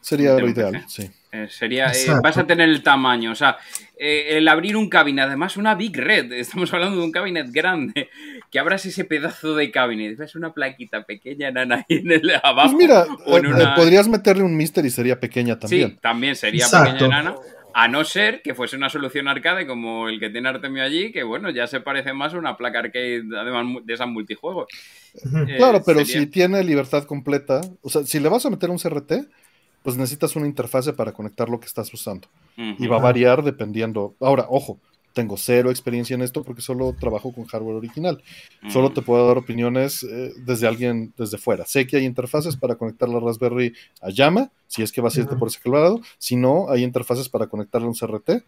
Sería 0.00 0.34
lo 0.34 0.48
ideal, 0.48 0.84
sí. 0.88 1.10
Eh, 1.30 1.46
sería, 1.50 1.92
eh, 1.92 2.06
vas 2.22 2.38
a 2.38 2.46
tener 2.46 2.66
el 2.70 2.82
tamaño, 2.82 3.32
o 3.32 3.34
sea, 3.34 3.58
eh, 3.98 4.38
el 4.38 4.48
abrir 4.48 4.76
un 4.76 4.88
cabinet, 4.88 5.26
además 5.26 5.58
una 5.58 5.74
Big 5.74 5.94
Red, 5.94 6.32
estamos 6.32 6.72
hablando 6.72 6.98
de 6.98 7.04
un 7.04 7.12
cabinet 7.12 7.48
grande, 7.50 8.08
que 8.50 8.58
abras 8.58 8.86
ese 8.86 9.04
pedazo 9.04 9.54
de 9.54 9.70
cabinet, 9.70 10.16
ves 10.16 10.34
una 10.36 10.54
plaquita 10.54 11.02
pequeña 11.02 11.50
nana 11.50 11.84
ahí 11.88 11.98
en 11.98 12.12
el 12.12 12.30
abajo. 12.42 12.74
Pues 12.74 13.44
mira, 13.44 13.74
podrías 13.74 14.08
meterle 14.08 14.44
un 14.44 14.56
Mister 14.56 14.86
y 14.86 14.90
sería 14.90 15.20
pequeña 15.20 15.58
también. 15.58 15.90
Sí, 15.90 15.98
también 16.00 16.36
sería 16.36 16.66
pequeña 16.66 17.08
nana. 17.08 17.34
A 17.74 17.86
no 17.86 18.04
ser 18.04 18.42
que 18.42 18.54
fuese 18.54 18.76
una 18.76 18.88
solución 18.88 19.28
arcade 19.28 19.66
como 19.66 20.08
el 20.08 20.18
que 20.18 20.30
tiene 20.30 20.48
Artemio 20.48 20.82
allí, 20.82 21.12
que 21.12 21.22
bueno, 21.22 21.50
ya 21.50 21.66
se 21.66 21.80
parece 21.80 22.12
más 22.12 22.34
a 22.34 22.38
una 22.38 22.56
placa 22.56 22.80
arcade 22.80 23.22
además 23.36 23.84
de 23.84 23.94
esas 23.94 24.08
multijuegos. 24.08 24.66
claro, 25.56 25.82
pero 25.84 26.04
si 26.04 26.26
tiene 26.26 26.64
libertad 26.64 27.04
completa, 27.04 27.60
o 27.82 27.88
sea, 27.88 28.04
si 28.04 28.18
le 28.20 28.28
vas 28.28 28.44
a 28.46 28.50
meter 28.50 28.70
un 28.70 28.78
CRT, 28.78 29.12
pues 29.82 29.96
necesitas 29.96 30.34
una 30.36 30.46
interfase 30.46 30.92
para 30.92 31.12
conectar 31.12 31.48
lo 31.48 31.60
que 31.60 31.66
estás 31.66 31.92
usando. 31.92 32.28
Y 32.56 32.86
va 32.88 32.96
a 32.96 33.00
variar 33.00 33.44
dependiendo. 33.44 34.14
Ahora, 34.20 34.46
ojo, 34.48 34.80
tengo 35.12 35.36
cero 35.36 35.70
experiencia 35.70 36.14
en 36.14 36.22
esto 36.22 36.42
porque 36.42 36.62
solo 36.62 36.94
trabajo 36.98 37.32
con 37.32 37.44
hardware 37.44 37.76
original. 37.76 38.22
Solo 38.70 38.92
te 38.92 39.02
puedo 39.02 39.26
dar 39.26 39.38
opiniones 39.38 40.04
eh, 40.04 40.32
desde 40.44 40.66
alguien 40.66 41.12
desde 41.16 41.38
fuera. 41.38 41.66
Sé 41.66 41.86
que 41.86 41.96
hay 41.96 42.04
interfaces 42.04 42.56
para 42.56 42.76
conectar 42.76 43.08
la 43.08 43.20
Raspberry 43.20 43.74
a 44.00 44.10
llama, 44.10 44.50
si 44.66 44.82
es 44.82 44.92
que 44.92 45.00
vas 45.00 45.16
a 45.16 45.20
irte 45.20 45.36
por 45.36 45.48
ese 45.48 45.60
lado. 45.68 46.00
Si 46.18 46.36
no, 46.36 46.70
hay 46.70 46.84
interfaces 46.84 47.28
para 47.28 47.46
conectarle 47.46 47.86
a 47.86 47.90
un 47.90 47.96
CRT 47.96 48.44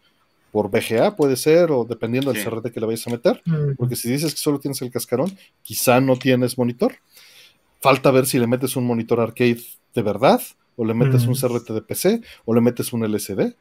por 0.51 0.69
VGA 0.69 1.15
puede 1.15 1.37
ser, 1.37 1.71
o 1.71 1.85
dependiendo 1.85 2.31
del 2.31 2.43
CRT 2.43 2.71
que 2.71 2.79
le 2.79 2.85
vayas 2.85 3.07
a 3.07 3.11
meter, 3.11 3.41
porque 3.77 3.95
si 3.95 4.11
dices 4.11 4.33
que 4.33 4.39
solo 4.39 4.59
tienes 4.59 4.81
el 4.81 4.91
cascarón, 4.91 5.31
quizá 5.61 6.01
no 6.01 6.17
tienes 6.17 6.57
monitor. 6.57 6.95
Falta 7.79 8.11
ver 8.11 8.25
si 8.25 8.37
le 8.37 8.47
metes 8.47 8.75
un 8.75 8.85
monitor 8.85 9.21
arcade 9.21 9.61
de 9.95 10.01
verdad, 10.01 10.41
o 10.75 10.85
le 10.85 10.93
metes 10.93 11.25
un 11.25 11.35
CRT 11.35 11.71
de 11.71 11.81
PC, 11.81 12.21
o 12.45 12.53
le 12.53 12.61
metes 12.61 12.91
un 12.93 13.03
LCD. 13.03 13.55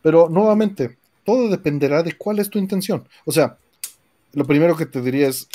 Pero 0.00 0.28
nuevamente, 0.28 0.98
todo 1.24 1.48
dependerá 1.48 2.02
de 2.02 2.12
cuál 2.12 2.38
es 2.38 2.50
tu 2.50 2.58
intención. 2.58 3.08
O 3.24 3.32
sea, 3.32 3.56
lo 4.32 4.44
primero 4.46 4.76
que 4.76 4.86
te 4.86 5.00
diría 5.00 5.28
es, 5.28 5.48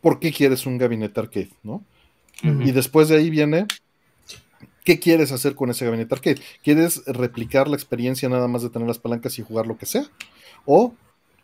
¿por 0.00 0.18
qué 0.20 0.32
quieres 0.32 0.66
un 0.66 0.78
gabinete 0.78 1.20
arcade? 1.20 1.50
¿no? 1.62 1.84
Y 2.42 2.70
después 2.70 3.08
de 3.08 3.16
ahí 3.16 3.30
viene, 3.30 3.66
¿qué 4.84 5.00
quieres 5.00 5.32
hacer 5.32 5.54
con 5.54 5.70
ese 5.70 5.84
gabinete 5.84 6.14
arcade? 6.14 6.40
¿Quieres 6.62 7.04
replicar 7.06 7.68
la 7.68 7.76
experiencia 7.76 8.28
nada 8.28 8.46
más 8.46 8.62
de 8.62 8.70
tener 8.70 8.86
las 8.86 8.98
palancas 8.98 9.38
y 9.38 9.42
jugar 9.42 9.66
lo 9.66 9.76
que 9.76 9.86
sea? 9.86 10.04
¿O 10.64 10.94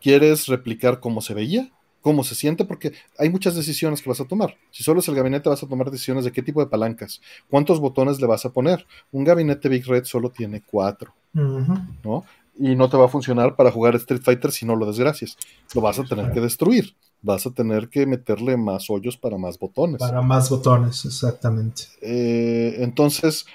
quieres 0.01 0.47
replicar 0.47 1.01
cómo 1.01 1.21
se 1.21 1.35
veía? 1.35 1.71
cómo 2.05 2.23
se 2.23 2.35
siente, 2.35 2.67
porque 2.67 2.93
hay 3.19 3.31
muchas 3.31 3.57
decisiones 3.57 4.03
que 4.03 4.11
vas 4.11 4.21
a 4.21 4.27
tomar. 4.27 4.59
Si 4.71 4.85
solo 4.85 5.01
es 5.01 5.09
el 5.09 5.15
gabinete, 5.15 5.49
vas 5.49 5.63
a 5.63 5.67
tomar 5.67 5.91
decisiones 5.91 6.27
de 6.27 6.33
qué 6.33 6.43
tipo 6.43 6.61
de 6.61 6.67
palancas, 6.67 7.23
cuántos 7.49 7.81
botones 7.81 8.21
le 8.21 8.27
vas 8.27 8.45
a 8.45 8.51
poner. 8.51 8.87
Un 9.11 9.25
gabinete 9.25 9.71
Big 9.71 9.87
Red 9.87 10.05
solo 10.05 10.29
tiene 10.29 10.61
cuatro, 10.61 11.15
¿no? 11.33 12.25
Y 12.57 12.77
no 12.77 12.89
te 12.89 12.97
va 12.97 13.07
a 13.07 13.09
funcionar 13.09 13.57
para 13.57 13.71
jugar 13.71 13.95
Street 13.97 14.23
Fighter 14.23 14.53
si 14.53 14.65
no 14.65 14.77
lo 14.77 14.87
desgracias. 14.87 15.37
Lo 15.75 15.81
vas 15.81 15.99
a 15.99 16.05
tener 16.05 16.33
que 16.33 16.41
destruir. 16.41 16.95
Vas 17.21 17.47
a 17.47 17.51
tener 17.51 17.89
que 17.89 18.07
meterle 18.07 18.57
más 18.57 18.91
hoyos 18.91 19.17
para 19.17 19.39
más 19.39 19.59
botones. 19.59 19.99
Para 19.99 20.23
más 20.23 20.51
botones, 20.51 21.05
exactamente. 21.05 21.85
Eh, 22.01 22.77
entonces, 22.79 23.47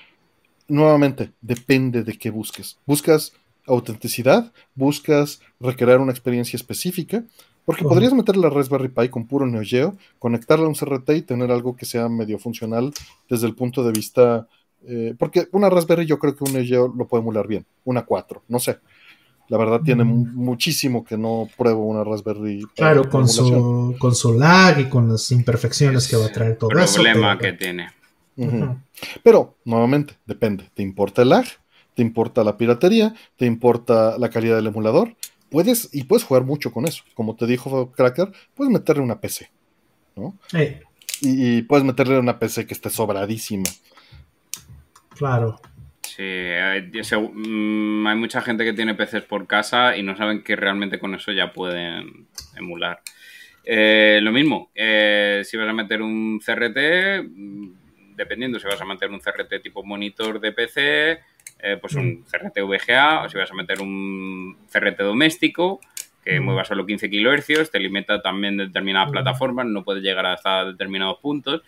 nuevamente, 0.67 1.31
depende 1.41 2.03
de 2.03 2.17
qué 2.17 2.29
busques. 2.29 2.77
¿Buscas 2.85 3.33
autenticidad? 3.65 4.51
¿Buscas 4.75 5.39
recrear 5.59 5.99
una 5.99 6.11
experiencia 6.11 6.57
específica? 6.57 7.23
Porque 7.69 7.83
podrías 7.83 8.13
meter 8.13 8.35
la 8.35 8.49
Raspberry 8.49 8.87
Pi 8.87 9.09
con 9.09 9.27
puro 9.27 9.45
Neo 9.45 9.61
Geo, 9.63 9.95
conectarla 10.17 10.65
a 10.65 10.69
un 10.69 10.73
CRT 10.73 11.09
y 11.11 11.21
tener 11.21 11.51
algo 11.51 11.75
que 11.75 11.85
sea 11.85 12.09
medio 12.09 12.39
funcional 12.39 12.91
desde 13.29 13.45
el 13.45 13.53
punto 13.53 13.83
de 13.83 13.91
vista. 13.91 14.47
Eh, 14.87 15.13
porque 15.17 15.47
una 15.51 15.69
Raspberry 15.69 16.05
yo 16.05 16.17
creo 16.19 16.35
que 16.35 16.43
un 16.43 16.53
Neo 16.53 16.63
Geo 16.63 16.93
lo 16.95 17.07
puede 17.07 17.21
emular 17.21 17.47
bien, 17.47 17.65
una 17.83 18.05
4, 18.05 18.43
no 18.47 18.59
sé. 18.59 18.79
La 19.49 19.57
verdad 19.57 19.81
tiene 19.83 20.03
mm. 20.03 20.35
muchísimo 20.35 21.03
que 21.03 21.17
no 21.17 21.49
pruebo 21.57 21.85
una 21.85 22.03
Raspberry. 22.03 22.63
Claro, 22.75 23.09
con 23.09 23.27
su, 23.27 23.95
con 23.97 24.13
su 24.13 24.33
lag 24.33 24.79
y 24.79 24.89
con 24.89 25.09
las 25.09 25.31
imperfecciones 25.31 26.07
que 26.07 26.17
va 26.17 26.27
a 26.27 26.31
traer 26.31 26.57
todo 26.57 26.69
eso. 26.77 26.95
problema 26.95 27.37
que 27.37 27.53
tiene. 27.53 27.89
Pero, 29.23 29.57
nuevamente, 29.65 30.13
depende. 30.25 30.69
¿Te 30.73 30.83
importa 30.83 31.23
el 31.23 31.29
lag? 31.29 31.45
¿Te 31.95 32.03
importa 32.03 32.43
la 32.43 32.57
piratería? 32.57 33.13
¿Te 33.35 33.45
importa 33.45 34.17
la 34.17 34.29
calidad 34.29 34.55
del 34.55 34.67
emulador? 34.67 35.15
puedes, 35.49 35.89
y 35.91 36.03
puedes 36.03 36.23
jugar 36.23 36.43
mucho 36.43 36.71
con 36.71 36.85
eso. 36.85 37.03
Como 37.13 37.35
te 37.35 37.45
dijo 37.45 37.91
Cracker, 37.91 38.31
puedes 38.53 38.71
meterle 38.71 39.03
una 39.03 39.19
PC, 39.19 39.49
¿no? 40.15 40.37
Y, 41.21 41.63
puedes 41.63 41.83
meterle 41.83 42.17
una 42.17 42.39
PC 42.39 42.65
que 42.65 42.73
esté 42.73 42.89
sobradísima. 42.89 43.69
Claro. 45.19 45.59
Sí, 46.01 46.23
mm, 46.23 48.07
hay, 48.07 48.15
mucha 48.15 48.39
gente 48.39 48.63
que 48.63 48.71
tiene 48.71 48.95
PCs 48.95 49.23
por 49.23 49.47
casa 49.47 49.97
y 49.97 50.01
no 50.01 50.15
saben 50.15 50.43
que 50.43 50.55
realmente 50.55 50.97
con 50.97 51.13
eso 51.13 51.33
ya 51.33 51.51
pueden 51.51 52.27
emular. 52.55 53.01
Eh, 53.65 54.21
lo 54.23 54.31
mismo, 54.31 54.71
eh, 54.73 55.41
si 55.43 55.57
vas 55.57 55.67
a 55.67 55.73
meter 55.73 56.01
un 56.01 56.39
CRT, 56.39 57.21
mm, 57.21 58.15
dependiendo 58.15 58.59
si 58.59 58.67
vas 58.67 58.79
a 58.79 58.85
meter 58.85 59.11
un 59.11 59.19
CRT 59.19 59.59
tipo 59.61 59.83
monitor 59.83 60.39
de 60.39 60.53
PC, 60.53 61.19
eh, 61.59 61.77
pues 61.81 61.95
un 61.95 62.21
mm. 62.21 62.23
CRT 62.23 62.61
VGA, 62.61 63.23
o 63.23 63.29
si 63.29 63.37
vas 63.37 63.51
a 63.51 63.55
meter 63.55 63.81
un 63.81 64.57
CRT 64.71 65.03
doméstico, 65.03 65.81
que 66.23 66.39
mueva 66.39 66.63
solo 66.63 66.85
15 66.85 67.09
kHz, 67.09 67.71
te 67.71 67.79
limita 67.79 68.21
también 68.21 68.55
determinadas 68.55 69.11
plataformas, 69.11 69.65
no 69.65 69.83
puede 69.83 69.99
llegar 69.99 70.25
hasta 70.27 70.63
determinados 70.63 71.17
puntos. 71.19 71.61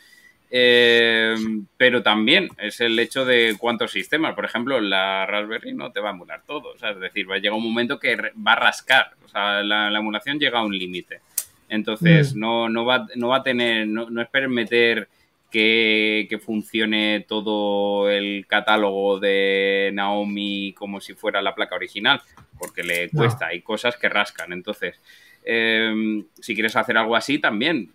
Eh, 0.53 1.33
pero 1.77 2.03
también 2.03 2.49
es 2.57 2.81
el 2.81 2.99
hecho 2.99 3.23
de 3.23 3.55
cuántos 3.57 3.91
sistemas. 3.91 4.35
Por 4.35 4.45
ejemplo, 4.45 4.81
la 4.81 5.25
Raspberry 5.25 5.73
no 5.73 5.91
te 5.91 6.01
va 6.01 6.09
a 6.09 6.13
emular 6.13 6.43
todo. 6.45 6.75
es 6.75 6.99
decir, 6.99 7.30
va 7.30 7.35
a 7.35 7.38
llegar 7.39 7.57
un 7.57 7.63
momento 7.63 7.99
que 7.99 8.15
va 8.15 8.53
a 8.53 8.57
rascar. 8.57 9.11
O 9.23 9.30
sea, 9.30 9.63
la, 9.63 9.97
emulación 9.97 10.39
llega 10.39 10.59
a 10.59 10.65
un 10.65 10.77
límite. 10.77 11.21
Entonces, 11.69 12.35
no, 12.35 12.67
no, 12.67 12.83
va, 12.83 13.07
no 13.15 13.30
va 13.30 13.38
a 13.38 13.43
tener, 13.43 13.88
no, 13.88 14.09
no 14.09 14.21
esperes 14.21 14.49
meter 14.49 15.07
que, 15.51 16.39
funcione 16.43 17.25
todo 17.27 18.09
el 18.09 18.45
catálogo 18.47 19.19
de 19.19 19.91
Naomi 19.93 20.73
como 20.73 21.01
si 21.01 21.13
fuera 21.13 21.41
la 21.41 21.53
placa 21.53 21.75
original, 21.75 22.21
porque 22.57 22.83
le 22.83 23.09
cuesta, 23.09 23.47
hay 23.47 23.61
cosas 23.61 23.97
que 23.97 24.09
rascan. 24.09 24.53
Entonces, 24.53 24.99
em, 25.43 26.25
si 26.39 26.53
quieres 26.53 26.75
hacer 26.75 26.97
algo 26.97 27.15
así, 27.15 27.38
también 27.38 27.91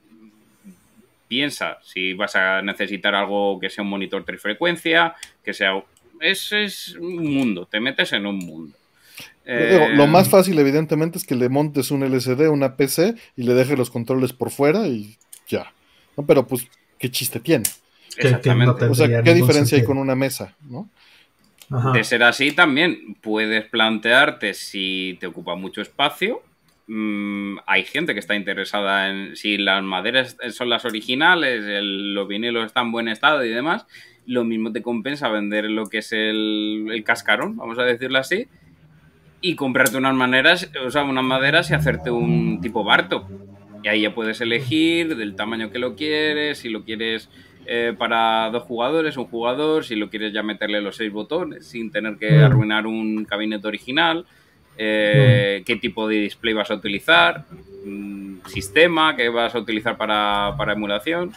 piensa 1.28 1.78
si 1.82 2.12
vas 2.12 2.36
a 2.36 2.62
necesitar 2.62 3.14
algo 3.14 3.58
que 3.58 3.70
sea 3.70 3.84
un 3.84 3.90
monitor 3.90 4.24
trifrecuencia, 4.24 5.14
que 5.44 5.52
sea... 5.52 5.82
Es, 6.20 6.50
es 6.52 6.96
un 6.98 7.34
mundo, 7.34 7.66
te 7.66 7.78
metes 7.78 8.12
en 8.14 8.26
un 8.26 8.38
mundo. 8.38 8.74
lo 9.44 10.05
eh, 10.05 10.06
más 10.08 10.30
fácil, 10.30 10.58
evidentemente, 10.58 11.18
es 11.18 11.26
que 11.26 11.34
le 11.34 11.50
montes 11.50 11.90
un 11.90 12.02
LCD, 12.02 12.48
una 12.48 12.76
PC 12.76 13.16
y 13.36 13.42
le 13.42 13.52
dejes 13.52 13.76
los 13.76 13.90
controles 13.90 14.32
por 14.32 14.50
fuera 14.50 14.86
y 14.86 15.18
ya. 15.46 15.72
¿No? 16.16 16.24
Pero 16.24 16.46
pues, 16.46 16.66
¿qué 16.98 17.10
chiste 17.10 17.38
tiene? 17.38 17.64
Exactamente. 18.16 18.86
o 18.86 18.94
sea, 18.94 19.22
¿qué 19.22 19.34
diferencia 19.34 19.76
hay 19.76 19.84
con 19.84 19.98
una 19.98 20.14
mesa? 20.14 20.55
¿no? 20.70 20.88
De 21.92 22.05
ser 22.05 22.22
así, 22.22 22.52
también 22.52 23.16
puedes 23.20 23.64
plantearte 23.66 24.55
si 24.55 25.16
te 25.20 25.26
ocupa 25.26 25.56
mucho 25.56 25.82
espacio. 25.82 26.42
Mm, 26.89 27.58
hay 27.66 27.82
gente 27.84 28.15
que 28.15 28.20
está 28.20 28.36
interesada 28.36 29.08
en 29.10 29.34
si 29.34 29.58
las 29.58 29.82
maderas 29.82 30.36
son 30.50 30.68
las 30.68 30.84
originales, 30.84 31.65
los 31.82 32.28
vinilos 32.28 32.66
están 32.66 32.86
en 32.86 32.92
buen 32.92 33.08
estado 33.08 33.44
y 33.44 33.48
demás. 33.48 33.86
Lo 34.26 34.44
mismo 34.44 34.73
te 34.73 34.82
compensa 34.82 35.28
vender 35.28 35.70
lo 35.70 35.86
que 35.86 35.98
es 35.98 36.12
el, 36.12 37.02
cascarón, 37.05 37.56
vamos 37.56 37.78
a 37.78 37.84
decirlo 37.84 38.18
así, 38.18 38.48
y 39.40 39.55
comprarte 39.55 39.97
unas 39.97 40.15
maneras, 40.15 40.70
o 40.84 40.90
sea, 40.90 41.05
unas 41.05 41.24
maderas 41.24 41.70
y 41.70 41.74
hacerte 41.74 42.10
un 42.10 42.60
tipo 42.60 42.84
Barto. 42.84 43.28
Y 43.82 43.89
ahí 43.89 44.02
ya 44.02 44.15
puedes 44.15 44.40
elegir 44.40 45.16
del 45.16 45.36
tamaño 45.36 45.70
que 45.70 45.78
lo 45.78 45.94
quieres, 45.94 46.58
si 46.58 46.68
lo 46.68 46.84
quieres 46.84 47.28
eh, 47.66 47.94
para 47.97 48.50
dos 48.50 48.65
jugadores, 48.65 49.16
un 49.16 49.26
jugador, 49.26 49.84
si 49.84 49.97
lo 49.97 50.08
quieres 50.08 50.32
ya 50.32 50.42
meterle 50.42 50.81
los 50.81 50.97
seis 50.97 51.12
botones 51.12 51.66
sin 51.66 51.90
tener 51.90 52.16
que 52.16 52.31
mm. 52.31 52.44
arruinar 52.44 52.86
un 52.86 53.24
gabinete 53.24 53.66
original, 53.66 54.24
eh, 54.78 55.62
qué 55.64 55.76
tipo 55.76 56.08
de 56.08 56.16
display 56.16 56.55
vas 56.55 56.70
a 56.70 56.74
utilizar, 56.74 57.44
mm, 57.84 58.38
sistema 58.46 59.16
que 59.16 59.28
vas 59.28 59.55
a 59.55 59.58
utilizar 59.58 59.96
para, 59.96 60.72
emulación. 60.72 61.32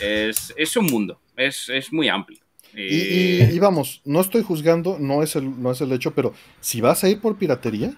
Es, 0.00 0.76
un 0.76 0.86
mundo, 0.86 1.18
es, 1.36 1.92
muy 1.92 2.08
amplio. 2.08 2.38
Y, 2.74 3.58
vamos, 3.58 4.02
no 4.04 4.20
estoy 4.20 4.42
juzgando, 4.42 4.98
no 4.98 5.22
es, 5.22 5.36
el, 5.36 5.62
no 5.62 5.70
es 5.70 5.80
el 5.80 5.92
hecho, 5.92 6.12
pero 6.12 6.34
si 6.60 6.82
vas 6.82 7.02
a 7.04 7.08
ir 7.08 7.20
por 7.20 7.38
piratería, 7.38 7.94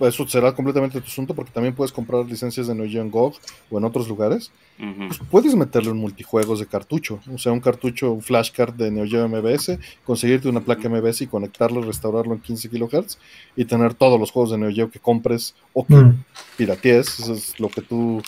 eso 0.00 0.26
será 0.28 0.52
completamente 0.52 1.00
tu 1.00 1.06
asunto 1.06 1.34
porque 1.34 1.52
también 1.52 1.74
puedes 1.74 1.92
comprar 1.92 2.24
licencias 2.26 2.66
de 2.66 2.74
Neo 2.74 2.88
Geo 2.88 3.02
en 3.02 3.10
GOG 3.10 3.34
o 3.70 3.78
en 3.78 3.84
otros 3.84 4.08
lugares 4.08 4.50
pues 4.78 5.18
puedes 5.28 5.56
meterle 5.56 5.90
un 5.90 5.98
multijuegos 5.98 6.60
de 6.60 6.66
cartucho, 6.66 7.18
o 7.32 7.36
sea, 7.36 7.50
un 7.50 7.58
cartucho, 7.58 8.12
un 8.12 8.22
flashcard 8.22 8.74
de 8.74 8.92
Neo 8.92 9.06
Geo 9.06 9.28
MBS, 9.28 9.76
conseguirte 10.04 10.48
una 10.48 10.60
placa 10.60 10.88
MBS 10.88 11.22
y 11.22 11.26
conectarlo, 11.26 11.82
restaurarlo 11.82 12.34
en 12.34 12.40
15 12.40 12.68
kHz 12.70 13.18
y 13.56 13.64
tener 13.64 13.94
todos 13.94 14.20
los 14.20 14.30
juegos 14.30 14.52
de 14.52 14.58
Neo 14.58 14.70
Geo 14.70 14.88
que 14.88 15.00
compres 15.00 15.56
o 15.72 15.84
que 15.84 15.96
mm. 15.96 16.24
piratees, 16.56 17.18
eso 17.18 17.34
es 17.34 17.58
lo 17.58 17.68
que 17.68 17.82
tú, 17.82 18.22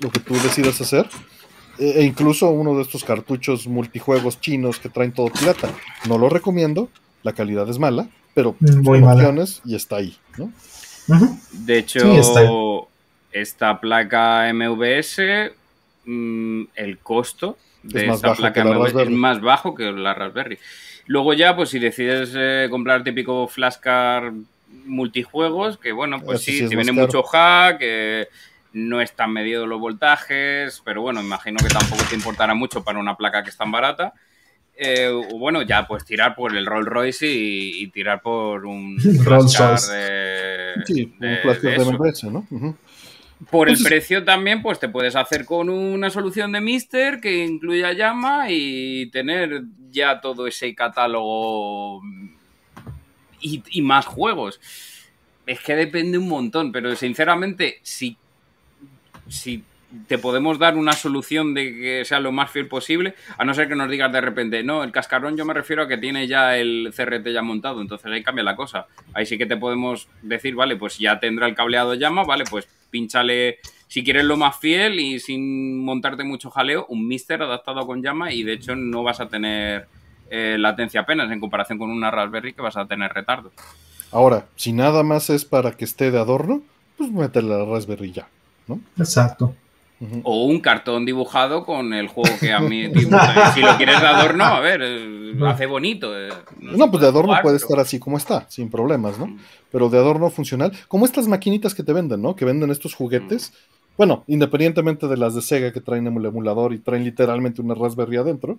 lo 0.00 0.10
que 0.10 0.20
tú 0.20 0.34
decidas 0.34 0.80
hacer. 0.80 1.08
E, 1.76 2.00
e 2.00 2.04
incluso 2.04 2.50
uno 2.50 2.76
de 2.76 2.82
estos 2.82 3.02
cartuchos 3.02 3.66
multijuegos 3.66 4.40
chinos 4.40 4.78
que 4.78 4.88
traen 4.88 5.10
todo 5.10 5.26
pirata. 5.28 5.68
No 6.08 6.18
lo 6.18 6.28
recomiendo, 6.28 6.88
la 7.24 7.32
calidad 7.32 7.68
es 7.68 7.80
mala, 7.80 8.08
pero 8.32 8.54
mm, 8.60 8.82
Muy 8.82 9.02
opciones 9.02 9.60
y 9.64 9.74
está 9.74 9.96
ahí, 9.96 10.16
¿no? 10.38 10.52
De 11.52 11.78
hecho, 11.78 12.88
esta 13.32 13.80
placa 13.80 14.48
MVS 14.52 15.52
Mm, 16.06 16.66
el 16.76 16.98
costo 16.98 17.58
de 17.82 18.06
esta 18.06 18.32
placa 18.34 18.62
es 19.02 19.10
más 19.10 19.40
bajo 19.40 19.74
que 19.74 19.90
la 19.90 20.14
Raspberry. 20.14 20.56
Luego 21.06 21.34
ya, 21.34 21.56
pues 21.56 21.70
si 21.70 21.80
decides 21.80 22.32
eh, 22.36 22.68
comprar 22.70 23.02
típico 23.02 23.48
flashcard 23.48 24.32
multijuegos, 24.84 25.78
que 25.78 25.90
bueno, 25.90 26.22
pues 26.22 26.42
sí, 26.42 26.68
tiene 26.68 26.92
mucho 26.92 27.24
hack, 27.24 27.78
que 27.78 28.28
no 28.72 29.00
están 29.00 29.32
medidos 29.32 29.68
los 29.68 29.80
voltajes, 29.80 30.80
pero 30.84 31.02
bueno, 31.02 31.20
imagino 31.20 31.58
que 31.58 31.74
tampoco 31.74 32.04
te 32.08 32.14
importará 32.14 32.54
mucho 32.54 32.84
para 32.84 33.00
una 33.00 33.16
placa 33.16 33.42
que 33.42 33.50
es 33.50 33.56
tan 33.56 33.72
barata. 33.72 34.12
Eh, 34.78 35.10
bueno, 35.34 35.62
ya 35.62 35.86
pues 35.86 36.04
tirar 36.04 36.34
por 36.34 36.54
el 36.54 36.66
Rolls 36.66 36.86
Royce 36.86 37.26
y, 37.26 37.86
tirar 37.88 38.20
por 38.20 38.66
un 38.66 38.98
flashcard 39.24 39.80
de, 39.90 40.74
sí, 40.84 41.14
un 41.18 41.36
flashcard 41.42 42.22
de, 42.22 42.30
¿no? 42.30 42.76
Por 43.50 43.68
el 43.68 43.78
precio 43.82 44.24
también, 44.24 44.62
pues 44.62 44.78
te 44.78 44.88
puedes 44.88 45.14
hacer 45.14 45.44
con 45.44 45.68
una 45.68 46.10
solución 46.10 46.52
de 46.52 46.60
Mister 46.60 47.20
que 47.20 47.44
incluya 47.44 47.92
llama 47.92 48.46
y 48.50 49.06
tener 49.10 49.62
ya 49.90 50.20
todo 50.20 50.46
ese 50.46 50.74
catálogo 50.74 52.02
y, 53.40 53.82
más 53.82 54.06
juegos. 54.06 54.60
Es 55.46 55.60
que 55.60 55.76
depende 55.76 56.18
un 56.18 56.28
montón, 56.28 56.72
pero 56.72 56.94
sinceramente, 56.96 57.78
si, 57.82 58.16
si 59.28 59.62
te 60.06 60.18
podemos 60.18 60.58
dar 60.58 60.76
una 60.76 60.92
solución 60.92 61.54
de 61.54 61.72
que 61.72 62.04
sea 62.04 62.20
lo 62.20 62.32
más 62.32 62.50
fiel 62.50 62.68
posible, 62.68 63.14
a 63.38 63.44
no 63.44 63.54
ser 63.54 63.68
que 63.68 63.76
nos 63.76 63.90
digas 63.90 64.12
de 64.12 64.20
repente, 64.20 64.62
no, 64.62 64.82
el 64.82 64.92
cascarón 64.92 65.36
yo 65.36 65.44
me 65.44 65.54
refiero 65.54 65.82
a 65.82 65.88
que 65.88 65.98
tiene 65.98 66.26
ya 66.26 66.56
el 66.56 66.92
CRT 66.94 67.28
ya 67.28 67.42
montado, 67.42 67.80
entonces 67.80 68.10
ahí 68.10 68.22
cambia 68.22 68.44
la 68.44 68.56
cosa. 68.56 68.86
Ahí 69.14 69.26
sí 69.26 69.38
que 69.38 69.46
te 69.46 69.56
podemos 69.56 70.08
decir, 70.22 70.54
vale, 70.54 70.76
pues 70.76 70.98
ya 70.98 71.18
tendrá 71.20 71.46
el 71.46 71.54
cableado 71.54 71.94
llama, 71.94 72.24
vale, 72.24 72.44
pues 72.50 72.68
pinchale, 72.90 73.58
si 73.88 74.02
quieres 74.04 74.24
lo 74.24 74.36
más 74.36 74.58
fiel 74.58 74.98
y 75.00 75.20
sin 75.20 75.84
montarte 75.84 76.24
mucho 76.24 76.50
jaleo, 76.50 76.86
un 76.88 77.06
Mister 77.06 77.42
adaptado 77.42 77.86
con 77.86 78.02
llama 78.02 78.32
y 78.32 78.42
de 78.42 78.54
hecho 78.54 78.74
no 78.76 79.02
vas 79.02 79.20
a 79.20 79.28
tener 79.28 79.86
eh, 80.30 80.56
latencia 80.58 81.02
apenas 81.02 81.30
en 81.30 81.40
comparación 81.40 81.78
con 81.78 81.90
una 81.90 82.10
Raspberry 82.10 82.52
que 82.52 82.62
vas 82.62 82.76
a 82.76 82.86
tener 82.86 83.12
retardo. 83.12 83.52
Ahora, 84.10 84.46
si 84.56 84.72
nada 84.72 85.02
más 85.02 85.30
es 85.30 85.44
para 85.44 85.72
que 85.72 85.84
esté 85.84 86.10
de 86.10 86.18
adorno, 86.18 86.62
pues 86.96 87.10
métele 87.10 87.48
la 87.48 87.64
Raspberry 87.64 88.12
ya, 88.12 88.28
¿no? 88.66 88.80
Exacto. 88.98 89.54
O 90.24 90.44
un 90.44 90.60
cartón 90.60 91.06
dibujado 91.06 91.64
con 91.64 91.94
el 91.94 92.08
juego 92.08 92.36
que 92.38 92.52
a 92.52 92.60
mí. 92.60 92.90
si 93.54 93.60
lo 93.62 93.76
quieres 93.78 94.00
de 94.00 94.06
adorno, 94.06 94.44
a 94.44 94.60
ver, 94.60 94.82
hace 95.46 95.64
bonito. 95.66 96.16
Eh, 96.18 96.28
no, 96.60 96.90
pues 96.90 97.00
de 97.00 97.08
adorno 97.08 97.34
puede 97.42 97.56
estar 97.56 97.78
así 97.80 97.98
como 97.98 98.18
está, 98.18 98.44
sin 98.50 98.70
problemas, 98.70 99.18
¿no? 99.18 99.34
Pero 99.72 99.88
de 99.88 99.96
adorno 99.98 100.28
funcional, 100.28 100.72
como 100.88 101.06
estas 101.06 101.28
maquinitas 101.28 101.74
que 101.74 101.82
te 101.82 101.94
venden, 101.94 102.20
¿no? 102.20 102.36
Que 102.36 102.44
venden 102.44 102.70
estos 102.70 102.94
juguetes. 102.94 103.52
Bueno, 103.96 104.24
independientemente 104.26 105.08
de 105.08 105.16
las 105.16 105.34
de 105.34 105.40
Sega 105.40 105.72
que 105.72 105.80
traen 105.80 106.06
el 106.06 106.24
emulador 106.26 106.74
y 106.74 106.78
traen 106.78 107.02
literalmente 107.02 107.62
una 107.62 107.74
Raspberry 107.74 108.18
adentro. 108.18 108.58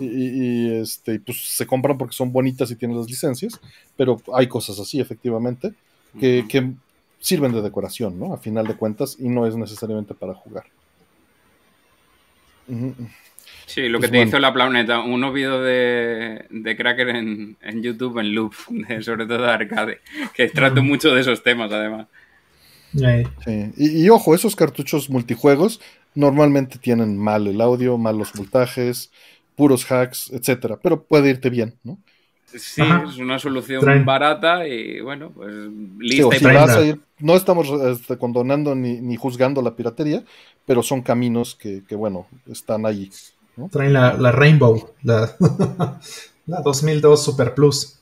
Y, 0.00 0.72
este, 0.74 1.20
pues 1.20 1.46
se 1.46 1.64
compran 1.64 1.96
porque 1.96 2.14
son 2.14 2.32
bonitas 2.32 2.72
y 2.72 2.76
tienen 2.76 2.96
las 2.96 3.06
licencias. 3.06 3.60
Pero 3.96 4.20
hay 4.34 4.48
cosas 4.48 4.80
así, 4.80 4.98
efectivamente, 4.98 5.72
que, 6.18 6.44
que 6.48 6.72
sirven 7.18 7.52
de 7.52 7.62
decoración, 7.62 8.18
¿no? 8.18 8.32
A 8.32 8.38
final 8.38 8.66
de 8.66 8.74
cuentas, 8.74 9.16
y 9.18 9.28
no 9.28 9.46
es 9.46 9.56
necesariamente 9.56 10.14
para 10.14 10.34
jugar. 10.34 10.64
Sí, 13.66 13.88
lo 13.88 13.98
que 13.98 14.08
pues 14.08 14.10
te 14.12 14.28
hizo 14.28 14.38
la 14.38 14.52
planeta, 14.52 15.00
unos 15.00 15.32
vídeos 15.32 15.64
de, 15.64 16.46
de 16.50 16.76
Cracker 16.76 17.08
en, 17.08 17.56
YouTube 17.82 18.18
en 18.18 18.34
loop, 18.34 18.54
sobre 19.00 19.26
todo 19.26 19.42
de 19.42 19.50
arcade, 19.50 20.00
que 20.34 20.48
trato 20.48 20.82
mucho 20.82 21.14
de 21.14 21.20
esos 21.20 21.42
temas 21.42 21.72
además. 21.72 22.06
Sí. 22.94 23.72
Y, 23.76 24.08
ojo, 24.08 24.34
esos 24.34 24.56
cartuchos 24.56 25.10
multijuegos 25.10 25.80
normalmente 26.14 26.78
tienen 26.78 27.18
mal 27.18 27.46
el 27.46 27.60
audio, 27.60 27.98
malos 27.98 28.32
voltajes, 28.34 29.10
puros 29.54 29.90
hacks, 29.90 30.30
etcétera, 30.32 30.78
pero 30.82 31.02
puede 31.02 31.30
irte 31.30 31.50
bien, 31.50 31.74
¿no? 31.84 31.98
Sí, 32.46 32.80
es 32.80 33.18
una 33.18 33.38
solución 33.38 34.04
barata 34.04 34.66
y 34.68 35.00
bueno, 35.00 35.32
pues 35.34 35.52
lista 35.98 36.86
y 36.86 37.00
No 37.18 37.34
estamos 37.34 37.68
este, 37.68 38.16
condonando 38.16 38.74
ni, 38.74 39.16
juzgando 39.16 39.60
la 39.62 39.74
piratería, 39.74 40.22
pero 40.64 40.82
son 40.82 41.02
caminos 41.02 41.56
que, 41.56 41.82
bueno, 41.96 42.26
están 42.50 42.86
ahí. 42.86 43.10
Traen 43.70 43.92
la, 43.92 44.32
Rainbow, 44.32 44.90
la, 45.02 45.34
2002 46.64 47.24
Super 47.24 47.54
Plus. 47.54 47.98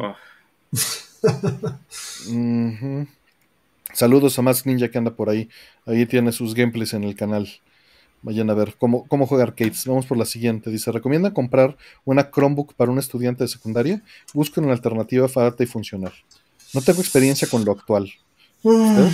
Ah. 0.00 0.16
Saludos 3.92 4.38
a 4.38 4.42
Mask 4.42 4.66
Ninja 4.66 4.88
que 4.88 4.98
anda 4.98 5.10
por 5.10 5.30
ahí. 5.30 5.48
Ahí 5.84 6.06
tiene 6.06 6.30
sus 6.30 6.54
gameplays 6.54 6.94
en 6.94 7.02
el 7.02 7.16
canal. 7.16 7.48
Vayan 8.22 8.50
a 8.50 8.54
ver 8.54 8.74
cómo, 8.78 9.06
cómo 9.06 9.26
juega 9.26 9.44
arcades. 9.44 9.86
Vamos 9.86 10.06
por 10.06 10.18
la 10.18 10.24
siguiente. 10.24 10.70
Dice, 10.70 10.90
recomienda 10.90 11.32
comprar 11.32 11.76
una 12.04 12.30
Chromebook 12.30 12.74
para 12.74 12.90
un 12.90 12.98
estudiante 12.98 13.44
de 13.44 13.48
secundaria. 13.48 14.02
Busca 14.34 14.60
una 14.60 14.72
alternativa 14.72 15.26
barata 15.32 15.62
y 15.62 15.66
funcional. 15.66 16.12
No 16.74 16.82
tengo 16.82 17.00
experiencia 17.00 17.48
con 17.48 17.64
lo 17.64 17.72
actual. 17.72 18.10
Mm. 18.62 19.08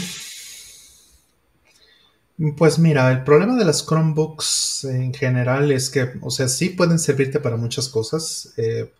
Pues 2.56 2.78
mira, 2.80 3.12
el 3.12 3.22
problema 3.22 3.56
de 3.56 3.64
las 3.64 3.86
Chromebooks 3.86 4.84
en 4.84 5.14
general 5.14 5.70
es 5.70 5.88
que, 5.88 6.14
o 6.20 6.30
sea, 6.30 6.48
sí 6.48 6.70
pueden 6.70 6.98
servirte 6.98 7.38
para 7.38 7.56
muchas 7.56 7.88
cosas. 7.88 8.52
Eh, 8.56 8.90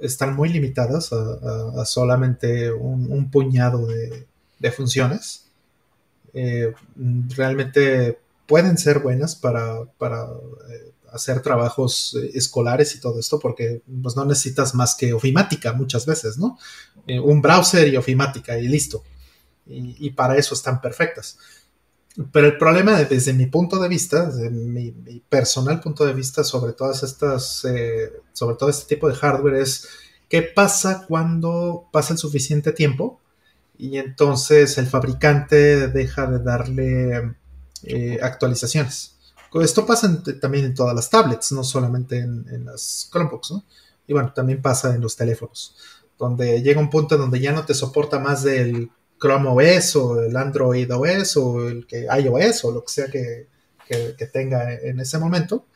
están 0.00 0.34
muy 0.34 0.48
limitadas 0.48 1.12
a, 1.12 1.84
solamente 1.84 2.72
un, 2.72 3.30
puñado 3.30 3.86
de, 3.86 4.72
funciones. 4.72 5.44
Eh, 6.32 6.72
realmente 7.36 8.18
pueden 8.46 8.78
ser 8.78 9.00
buenas 9.00 9.36
para, 9.36 9.80
eh, 9.80 10.92
hacer 11.12 11.40
trabajos 11.42 12.16
eh, 12.20 12.30
escolares 12.34 12.94
y 12.94 13.00
todo 13.00 13.20
esto, 13.20 13.38
porque 13.38 13.82
pues, 14.02 14.16
no 14.16 14.24
necesitas 14.24 14.74
más 14.74 14.94
que 14.94 15.12
ofimática 15.12 15.72
muchas 15.72 16.06
veces, 16.06 16.38
¿no? 16.38 16.58
Eh, 17.06 17.20
un 17.20 17.40
browser 17.40 17.88
y 17.88 17.96
ofimática 17.96 18.58
y 18.58 18.68
listo. 18.68 19.02
Y, 19.66 20.10
para 20.10 20.36
eso 20.36 20.54
están 20.54 20.82
perfectas. 20.82 21.38
Pero 22.32 22.48
el 22.48 22.58
problema 22.58 23.02
desde 23.02 23.32
mi 23.32 23.46
punto 23.46 23.78
de 23.78 23.88
vista, 23.88 24.26
desde 24.26 24.50
mi, 24.50 24.90
personal 25.26 25.80
punto 25.80 26.04
de 26.04 26.12
vista 26.12 26.44
sobre 26.44 26.74
todas 26.74 27.02
estas, 27.02 27.62
sobre 28.34 28.56
todo 28.56 28.68
este 28.68 28.94
tipo 28.94 29.08
de 29.08 29.14
hardware 29.14 29.54
es 29.54 29.88
¿Qué 30.28 30.42
pasa 30.42 31.04
cuando 31.06 31.88
pasa 31.92 32.14
el 32.14 32.18
suficiente 32.18 32.72
tiempo 32.72 33.20
y 33.78 33.98
entonces 33.98 34.78
el 34.78 34.86
fabricante 34.86 35.88
deja 35.88 36.26
de 36.26 36.38
darle 36.38 37.34
eh, 37.84 38.18
actualizaciones? 38.22 39.14
Esto 39.62 39.86
pasa 39.86 40.20
también 40.40 40.64
en 40.64 40.74
todas 40.74 40.96
las 40.96 41.08
tablets, 41.10 41.52
no 41.52 41.62
solamente 41.62 42.18
en, 42.18 42.64
las 42.64 43.08
Chromebooks, 43.12 43.52
¿no? 43.52 43.64
Y 44.06 44.12
bueno, 44.12 44.32
también 44.32 44.60
pasa 44.60 44.94
en 44.94 45.00
los 45.00 45.16
teléfonos, 45.16 45.76
donde 46.18 46.60
llega 46.60 46.80
un 46.80 46.90
punto 46.90 47.16
donde 47.16 47.40
ya 47.40 47.52
no 47.52 47.64
te 47.64 47.72
soporta 47.72 48.18
más 48.18 48.42
del 48.42 48.90
Chrome 49.20 49.48
OS 49.48 49.96
o 49.96 50.22
el 50.22 50.36
Android 50.36 50.92
OS 50.92 51.36
o 51.36 51.68
el 51.68 51.86
que 51.86 52.06
iOS 52.06 52.64
o 52.64 52.72
lo 52.72 52.84
que 52.84 52.92
sea 52.92 53.06
que, 53.06 53.46
que 53.86 54.26
tenga 54.26 54.74
en 54.74 54.98
ese 54.98 55.18
momento. 55.18 55.66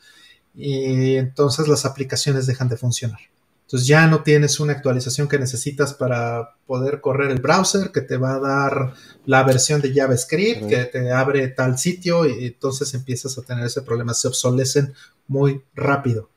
Y 0.55 1.15
entonces 1.15 1.69
las 1.69 1.85
aplicaciones 1.85 2.47
dejan 2.47 2.69
de 2.69 2.77
funcionar. 2.77 3.21
Entonces 3.69 3.87
ya 3.87 4.07
no 4.07 4.23
tienes 4.23 4.61
una 4.61 4.73
actualización 4.73 5.29
que 5.29 5.39
necesitas 5.39 5.93
para 5.93 6.55
poder 6.67 7.03
correr 7.03 7.31
el 7.31 7.43
browser, 7.43 7.93
que 7.93 8.01
te 8.01 8.17
va 8.17 8.37
a 8.37 8.41
dar 8.41 8.95
la 9.27 9.43
versión 9.43 9.83
de 9.83 9.93
JavaScript, 9.93 10.69
que 10.71 10.87
te 10.87 11.13
abre 11.13 11.47
tal 11.49 11.79
sitio 11.79 12.25
y 12.25 12.47
entonces 12.47 12.95
empiezas 12.95 13.37
a 13.37 13.43
tener 13.43 13.67
ese 13.67 13.83
problema. 13.83 14.15
Se 14.15 14.27
obsolecen 14.27 14.95
muy 15.27 15.61
rápido. 15.75 16.31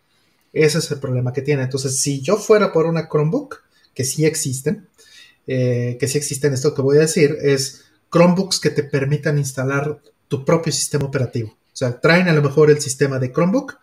Ese 0.52 0.80
es 0.80 0.92
el 0.92 1.00
problema 1.00 1.32
que 1.32 1.42
tiene. 1.42 1.64
Entonces, 1.64 1.98
si 2.02 2.20
yo 2.20 2.36
fuera 2.36 2.74
por 2.74 2.86
una 2.86 3.08
Chromebook, 3.08 3.62
que 3.94 4.04
sí 4.04 4.26
existen, 4.26 4.90
eh, 5.48 5.96
que 6.02 6.10
sí 6.10 6.18
existen, 6.18 6.52
esto 6.52 6.76
que 6.76 6.82
voy 6.82 6.98
a 6.98 7.02
decir, 7.02 7.38
es 7.42 7.86
Chromebooks 8.12 8.60
que 8.60 8.72
te 8.72 8.84
permitan 8.84 9.38
instalar 9.38 10.02
tu 10.28 10.44
propio 10.44 10.74
sistema 10.74 11.06
operativo. 11.06 11.52
O 11.52 11.78
sea, 11.78 11.98
traen 12.02 12.28
a 12.28 12.34
lo 12.34 12.42
mejor 12.42 12.70
el 12.70 12.82
sistema 12.82 13.20
de 13.20 13.32
Chromebook, 13.32 13.78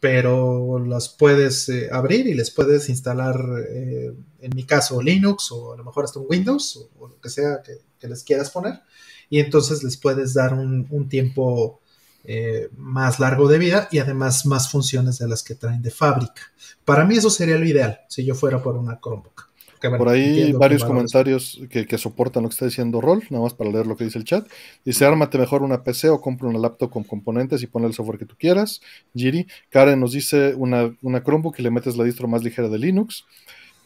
pero 0.00 0.78
las 0.78 1.10
puedes 1.10 1.68
eh, 1.68 1.88
abrir 1.92 2.26
y 2.26 2.34
les 2.34 2.50
puedes 2.50 2.88
instalar, 2.88 3.38
eh, 3.68 4.14
en 4.40 4.50
mi 4.56 4.64
caso, 4.64 5.02
Linux 5.02 5.52
o 5.52 5.74
a 5.74 5.76
lo 5.76 5.84
mejor 5.84 6.04
hasta 6.04 6.18
un 6.18 6.26
Windows 6.28 6.88
o, 6.98 7.06
lo 7.06 7.20
que 7.20 7.28
sea 7.28 7.62
que, 7.62 8.08
les 8.08 8.24
quieras 8.24 8.50
poner. 8.50 8.80
Y 9.28 9.40
entonces 9.40 9.84
les 9.84 9.98
puedes 9.98 10.32
dar 10.32 10.54
un, 10.54 11.08
tiempo 11.08 11.80
eh, 12.24 12.70
más 12.76 13.20
largo 13.20 13.46
de 13.46 13.58
vida 13.58 13.88
y 13.92 13.98
además 13.98 14.46
más 14.46 14.70
funciones 14.70 15.18
de 15.18 15.28
las 15.28 15.42
que 15.42 15.54
traen 15.54 15.82
de 15.82 15.90
fábrica. 15.90 16.42
Para 16.84 17.04
mí 17.04 17.16
eso 17.16 17.28
sería 17.28 17.58
lo 17.58 17.66
ideal 17.66 18.00
si 18.08 18.24
yo 18.24 18.34
fuera 18.34 18.62
por 18.62 18.76
una 18.76 18.98
Chromebook 18.98 19.49
por 19.88 20.08
ahí 20.08 20.52
varios 20.52 20.84
comentarios 20.84 21.60
que, 21.70 21.98
soportan 21.98 22.42
lo 22.42 22.48
que 22.48 22.54
está 22.54 22.66
diciendo 22.66 23.00
Rol, 23.00 23.22
nada 23.30 23.44
más 23.44 23.54
para 23.54 23.70
leer 23.70 23.86
lo 23.86 23.96
que 23.96 24.04
dice 24.04 24.18
el 24.18 24.24
chat. 24.24 24.46
Dice, 24.84 25.06
ármate 25.06 25.38
mejor 25.38 25.62
una 25.62 25.82
PC 25.82 26.10
o 26.10 26.20
compra 26.20 26.48
una 26.48 26.58
laptop 26.58 26.90
con 26.90 27.04
componentes 27.04 27.62
y 27.62 27.66
pon 27.66 27.84
el 27.84 27.94
software 27.94 28.18
que 28.18 28.26
tú 28.26 28.36
quieras. 28.38 28.80
Giri. 29.14 29.46
Karen 29.70 30.00
nos 30.00 30.12
dice 30.12 30.54
una, 30.54 30.94
una 31.02 31.22
Chromebook 31.22 31.58
y 31.58 31.62
le 31.62 31.70
metes 31.70 31.96
la 31.96 32.04
distro 32.04 32.28
más 32.28 32.42
ligera 32.42 32.68
de 32.68 32.78
Linux. 32.78 33.24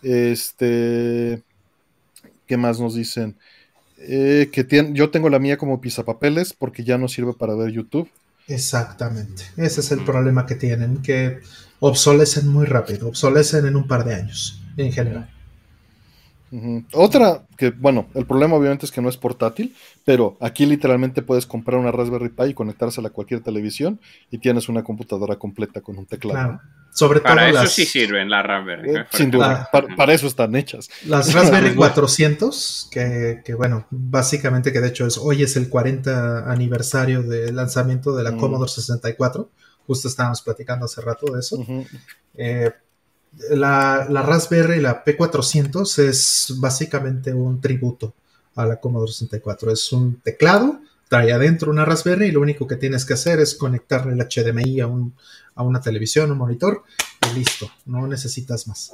Este, 0.03 1.43
¿qué 2.47 2.57
más 2.57 2.81
nos 2.81 2.95
dicen? 2.95 3.37
Eh, 3.99 4.51
que 4.53 4.67
yo 4.93 5.11
tengo 5.11 5.31
la 5.31 5.39
mía 5.39 5.57
como 5.57 5.81
pisapapeles 5.81 6.53
porque 6.53 6.85
ya 6.85 6.99
no 6.99 7.09
sirve 7.09 7.33
para 7.33 7.55
ver 7.55 7.71
YouTube. 7.71 8.11
Exactamente. 8.49 9.45
Ese 9.57 9.81
es 9.81 9.91
el 9.93 10.05
problema 10.05 10.45
que 10.45 10.55
tienen, 10.55 11.03
que 11.03 11.41
obsolecen 11.81 12.49
muy 12.49 12.67
rápido, 12.67 13.09
obsolecen 13.09 13.67
en 13.67 13.77
un 13.77 13.87
par 13.87 14.05
de 14.05 14.15
años 14.15 14.61
en 14.77 14.93
general. 14.93 15.34
Otra 16.93 17.43
que, 17.57 17.71
bueno, 17.71 18.07
el 18.15 18.27
problema 18.27 18.55
obviamente 18.55 18.87
es 18.87 18.93
que 18.93 19.01
no 19.01 19.09
es 19.09 19.17
portátil, 19.17 19.75
pero 20.05 20.37
aquí 20.41 20.67
literalmente 20.67 21.23
puedes 21.23 21.47
comprar 21.47 21.81
una 21.81 21.91
Raspberry 21.91 22.29
Pi 22.29 22.45
y 22.51 22.55
conectársela 22.55 23.09
a 23.09 23.11
cualquier 23.11 23.41
televisión 23.41 24.01
y 24.31 24.39
tienes 24.39 24.69
una 24.69 24.85
computadora 24.85 25.37
completa 25.37 25.81
con 25.81 25.99
un 25.99 26.07
teclado. 26.07 26.61
Sobre 26.93 27.21
para 27.21 27.49
eso 27.49 27.67
sí 27.67 27.85
sirven 27.85 28.31
las 28.31 28.47
Raspberry. 28.47 28.97
Eh, 28.97 29.05
sin 29.11 29.33
duda, 29.33 29.69
para, 29.73 30.13
eso 30.13 30.29
están 30.29 30.55
hechas. 30.55 30.89
Las 31.07 31.33
Raspberry 31.35 31.75
400, 31.77 32.89
que, 32.93 33.43
que, 33.45 33.55
bueno, 33.55 33.87
básicamente 33.91 34.73
que 34.73 34.81
de 34.81 34.89
hecho 34.89 35.07
es 35.07 35.19
hoy 35.19 35.43
es 35.43 35.57
el 35.57 35.69
40 35.69 36.51
aniversario 36.51 37.25
del 37.25 37.57
lanzamiento 37.57 38.15
de 38.15 38.23
la 38.23 38.37
Commodore 38.37 38.71
64. 38.71 39.51
Justo 39.87 40.09
estábamos 40.09 40.41
platicando 40.41 40.87
hace 40.87 41.01
rato 41.01 41.33
de 41.33 41.41
eso 41.41 41.59
la, 43.51 44.07
Raspberry, 44.07 44.81
la 44.81 45.05
P400, 45.05 45.99
es 46.09 46.55
básicamente 46.59 47.33
un 47.33 47.61
tributo 47.61 48.15
a 48.55 48.67
la 48.67 48.81
Commodore 48.81 49.13
64. 49.13 49.73
Es 49.73 49.93
un 49.93 50.21
teclado, 50.21 50.81
trae 51.09 51.33
adentro 51.33 51.71
una 51.71 51.85
Raspberry 51.85 52.27
y 52.27 52.33
lo 52.33 52.41
único 52.41 52.67
que 52.67 52.77
tienes 52.77 53.05
que 53.05 53.15
hacer 53.15 53.41
es 53.41 53.55
conectarle 53.55 54.13
el 54.13 54.21
HDMI 54.21 54.81
a, 54.81 54.87
un, 54.87 55.15
a 55.55 55.63
una 55.63 55.81
televisión, 55.81 56.31
un 56.31 56.39
monitor 56.39 56.83
y 57.31 57.39
listo, 57.39 57.71
no 57.87 58.07
necesitas 58.07 58.67
más. 58.69 58.93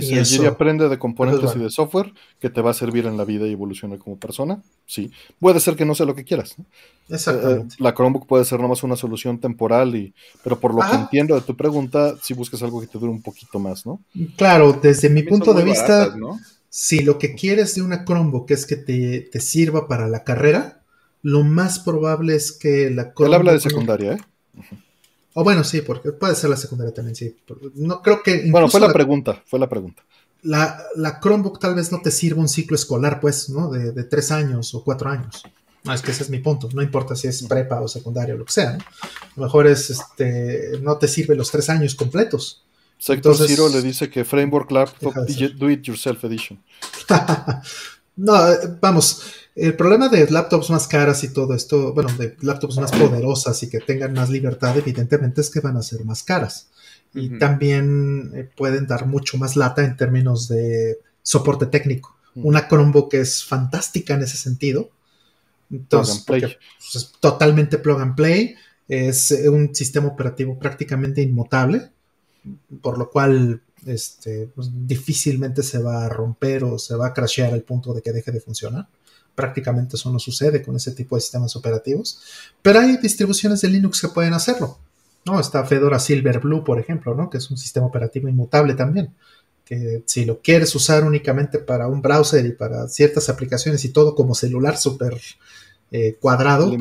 Dice, 0.00 0.42
y 0.42 0.46
aprende 0.46 0.88
de 0.88 0.98
componentes 0.98 1.54
y 1.54 1.58
de 1.58 1.70
software 1.70 2.12
que 2.40 2.50
te 2.50 2.60
va 2.60 2.70
a 2.70 2.74
servir 2.74 3.06
en 3.06 3.16
la 3.16 3.24
vida 3.24 3.46
y 3.46 3.52
evolucionar 3.52 3.98
como 3.98 4.18
persona. 4.18 4.62
Sí, 4.86 5.10
puede 5.38 5.60
ser 5.60 5.76
que 5.76 5.84
no 5.84 5.94
sea 5.94 6.06
lo 6.06 6.14
que 6.14 6.24
quieras. 6.24 6.56
Exactamente. 7.08 7.74
Eh, 7.74 7.76
la 7.78 7.94
Chromebook 7.94 8.26
puede 8.26 8.44
ser 8.44 8.60
nomás 8.60 8.82
una 8.82 8.96
solución 8.96 9.38
temporal, 9.38 9.94
y, 9.94 10.14
pero 10.42 10.58
por 10.58 10.74
lo 10.74 10.80
que 10.80 10.96
entiendo 10.96 11.34
de 11.34 11.42
tu 11.42 11.56
pregunta, 11.56 12.14
si 12.22 12.34
buscas 12.34 12.62
algo 12.62 12.80
que 12.80 12.86
te 12.86 12.98
dure 12.98 13.12
un 13.12 13.22
poquito 13.22 13.58
más, 13.58 13.84
¿no? 13.84 14.00
Claro, 14.36 14.72
desde 14.72 15.10
mi 15.10 15.22
punto 15.22 15.52
de 15.52 15.64
vista, 15.64 16.14
si 16.68 17.02
lo 17.02 17.18
que 17.18 17.34
quieres 17.34 17.74
de 17.74 17.82
una 17.82 18.04
Chromebook 18.04 18.50
es 18.50 18.66
que 18.66 18.76
te, 18.76 19.40
sirva 19.40 19.88
para 19.88 20.08
la 20.08 20.24
carrera, 20.24 20.82
lo 21.22 21.44
más 21.44 21.78
probable 21.78 22.34
es 22.34 22.52
que 22.52 22.90
la 22.90 23.12
Chromebook... 23.12 23.26
Él 23.26 23.34
habla 23.34 23.52
de 23.52 23.60
secundaria, 23.60 24.12
¿eh? 24.14 24.18
O 25.34 25.44
bueno, 25.44 25.64
sí, 25.64 25.80
porque 25.80 26.12
puede 26.12 26.34
ser 26.34 26.50
la 26.50 26.56
secundaria 26.56 26.92
también, 26.92 27.16
sí. 27.16 27.36
No 27.74 28.02
creo 28.02 28.22
que. 28.22 28.50
Bueno, 28.50 28.68
fue 28.68 28.80
la, 28.80 28.92
pregunta, 28.92 29.42
fue 29.46 29.58
la 29.58 29.68
pregunta. 29.68 30.02
La, 30.42 30.78
la, 30.96 31.20
Chromebook 31.20 31.58
tal 31.58 31.74
vez 31.74 31.90
no 31.90 32.00
te 32.02 32.10
sirva 32.10 32.40
un 32.40 32.48
ciclo 32.48 32.74
escolar, 32.74 33.20
pues, 33.20 33.48
¿no? 33.48 33.70
De, 33.70 33.92
de, 33.92 34.04
tres 34.04 34.30
años 34.30 34.74
o 34.74 34.84
cuatro 34.84 35.08
años. 35.08 35.42
No, 35.84 35.92
es 35.92 36.02
que 36.02 36.10
ese 36.10 36.24
es 36.24 36.30
mi 36.30 36.38
punto. 36.38 36.68
No 36.74 36.82
importa 36.82 37.16
si 37.16 37.28
es 37.28 37.42
prepa 37.44 37.80
o 37.80 37.88
secundaria 37.88 38.34
o 38.34 38.38
lo 38.38 38.44
que 38.44 38.52
sea. 38.52 38.72
¿no? 38.72 38.78
A 38.78 39.32
lo 39.36 39.42
mejor 39.44 39.66
es, 39.66 39.90
este, 39.90 40.78
no 40.80 40.96
te 40.98 41.08
sirve 41.08 41.34
los 41.34 41.50
tres 41.50 41.68
años 41.70 41.94
completos. 41.94 42.62
Sector 42.98 43.36
Zero 43.36 43.68
le 43.68 43.82
dice 43.82 44.08
que 44.08 44.24
Framework 44.24 44.70
Laptop 44.70 45.12
Do 45.56 45.70
It 45.70 45.82
Yourself 45.82 46.22
Edition. 46.22 46.62
no, 48.16 48.48
eh, 48.48 48.58
vamos 48.80 49.22
el 49.54 49.76
problema 49.76 50.08
de 50.08 50.30
laptops 50.30 50.70
más 50.70 50.88
caras 50.88 51.24
y 51.24 51.28
todo 51.28 51.54
esto, 51.54 51.92
bueno, 51.92 52.10
de 52.16 52.36
laptops 52.40 52.78
más 52.78 52.90
poderosas 52.90 53.62
y 53.62 53.68
que 53.68 53.80
tengan 53.80 54.14
más 54.14 54.30
libertad, 54.30 54.76
evidentemente 54.78 55.42
es 55.42 55.50
que 55.50 55.60
van 55.60 55.76
a 55.76 55.82
ser 55.82 56.04
más 56.04 56.22
caras. 56.22 56.68
Y 57.14 57.38
también 57.38 58.32
eh, 58.34 58.48
pueden 58.56 58.86
dar 58.86 59.06
mucho 59.06 59.36
más 59.36 59.54
lata 59.56 59.84
en 59.84 59.98
términos 59.98 60.48
de 60.48 60.98
soporte 61.22 61.66
técnico. 61.66 62.16
Una 62.34 62.66
Chromebook 62.66 63.12
es 63.12 63.44
fantástica 63.44 64.14
en 64.14 64.22
ese 64.22 64.38
sentido. 64.38 64.88
Entonces, 65.70 66.24
pues, 66.26 66.56
es 66.94 67.12
totalmente 67.20 67.76
plug 67.76 68.00
and 68.00 68.14
play. 68.14 68.54
Es 68.88 69.30
eh, 69.32 69.50
un 69.50 69.74
sistema 69.74 70.08
operativo 70.08 70.58
prácticamente 70.58 71.20
inmutable, 71.20 71.90
por 72.80 72.96
lo 72.96 73.10
cual 73.10 73.60
este, 73.84 74.48
pues, 74.54 74.70
difícilmente 74.72 75.62
se 75.62 75.78
va 75.78 76.06
a 76.06 76.08
romper 76.08 76.64
o 76.64 76.78
se 76.78 76.96
va 76.96 77.08
a 77.08 77.12
crashear 77.12 77.52
al 77.52 77.62
punto 77.62 77.92
de 77.92 78.00
que 78.00 78.12
deje 78.12 78.32
de 78.32 78.40
funcionar 78.40 78.88
prácticamente 79.34 79.96
eso 79.96 80.10
no 80.10 80.18
sucede 80.18 80.62
con 80.62 80.76
ese 80.76 80.92
tipo 80.92 81.16
de 81.16 81.22
sistemas 81.22 81.56
operativos, 81.56 82.20
pero 82.60 82.80
hay 82.80 82.96
distribuciones 82.98 83.60
de 83.60 83.68
Linux 83.68 84.00
que 84.00 84.08
pueden 84.08 84.34
hacerlo. 84.34 84.78
¿no? 85.24 85.40
Está 85.40 85.64
Fedora 85.64 85.98
Silverblue, 85.98 86.64
por 86.64 86.78
ejemplo, 86.78 87.14
¿no? 87.14 87.30
que 87.30 87.38
es 87.38 87.50
un 87.50 87.56
sistema 87.56 87.86
operativo 87.86 88.28
inmutable 88.28 88.74
también, 88.74 89.14
que 89.64 90.02
si 90.06 90.24
lo 90.24 90.40
quieres 90.40 90.74
usar 90.74 91.04
únicamente 91.04 91.58
para 91.58 91.86
un 91.86 92.02
browser 92.02 92.44
y 92.44 92.52
para 92.52 92.88
ciertas 92.88 93.28
aplicaciones 93.28 93.84
y 93.84 93.90
todo 93.90 94.14
como 94.14 94.34
celular 94.34 94.76
súper 94.76 95.20
eh, 95.90 96.16
cuadrado 96.20 96.76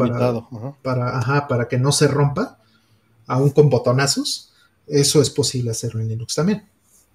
para, 0.81 1.47
para, 1.47 1.67
que 1.67 1.77
no 1.77 1.91
se 1.91 2.07
rompa, 2.07 2.59
aún 3.27 3.51
con 3.51 3.69
botonazos, 3.69 4.51
eso 4.88 5.21
es 5.21 5.30
posible 5.30 5.71
hacerlo 5.71 6.01
en 6.01 6.09
Linux 6.09 6.35
también. 6.35 6.65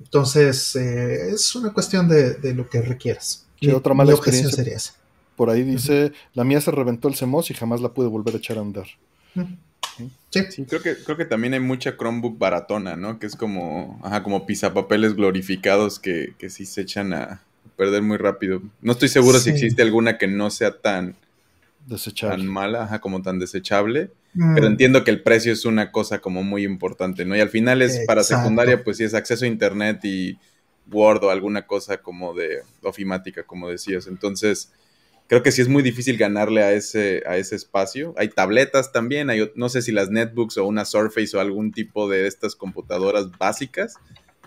Entonces, 0.00 0.76
eh, 0.76 1.31
es 1.31 1.55
una 1.55 1.73
cuestión 1.73 2.08
de, 2.08 2.55
lo 2.55 2.68
que 2.68 2.82
requieras. 2.82 3.47
y 3.60 3.70
otra 3.70 3.94
mala 3.94 4.12
experiencia 4.12 4.55
sería 4.55 4.76
esa. 4.76 4.94
Por 5.36 5.50
ahí 5.50 5.62
dice, 5.62 6.12
la 6.34 6.44
mía 6.44 6.60
se 6.60 6.70
reventó 6.70 7.08
el 7.08 7.16
CMOS 7.16 7.50
y 7.50 7.55
jamás 7.55 7.81
la 7.81 7.92
pude 7.92 8.08
volver 8.08 8.34
a 8.34 8.39
echar 8.39 8.58
a 8.58 8.62
andar. 8.62 8.86
Sí. 10.31 10.65
creo 10.65 10.82
que, 10.82 10.97
creo 10.97 11.16
que 11.16 11.24
también 11.24 11.55
hay 11.55 11.60
mucha 11.60 11.97
Chromebook 11.97 12.39
baratona, 12.39 12.97
¿no? 12.97 13.18
Que 13.18 13.26
es 13.26 13.36
como, 13.36 14.00
ajá, 14.02 14.23
como 14.23 14.47
pisapapeles 14.47 15.15
glorificados 15.15 15.98
que, 15.98 16.34
que 16.39 16.50
sí 16.50 16.66
se 16.66 16.82
echan 16.82 17.12
a 17.12 17.42
perder 17.76 18.02
muy 18.02 18.16
rápido. 18.16 18.62
No 18.81 18.92
estoy 18.92 19.08
seguro 19.08 19.39
si 19.39 19.50
existe 19.50 19.82
alguna 19.82 20.18
que 20.18 20.26
no 20.26 20.50
sea 20.50 20.78
tan, 20.78 21.15
desechable. 21.86 22.36
tan 22.36 22.47
mala, 22.47 22.84
ajá, 22.84 23.00
como 23.00 23.23
tan 23.23 23.39
desechable. 23.39 24.10
Mm. 24.34 24.55
Pero 24.55 24.66
entiendo 24.66 25.05
que 25.05 25.10
el 25.10 25.23
precio 25.23 25.52
es 25.52 25.65
una 25.65 25.92
cosa 25.92 26.18
como 26.20 26.42
muy 26.42 26.65
importante, 26.65 27.24
¿no? 27.24 27.36
Y 27.36 27.40
al 27.40 27.48
final 27.48 27.82
es 27.82 28.00
para 28.06 28.23
secundaria, 28.23 28.82
pues 28.82 28.98
sí 28.98 29.05
es 29.05 29.15
acceso 29.15 29.44
a 29.44 29.48
internet 29.48 30.05
y 30.05 30.39
Word 30.90 31.24
o 31.24 31.31
alguna 31.31 31.66
cosa 31.66 31.98
como 31.98 32.34
de 32.34 32.62
ofimática, 32.82 33.42
como 33.44 33.68
decías. 33.68 34.06
Entonces, 34.06 34.73
creo 35.26 35.42
que 35.42 35.52
sí 35.52 35.62
es 35.62 35.68
muy 35.68 35.82
difícil 35.82 36.16
ganarle 36.16 36.62
a 36.62 36.72
ese, 36.72 37.22
a 37.26 37.36
ese 37.36 37.56
espacio. 37.56 38.14
Hay 38.16 38.28
tabletas 38.28 38.92
también, 38.92 39.30
hay, 39.30 39.50
no 39.55 39.68
sé 39.68 39.82
si 39.82 39.92
las 39.92 40.10
netbooks 40.10 40.58
o 40.58 40.66
una 40.66 40.84
Surface 40.84 41.36
o 41.36 41.40
algún 41.40 41.72
tipo 41.72 42.08
de 42.08 42.26
estas 42.26 42.55
computadoras 42.55 43.30
básicas, 43.38 43.96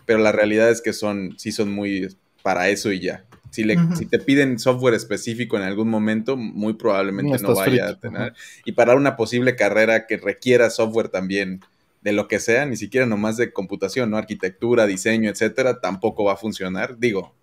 pero 0.05 0.19
la 0.19 0.31
realidad 0.31 0.69
es 0.69 0.81
que 0.81 0.93
son, 0.93 1.35
sí 1.37 1.51
son 1.51 1.71
muy 1.71 2.15
para 2.41 2.69
eso 2.69 2.91
y 2.91 2.99
ya. 2.99 3.25
Si, 3.51 3.63
le, 3.63 3.77
si 3.95 4.05
te 4.05 4.19
piden 4.19 4.59
software 4.59 4.93
específico 4.93 5.57
en 5.57 5.63
algún 5.63 5.89
momento, 5.89 6.37
muy 6.37 6.73
probablemente 6.73 7.41
no, 7.41 7.55
vaya 7.55 7.89
a 7.89 7.99
tener. 7.99 8.33
Y 8.63 8.73
para 8.73 8.95
una 8.95 9.15
posible 9.15 9.55
carrera 9.55 10.05
que 10.05 10.17
requiera 10.17 10.69
software 10.69 11.09
también 11.09 11.61
de 12.01 12.13
lo 12.13 12.27
que 12.27 12.39
sea, 12.39 12.65
ni 12.67 12.77
siquiera 12.77 13.07
nomás 13.07 13.37
de 13.37 13.51
computación, 13.51 14.11
¿no? 14.11 14.17
Arquitectura, 14.17 14.85
diseño, 14.85 15.31
etcétera, 15.31 15.81
tampoco 15.81 16.23
va 16.23 16.33
a 16.33 16.37
funcionar. 16.37 16.99
Digo, 16.99 17.35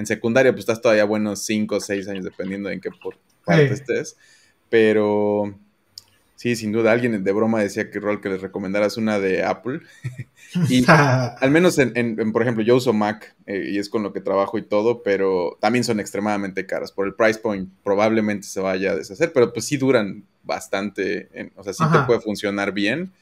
en 0.00 0.06
secundaria 0.06 0.52
pues 0.52 0.60
estás 0.60 0.80
todavía 0.80 1.04
buenos 1.04 1.44
5 1.44 1.76
o 1.76 1.80
6 1.80 2.08
años 2.08 2.24
dependiendo 2.24 2.68
de 2.68 2.74
en 2.76 2.80
qué 2.80 2.90
parte 3.44 3.72
estés. 3.72 4.16
Pero 4.68 5.54
sí, 6.34 6.56
sin 6.56 6.72
duda, 6.72 6.92
alguien 6.92 7.22
de 7.22 7.32
broma 7.32 7.60
decía 7.60 7.90
que 7.90 8.00
rol 8.00 8.20
que 8.20 8.30
les 8.30 8.40
recomendaras 8.40 8.96
una 8.96 9.18
de 9.18 9.44
Apple. 9.44 9.80
y 10.68 10.84
al 10.88 11.50
menos 11.50 11.78
en, 11.78 12.32
por 12.32 12.42
ejemplo, 12.42 12.64
yo 12.64 12.76
uso 12.76 12.92
Mac 12.92 13.36
eh, 13.46 13.70
y 13.72 13.78
es 13.78 13.88
con 13.88 14.02
lo 14.02 14.12
que 14.12 14.20
trabajo 14.20 14.58
y 14.58 14.62
todo, 14.62 15.02
pero 15.02 15.58
también 15.60 15.84
son 15.84 16.00
extremadamente 16.00 16.66
caras. 16.66 16.92
Por 16.92 17.06
el 17.06 17.14
price 17.14 17.38
point 17.38 17.68
probablemente 17.84 18.46
se 18.46 18.60
vaya 18.60 18.92
a 18.92 18.96
deshacer, 18.96 19.32
pero 19.32 19.52
pues 19.52 19.66
sí 19.66 19.76
duran 19.76 20.24
bastante, 20.42 21.52
o 21.56 21.62
sea, 21.62 21.72
sí 21.72 21.84
te 21.92 21.98
puede 22.00 22.20
funcionar 22.20 22.72
bien. 22.72 23.12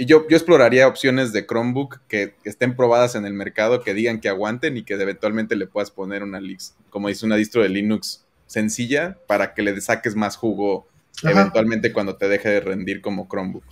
Y 0.00 0.06
yo, 0.06 0.26
yo 0.30 0.36
exploraría 0.38 0.88
opciones 0.88 1.30
de 1.34 1.46
Chromebook 1.46 2.00
que, 2.08 2.32
estén 2.44 2.74
probadas 2.74 3.16
en 3.16 3.26
el 3.26 3.34
mercado, 3.34 3.82
que 3.82 3.92
digan 3.92 4.18
que 4.18 4.30
aguanten 4.30 4.78
y 4.78 4.82
que 4.82 4.94
eventualmente 4.94 5.56
le 5.56 5.66
puedas 5.66 5.90
poner 5.90 6.22
una, 6.22 6.40
como 6.88 7.08
dice, 7.08 7.26
una 7.26 7.36
distro 7.36 7.62
de 7.62 7.68
Linux 7.68 8.24
sencilla 8.46 9.18
para 9.26 9.52
que 9.52 9.60
le 9.60 9.78
saques 9.82 10.16
más 10.16 10.36
jugo 10.36 10.88
eventualmente 11.22 11.92
cuando 11.92 12.16
te 12.16 12.28
deje 12.28 12.48
de 12.48 12.60
rendir 12.60 13.02
como 13.02 13.28
Chromebook. 13.28 13.62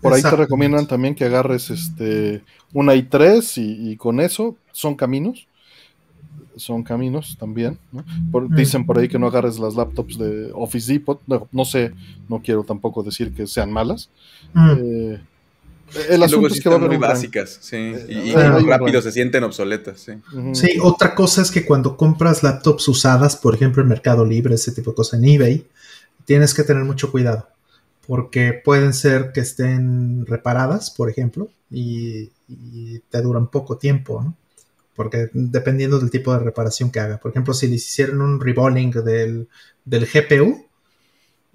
Por 0.00 0.14
ahí 0.14 0.22
te 0.22 0.30
recomiendan 0.30 0.86
también 0.86 1.14
que 1.14 1.26
agarres 1.26 1.68
este 1.68 2.42
una 2.72 2.94
i3 2.94 3.52
y, 3.58 3.96
con 3.96 4.20
eso 4.20 4.56
son 4.72 4.94
caminos. 4.94 5.46
Son 6.56 6.82
caminos 6.82 7.36
también. 7.38 7.78
Mm. 7.92 8.54
Dicen 8.54 8.86
por 8.86 8.98
ahí 8.98 9.08
que 9.08 9.18
no 9.18 9.26
agarres 9.26 9.58
las 9.58 9.74
laptops 9.74 10.16
de 10.16 10.50
Office 10.54 10.90
Depot. 10.90 11.20
No, 11.26 11.64
sé, 11.66 11.92
no 12.26 12.40
quiero 12.40 12.64
tampoco 12.64 13.02
decir 13.02 13.34
que 13.34 13.46
sean 13.46 13.70
malas. 13.70 14.08
Mm. 14.54 14.72
Eh, 14.78 15.20
el 16.08 16.22
asunto 16.22 16.48
es 16.48 16.60
que 16.60 16.70
muy 16.70 16.96
básicas, 16.96 17.58
sí. 17.60 17.94
Y, 18.08 18.30
eh, 18.30 18.60
rápido 18.66 19.00
se 19.00 19.12
sienten 19.12 19.44
obsoletas, 19.44 20.00
sí. 20.00 20.12
Sí, 20.52 20.78
otra 20.82 21.14
cosa 21.14 21.42
es 21.42 21.50
que 21.50 21.64
cuando 21.64 21.96
compras 21.96 22.42
laptops 22.42 22.88
usadas, 22.88 23.36
por 23.36 23.54
ejemplo 23.54 23.82
en 23.82 23.88
Mercado 23.88 24.24
Libre, 24.24 24.54
ese 24.54 24.72
tipo 24.72 24.90
de 24.90 24.96
cosas 24.96 25.20
en 25.20 25.28
eBay, 25.28 25.66
tienes 26.24 26.54
que 26.54 26.64
tener 26.64 26.84
mucho 26.84 27.10
cuidado. 27.10 27.48
Porque 28.06 28.52
pueden 28.52 28.92
ser 28.92 29.32
que 29.32 29.40
estén 29.40 30.26
reparadas, 30.26 30.90
por 30.90 31.08
ejemplo, 31.08 31.48
y, 31.70 32.30
te 33.10 33.22
duran 33.22 33.50
poco 33.50 33.78
tiempo, 33.78 34.22
¿no? 34.22 34.36
Porque 34.94 35.30
dependiendo 35.32 35.98
del 35.98 36.10
tipo 36.10 36.32
de 36.32 36.38
reparación 36.38 36.90
que 36.90 37.00
haga. 37.00 37.18
Por 37.18 37.30
ejemplo, 37.30 37.54
si 37.54 37.66
les 37.66 37.84
hicieron 37.84 38.20
un 38.20 38.40
reballing 38.40 38.90
del, 38.90 39.48
del 39.84 40.06
GPU, 40.06 40.66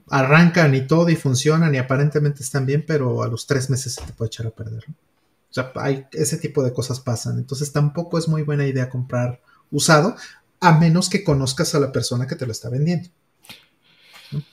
arrancan 0.09 0.73
y 0.75 0.87
todo 0.87 1.09
y 1.09 1.15
funcionan 1.15 1.73
y 1.75 1.77
aparentemente 1.77 2.43
están 2.43 2.65
bien, 2.65 2.83
pero 2.85 3.23
a 3.23 3.27
los 3.27 3.47
tres 3.47 3.69
meses 3.69 3.93
se 3.95 4.01
te 4.01 4.13
puede 4.13 4.27
echar 4.27 4.47
a 4.47 4.51
perder. 4.51 4.83
O 4.87 5.53
sea, 5.53 5.71
hay, 5.75 6.05
ese 6.11 6.37
tipo 6.37 6.63
de 6.63 6.73
cosas 6.73 6.99
pasan. 6.99 7.37
Entonces 7.37 7.71
tampoco 7.71 8.17
es 8.17 8.27
muy 8.27 8.43
buena 8.43 8.67
idea 8.67 8.89
comprar 8.89 9.41
usado, 9.71 10.15
a 10.59 10.77
menos 10.77 11.09
que 11.09 11.23
conozcas 11.23 11.73
a 11.75 11.79
la 11.79 11.91
persona 11.91 12.27
que 12.27 12.35
te 12.35 12.45
lo 12.45 12.51
está 12.51 12.69
vendiendo. 12.69 13.09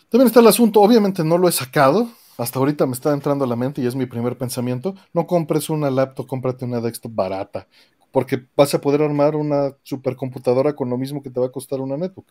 También 0.08 0.28
está 0.28 0.40
el 0.40 0.46
asunto, 0.46 0.80
obviamente 0.80 1.22
no 1.24 1.36
lo 1.36 1.48
he 1.48 1.52
sacado, 1.52 2.08
hasta 2.38 2.58
ahorita 2.58 2.86
me 2.86 2.92
está 2.92 3.12
entrando 3.12 3.44
a 3.44 3.48
la 3.48 3.56
mente 3.56 3.82
y 3.82 3.86
es 3.86 3.94
mi 3.94 4.06
primer 4.06 4.38
pensamiento, 4.38 4.94
no 5.12 5.26
compres 5.26 5.68
una 5.68 5.90
laptop, 5.90 6.26
cómprate 6.26 6.64
una 6.64 6.80
desktop 6.80 7.14
barata, 7.14 7.66
porque 8.10 8.46
vas 8.56 8.72
a 8.72 8.80
poder 8.80 9.02
armar 9.02 9.36
una 9.36 9.74
supercomputadora 9.82 10.74
con 10.74 10.88
lo 10.88 10.96
mismo 10.96 11.22
que 11.22 11.30
te 11.30 11.40
va 11.40 11.46
a 11.46 11.52
costar 11.52 11.80
una 11.80 11.96
netbook 11.96 12.26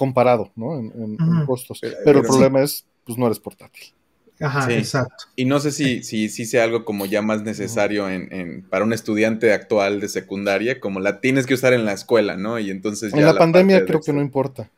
comparado, 0.00 0.50
¿no? 0.56 0.78
En, 0.78 1.18
costos. 1.44 1.78
Pero, 1.82 2.20
el 2.20 2.26
problema 2.26 2.62
es, 2.62 2.86
pues 3.04 3.18
no 3.18 3.26
eres 3.26 3.38
portátil. 3.38 3.92
Ajá, 4.40 4.72
exacto. 4.72 5.24
Y 5.36 5.44
no 5.44 5.60
sé 5.60 5.72
si, 5.72 6.02
si, 6.02 6.30
si, 6.30 6.46
sea 6.46 6.64
algo 6.64 6.86
como 6.86 7.04
ya 7.04 7.20
más 7.20 7.42
necesario 7.42 8.08
en, 8.08 8.66
para 8.70 8.86
un 8.86 8.94
estudiante 8.94 9.52
actual 9.52 10.00
de 10.00 10.08
secundaria, 10.08 10.80
como 10.80 11.00
la 11.00 11.20
tienes 11.20 11.44
que 11.44 11.52
usar 11.52 11.74
en 11.74 11.84
la 11.84 11.92
escuela, 11.92 12.38
¿no? 12.38 12.58
Y 12.58 12.70
entonces 12.70 13.12
En 13.12 13.26
la, 13.26 13.36
pandemia 13.36 13.84
creo 13.84 14.00
que 14.00 14.14
no 14.14 14.22
importa. 14.22 14.70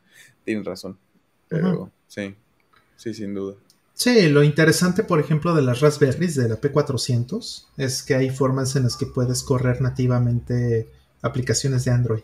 Tienes 0.43 0.65
razón. 0.65 0.97
Pero 1.47 1.89
sí, 2.09 2.35
sí, 2.97 3.13
sin 3.13 3.33
duda. 3.33 3.55
Sí, 3.93 4.27
lo 4.27 4.43
interesante, 4.43 5.03
por 5.03 5.21
ejemplo, 5.21 5.55
de 5.55 5.61
las 5.61 5.79
Raspberries 5.79 6.35
de 6.35 6.49
la 6.49 6.59
P400 6.59 7.67
es 7.77 8.03
que 8.03 8.15
hay 8.15 8.29
formas 8.29 8.75
en 8.75 8.83
las 8.83 8.97
que 8.97 9.05
puedes 9.05 9.41
correr 9.43 9.79
nativamente 9.79 10.89
aplicaciones 11.21 11.85
de 11.85 11.91
Android. 11.91 12.23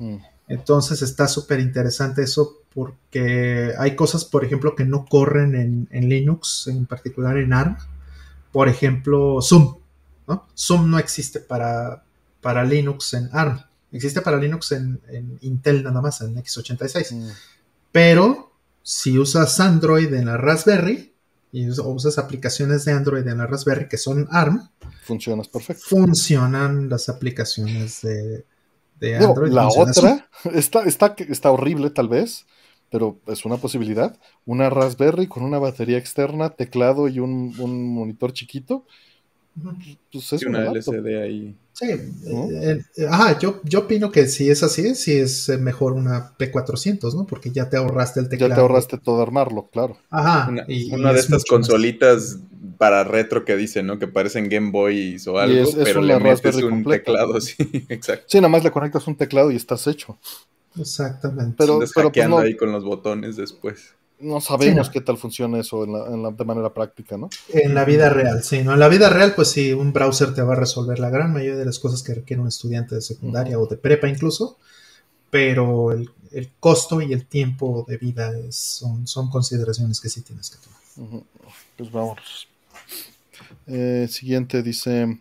Mm. 0.00 0.31
Entonces 0.48 1.02
está 1.02 1.28
súper 1.28 1.60
interesante 1.60 2.22
eso 2.22 2.62
porque 2.74 3.72
hay 3.78 3.96
cosas, 3.96 4.24
por 4.24 4.44
ejemplo, 4.44 4.74
que 4.74 4.84
no 4.84 5.04
corren 5.04 5.88
en, 5.90 6.08
Linux, 6.08 6.66
en 6.68 6.86
particular 6.86 7.36
en 7.36 7.52
ARM. 7.52 7.76
Por 8.50 8.68
ejemplo, 8.68 9.40
Zoom. 9.42 9.76
¿no? 10.26 10.46
Zoom 10.56 10.90
no 10.90 10.98
existe 10.98 11.40
para, 11.40 12.04
para 12.40 12.64
Linux 12.64 13.14
en 13.14 13.28
ARM. 13.32 13.62
Existe 13.92 14.22
para 14.22 14.38
Linux 14.38 14.72
en, 14.72 15.00
Intel 15.42 15.82
nada 15.84 16.00
más, 16.00 16.20
en 16.22 16.34
x86. 16.36 17.14
Mm. 17.14 17.30
Pero 17.92 18.52
si 18.82 19.18
usas 19.18 19.60
Android 19.60 20.12
en 20.14 20.26
la 20.26 20.38
Raspberry 20.38 21.12
y 21.52 21.68
usas 21.68 22.16
aplicaciones 22.18 22.86
de 22.86 22.92
Android 22.92 23.26
en 23.28 23.38
la 23.38 23.46
Raspberry 23.46 23.86
que 23.86 23.98
son 23.98 24.26
ARM, 24.30 24.70
funcionas 25.02 25.48
perfecto. 25.48 25.82
Funcionan 25.86 26.88
las 26.88 27.10
aplicaciones 27.10 28.00
de, 28.00 28.46
la 29.02 29.68
otra 29.68 30.28
está, 30.54 30.84
está, 30.84 31.14
está 31.28 31.50
horrible 31.50 31.90
tal 31.90 32.08
vez, 32.08 32.46
pero 32.90 33.18
es 33.26 33.44
una 33.44 33.56
posibilidad. 33.56 34.16
Una 34.44 34.70
Raspberry 34.70 35.26
con 35.26 35.42
una 35.42 35.58
batería 35.58 35.98
externa, 35.98 36.50
teclado 36.50 37.08
y 37.08 37.18
un, 37.18 37.54
monitor 37.94 38.32
chiquito. 38.32 38.86
Pues 40.10 40.32
es 40.32 40.44
una 40.44 40.64
LCD 40.70 41.22
ahí. 41.22 41.56
Sí, 41.72 41.86
eh, 41.86 42.80
eh, 42.96 43.06
ajá, 43.08 43.38
yo, 43.38 43.60
yo 43.64 43.80
opino 43.80 44.10
que 44.10 44.26
si 44.26 44.50
es 44.50 44.62
así, 44.62 44.94
si 44.94 45.12
es 45.12 45.48
mejor 45.58 45.92
una 45.94 46.36
P400, 46.38 47.14
¿no? 47.14 47.26
Porque 47.26 47.50
ya 47.50 47.68
te 47.68 47.76
ahorraste 47.76 48.20
el 48.20 48.28
teclado. 48.28 48.50
Ya 48.50 48.54
te 48.56 48.60
ahorraste 48.60 48.98
todo 48.98 49.22
armarlo, 49.22 49.68
claro. 49.72 49.96
Ajá. 50.10 50.48
Una, 50.50 50.66
una 50.92 51.12
de 51.12 51.20
estas 51.20 51.44
consolitas 51.44 52.38
para 52.78 53.04
retro 53.04 53.44
que 53.44 53.56
dicen, 53.56 53.86
¿no? 53.86 53.98
Que 53.98 54.06
parecen 54.06 54.48
Game 54.48 54.70
Boys 54.70 55.26
o 55.26 55.38
algo, 55.38 55.70
pero 55.82 56.02
le 56.02 56.18
metes 56.18 56.56
un 56.56 56.84
teclado, 56.84 57.40
sí, 57.40 57.56
exacto. 57.88 58.24
Sí, 58.28 58.38
nada 58.38 58.48
más 58.48 58.64
le 58.64 58.70
conectas 58.70 59.06
un 59.06 59.16
teclado 59.16 59.50
y 59.50 59.56
estás 59.56 59.86
hecho. 59.86 60.18
Exactamente. 60.78 61.54
Pero, 61.58 61.80
pero 61.94 62.12
pues, 62.12 62.44
ahí 62.44 62.56
con 62.56 62.72
los 62.72 62.84
botones 62.84 63.36
después. 63.36 63.94
No 64.22 64.40
sabemos 64.40 64.88
qué 64.88 65.00
tal 65.00 65.18
funciona 65.18 65.58
eso 65.58 65.84
en 65.84 66.22
la, 66.22 66.30
de 66.30 66.44
manera 66.44 66.72
práctica, 66.72 67.16
¿no? 67.16 67.28
En 67.52 67.74
la 67.74 67.84
vida 67.84 68.08
real, 68.08 68.42
sí, 68.44 68.62
¿no? 68.62 68.72
En 68.72 68.80
la 68.80 68.88
vida 68.88 69.10
real, 69.10 69.34
pues 69.34 69.48
sí, 69.48 69.72
un 69.72 69.92
browser 69.92 70.32
te 70.32 70.42
va 70.42 70.52
a 70.52 70.56
resolver 70.56 70.98
la 71.00 71.10
gran 71.10 71.32
mayoría 71.32 71.56
de 71.56 71.64
las 71.64 71.78
cosas 71.78 72.02
que 72.02 72.14
requiere 72.14 72.40
un 72.40 72.48
estudiante 72.48 72.94
de 72.94 73.02
secundaria 73.02 73.58
o 73.58 73.66
de 73.66 73.76
prepa 73.76 74.08
incluso, 74.08 74.58
pero 75.28 75.92
el, 75.92 76.08
costo 76.60 77.02
y 77.02 77.12
el 77.12 77.26
tiempo 77.26 77.84
de 77.88 77.96
vida 77.96 78.32
son, 78.50 79.06
son 79.06 79.28
consideraciones 79.28 80.00
que 80.00 80.08
sí 80.08 80.22
tienes 80.22 80.50
que 80.50 80.58
tomar. 80.58 81.22
Pues 81.76 81.90
vamos. 81.90 82.48
Eh, 83.66 84.06
siguiente 84.08 84.62
dice, 84.62 85.20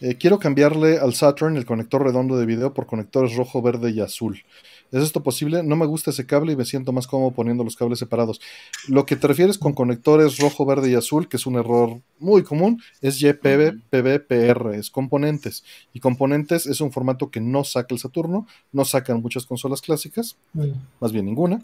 eh, 0.00 0.14
quiero 0.16 0.38
cambiarle 0.38 0.98
al 0.98 1.14
Saturn 1.14 1.56
el 1.56 1.66
conector 1.66 2.02
redondo 2.02 2.38
de 2.38 2.46
video 2.46 2.72
por 2.72 2.86
conectores 2.86 3.34
rojo, 3.34 3.60
verde 3.62 3.90
y 3.90 4.00
azul. 4.00 4.42
¿Es 4.90 5.02
esto 5.02 5.22
posible? 5.22 5.62
No 5.62 5.76
me 5.76 5.86
gusta 5.86 6.10
ese 6.10 6.26
cable 6.26 6.52
y 6.52 6.56
me 6.56 6.64
siento 6.64 6.92
más 6.92 7.06
cómodo 7.06 7.32
poniendo 7.32 7.64
los 7.64 7.76
cables 7.76 7.98
separados. 7.98 8.40
Lo 8.88 9.06
que 9.06 9.16
te 9.16 9.26
refieres 9.26 9.58
con 9.58 9.72
conectores 9.72 10.38
rojo, 10.38 10.64
verde 10.64 10.90
y 10.90 10.94
azul, 10.94 11.28
que 11.28 11.36
es 11.36 11.46
un 11.46 11.56
error 11.56 12.00
muy 12.18 12.42
común, 12.42 12.82
es 13.00 13.20
YPB, 13.20 13.80
PB, 13.90 14.74
es 14.74 14.90
componentes. 14.90 15.64
Y 15.92 16.00
componentes 16.00 16.66
es 16.66 16.80
un 16.80 16.92
formato 16.92 17.30
que 17.30 17.40
no 17.40 17.64
saca 17.64 17.94
el 17.94 18.00
Saturno, 18.00 18.46
no 18.72 18.84
sacan 18.84 19.20
muchas 19.20 19.46
consolas 19.46 19.82
clásicas, 19.82 20.36
más 21.00 21.12
bien 21.12 21.26
ninguna 21.26 21.62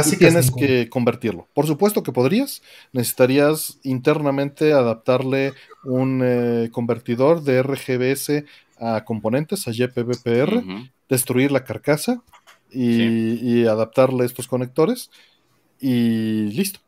y 0.00 0.16
tienes 0.16 0.50
que 0.50 0.88
convertirlo. 0.88 1.46
Por 1.54 1.66
supuesto 1.66 2.02
que 2.02 2.12
podrías. 2.12 2.62
Necesitarías 2.92 3.78
internamente 3.82 4.72
adaptarle 4.72 5.52
un 5.84 6.22
eh, 6.24 6.70
convertidor 6.72 7.42
de 7.42 7.62
RGBS 7.62 8.44
a 8.82 9.04
componentes, 9.04 9.68
a 9.68 9.70
YPBPR, 9.70 10.62
destruir 11.08 11.52
la 11.52 11.64
carcasa 11.64 12.22
y, 12.70 13.64
adaptarle 13.66 14.24
estos 14.24 14.48
conectores 14.48 15.10
y 15.80 16.50
listo. 16.52 16.80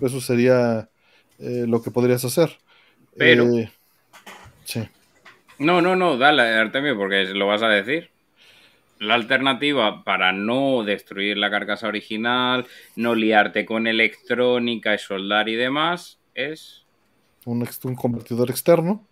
Eso 0.00 0.20
sería 0.20 0.88
eh, 1.38 1.66
lo 1.68 1.82
que 1.82 1.90
podrías 1.90 2.24
hacer. 2.24 2.58
Pero. 3.16 3.44
Eh, 3.56 3.70
sí. 4.64 4.80
No, 5.58 5.80
no, 5.82 5.94
no, 5.94 6.16
dale, 6.16 6.42
Artemio, 6.42 6.96
porque 6.96 7.26
lo 7.26 7.46
vas 7.46 7.62
a 7.62 7.68
decir 7.68 8.10
la 8.98 9.14
alternativa 9.14 10.02
para 10.04 10.32
no 10.32 10.82
destruir 10.82 11.36
la 11.36 11.50
carcasa 11.50 11.88
original, 11.88 12.66
no 12.96 13.14
liarte 13.14 13.64
con 13.64 13.86
electrónica, 13.86 14.96
soldar 14.98 15.48
y 15.48 15.56
demás, 15.56 16.18
es... 16.34 16.84
Un, 17.44 17.68
un 17.84 17.94
convertidor 17.94 18.50
externo. 18.50 19.06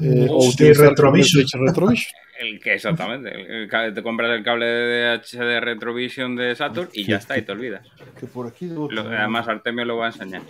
Eh, 0.00 0.26
o 0.30 0.48
utilizar 0.48 0.88
Retrovision. 0.90 1.44
Retrovision. 1.66 2.12
El 2.38 2.60
que 2.60 2.74
exactamente. 2.74 3.30
el 3.30 3.94
te 3.94 4.02
compras 4.02 4.30
el 4.30 4.42
cable 4.44 4.66
de 4.66 5.14
HD 5.22 5.58
Retrovision 5.58 6.36
de 6.36 6.54
Saturn 6.54 6.90
y 6.92 7.04
ya 7.04 7.16
está, 7.16 7.38
y 7.38 7.42
te 7.42 7.52
olvidas. 7.52 7.86
Que 8.20 8.26
por 8.26 8.46
aquí 8.46 8.66
debo 8.66 8.90
Lo- 8.90 9.04
tener- 9.04 9.20
además, 9.20 9.48
Artemio 9.48 9.86
lo 9.86 9.96
va 9.96 10.04
a 10.04 10.08
enseñar. 10.08 10.42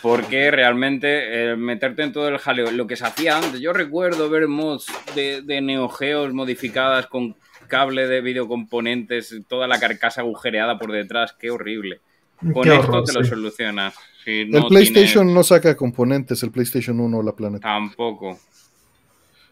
Porque 0.00 0.50
realmente 0.50 1.52
eh, 1.52 1.56
meterte 1.56 2.02
en 2.02 2.12
todo 2.12 2.28
el 2.28 2.38
jaleo, 2.38 2.70
lo 2.72 2.86
que 2.86 2.96
se 2.96 3.04
hacía 3.04 3.36
antes, 3.36 3.60
yo 3.60 3.72
recuerdo 3.74 4.30
ver 4.30 4.48
mods 4.48 4.86
de, 5.14 5.42
de 5.42 5.60
Neo 5.60 5.88
Geos 5.90 6.32
modificadas 6.32 7.06
con 7.06 7.36
cable 7.68 8.06
de 8.08 8.20
videocomponentes, 8.22 9.42
toda 9.48 9.68
la 9.68 9.78
carcasa 9.78 10.22
agujereada 10.22 10.78
por 10.78 10.90
detrás, 10.90 11.34
qué 11.38 11.50
horrible. 11.50 12.00
Con 12.40 12.64
Qué 12.64 12.74
esto 12.74 12.88
horror, 12.88 13.04
te 13.04 13.12
lo 13.12 13.22
sí. 13.22 13.30
solucionas. 13.30 13.94
El 14.26 14.50
no 14.50 14.68
PlayStation 14.68 15.32
no 15.34 15.42
saca 15.42 15.76
componentes, 15.76 16.42
el 16.42 16.50
PlayStation 16.50 16.98
1 17.00 17.18
o 17.18 17.22
la 17.22 17.32
Planeta. 17.32 17.62
Tampoco. 17.68 18.38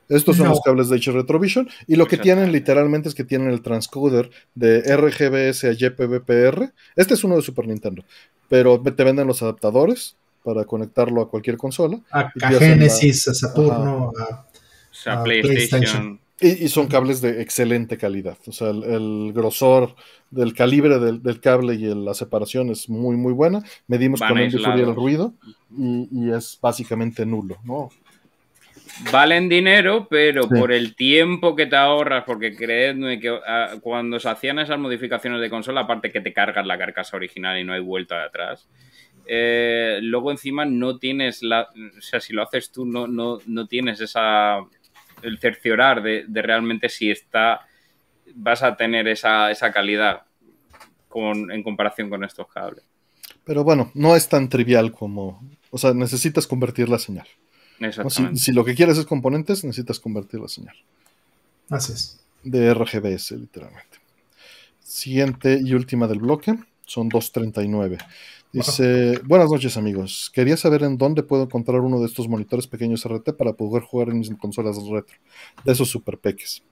Estos 0.08 0.36
son 0.36 0.46
No. 0.46 0.50
los 0.50 0.60
cables 0.62 0.88
de 0.88 0.96
H 0.96 1.12
Retrovision 1.12 1.68
y 1.86 1.94
lo 1.94 2.06
que 2.06 2.16
tienen 2.16 2.50
literalmente 2.50 3.08
es 3.08 3.14
que 3.14 3.22
tienen 3.22 3.48
el 3.50 3.62
transcoder 3.62 4.30
de 4.56 4.80
RGBS 4.96 5.64
a 5.68 5.72
YPBPR. 5.72 6.72
Este 6.96 7.14
es 7.14 7.22
uno 7.22 7.36
de 7.36 7.42
Super 7.42 7.68
Nintendo, 7.68 8.02
pero 8.48 8.80
te 8.82 9.04
venden 9.04 9.28
los 9.28 9.40
adaptadores 9.42 10.16
para 10.42 10.64
conectarlo 10.64 11.20
a 11.22 11.28
cualquier 11.30 11.56
consola 11.56 12.00
A, 12.10 12.32
Genesis, 12.58 13.28
a 13.28 13.34
Saturno, 13.34 14.10
a- 14.18 14.46
O 14.90 14.94
sea, 14.94 15.22
PlayStation. 15.22 15.80
PlayStation. 15.80 16.20
Y, 16.40 16.64
y 16.64 16.68
son 16.68 16.86
cables 16.88 17.20
de 17.20 17.42
excelente 17.42 17.96
calidad. 17.96 18.38
O 18.46 18.52
sea, 18.52 18.70
el, 18.70 18.84
el 18.84 19.32
grosor 19.32 19.94
del 20.30 20.54
calibre 20.54 20.98
del, 20.98 21.22
del 21.22 21.40
cable 21.40 21.74
y 21.74 21.84
el- 21.86 22.04
la 22.04 22.14
separación 22.14 22.70
es 22.70 22.88
muy, 22.88 23.16
muy 23.16 23.32
buena. 23.32 23.62
Medimos 23.86 24.20
Van 24.20 24.30
con 24.30 24.38
el 24.38 24.94
ruido 24.94 25.34
y, 25.76 26.08
y 26.10 26.30
es 26.32 26.58
básicamente 26.60 27.26
nulo, 27.26 27.56
¿no? 27.64 27.90
Valen 29.12 29.48
dinero, 29.48 30.06
pero 30.10 30.42
Sí. 30.42 30.48
por 30.58 30.72
el 30.72 30.94
tiempo 30.94 31.54
que 31.56 31.66
te 31.66 31.76
ahorras, 31.76 32.24
porque 32.24 32.54
creedme 32.54 33.18
que 33.18 33.30
ah, 33.46 33.76
cuando 33.80 34.18
se 34.20 34.28
hacían 34.28 34.58
esas 34.58 34.78
modificaciones 34.78 35.40
de 35.40 35.48
consola, 35.48 35.82
aparte 35.82 36.10
que 36.10 36.20
te 36.20 36.32
cargas 36.32 36.66
la 36.66 36.76
carcasa 36.76 37.16
original 37.16 37.58
y 37.58 37.64
no 37.64 37.72
hay 37.72 37.80
vuelta 37.80 38.18
de 38.18 38.24
atrás, 38.24 38.68
eh, 39.26 40.00
luego 40.02 40.30
encima 40.32 40.64
no 40.64 40.98
tienes 40.98 41.42
la. 41.42 41.68
O 41.96 42.00
sea, 42.02 42.20
si 42.20 42.32
lo 42.32 42.42
haces 42.42 42.72
tú, 42.72 42.84
no, 42.84 43.06
no, 43.06 43.38
no 43.46 43.66
tienes 43.66 44.00
esa. 44.00 44.58
El 45.22 45.38
cerciorar 45.38 46.02
de, 46.02 46.24
de 46.26 46.42
realmente 46.42 46.88
si 46.88 47.10
está. 47.10 47.66
vas 48.34 48.62
a 48.62 48.76
tener 48.76 49.08
esa, 49.08 49.50
esa 49.50 49.72
calidad 49.72 50.22
con, 51.08 51.50
en 51.50 51.62
comparación 51.62 52.08
con 52.08 52.24
estos 52.24 52.46
cables. 52.48 52.84
Pero 53.44 53.64
bueno, 53.64 53.90
no 53.94 54.16
es 54.16 54.28
tan 54.28 54.48
trivial 54.48 54.92
como... 54.92 55.42
O 55.70 55.78
sea, 55.78 55.92
necesitas 55.94 56.46
convertir 56.46 56.88
la 56.88 56.98
señal. 56.98 57.26
¿no? 57.78 57.92
Si, 57.92 57.98
Exactamente. 57.98 58.40
si 58.40 58.52
lo 58.52 58.64
que 58.64 58.74
quieres 58.74 58.98
es 58.98 59.06
componentes, 59.06 59.64
necesitas 59.64 59.98
convertir 60.00 60.40
la 60.40 60.48
señal. 60.48 60.76
así 61.68 61.92
es. 61.92 62.20
de 62.42 62.72
RGBS, 62.74 63.32
literalmente. 63.32 63.98
Siguiente 64.80 65.60
y 65.62 65.74
última 65.74 66.06
del 66.06 66.18
bloque, 66.18 66.58
son 66.84 67.08
239. 67.08 67.98
Dice, 68.52 69.20
buenas 69.24 69.50
noches 69.50 69.76
amigos, 69.76 70.30
quería 70.34 70.56
saber 70.56 70.82
en 70.82 70.98
dónde 70.98 71.22
puedo 71.22 71.44
encontrar 71.44 71.80
uno 71.80 72.00
de 72.00 72.06
estos 72.06 72.28
monitores 72.28 72.66
pequeños 72.66 73.04
RT 73.04 73.36
para 73.36 73.52
poder 73.52 73.84
jugar 73.84 74.08
en 74.08 74.18
mis 74.18 74.30
consolas 74.36 74.76
retro, 74.88 75.16
de 75.64 75.72
esos 75.72 75.88
super 75.88 76.18
peques. 76.18 76.62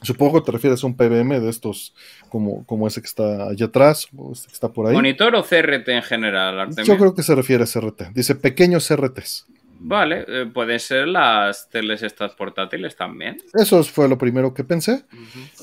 Supongo 0.00 0.40
que 0.40 0.46
te 0.46 0.52
refieres 0.52 0.82
a 0.82 0.86
un 0.86 0.96
PBM 0.96 1.38
de 1.38 1.50
estos 1.50 1.94
como, 2.28 2.64
como 2.64 2.86
ese 2.88 3.00
que 3.00 3.06
está 3.06 3.48
allá 3.48 3.66
atrás, 3.66 4.08
o 4.16 4.32
este 4.32 4.48
que 4.48 4.54
está 4.54 4.72
por 4.72 4.86
ahí. 4.86 4.94
¿Monitor 4.94 5.34
o 5.36 5.42
CRT 5.42 5.88
en 5.88 6.02
general, 6.02 6.58
Artemio? 6.58 6.84
Yo 6.84 6.98
creo 6.98 7.14
que 7.14 7.22
se 7.22 7.34
refiere 7.34 7.64
a 7.64 7.66
CRT. 7.66 8.12
Dice 8.14 8.34
pequeños 8.34 8.90
RTs. 8.90 9.46
Vale, 9.84 10.24
eh, 10.26 10.46
pueden 10.52 10.80
ser 10.80 11.08
las 11.08 11.68
teles 11.68 12.02
estas 12.02 12.34
portátiles 12.34 12.96
también. 12.96 13.38
Eso 13.52 13.82
fue 13.84 14.08
lo 14.08 14.16
primero 14.16 14.54
que 14.54 14.64
pensé. 14.64 15.04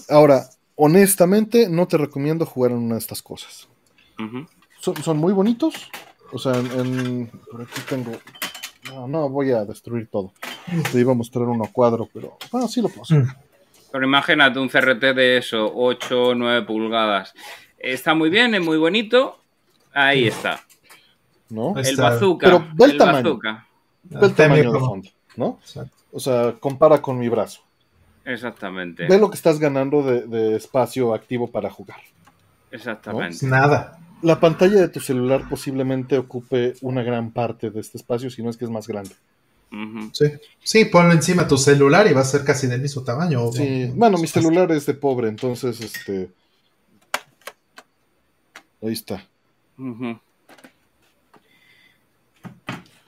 Ahora, 0.10 0.44
honestamente, 0.76 1.70
no 1.70 1.88
te 1.88 1.98
recomiendo 1.98 2.46
jugar 2.46 2.72
en 2.72 2.78
una 2.78 2.96
de 2.96 3.00
estas 3.00 3.22
cosas. 3.22 3.68
Son, 4.80 4.96
son 5.04 5.18
muy 5.18 5.34
bonitos. 5.34 5.90
O 6.32 6.38
sea, 6.40 6.54
en, 6.54 6.72
en- 7.00 7.28
por 7.52 7.62
aquí 7.62 7.82
tengo. 7.88 8.12
No, 8.94 9.08
no 9.08 9.30
voy 9.30 9.52
a 9.52 9.66
destruir 9.66 10.08
todo. 10.12 10.32
Te 10.92 11.00
iba 11.00 11.12
a 11.12 11.16
mostrar 11.16 11.46
uno 11.46 11.68
cuadro, 11.72 12.08
pero. 12.14 12.38
Ah, 12.54 12.68
sí 12.68 12.82
lo 12.82 12.90
puedo 12.90 13.04
hacer. 13.04 13.20
Mm. 13.24 13.34
Pero 13.92 14.06
imagínate 14.06 14.60
un 14.60 14.70
CRT 14.70 15.02
de 15.16 15.38
eso, 15.38 15.72
8 15.74 16.24
o 16.30 16.36
9 16.36 16.62
pulgadas. 16.68 17.34
Está 17.80 18.14
muy 18.14 18.30
bien, 18.30 18.54
es 18.54 18.62
muy 18.62 18.78
bonito. 18.78 19.40
Ahí 19.94 20.28
está. 20.28 20.60
¿No? 21.50 21.76
El 21.76 21.96
bazooka. 21.96 22.46
Pero 22.46 22.68
ve 22.76 22.86
el 22.86 22.92
el 22.92 22.98
tamaño. 22.98 23.24
bazooka. 23.24 23.68
Ve 24.04 24.26
el 24.28 24.34
tamaño 24.36 24.72
de 24.72 24.80
fondo, 24.80 25.10
¿no? 25.36 25.58
Exacto. 25.62 25.96
O 26.12 26.20
sea, 26.20 26.54
compara 26.60 27.02
con 27.02 27.18
mi 27.18 27.28
brazo. 27.30 27.62
Exactamente. 28.26 29.08
Ve 29.08 29.18
lo 29.18 29.30
que 29.32 29.36
estás 29.36 29.58
ganando 29.60 30.04
de, 30.04 30.28
de 30.28 30.56
espacio 30.56 31.14
activo 31.16 31.48
para 31.48 31.72
jugar. 31.72 31.98
Exactamente. 32.70 33.44
Nada. 33.48 33.98
La 34.22 34.40
pantalla 34.40 34.82
de 34.82 34.90
tu 34.90 35.00
celular 35.00 35.48
posiblemente 35.50 36.18
ocupe 36.18 36.74
una 36.82 37.04
gran 37.04 37.32
parte 37.32 37.70
de 37.70 37.80
este 37.80 37.98
espacio, 37.98 38.30
si 38.30 38.44
no 38.44 38.50
es 38.50 38.58
que 38.58 38.66
es 38.66 38.72
más 38.72 38.88
grande. 38.88 39.12
Sí. 40.14 40.26
sí, 40.64 40.86
ponlo 40.86 41.14
encima 41.14 41.44
de 41.44 41.50
tu 41.50 41.58
celular 41.58 42.08
y 42.10 42.14
va 42.14 42.22
a 42.22 42.26
ser 42.26 42.44
casi 42.44 42.66
del 42.68 42.82
mismo 42.82 43.04
tamaño. 43.04 43.44
o- 43.46 43.52
Sí, 43.54 43.92
bueno, 43.96 44.18
mi 44.18 44.26
celular 44.28 44.72
es 44.72 44.86
de 44.88 44.96
pobre, 44.96 45.28
entonces, 45.30 45.80
este. 45.80 46.30
Ahí 48.82 48.94
está. 48.94 49.26
Ujú. 49.78 50.20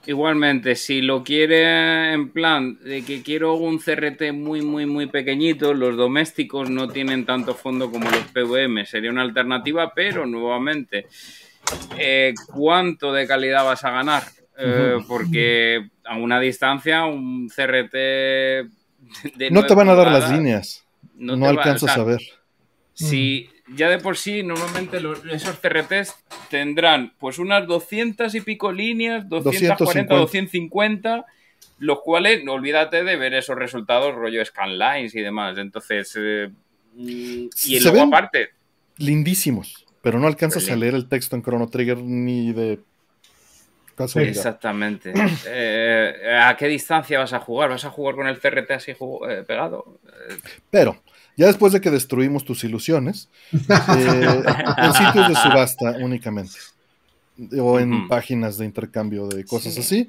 Igualmente, 0.04 0.74
si 0.74 1.00
lo 1.00 1.22
quiere 1.22 2.12
en 2.12 2.30
plan 2.30 2.76
de 2.82 3.02
que 3.04 3.22
quiero 3.22 3.54
un 3.54 3.78
CRT 3.78 4.32
muy, 4.32 4.60
muy, 4.60 4.84
muy 4.84 5.06
pequeñito, 5.06 5.74
los 5.74 5.96
domésticos 5.96 6.68
no 6.68 6.88
tienen 6.88 7.24
tanto 7.24 7.54
fondo 7.54 7.90
como 7.90 8.10
los 8.10 8.24
PVM, 8.32 8.84
sería 8.84 9.10
una 9.10 9.22
alternativa, 9.22 9.92
pero 9.94 10.26
nuevamente, 10.26 11.06
eh, 11.98 12.34
¿cuánto 12.52 13.12
de 13.12 13.26
calidad 13.28 13.64
vas 13.64 13.84
a 13.84 13.90
ganar? 13.92 14.24
Eh, 14.58 14.98
porque 15.06 15.88
a 16.04 16.16
una 16.16 16.40
distancia, 16.40 17.04
un 17.04 17.48
CRT 17.48 17.94
de 17.94 19.50
No 19.50 19.64
te 19.66 19.74
van 19.74 19.88
a 19.88 19.94
dar 19.94 20.10
las 20.10 20.32
líneas. 20.32 20.84
no 21.14 21.36
No, 21.36 21.44
va- 21.46 21.50
alcanzas 21.50 21.90
o 21.90 21.94
sea, 21.94 22.02
a 22.02 22.06
ver. 22.06 22.20
si 22.92 23.48
ya 23.76 23.88
de 23.88 23.98
por 23.98 24.16
sí, 24.16 24.42
normalmente 24.42 25.00
los- 25.00 25.24
esos 25.26 25.58
CRTs 25.60 26.14
tendrán 26.50 27.12
pues 27.18 27.38
unas 27.38 27.66
200 27.66 28.34
y 28.34 28.40
pico 28.40 28.72
líneas, 28.72 29.28
240, 29.28 30.14
250. 30.14 30.14
250, 30.16 31.26
los 31.78 32.00
cuales, 32.00 32.44
no 32.44 32.52
olvídate 32.54 33.02
de 33.04 33.16
ver 33.16 33.34
esos 33.34 33.56
resultados 33.56 34.14
rollo 34.14 34.44
scanlines 34.44 35.14
y 35.14 35.20
demás. 35.20 35.58
Entonces, 35.58 36.12
eh, 36.18 36.50
y 36.96 37.50
Se 37.52 37.80
luego 37.80 37.98
ven- 37.98 38.08
aparte, 38.08 38.50
Lindísimos, 38.98 39.86
pero 40.02 40.18
no 40.18 40.26
alcanzas 40.26 40.70
a 40.70 40.76
leer 40.76 40.94
el 40.94 41.08
texto 41.08 41.34
en 41.34 41.42
Chrono 41.42 41.68
Trigger 41.68 41.98
ni 41.98 42.52
de 42.52 42.78
casualidad. 43.96 44.36
exactamente, 44.36 45.12
eh, 45.46 46.38
¿a 46.42 46.56
qué 46.56 46.68
distancia 46.68 47.18
vas 47.18 47.32
a 47.32 47.40
jugar? 47.40 47.70
¿Vas 47.70 47.84
a 47.84 47.90
jugar 47.90 48.14
con 48.14 48.26
el 48.28 48.38
CRT 48.40 48.70
así 48.74 48.90
eh, 48.92 49.44
pegado? 49.46 49.98
Eh, 50.28 50.36
Pero, 50.70 51.02
ya 51.36 51.46
después 51.46 51.72
de 51.72 51.80
que 51.80 51.90
destruimos 51.90 52.44
tus 52.44 52.64
ilusiones, 52.64 53.28
eh, 53.52 54.42
en 54.78 54.92
sitios 54.94 55.28
de 55.28 55.34
subasta 55.34 55.96
únicamente, 56.00 56.54
o 57.58 57.78
en 57.78 58.08
páginas 58.08 58.58
de 58.58 58.66
intercambio 58.66 59.26
de 59.26 59.44
cosas 59.44 59.74
Sí. 59.74 59.80
así, 59.80 60.08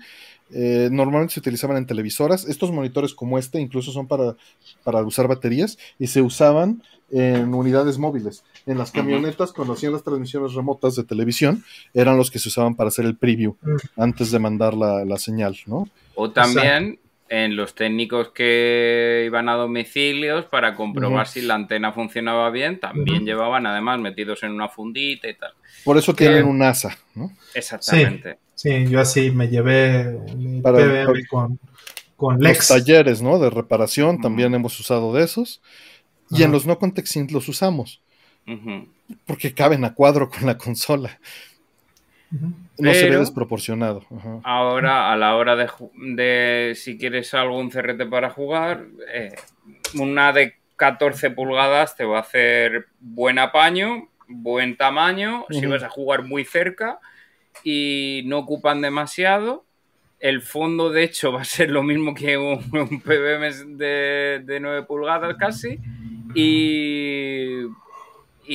eh, 0.52 0.90
normalmente 0.92 1.34
se 1.34 1.40
utilizaban 1.40 1.78
en 1.78 1.88
televisoras. 1.88 2.46
Estos 2.46 2.72
monitores 2.72 3.14
como 3.14 3.40
este 3.40 3.60
incluso 3.60 3.92
son 3.92 4.08
para, 4.08 4.36
para 4.84 5.02
usar 5.02 5.28
baterías 5.28 5.78
y 5.98 6.08
se 6.08 6.22
usaban 6.22 6.84
en 7.12 7.54
unidades 7.54 7.98
móviles. 7.98 8.44
En 8.66 8.78
las 8.78 8.92
camionetas, 8.92 9.52
cuando 9.52 9.74
hacían 9.74 9.94
las 9.94 10.04
transmisiones 10.04 10.54
remotas 10.54 10.96
de 10.96 11.04
televisión, 11.04 11.64
eran 11.94 12.18
los 12.18 12.30
que 12.30 12.40
se 12.40 12.50
usaban 12.50 12.76
para 12.76 12.90
hacer 12.90 13.06
el 13.06 13.16
preview 13.16 13.56
antes 13.98 14.32
de 14.32 14.40
mandar 14.40 14.74
la, 14.74 15.06
la 15.06 15.18
señal, 15.18 15.56
¿no? 15.66 15.88
O 16.16 16.32
también 16.32 17.00
en 17.36 17.56
los 17.56 17.74
técnicos 17.74 18.30
que 18.30 19.24
iban 19.26 19.50
a 19.50 19.54
domicilios 19.56 20.46
para 20.46 20.76
comprobar 20.76 21.26
si 21.28 21.42
la 21.42 21.56
antena 21.56 21.92
funcionaba 21.92 22.52
bien, 22.52 22.80
también 22.80 23.26
llevaban 23.26 23.66
además 23.66 24.00
metidos 24.00 24.44
en 24.44 24.52
una 24.52 24.70
fundita 24.70 25.28
y 25.28 25.34
tal. 25.34 25.52
Por 25.84 25.98
eso 25.98 26.14
Que- 26.14 26.26
tienen 26.28 26.46
un 26.46 26.60
NASA, 26.60 26.96
¿no? 27.16 27.32
Exactamente. 27.56 28.38
Sí, 28.54 28.86
yo 28.88 29.00
así 29.00 29.32
me 29.32 29.48
llevé 29.48 30.12
mi 30.36 30.62
Para- 30.62 30.78
PBM 30.78 31.06
para- 31.08 31.28
con, 31.28 31.60
con 32.16 32.36
Los 32.36 32.44
Lex. 32.44 32.68
talleres, 32.68 33.22
¿no? 33.24 33.40
De 33.40 33.50
reparación, 33.50 34.22
también 34.22 34.54
hemos 34.54 34.80
usado 34.80 35.12
de 35.14 35.24
esos. 35.24 35.60
Y 36.30 36.44
en 36.44 36.52
los 36.52 36.68
no 36.68 36.78
context 36.78 37.16
los 37.32 37.50
usamos, 37.50 38.00
porque 39.26 39.54
caben 39.56 39.84
a 39.86 39.94
cuadro 39.96 40.30
con 40.30 40.46
la 40.46 40.58
consola. 40.58 41.20
No 42.80 42.94
se 42.94 43.04
ve 43.04 43.08
Pero- 43.10 43.20
desproporcionado. 43.20 44.04
Ajá. 44.16 44.40
Ahora, 44.44 45.12
a 45.12 45.16
la 45.16 45.36
hora 45.36 45.56
de, 45.56 46.74
si 46.76 46.98
quieres 46.98 47.34
algún 47.34 47.70
CRT 47.70 48.10
para 48.10 48.30
jugar, 48.30 48.86
eh, 49.14 49.36
una 50.00 50.34
de 50.34 50.56
14 50.76 51.30
pulgadas 51.32 51.96
te 51.96 52.04
va 52.04 52.18
a 52.18 52.22
hacer 52.22 52.88
buen 53.00 53.38
apaño, 53.40 54.10
buen 54.28 54.76
tamaño, 54.76 55.46
si 55.50 55.66
vas 55.68 55.84
a 55.84 55.90
jugar 55.90 56.24
muy 56.24 56.46
cerca 56.46 57.00
y 57.64 58.24
no 58.26 58.40
ocupan 58.40 58.82
demasiado. 58.82 59.66
El 60.20 60.42
fondo, 60.42 60.90
de 60.90 61.04
hecho, 61.04 61.32
va 61.34 61.42
a 61.42 61.46
ser 61.46 61.70
lo 61.70 61.84
mismo 61.84 62.16
que 62.16 62.38
un, 62.38 62.60
PBM 63.02 63.78
de, 63.78 64.42
de 64.44 64.60
9 64.60 64.84
pulgadas 64.84 65.36
casi. 65.38 65.80
Y 66.34 67.66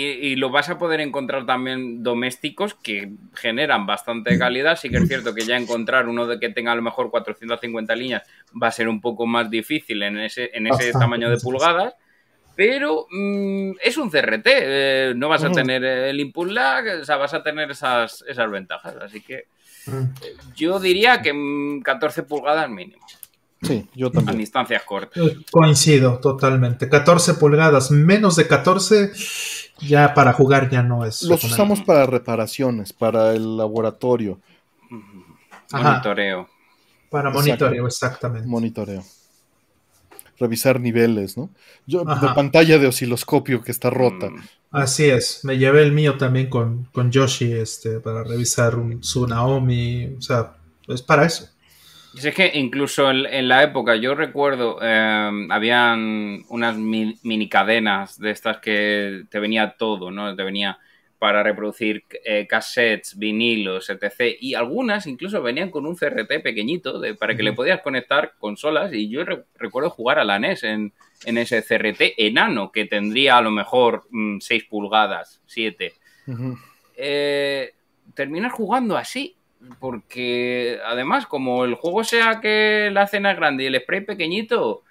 y, 0.01 0.36
lo 0.36 0.51
vas 0.51 0.68
a 0.68 0.78
poder 0.78 1.01
encontrar 1.01 1.47
también 1.47 2.02
domésticos 2.02 2.75
que 2.75 3.12
generan 3.35 3.86
bastante 3.86 4.39
calidad. 4.39 4.78
Sí 4.78 4.91
que 4.91 4.99
es 4.99 5.09
cierto 5.09 5.35
que 5.35 5.44
ya 5.44 5.57
encontrar 5.57 6.09
uno 6.09 6.27
de 6.27 6.39
que 6.39 6.51
tenga 6.51 6.73
a 6.73 6.77
lo 6.77 6.83
mejor 6.83 7.10
450 7.10 7.94
líneas 7.94 8.23
va 8.60 8.68
a 8.68 8.73
ser 8.73 8.89
un 8.89 9.01
poco 9.01 9.27
más 9.27 9.51
difícil 9.51 10.02
en 10.02 10.18
ese, 10.18 10.51
en 10.55 10.67
ese 10.67 10.93
tamaño 10.93 11.31
de 11.31 11.39
pulgadas. 11.39 11.94
Pero 12.57 13.07
mm, 13.10 13.73
es 13.81 13.97
un 13.99 14.10
CRT, 14.10 14.47
eh, 14.47 15.12
no 15.15 15.28
vas 15.28 15.44
a 15.44 15.52
tener 15.52 15.85
el 15.85 16.18
input 16.18 16.51
lag, 16.51 17.01
o 17.01 17.05
sea, 17.05 17.17
vas 17.17 17.33
a 17.33 17.43
tener 17.43 17.70
esas, 17.70 18.25
esas 18.27 18.51
ventajas. 18.51 18.97
Así 18.97 19.20
que 19.20 19.44
yo 20.57 20.81
diría 20.81 21.23
que 21.23 21.33
14 21.85 22.25
pulgadas 22.25 22.68
mínimo. 22.68 23.07
Sí, 23.62 23.88
yo 23.94 24.10
también. 24.10 24.36
A 24.36 24.38
distancias 24.38 24.82
cortas. 24.84 25.22
Coincido 25.50 26.18
totalmente. 26.18 26.88
14 26.88 27.34
pulgadas, 27.34 27.90
menos 27.90 28.36
de 28.36 28.46
14 28.46 29.12
ya 29.80 30.14
para 30.14 30.32
jugar 30.32 30.70
ya 30.70 30.82
no 30.82 31.04
es. 31.04 31.22
Los 31.22 31.44
usamos 31.44 31.80
para 31.82 32.06
reparaciones, 32.06 32.92
para 32.92 33.32
el 33.34 33.56
laboratorio. 33.56 34.40
Monitoreo. 35.72 36.48
Para 37.10 37.30
monitoreo, 37.30 37.86
exactamente. 37.86 38.46
Monitoreo. 38.46 39.04
Revisar 40.38 40.80
niveles, 40.80 41.36
¿no? 41.36 41.50
Yo, 41.86 42.04
de 42.04 42.28
pantalla 42.34 42.78
de 42.78 42.86
osciloscopio 42.86 43.62
que 43.62 43.72
está 43.72 43.90
rota. 43.90 44.30
Mm. 44.30 44.42
Así 44.70 45.06
es. 45.06 45.44
Me 45.44 45.58
llevé 45.58 45.82
el 45.82 45.92
mío 45.92 46.16
también 46.16 46.48
con, 46.48 46.84
con 46.92 47.10
Yoshi, 47.10 47.52
este, 47.52 48.00
para 48.00 48.22
revisar 48.22 48.76
un, 48.76 49.02
su 49.02 49.26
Naomi. 49.26 50.14
O 50.18 50.22
sea, 50.22 50.56
es 50.86 51.02
para 51.02 51.24
eso. 51.24 51.48
Es 52.16 52.34
que 52.34 52.50
incluso 52.54 53.10
en, 53.10 53.48
la 53.48 53.62
época, 53.62 53.96
yo 53.96 54.14
recuerdo, 54.14 54.78
eh, 54.82 55.46
habían 55.50 56.44
unas 56.48 56.76
mini 56.76 57.48
cadenas 57.48 58.18
de 58.18 58.30
estas 58.30 58.58
que 58.58 59.24
te 59.30 59.38
venía 59.38 59.76
todo, 59.78 60.10
¿no? 60.10 60.34
Te 60.34 60.42
venía 60.42 60.78
para 61.18 61.42
reproducir 61.42 62.04
eh, 62.24 62.46
cassettes, 62.48 63.18
vinilos, 63.18 63.90
etc. 63.90 64.36
Y 64.40 64.54
algunas 64.54 65.06
incluso 65.06 65.42
venían 65.42 65.70
con 65.70 65.84
un 65.84 65.96
CRT 65.96 66.42
pequeñito 66.42 67.00
de, 67.00 67.14
para 67.14 67.36
que 67.36 67.42
le 67.42 67.52
podías 67.52 67.80
conectar 67.82 68.34
consolas. 68.38 68.92
Y 68.92 69.08
yo 69.08 69.24
recuerdo 69.56 69.90
jugar 69.90 70.18
a 70.18 70.24
la 70.24 70.38
NES 70.38 70.64
en, 70.64 70.92
ese 71.24 71.62
CRT 71.62 72.14
enano 72.16 72.70
que 72.70 72.84
tendría 72.84 73.38
a 73.38 73.42
lo 73.42 73.50
mejor 73.50 74.04
6 74.40 74.64
mm, 74.64 74.68
pulgadas, 74.70 75.42
7. 75.46 75.92
Eh, 76.96 77.74
terminas 78.14 78.52
jugando 78.52 78.96
así 78.96 79.38
porque 79.78 80.78
además, 80.84 81.26
como 81.26 81.64
el 81.64 81.74
juego 81.74 82.04
sea 82.04 82.40
que 82.40 82.90
la 82.92 83.06
cena 83.06 83.32
es 83.32 83.36
grande 83.36 83.64
y 83.64 83.66
el 83.66 83.80
spray 83.80 84.04
pequeñito, 84.04 84.82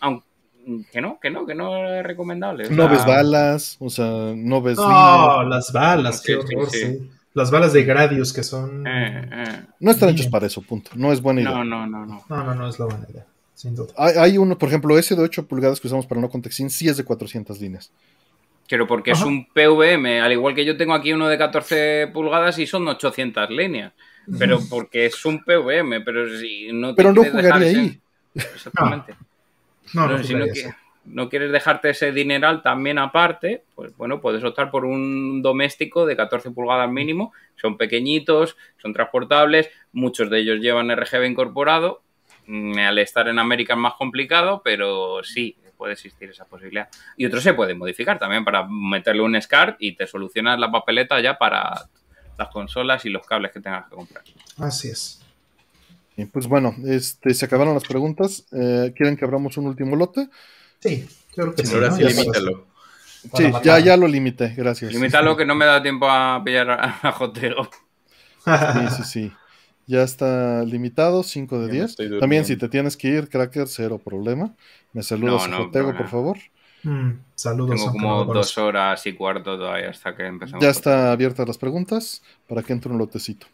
aunque 0.00 0.30
que 0.92 1.00
no, 1.00 1.18
que 1.20 1.30
no, 1.30 1.46
que 1.46 1.54
no 1.54 1.86
es 1.86 2.04
recomendable. 2.04 2.68
no 2.70 2.88
ves 2.88 3.04
balas, 3.04 3.76
o 3.80 3.90
sea, 3.90 4.32
no 4.34 4.62
ves. 4.62 4.76
No, 4.76 5.42
las 5.44 5.72
balas, 5.72 6.20
qué 6.20 6.36
horror, 6.36 6.70
sí, 6.70 7.10
Las 7.34 7.50
balas 7.50 7.72
de 7.72 7.84
Gradius 7.84 8.32
que 8.32 8.42
son. 8.42 8.86
Eh, 8.86 9.28
eh. 9.32 9.60
No 9.80 9.90
están 9.90 10.10
hechos 10.10 10.28
para 10.28 10.46
eso, 10.46 10.62
punto. 10.62 10.90
No 10.94 11.12
es 11.12 11.20
buena 11.20 11.40
idea. 11.40 11.52
No, 11.52 11.64
no, 11.64 11.86
no, 11.86 12.06
no. 12.06 12.24
No, 12.28 12.44
no, 12.44 12.54
no 12.54 12.68
es 12.68 12.78
la 12.78 12.86
buena 12.86 13.06
idea. 13.08 13.26
Sin 13.54 13.74
duda. 13.74 13.92
Hay, 13.96 14.38
uno, 14.38 14.56
por 14.56 14.68
ejemplo, 14.68 14.98
ese 14.98 15.14
de 15.14 15.22
8 15.22 15.46
pulgadas 15.46 15.80
que 15.80 15.86
usamos 15.86 16.06
para 16.06 16.20
no 16.20 16.30
contextin, 16.30 16.70
sí 16.70 16.88
es 16.88 16.96
de 16.96 17.04
400 17.04 17.60
líneas. 17.60 17.90
Pero 18.68 18.86
porque 18.86 19.10
es 19.10 19.22
un 19.22 19.46
PVM, 19.46 20.20
al 20.20 20.32
igual 20.32 20.54
que 20.54 20.64
yo 20.64 20.76
tengo 20.76 20.94
aquí 20.94 21.12
uno 21.12 21.28
de 21.28 21.36
14 21.36 22.08
pulgadas 22.12 22.58
y 22.58 22.66
son 22.66 22.86
800 22.86 23.50
líneas 23.50 23.92
pero 24.38 24.58
porque 24.68 25.06
es 25.06 25.24
un 25.24 25.42
PVM, 25.42 26.02
pero 26.04 26.28
si 26.38 26.72
no 26.72 26.94
Pero 26.94 27.12
no 27.12 27.24
jugaría 27.24 27.54
ahí. 27.54 28.00
Exactamente. 28.34 29.14
No, 29.92 30.06
no, 30.06 30.22
si 30.22 30.34
no, 31.04 31.28
quieres 31.28 31.50
dejarte 31.50 31.90
ese 31.90 32.12
dineral 32.12 32.62
también 32.62 32.98
aparte, 32.98 33.64
pues 33.74 33.96
bueno, 33.96 34.20
puedes 34.20 34.44
optar 34.44 34.70
por 34.70 34.84
un 34.84 35.42
doméstico 35.42 36.06
de 36.06 36.16
14 36.16 36.50
pulgadas 36.52 36.90
mínimo. 36.90 37.32
Son 37.56 37.76
pequeñitos, 37.76 38.56
son 38.80 38.92
transportables, 38.92 39.70
muchos 39.92 40.30
de 40.30 40.38
ellos 40.38 40.60
llevan 40.60 40.94
RGB 40.94 41.24
incorporado. 41.24 42.02
Mm, 42.46 42.78
al 42.78 42.98
estar 42.98 43.26
en 43.28 43.38
América 43.38 43.74
es 43.74 43.80
más 43.80 43.94
complicado, 43.94 44.62
pero 44.64 45.22
sí, 45.24 45.56
puede 45.80 45.94
existir 45.94 46.28
esa 46.28 46.44
posibilidad. 46.44 46.90
Y 47.16 47.24
otros 47.24 47.42
se 47.42 47.54
pueden 47.54 47.78
modificar 47.78 48.18
también 48.18 48.44
para 48.44 48.66
meterle 48.68 49.22
un 49.22 49.40
SCART 49.40 49.76
y 49.78 49.96
te 49.96 50.06
solucionas 50.06 50.60
la 50.60 50.70
papeleta 50.70 51.18
ya 51.20 51.38
para 51.38 51.88
las 52.38 52.48
consolas 52.48 53.04
y 53.04 53.10
los 53.10 53.26
cables 53.26 53.52
que 53.52 53.60
tengas 53.60 53.88
que 53.88 53.94
comprar. 53.94 54.24
Así 54.58 54.88
es. 54.88 55.22
pues 56.32 56.46
bueno, 56.46 56.74
este, 56.86 57.34
se 57.34 57.44
acabaron 57.44 57.74
las 57.74 57.84
preguntas. 57.84 58.46
Eh, 58.52 58.92
¿Quieren 58.96 59.16
que 59.16 59.24
abramos 59.24 59.56
un 59.56 59.66
último 59.66 59.96
lote? 59.96 60.28
Sí, 60.80 61.06
creo 61.34 61.54
que 61.54 61.66
sí. 61.66 61.74
Ahora 61.74 61.90
sí, 61.92 62.02
limítalo. 62.02 62.66
Sí, 63.34 63.44
ya, 63.62 63.78
ya 63.78 63.96
lo 63.96 64.08
limité, 64.08 64.54
gracias. 64.56 64.92
Limítalo 64.92 65.36
que 65.36 65.44
no 65.44 65.54
me 65.54 65.66
da 65.66 65.82
tiempo 65.82 66.08
a 66.08 66.42
pillar 66.42 66.70
a, 66.70 67.12
Jotero. 67.18 67.68
Sí, 68.44 68.96
sí, 68.96 69.04
sí. 69.04 69.32
Ya 69.86 70.02
está 70.02 70.64
limitado, 70.64 71.22
5 71.22 71.66
de 71.66 71.72
10. 71.72 71.96
También 72.20 72.44
si 72.44 72.56
te 72.56 72.68
tienes 72.68 72.96
que 72.96 73.08
ir, 73.08 73.28
Cracker, 73.28 73.66
cero 73.66 74.00
problema. 74.02 74.54
Me 74.92 75.02
saludas 75.02 75.48
a 75.48 75.56
Jotego, 75.56 75.96
por 75.96 76.08
favor. 76.08 76.38
Mm, 76.82 77.10
saludos. 77.34 77.76
Tengo 77.76 77.92
como 77.92 78.24
dos 78.24 78.56
horas 78.58 79.06
y 79.06 79.12
cuarto 79.12 79.56
todavía 79.56 79.90
hasta 79.90 80.14
que 80.16 80.26
empezamos. 80.26 80.62
Ya 80.62 80.70
está 80.70 81.12
abiertas 81.12 81.46
las 81.46 81.58
preguntas 81.58 82.22
para 82.48 82.62
que 82.62 82.72
entre 82.72 82.90
un 82.90 82.98
lotecito. 82.98 83.46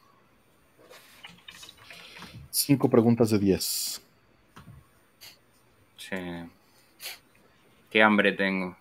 Cinco 2.50 2.88
preguntas 2.88 3.30
de 3.30 3.38
diez. 3.38 4.00
Sí. 5.96 6.16
Qué 7.90 8.02
hambre 8.02 8.32
tengo. 8.32 8.76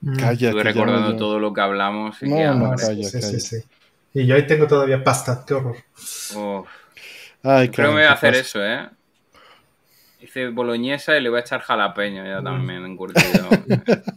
Mm. 0.00 0.16
Calla, 0.16 0.48
Estuve 0.48 0.62
recordando 0.62 1.16
todo 1.16 1.38
lo 1.38 1.52
que 1.52 1.60
hablamos. 1.60 2.22
Y 2.22 2.28
no, 2.28 2.54
no, 2.54 2.76
calla, 2.76 3.04
sí, 3.04 3.22
Sí, 3.22 3.40
sí. 3.40 3.56
Y 4.12 4.26
yo 4.26 4.34
ahí 4.34 4.46
tengo 4.46 4.66
todavía 4.66 5.02
pasta, 5.04 5.44
qué 5.46 5.54
horror. 5.54 5.76
Ay, 7.42 7.68
Creo 7.68 7.88
que 7.88 7.94
voy 7.94 8.02
a 8.02 8.12
hacer 8.12 8.34
eso, 8.34 8.64
¿eh? 8.64 8.88
Hice 10.22 10.48
boloñesa 10.48 11.16
y 11.16 11.22
le 11.22 11.30
voy 11.30 11.38
a 11.38 11.40
echar 11.40 11.60
jalapeño 11.60 12.24
ya 12.24 12.42
también 12.42 12.84
encurtido. 12.84 13.48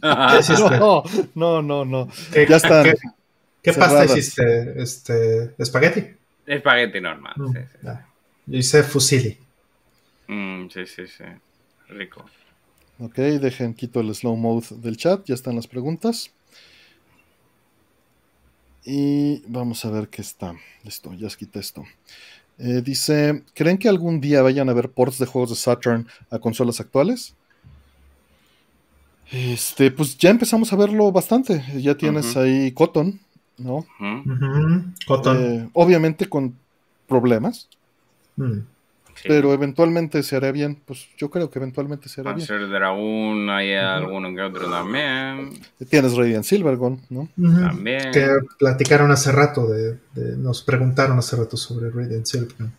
no, 1.34 1.62
no, 1.62 1.84
no, 1.84 2.08
Ya 2.32 2.56
está. 2.56 2.84
¿Qué, 3.62 3.72
pasta 3.72 4.04
hiciste? 4.04 4.74
Este, 4.82 5.54
¿Espagueti? 5.56 6.04
Espagueti 6.46 7.00
normal. 7.00 7.32
Mm, 7.36 7.52
sí, 7.52 7.58
sí. 7.80 7.88
Yo 8.46 8.58
hice 8.58 8.82
fusilli. 8.82 9.38
Mm, 10.28 10.68
sí, 10.68 10.86
sí, 10.86 11.06
sí. 11.06 11.24
Rico. 11.88 12.26
Ok, 12.98 13.16
dejen 13.16 13.72
quito 13.72 14.00
el 14.00 14.14
slow 14.14 14.36
mode 14.36 14.66
del 14.76 14.98
chat. 14.98 15.24
Ya 15.24 15.34
están 15.34 15.56
las 15.56 15.66
preguntas. 15.66 16.30
Y 18.84 19.42
vamos 19.46 19.82
a 19.86 19.90
ver 19.90 20.08
qué 20.08 20.20
está. 20.20 20.54
Listo, 20.82 21.14
ya 21.14 21.28
quité 21.28 21.60
esto. 21.60 21.84
Eh, 22.58 22.82
dice, 22.84 23.42
¿creen 23.54 23.78
que 23.78 23.88
algún 23.88 24.20
día 24.20 24.42
vayan 24.42 24.68
a 24.68 24.72
haber 24.72 24.90
ports 24.90 25.18
de 25.18 25.26
juegos 25.26 25.50
de 25.50 25.56
Saturn 25.56 26.06
a 26.30 26.38
consolas 26.38 26.80
actuales? 26.80 27.34
Este, 29.30 29.90
pues 29.90 30.16
ya 30.16 30.30
empezamos 30.30 30.72
a 30.72 30.76
verlo 30.76 31.10
bastante. 31.10 31.64
Ya 31.80 31.96
tienes 31.96 32.36
ahí 32.36 32.70
Cotton, 32.72 33.18
¿no? 33.58 33.84
Cotton. 35.06 35.36
Eh, 35.38 35.70
obviamente 35.72 36.28
con 36.28 36.54
problemas. 37.08 37.68
Pero 39.22 39.52
eventualmente 39.52 40.22
se 40.22 40.36
hará 40.36 40.52
bien. 40.52 40.80
Pues 40.84 41.08
yo 41.16 41.30
creo 41.30 41.50
que 41.50 41.58
eventualmente 41.58 42.08
se 42.08 42.20
hará 42.20 42.32
bien. 42.32 42.46
Ser 42.46 42.68
Dragon, 42.68 43.48
hay 43.50 43.74
alguno 43.74 44.34
que 44.34 44.42
otro 44.42 44.70
también. 44.70 45.50
Tienes 45.88 46.14
Radiant 46.14 46.44
Silvergun, 46.44 47.00
¿no? 47.10 47.28
También. 47.36 48.10
Que 48.12 48.28
platicaron 48.58 49.10
hace 49.10 49.32
rato, 49.32 49.66
de, 49.68 49.98
nos 50.36 50.62
preguntaron 50.62 51.18
hace 51.18 51.36
rato 51.36 51.56
sobre 51.56 51.90
Radiant 51.90 52.26
Silvergun. 52.26 52.72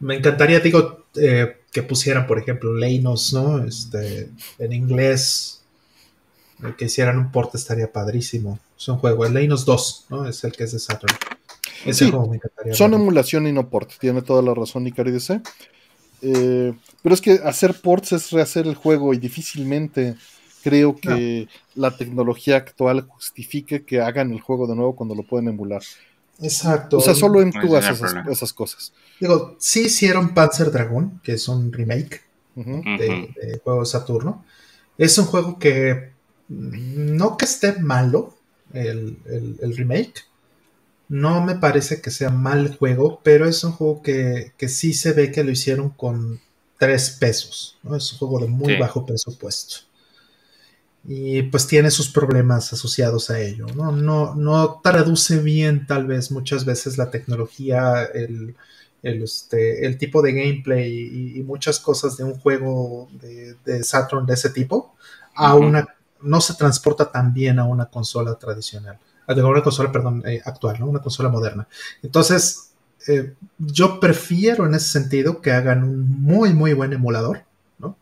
Me 0.00 0.16
encantaría, 0.16 0.60
digo, 0.60 1.06
eh, 1.14 1.60
que 1.70 1.82
pusieran, 1.82 2.26
por 2.26 2.38
ejemplo, 2.38 2.74
Leinos, 2.74 3.32
¿no? 3.32 3.62
Este, 3.64 4.30
en 4.58 4.72
inglés. 4.72 5.62
Eh, 6.62 6.74
que 6.76 6.86
hicieran 6.86 7.18
un 7.18 7.32
port 7.32 7.54
estaría 7.54 7.92
padrísimo. 7.92 8.58
Es 8.76 8.88
un 8.88 8.98
juego. 8.98 9.26
El 9.26 9.34
Leinos 9.34 9.64
2, 9.64 10.06
¿no? 10.10 10.26
Es 10.26 10.42
el 10.44 10.52
que 10.52 10.64
es 10.64 10.72
de 10.72 10.78
Saturn 10.78 11.14
son 12.72 12.94
emulación 12.94 13.46
y 13.46 13.52
no 13.52 13.68
port, 13.68 13.92
tiene 13.98 14.22
toda 14.22 14.42
la 14.42 14.54
razón 14.54 14.86
Icari 14.86 15.10
DC. 15.10 15.40
Eh, 16.22 16.72
pero 17.02 17.14
es 17.14 17.20
que 17.20 17.40
hacer 17.44 17.74
ports 17.74 18.12
es 18.12 18.30
rehacer 18.30 18.66
el 18.66 18.76
juego 18.76 19.12
y 19.12 19.18
difícilmente 19.18 20.14
creo 20.62 20.96
que 20.96 21.48
la 21.74 21.96
tecnología 21.96 22.56
actual 22.56 23.02
justifique 23.08 23.84
que 23.84 24.00
hagan 24.00 24.30
el 24.30 24.40
juego 24.40 24.68
de 24.68 24.76
nuevo 24.76 24.94
cuando 24.94 25.16
lo 25.16 25.24
pueden 25.24 25.48
emular. 25.48 25.82
Exacto. 26.40 26.98
O 26.98 27.00
sea, 27.00 27.14
solo 27.14 27.42
en 27.42 27.50
tú 27.50 27.76
haces 27.76 28.00
esas, 28.30 28.52
cosas. 28.52 28.92
Digo, 29.20 29.56
sí 29.58 29.86
hicieron 29.86 30.32
Panzer 30.32 30.70
Dragon, 30.70 31.20
que 31.22 31.32
es 31.32 31.48
un 31.48 31.72
remake 31.72 32.22
de, 32.54 33.60
juego 33.64 33.84
Saturno. 33.84 34.44
Es 34.96 35.18
un 35.18 35.26
juego 35.26 35.58
que 35.58 36.12
no 36.48 37.36
que 37.36 37.44
esté 37.44 37.80
malo 37.80 38.36
el 38.72 39.74
remake, 39.76 40.24
No 41.12 41.44
me 41.44 41.56
parece 41.56 42.00
que 42.00 42.10
sea 42.10 42.30
mal 42.30 42.74
juego, 42.78 43.20
pero 43.22 43.46
es 43.46 43.62
un 43.64 43.72
juego 43.72 44.00
que, 44.00 44.54
que 44.56 44.70
sí 44.70 44.94
se 44.94 45.12
ve 45.12 45.30
que 45.30 45.44
lo 45.44 45.50
hicieron 45.50 45.90
con 45.90 46.40
tres 46.78 47.10
pesos. 47.10 47.76
¿no? 47.82 47.94
Es 47.96 48.10
un 48.14 48.18
juego 48.18 48.38
de 48.38 48.48
muy 48.48 48.78
bajo 48.78 49.04
presupuesto. 49.04 49.84
Y 51.06 51.42
pues 51.42 51.66
tiene 51.66 51.90
sus 51.90 52.08
problemas 52.08 52.72
asociados 52.72 53.28
a 53.28 53.38
ello. 53.38 53.66
¿no? 53.74 53.92
No, 53.92 54.34
no 54.34 54.80
traduce 54.82 55.38
bien 55.38 55.86
tal 55.86 56.06
vez 56.06 56.30
muchas 56.30 56.64
veces 56.64 56.96
la 56.96 57.10
tecnología, 57.10 58.04
el, 58.04 58.56
el, 59.02 59.22
este, 59.22 59.84
el 59.84 59.98
tipo 59.98 60.22
de 60.22 60.32
gameplay 60.32 61.36
y, 61.36 61.42
muchas 61.42 61.78
cosas 61.78 62.16
de 62.16 62.24
un 62.24 62.38
juego 62.38 63.10
de, 63.20 63.84
Saturn 63.84 64.24
de 64.24 64.32
ese 64.32 64.48
tipo 64.48 64.94
a 65.34 65.56
una 65.56 65.86
no 66.22 66.40
se 66.40 66.54
transporta 66.54 67.12
tan 67.12 67.34
bien 67.34 67.58
a 67.58 67.64
una 67.64 67.84
consola 67.84 68.36
tradicional 68.36 68.98
a 69.26 69.34
una 69.34 69.62
consola 69.62 69.92
perdón 69.92 70.22
eh, 70.26 70.40
actual 70.44 70.80
¿no? 70.80 70.86
una 70.86 71.00
consola 71.00 71.28
moderna 71.28 71.66
entonces 72.02 72.72
eh, 73.06 73.34
yo 73.58 74.00
prefiero 74.00 74.66
en 74.66 74.74
ese 74.74 74.88
sentido 74.88 75.40
que 75.40 75.52
hagan 75.52 75.82
un 75.84 76.22
muy 76.22 76.52
muy 76.52 76.72
buen 76.72 76.92
emulador 76.92 77.44
¿no? 77.78 77.96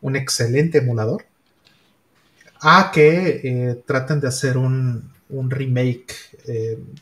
un 0.00 0.16
excelente 0.16 0.78
emulador 0.78 1.24
a 2.60 2.90
que 2.92 3.40
eh, 3.42 3.82
traten 3.86 4.20
de 4.20 4.28
hacer 4.28 4.56
un, 4.56 5.10
un 5.28 5.50
remake 5.50 6.14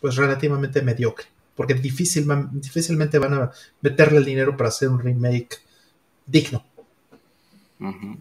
pues 0.00 0.16
relativamente 0.16 0.82
mediocre 0.82 1.26
porque 1.54 1.74
difícilmente 1.74 3.18
van 3.18 3.34
a 3.34 3.50
meterle 3.82 4.18
el 4.18 4.24
dinero 4.24 4.56
para 4.56 4.68
hacer 4.68 4.88
un 4.88 5.00
remake 5.00 5.58
digno 6.26 6.64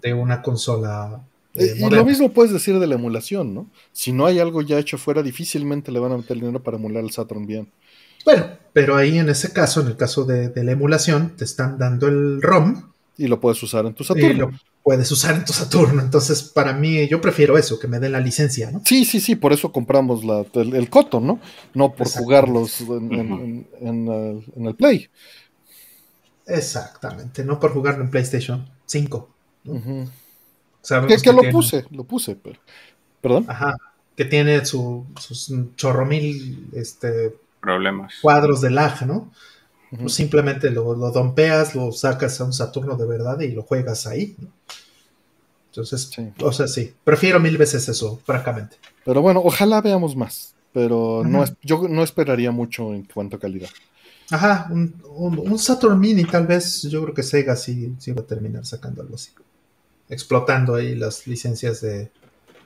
de 0.02 0.14
una 0.14 0.42
consola. 0.42 1.22
Eh, 1.56 1.76
y 1.78 1.90
lo 1.90 2.06
mismo 2.06 2.32
puedes 2.32 2.54
decir 2.54 2.80
de 2.80 2.88
la 2.88 2.96
emulación, 2.96 3.54
¿no? 3.54 3.70
Si 3.92 4.12
no 4.12 4.26
hay 4.26 4.40
algo 4.40 4.62
ya 4.62 4.78
hecho 4.78 4.98
fuera, 4.98 5.24
difícilmente 5.24 5.92
le 5.92 6.00
van 6.00 6.12
a 6.12 6.18
meter 6.18 6.34
el 6.34 6.42
dinero 6.42 6.62
para 6.62 6.78
emular 6.78 7.04
el 7.04 7.12
Saturn 7.12 7.46
bien. 7.46 7.72
Bueno, 8.26 8.46
pero 8.74 8.96
ahí 8.96 9.18
en 9.18 9.30
ese 9.30 9.52
caso, 9.52 9.82
en 9.82 9.88
el 9.88 9.98
caso 9.98 10.26
de, 10.26 10.52
la 10.64 10.72
emulación, 10.72 11.36
te 11.36 11.46
están 11.46 11.78
dando 11.78 12.08
el 12.08 12.42
ROM. 12.42 12.92
Y 13.18 13.28
lo 13.28 13.40
puedes 13.40 13.62
usar 13.64 13.86
en 13.86 13.94
tu 13.94 14.04
Saturn 14.04 14.60
puedes 14.84 15.12
usar 15.12 15.36
en 15.36 15.46
tu 15.46 15.54
Saturno. 15.54 16.02
Entonces, 16.02 16.42
para 16.42 16.74
mí, 16.74 17.08
yo 17.08 17.22
prefiero 17.22 17.60
eso, 17.60 17.80
que 17.80 17.88
me 17.88 18.00
den 18.00 18.14
la 18.14 18.20
licencia, 18.20 18.72
¿no? 18.72 18.82
Sí, 18.86 19.06
sí, 19.06 19.20
sí, 19.20 19.36
por 19.36 19.54
eso 19.54 19.72
compramos 19.72 20.24
el, 20.56 20.90
Coto, 20.90 21.20
¿no? 21.20 21.40
No 21.76 21.94
por 21.94 22.10
jugarlos 22.10 22.82
en, 22.82 23.68
el 24.58 24.76
Play. 24.76 25.08
Exactamente, 26.48 27.44
no 27.44 27.60
por 27.60 27.72
jugarlo 27.72 28.04
en 28.04 28.10
PlayStation 28.10 28.68
5. 28.88 29.30
Que, 30.82 31.34
lo 31.34 31.42
puse, 31.52 31.86
lo 31.92 32.04
puse, 32.04 32.36
pero. 32.36 32.60
¿Perdón? 33.22 33.46
Ajá, 33.48 33.76
que 34.16 34.26
tiene 34.26 34.66
sus 34.66 35.54
chorro 35.76 36.06
mil 36.06 36.70
este, 36.74 37.36
problemas. 37.60 38.14
Cuadros 38.22 38.62
de 38.62 38.70
lag, 38.70 39.06
¿no? 39.06 39.32
Pues 39.98 40.14
simplemente 40.14 40.70
lo, 40.70 40.96
lo, 40.96 41.12
dompeas, 41.12 41.74
lo 41.74 41.92
sacas 41.92 42.40
a 42.40 42.46
un 42.46 42.54
Saturno 42.54 42.96
de 42.96 43.08
verdad 43.08 43.40
y 43.40 43.52
lo 43.52 43.64
juegas 43.64 44.06
ahí. 44.06 44.38
Entonces, 45.72 46.12
o 46.42 46.52
sea, 46.52 46.68
sí, 46.68 46.94
prefiero 47.04 47.40
mil 47.40 47.58
veces 47.58 47.90
eso, 47.90 48.20
francamente. 48.24 48.78
Pero 49.04 49.22
bueno, 49.22 49.42
ojalá 49.44 49.82
veamos 49.82 50.16
más. 50.16 50.54
Pero 50.72 51.24
no 51.26 51.44
es, 51.44 51.54
yo 51.64 51.88
no 51.90 52.04
esperaría 52.04 52.52
mucho 52.52 52.94
en 52.94 53.04
cuanto 53.04 53.38
a 53.38 53.40
calidad. 53.40 53.70
Ajá, 54.30 54.68
un, 54.70 54.94
un, 55.08 55.58
Saturn 55.58 56.00
Mini 56.00 56.24
tal 56.24 56.46
vez, 56.46 56.84
yo 56.84 57.02
creo 57.02 57.16
que 57.16 57.24
Sega 57.24 57.56
sí, 57.56 57.96
sí, 57.98 58.12
va 58.12 58.22
a 58.22 58.26
terminar 58.26 58.66
sacando 58.66 59.02
algo 59.02 59.16
así. 59.16 59.32
Explotando 60.10 60.76
ahí 60.76 60.96
las 60.96 61.28
licencias 61.28 61.82
de, 61.82 62.12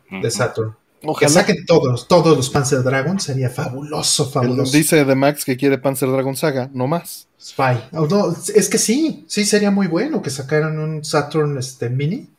de 0.10 0.32
Saturn. 0.32 0.76
Ojalá. 1.06 1.28
Que 1.28 1.34
saquen 1.34 1.66
todos, 1.66 2.08
todos 2.08 2.38
los 2.38 2.50
Panzer 2.50 2.82
Dragon 2.82 3.20
sería 3.20 3.50
fabuloso, 3.50 4.30
fabuloso. 4.30 4.72
dice 4.72 5.04
de 5.04 5.16
Max 5.16 5.44
que 5.44 5.58
quiere 5.58 5.78
Panzer 5.78 6.10
Dragon 6.10 6.36
Saga, 6.36 6.70
no 6.74 6.88
más. 6.88 7.28
Spy. 7.42 7.90
Oh, 7.92 8.08
no, 8.08 8.32
es 8.32 8.70
que 8.70 8.78
sí, 8.78 9.26
sí 9.28 9.44
sería 9.44 9.70
muy 9.70 9.88
bueno 9.88 10.22
que 10.22 10.30
sacaran 10.30 10.80
un 10.80 11.04
Saturn 11.04 11.58
este, 11.58 11.90
Mini. 11.90 12.30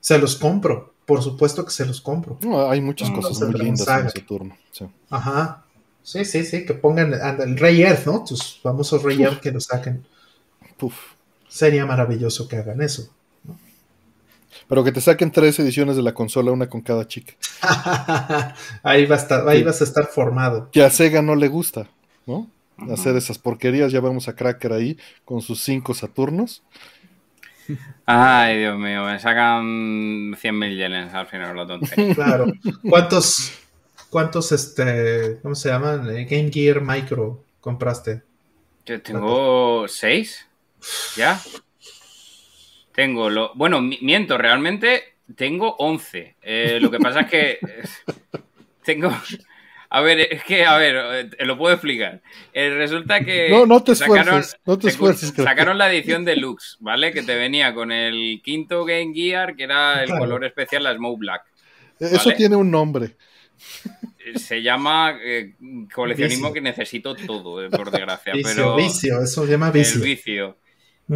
Se 0.00 0.18
los 0.18 0.36
compro, 0.36 0.92
por 1.06 1.22
supuesto 1.22 1.64
que 1.64 1.70
se 1.70 1.86
los 1.86 2.02
compro. 2.02 2.38
hay 2.68 2.82
muchas 2.82 3.10
cosas 3.10 3.40
muy 3.40 3.58
lindas 3.58 3.88
en 3.88 4.06
ese 4.06 4.20
turno. 4.20 4.56
Ajá. 5.08 5.64
Sí, 6.02 6.24
sí, 6.24 6.44
sí, 6.44 6.64
que 6.64 6.74
pongan 6.74 7.14
el 7.14 7.56
Rey 7.56 7.82
Earth, 7.82 8.06
¿no? 8.06 8.24
Tus 8.24 8.60
famosos 8.62 9.02
Rey 9.02 9.22
Earth 9.22 9.40
que 9.40 9.50
lo 9.50 9.60
saquen. 9.60 10.04
Sería 11.48 11.86
maravilloso 11.86 12.48
que 12.48 12.56
hagan 12.56 12.80
eso. 12.82 13.10
Pero 14.68 14.84
que 14.84 14.92
te 14.92 15.00
saquen 15.00 15.30
tres 15.30 15.58
ediciones 15.58 15.96
de 15.96 16.02
la 16.02 16.14
consola, 16.14 16.52
una 16.52 16.68
con 16.68 16.80
cada 16.80 17.06
chica. 17.06 17.34
ahí, 18.82 19.06
va 19.06 19.16
a 19.16 19.18
estar, 19.18 19.48
ahí 19.48 19.62
vas 19.62 19.80
a 19.80 19.84
estar 19.84 20.06
formado. 20.06 20.70
Que 20.70 20.82
a 20.82 20.90
Sega 20.90 21.22
no 21.22 21.34
le 21.34 21.48
gusta, 21.48 21.88
¿no? 22.26 22.48
Hacer 22.90 23.16
esas 23.16 23.38
porquerías. 23.38 23.92
Ya 23.92 24.00
vamos 24.00 24.28
a 24.28 24.34
Cracker 24.34 24.72
ahí 24.72 24.96
con 25.24 25.42
sus 25.42 25.62
cinco 25.62 25.92
Saturnos. 25.92 26.62
Ay, 28.06 28.58
Dios 28.58 28.78
mío, 28.78 29.04
me 29.04 29.18
sacan 29.18 30.32
100.000 30.32 30.76
yenes 30.76 31.14
al 31.14 31.26
final, 31.26 31.54
lo 31.54 31.66
tonto. 31.66 31.86
Claro. 32.14 32.46
¿Cuántos, 32.88 33.52
cuántos, 34.08 34.52
este, 34.52 35.38
¿cómo 35.42 35.54
se 35.54 35.68
llaman? 35.68 36.08
Eh, 36.10 36.24
Game 36.24 36.50
Gear 36.50 36.80
Micro 36.80 37.44
compraste? 37.60 38.22
Yo 38.86 39.00
tengo 39.02 39.86
6. 39.86 40.46
¿Ya? 41.16 41.40
Tengo 43.00 43.30
lo. 43.30 43.54
Bueno, 43.54 43.80
miento, 43.80 44.36
realmente 44.36 45.14
tengo 45.34 45.74
11. 45.78 46.36
Eh, 46.42 46.78
lo 46.82 46.90
que 46.90 46.98
pasa 46.98 47.20
es 47.20 47.30
que. 47.30 47.50
Eh, 47.52 47.58
tengo. 48.84 49.10
A 49.88 50.02
ver, 50.02 50.20
es 50.20 50.44
que, 50.44 50.66
a 50.66 50.76
ver, 50.76 51.34
lo 51.38 51.56
puedo 51.56 51.72
explicar. 51.72 52.20
resulta 52.52 53.20
que. 53.24 53.48
No, 53.48 53.64
no 53.64 53.82
te 53.82 53.92
esfuerces. 53.92 54.54
no 54.66 54.78
te 54.78 54.88
esfuerces. 54.88 55.32
Sacaron 55.34 55.78
la 55.78 55.90
edición 55.90 56.26
deluxe, 56.26 56.76
¿vale? 56.80 57.10
Que 57.10 57.22
te 57.22 57.36
venía 57.36 57.72
con 57.72 57.90
el 57.90 58.42
quinto 58.44 58.84
Game 58.84 59.14
Gear, 59.14 59.56
que 59.56 59.62
era 59.62 60.04
el 60.04 60.10
color 60.10 60.44
especial, 60.44 60.82
la 60.82 60.94
Smoke 60.94 61.20
Black. 61.20 61.42
Eso 61.98 62.32
tiene 62.32 62.54
un 62.54 62.70
nombre. 62.70 63.16
Se 64.36 64.60
llama 64.60 65.18
coleccionismo 65.94 66.52
que 66.52 66.60
necesito 66.60 67.14
todo, 67.14 67.66
por 67.70 67.90
desgracia. 67.90 68.34
Vicio, 68.34 68.54
pero 68.54 68.76
vicio, 68.76 69.22
eso 69.22 69.46
se 69.46 69.50
llama 69.52 69.70
vicio. 69.70 70.02
El 70.02 70.06
vicio. 70.06 70.58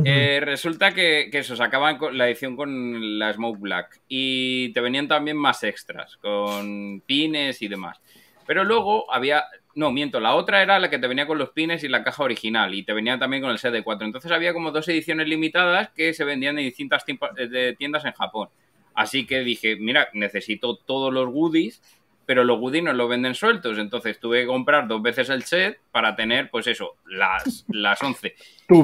Eh, 0.04 0.40
resulta 0.42 0.92
que, 0.92 1.28
que 1.30 1.38
eso, 1.38 1.54
sacaban 1.54 1.98
la 2.12 2.26
edición 2.26 2.56
con 2.56 3.18
la 3.18 3.32
Smoke 3.32 3.60
Black 3.60 4.00
y 4.08 4.72
te 4.72 4.80
venían 4.80 5.08
también 5.08 5.36
más 5.36 5.62
extras, 5.62 6.16
con 6.16 7.02
pines 7.06 7.62
y 7.62 7.68
demás. 7.68 8.00
Pero 8.46 8.64
luego 8.64 9.12
había, 9.12 9.44
no, 9.74 9.90
miento, 9.90 10.20
la 10.20 10.34
otra 10.34 10.62
era 10.62 10.78
la 10.78 10.90
que 10.90 10.98
te 10.98 11.06
venía 11.06 11.26
con 11.26 11.38
los 11.38 11.50
pines 11.50 11.84
y 11.84 11.88
la 11.88 12.02
caja 12.02 12.22
original 12.22 12.74
y 12.74 12.82
te 12.82 12.92
venía 12.92 13.18
también 13.18 13.42
con 13.42 13.50
el 13.50 13.58
set 13.58 13.72
de 13.72 13.82
4. 13.82 14.06
Entonces 14.06 14.32
había 14.32 14.52
como 14.52 14.70
dos 14.70 14.88
ediciones 14.88 15.28
limitadas 15.28 15.90
que 15.90 16.12
se 16.12 16.24
vendían 16.24 16.58
en 16.58 16.64
distintas 16.64 17.04
tiendas 17.04 18.04
en 18.04 18.12
Japón. 18.12 18.48
Así 18.94 19.26
que 19.26 19.40
dije, 19.40 19.76
mira, 19.76 20.08
necesito 20.12 20.76
todos 20.76 21.12
los 21.12 21.28
goodies 21.28 21.82
pero 22.26 22.44
los 22.44 22.58
no 22.60 22.92
los 22.92 23.08
venden 23.08 23.34
sueltos. 23.34 23.78
Entonces 23.78 24.18
tuve 24.18 24.42
que 24.42 24.46
comprar 24.46 24.88
dos 24.88 25.02
veces 25.02 25.28
el 25.30 25.42
set 25.42 25.78
para 25.90 26.16
tener, 26.16 26.50
pues 26.50 26.66
eso, 26.66 26.96
las, 27.06 27.64
las 27.68 28.02
11. 28.02 28.34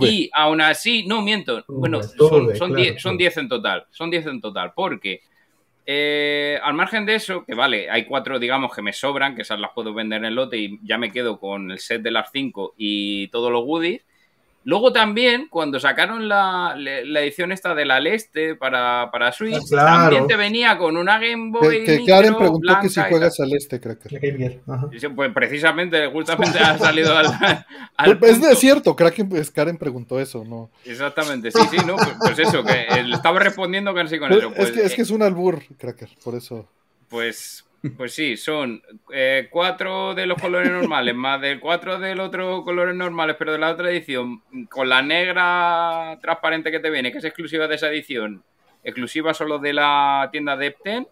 Y 0.02 0.31
aún 0.33 0.60
así, 0.60 1.07
no 1.07 1.23
miento, 1.23 1.65
bueno, 1.69 2.02
son, 2.02 2.55
son, 2.57 2.75
10, 2.75 3.01
son 3.01 3.17
10 3.17 3.36
en 3.39 3.49
total, 3.49 3.86
son 3.91 4.10
10 4.10 4.27
en 4.27 4.41
total, 4.41 4.73
porque 4.75 5.23
eh, 5.86 6.59
al 6.62 6.75
margen 6.75 7.07
de 7.07 7.15
eso, 7.17 7.44
que 7.44 7.55
vale, 7.55 7.91
hay 7.91 8.05
cuatro, 8.05 8.39
digamos, 8.39 8.75
que 8.75 8.83
me 8.83 8.93
sobran, 8.93 9.35
que 9.35 9.43
esas 9.43 9.59
las 9.59 9.73
puedo 9.75 9.94
vender 9.94 10.19
en 10.19 10.27
el 10.27 10.35
lote 10.35 10.57
y 10.57 10.78
ya 10.83 10.99
me 10.99 11.10
quedo 11.10 11.41
con 11.41 11.70
el 11.70 11.78
set 11.78 12.02
de 12.02 12.10
las 12.10 12.31
5 12.31 12.75
y 12.77 13.28
todos 13.28 13.51
los 13.51 13.65
goodies. 13.65 14.05
Luego 14.64 14.92
también, 14.92 15.48
cuando 15.48 15.80
sacaron 15.80 16.28
la, 16.28 16.74
edición 16.76 17.50
esta 17.50 17.74
de 17.74 17.86
la 17.86 17.98
Leste 17.98 18.56
para, 18.56 19.10
para 19.10 19.32
Switch, 19.32 19.72
ah, 19.78 20.02
también 20.02 20.26
te 20.26 20.36
venía 20.36 20.76
con 20.76 20.98
una 20.98 21.18
Game 21.18 21.50
Boy. 21.50 21.84
Que, 21.84 22.05
Karen 22.05 22.36
preguntó 22.36 22.78
que 22.82 22.90
si 22.90 23.00
juegas 23.00 23.40
al 23.40 23.55
Este, 23.55 23.80
que. 23.80 24.60
Pues 25.14 25.32
precisamente, 25.32 26.06
justamente 26.08 26.58
ha 26.58 26.76
salido 26.78 27.16
al. 27.16 27.26
Pues, 28.18 28.32
es 28.32 28.40
de 28.40 28.56
cierto, 28.56 28.97
pues, 28.97 29.50
Karen 29.50 29.76
preguntó 29.76 30.20
eso, 30.20 30.44
¿no? 30.44 30.70
Exactamente, 30.84 31.50
sí, 31.50 31.60
sí, 31.70 31.76
¿no? 31.86 31.97
Pues, 31.97 32.16
pues 32.18 32.39
eso, 32.39 32.64
que 32.64 33.02
le 33.02 33.14
estaba 33.14 33.39
respondiendo 33.39 33.94
casi 33.94 34.18
con 34.18 34.32
eso. 34.32 34.52
es, 34.56 34.70
que, 34.70 34.82
es 34.82 34.94
que 34.94 35.02
es 35.02 35.10
un 35.10 35.22
albur, 35.22 35.62
Cracker, 35.78 36.08
por 36.24 36.34
eso. 36.34 36.66
Pues, 37.08 37.64
pues 37.97 38.15
sí, 38.15 38.36
son 38.36 38.83
eh, 39.12 39.49
cuatro 39.50 40.15
de 40.15 40.26
los 40.26 40.41
colores 40.41 40.70
normales, 40.70 41.15
más 41.15 41.41
del 41.41 41.60
cuatro 41.60 41.99
del 41.99 42.20
otro 42.20 42.62
colores 42.65 42.94
normales, 42.94 43.36
pero 43.39 43.52
de 43.52 43.59
la 43.59 43.70
otra 43.70 43.91
edición, 43.91 44.42
con 44.68 44.89
la 44.89 45.02
negra 45.02 46.18
transparente 46.20 46.70
que 46.70 46.81
te 46.81 46.91
viene, 46.91 47.10
que 47.10 47.18
es 47.18 47.25
exclusiva 47.25 47.67
de 47.68 47.76
esa 47.76 47.89
edición, 47.89 48.42
exclusiva 48.84 49.33
solo 49.34 49.59
de 49.59 49.73
la 49.73 50.28
tienda 50.31 50.57
Depten, 50.57 51.07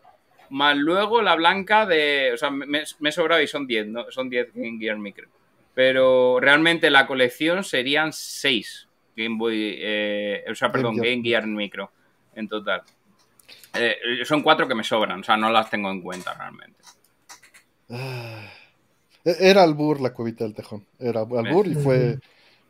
más 0.50 0.76
luego 0.76 1.22
la 1.22 1.34
blanca 1.34 1.86
de. 1.86 2.32
O 2.32 2.36
sea, 2.36 2.50
me, 2.50 2.82
he 2.82 3.12
sobrado 3.12 3.42
y 3.42 3.46
son 3.46 3.66
10, 3.66 3.86
¿no? 3.88 4.10
Son 4.10 4.28
10 4.28 4.52
Game 4.54 4.78
Gear 4.78 4.98
Micro. 4.98 5.28
Pero 5.74 6.40
realmente 6.40 6.90
la 6.90 7.06
colección 7.06 7.64
serían 7.64 8.12
6 8.12 8.88
Game 9.16 9.36
Boy. 9.38 9.76
Eh, 9.78 10.44
o 10.50 10.54
sea, 10.54 10.70
perdón, 10.70 10.96
Game 10.96 11.22
Gear 11.22 11.46
Micro 11.46 11.90
en 12.34 12.48
total. 12.48 12.82
Eh, 13.74 13.96
son 14.24 14.42
cuatro 14.42 14.66
que 14.66 14.74
me 14.74 14.84
sobran, 14.84 15.20
o 15.20 15.24
sea, 15.24 15.36
no 15.36 15.50
las 15.50 15.70
tengo 15.70 15.90
en 15.90 16.00
cuenta 16.02 16.34
realmente. 16.34 16.82
Ah. 17.90 18.48
E, 19.24 19.36
era 19.50 19.62
Albur 19.62 20.00
la 20.00 20.12
cuevita 20.12 20.44
del 20.44 20.54
tejón. 20.54 20.86
Era 20.98 21.20
Albur 21.20 21.66
y 21.66 21.74
fue, 21.74 22.18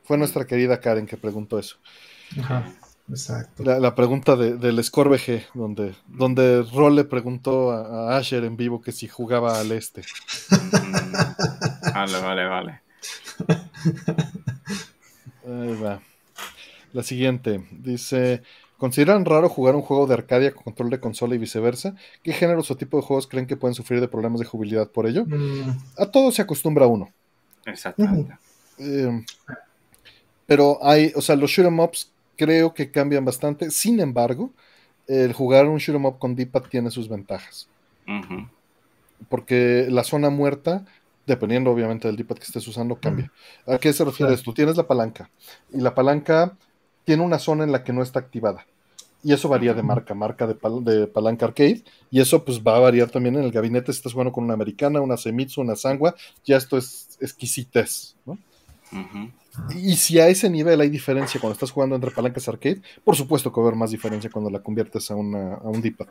fue 0.04 0.18
nuestra 0.18 0.46
querida 0.46 0.80
Karen 0.80 1.06
que 1.06 1.16
preguntó 1.16 1.58
eso. 1.58 1.76
Ajá, 2.38 2.72
exacto. 3.08 3.62
La, 3.62 3.94
pregunta 3.94 4.36
de, 4.36 4.56
del 4.56 4.82
Scorbege, 4.82 5.46
donde, 5.54 5.94
donde 6.06 6.62
Roll 6.62 6.96
le 6.96 7.04
preguntó 7.04 7.70
a, 7.70 8.16
Asher 8.16 8.44
en 8.44 8.56
vivo 8.56 8.80
que 8.80 8.92
si 8.92 9.08
jugaba 9.08 9.58
al 9.60 9.72
este. 9.72 10.02
vale, 11.94 12.20
vale, 12.20 12.44
vale. 12.46 12.80
Ahí 15.46 15.80
va. 15.82 16.00
La 16.92 17.02
siguiente 17.02 17.66
dice: 17.70 18.42
¿Consideran 18.78 19.24
raro 19.24 19.48
jugar 19.48 19.74
un 19.74 19.82
juego 19.82 20.06
de 20.06 20.14
Arcadia 20.14 20.52
con 20.52 20.62
control 20.62 20.90
de 20.90 21.00
consola 21.00 21.34
y 21.34 21.38
viceversa? 21.38 21.96
¿Qué 22.22 22.32
géneros 22.32 22.70
o 22.70 22.76
tipo 22.76 22.96
de 22.96 23.02
juegos 23.02 23.26
creen 23.26 23.46
que 23.46 23.56
pueden 23.56 23.74
sufrir 23.74 24.00
de 24.00 24.06
problemas 24.06 24.38
de 24.38 24.46
jubilidad 24.46 24.88
por 24.88 25.06
ello? 25.06 25.24
Mm. 25.26 25.78
A 25.98 26.06
todo 26.06 26.30
se 26.30 26.42
acostumbra 26.42 26.86
uno. 26.86 27.12
Exactamente. 27.66 28.38
Eh, 28.78 29.24
pero 30.46 30.78
hay, 30.80 31.12
o 31.16 31.20
sea, 31.20 31.34
los 31.34 31.50
shoot 31.50 31.66
em 31.66 31.80
ups 31.80 32.12
creo 32.36 32.72
que 32.72 32.90
cambian 32.90 33.24
bastante. 33.24 33.72
Sin 33.72 33.98
embargo, 33.98 34.52
el 35.08 35.32
jugar 35.32 35.66
un 35.66 35.78
shoot 35.78 35.96
em 35.96 36.06
up 36.06 36.18
con 36.20 36.36
D-pad 36.36 36.62
tiene 36.70 36.90
sus 36.92 37.08
ventajas. 37.08 37.68
Porque 39.28 39.88
la 39.90 40.04
zona 40.04 40.30
muerta 40.30 40.86
dependiendo 41.28 41.70
obviamente 41.70 42.08
del 42.08 42.16
D-pad 42.16 42.36
que 42.36 42.44
estés 42.44 42.66
usando, 42.66 42.96
cambia. 42.96 43.30
¿A 43.66 43.78
qué 43.78 43.92
se 43.92 44.04
refiere 44.04 44.32
esto? 44.32 44.52
Tienes 44.52 44.76
la 44.76 44.86
palanca 44.86 45.30
y 45.72 45.80
la 45.80 45.94
palanca 45.94 46.56
tiene 47.08 47.22
una 47.22 47.38
zona 47.38 47.64
en 47.64 47.72
la 47.72 47.84
que 47.84 47.94
no 47.94 48.02
está 48.02 48.18
activada. 48.18 48.66
Y 49.24 49.32
eso 49.32 49.48
varía 49.48 49.72
de 49.72 49.82
marca, 49.82 50.12
marca 50.12 50.46
de, 50.46 51.06
palanca 51.06 51.46
arcade. 51.46 51.82
Y 52.10 52.20
eso 52.20 52.44
pues 52.44 52.60
va 52.60 52.76
a 52.76 52.80
variar 52.80 53.08
también 53.08 53.34
en 53.36 53.44
el 53.44 53.50
gabinete 53.50 53.94
si 53.94 53.96
estás 53.96 54.12
jugando 54.12 54.30
con 54.30 54.44
una 54.44 54.52
americana, 54.52 55.00
una 55.00 55.16
Semitsu, 55.16 55.62
una 55.62 55.74
Sangua. 55.74 56.14
Ya 56.44 56.58
esto 56.58 56.76
es 56.76 57.16
exquisitez. 57.18 58.14
Y 59.74 59.96
si 59.96 60.20
a 60.20 60.28
ese 60.28 60.50
nivel 60.50 60.82
hay 60.82 60.90
diferencia 60.90 61.40
cuando 61.40 61.54
estás 61.54 61.70
jugando 61.70 61.96
entre 61.96 62.10
palancas 62.10 62.46
arcade, 62.46 62.82
por 63.02 63.16
supuesto 63.16 63.50
que 63.50 63.58
va 63.58 63.68
a 63.68 63.68
haber 63.68 63.78
más 63.78 63.90
diferencia 63.90 64.28
cuando 64.28 64.50
la 64.50 64.58
conviertes 64.58 65.10
a, 65.10 65.14
una, 65.14 65.54
a 65.54 65.66
un 65.66 65.80
D-pad. 65.80 66.08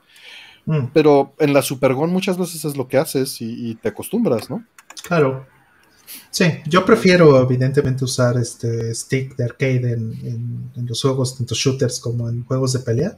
Mm. 0.66 0.88
Pero 0.93 1.35
en 1.38 1.53
la 1.53 1.61
Supergon 1.61 2.11
muchas 2.11 2.40
veces 2.40 2.66
es 2.66 2.76
lo 2.76 2.88
que 2.88 2.98
haces 2.98 3.40
y, 3.40 3.76
te 3.76 3.90
acostumbras, 3.90 4.50
¿no? 4.50 4.66
Claro. 5.03 5.45
Sí, 6.29 6.45
yo 6.65 6.85
prefiero 6.85 7.41
evidentemente 7.41 8.05
usar 8.05 8.37
este 8.37 8.93
stick 8.93 9.35
de 9.35 9.43
arcade 9.43 9.91
en, 9.93 10.71
los 10.75 11.01
juegos, 11.01 11.37
tanto 11.37 11.55
shooters 11.55 11.99
como 11.99 12.29
en 12.29 12.45
juegos 12.45 12.73
de 12.73 12.79
pelea. 12.79 13.17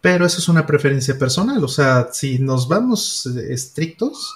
Pero 0.00 0.26
eso 0.26 0.38
es 0.38 0.48
una 0.48 0.66
preferencia 0.66 1.18
personal. 1.18 1.62
O 1.64 1.68
sea, 1.68 2.08
si 2.12 2.38
nos 2.38 2.68
vamos 2.68 3.26
eh, 3.26 3.52
estrictos, 3.52 4.34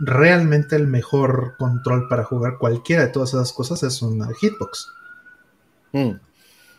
realmente 0.00 0.76
el 0.76 0.88
mejor 0.88 1.54
control 1.58 2.08
para 2.08 2.24
jugar 2.24 2.58
cualquiera 2.58 3.02
de 3.02 3.08
todas 3.12 3.34
esas 3.34 3.52
cosas 3.52 3.82
es 3.82 4.02
una 4.02 4.28
hitbox. 4.34 4.88
Mm. 5.92 6.12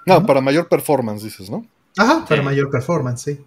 No, 0.06 0.26
para 0.26 0.42
mayor 0.42 0.68
performance, 0.68 1.24
dices, 1.24 1.50
¿no? 1.50 1.66
Ajá, 1.98 2.26
para 2.28 2.42
mayor 2.42 2.70
performance, 2.70 3.22
sí. 3.22 3.46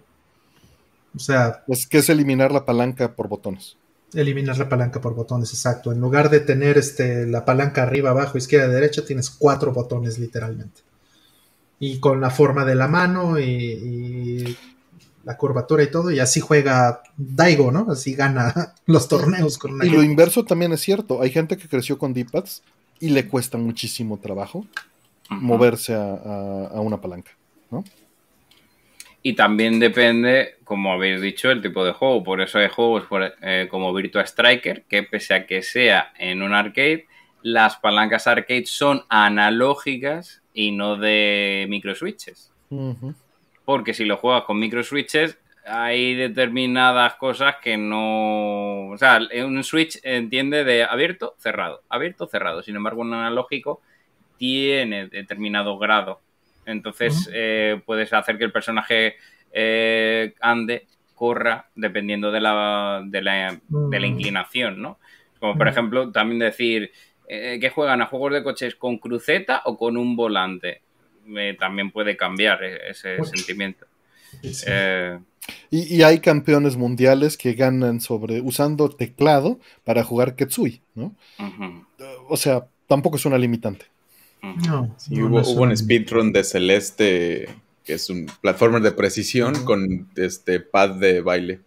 O 1.15 1.19
sea. 1.19 1.63
Es 1.67 1.87
que 1.87 1.99
es 1.99 2.09
eliminar 2.09 2.51
la 2.51 2.65
palanca 2.65 3.15
por 3.15 3.27
botones. 3.27 3.77
Eliminar 4.13 4.57
la 4.57 4.69
palanca 4.69 4.99
por 4.99 5.13
botones, 5.13 5.49
exacto. 5.51 5.91
En 5.91 5.99
lugar 5.99 6.29
de 6.29 6.39
tener 6.39 6.77
este, 6.77 7.27
la 7.27 7.45
palanca 7.45 7.83
arriba, 7.83 8.09
abajo, 8.09 8.37
izquierda, 8.37 8.67
derecha, 8.67 9.05
tienes 9.05 9.29
cuatro 9.29 9.71
botones 9.71 10.17
literalmente. 10.19 10.81
Y 11.79 11.99
con 11.99 12.19
la 12.19 12.29
forma 12.29 12.65
de 12.65 12.75
la 12.75 12.87
mano 12.87 13.39
y, 13.39 14.57
la 15.23 15.37
curvatura 15.37 15.83
y 15.83 15.91
todo, 15.91 16.11
y 16.11 16.19
así 16.19 16.39
juega 16.39 17.03
Daigo, 17.15 17.71
¿no? 17.71 17.87
Así 17.89 18.15
gana 18.15 18.73
los 18.85 19.07
torneos 19.07 19.57
con 19.57 19.73
una 19.73 19.85
Y 19.85 19.89
lo 19.89 20.01
inverso 20.01 20.43
también 20.43 20.71
es 20.73 20.81
cierto. 20.81 21.21
Hay 21.21 21.29
gente 21.29 21.57
que 21.57 21.67
creció 21.67 21.97
con 21.97 22.13
D-pads 22.13 22.63
y 22.99 23.09
le 23.09 23.27
cuesta 23.27 23.57
muchísimo 23.57 24.17
trabajo 24.17 24.65
moverse 25.29 25.93
a 25.93 26.79
una 26.81 26.99
palanca, 26.99 27.31
¿no? 27.69 27.83
Y 29.21 29.33
también 29.33 29.79
depende, 29.79 30.55
como 30.63 30.93
habéis 30.93 31.21
dicho, 31.21 31.51
el 31.51 31.61
tipo 31.61 31.83
de 31.83 31.91
juego. 31.91 32.23
Por 32.23 32.41
eso 32.41 32.59
hay 32.59 32.69
juegos 32.69 33.05
eh, 33.41 33.67
como 33.69 33.93
Virtua 33.93 34.23
Striker, 34.23 34.83
que 34.83 35.03
pese 35.03 35.33
a 35.33 35.45
que 35.45 35.61
sea 35.61 36.13
en 36.17 36.41
un 36.41 36.53
arcade, 36.53 37.05
las 37.41 37.77
palancas 37.77 38.27
arcade 38.27 38.65
son 38.65 39.03
analógicas 39.09 40.41
y 40.53 40.71
no 40.71 40.95
de 40.95 41.65
microswitches. 41.69 42.53
Porque 43.65 43.93
si 43.93 44.05
lo 44.05 44.17
juegas 44.17 44.43
con 44.43 44.59
microswitches, 44.59 45.37
hay 45.65 46.15
determinadas 46.15 47.15
cosas 47.15 47.55
que 47.61 47.77
no. 47.77 48.87
O 48.89 48.97
sea, 48.97 49.19
un 49.45 49.63
switch 49.63 49.99
entiende 50.03 50.63
de 50.63 50.83
abierto, 50.83 51.35
cerrado, 51.37 51.83
abierto, 51.89 52.27
cerrado. 52.27 52.63
Sin 52.63 52.75
embargo, 52.75 53.01
un 53.01 53.13
analógico 53.13 53.81
tiene 54.37 55.07
determinado 55.07 55.77
grado 55.77 56.21
entonces 56.69 57.29
eh, 57.33 57.81
puedes 57.85 58.11
hacer 58.13 58.37
que 58.37 58.45
el 58.45 58.51
personaje 58.51 59.15
eh, 59.51 60.33
ande, 60.39 60.87
corra, 61.15 61.67
dependiendo 61.75 62.31
de 62.31 62.39
la, 62.39 63.01
de 63.05 63.21
la, 63.21 63.59
de 63.67 63.99
la 63.99 64.07
mm. 64.07 64.09
inclinación, 64.09 64.81
¿no? 64.81 64.99
Como 65.39 65.57
por 65.57 65.67
ejemplo, 65.67 66.11
también 66.11 66.39
decir 66.39 66.91
eh, 67.27 67.57
que 67.59 67.69
juegan 67.69 68.01
a 68.01 68.05
juegos 68.05 68.33
de 68.33 68.43
coches 68.43 68.75
con 68.75 68.97
cruceta 68.97 69.61
o 69.65 69.77
con 69.77 69.97
un 69.97 70.15
volante. 70.15 70.81
también 71.59 71.91
puede 71.91 72.17
cambiar 72.17 72.63
ese 72.63 73.23
sentimiento. 73.23 73.85
Y, 75.71 76.01
hay 76.03 76.19
campeones 76.19 76.75
mundiales 76.75 77.37
que 77.37 77.53
ganan 77.53 78.01
sobre 78.01 78.41
usando 78.41 78.89
teclado 78.89 79.59
para 79.83 80.03
jugar 80.03 80.35
Ketsui, 80.35 80.81
¿no? 80.95 81.15
O 82.27 82.37
sea, 82.37 82.65
tampoco 82.87 83.17
es 83.17 83.25
una 83.25 83.37
limitante. 83.37 83.85
No, 84.41 84.95
hubo, 85.11 85.61
un 85.61 85.75
speedrun 85.75 86.31
de 86.31 86.43
Celeste, 86.43 87.49
que 87.83 87.93
es 87.93 88.09
un 88.09 88.27
platformer 88.41 88.81
de 88.81 88.91
precisión 88.91 89.65
con 89.65 90.09
este 90.15 90.59
pad 90.59 90.91
de 90.91 91.21
baile. 91.21 91.59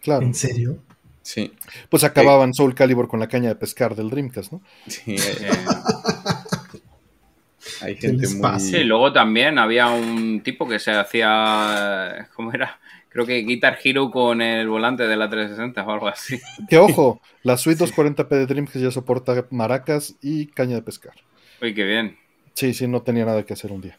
Claro. 0.00 0.24
¿En 0.24 0.34
serio? 0.34 0.78
Sí. 1.22 1.52
Pues 1.88 2.04
acababan 2.04 2.52
Soul 2.52 2.74
Calibur 2.74 3.08
con 3.08 3.20
la 3.20 3.28
caña 3.28 3.48
de 3.48 3.56
pescar 3.56 3.94
del 3.94 4.10
Dreamcast, 4.10 4.52
¿no? 4.52 4.60
Sí. 4.86 5.16
Eh, 5.16 5.50
hay 7.80 7.96
gente 7.96 8.28
muy. 8.28 8.60
Sí, 8.60 8.84
luego 8.84 9.12
también 9.12 9.58
había 9.58 9.88
un 9.88 10.42
tipo 10.42 10.68
que 10.68 10.78
se 10.78 10.90
hacía. 10.90 12.28
¿Cómo 12.34 12.52
era? 12.52 12.78
Creo 13.08 13.26
que 13.26 13.42
Guitar 13.42 13.78
Hero 13.82 14.10
con 14.10 14.40
el 14.40 14.68
volante 14.68 15.06
de 15.06 15.16
la 15.16 15.28
360 15.28 15.84
o 15.84 15.90
algo 15.90 16.08
así. 16.08 16.40
Que 16.68 16.78
ojo, 16.78 17.20
la 17.42 17.56
Suite 17.56 17.84
240p 17.84 18.28
de 18.28 18.46
Dreamcast 18.46 18.78
ya 18.78 18.90
soporta 18.90 19.46
maracas 19.50 20.16
y 20.22 20.46
caña 20.46 20.76
de 20.76 20.82
pescar. 20.82 21.14
Uy, 21.62 21.74
qué 21.74 21.84
bien. 21.84 22.18
Sí, 22.54 22.74
sí, 22.74 22.88
no 22.88 23.02
tenía 23.02 23.24
nada 23.24 23.46
que 23.46 23.52
hacer 23.52 23.70
un 23.70 23.80
día. 23.80 23.96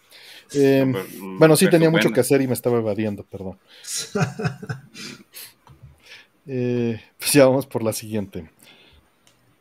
Em, 0.54 0.92
mm, 0.92 1.40
bueno, 1.40 1.56
sí 1.56 1.70
tenía 1.70 1.90
mucho 1.90 2.12
que 2.12 2.20
hacer 2.20 2.42
y 2.42 2.48
me 2.48 2.54
estaba 2.54 2.78
evadiendo, 2.78 3.24
perdón. 3.24 3.58
Eh, 6.46 7.02
pues 7.18 7.32
ya 7.32 7.46
vamos 7.46 7.66
por 7.66 7.84
la 7.84 7.94
siguiente. 7.94 8.50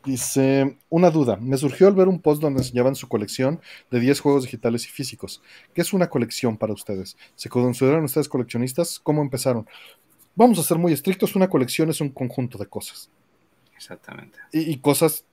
Dice, 0.04 0.78
una 0.90 1.12
duda, 1.12 1.36
me 1.36 1.56
surgió 1.56 1.86
al 1.86 1.94
ver 1.94 2.08
un 2.08 2.20
post 2.20 2.42
donde 2.42 2.58
enseñaban 2.58 2.96
su 2.96 3.06
colección 3.06 3.60
de 3.88 4.00
10 4.00 4.18
juegos 4.18 4.42
digitales 4.42 4.84
y 4.86 4.88
físicos. 4.88 5.40
¿Qué 5.74 5.80
es 5.80 5.92
una 5.92 6.10
colección 6.10 6.56
para 6.56 6.72
ustedes? 6.72 7.16
¿Se 7.36 7.48
consideran 7.48 8.02
ustedes 8.02 8.28
coleccionistas? 8.28 8.98
¿Cómo 8.98 9.22
empezaron? 9.22 9.68
Vamos 10.34 10.58
a 10.58 10.64
ser 10.64 10.76
muy 10.76 10.92
estrictos, 10.92 11.36
una 11.36 11.48
colección 11.48 11.88
es 11.88 12.00
un 12.00 12.08
conjunto 12.08 12.58
de 12.58 12.66
cosas. 12.66 13.08
Exactamente. 13.76 14.40
y 14.50 14.76
cosas 14.78 15.24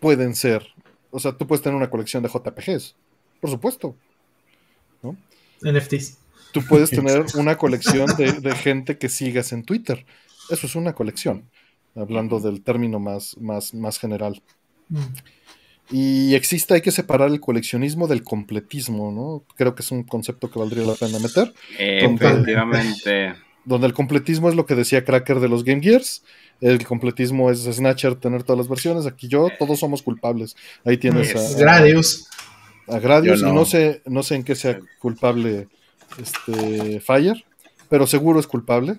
pueden 0.00 0.34
ser 0.34 0.66
o 1.10 1.18
sea, 1.18 1.32
tú 1.32 1.46
puedes 1.46 1.62
tener 1.62 1.76
una 1.76 1.90
colección 1.90 2.22
de 2.22 2.28
JPGs, 2.28 2.94
por 3.40 3.50
supuesto. 3.50 3.96
¿no? 5.02 5.16
NFTs. 5.62 6.18
Tú 6.52 6.62
puedes 6.68 6.90
tener 6.90 7.24
una 7.34 7.56
colección 7.56 8.06
de, 8.16 8.54
gente 8.54 8.98
que 8.98 9.08
sigas 9.08 9.52
en 9.52 9.64
Twitter. 9.64 10.04
Eso 10.50 10.66
es 10.66 10.74
una 10.74 10.94
colección, 10.94 11.48
hablando 11.94 12.40
del 12.40 12.62
término 12.62 12.98
más, 12.98 13.36
más, 13.38 13.74
más 13.74 13.98
general. 13.98 14.42
Mm. 14.88 15.04
Y 15.90 16.34
existe, 16.34 16.74
hay 16.74 16.82
que 16.82 16.90
separar 16.90 17.30
el 17.30 17.40
coleccionismo 17.40 18.08
del 18.08 18.22
completismo, 18.22 19.10
¿no? 19.10 19.42
Creo 19.56 19.74
que 19.74 19.82
es 19.82 19.90
un 19.90 20.02
concepto 20.02 20.50
que 20.50 20.58
valdría 20.58 20.84
la 20.84 20.94
pena 20.94 21.18
meter. 21.18 21.54
efectivamente. 21.78 23.28
Donde 23.28 23.47
el 23.76 23.92
completismo 23.92 24.48
es 24.48 24.54
lo 24.54 24.66
que 24.66 24.74
decía 24.74 25.04
Cracker 25.04 25.40
de 25.40 25.48
los 25.48 25.64
Game 25.64 25.82
Gears, 25.82 26.22
el 26.60 26.84
completismo 26.84 27.50
es 27.50 27.64
Snatcher 27.64 28.16
tener 28.16 28.42
todas 28.42 28.58
las 28.58 28.68
versiones. 28.68 29.06
Aquí 29.06 29.28
yo, 29.28 29.48
todos 29.58 29.78
somos 29.78 30.02
culpables. 30.02 30.56
Ahí 30.84 30.96
tienes 30.96 31.34
a, 31.36 31.58
Gradius. 31.58 32.28
A 32.88 32.98
Gradius, 32.98 33.40
y 33.40 33.44
no 33.44 33.64
sé, 33.64 34.02
no 34.06 34.22
sé 34.22 34.36
en 34.36 34.44
qué 34.44 34.54
sea 34.54 34.80
culpable 34.98 35.68
este 36.20 37.00
Fire, 37.00 37.44
pero 37.88 38.06
seguro 38.06 38.40
es 38.40 38.46
culpable. 38.46 38.98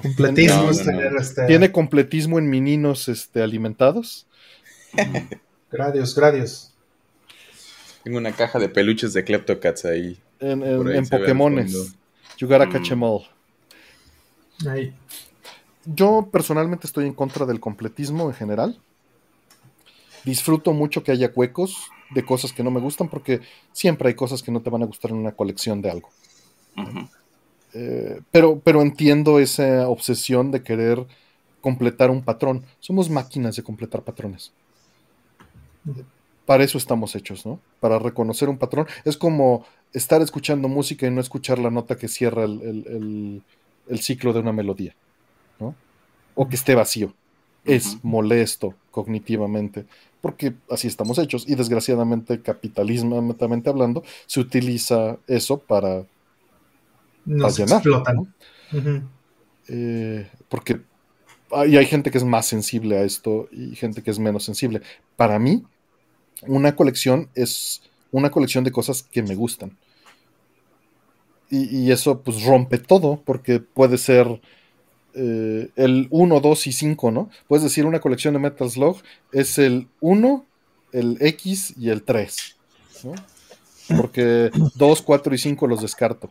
Completismo 0.00 0.70
es 0.70 0.84
tener 0.84 1.12
este... 1.18 1.46
Tiene 1.46 1.72
completismo 1.72 2.38
en 2.38 2.48
meninos 2.48 3.08
este, 3.08 3.42
alimentados. 3.42 4.26
Gradius, 5.70 6.14
Gradius. 6.14 6.72
Tengo 8.04 8.18
una 8.18 8.32
caja 8.32 8.58
de 8.58 8.68
peluches 8.68 9.12
de 9.14 9.24
Kleptocats 9.24 9.84
ahí. 9.84 10.18
En, 10.38 10.62
en, 10.62 10.88
en 10.88 11.08
Pokémones. 11.08 11.96
You 12.38 12.46
gotta 12.46 12.68
catch 12.68 12.92
em 12.92 13.02
all. 13.02 13.26
Ahí. 14.68 14.94
Yo 15.84 16.28
personalmente 16.32 16.86
estoy 16.86 17.06
en 17.06 17.14
contra 17.14 17.46
del 17.46 17.60
completismo 17.60 18.28
en 18.28 18.34
general. 18.34 18.80
disfruto 20.24 20.72
mucho 20.72 21.04
que 21.04 21.12
haya 21.12 21.30
huecos 21.34 21.88
de 22.10 22.24
cosas 22.24 22.52
que 22.52 22.64
no 22.64 22.70
me 22.70 22.80
gustan 22.80 23.08
porque 23.08 23.40
siempre 23.72 24.08
hay 24.08 24.14
cosas 24.14 24.42
que 24.42 24.50
no 24.50 24.60
te 24.60 24.70
van 24.70 24.82
a 24.82 24.86
gustar 24.86 25.12
en 25.12 25.18
una 25.18 25.32
colección 25.32 25.80
de 25.82 25.90
algo. 25.90 26.08
Eh, 27.74 28.20
pero, 28.30 28.60
pero 28.60 28.82
entiendo 28.82 29.38
esa 29.38 29.88
obsesión 29.88 30.50
de 30.50 30.62
querer 30.62 31.06
completar 31.60 32.10
un 32.10 32.22
patrón. 32.22 32.64
Somos 32.80 33.10
máquinas 33.10 33.56
de 33.56 33.62
completar 33.62 34.02
patrones. 34.02 34.52
Para 36.44 36.64
eso 36.64 36.78
estamos 36.78 37.14
hechos, 37.14 37.44
¿no? 37.44 37.60
Para 37.80 37.98
reconocer 37.98 38.48
un 38.48 38.58
patrón. 38.58 38.86
Es 39.04 39.16
como 39.16 39.66
estar 39.92 40.22
escuchando 40.22 40.68
música 40.68 41.06
y 41.06 41.10
no 41.10 41.20
escuchar 41.20 41.58
la 41.58 41.70
nota 41.70 41.96
que 41.96 42.08
cierra 42.08 42.44
el, 42.44 43.42
ciclo 43.98 44.32
de 44.32 44.40
una 44.40 44.52
melodía, 44.52 44.94
¿no? 45.60 45.74
O 46.34 46.48
que 46.48 46.56
esté 46.56 46.74
vacío. 46.74 47.14
Es 47.64 47.98
molesto 48.04 48.74
cognitivamente, 48.92 49.86
porque 50.20 50.54
así 50.70 50.86
estamos 50.86 51.18
hechos. 51.18 51.44
Y 51.48 51.56
desgraciadamente, 51.56 52.40
capitalismamente 52.40 53.68
hablando, 53.68 54.04
se 54.26 54.40
utiliza 54.40 55.16
eso 55.26 55.58
para, 55.58 56.04
Nos 57.24 57.58
explotan. 57.58 58.32
Eh, 59.68 60.30
porque 60.48 60.80
y 61.66 61.76
hay 61.76 61.86
gente 61.86 62.10
que 62.10 62.18
es 62.18 62.24
más 62.24 62.46
sensible 62.46 62.98
a 62.98 63.04
esto 63.04 63.48
y 63.52 63.76
gente 63.76 64.02
que 64.02 64.10
es 64.10 64.18
menos 64.18 64.44
sensible. 64.44 64.82
Para 65.16 65.38
mí, 65.38 65.62
una 66.42 66.74
colección 66.74 67.28
es 67.34 67.82
una 68.10 68.30
colección 68.30 68.64
de 68.64 68.72
cosas 68.72 69.02
que 69.02 69.22
me 69.22 69.34
gustan. 69.34 69.76
Y, 71.48 71.92
eso 71.92 72.22
pues 72.22 72.42
rompe 72.44 72.78
todo, 72.78 73.22
porque 73.24 73.60
puede 73.60 73.98
ser 73.98 74.40
eh, 75.14 75.68
el 75.76 76.08
1, 76.10 76.40
2 76.40 76.66
y 76.66 76.72
5, 76.72 77.10
¿no? 77.10 77.30
Puedes 77.46 77.62
decir 77.62 77.86
una 77.86 78.00
colección 78.00 78.34
de 78.34 78.40
Metal 78.40 78.68
Slug 78.68 78.98
es 79.32 79.58
el 79.58 79.86
1, 80.00 80.44
el 80.92 81.18
X 81.20 81.74
y 81.78 81.90
el 81.90 82.02
3, 82.02 82.56
¿no? 83.04 83.14
porque 83.96 84.50
2, 84.74 85.02
4 85.02 85.34
y 85.34 85.38
5 85.38 85.66
los 85.66 85.82
descarto. 85.82 86.28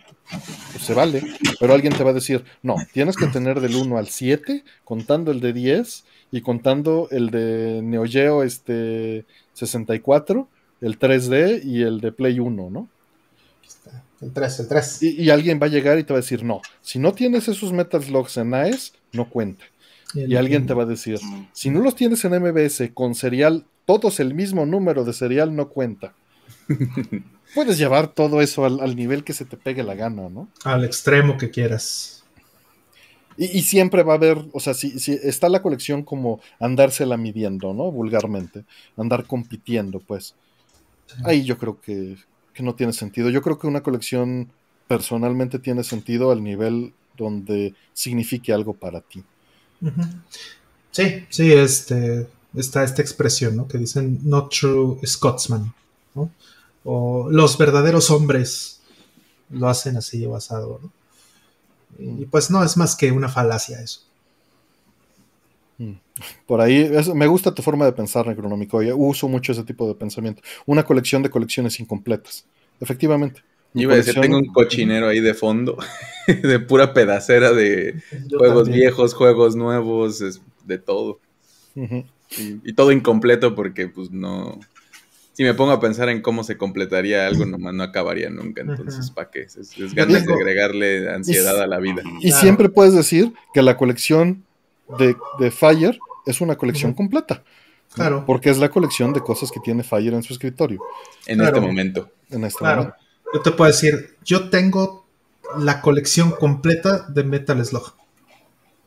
Pues 0.71 0.83
se 0.83 0.93
vale, 0.93 1.21
pero 1.59 1.73
alguien 1.73 1.93
te 1.93 2.03
va 2.03 2.11
a 2.11 2.13
decir, 2.13 2.43
no, 2.61 2.75
tienes 2.93 3.15
que 3.15 3.27
tener 3.27 3.61
del 3.61 3.75
1 3.75 3.97
al 3.97 4.07
7, 4.07 4.63
contando 4.83 5.31
el 5.31 5.39
de 5.39 5.53
10 5.53 6.03
y 6.31 6.41
contando 6.41 7.07
el 7.11 7.29
de 7.29 7.81
Neo 7.83 8.05
Geo 8.05 8.43
este, 8.43 9.25
64, 9.53 10.47
el 10.81 10.99
3D 10.99 11.63
y 11.63 11.83
el 11.83 12.01
de 12.01 12.11
Play 12.11 12.39
1, 12.39 12.69
¿no? 12.69 12.89
El 14.25 14.33
3, 14.33 14.59
el 14.61 14.67
3. 14.67 15.03
Y, 15.03 15.29
alguien 15.29 15.59
va 15.61 15.67
a 15.67 15.69
llegar 15.69 15.99
y 15.99 16.03
te 16.03 16.11
va 16.11 16.17
a 16.17 16.21
decir, 16.21 16.43
no, 16.43 16.61
si 16.81 16.97
no 16.97 17.13
tienes 17.13 17.47
esos 17.47 17.71
Metal 17.71 18.03
Slugs 18.03 18.37
en 18.37 18.55
AES, 18.55 18.93
no 19.13 19.29
cuenta. 19.29 19.63
Y, 20.15 20.35
alguien 20.35 20.65
te 20.65 20.73
va 20.73 20.83
a 20.83 20.87
decir, 20.87 21.19
si 21.53 21.69
no 21.69 21.79
los 21.81 21.95
tienes 21.95 22.25
en 22.25 22.41
MBS 22.41 22.89
con 22.93 23.13
serial, 23.13 23.65
todos 23.85 24.19
el 24.19 24.33
mismo 24.33 24.65
número 24.65 25.05
de 25.05 25.13
serial, 25.13 25.55
no 25.55 25.69
cuenta. 25.69 26.13
puedes 27.53 27.77
llevar 27.77 28.07
todo 28.07 28.41
eso 28.41 28.65
al, 28.65 28.95
nivel 28.95 29.23
que 29.23 29.33
se 29.33 29.45
te 29.45 29.57
pegue 29.57 29.83
la 29.83 29.93
gana, 29.93 30.27
¿no? 30.29 30.49
Al 30.63 30.83
extremo 30.83 31.37
que 31.37 31.51
quieras. 31.51 32.23
Y, 33.37 33.61
siempre 33.61 34.01
va 34.01 34.13
a 34.13 34.15
haber, 34.15 34.37
o 34.53 34.59
sea, 34.59 34.73
si, 34.73 34.93
está 35.23 35.49
la 35.49 35.61
colección 35.61 36.03
como 36.03 36.39
andársela 36.59 37.17
midiendo, 37.17 37.73
¿no? 37.73 37.91
Vulgarmente, 37.91 38.63
andar 38.97 39.25
compitiendo, 39.25 39.99
pues. 39.99 40.33
Ahí 41.25 41.43
yo 41.43 41.57
creo 41.57 41.79
que, 41.79 42.15
no 42.63 42.75
tiene 42.75 42.93
sentido. 42.93 43.29
Yo 43.29 43.41
creo 43.41 43.59
que 43.59 43.67
una 43.67 43.83
colección 43.83 44.51
personalmente 44.87 45.59
tiene 45.59 45.83
sentido 45.83 46.31
al 46.31 46.43
nivel 46.43 46.93
donde 47.17 47.73
signifique 47.93 48.53
algo 48.53 48.73
para 48.73 49.01
ti. 49.01 49.23
Sí, 50.91 51.25
sí, 51.29 51.51
este, 51.51 52.27
está 52.55 52.83
esta 52.83 53.01
expresión, 53.01 53.55
¿no? 53.55 53.67
Que 53.67 53.77
dicen 53.77 54.19
not 54.23 54.53
true 54.53 54.97
Scotsman, 55.05 55.73
¿no? 56.13 56.31
o 56.85 57.29
los 57.31 57.57
verdaderos 57.57 58.11
hombres 58.11 58.79
lo 59.49 59.67
hacen 59.67 59.97
así 59.97 60.25
basado, 60.25 60.79
¿no? 60.81 60.91
Y 61.97 62.25
pues 62.25 62.51
no 62.51 62.63
es 62.63 62.77
más 62.77 62.95
que 62.95 63.11
una 63.11 63.29
falacia 63.29 63.81
eso. 63.81 64.01
Mm. 65.77 65.93
Por 66.45 66.61
ahí, 66.61 66.89
me 67.13 67.27
gusta 67.27 67.53
tu 67.53 67.61
forma 67.61 67.85
de 67.85 67.91
pensar, 67.91 68.27
Necronómico. 68.27 68.79
Uso 68.95 69.27
mucho 69.27 69.51
ese 69.51 69.63
tipo 69.63 69.87
de 69.87 69.95
pensamiento. 69.95 70.41
Una 70.65 70.83
colección 70.83 71.21
de 71.23 71.29
colecciones 71.29 71.79
incompletas. 71.79 72.45
Efectivamente. 72.79 73.41
Yo 73.73 73.83
iba 73.83 73.93
a 73.93 73.97
decir, 73.97 74.19
tengo 74.21 74.37
un 74.37 74.53
cochinero 74.53 75.09
ahí 75.09 75.19
de 75.19 75.33
fondo, 75.33 75.77
de 76.27 76.59
pura 76.59 76.93
pedacera 76.93 77.51
de 77.51 78.01
juegos 78.29 78.69
viejos, 78.69 79.13
juegos 79.13 79.57
nuevos, 79.57 80.23
de 80.65 80.77
todo. 80.77 81.19
y, 82.63 82.71
todo 82.71 82.93
incompleto 82.93 83.53
porque 83.53 83.89
pues 83.89 84.11
no, 84.11 84.57
si 85.33 85.43
me 85.43 85.53
pongo 85.53 85.73
a 85.73 85.81
pensar 85.81 86.07
en 86.07 86.21
cómo 86.21 86.45
se 86.45 86.55
completaría 86.55 87.27
algo, 87.27 87.45
nomás 87.45 87.73
no 87.73 87.83
acabaría 87.83 88.29
nunca. 88.29 88.61
Entonces, 88.61 89.11
¿para 89.11 89.29
qué? 89.29 89.41
Es, 89.41 89.75
ganas 89.93 90.25
de 90.25 90.33
agregarle 90.33 91.09
ansiedad 91.09 91.61
a 91.61 91.67
la 91.67 91.79
vida. 91.79 92.01
Y 92.21 92.31
siempre 92.31 92.69
puedes 92.69 92.93
decir 92.93 93.33
que 93.53 93.61
la 93.61 93.75
colección 93.75 94.45
de, 95.39 95.51
Fire 95.51 95.99
es 96.25 96.41
una 96.41 96.55
colección 96.55 96.93
completa. 96.93 97.43
Claro. 97.93 98.25
Porque 98.25 98.49
es 98.49 98.57
la 98.57 98.69
colección 98.69 99.13
de 99.13 99.21
cosas 99.21 99.51
que 99.51 99.59
tiene 99.59 99.83
Fire 99.83 100.13
en 100.13 100.23
su 100.23 100.33
escritorio. 100.33 100.81
En 101.25 101.41
este 101.41 101.59
momento. 101.59 102.09
En 102.29 102.43
este 102.43 102.59
claro. 102.59 102.93
Yo 103.33 103.41
te 103.41 103.51
puedo 103.51 103.71
decir, 103.71 104.17
yo 104.23 104.49
tengo 104.49 105.05
la 105.57 105.81
colección 105.81 106.31
completa 106.31 107.05
de 107.07 107.23
Metal 107.23 107.63
Slug. 107.65 107.93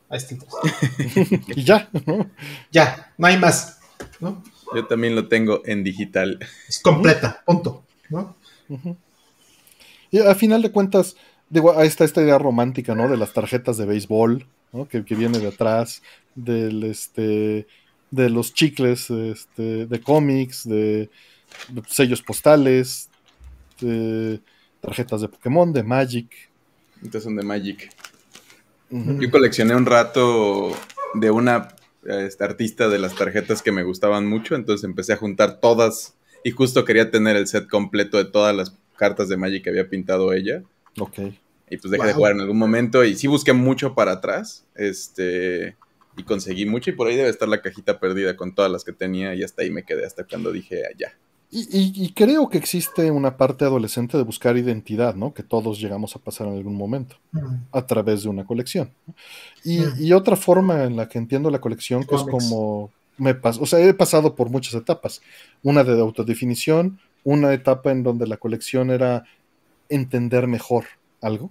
Ahí 0.09 0.17
está. 0.17 0.35
y 1.55 1.63
ya, 1.63 1.89
Ya, 2.71 3.13
no 3.17 3.27
hay 3.27 3.37
más. 3.37 3.79
¿no? 4.19 4.43
Yo 4.75 4.85
también 4.87 5.15
lo 5.15 5.27
tengo 5.27 5.61
en 5.65 5.83
digital. 5.83 6.39
Es 6.67 6.79
completa, 6.79 7.43
punto. 7.45 7.83
¿no? 8.09 8.35
Y 10.11 10.19
a 10.19 10.33
final 10.35 10.61
de 10.61 10.71
cuentas, 10.71 11.15
digo, 11.49 11.77
ahí 11.77 11.87
está 11.87 12.05
esta 12.05 12.21
idea 12.21 12.37
romántica, 12.37 12.95
¿no? 12.95 13.07
De 13.09 13.17
las 13.17 13.33
tarjetas 13.33 13.77
de 13.77 13.85
béisbol, 13.85 14.45
¿no? 14.73 14.87
Que, 14.87 15.01
viene 15.01 15.39
de 15.39 15.47
atrás, 15.47 16.01
del 16.35 16.83
este, 16.83 17.67
de 18.11 18.29
los 18.29 18.53
chicles, 18.53 19.09
este, 19.09 19.85
de 19.85 20.01
cómics, 20.01 20.67
de, 20.67 21.09
sellos 21.87 22.21
postales, 22.21 23.09
de 23.81 24.39
tarjetas 24.81 25.21
de 25.21 25.27
Pokémon, 25.27 25.73
de 25.73 25.83
Magic. 25.83 26.29
Estas 27.03 27.23
son 27.23 27.35
de 27.35 27.43
Magic. 27.43 27.89
Yo 28.89 29.29
coleccioné 29.29 29.75
un 29.75 29.85
rato 29.85 30.71
de 31.13 31.29
una 31.29 31.75
este 32.03 32.43
artista 32.43 32.87
de 32.89 32.97
las 32.97 33.15
tarjetas 33.15 33.61
que 33.61 33.71
me 33.71 33.83
gustaban 33.83 34.25
mucho, 34.25 34.55
entonces 34.55 34.83
empecé 34.83 35.13
a 35.13 35.17
juntar 35.17 35.59
todas 35.59 36.15
y 36.43 36.51
justo 36.51 36.85
quería 36.85 37.11
tener 37.11 37.35
el 37.35 37.47
set 37.47 37.67
completo 37.67 38.17
de 38.17 38.25
todas 38.25 38.55
las 38.55 38.73
cartas 38.95 39.29
de 39.29 39.37
Magic 39.37 39.63
que 39.63 39.69
había 39.69 39.89
pintado 39.89 40.33
ella. 40.33 40.63
Ok. 40.97 41.19
Y 41.69 41.77
pues 41.77 41.91
dejé 41.91 42.07
de 42.07 42.13
jugar 42.13 42.31
en 42.31 42.41
algún 42.41 42.57
momento 42.57 43.03
y 43.03 43.15
sí 43.15 43.27
busqué 43.27 43.53
mucho 43.53 43.93
para 43.93 44.13
atrás, 44.13 44.65
este, 44.75 45.75
y 46.17 46.23
conseguí 46.23 46.65
mucho 46.65 46.89
y 46.89 46.93
por 46.93 47.07
ahí 47.07 47.15
debe 47.15 47.29
estar 47.29 47.47
la 47.47 47.61
cajita 47.61 47.99
perdida 47.99 48.35
con 48.35 48.55
todas 48.55 48.71
las 48.71 48.83
que 48.83 48.91
tenía 48.91 49.35
y 49.35 49.43
hasta 49.43 49.61
ahí 49.61 49.69
me 49.69 49.83
quedé 49.83 50.05
hasta 50.05 50.23
cuando 50.23 50.51
dije 50.51 50.83
allá. 50.87 51.13
Ah, 51.51 51.55
y, 51.73 52.13
creo 52.13 52.47
que 52.47 52.59
existe 52.59 53.09
una 53.09 53.35
parte 53.35 53.65
adolescente 53.65 54.17
de 54.17 54.23
buscar 54.23 54.55
identidad, 54.55 55.15
¿no? 55.15 55.33
Que 55.33 55.41
todos 55.41 55.79
llegamos 55.79 56.15
a 56.15 56.19
pasar 56.19 56.45
en 56.47 56.53
algún 56.53 56.75
momento 56.75 57.15
a 57.71 57.87
través 57.87 58.21
de 58.21 58.29
una 58.29 58.45
colección. 58.45 58.91
Y, 59.63 60.13
otra 60.13 60.35
forma 60.35 60.83
en 60.83 60.95
la 60.95 61.07
que 61.09 61.17
entiendo 61.17 61.49
la 61.49 61.59
colección, 61.59 62.03
que 62.03 62.15
es 62.15 62.21
como 62.21 62.91
me 63.17 63.35
paso, 63.35 63.61
o 63.61 63.65
sea, 63.65 63.79
he 63.79 63.93
pasado 63.93 64.35
por 64.35 64.49
muchas 64.49 64.75
etapas. 64.75 65.21
Una 65.63 65.83
de 65.83 65.99
autodefinición, 65.99 66.99
una 67.23 67.51
etapa 67.53 67.91
en 67.91 68.03
donde 68.03 68.27
la 68.27 68.37
colección 68.37 68.91
era 68.91 69.25
entender 69.89 70.47
mejor 70.47 70.85
algo, 71.21 71.49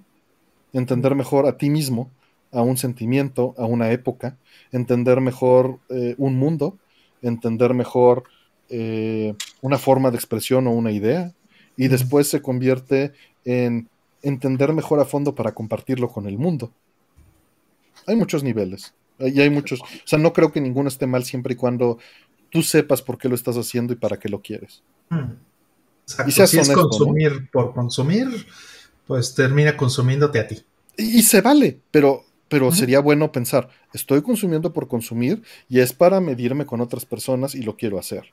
entender 0.73 1.15
mejor 1.15 1.47
a 1.47 1.57
ti 1.57 1.71
mismo, 1.71 2.11
a 2.53 2.63
un 2.63 2.77
sentimiento, 2.77 3.55
a 3.59 3.67
una 3.67 3.91
época, 3.91 4.37
entender 4.73 5.21
mejor 5.21 5.79
eh, 5.91 6.15
un 6.19 6.37
mundo, 6.37 6.79
entender 7.21 7.75
mejor 7.75 8.25
eh, 8.71 9.35
una 9.61 9.79
forma 9.79 10.11
de 10.11 10.17
expresión 10.17 10.67
o 10.67 10.71
una 10.71 10.93
idea 10.93 11.33
y 11.77 11.89
después 11.89 12.29
se 12.29 12.41
convierte 12.43 13.13
en 13.45 13.89
entender 14.23 14.73
mejor 14.73 15.01
a 15.01 15.05
fondo 15.05 15.35
para 15.35 15.53
compartirlo 15.53 16.09
con 16.09 16.27
el 16.27 16.39
mundo. 16.39 16.73
Hay 18.07 18.17
muchos 18.17 18.43
niveles 18.43 18.95
y 19.19 19.41
hay 19.41 19.51
muchos, 19.51 19.81
o 19.81 19.87
sea, 20.05 20.19
no 20.19 20.33
creo 20.33 20.53
que 20.53 20.61
ninguno 20.61 20.89
esté 20.89 21.07
mal 21.07 21.25
siempre 21.25 21.55
y 21.55 21.57
cuando 21.57 21.99
tú 22.51 22.63
sepas 22.63 23.03
por 23.03 23.19
qué 23.19 23.29
lo 23.29 23.35
estás 23.35 23.57
haciendo 23.57 23.93
y 23.93 23.97
para 23.97 24.19
qué 24.19 24.29
lo 24.29 24.41
quieres. 24.41 24.83
Y 26.27 26.31
si 26.31 26.43
es 26.59 26.71
consumir 26.71 27.51
por 27.51 27.73
consumir, 27.75 28.47
pues 29.07 29.35
termina 29.35 29.77
consumiéndote 29.77 30.39
a 30.39 30.47
ti. 30.47 30.63
Y, 30.97 31.23
se 31.23 31.41
vale, 31.41 31.81
pero, 31.91 32.25
pero 32.49 32.73
sería 32.73 33.01
bueno 33.01 33.31
pensar, 33.31 33.69
estoy 33.93 34.23
consumiendo 34.23 34.73
por 34.73 34.89
consumir 34.89 35.43
y 35.69 35.81
es 35.81 35.93
para 35.93 36.21
medirme 36.21 36.67
con 36.67 36.81
otras 36.81 37.05
personas 37.05 37.55
y 37.55 37.63
lo 37.63 37.77
quiero 37.77 37.99
hacer. 37.99 38.25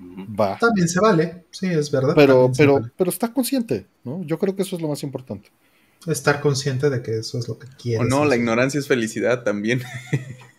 Va. 0.00 0.58
También 0.58 0.88
se 0.88 1.00
vale, 1.00 1.44
sí, 1.50 1.66
es 1.66 1.90
verdad. 1.90 2.14
Pero, 2.16 2.50
pero, 2.56 2.80
pero 2.96 3.10
está 3.10 3.32
consciente, 3.32 3.86
¿no? 4.04 4.24
Yo 4.24 4.38
creo 4.38 4.56
que 4.56 4.62
eso 4.62 4.76
es 4.76 4.82
lo 4.82 4.88
más 4.88 5.02
importante. 5.02 5.50
Estar 6.06 6.40
consciente 6.40 6.90
de 6.90 7.02
que 7.02 7.18
eso 7.18 7.38
es 7.38 7.46
lo 7.46 7.58
que 7.58 7.68
quieres. 7.80 8.00
O 8.00 8.08
no, 8.08 8.24
la 8.24 8.36
ignorancia 8.36 8.80
es 8.80 8.88
felicidad 8.88 9.44
también. 9.44 9.82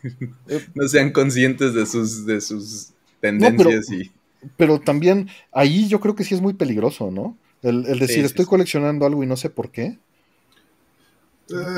no 0.75 0.87
sean 0.87 1.11
conscientes 1.11 1.73
de 1.73 1.85
sus, 1.85 2.25
de 2.25 2.39
sus 2.39 2.91
tendencias 3.19 3.87
pero, 3.89 4.01
y... 4.01 4.11
Pero 4.57 4.79
también 4.79 5.29
ahí 5.51 5.87
yo 5.87 5.99
creo 5.99 6.15
que 6.15 6.23
sí 6.23 6.33
es 6.33 6.41
muy 6.41 6.53
peligroso, 6.53 7.11
¿no? 7.11 7.37
El, 7.61 7.83
decir, 7.99 8.25
estoy 8.25 8.45
coleccionando 8.45 9.05
algo 9.05 9.23
y 9.23 9.27
no 9.27 9.37
sé 9.37 9.49
por 9.49 9.71
qué. 9.71 9.97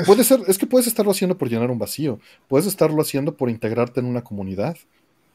Puede 0.04 0.24
ser, 0.24 0.40
es 0.46 0.58
que 0.58 0.66
puedes 0.66 0.86
estarlo 0.86 1.12
haciendo 1.12 1.36
por 1.36 1.48
llenar 1.48 1.70
un 1.70 1.78
vacío, 1.78 2.18
puedes 2.48 2.66
estarlo 2.66 3.00
haciendo 3.02 3.36
por 3.36 3.50
integrarte 3.50 4.00
en 4.00 4.06
una 4.06 4.22
comunidad, 4.22 4.76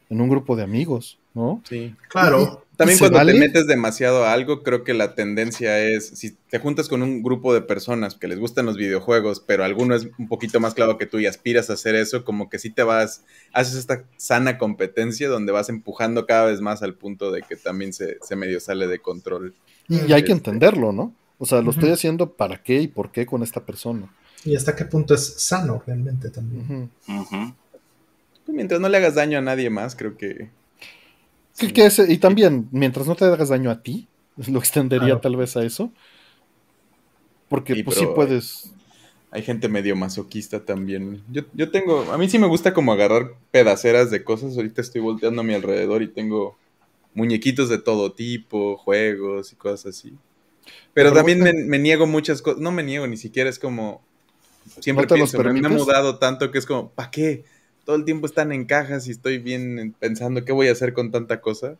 en 0.09 0.19
un 0.19 0.29
grupo 0.29 0.55
de 0.55 0.63
amigos, 0.63 1.19
¿no? 1.33 1.61
Sí, 1.67 1.95
claro. 2.09 2.65
También 2.81 2.97
cuando 2.97 3.31
te 3.31 3.37
metes 3.37 3.67
demasiado 3.67 4.25
a 4.25 4.33
algo, 4.33 4.63
creo 4.63 4.83
que 4.83 4.95
la 4.95 5.13
tendencia 5.13 5.79
es, 5.79 6.07
si 6.15 6.31
te 6.49 6.57
juntas 6.57 6.89
con 6.89 7.03
un 7.03 7.21
grupo 7.21 7.53
de 7.53 7.61
personas 7.61 8.15
que 8.15 8.27
les 8.27 8.39
gustan 8.39 8.65
los 8.65 8.75
videojuegos, 8.75 9.39
pero 9.39 9.63
alguno 9.63 9.93
es 9.93 10.07
un 10.17 10.27
poquito 10.27 10.59
más 10.59 10.73
claro 10.73 10.97
que 10.97 11.05
tú 11.05 11.19
y 11.19 11.27
aspiras 11.27 11.69
a 11.69 11.73
hacer 11.73 11.93
eso, 11.93 12.25
como 12.25 12.49
que 12.49 12.57
sí 12.57 12.71
te 12.71 12.81
vas, 12.81 13.23
haces 13.53 13.75
esta 13.75 14.03
sana 14.17 14.57
competencia 14.57 15.29
donde 15.29 15.51
vas 15.51 15.69
empujando 15.69 16.25
cada 16.25 16.45
vez 16.45 16.59
más 16.59 16.81
al 16.81 16.95
punto 16.95 17.31
de 17.31 17.43
que 17.43 17.55
también 17.55 17.93
se, 17.93 18.17
medio 18.35 18.59
sale 18.59 18.87
de 18.87 18.97
control. 18.97 19.53
Y, 19.87 20.11
hay 20.11 20.23
que 20.23 20.31
este 20.31 20.31
entenderlo, 20.31 20.91
¿no? 20.91 21.13
O 21.37 21.45
sea, 21.45 21.61
lo 21.61 21.69
estoy 21.69 21.91
haciendo 21.91 22.33
para 22.33 22.63
qué 22.63 22.81
y 22.81 22.87
por 22.87 23.11
qué 23.11 23.27
con 23.27 23.43
esta 23.43 23.63
persona. 23.63 24.11
Y 24.43 24.55
hasta 24.55 24.75
qué 24.75 24.85
punto 24.85 25.13
es 25.13 25.35
sano 25.37 25.83
realmente 25.85 26.31
también. 26.31 26.89
Pues 27.05 28.55
mientras 28.55 28.81
no 28.81 28.89
le 28.89 28.97
hagas 28.97 29.13
daño 29.13 29.37
a 29.37 29.41
nadie 29.41 29.69
más, 29.69 29.95
creo 29.95 30.17
que... 30.17 30.49
y 31.67 32.17
también, 32.17 32.67
mientras 32.71 33.07
no 33.07 33.15
te 33.15 33.25
hagas 33.25 33.49
daño 33.49 33.69
a 33.71 33.81
ti, 33.81 34.07
lo 34.47 34.59
extendería 34.59 35.19
tal 35.19 35.35
vez 35.35 35.55
a 35.57 35.63
eso. 35.63 35.91
Porque 37.49 37.75
sí, 37.75 37.83
pues 37.83 37.97
sí 37.97 38.07
puedes... 38.15 38.73
Hay 39.33 39.43
gente 39.43 39.69
medio 39.69 39.95
masoquista 39.95 40.65
también. 40.65 41.23
Yo, 41.31 41.43
yo 41.53 41.71
tengo, 41.71 42.11
a 42.11 42.17
mí 42.17 42.29
sí 42.29 42.37
me 42.37 42.47
gusta 42.47 42.73
como 42.73 42.91
agarrar 42.91 43.33
pedaceras 43.51 44.11
de 44.11 44.25
cosas. 44.25 44.57
Ahorita 44.57 44.81
estoy 44.81 44.99
volteando 44.99 45.41
a 45.41 45.43
mi 45.43 45.53
alrededor 45.53 46.01
y 46.01 46.09
tengo 46.09 46.57
muñequitos 47.13 47.69
de 47.69 47.77
todo 47.77 48.11
tipo, 48.11 48.77
juegos 48.77 49.53
y 49.53 49.55
cosas 49.55 49.97
así. 49.97 50.13
Pero, 50.93 51.13
también 51.13 51.39
me, 51.41 51.79
niego 51.79 52.07
muchas 52.07 52.41
cosas. 52.41 52.59
No 52.59 52.71
me 52.71 52.83
niego, 52.83 53.07
ni 53.07 53.17
siquiera 53.17 53.49
es 53.49 53.59
como. 53.59 54.01
Siempre 54.79 55.07
pienso, 55.07 55.41
me 55.41 55.59
he 55.59 55.69
mudado 55.69 56.19
tanto 56.19 56.51
que 56.51 56.57
es 56.59 56.65
como, 56.65 56.89
¿para 56.91 57.09
qué? 57.09 57.45
Todo 57.85 57.95
el 57.95 58.05
tiempo 58.05 58.25
están 58.25 58.51
en 58.51 58.65
cajas 58.65 59.07
y 59.07 59.11
estoy 59.11 59.37
bien 59.39 59.95
pensando 59.99 60.45
qué 60.45 60.51
voy 60.51 60.67
a 60.67 60.71
hacer 60.71 60.93
con 60.93 61.11
tanta 61.11 61.41
cosa. 61.41 61.75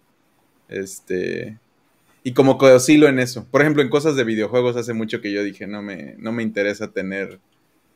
Este. 0.67 1.57
Y 2.23 2.33
como 2.33 2.57
que 2.57 2.65
oscilo 2.65 3.07
en 3.07 3.19
eso. 3.19 3.45
Por 3.49 3.61
ejemplo, 3.61 3.81
en 3.81 3.89
cosas 3.89 4.15
de 4.15 4.23
videojuegos 4.23 4.75
hace 4.75 4.93
mucho 4.93 5.21
que 5.21 5.31
yo 5.31 5.43
dije, 5.43 5.67
no 5.67 5.81
me, 5.81 6.15
no 6.17 6.31
me 6.31 6.43
interesa 6.43 6.89
tener 6.89 7.39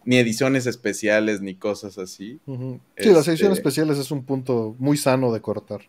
ni 0.04 0.18
ediciones 0.18 0.68
especiales 0.68 1.42
ni 1.42 1.56
cosas 1.56 1.98
así. 1.98 2.40
Sí, 2.46 3.10
las 3.10 3.28
ediciones 3.28 3.58
este 3.58 3.70
especiales 3.70 3.98
es 3.98 4.12
un 4.12 4.24
punto 4.24 4.76
muy 4.78 4.98
sano 4.98 5.34
de 5.34 5.42
cortar. 5.42 5.82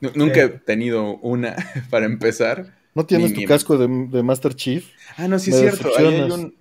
Nunca 0.00 0.42
he 0.42 0.48
tenido 0.48 1.16
una 1.18 1.54
para 1.90 2.06
empezar. 2.06 2.74
¿No 2.94 3.06
tienes 3.06 3.32
tu 3.32 3.44
casco 3.44 3.78
de, 3.78 4.22
Master 4.22 4.54
Chief? 4.54 4.86
Ah, 5.16 5.28
no, 5.28 5.38
sí 5.38 5.50
es 5.50 5.58
cierto. 5.58 5.90
Ahí 5.96 6.06
hay, 6.06 6.52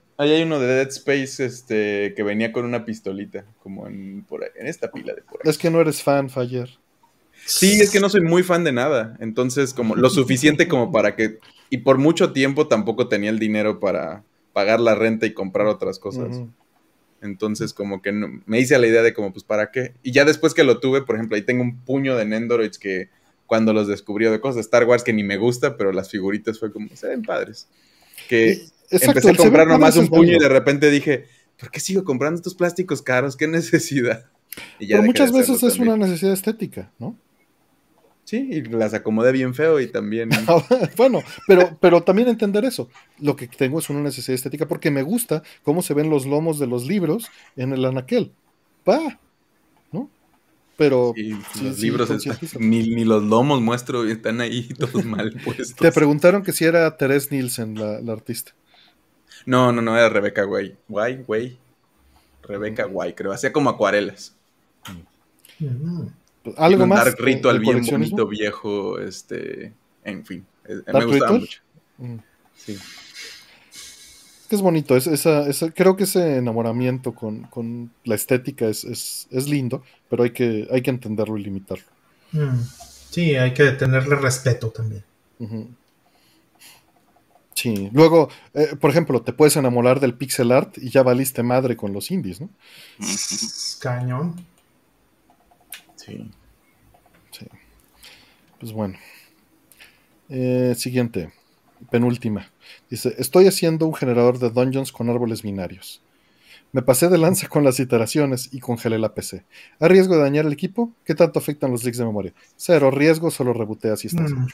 uno 0.43 0.59
de 0.59 0.67
Dead 0.67 0.87
Space 0.89 1.43
este, 1.43 2.13
que 2.15 2.23
venía 2.23 2.51
con 2.51 2.65
una 2.65 2.85
pistolita, 2.85 3.45
como 3.63 3.87
en, 3.87 4.25
en 4.55 4.67
esta 4.67 4.91
pila 4.91 5.13
de 5.13 5.21
por 5.21 5.41
ahí. 5.43 5.49
Es 5.49 5.57
que 5.57 5.69
no 5.69 5.81
eres 5.81 6.03
fan, 6.03 6.29
Fayer. 6.29 6.69
Sí, 7.45 7.81
es 7.81 7.89
que 7.91 7.99
no 7.99 8.09
soy 8.09 8.21
muy 8.21 8.43
fan 8.43 8.63
de 8.63 8.71
nada. 8.71 9.17
Entonces, 9.19 9.73
como 9.73 9.95
lo 9.95 10.09
suficiente 10.09 10.67
como 10.67 10.91
para 10.91 11.15
que. 11.15 11.39
Y 11.69 11.77
por 11.77 11.97
mucho 11.97 12.33
tiempo 12.33 12.67
tampoco 12.67 13.07
tenía 13.07 13.29
el 13.29 13.39
dinero 13.39 13.79
para 13.79 14.23
pagar 14.53 14.79
la 14.79 14.95
renta 14.95 15.25
y 15.25 15.33
comprar 15.33 15.67
otras 15.67 15.99
cosas. 15.99 16.41
Entonces, 17.21 17.73
como 17.73 18.01
que 18.01 18.11
me 18.11 18.59
hice 18.59 18.75
a 18.75 18.79
la 18.79 18.87
idea 18.87 19.03
de 19.03 19.13
como, 19.13 19.31
pues, 19.31 19.43
¿para 19.43 19.71
qué? 19.71 19.93
Y 20.03 20.11
ya 20.11 20.25
después 20.25 20.53
que 20.53 20.63
lo 20.63 20.79
tuve, 20.79 21.03
por 21.03 21.15
ejemplo, 21.15 21.35
ahí 21.35 21.43
tengo 21.43 21.61
un 21.61 21.79
puño 21.79 22.15
de 22.15 22.25
Nendoroids 22.25 22.77
que 22.77 23.09
cuando 23.45 23.73
los 23.73 23.87
descubrió 23.87 24.31
de 24.31 24.39
cosas 24.39 24.55
de 24.55 24.61
Star 24.61 24.85
Wars 24.85 25.03
que 25.03 25.13
ni 25.13 25.23
me 25.23 25.37
gusta, 25.37 25.77
pero 25.77 25.91
las 25.91 26.09
figuritas 26.09 26.59
fue 26.59 26.71
como, 26.71 26.89
se 26.95 27.07
ven 27.07 27.21
padres. 27.21 27.67
Que 28.27 28.61
empecé 28.91 29.29
a 29.31 29.35
comprar 29.35 29.67
nomás 29.67 29.95
un 29.97 30.07
puño 30.07 30.33
y 30.33 30.39
de 30.39 30.49
repente 30.49 30.89
dije, 30.89 31.25
¿por 31.59 31.71
qué 31.71 31.79
sigo 31.79 32.03
comprando 32.03 32.37
estos 32.37 32.55
plásticos 32.55 33.01
caros? 33.01 33.35
¿Qué 33.35 33.47
necesidad? 33.47 34.25
pero 34.79 35.03
muchas 35.03 35.31
veces 35.31 35.63
es 35.63 35.79
una 35.79 35.95
necesidad 35.95 36.33
estética, 36.33 36.91
¿no? 36.99 37.15
Sí, 38.25 38.47
y 38.51 38.61
las 38.61 38.93
acomodé 38.93 39.31
bien 39.31 39.53
feo 39.53 39.79
y 39.79 39.87
también. 39.87 40.29
bueno, 40.97 41.21
pero, 41.47 41.77
pero 41.81 42.03
también 42.03 42.29
entender 42.29 42.63
eso. 42.65 42.89
Lo 43.19 43.35
que 43.35 43.47
tengo 43.47 43.79
es 43.79 43.89
una 43.89 44.01
necesidad 44.01 44.35
estética 44.35 44.67
porque 44.67 44.91
me 44.91 45.01
gusta 45.01 45.43
cómo 45.63 45.81
se 45.81 45.93
ven 45.93 46.09
los 46.09 46.25
lomos 46.25 46.59
de 46.59 46.67
los 46.67 46.85
libros 46.85 47.29
en 47.55 47.73
el 47.73 47.83
anaquel. 47.83 48.31
Pa, 48.83 49.19
pero 50.81 51.13
los 51.61 51.79
libros 51.79 52.09
ni, 52.57 53.05
los 53.05 53.21
lomos 53.21 53.61
muestro 53.61 54.03
están 54.07 54.41
ahí 54.41 54.67
todos 54.79 55.05
mal 55.05 55.31
puestos. 55.45 55.75
Te 55.75 55.91
preguntaron 55.91 56.41
que 56.41 56.53
si 56.53 56.65
era 56.65 56.97
Therese 56.97 57.27
Nielsen 57.29 57.75
la, 57.75 58.11
artista. 58.11 58.53
No, 59.45 59.71
no, 59.71 59.81
no, 59.81 59.97
era 59.97 60.09
Rebeca 60.09 60.45
Way. 60.45 60.77
Way, 60.89 61.25
Way. 61.27 61.59
Rebeca 62.43 62.87
Way, 62.87 63.13
creo. 63.13 63.31
Hacía 63.31 63.51
como 63.51 63.69
acuarelas. 63.69 64.35
Algo 66.57 66.87
más. 66.87 67.05
Dark 67.05 67.19
Ritual 67.19 67.59
bien 67.59 67.85
bonito, 67.85 68.27
viejo, 68.27 68.99
este, 68.99 69.73
en 70.03 70.25
fin. 70.25 70.45
Eh, 70.65 70.81
me 70.91 71.05
gustaba 71.05 71.33
mucho. 71.33 71.61
Mm. 71.97 72.17
Sí 72.55 72.77
es 74.55 74.61
bonito, 74.61 74.95
es, 74.95 75.07
esa, 75.07 75.71
creo 75.73 75.95
que 75.95 76.03
ese 76.03 76.37
enamoramiento 76.37 77.13
con, 77.13 77.91
la 78.03 78.15
estética 78.15 78.67
es, 78.67 79.27
es, 79.29 79.49
lindo, 79.49 79.83
pero 80.09 80.23
hay 80.23 80.31
que, 80.31 80.67
hay 80.71 80.81
que 80.81 80.89
entenderlo 80.89 81.37
y 81.37 81.43
limitarlo. 81.43 81.85
Mm, 82.31 82.59
sí, 83.09 83.35
hay 83.35 83.53
que 83.53 83.71
tenerle 83.71 84.15
respeto 84.15 84.69
también. 84.69 85.03
Sí, 87.53 87.89
luego, 87.91 88.29
eh, 88.53 88.75
por 88.79 88.91
ejemplo, 88.91 89.21
te 89.21 89.33
puedes 89.33 89.55
enamorar 89.57 89.99
del 89.99 90.13
pixel 90.13 90.51
art 90.51 90.77
y 90.77 90.89
ya 90.89 91.03
valiste 91.03 91.43
madre 91.43 91.75
con 91.75 91.93
los 91.93 92.09
indies, 92.09 92.39
¿no? 92.41 92.49
Cañón. 93.79 94.45
Sí. 95.95 96.31
Sí. 97.31 97.45
Pues 98.59 98.71
bueno. 98.71 98.97
Eh, 100.29 100.75
siguiente, 100.77 101.33
penúltima. 101.89 102.49
Dice, 102.89 103.13
estoy 103.17 103.47
haciendo 103.47 103.85
un 103.85 103.93
generador 103.93 104.39
de 104.39 104.49
dungeons 104.49 104.91
con 104.91 105.09
árboles 105.09 105.41
binarios. 105.41 106.01
Me 106.71 106.81
pasé 106.81 107.09
de 107.09 107.17
lanza 107.17 107.49
con 107.49 107.65
las 107.65 107.81
iteraciones 107.81 108.47
y 108.53 108.61
congelé 108.61 108.97
la 108.97 109.13
PC. 109.13 109.43
¿A 109.79 109.89
riesgo 109.89 110.15
de 110.15 110.21
dañar 110.21 110.45
el 110.45 110.53
equipo? 110.53 110.93
¿Qué 111.03 111.15
tanto 111.15 111.37
afectan 111.37 111.69
los 111.69 111.83
leaks 111.83 111.97
de 111.97 112.05
memoria? 112.05 112.33
Cero 112.55 112.91
riesgo, 112.91 113.29
solo 113.29 113.51
rebotea 113.51 113.97
si 113.97 114.07
estás 114.07 114.31
mm, 114.31 114.47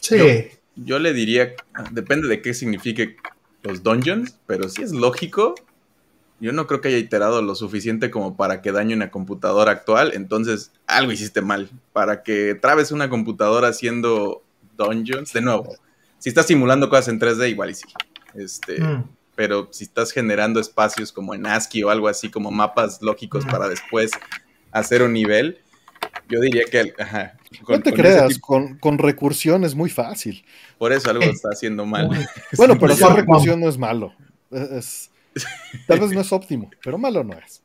Sí. 0.00 0.16
Yo, 0.16 0.24
le 0.76 1.12
diría, 1.12 1.54
depende 1.90 2.28
de 2.28 2.42
qué 2.42 2.54
signifique 2.54 3.16
los 3.62 3.82
dungeons, 3.82 4.38
pero 4.46 4.68
si 4.68 4.82
es 4.82 4.92
lógico, 4.92 5.54
yo 6.38 6.52
no 6.52 6.66
creo 6.66 6.80
que 6.80 6.88
haya 6.88 6.98
iterado 6.98 7.40
lo 7.42 7.54
suficiente 7.54 8.10
como 8.10 8.36
para 8.36 8.60
que 8.60 8.72
dañe 8.72 8.94
una 8.94 9.10
computadora 9.10 9.72
actual, 9.72 10.12
entonces 10.14 10.72
algo 10.86 11.12
hiciste 11.12 11.40
mal. 11.40 11.70
Para 11.92 12.22
que 12.22 12.54
trabes 12.54 12.92
una 12.92 13.08
computadora 13.08 13.68
haciendo 13.68 14.42
dungeons, 14.76 15.32
de 15.32 15.40
nuevo, 15.40 15.76
si 16.18 16.28
estás 16.28 16.46
simulando 16.46 16.88
cosas 16.88 17.08
en 17.08 17.20
3D, 17.20 17.50
igual 17.50 17.70
y 17.70 17.74
sí. 17.74 17.86
Este, 18.34 18.80
mm. 18.80 19.04
Pero 19.34 19.68
si 19.70 19.84
estás 19.84 20.12
generando 20.12 20.60
espacios 20.60 21.12
como 21.12 21.34
en 21.34 21.46
ASCII 21.46 21.82
o 21.84 21.90
algo 21.90 22.08
así, 22.08 22.30
como 22.30 22.50
mapas 22.50 23.00
lógicos 23.00 23.46
mm. 23.46 23.50
para 23.50 23.68
después 23.68 24.10
hacer 24.72 25.02
un 25.02 25.14
nivel, 25.14 25.58
yo 26.28 26.40
diría 26.40 26.64
que. 26.70 26.94
no 27.68 27.80
te 27.80 27.92
creas, 27.92 28.38
con, 28.38 28.98
recursión 28.98 29.64
es 29.64 29.74
muy 29.74 29.90
fácil. 29.90 30.44
Por 30.78 30.92
eso 30.92 31.10
algo 31.10 31.24
está 31.24 31.50
haciendo 31.50 31.86
mal. 31.86 32.08
Bueno, 32.56 32.76
pero 32.80 32.92
esa 32.92 33.14
recursión 33.14 33.60
no 33.60 33.68
es 33.68 33.78
malo. 33.78 34.14
tal 34.50 36.00
vez 36.00 36.12
no 36.12 36.20
es 36.20 36.32
óptimo, 36.32 36.70
pero 36.82 36.98
malo 36.98 37.24
no 37.24 37.34
es. 37.38 37.62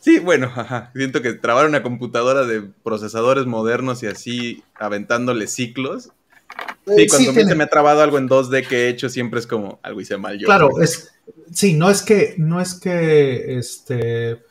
Sí, 0.00 0.18
bueno, 0.18 0.52
ajá. 0.54 0.90
siento 0.96 1.22
que 1.22 1.32
trabar 1.34 1.68
una 1.68 1.82
computadora 1.82 2.44
de 2.44 2.62
procesadores 2.62 3.46
modernos 3.46 4.02
y 4.02 4.08
así 4.08 4.64
aventándole 4.74 5.46
ciclos 5.46 6.10
Sí, 6.86 7.02
eh, 7.02 7.06
cuando 7.08 7.32
se 7.32 7.54
me 7.54 7.64
ha 7.64 7.68
trabado 7.68 8.02
algo 8.02 8.18
en 8.18 8.28
2D 8.28 8.66
que 8.66 8.84
he 8.84 8.88
hecho, 8.88 9.08
siempre 9.08 9.38
es 9.38 9.46
como 9.46 9.78
algo 9.82 10.00
hice 10.00 10.16
mal 10.16 10.36
yo. 10.38 10.46
Claro, 10.46 10.80
es, 10.80 11.12
sí, 11.52 11.74
no 11.74 11.90
es 11.90 12.02
que, 12.02 12.34
no 12.38 12.60
es 12.60 12.74
que 12.74 13.56
este, 13.56 14.42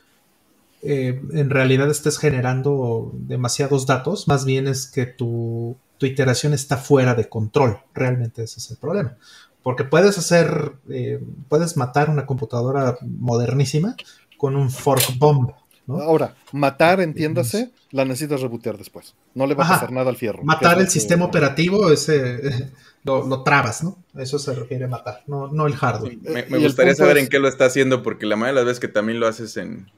eh, 0.82 1.20
en 1.32 1.50
realidad 1.50 1.88
estés 1.90 2.18
generando 2.18 3.12
demasiados 3.14 3.86
datos, 3.86 4.26
más 4.26 4.44
bien 4.44 4.66
es 4.66 4.86
que 4.86 5.06
tu, 5.06 5.76
iteración 6.00 6.52
está 6.52 6.78
fuera 6.78 7.14
de 7.14 7.28
control. 7.28 7.78
Realmente 7.94 8.42
ese 8.42 8.58
es 8.58 8.70
el 8.72 8.76
problema. 8.76 9.16
Porque 9.62 9.84
puedes 9.84 10.18
hacer, 10.18 10.72
eh, 10.90 11.22
puedes 11.48 11.76
matar 11.76 12.10
una 12.10 12.26
computadora 12.26 12.98
modernísima 13.02 13.94
con 14.36 14.56
un 14.56 14.68
fork 14.68 15.16
bomb. 15.18 15.52
Ahora, 15.86 16.34
matar, 16.50 17.00
entiéndase, 17.00 17.70
la 17.92 18.04
necesitas 18.04 18.40
rebotear 18.40 18.78
después. 18.78 19.14
No 19.34 19.46
le 19.46 19.54
va 19.54 19.64
a 19.64 19.68
pasar 19.68 19.92
nada 19.92 20.10
al 20.10 20.16
fierro. 20.16 20.42
Matar 20.42 20.80
el 20.80 20.88
sistema 20.88 21.24
operativo, 21.24 21.92
ese 21.92 22.72
lo, 23.04 23.42
trabas, 23.44 23.84
¿no? 23.84 23.98
Eso 24.16 24.40
se 24.40 24.54
refiere 24.54 24.86
a 24.86 24.88
matar, 24.88 25.22
no, 25.28 25.46
no 25.48 25.68
el 25.68 25.76
hardware. 25.76 26.18
me, 26.48 26.58
gustaría 26.58 26.96
saber 26.96 27.18
en 27.18 27.28
qué 27.28 27.38
lo 27.38 27.46
está 27.46 27.66
haciendo, 27.66 28.02
porque 28.02 28.26
la 28.26 28.34
mayoría 28.34 28.60
de 28.60 28.64
las 28.64 28.66
veces 28.66 28.80
que 28.80 28.88
también 28.88 29.20
lo 29.20 29.28
haces 29.28 29.56
en. 29.56 29.88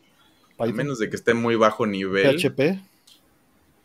A 0.58 0.66
menos 0.66 0.98
de 0.98 1.10
que 1.10 1.16
esté 1.16 1.34
muy 1.34 1.56
bajo 1.56 1.86
nivel. 1.86 2.36
PHP. 2.36 2.80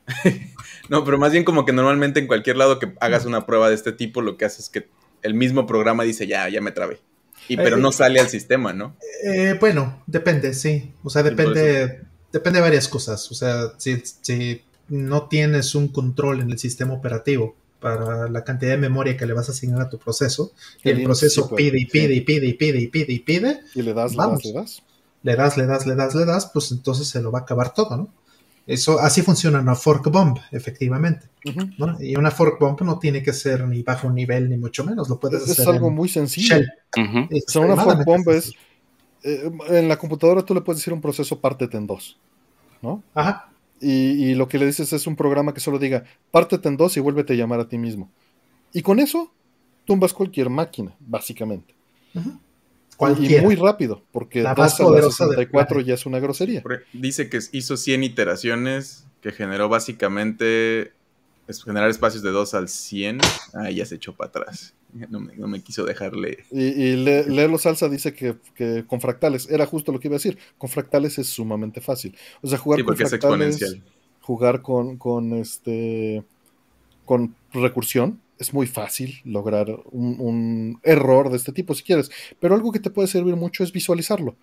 no, 0.89 1.03
pero 1.05 1.17
más 1.17 1.31
bien 1.31 1.43
como 1.43 1.65
que 1.65 1.73
normalmente 1.73 2.19
en 2.19 2.27
cualquier 2.27 2.57
lado 2.57 2.79
que 2.79 2.93
hagas 2.99 3.25
una 3.25 3.45
prueba 3.45 3.69
de 3.69 3.75
este 3.75 3.91
tipo, 3.91 4.21
lo 4.21 4.37
que 4.37 4.45
hace 4.45 4.61
es 4.61 4.69
que 4.69 4.87
el 5.21 5.33
mismo 5.33 5.67
programa 5.67 6.03
dice, 6.03 6.27
ya, 6.27 6.47
ya 6.49 6.61
me 6.61 6.71
trabé. 6.71 6.99
Y 7.47 7.57
pero 7.57 7.77
no 7.77 7.89
eh, 7.89 7.93
sale 7.93 8.19
al 8.19 8.29
sistema, 8.29 8.73
¿no? 8.73 8.95
Eh, 9.23 9.55
bueno, 9.59 10.03
depende, 10.05 10.53
sí. 10.53 10.91
O 11.03 11.09
sea, 11.09 11.23
depende, 11.23 12.01
depende 12.31 12.59
de 12.59 12.63
varias 12.63 12.87
cosas. 12.87 13.31
O 13.31 13.33
sea, 13.33 13.73
si, 13.77 14.01
si 14.21 14.61
no 14.87 15.27
tienes 15.27 15.73
un 15.75 15.87
control 15.87 16.41
en 16.41 16.51
el 16.51 16.59
sistema 16.59 16.93
operativo 16.93 17.55
para 17.79 18.29
la 18.29 18.43
cantidad 18.43 18.71
de 18.71 18.77
memoria 18.77 19.15
que 19.15 19.25
le 19.25 19.33
vas 19.33 19.49
a 19.49 19.51
asignar 19.53 19.81
a 19.81 19.89
tu 19.89 19.97
proceso, 19.97 20.51
y 20.83 20.89
el 20.89 21.03
proceso 21.03 21.55
pide 21.55 21.79
y 21.79 21.85
pide 21.85 22.13
y 22.13 22.21
pide 22.21 22.47
y 22.47 22.53
pide 22.53 22.81
y 22.81 22.87
pide 22.87 23.13
y 23.13 23.19
pide, 23.19 23.59
y 23.73 23.81
le 23.81 23.93
das, 23.93 24.11
le 24.11 24.17
das, 24.17 24.45
le 24.45 24.53
das. 24.53 24.83
Le 25.23 25.35
das, 25.35 25.57
le 25.57 25.65
das, 25.65 25.85
le 25.85 25.95
das, 25.95 26.15
le 26.15 26.25
das, 26.25 26.49
pues 26.53 26.71
entonces 26.71 27.07
se 27.07 27.21
lo 27.21 27.31
va 27.31 27.39
a 27.39 27.41
acabar 27.41 27.73
todo, 27.73 27.97
¿no? 27.97 28.09
Eso, 28.69 28.99
así 28.99 29.23
funciona 29.23 29.59
una 29.59 29.73
fork 29.73 30.11
bomb, 30.11 30.37
efectivamente. 30.51 31.25
Y 31.99 32.15
una 32.15 32.29
fork 32.29 32.59
bomb 32.59 32.79
no 32.81 32.99
tiene 32.99 33.23
que 33.23 33.33
ser 33.33 33.67
ni 33.67 33.81
bajo 33.81 34.11
nivel, 34.11 34.47
ni 34.47 34.57
mucho 34.57 34.83
menos. 34.83 35.09
Lo 35.09 35.19
puedes 35.19 35.41
es 35.41 35.49
hacer. 35.49 35.63
Es 35.63 35.67
algo 35.67 35.89
muy 35.89 36.07
sencillo. 36.07 36.57
O 36.95 37.27
sea, 37.47 37.61
una 37.61 37.75
fork 37.75 38.05
bomb 38.05 38.29
es. 38.29 38.53
Eh, 39.23 39.51
en 39.69 39.87
la 39.87 39.97
computadora 39.97 40.43
tú 40.43 40.53
le 40.53 40.61
puedes 40.61 40.79
decir 40.79 40.93
un 40.93 41.01
proceso 41.01 41.39
pártete 41.39 41.77
en 41.77 41.87
dos. 41.87 42.19
¿No? 42.83 43.01
Ajá. 43.15 43.49
Y, 43.81 44.35
lo 44.35 44.47
que 44.47 44.59
le 44.59 44.67
dices 44.67 44.93
es 44.93 45.07
un 45.07 45.15
programa 45.15 45.53
que 45.53 45.61
solo 45.61 45.79
diga 45.79 46.03
pártete 46.29 46.67
en 46.67 46.77
dos 46.77 46.95
y 46.95 46.99
vuélvete 46.99 47.33
a 47.33 47.37
llamar 47.37 47.61
a 47.61 47.67
ti 47.67 47.79
mismo. 47.79 48.11
Y 48.71 48.83
con 48.83 48.99
eso 48.99 49.31
tumbas 49.85 50.13
cualquier 50.13 50.51
máquina, 50.51 50.95
básicamente. 50.99 51.73
Y 53.19 53.41
muy 53.41 53.55
rápido, 53.55 54.03
porque 54.11 54.41
la 54.41 54.55
más 54.55 54.75
poderosa 54.75 55.25
64 55.25 55.81
ya 55.81 55.93
es 55.93 56.05
una 56.05 56.19
grosería. 56.19 56.61
Dice 56.91 57.29
que 57.29 57.39
hizo 57.53 57.77
100 57.77 58.03
iteraciones, 58.03 59.05
que 59.21 59.31
generó 59.31 59.69
básicamente 59.69 60.91
es 61.47 61.63
generar 61.63 61.89
espacios 61.89 62.21
de 62.21 62.29
2 62.29 62.53
al 62.53 62.69
100. 62.69 63.19
Ah, 63.53 63.71
ya 63.71 63.85
se 63.85 63.95
echó 63.95 64.15
para 64.15 64.29
atrás. 64.29 64.75
No 64.93 65.19
me, 65.19 65.63
quiso 65.63 65.83
dejarle. 65.83 66.45
Y, 66.51 66.61
y 66.61 66.95
Le, 66.95 67.57
Salsa 67.57 67.89
dice 67.89 68.13
que, 68.13 68.85
con 68.85 69.01
fractales, 69.01 69.49
era 69.49 69.65
justo 69.65 69.91
lo 69.91 69.99
que 69.99 70.09
iba 70.09 70.15
a 70.15 70.19
decir. 70.19 70.37
Con 70.57 70.69
fractales 70.69 71.17
es 71.17 71.27
sumamente 71.27 71.81
fácil. 71.81 72.15
O 72.41 72.47
sea, 72.47 72.57
jugar 72.57 72.83
con 72.83 72.95
fractales, 72.95 73.77
jugar 74.21 74.61
con, 74.61 74.97
con 74.97 75.33
este 75.33 76.23
con 77.05 77.35
recursión 77.51 78.21
es 78.39 78.53
muy 78.53 78.65
fácil 78.67 79.19
lograr 79.25 79.67
un, 79.91 80.79
error 80.83 81.29
de 81.29 81.37
este 81.37 81.51
tipo 81.51 81.75
si 81.75 81.83
quieres, 81.83 82.09
pero 82.39 82.55
algo 82.55 82.71
que 82.71 82.79
te 82.79 82.89
puede 82.89 83.07
servir 83.07 83.35
mucho 83.35 83.63
es 83.63 83.71
visualizarlo. 83.71 84.35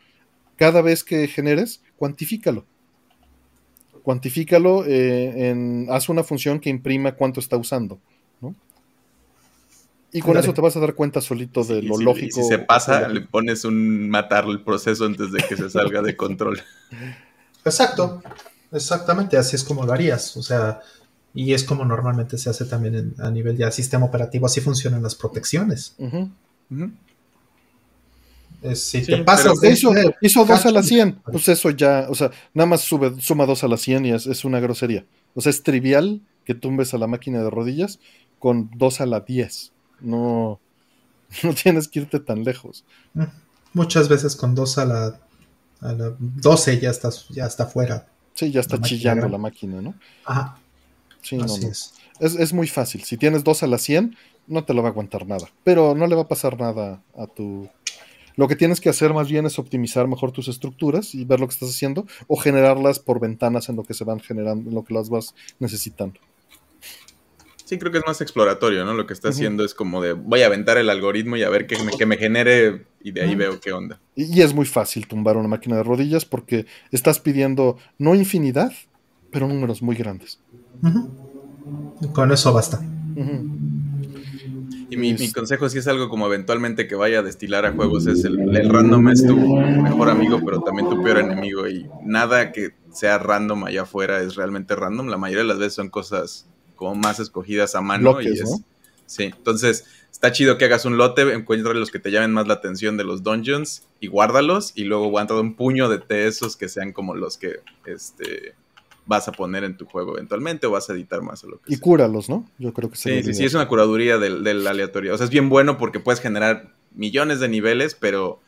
Cada 0.56 0.82
vez 0.82 1.02
que 1.02 1.26
generes, 1.26 1.82
cuantifícalo. 1.96 2.66
Cuantifícalo, 4.02 4.84
eh, 4.86 5.48
en, 5.48 5.88
haz 5.90 6.08
una 6.08 6.22
función 6.22 6.60
que 6.60 6.70
imprima 6.70 7.12
cuánto 7.12 7.40
está 7.40 7.56
usando. 7.56 7.98
Y 10.12 10.22
con 10.22 10.36
eso 10.38 10.54
te 10.54 10.62
vas 10.62 10.74
a 10.76 10.80
dar 10.80 10.94
cuenta 10.94 11.20
solito 11.20 11.62
de 11.64 11.82
lo 11.82 11.98
lógico. 11.98 12.40
Y 12.40 12.42
si 12.42 12.48
se 12.48 12.58
pasa, 12.58 13.08
le 13.08 13.20
pones 13.22 13.66
un 13.66 14.08
matar 14.08 14.46
el 14.46 14.62
proceso 14.62 15.04
antes 15.04 15.30
de 15.30 15.42
que 15.42 15.56
se 15.56 15.68
salga 15.68 16.00
de 16.00 16.16
control. 16.16 16.62
Exacto, 17.64 18.22
exactamente, 18.72 19.36
así 19.36 19.56
es 19.56 19.64
como 19.64 19.84
lo 19.84 19.92
harías. 19.92 20.34
O 20.38 20.42
sea, 20.42 20.80
y 21.36 21.52
es 21.52 21.64
como 21.64 21.84
normalmente 21.84 22.38
se 22.38 22.48
hace 22.48 22.64
también 22.64 23.14
a 23.18 23.30
nivel 23.30 23.58
ya 23.58 23.70
sistema 23.70 24.06
operativo, 24.06 24.46
así 24.46 24.62
funcionan 24.62 25.02
las 25.02 25.14
protecciones. 25.14 25.94
si 28.74 29.02
te 29.02 29.18
pasas 29.18 29.60
de 29.60 29.68
eso, 29.68 29.92
hizo 30.22 30.46
2 30.46 30.66
a 30.66 30.70
la 30.70 30.82
100, 30.82 31.20
pues 31.30 31.46
eso 31.50 31.68
ya, 31.68 32.06
o 32.08 32.14
sea, 32.14 32.30
nada 32.54 32.66
más 32.66 32.80
sube, 32.80 33.20
suma 33.20 33.44
2 33.44 33.64
a 33.64 33.68
la 33.68 33.76
100 33.76 34.06
y 34.06 34.12
es, 34.12 34.44
una 34.46 34.60
grosería. 34.60 35.04
O 35.34 35.42
sea, 35.42 35.50
es 35.50 35.62
trivial 35.62 36.22
que 36.46 36.54
tumbes 36.54 36.94
a 36.94 36.98
la 36.98 37.06
máquina 37.06 37.42
de 37.42 37.50
rodillas 37.50 38.00
con 38.38 38.70
2 38.74 39.02
a 39.02 39.06
la 39.06 39.20
10. 39.20 39.72
No, 40.00 40.58
no 41.42 41.52
tienes 41.52 41.86
que 41.88 42.00
irte 42.00 42.18
tan 42.18 42.44
lejos. 42.44 42.86
Mm, 43.12 43.24
muchas 43.74 44.08
veces 44.08 44.36
con 44.36 44.54
2 44.54 44.78
a 44.78 44.84
la, 44.86 45.20
a 45.82 45.92
la 45.92 46.16
12 46.18 46.80
ya, 46.80 46.88
estás, 46.88 47.28
ya 47.28 47.44
está 47.44 47.66
fuera. 47.66 48.08
Sí, 48.32 48.50
ya 48.50 48.60
está 48.60 48.80
chillando 48.80 49.28
la 49.28 49.36
máquina, 49.36 49.82
¿no? 49.82 49.94
Ajá. 50.24 50.60
Sí, 51.26 51.36
no, 51.36 51.46
Es. 52.20 52.52
muy 52.52 52.68
fácil. 52.68 53.02
Si 53.02 53.16
tienes 53.16 53.42
2 53.42 53.64
a 53.64 53.66
la 53.66 53.78
100, 53.78 54.16
no 54.46 54.64
te 54.64 54.74
lo 54.74 54.82
va 54.82 54.88
a 54.88 54.92
aguantar 54.92 55.26
nada. 55.26 55.48
Pero 55.64 55.94
no 55.94 56.06
le 56.06 56.14
va 56.14 56.22
a 56.22 56.28
pasar 56.28 56.58
nada 56.58 57.02
a 57.16 57.26
tu. 57.26 57.68
Lo 58.36 58.46
que 58.46 58.54
tienes 58.54 58.80
que 58.80 58.90
hacer 58.90 59.12
más 59.12 59.28
bien 59.28 59.46
es 59.46 59.58
optimizar 59.58 60.06
mejor 60.06 60.30
tus 60.30 60.46
estructuras 60.46 61.14
y 61.14 61.24
ver 61.24 61.40
lo 61.40 61.48
que 61.48 61.54
estás 61.54 61.70
haciendo 61.70 62.06
o 62.28 62.36
generarlas 62.36 63.00
por 63.00 63.18
ventanas 63.18 63.68
en 63.68 63.76
lo 63.76 63.82
que 63.82 63.94
se 63.94 64.04
van 64.04 64.20
generando, 64.20 64.68
en 64.68 64.74
lo 64.74 64.84
que 64.84 64.94
las 64.94 65.08
vas 65.08 65.34
necesitando. 65.58 66.20
Sí, 67.64 67.78
creo 67.78 67.90
que 67.90 67.98
es 67.98 68.06
más 68.06 68.20
exploratorio, 68.20 68.84
¿no? 68.84 68.94
Lo 68.94 69.08
que 69.08 69.12
está 69.12 69.30
haciendo 69.30 69.64
es 69.64 69.74
como 69.74 70.00
de 70.00 70.12
voy 70.12 70.42
a 70.42 70.46
aventar 70.46 70.78
el 70.78 70.88
algoritmo 70.88 71.36
y 71.36 71.42
a 71.42 71.48
ver 71.48 71.66
qué 71.66 71.76
me, 71.82 71.90
que 71.90 72.06
me 72.06 72.16
genere 72.16 72.86
y 73.02 73.10
de 73.10 73.22
ahí 73.22 73.34
veo 73.34 73.58
qué 73.58 73.72
onda. 73.72 74.00
Y, 74.14 74.40
es 74.40 74.54
muy 74.54 74.66
fácil 74.66 75.08
tumbar 75.08 75.36
una 75.36 75.48
máquina 75.48 75.74
de 75.74 75.82
rodillas 75.82 76.24
porque 76.24 76.66
estás 76.92 77.18
pidiendo 77.18 77.76
no 77.98 78.14
infinidad, 78.14 78.72
pero 79.32 79.48
números 79.48 79.82
muy 79.82 79.96
grandes. 79.96 80.38
Con 82.12 82.32
eso 82.32 82.52
basta. 82.52 82.80
Y 84.88 84.96
mi, 84.96 85.32
consejo, 85.32 85.68
si 85.68 85.78
es 85.78 85.88
algo 85.88 86.08
como 86.08 86.26
eventualmente 86.26 86.86
que 86.86 86.94
vaya 86.94 87.18
a 87.18 87.22
destilar 87.22 87.66
a 87.66 87.72
juegos, 87.72 88.06
es 88.06 88.24
el, 88.24 88.38
random 88.68 89.08
es 89.08 89.26
tu 89.26 89.36
mejor 89.36 90.10
amigo, 90.10 90.40
pero 90.44 90.60
también 90.60 90.88
tu 90.88 91.02
peor 91.02 91.18
enemigo. 91.18 91.66
Y 91.68 91.88
nada 92.04 92.52
que 92.52 92.74
sea 92.92 93.18
random 93.18 93.64
allá 93.64 93.82
afuera 93.82 94.20
es 94.20 94.36
realmente 94.36 94.76
random. 94.76 95.08
La 95.08 95.18
mayoría 95.18 95.42
de 95.42 95.48
las 95.48 95.58
veces 95.58 95.74
son 95.74 95.88
cosas 95.88 96.46
como 96.76 96.94
más 96.94 97.18
escogidas 97.18 97.74
a 97.74 97.80
mano. 97.80 98.20
y 98.20 98.28
es, 98.28 98.62
Sí, 99.06 99.24
entonces 99.24 99.86
está 100.10 100.32
chido 100.32 100.58
que 100.58 100.64
hagas 100.64 100.84
un 100.84 100.96
lote, 100.96 101.32
encuentra 101.32 101.74
los 101.74 101.90
que 101.90 101.98
te 101.98 102.10
llamen 102.10 102.32
más 102.32 102.48
la 102.48 102.54
atención 102.54 102.96
de 102.96 103.04
los 103.04 103.22
dungeons 103.22 103.84
y 104.00 104.08
guárdalos. 104.08 104.72
Y 104.74 104.84
luego 104.84 105.06
aguanta 105.06 105.34
un 105.34 105.54
puño 105.54 105.88
de 105.88 105.98
tesos 105.98 106.56
que 106.56 106.68
sean 106.68 106.92
como 106.92 107.14
los 107.14 107.38
que 107.38 107.60
este 107.86 108.54
vas 109.06 109.28
a 109.28 109.32
poner 109.32 109.64
en 109.64 109.76
tu 109.76 109.86
juego 109.86 110.14
eventualmente 110.14 110.66
o 110.66 110.72
vas 110.72 110.90
a 110.90 110.92
editar 110.92 111.22
más 111.22 111.44
o 111.44 111.48
lo 111.48 111.60
que 111.60 111.72
Y 111.72 111.78
cúralos, 111.78 112.28
¿no? 112.28 112.48
Yo 112.58 112.72
creo 112.72 112.90
que 112.90 112.96
sí. 112.96 113.22
Sí, 113.22 113.34
sí, 113.34 113.44
es 113.44 113.54
una 113.54 113.68
curaduría 113.68 114.18
del, 114.18 114.42
del 114.44 114.66
aleatorio. 114.66 115.14
O 115.14 115.16
sea, 115.16 115.24
es 115.24 115.30
bien 115.30 115.48
bueno 115.48 115.78
porque 115.78 116.00
puedes 116.00 116.20
generar 116.20 116.74
millones 116.94 117.40
de 117.40 117.48
niveles, 117.48 117.94
pero 117.94 118.40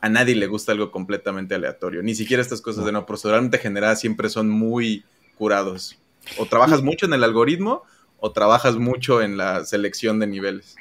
a 0.00 0.08
nadie 0.08 0.34
le 0.34 0.46
gusta 0.46 0.72
algo 0.72 0.90
completamente 0.90 1.54
aleatorio. 1.54 2.02
Ni 2.02 2.14
siquiera 2.14 2.42
estas 2.42 2.62
cosas 2.62 2.86
de 2.86 2.92
no 2.92 3.04
proceduralmente 3.04 3.58
generadas 3.58 4.00
siempre 4.00 4.30
son 4.30 4.48
muy 4.48 5.04
curados. 5.36 5.98
O 6.38 6.46
trabajas 6.46 6.82
mucho 6.82 7.06
en 7.06 7.12
el 7.12 7.22
algoritmo 7.22 7.82
o 8.18 8.32
trabajas 8.32 8.76
mucho 8.76 9.22
en 9.22 9.36
la 9.36 9.64
selección 9.64 10.18
de 10.18 10.26
niveles. 10.26 10.76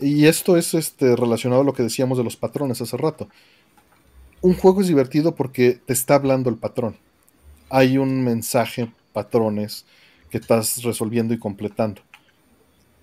Y 0.00 0.26
esto 0.26 0.56
es 0.56 0.74
este, 0.74 1.14
relacionado 1.14 1.62
a 1.62 1.64
lo 1.64 1.72
que 1.72 1.84
decíamos 1.84 2.18
de 2.18 2.24
los 2.24 2.36
patrones 2.36 2.80
hace 2.80 2.96
rato. 2.96 3.28
Un 4.40 4.54
juego 4.54 4.80
es 4.80 4.88
divertido 4.88 5.34
porque 5.36 5.80
te 5.84 5.92
está 5.92 6.16
hablando 6.16 6.50
el 6.50 6.56
patrón 6.56 6.96
hay 7.70 7.98
un 7.98 8.24
mensaje, 8.24 8.90
patrones, 9.12 9.84
que 10.30 10.38
estás 10.38 10.82
resolviendo 10.82 11.34
y 11.34 11.38
completando. 11.38 12.02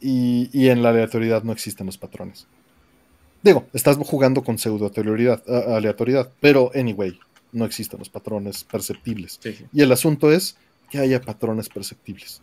Y, 0.01 0.67
en 0.67 0.83
la 0.83 0.89
aleatoriedad 0.89 1.43
no 1.43 1.51
existen 1.51 1.87
los 1.87 1.97
patrones. 1.97 2.45
Digo, 3.41 3.65
estás 3.73 3.97
jugando 3.97 4.43
con 4.43 4.57
pseudo 4.57 4.91
aleatoriedad, 5.75 6.29
pero 6.39 6.71
anyway, 6.75 7.17
no 7.51 7.65
existen 7.65 7.99
los 7.99 8.09
patrones 8.09 8.63
perceptibles. 8.63 9.39
Y 9.71 9.81
el 9.81 9.91
asunto 9.91 10.31
es 10.31 10.57
que 10.89 10.99
haya 10.99 11.21
patrones 11.21 11.69
perceptibles. 11.69 12.41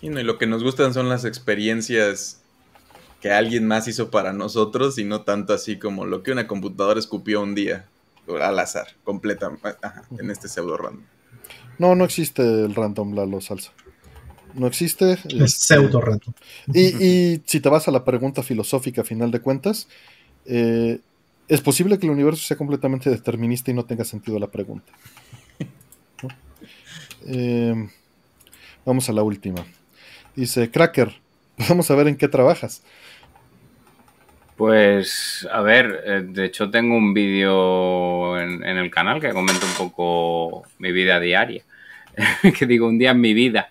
Y, 0.00 0.06
y 0.08 0.22
lo 0.22 0.38
que 0.38 0.46
nos 0.46 0.62
gustan 0.62 0.94
son 0.94 1.08
las 1.08 1.24
experiencias 1.24 2.40
que 3.20 3.30
alguien 3.30 3.66
más 3.66 3.86
hizo 3.86 4.10
para 4.10 4.32
nosotros 4.32 4.96
y 4.98 5.04
no 5.04 5.22
tanto 5.22 5.52
así 5.52 5.78
como 5.78 6.06
lo 6.06 6.22
que 6.22 6.32
una 6.32 6.46
computadora 6.46 6.98
escupió 6.98 7.42
un 7.42 7.54
día 7.54 7.89
al 8.40 8.58
azar, 8.58 8.88
completa, 9.04 9.50
en 10.18 10.30
este 10.30 10.48
pseudo 10.48 10.76
random. 10.76 11.04
No, 11.78 11.94
no 11.94 12.04
existe 12.04 12.42
el 12.42 12.74
random 12.74 13.14
Lalo 13.14 13.40
Salsa. 13.40 13.72
No 14.54 14.66
existe. 14.66 15.12
Es 15.12 15.24
este, 15.24 15.48
pseudo 15.48 16.00
random. 16.00 16.34
Y, 16.74 17.40
si 17.46 17.60
te 17.60 17.68
vas 17.68 17.88
a 17.88 17.90
la 17.90 18.04
pregunta 18.04 18.42
filosófica, 18.42 19.02
a 19.02 19.04
final 19.04 19.30
de 19.30 19.40
cuentas, 19.40 19.88
eh, 20.44 21.00
¿es 21.48 21.60
posible 21.60 21.98
que 21.98 22.06
el 22.06 22.12
universo 22.12 22.46
sea 22.46 22.56
completamente 22.56 23.10
determinista 23.10 23.70
y 23.70 23.74
no 23.74 23.84
tenga 23.84 24.04
sentido 24.04 24.38
la 24.38 24.48
pregunta? 24.48 24.92
Eh, 27.26 27.88
vamos 28.84 29.08
a 29.08 29.12
la 29.12 29.22
última. 29.22 29.64
Dice, 30.34 30.70
Cracker, 30.70 31.20
vamos 31.68 31.90
a 31.90 31.94
ver 31.94 32.08
en 32.08 32.16
qué 32.16 32.28
trabajas. 32.28 32.82
Pues, 34.60 35.48
a 35.50 35.62
ver, 35.62 36.02
eh, 36.04 36.20
de 36.22 36.44
hecho 36.44 36.70
tengo 36.70 36.94
un 36.94 37.14
vídeo 37.14 38.38
en, 38.38 38.62
el 38.62 38.90
canal 38.90 39.18
que 39.18 39.30
comenta 39.30 39.64
un 39.64 39.72
poco 39.72 40.64
mi 40.78 40.92
vida 40.92 41.18
diaria, 41.18 41.64
que 42.58 42.66
digo 42.66 42.86
un 42.86 42.98
día 42.98 43.12
en 43.12 43.22
mi 43.22 43.32
vida. 43.32 43.70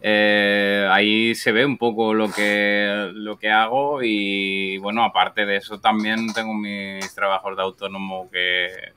Eh, 0.00 0.88
ahí 0.90 1.34
se 1.34 1.52
ve 1.52 1.66
un 1.66 1.76
poco 1.76 2.14
lo 2.14 2.32
que, 2.32 3.10
lo 3.12 3.38
que 3.38 3.50
hago 3.50 4.02
y 4.02 4.78
bueno, 4.78 5.04
aparte 5.04 5.44
de 5.44 5.56
eso 5.56 5.78
también 5.78 6.32
tengo 6.32 6.54
mis 6.54 7.14
trabajos 7.14 7.54
de 7.54 7.62
autónomo 7.62 8.30
que 8.30 8.94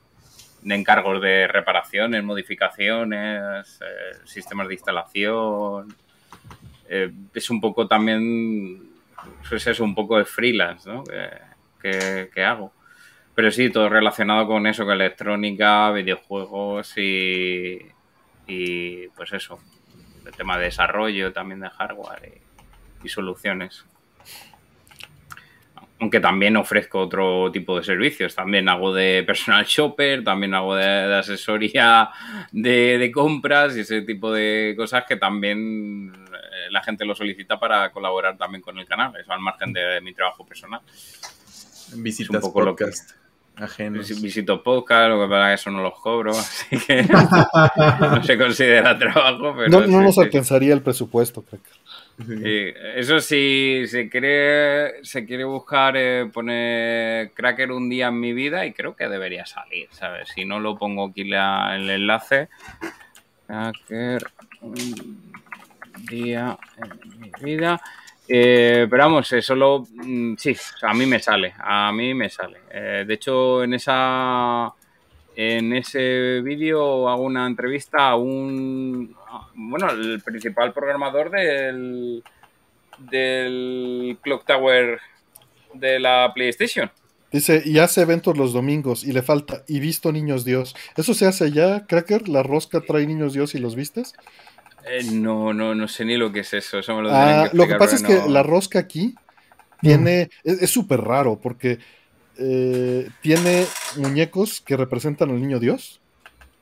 encargos 0.64 1.20
de 1.20 1.46
reparaciones, 1.46 2.24
modificaciones, 2.24 3.80
eh, 3.82 4.16
sistemas 4.24 4.66
de 4.68 4.74
instalación. 4.74 5.94
Es 7.34 7.50
un 7.50 7.60
poco 7.60 7.86
también, 7.86 8.93
pues 9.48 9.66
es 9.66 9.80
un 9.80 9.94
poco 9.94 10.18
de 10.18 10.24
freelance 10.24 10.88
¿no? 10.88 11.04
que, 11.80 12.44
hago. 12.44 12.72
Pero 13.34 13.50
sí, 13.50 13.70
todo 13.70 13.88
relacionado 13.88 14.46
con 14.46 14.66
eso, 14.66 14.84
con 14.84 14.94
electrónica, 14.94 15.90
videojuegos 15.90 16.96
y, 16.96 17.78
y 18.46 19.08
pues 19.08 19.32
eso, 19.32 19.58
el 20.24 20.32
tema 20.32 20.56
de 20.56 20.64
desarrollo 20.64 21.32
también 21.32 21.60
de 21.60 21.70
hardware 21.70 22.40
y 23.02 23.08
soluciones 23.08 23.84
aunque 26.00 26.20
también 26.20 26.56
ofrezco 26.56 27.00
otro 27.00 27.50
tipo 27.52 27.78
de 27.78 27.84
servicios. 27.84 28.34
También 28.34 28.68
hago 28.68 28.92
de 28.92 29.22
personal 29.26 29.64
shopper, 29.64 30.24
también 30.24 30.54
hago 30.54 30.74
de, 30.74 31.14
asesoría 31.14 32.10
de, 32.52 33.10
compras 33.12 33.76
y 33.76 33.80
ese 33.80 34.02
tipo 34.02 34.32
de 34.32 34.74
cosas 34.76 35.04
que 35.08 35.16
también 35.16 36.12
la 36.74 36.82
gente 36.82 37.04
lo 37.04 37.14
solicita 37.14 37.58
para 37.58 37.90
colaborar 37.90 38.36
también 38.36 38.60
con 38.60 38.78
el 38.78 38.86
canal. 38.86 39.14
Eso 39.16 39.32
al 39.32 39.40
margen 39.40 39.72
de, 39.72 40.00
mi 40.02 40.12
trabajo 40.12 40.44
personal. 40.44 40.80
Visitas 41.94 42.34
un 42.34 42.40
poco 42.40 42.64
podcast. 42.64 43.12
Visito 44.20 44.60
podcast, 44.64 45.10
lo 45.10 45.22
que 45.22 45.28
pasa 45.28 45.52
es 45.52 45.60
que 45.60 45.62
eso 45.62 45.70
no 45.70 45.80
los 45.80 45.94
cobro, 46.00 46.32
así 46.36 46.76
que 46.76 47.04
no 48.00 48.22
se 48.24 48.36
considera 48.36 48.98
trabajo. 48.98 49.54
Pero 49.56 49.86
no, 49.86 50.02
nos 50.02 50.18
alcanzaría 50.18 50.74
el 50.74 50.82
presupuesto, 50.82 51.42
creo 51.42 51.60
eso 52.96 53.20
sí, 53.20 53.84
se 53.86 54.08
quiere, 54.08 55.04
se 55.04 55.24
quiere 55.24 55.44
buscar 55.44 55.96
eh, 55.96 56.30
poner 56.32 57.32
Cracker 57.32 57.72
un 57.72 57.88
día 57.88 58.08
en 58.08 58.20
mi 58.20 58.32
vida 58.32 58.66
y 58.66 58.72
creo 58.72 58.94
que 58.94 59.08
debería 59.08 59.46
salir, 59.46 59.88
¿sabes? 59.90 60.28
Si 60.34 60.44
no 60.44 60.60
lo 60.60 60.76
pongo 60.76 61.08
aquí 61.08 61.22
el 61.22 61.90
enlace. 61.90 62.48
Cracker 63.46 64.24
un 64.64 65.34
día 66.08 66.58
en 66.76 67.20
mi 67.20 67.30
vida. 67.42 67.80
Eh, 68.26 68.86
pero 68.88 69.04
vamos, 69.04 69.34
solo 69.42 69.86
mm, 69.90 70.34
sí, 70.38 70.56
a 70.82 70.94
mí 70.94 71.04
me 71.06 71.20
sale, 71.20 71.54
a 71.58 71.92
mí 71.92 72.14
me 72.14 72.30
sale. 72.30 72.60
Eh, 72.70 73.04
de 73.06 73.14
hecho, 73.14 73.62
en 73.62 73.74
esa 73.74 74.72
en 75.36 75.72
ese 75.72 76.40
vídeo 76.42 77.08
hago 77.08 77.22
una 77.22 77.46
entrevista 77.46 78.10
a 78.10 78.16
un, 78.16 79.14
bueno, 79.54 79.90
el 79.90 80.22
principal 80.22 80.72
programador 80.72 81.30
del, 81.30 82.22
del 82.98 84.16
Clock 84.22 84.46
Tower 84.46 85.00
de 85.72 85.98
la 85.98 86.30
PlayStation. 86.34 86.90
Dice, 87.32 87.62
y 87.64 87.78
hace 87.78 88.02
eventos 88.02 88.38
los 88.38 88.52
domingos 88.52 89.02
y 89.02 89.12
le 89.12 89.22
falta, 89.22 89.64
y 89.66 89.80
visto 89.80 90.12
niños 90.12 90.44
Dios. 90.44 90.76
¿Eso 90.96 91.14
se 91.14 91.26
hace 91.26 91.50
ya, 91.50 91.84
Cracker? 91.86 92.28
¿La 92.28 92.44
rosca 92.44 92.80
trae 92.80 93.06
niños 93.06 93.32
Dios 93.32 93.56
y 93.56 93.58
los 93.58 93.74
vistes? 93.74 94.14
Eh, 94.86 95.04
no, 95.12 95.52
no, 95.52 95.74
no 95.74 95.88
sé 95.88 96.04
ni 96.04 96.16
lo 96.16 96.32
que 96.32 96.40
es 96.40 96.52
eso. 96.54 96.78
eso 96.78 96.94
me 96.96 97.02
lo, 97.02 97.10
ah, 97.12 97.48
lo 97.52 97.66
que 97.66 97.76
pasa 97.76 97.96
es 97.96 98.02
que 98.02 98.28
la 98.28 98.42
rosca 98.42 98.78
aquí 98.78 99.14
tiene, 99.80 100.30
es 100.42 100.70
súper 100.70 101.00
raro 101.00 101.38
porque 101.40 101.78
eh, 102.38 103.08
tiene 103.20 103.66
muñecos 103.96 104.60
que 104.60 104.76
representan 104.76 105.30
al 105.30 105.40
niño 105.40 105.58
Dios. 105.58 106.00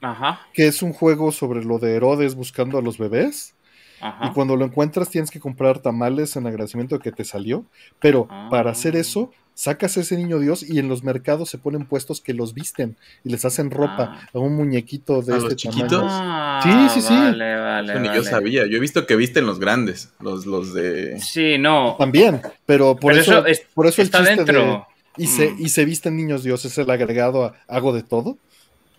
Ajá. 0.00 0.40
Que 0.52 0.66
es 0.66 0.82
un 0.82 0.92
juego 0.92 1.30
sobre 1.30 1.64
lo 1.64 1.78
de 1.78 1.94
Herodes 1.94 2.34
buscando 2.34 2.78
a 2.78 2.82
los 2.82 2.98
bebés. 2.98 3.54
Ajá. 4.00 4.26
Y 4.26 4.30
cuando 4.32 4.56
lo 4.56 4.64
encuentras 4.64 5.08
tienes 5.08 5.30
que 5.30 5.38
comprar 5.38 5.78
tamales 5.78 6.34
en 6.34 6.46
agradecimiento 6.46 6.96
de 6.96 7.02
que 7.02 7.12
te 7.12 7.24
salió. 7.24 7.64
Pero 8.00 8.28
para 8.50 8.72
hacer 8.72 8.96
eso, 8.96 9.32
sacas 9.54 9.96
a 9.96 10.00
ese 10.00 10.16
niño 10.16 10.38
Dios 10.38 10.62
y 10.68 10.78
en 10.78 10.88
los 10.88 11.02
mercados 11.02 11.50
se 11.50 11.58
ponen 11.58 11.84
puestos 11.84 12.20
que 12.20 12.34
los 12.34 12.54
visten 12.54 12.96
y 13.24 13.30
les 13.30 13.44
hacen 13.44 13.70
ropa 13.70 14.18
ah. 14.18 14.28
a 14.32 14.38
un 14.38 14.54
muñequito 14.56 15.22
de 15.22 15.36
este 15.36 15.68
tamaño. 15.68 16.02
Ah, 16.04 16.60
sí, 16.92 17.00
sí, 17.00 17.06
sí. 17.08 17.14
Vale, 17.14 17.56
vale, 17.56 18.10
Yo 18.14 18.22
sabía, 18.24 18.66
yo 18.66 18.76
he 18.76 18.80
visto 18.80 19.06
que 19.06 19.16
visten 19.16 19.46
los 19.46 19.58
grandes, 19.58 20.12
los, 20.20 20.46
los 20.46 20.74
de. 20.74 21.18
Sí, 21.20 21.58
no. 21.58 21.96
También, 21.98 22.40
pero 22.66 22.96
por 22.96 23.12
eso, 23.12 23.44
por 23.74 23.86
eso 23.86 24.02
está 24.02 24.18
el 24.18 24.26
chiste 24.26 24.44
dentro. 24.44 24.86
Y, 25.16 25.26
se, 25.26 25.50
mm. 25.50 25.56
y 25.58 25.68
se 25.68 25.84
visten 25.84 26.16
niños 26.16 26.42
Dios, 26.42 26.64
es 26.64 26.78
el 26.78 26.90
agregado 26.90 27.44
a 27.44 27.54
hago 27.68 27.92
de 27.92 28.02
todo. 28.02 28.38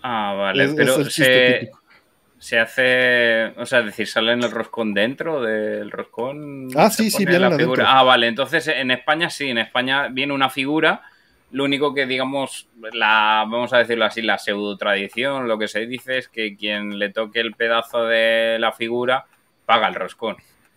Ah, 0.04 0.34
vale, 0.38 0.68
pero 0.74 1.10
se, 1.10 1.72
se, 2.44 2.60
hace, 2.60 3.54
o 3.56 3.66
sea, 3.66 3.80
es 3.80 3.86
decir, 3.86 4.06
sale 4.06 4.34
en 4.34 4.44
el 4.44 4.52
roscón 4.52 4.94
dentro 4.94 5.42
del 5.42 5.90
roscón. 5.90 6.68
Ah, 6.76 6.90
sí, 6.90 7.10
sí, 7.10 7.26
viene 7.26 7.50
la 7.50 7.56
figura. 7.56 7.86
Ah, 7.88 8.04
vale, 8.04 8.28
entonces 8.28 8.68
en 8.68 8.92
España 8.92 9.30
sí, 9.30 9.50
en 9.50 9.60
España 9.60 10.10
viene 10.10 10.34
una 10.34 10.50
figura, 10.50 11.04
lo 11.52 11.64
único 11.64 11.94
que 11.94 12.06
digamos, 12.06 12.68
la, 12.92 13.46
vamos 13.50 13.72
a 13.72 13.78
decirlo 13.78 14.04
así, 14.04 14.22
la 14.22 14.40
pseudo 14.40 14.76
tradición, 14.76 15.48
lo 15.48 15.58
que 15.58 15.70
se 15.70 15.86
dice 15.86 16.18
es 16.18 16.28
que 16.28 16.58
quien 16.58 17.00
le 17.00 17.12
toque 17.12 17.40
el 17.40 17.54
pedazo 17.54 18.08
de 18.08 18.58
la 18.60 18.74
figura 18.74 19.26
paga 19.66 19.88
el 19.88 19.96
roscón. 19.96 20.36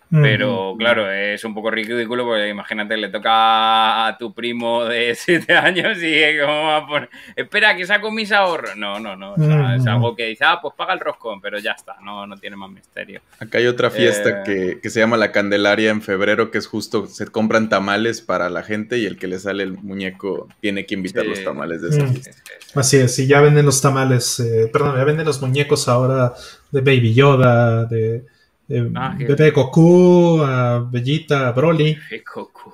Pero 0.09 0.75
claro, 0.77 1.11
es 1.11 1.43
un 1.43 1.53
poco 1.53 1.69
ridículo 1.69 2.23
porque 2.23 2.47
imagínate, 2.47 2.95
le 2.95 3.09
toca 3.09 4.07
a 4.07 4.17
tu 4.17 4.33
primo 4.33 4.85
de 4.85 5.15
7 5.19 5.53
años 5.53 5.97
y 6.01 6.39
como 6.39 6.63
va 6.63 6.77
a 6.77 6.87
poner, 6.87 7.09
espera 7.35 7.75
que 7.75 7.85
saco 7.85 8.11
mis 8.11 8.31
ahorros. 8.31 8.77
No, 8.77 8.99
no, 8.99 9.15
no. 9.15 9.35
Es 9.75 9.85
algo 9.85 10.15
que 10.15 10.27
dice, 10.27 10.45
ah, 10.45 10.59
pues 10.61 10.73
paga 10.75 10.93
el 10.93 10.99
roscón, 10.99 11.41
pero 11.41 11.59
ya 11.59 11.71
está, 11.71 11.95
no, 12.01 12.25
no 12.25 12.37
tiene 12.37 12.55
más 12.55 12.71
misterio. 12.71 13.21
Acá 13.39 13.57
hay 13.57 13.67
otra 13.67 13.89
fiesta 13.89 14.43
eh, 14.45 14.79
que, 14.81 14.89
se 14.89 14.99
llama 14.99 15.17
la 15.17 15.31
Candelaria 15.31 15.91
en 15.91 16.01
febrero, 16.01 16.51
que 16.51 16.57
es 16.57 16.67
justo, 16.67 17.07
se 17.07 17.27
compran 17.27 17.69
tamales 17.69 18.21
para 18.21 18.49
la 18.49 18.63
gente 18.63 18.97
y 18.97 19.05
el 19.05 19.17
que 19.17 19.27
le 19.27 19.39
sale 19.39 19.63
el 19.63 19.73
muñeco 19.73 20.47
tiene 20.61 20.85
que 20.85 20.95
invitar 20.95 21.25
los 21.25 21.43
tamales 21.43 21.81
de 21.81 21.89
esa 21.89 22.07
fiesta. 22.07 22.31
Así 22.75 22.97
es, 22.97 23.17
y 23.19 23.27
ya 23.27 23.41
venden 23.41 23.65
los 23.65 23.81
tamales, 23.81 24.39
eh, 24.39 24.69
perdón, 24.71 24.95
ya 24.95 25.03
venden 25.03 25.25
los 25.25 25.41
muñecos 25.41 25.87
ahora 25.87 26.33
de 26.71 26.81
Baby 26.81 27.13
Yoda, 27.13 27.85
de 27.85 28.25
eh, 28.69 28.91
ah, 28.95 29.15
Bebé 29.17 29.51
Goku, 29.51 30.41
a 30.43 30.79
Bellita, 30.79 31.47
a 31.47 31.51
Broly. 31.51 31.95
Bebé 32.09 32.23
Goku. 32.33 32.73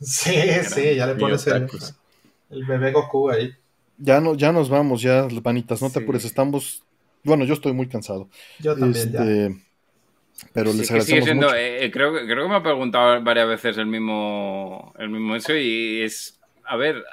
Sí, 0.00 0.34
sí, 0.64 0.94
ya 0.96 1.06
le 1.06 1.14
pones 1.14 1.46
el, 1.46 1.68
el, 2.50 2.64
bebé 2.64 2.92
Goku 2.92 3.30
ahí. 3.30 3.54
Ya, 3.98 4.20
no, 4.20 4.34
ya 4.34 4.52
nos 4.52 4.68
vamos, 4.68 5.00
ya, 5.02 5.28
panitas, 5.42 5.80
no 5.80 5.90
te 5.90 6.00
apures, 6.00 6.24
estamos... 6.24 6.82
Bueno, 7.22 7.44
yo 7.44 7.54
estoy 7.54 7.72
muy 7.72 7.86
cansado. 7.86 8.28
Yo 8.58 8.76
también, 8.76 9.12
ya. 9.12 9.20
Este, 9.20 9.62
pero 10.52 10.72
les 10.72 10.90
agradecemos 10.90 11.34
mucho. 11.34 11.54
Eh, 11.54 11.90
creo, 11.92 12.12
creo 12.12 12.44
que 12.44 12.48
me 12.48 12.56
ha 12.56 12.62
preguntado 12.62 13.22
varias 13.22 13.48
veces 13.48 13.78
el 13.78 13.86
mismo, 13.86 14.92
el 14.98 15.08
mismo 15.10 15.36
eso 15.36 15.54
y 15.54 16.02
es 16.02 16.38
a 16.64 16.76
ver, 16.76 17.04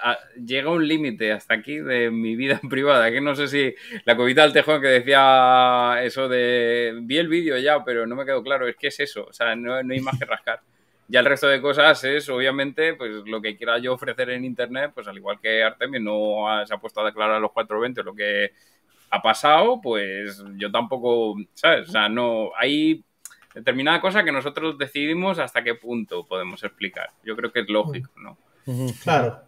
llega 0.46 0.70
un 0.70 0.88
límite 0.88 1.32
hasta 1.32 1.56
aquí 1.56 1.78
de 1.80 2.12
mi 2.12 2.36
vida 2.36 2.60
privada, 2.70 3.12
que 3.12 3.22
no 3.22 3.36
sé 3.36 3.48
si 3.48 3.76
la 4.06 4.16
cobita 4.16 4.44
del 4.44 4.54
tejón 4.54 4.82
que 4.82 4.88
decía 4.88 6.00
eso 6.04 6.28
de, 6.28 6.98
vi 7.02 7.18
el 7.18 7.28
vídeo 7.28 7.58
ya, 7.58 7.84
pero 7.84 8.06
no 8.06 8.16
me 8.16 8.26
quedó 8.26 8.44
claro, 8.44 8.68
es 8.68 8.76
que 8.76 8.88
es 8.88 9.00
eso, 9.00 9.26
o 9.26 9.34
sea, 9.34 9.56
no, 9.56 9.76
hay 9.76 10.00
más 10.02 10.18
que 10.18 10.26
rascar. 10.26 10.62
Ya 11.08 11.22
el 11.22 11.26
resto 11.26 11.48
de 11.48 11.60
cosas 11.60 12.04
es, 12.04 12.30
obviamente, 12.30 12.94
pues 12.94 13.12
lo 13.26 13.42
que 13.42 13.58
quiera 13.58 13.80
yo 13.80 13.94
ofrecer 13.96 14.30
en 14.30 14.46
Internet, 14.46 14.92
pues 14.94 15.08
al 15.08 15.18
igual 15.18 15.40
que 15.42 15.64
Artemis 15.64 16.02
no 16.02 16.46
se 16.66 16.74
ha 16.74 16.78
puesto 16.78 17.02
a 17.02 17.06
declarar 17.06 17.42
los 17.42 17.52
420 17.52 18.04
lo 18.04 18.14
que 18.14 18.52
ha 19.10 19.22
pasado, 19.22 19.82
pues 19.82 20.44
yo 20.58 20.72
tampoco, 20.72 21.36
¿sabes? 21.56 21.90
O 21.90 21.92
sea, 21.92 22.10
no, 22.10 22.52
hay 22.56 23.04
determinada 23.56 24.00
cosa 24.02 24.24
que 24.24 24.32
nosotros 24.32 24.78
decidimos 24.78 25.40
hasta 25.40 25.64
qué 25.64 25.74
punto 25.74 26.26
podemos 26.26 26.64
explicar. 26.64 27.10
Yo 27.24 27.36
creo 27.36 27.52
que 27.52 27.62
es 27.62 27.70
lógico, 27.70 28.12
¿no? 28.18 28.38
Claro. 29.04 29.42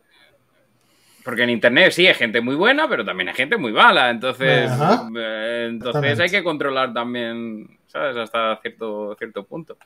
Porque 1.23 1.43
en 1.43 1.51
internet 1.51 1.91
sí 1.91 2.07
hay 2.07 2.13
gente 2.15 2.41
muy 2.41 2.55
buena, 2.55 2.87
pero 2.89 3.05
también 3.05 3.29
hay 3.29 3.35
gente 3.35 3.57
muy 3.57 3.71
mala. 3.71 4.09
Entonces, 4.09 4.71
eh, 5.17 5.67
entonces 5.69 6.19
hay 6.19 6.29
que 6.29 6.43
controlar 6.43 6.93
también, 6.93 7.77
¿sabes? 7.87 8.15
Hasta 8.17 8.59
cierto, 8.61 9.15
cierto 9.17 9.43
punto. 9.43 9.77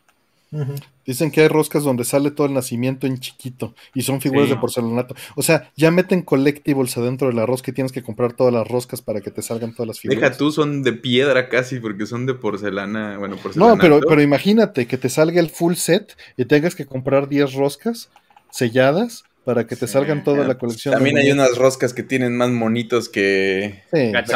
Dicen 1.06 1.32
que 1.32 1.42
hay 1.42 1.48
roscas 1.48 1.84
donde 1.84 2.04
sale 2.04 2.32
todo 2.32 2.48
el 2.48 2.54
nacimiento 2.54 3.06
en 3.08 3.20
chiquito 3.20 3.76
y 3.94 4.04
son 4.04 4.22
figuras 4.22 4.50
de 4.50 4.56
porcelanato. 4.56 5.14
O 5.36 5.42
sea, 5.42 5.72
ya 5.76 5.92
meten 5.92 6.22
collectibles 6.22 6.98
adentro 6.98 7.28
de 7.28 7.34
la 7.34 7.46
rosca 7.46 7.72
y 7.72 7.74
tienes 7.74 7.92
que 7.92 8.02
comprar 8.02 8.34
todas 8.34 8.54
las 8.54 8.68
roscas 8.68 9.02
para 9.02 9.22
que 9.22 9.32
te 9.32 9.42
salgan 9.42 9.74
todas 9.74 9.88
las 9.88 10.00
figuras. 10.00 10.22
Deja 10.22 10.38
tú, 10.38 10.52
son 10.52 10.82
de 10.82 10.94
piedra 10.94 11.50
casi 11.50 11.80
porque 11.80 12.06
son 12.06 12.26
de 12.26 12.36
porcelana. 12.36 13.18
Bueno, 13.18 13.36
porcelana. 13.36 13.74
No, 13.74 13.78
pero, 13.78 14.00
pero 14.08 14.22
imagínate 14.22 14.88
que 14.88 14.98
te 14.98 15.10
salga 15.10 15.40
el 15.40 15.50
full 15.50 15.74
set 15.74 16.16
y 16.38 16.46
tengas 16.46 16.74
que 16.74 16.86
comprar 16.86 17.28
10 17.28 17.54
roscas 17.54 18.10
selladas 18.56 19.24
para 19.44 19.68
que 19.68 19.76
te 19.76 19.88
salgan 19.88 20.24
toda 20.24 20.48
la 20.48 20.58
colección. 20.58 20.94
También 20.94 21.18
hay 21.18 21.32
unas 21.32 21.58
roscas 21.58 21.94
que 21.94 22.04
tienen 22.04 22.36
más 22.36 22.50
monitos 22.50 23.10
que 23.10 23.84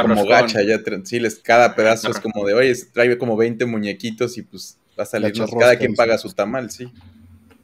como 0.04 0.26
gacha, 0.26 0.62
ya 0.62 0.80
sí, 1.04 1.20
cada 1.42 1.74
pedazo 1.76 2.12
es 2.12 2.20
como 2.20 2.46
de, 2.46 2.54
oye, 2.54 2.74
trae 2.94 3.18
como 3.18 3.36
20 3.36 3.66
muñequitos 3.66 4.38
y 4.38 4.44
pues 4.44 4.78
va 4.98 5.04
a 5.04 5.06
salir 5.06 5.34
cada 5.60 5.78
quien 5.78 5.96
paga 5.96 6.18
su 6.18 6.32
tamal, 6.32 6.70
sí. 6.70 6.92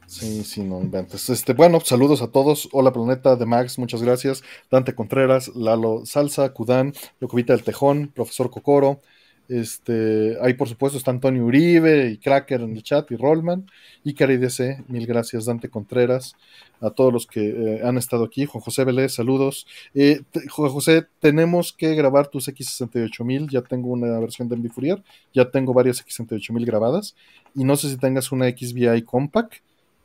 Sí, 0.06 0.44
sí, 0.44 0.62
no 0.62 0.80
inventes. 0.80 1.28
Este, 1.30 1.52
bueno, 1.52 1.80
saludos 1.80 2.22
a 2.22 2.28
todos. 2.28 2.68
Hola 2.72 2.92
Planeta 2.92 3.34
de 3.34 3.44
Max, 3.44 3.76
muchas 3.76 4.02
gracias. 4.02 4.42
Dante 4.70 4.94
Contreras, 4.94 5.48
Lalo 5.56 6.02
Salsa, 6.06 6.48
Kudán, 6.50 6.94
Locovita 7.18 7.52
del 7.52 7.64
Tejón, 7.64 8.12
Profesor 8.14 8.50
Cocoro, 8.50 9.00
Este, 9.48 10.36
ahí 10.42 10.54
por 10.54 10.68
supuesto 10.68 10.98
está 10.98 11.10
Antonio 11.10 11.44
Uribe 11.44 12.10
y 12.10 12.18
Cracker 12.18 12.60
en 12.60 12.76
el 12.76 12.82
chat 12.82 13.10
y 13.10 13.16
Rollman. 13.16 13.70
Y 14.04 14.14
DC, 14.14 14.84
mil 14.88 15.06
gracias. 15.06 15.46
Dante 15.46 15.68
Contreras, 15.68 16.36
a 16.80 16.90
todos 16.90 17.12
los 17.12 17.26
que 17.26 17.48
eh, 17.48 17.80
han 17.84 17.98
estado 17.98 18.24
aquí, 18.24 18.46
Juan 18.46 18.62
José 18.62 18.84
Vélez, 18.84 19.14
saludos. 19.14 19.66
Eh, 19.94 20.22
Juan 20.50 20.70
José, 20.70 21.06
tenemos 21.20 21.72
que 21.72 21.94
grabar 21.94 22.28
tus 22.28 22.48
X68000, 22.48 23.50
ya 23.50 23.62
tengo 23.62 23.88
una 23.88 24.18
versión 24.18 24.48
de 24.48 24.68
Fourier, 24.68 25.02
ya 25.32 25.50
tengo 25.50 25.72
varias 25.72 26.04
X68000 26.04 26.64
grabadas. 26.64 27.14
Y 27.54 27.64
no 27.64 27.76
sé 27.76 27.88
si 27.88 27.96
tengas 27.96 28.32
una 28.32 28.46
XVI 28.46 29.02
Compact, 29.02 29.54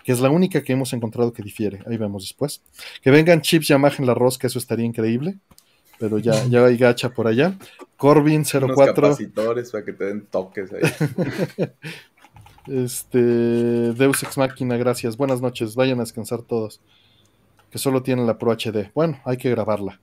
que 0.04 0.12
es 0.12 0.20
la 0.20 0.30
única 0.30 0.64
que 0.64 0.74
hemos 0.74 0.94
encontrado 0.94 1.32
que 1.32 1.44
difiere, 1.44 1.80
ahí 1.86 1.98
vemos 1.98 2.24
después. 2.24 2.62
Que 3.02 3.12
vengan 3.12 3.42
chips 3.42 3.68
Yamaha 3.68 3.96
en 4.00 4.08
la 4.08 4.14
rosca, 4.14 4.48
eso 4.48 4.60
estaría 4.60 4.86
increíble 4.86 5.38
pero 6.02 6.18
ya, 6.18 6.48
ya 6.48 6.66
hay 6.66 6.78
gacha 6.78 7.10
por 7.14 7.28
allá. 7.28 7.56
Corbin04. 8.00 8.96
capacitores 8.96 9.70
para 9.70 9.86
que 9.86 9.94
te 9.94 10.06
den 10.06 10.26
toques 10.26 10.74
ahí. 10.74 10.82
este, 12.76 13.20
Deus 13.20 14.24
Ex 14.24 14.36
Máquina, 14.36 14.78
gracias. 14.78 15.16
Buenas 15.16 15.42
noches, 15.42 15.76
vayan 15.76 16.00
a 16.00 16.02
descansar 16.02 16.42
todos. 16.42 16.82
Que 17.70 17.78
solo 17.78 18.02
tienen 18.02 18.26
la 18.26 18.40
Pro 18.40 18.52
HD. 18.52 18.92
Bueno, 18.96 19.22
hay 19.26 19.38
que 19.38 19.52
grabarla. 19.52 20.00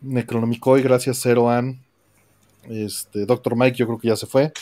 Necronomicoy, 0.00 0.82
gracias, 0.82 1.20
Zero 1.22 1.48
An. 1.48 1.80
Este, 2.68 3.24
Doctor 3.24 3.54
Mike, 3.54 3.76
yo 3.76 3.86
creo 3.86 4.00
que 4.00 4.08
ya 4.08 4.16
se 4.16 4.26
fue. 4.26 4.52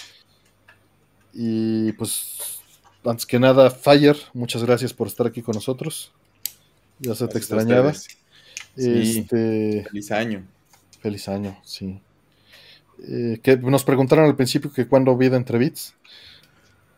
Y 1.33 1.93
pues, 1.93 2.61
antes 3.07 3.25
que 3.25 3.39
nada, 3.39 3.71
Fire, 3.71 4.19
muchas 4.35 4.63
gracias 4.63 4.93
por 4.93 5.07
estar 5.07 5.27
aquí 5.27 5.41
con 5.41 5.55
nosotros. 5.55 6.13
Ya 6.99 7.15
se 7.15 7.27
te 7.27 7.39
extrañaba. 7.39 7.95
este, 8.77 9.87
feliz 9.89 10.13
año. 10.13 10.47
Feliz 11.01 11.29
año, 11.29 11.59
sí. 11.65 12.01
Eh, 13.07 13.39
que 13.43 13.57
nos 13.57 13.85
preguntaron 13.85 14.25
al 14.25 14.37
principio 14.37 14.73
que 14.73 14.87
cuándo 14.87 15.17
vida 15.17 15.37
entre 15.37 15.59
bits. 15.59 15.95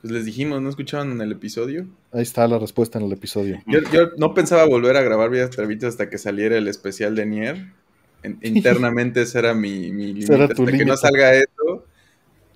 Pues 0.00 0.12
les 0.12 0.24
dijimos, 0.24 0.62
¿no 0.62 0.70
escuchaban 0.70 1.12
en 1.12 1.20
el 1.20 1.32
episodio? 1.32 1.86
Ahí 2.12 2.22
está 2.22 2.48
la 2.48 2.58
respuesta 2.58 2.98
en 2.98 3.04
el 3.04 3.12
episodio. 3.12 3.62
Yo, 3.66 3.80
no 4.16 4.32
pensaba 4.32 4.64
volver 4.64 4.96
a 4.96 5.02
grabar 5.02 5.28
Vida 5.28 5.42
entre 5.44 5.66
bits 5.66 5.84
hasta 5.84 6.08
que 6.08 6.16
saliera 6.16 6.56
el 6.56 6.68
especial 6.68 7.14
de 7.14 7.26
Nier. 7.26 7.72
internamente 8.42 9.22
ese 9.22 9.38
era 9.38 9.54
mi, 9.54 9.92
mi 9.92 10.14
límite. 10.14 10.34
Hasta 10.34 10.54
que 10.54 10.84
no 10.84 10.96
salga 10.96 11.34
eso, 11.34 11.84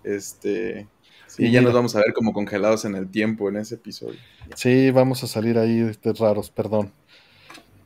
este... 0.03 0.89
Sí, 1.27 1.51
ya 1.51 1.61
nos 1.63 1.75
vamos 1.75 1.97
a 1.97 1.99
ver 1.99 2.13
como 2.15 2.33
congelados 2.33 2.85
en 2.85 2.95
el 2.95 3.11
tiempo 3.11 3.49
en 3.49 3.57
ese 3.57 3.75
episodio. 3.75 4.21
Sí, 4.55 4.93
vamos 4.93 5.25
a 5.25 5.27
salir 5.27 5.59
ahí 5.59 5.91
raros, 6.17 6.49
perdón. 6.51 6.93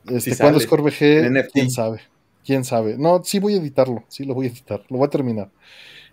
Este, 0.05 0.37
¿Cuándo 0.37 0.59
es 0.59 0.67
Corve 0.67 0.91
¿Quién 0.91 1.71
sabe? 1.71 2.01
Quién 2.45 2.63
sabe. 2.63 2.97
No, 2.97 3.23
sí 3.23 3.39
voy 3.39 3.55
a 3.55 3.57
editarlo, 3.57 4.03
sí 4.07 4.25
lo 4.25 4.33
voy 4.33 4.47
a 4.47 4.49
editar, 4.49 4.83
lo 4.89 4.97
voy 4.97 5.07
a 5.07 5.09
terminar. 5.09 5.49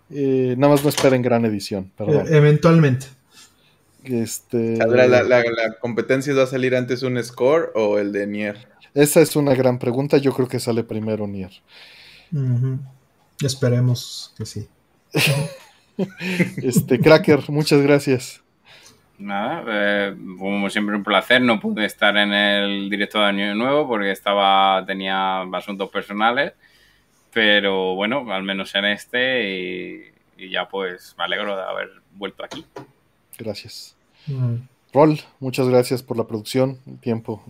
Eh, 0.09 0.55
nada 0.57 0.73
más 0.73 0.83
no 0.83 0.89
esperen 0.89 1.21
gran 1.21 1.45
edición, 1.45 1.91
perdón. 1.97 2.27
E-, 2.27 2.37
eventualmente. 2.37 3.07
Este... 4.03 4.77
La, 4.77 5.23
la, 5.23 5.43
competencia 5.81 6.33
va 6.33 6.43
a 6.43 6.47
salir 6.47 6.75
antes 6.75 7.03
un 7.03 7.21
score 7.21 7.71
o 7.75 7.97
el 7.97 8.13
de 8.13 8.25
Nier? 8.25 8.67
Esa 8.93 9.21
es 9.21 9.35
una 9.35 9.53
gran 9.53 9.79
pregunta, 9.79 10.17
yo 10.17 10.33
creo 10.33 10.47
que 10.47 10.59
sale 10.59 10.83
primero 10.83 11.27
Nier. 11.27 11.51
Esperemos 13.41 14.33
que 14.37 14.45
sí. 14.45 14.67
este, 16.57 16.99
Cracker, 16.99 17.49
muchas 17.49 17.81
gracias. 17.81 18.41
Nada, 19.17 19.63
eh, 19.67 20.15
como 20.37 20.69
siempre 20.69 20.95
un 20.95 21.03
placer. 21.03 21.41
No 21.41 21.59
pude 21.59 21.85
estar 21.85 22.15
en 22.17 22.33
el 22.33 22.89
directo 22.89 23.19
de 23.19 23.25
Año 23.25 23.55
Nuevo 23.55 23.87
porque 23.87 24.11
estaba 24.11 24.83
tenía 24.85 25.41
asuntos 25.41 25.89
personales, 25.89 26.53
pero 27.33 27.95
bueno, 27.95 28.31
al 28.31 28.43
menos 28.43 28.73
en 28.75 28.85
este 28.85 30.11
y, 30.37 30.51
ya 30.51 30.67
pues 30.69 31.15
me 31.17 31.23
alegro 31.23 31.55
de 31.55 31.63
haber 31.63 31.89
vuelto 32.13 32.43
aquí. 32.45 32.63
Gracias. 33.39 33.95
Mm. 34.27 34.57
Rol, 34.93 35.19
muchas 35.39 35.67
gracias 35.67 36.03
por 36.03 36.17
la 36.17 36.27
producción, 36.27 36.79
el 36.85 36.99
tiempo. 36.99 37.43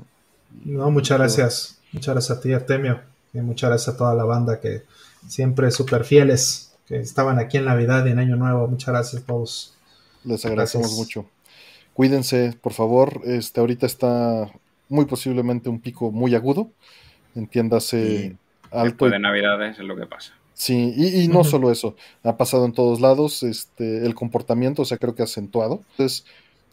No, 0.64 0.90
muchas 0.90 1.18
gracias. 1.18 1.82
Muchas 1.92 2.16
gracias 2.16 2.38
a 2.38 2.42
ti, 2.42 2.54
Artemio. 2.54 3.02
Y 3.34 3.40
muchas 3.40 3.70
gracias 3.70 3.96
a 3.96 3.98
toda 3.98 4.16
la 4.16 4.24
banda 4.24 4.60
que 4.60 4.84
siempre 5.28 5.70
súper 5.72 6.06
fieles, 6.06 6.74
que 6.88 6.98
estaban 6.98 7.40
aquí 7.40 7.58
en 7.58 7.66
Navidad 7.66 8.06
y 8.06 8.12
en 8.12 8.20
Año 8.20 8.38
Nuevo. 8.38 8.68
Muchas 8.68 8.90
gracias 8.90 9.24
a 9.24 9.26
todos. 9.26 9.76
Les 10.24 10.46
agradecemos 10.46 10.94
mucho. 10.94 11.26
Cuídense, 11.98 12.54
por 12.62 12.74
favor. 12.74 13.22
Este, 13.26 13.60
ahorita 13.60 13.88
está 13.88 14.52
muy 14.88 15.06
posiblemente 15.06 15.68
un 15.68 15.80
pico 15.80 16.12
muy 16.12 16.36
agudo. 16.36 16.70
Entiéndase 17.34 18.38
alto. 18.70 18.84
Después 18.84 19.12
de 19.14 19.18
Navidades 19.18 19.80
es 19.80 19.84
lo 19.84 19.96
que 19.96 20.06
pasa. 20.06 20.32
Sí, 20.54 20.94
y, 20.96 21.28
no 21.28 21.44
solo 21.44 21.72
eso, 21.72 21.96
ha 22.22 22.38
pasado 22.38 22.66
en 22.66 22.74
todos 22.74 23.02
lados, 23.02 23.42
este, 23.42 24.06
el 24.06 24.14
comportamiento, 24.14 24.84
o 24.84 24.86
sea, 24.86 25.00
creo 25.00 25.16
que 25.16 25.24
acentuado. 25.24 25.82
Entonces, 25.92 26.24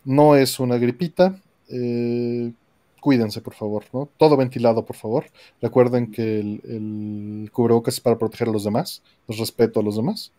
no 0.04 0.36
es 0.36 0.60
una 0.60 0.76
gripita, 0.76 1.38
eh, 1.70 2.52
cuídense, 3.00 3.40
por 3.40 3.54
favor, 3.54 3.84
¿no? 3.94 4.10
Todo 4.18 4.36
ventilado, 4.36 4.84
por 4.84 4.96
favor. 4.96 5.24
Recuerden 5.62 6.12
que 6.12 6.40
el, 6.40 6.60
el, 6.68 7.50
cubrebocas 7.50 7.94
es 7.94 8.00
para 8.00 8.18
proteger 8.18 8.48
a 8.48 8.52
los 8.52 8.64
demás, 8.64 9.00
los 9.26 9.38
respeto 9.38 9.80
a 9.80 9.82
los 9.82 9.96
demás. 9.96 10.32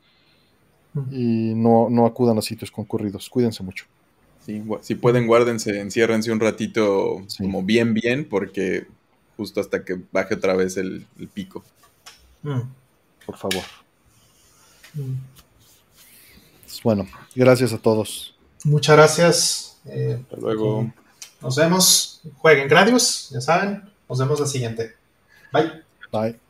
Y 1.09 1.53
no, 1.55 1.88
no 1.89 2.05
acudan 2.05 2.38
a 2.38 2.43
sitios 2.43 2.69
concurridos, 2.69 3.31
cuídense 3.31 3.64
mucho 3.64 3.85
si 4.82 4.95
pueden, 4.95 5.27
guárdense, 5.27 5.80
enciérrense 5.80 6.32
un 6.32 6.40
ratito 6.40 7.25
como 7.38 7.64
bien, 7.64 7.93
bien, 7.93 8.27
porque 8.27 8.88
justo 9.38 9.59
hasta 9.59 9.83
que 9.83 9.99
baje 10.11 10.35
otra 10.35 10.56
vez 10.56 10.77
el, 10.77 11.06
pico. 11.33 11.64
Mm. 12.43 12.61
Por 13.25 13.38
favor. 13.38 13.64
Mm. 14.93 15.14
Bueno, 16.83 17.07
gracias 17.35 17.74
a 17.74 17.77
todos. 17.80 18.35
Muchas 18.64 18.95
gracias. 18.95 19.82
Eh, 19.85 20.19
hasta 20.22 20.38
luego. 20.38 20.91
Nos 21.41 21.56
vemos. 21.56 22.22
Jueguen 22.38 22.67
Gradius, 22.67 23.30
ya 23.32 23.41
saben. 23.41 23.83
Nos 24.07 24.19
vemos 24.19 24.40
la 24.40 24.48
siguiente. 24.48 24.95
Bye. 25.51 25.83
Bye. 26.11 26.40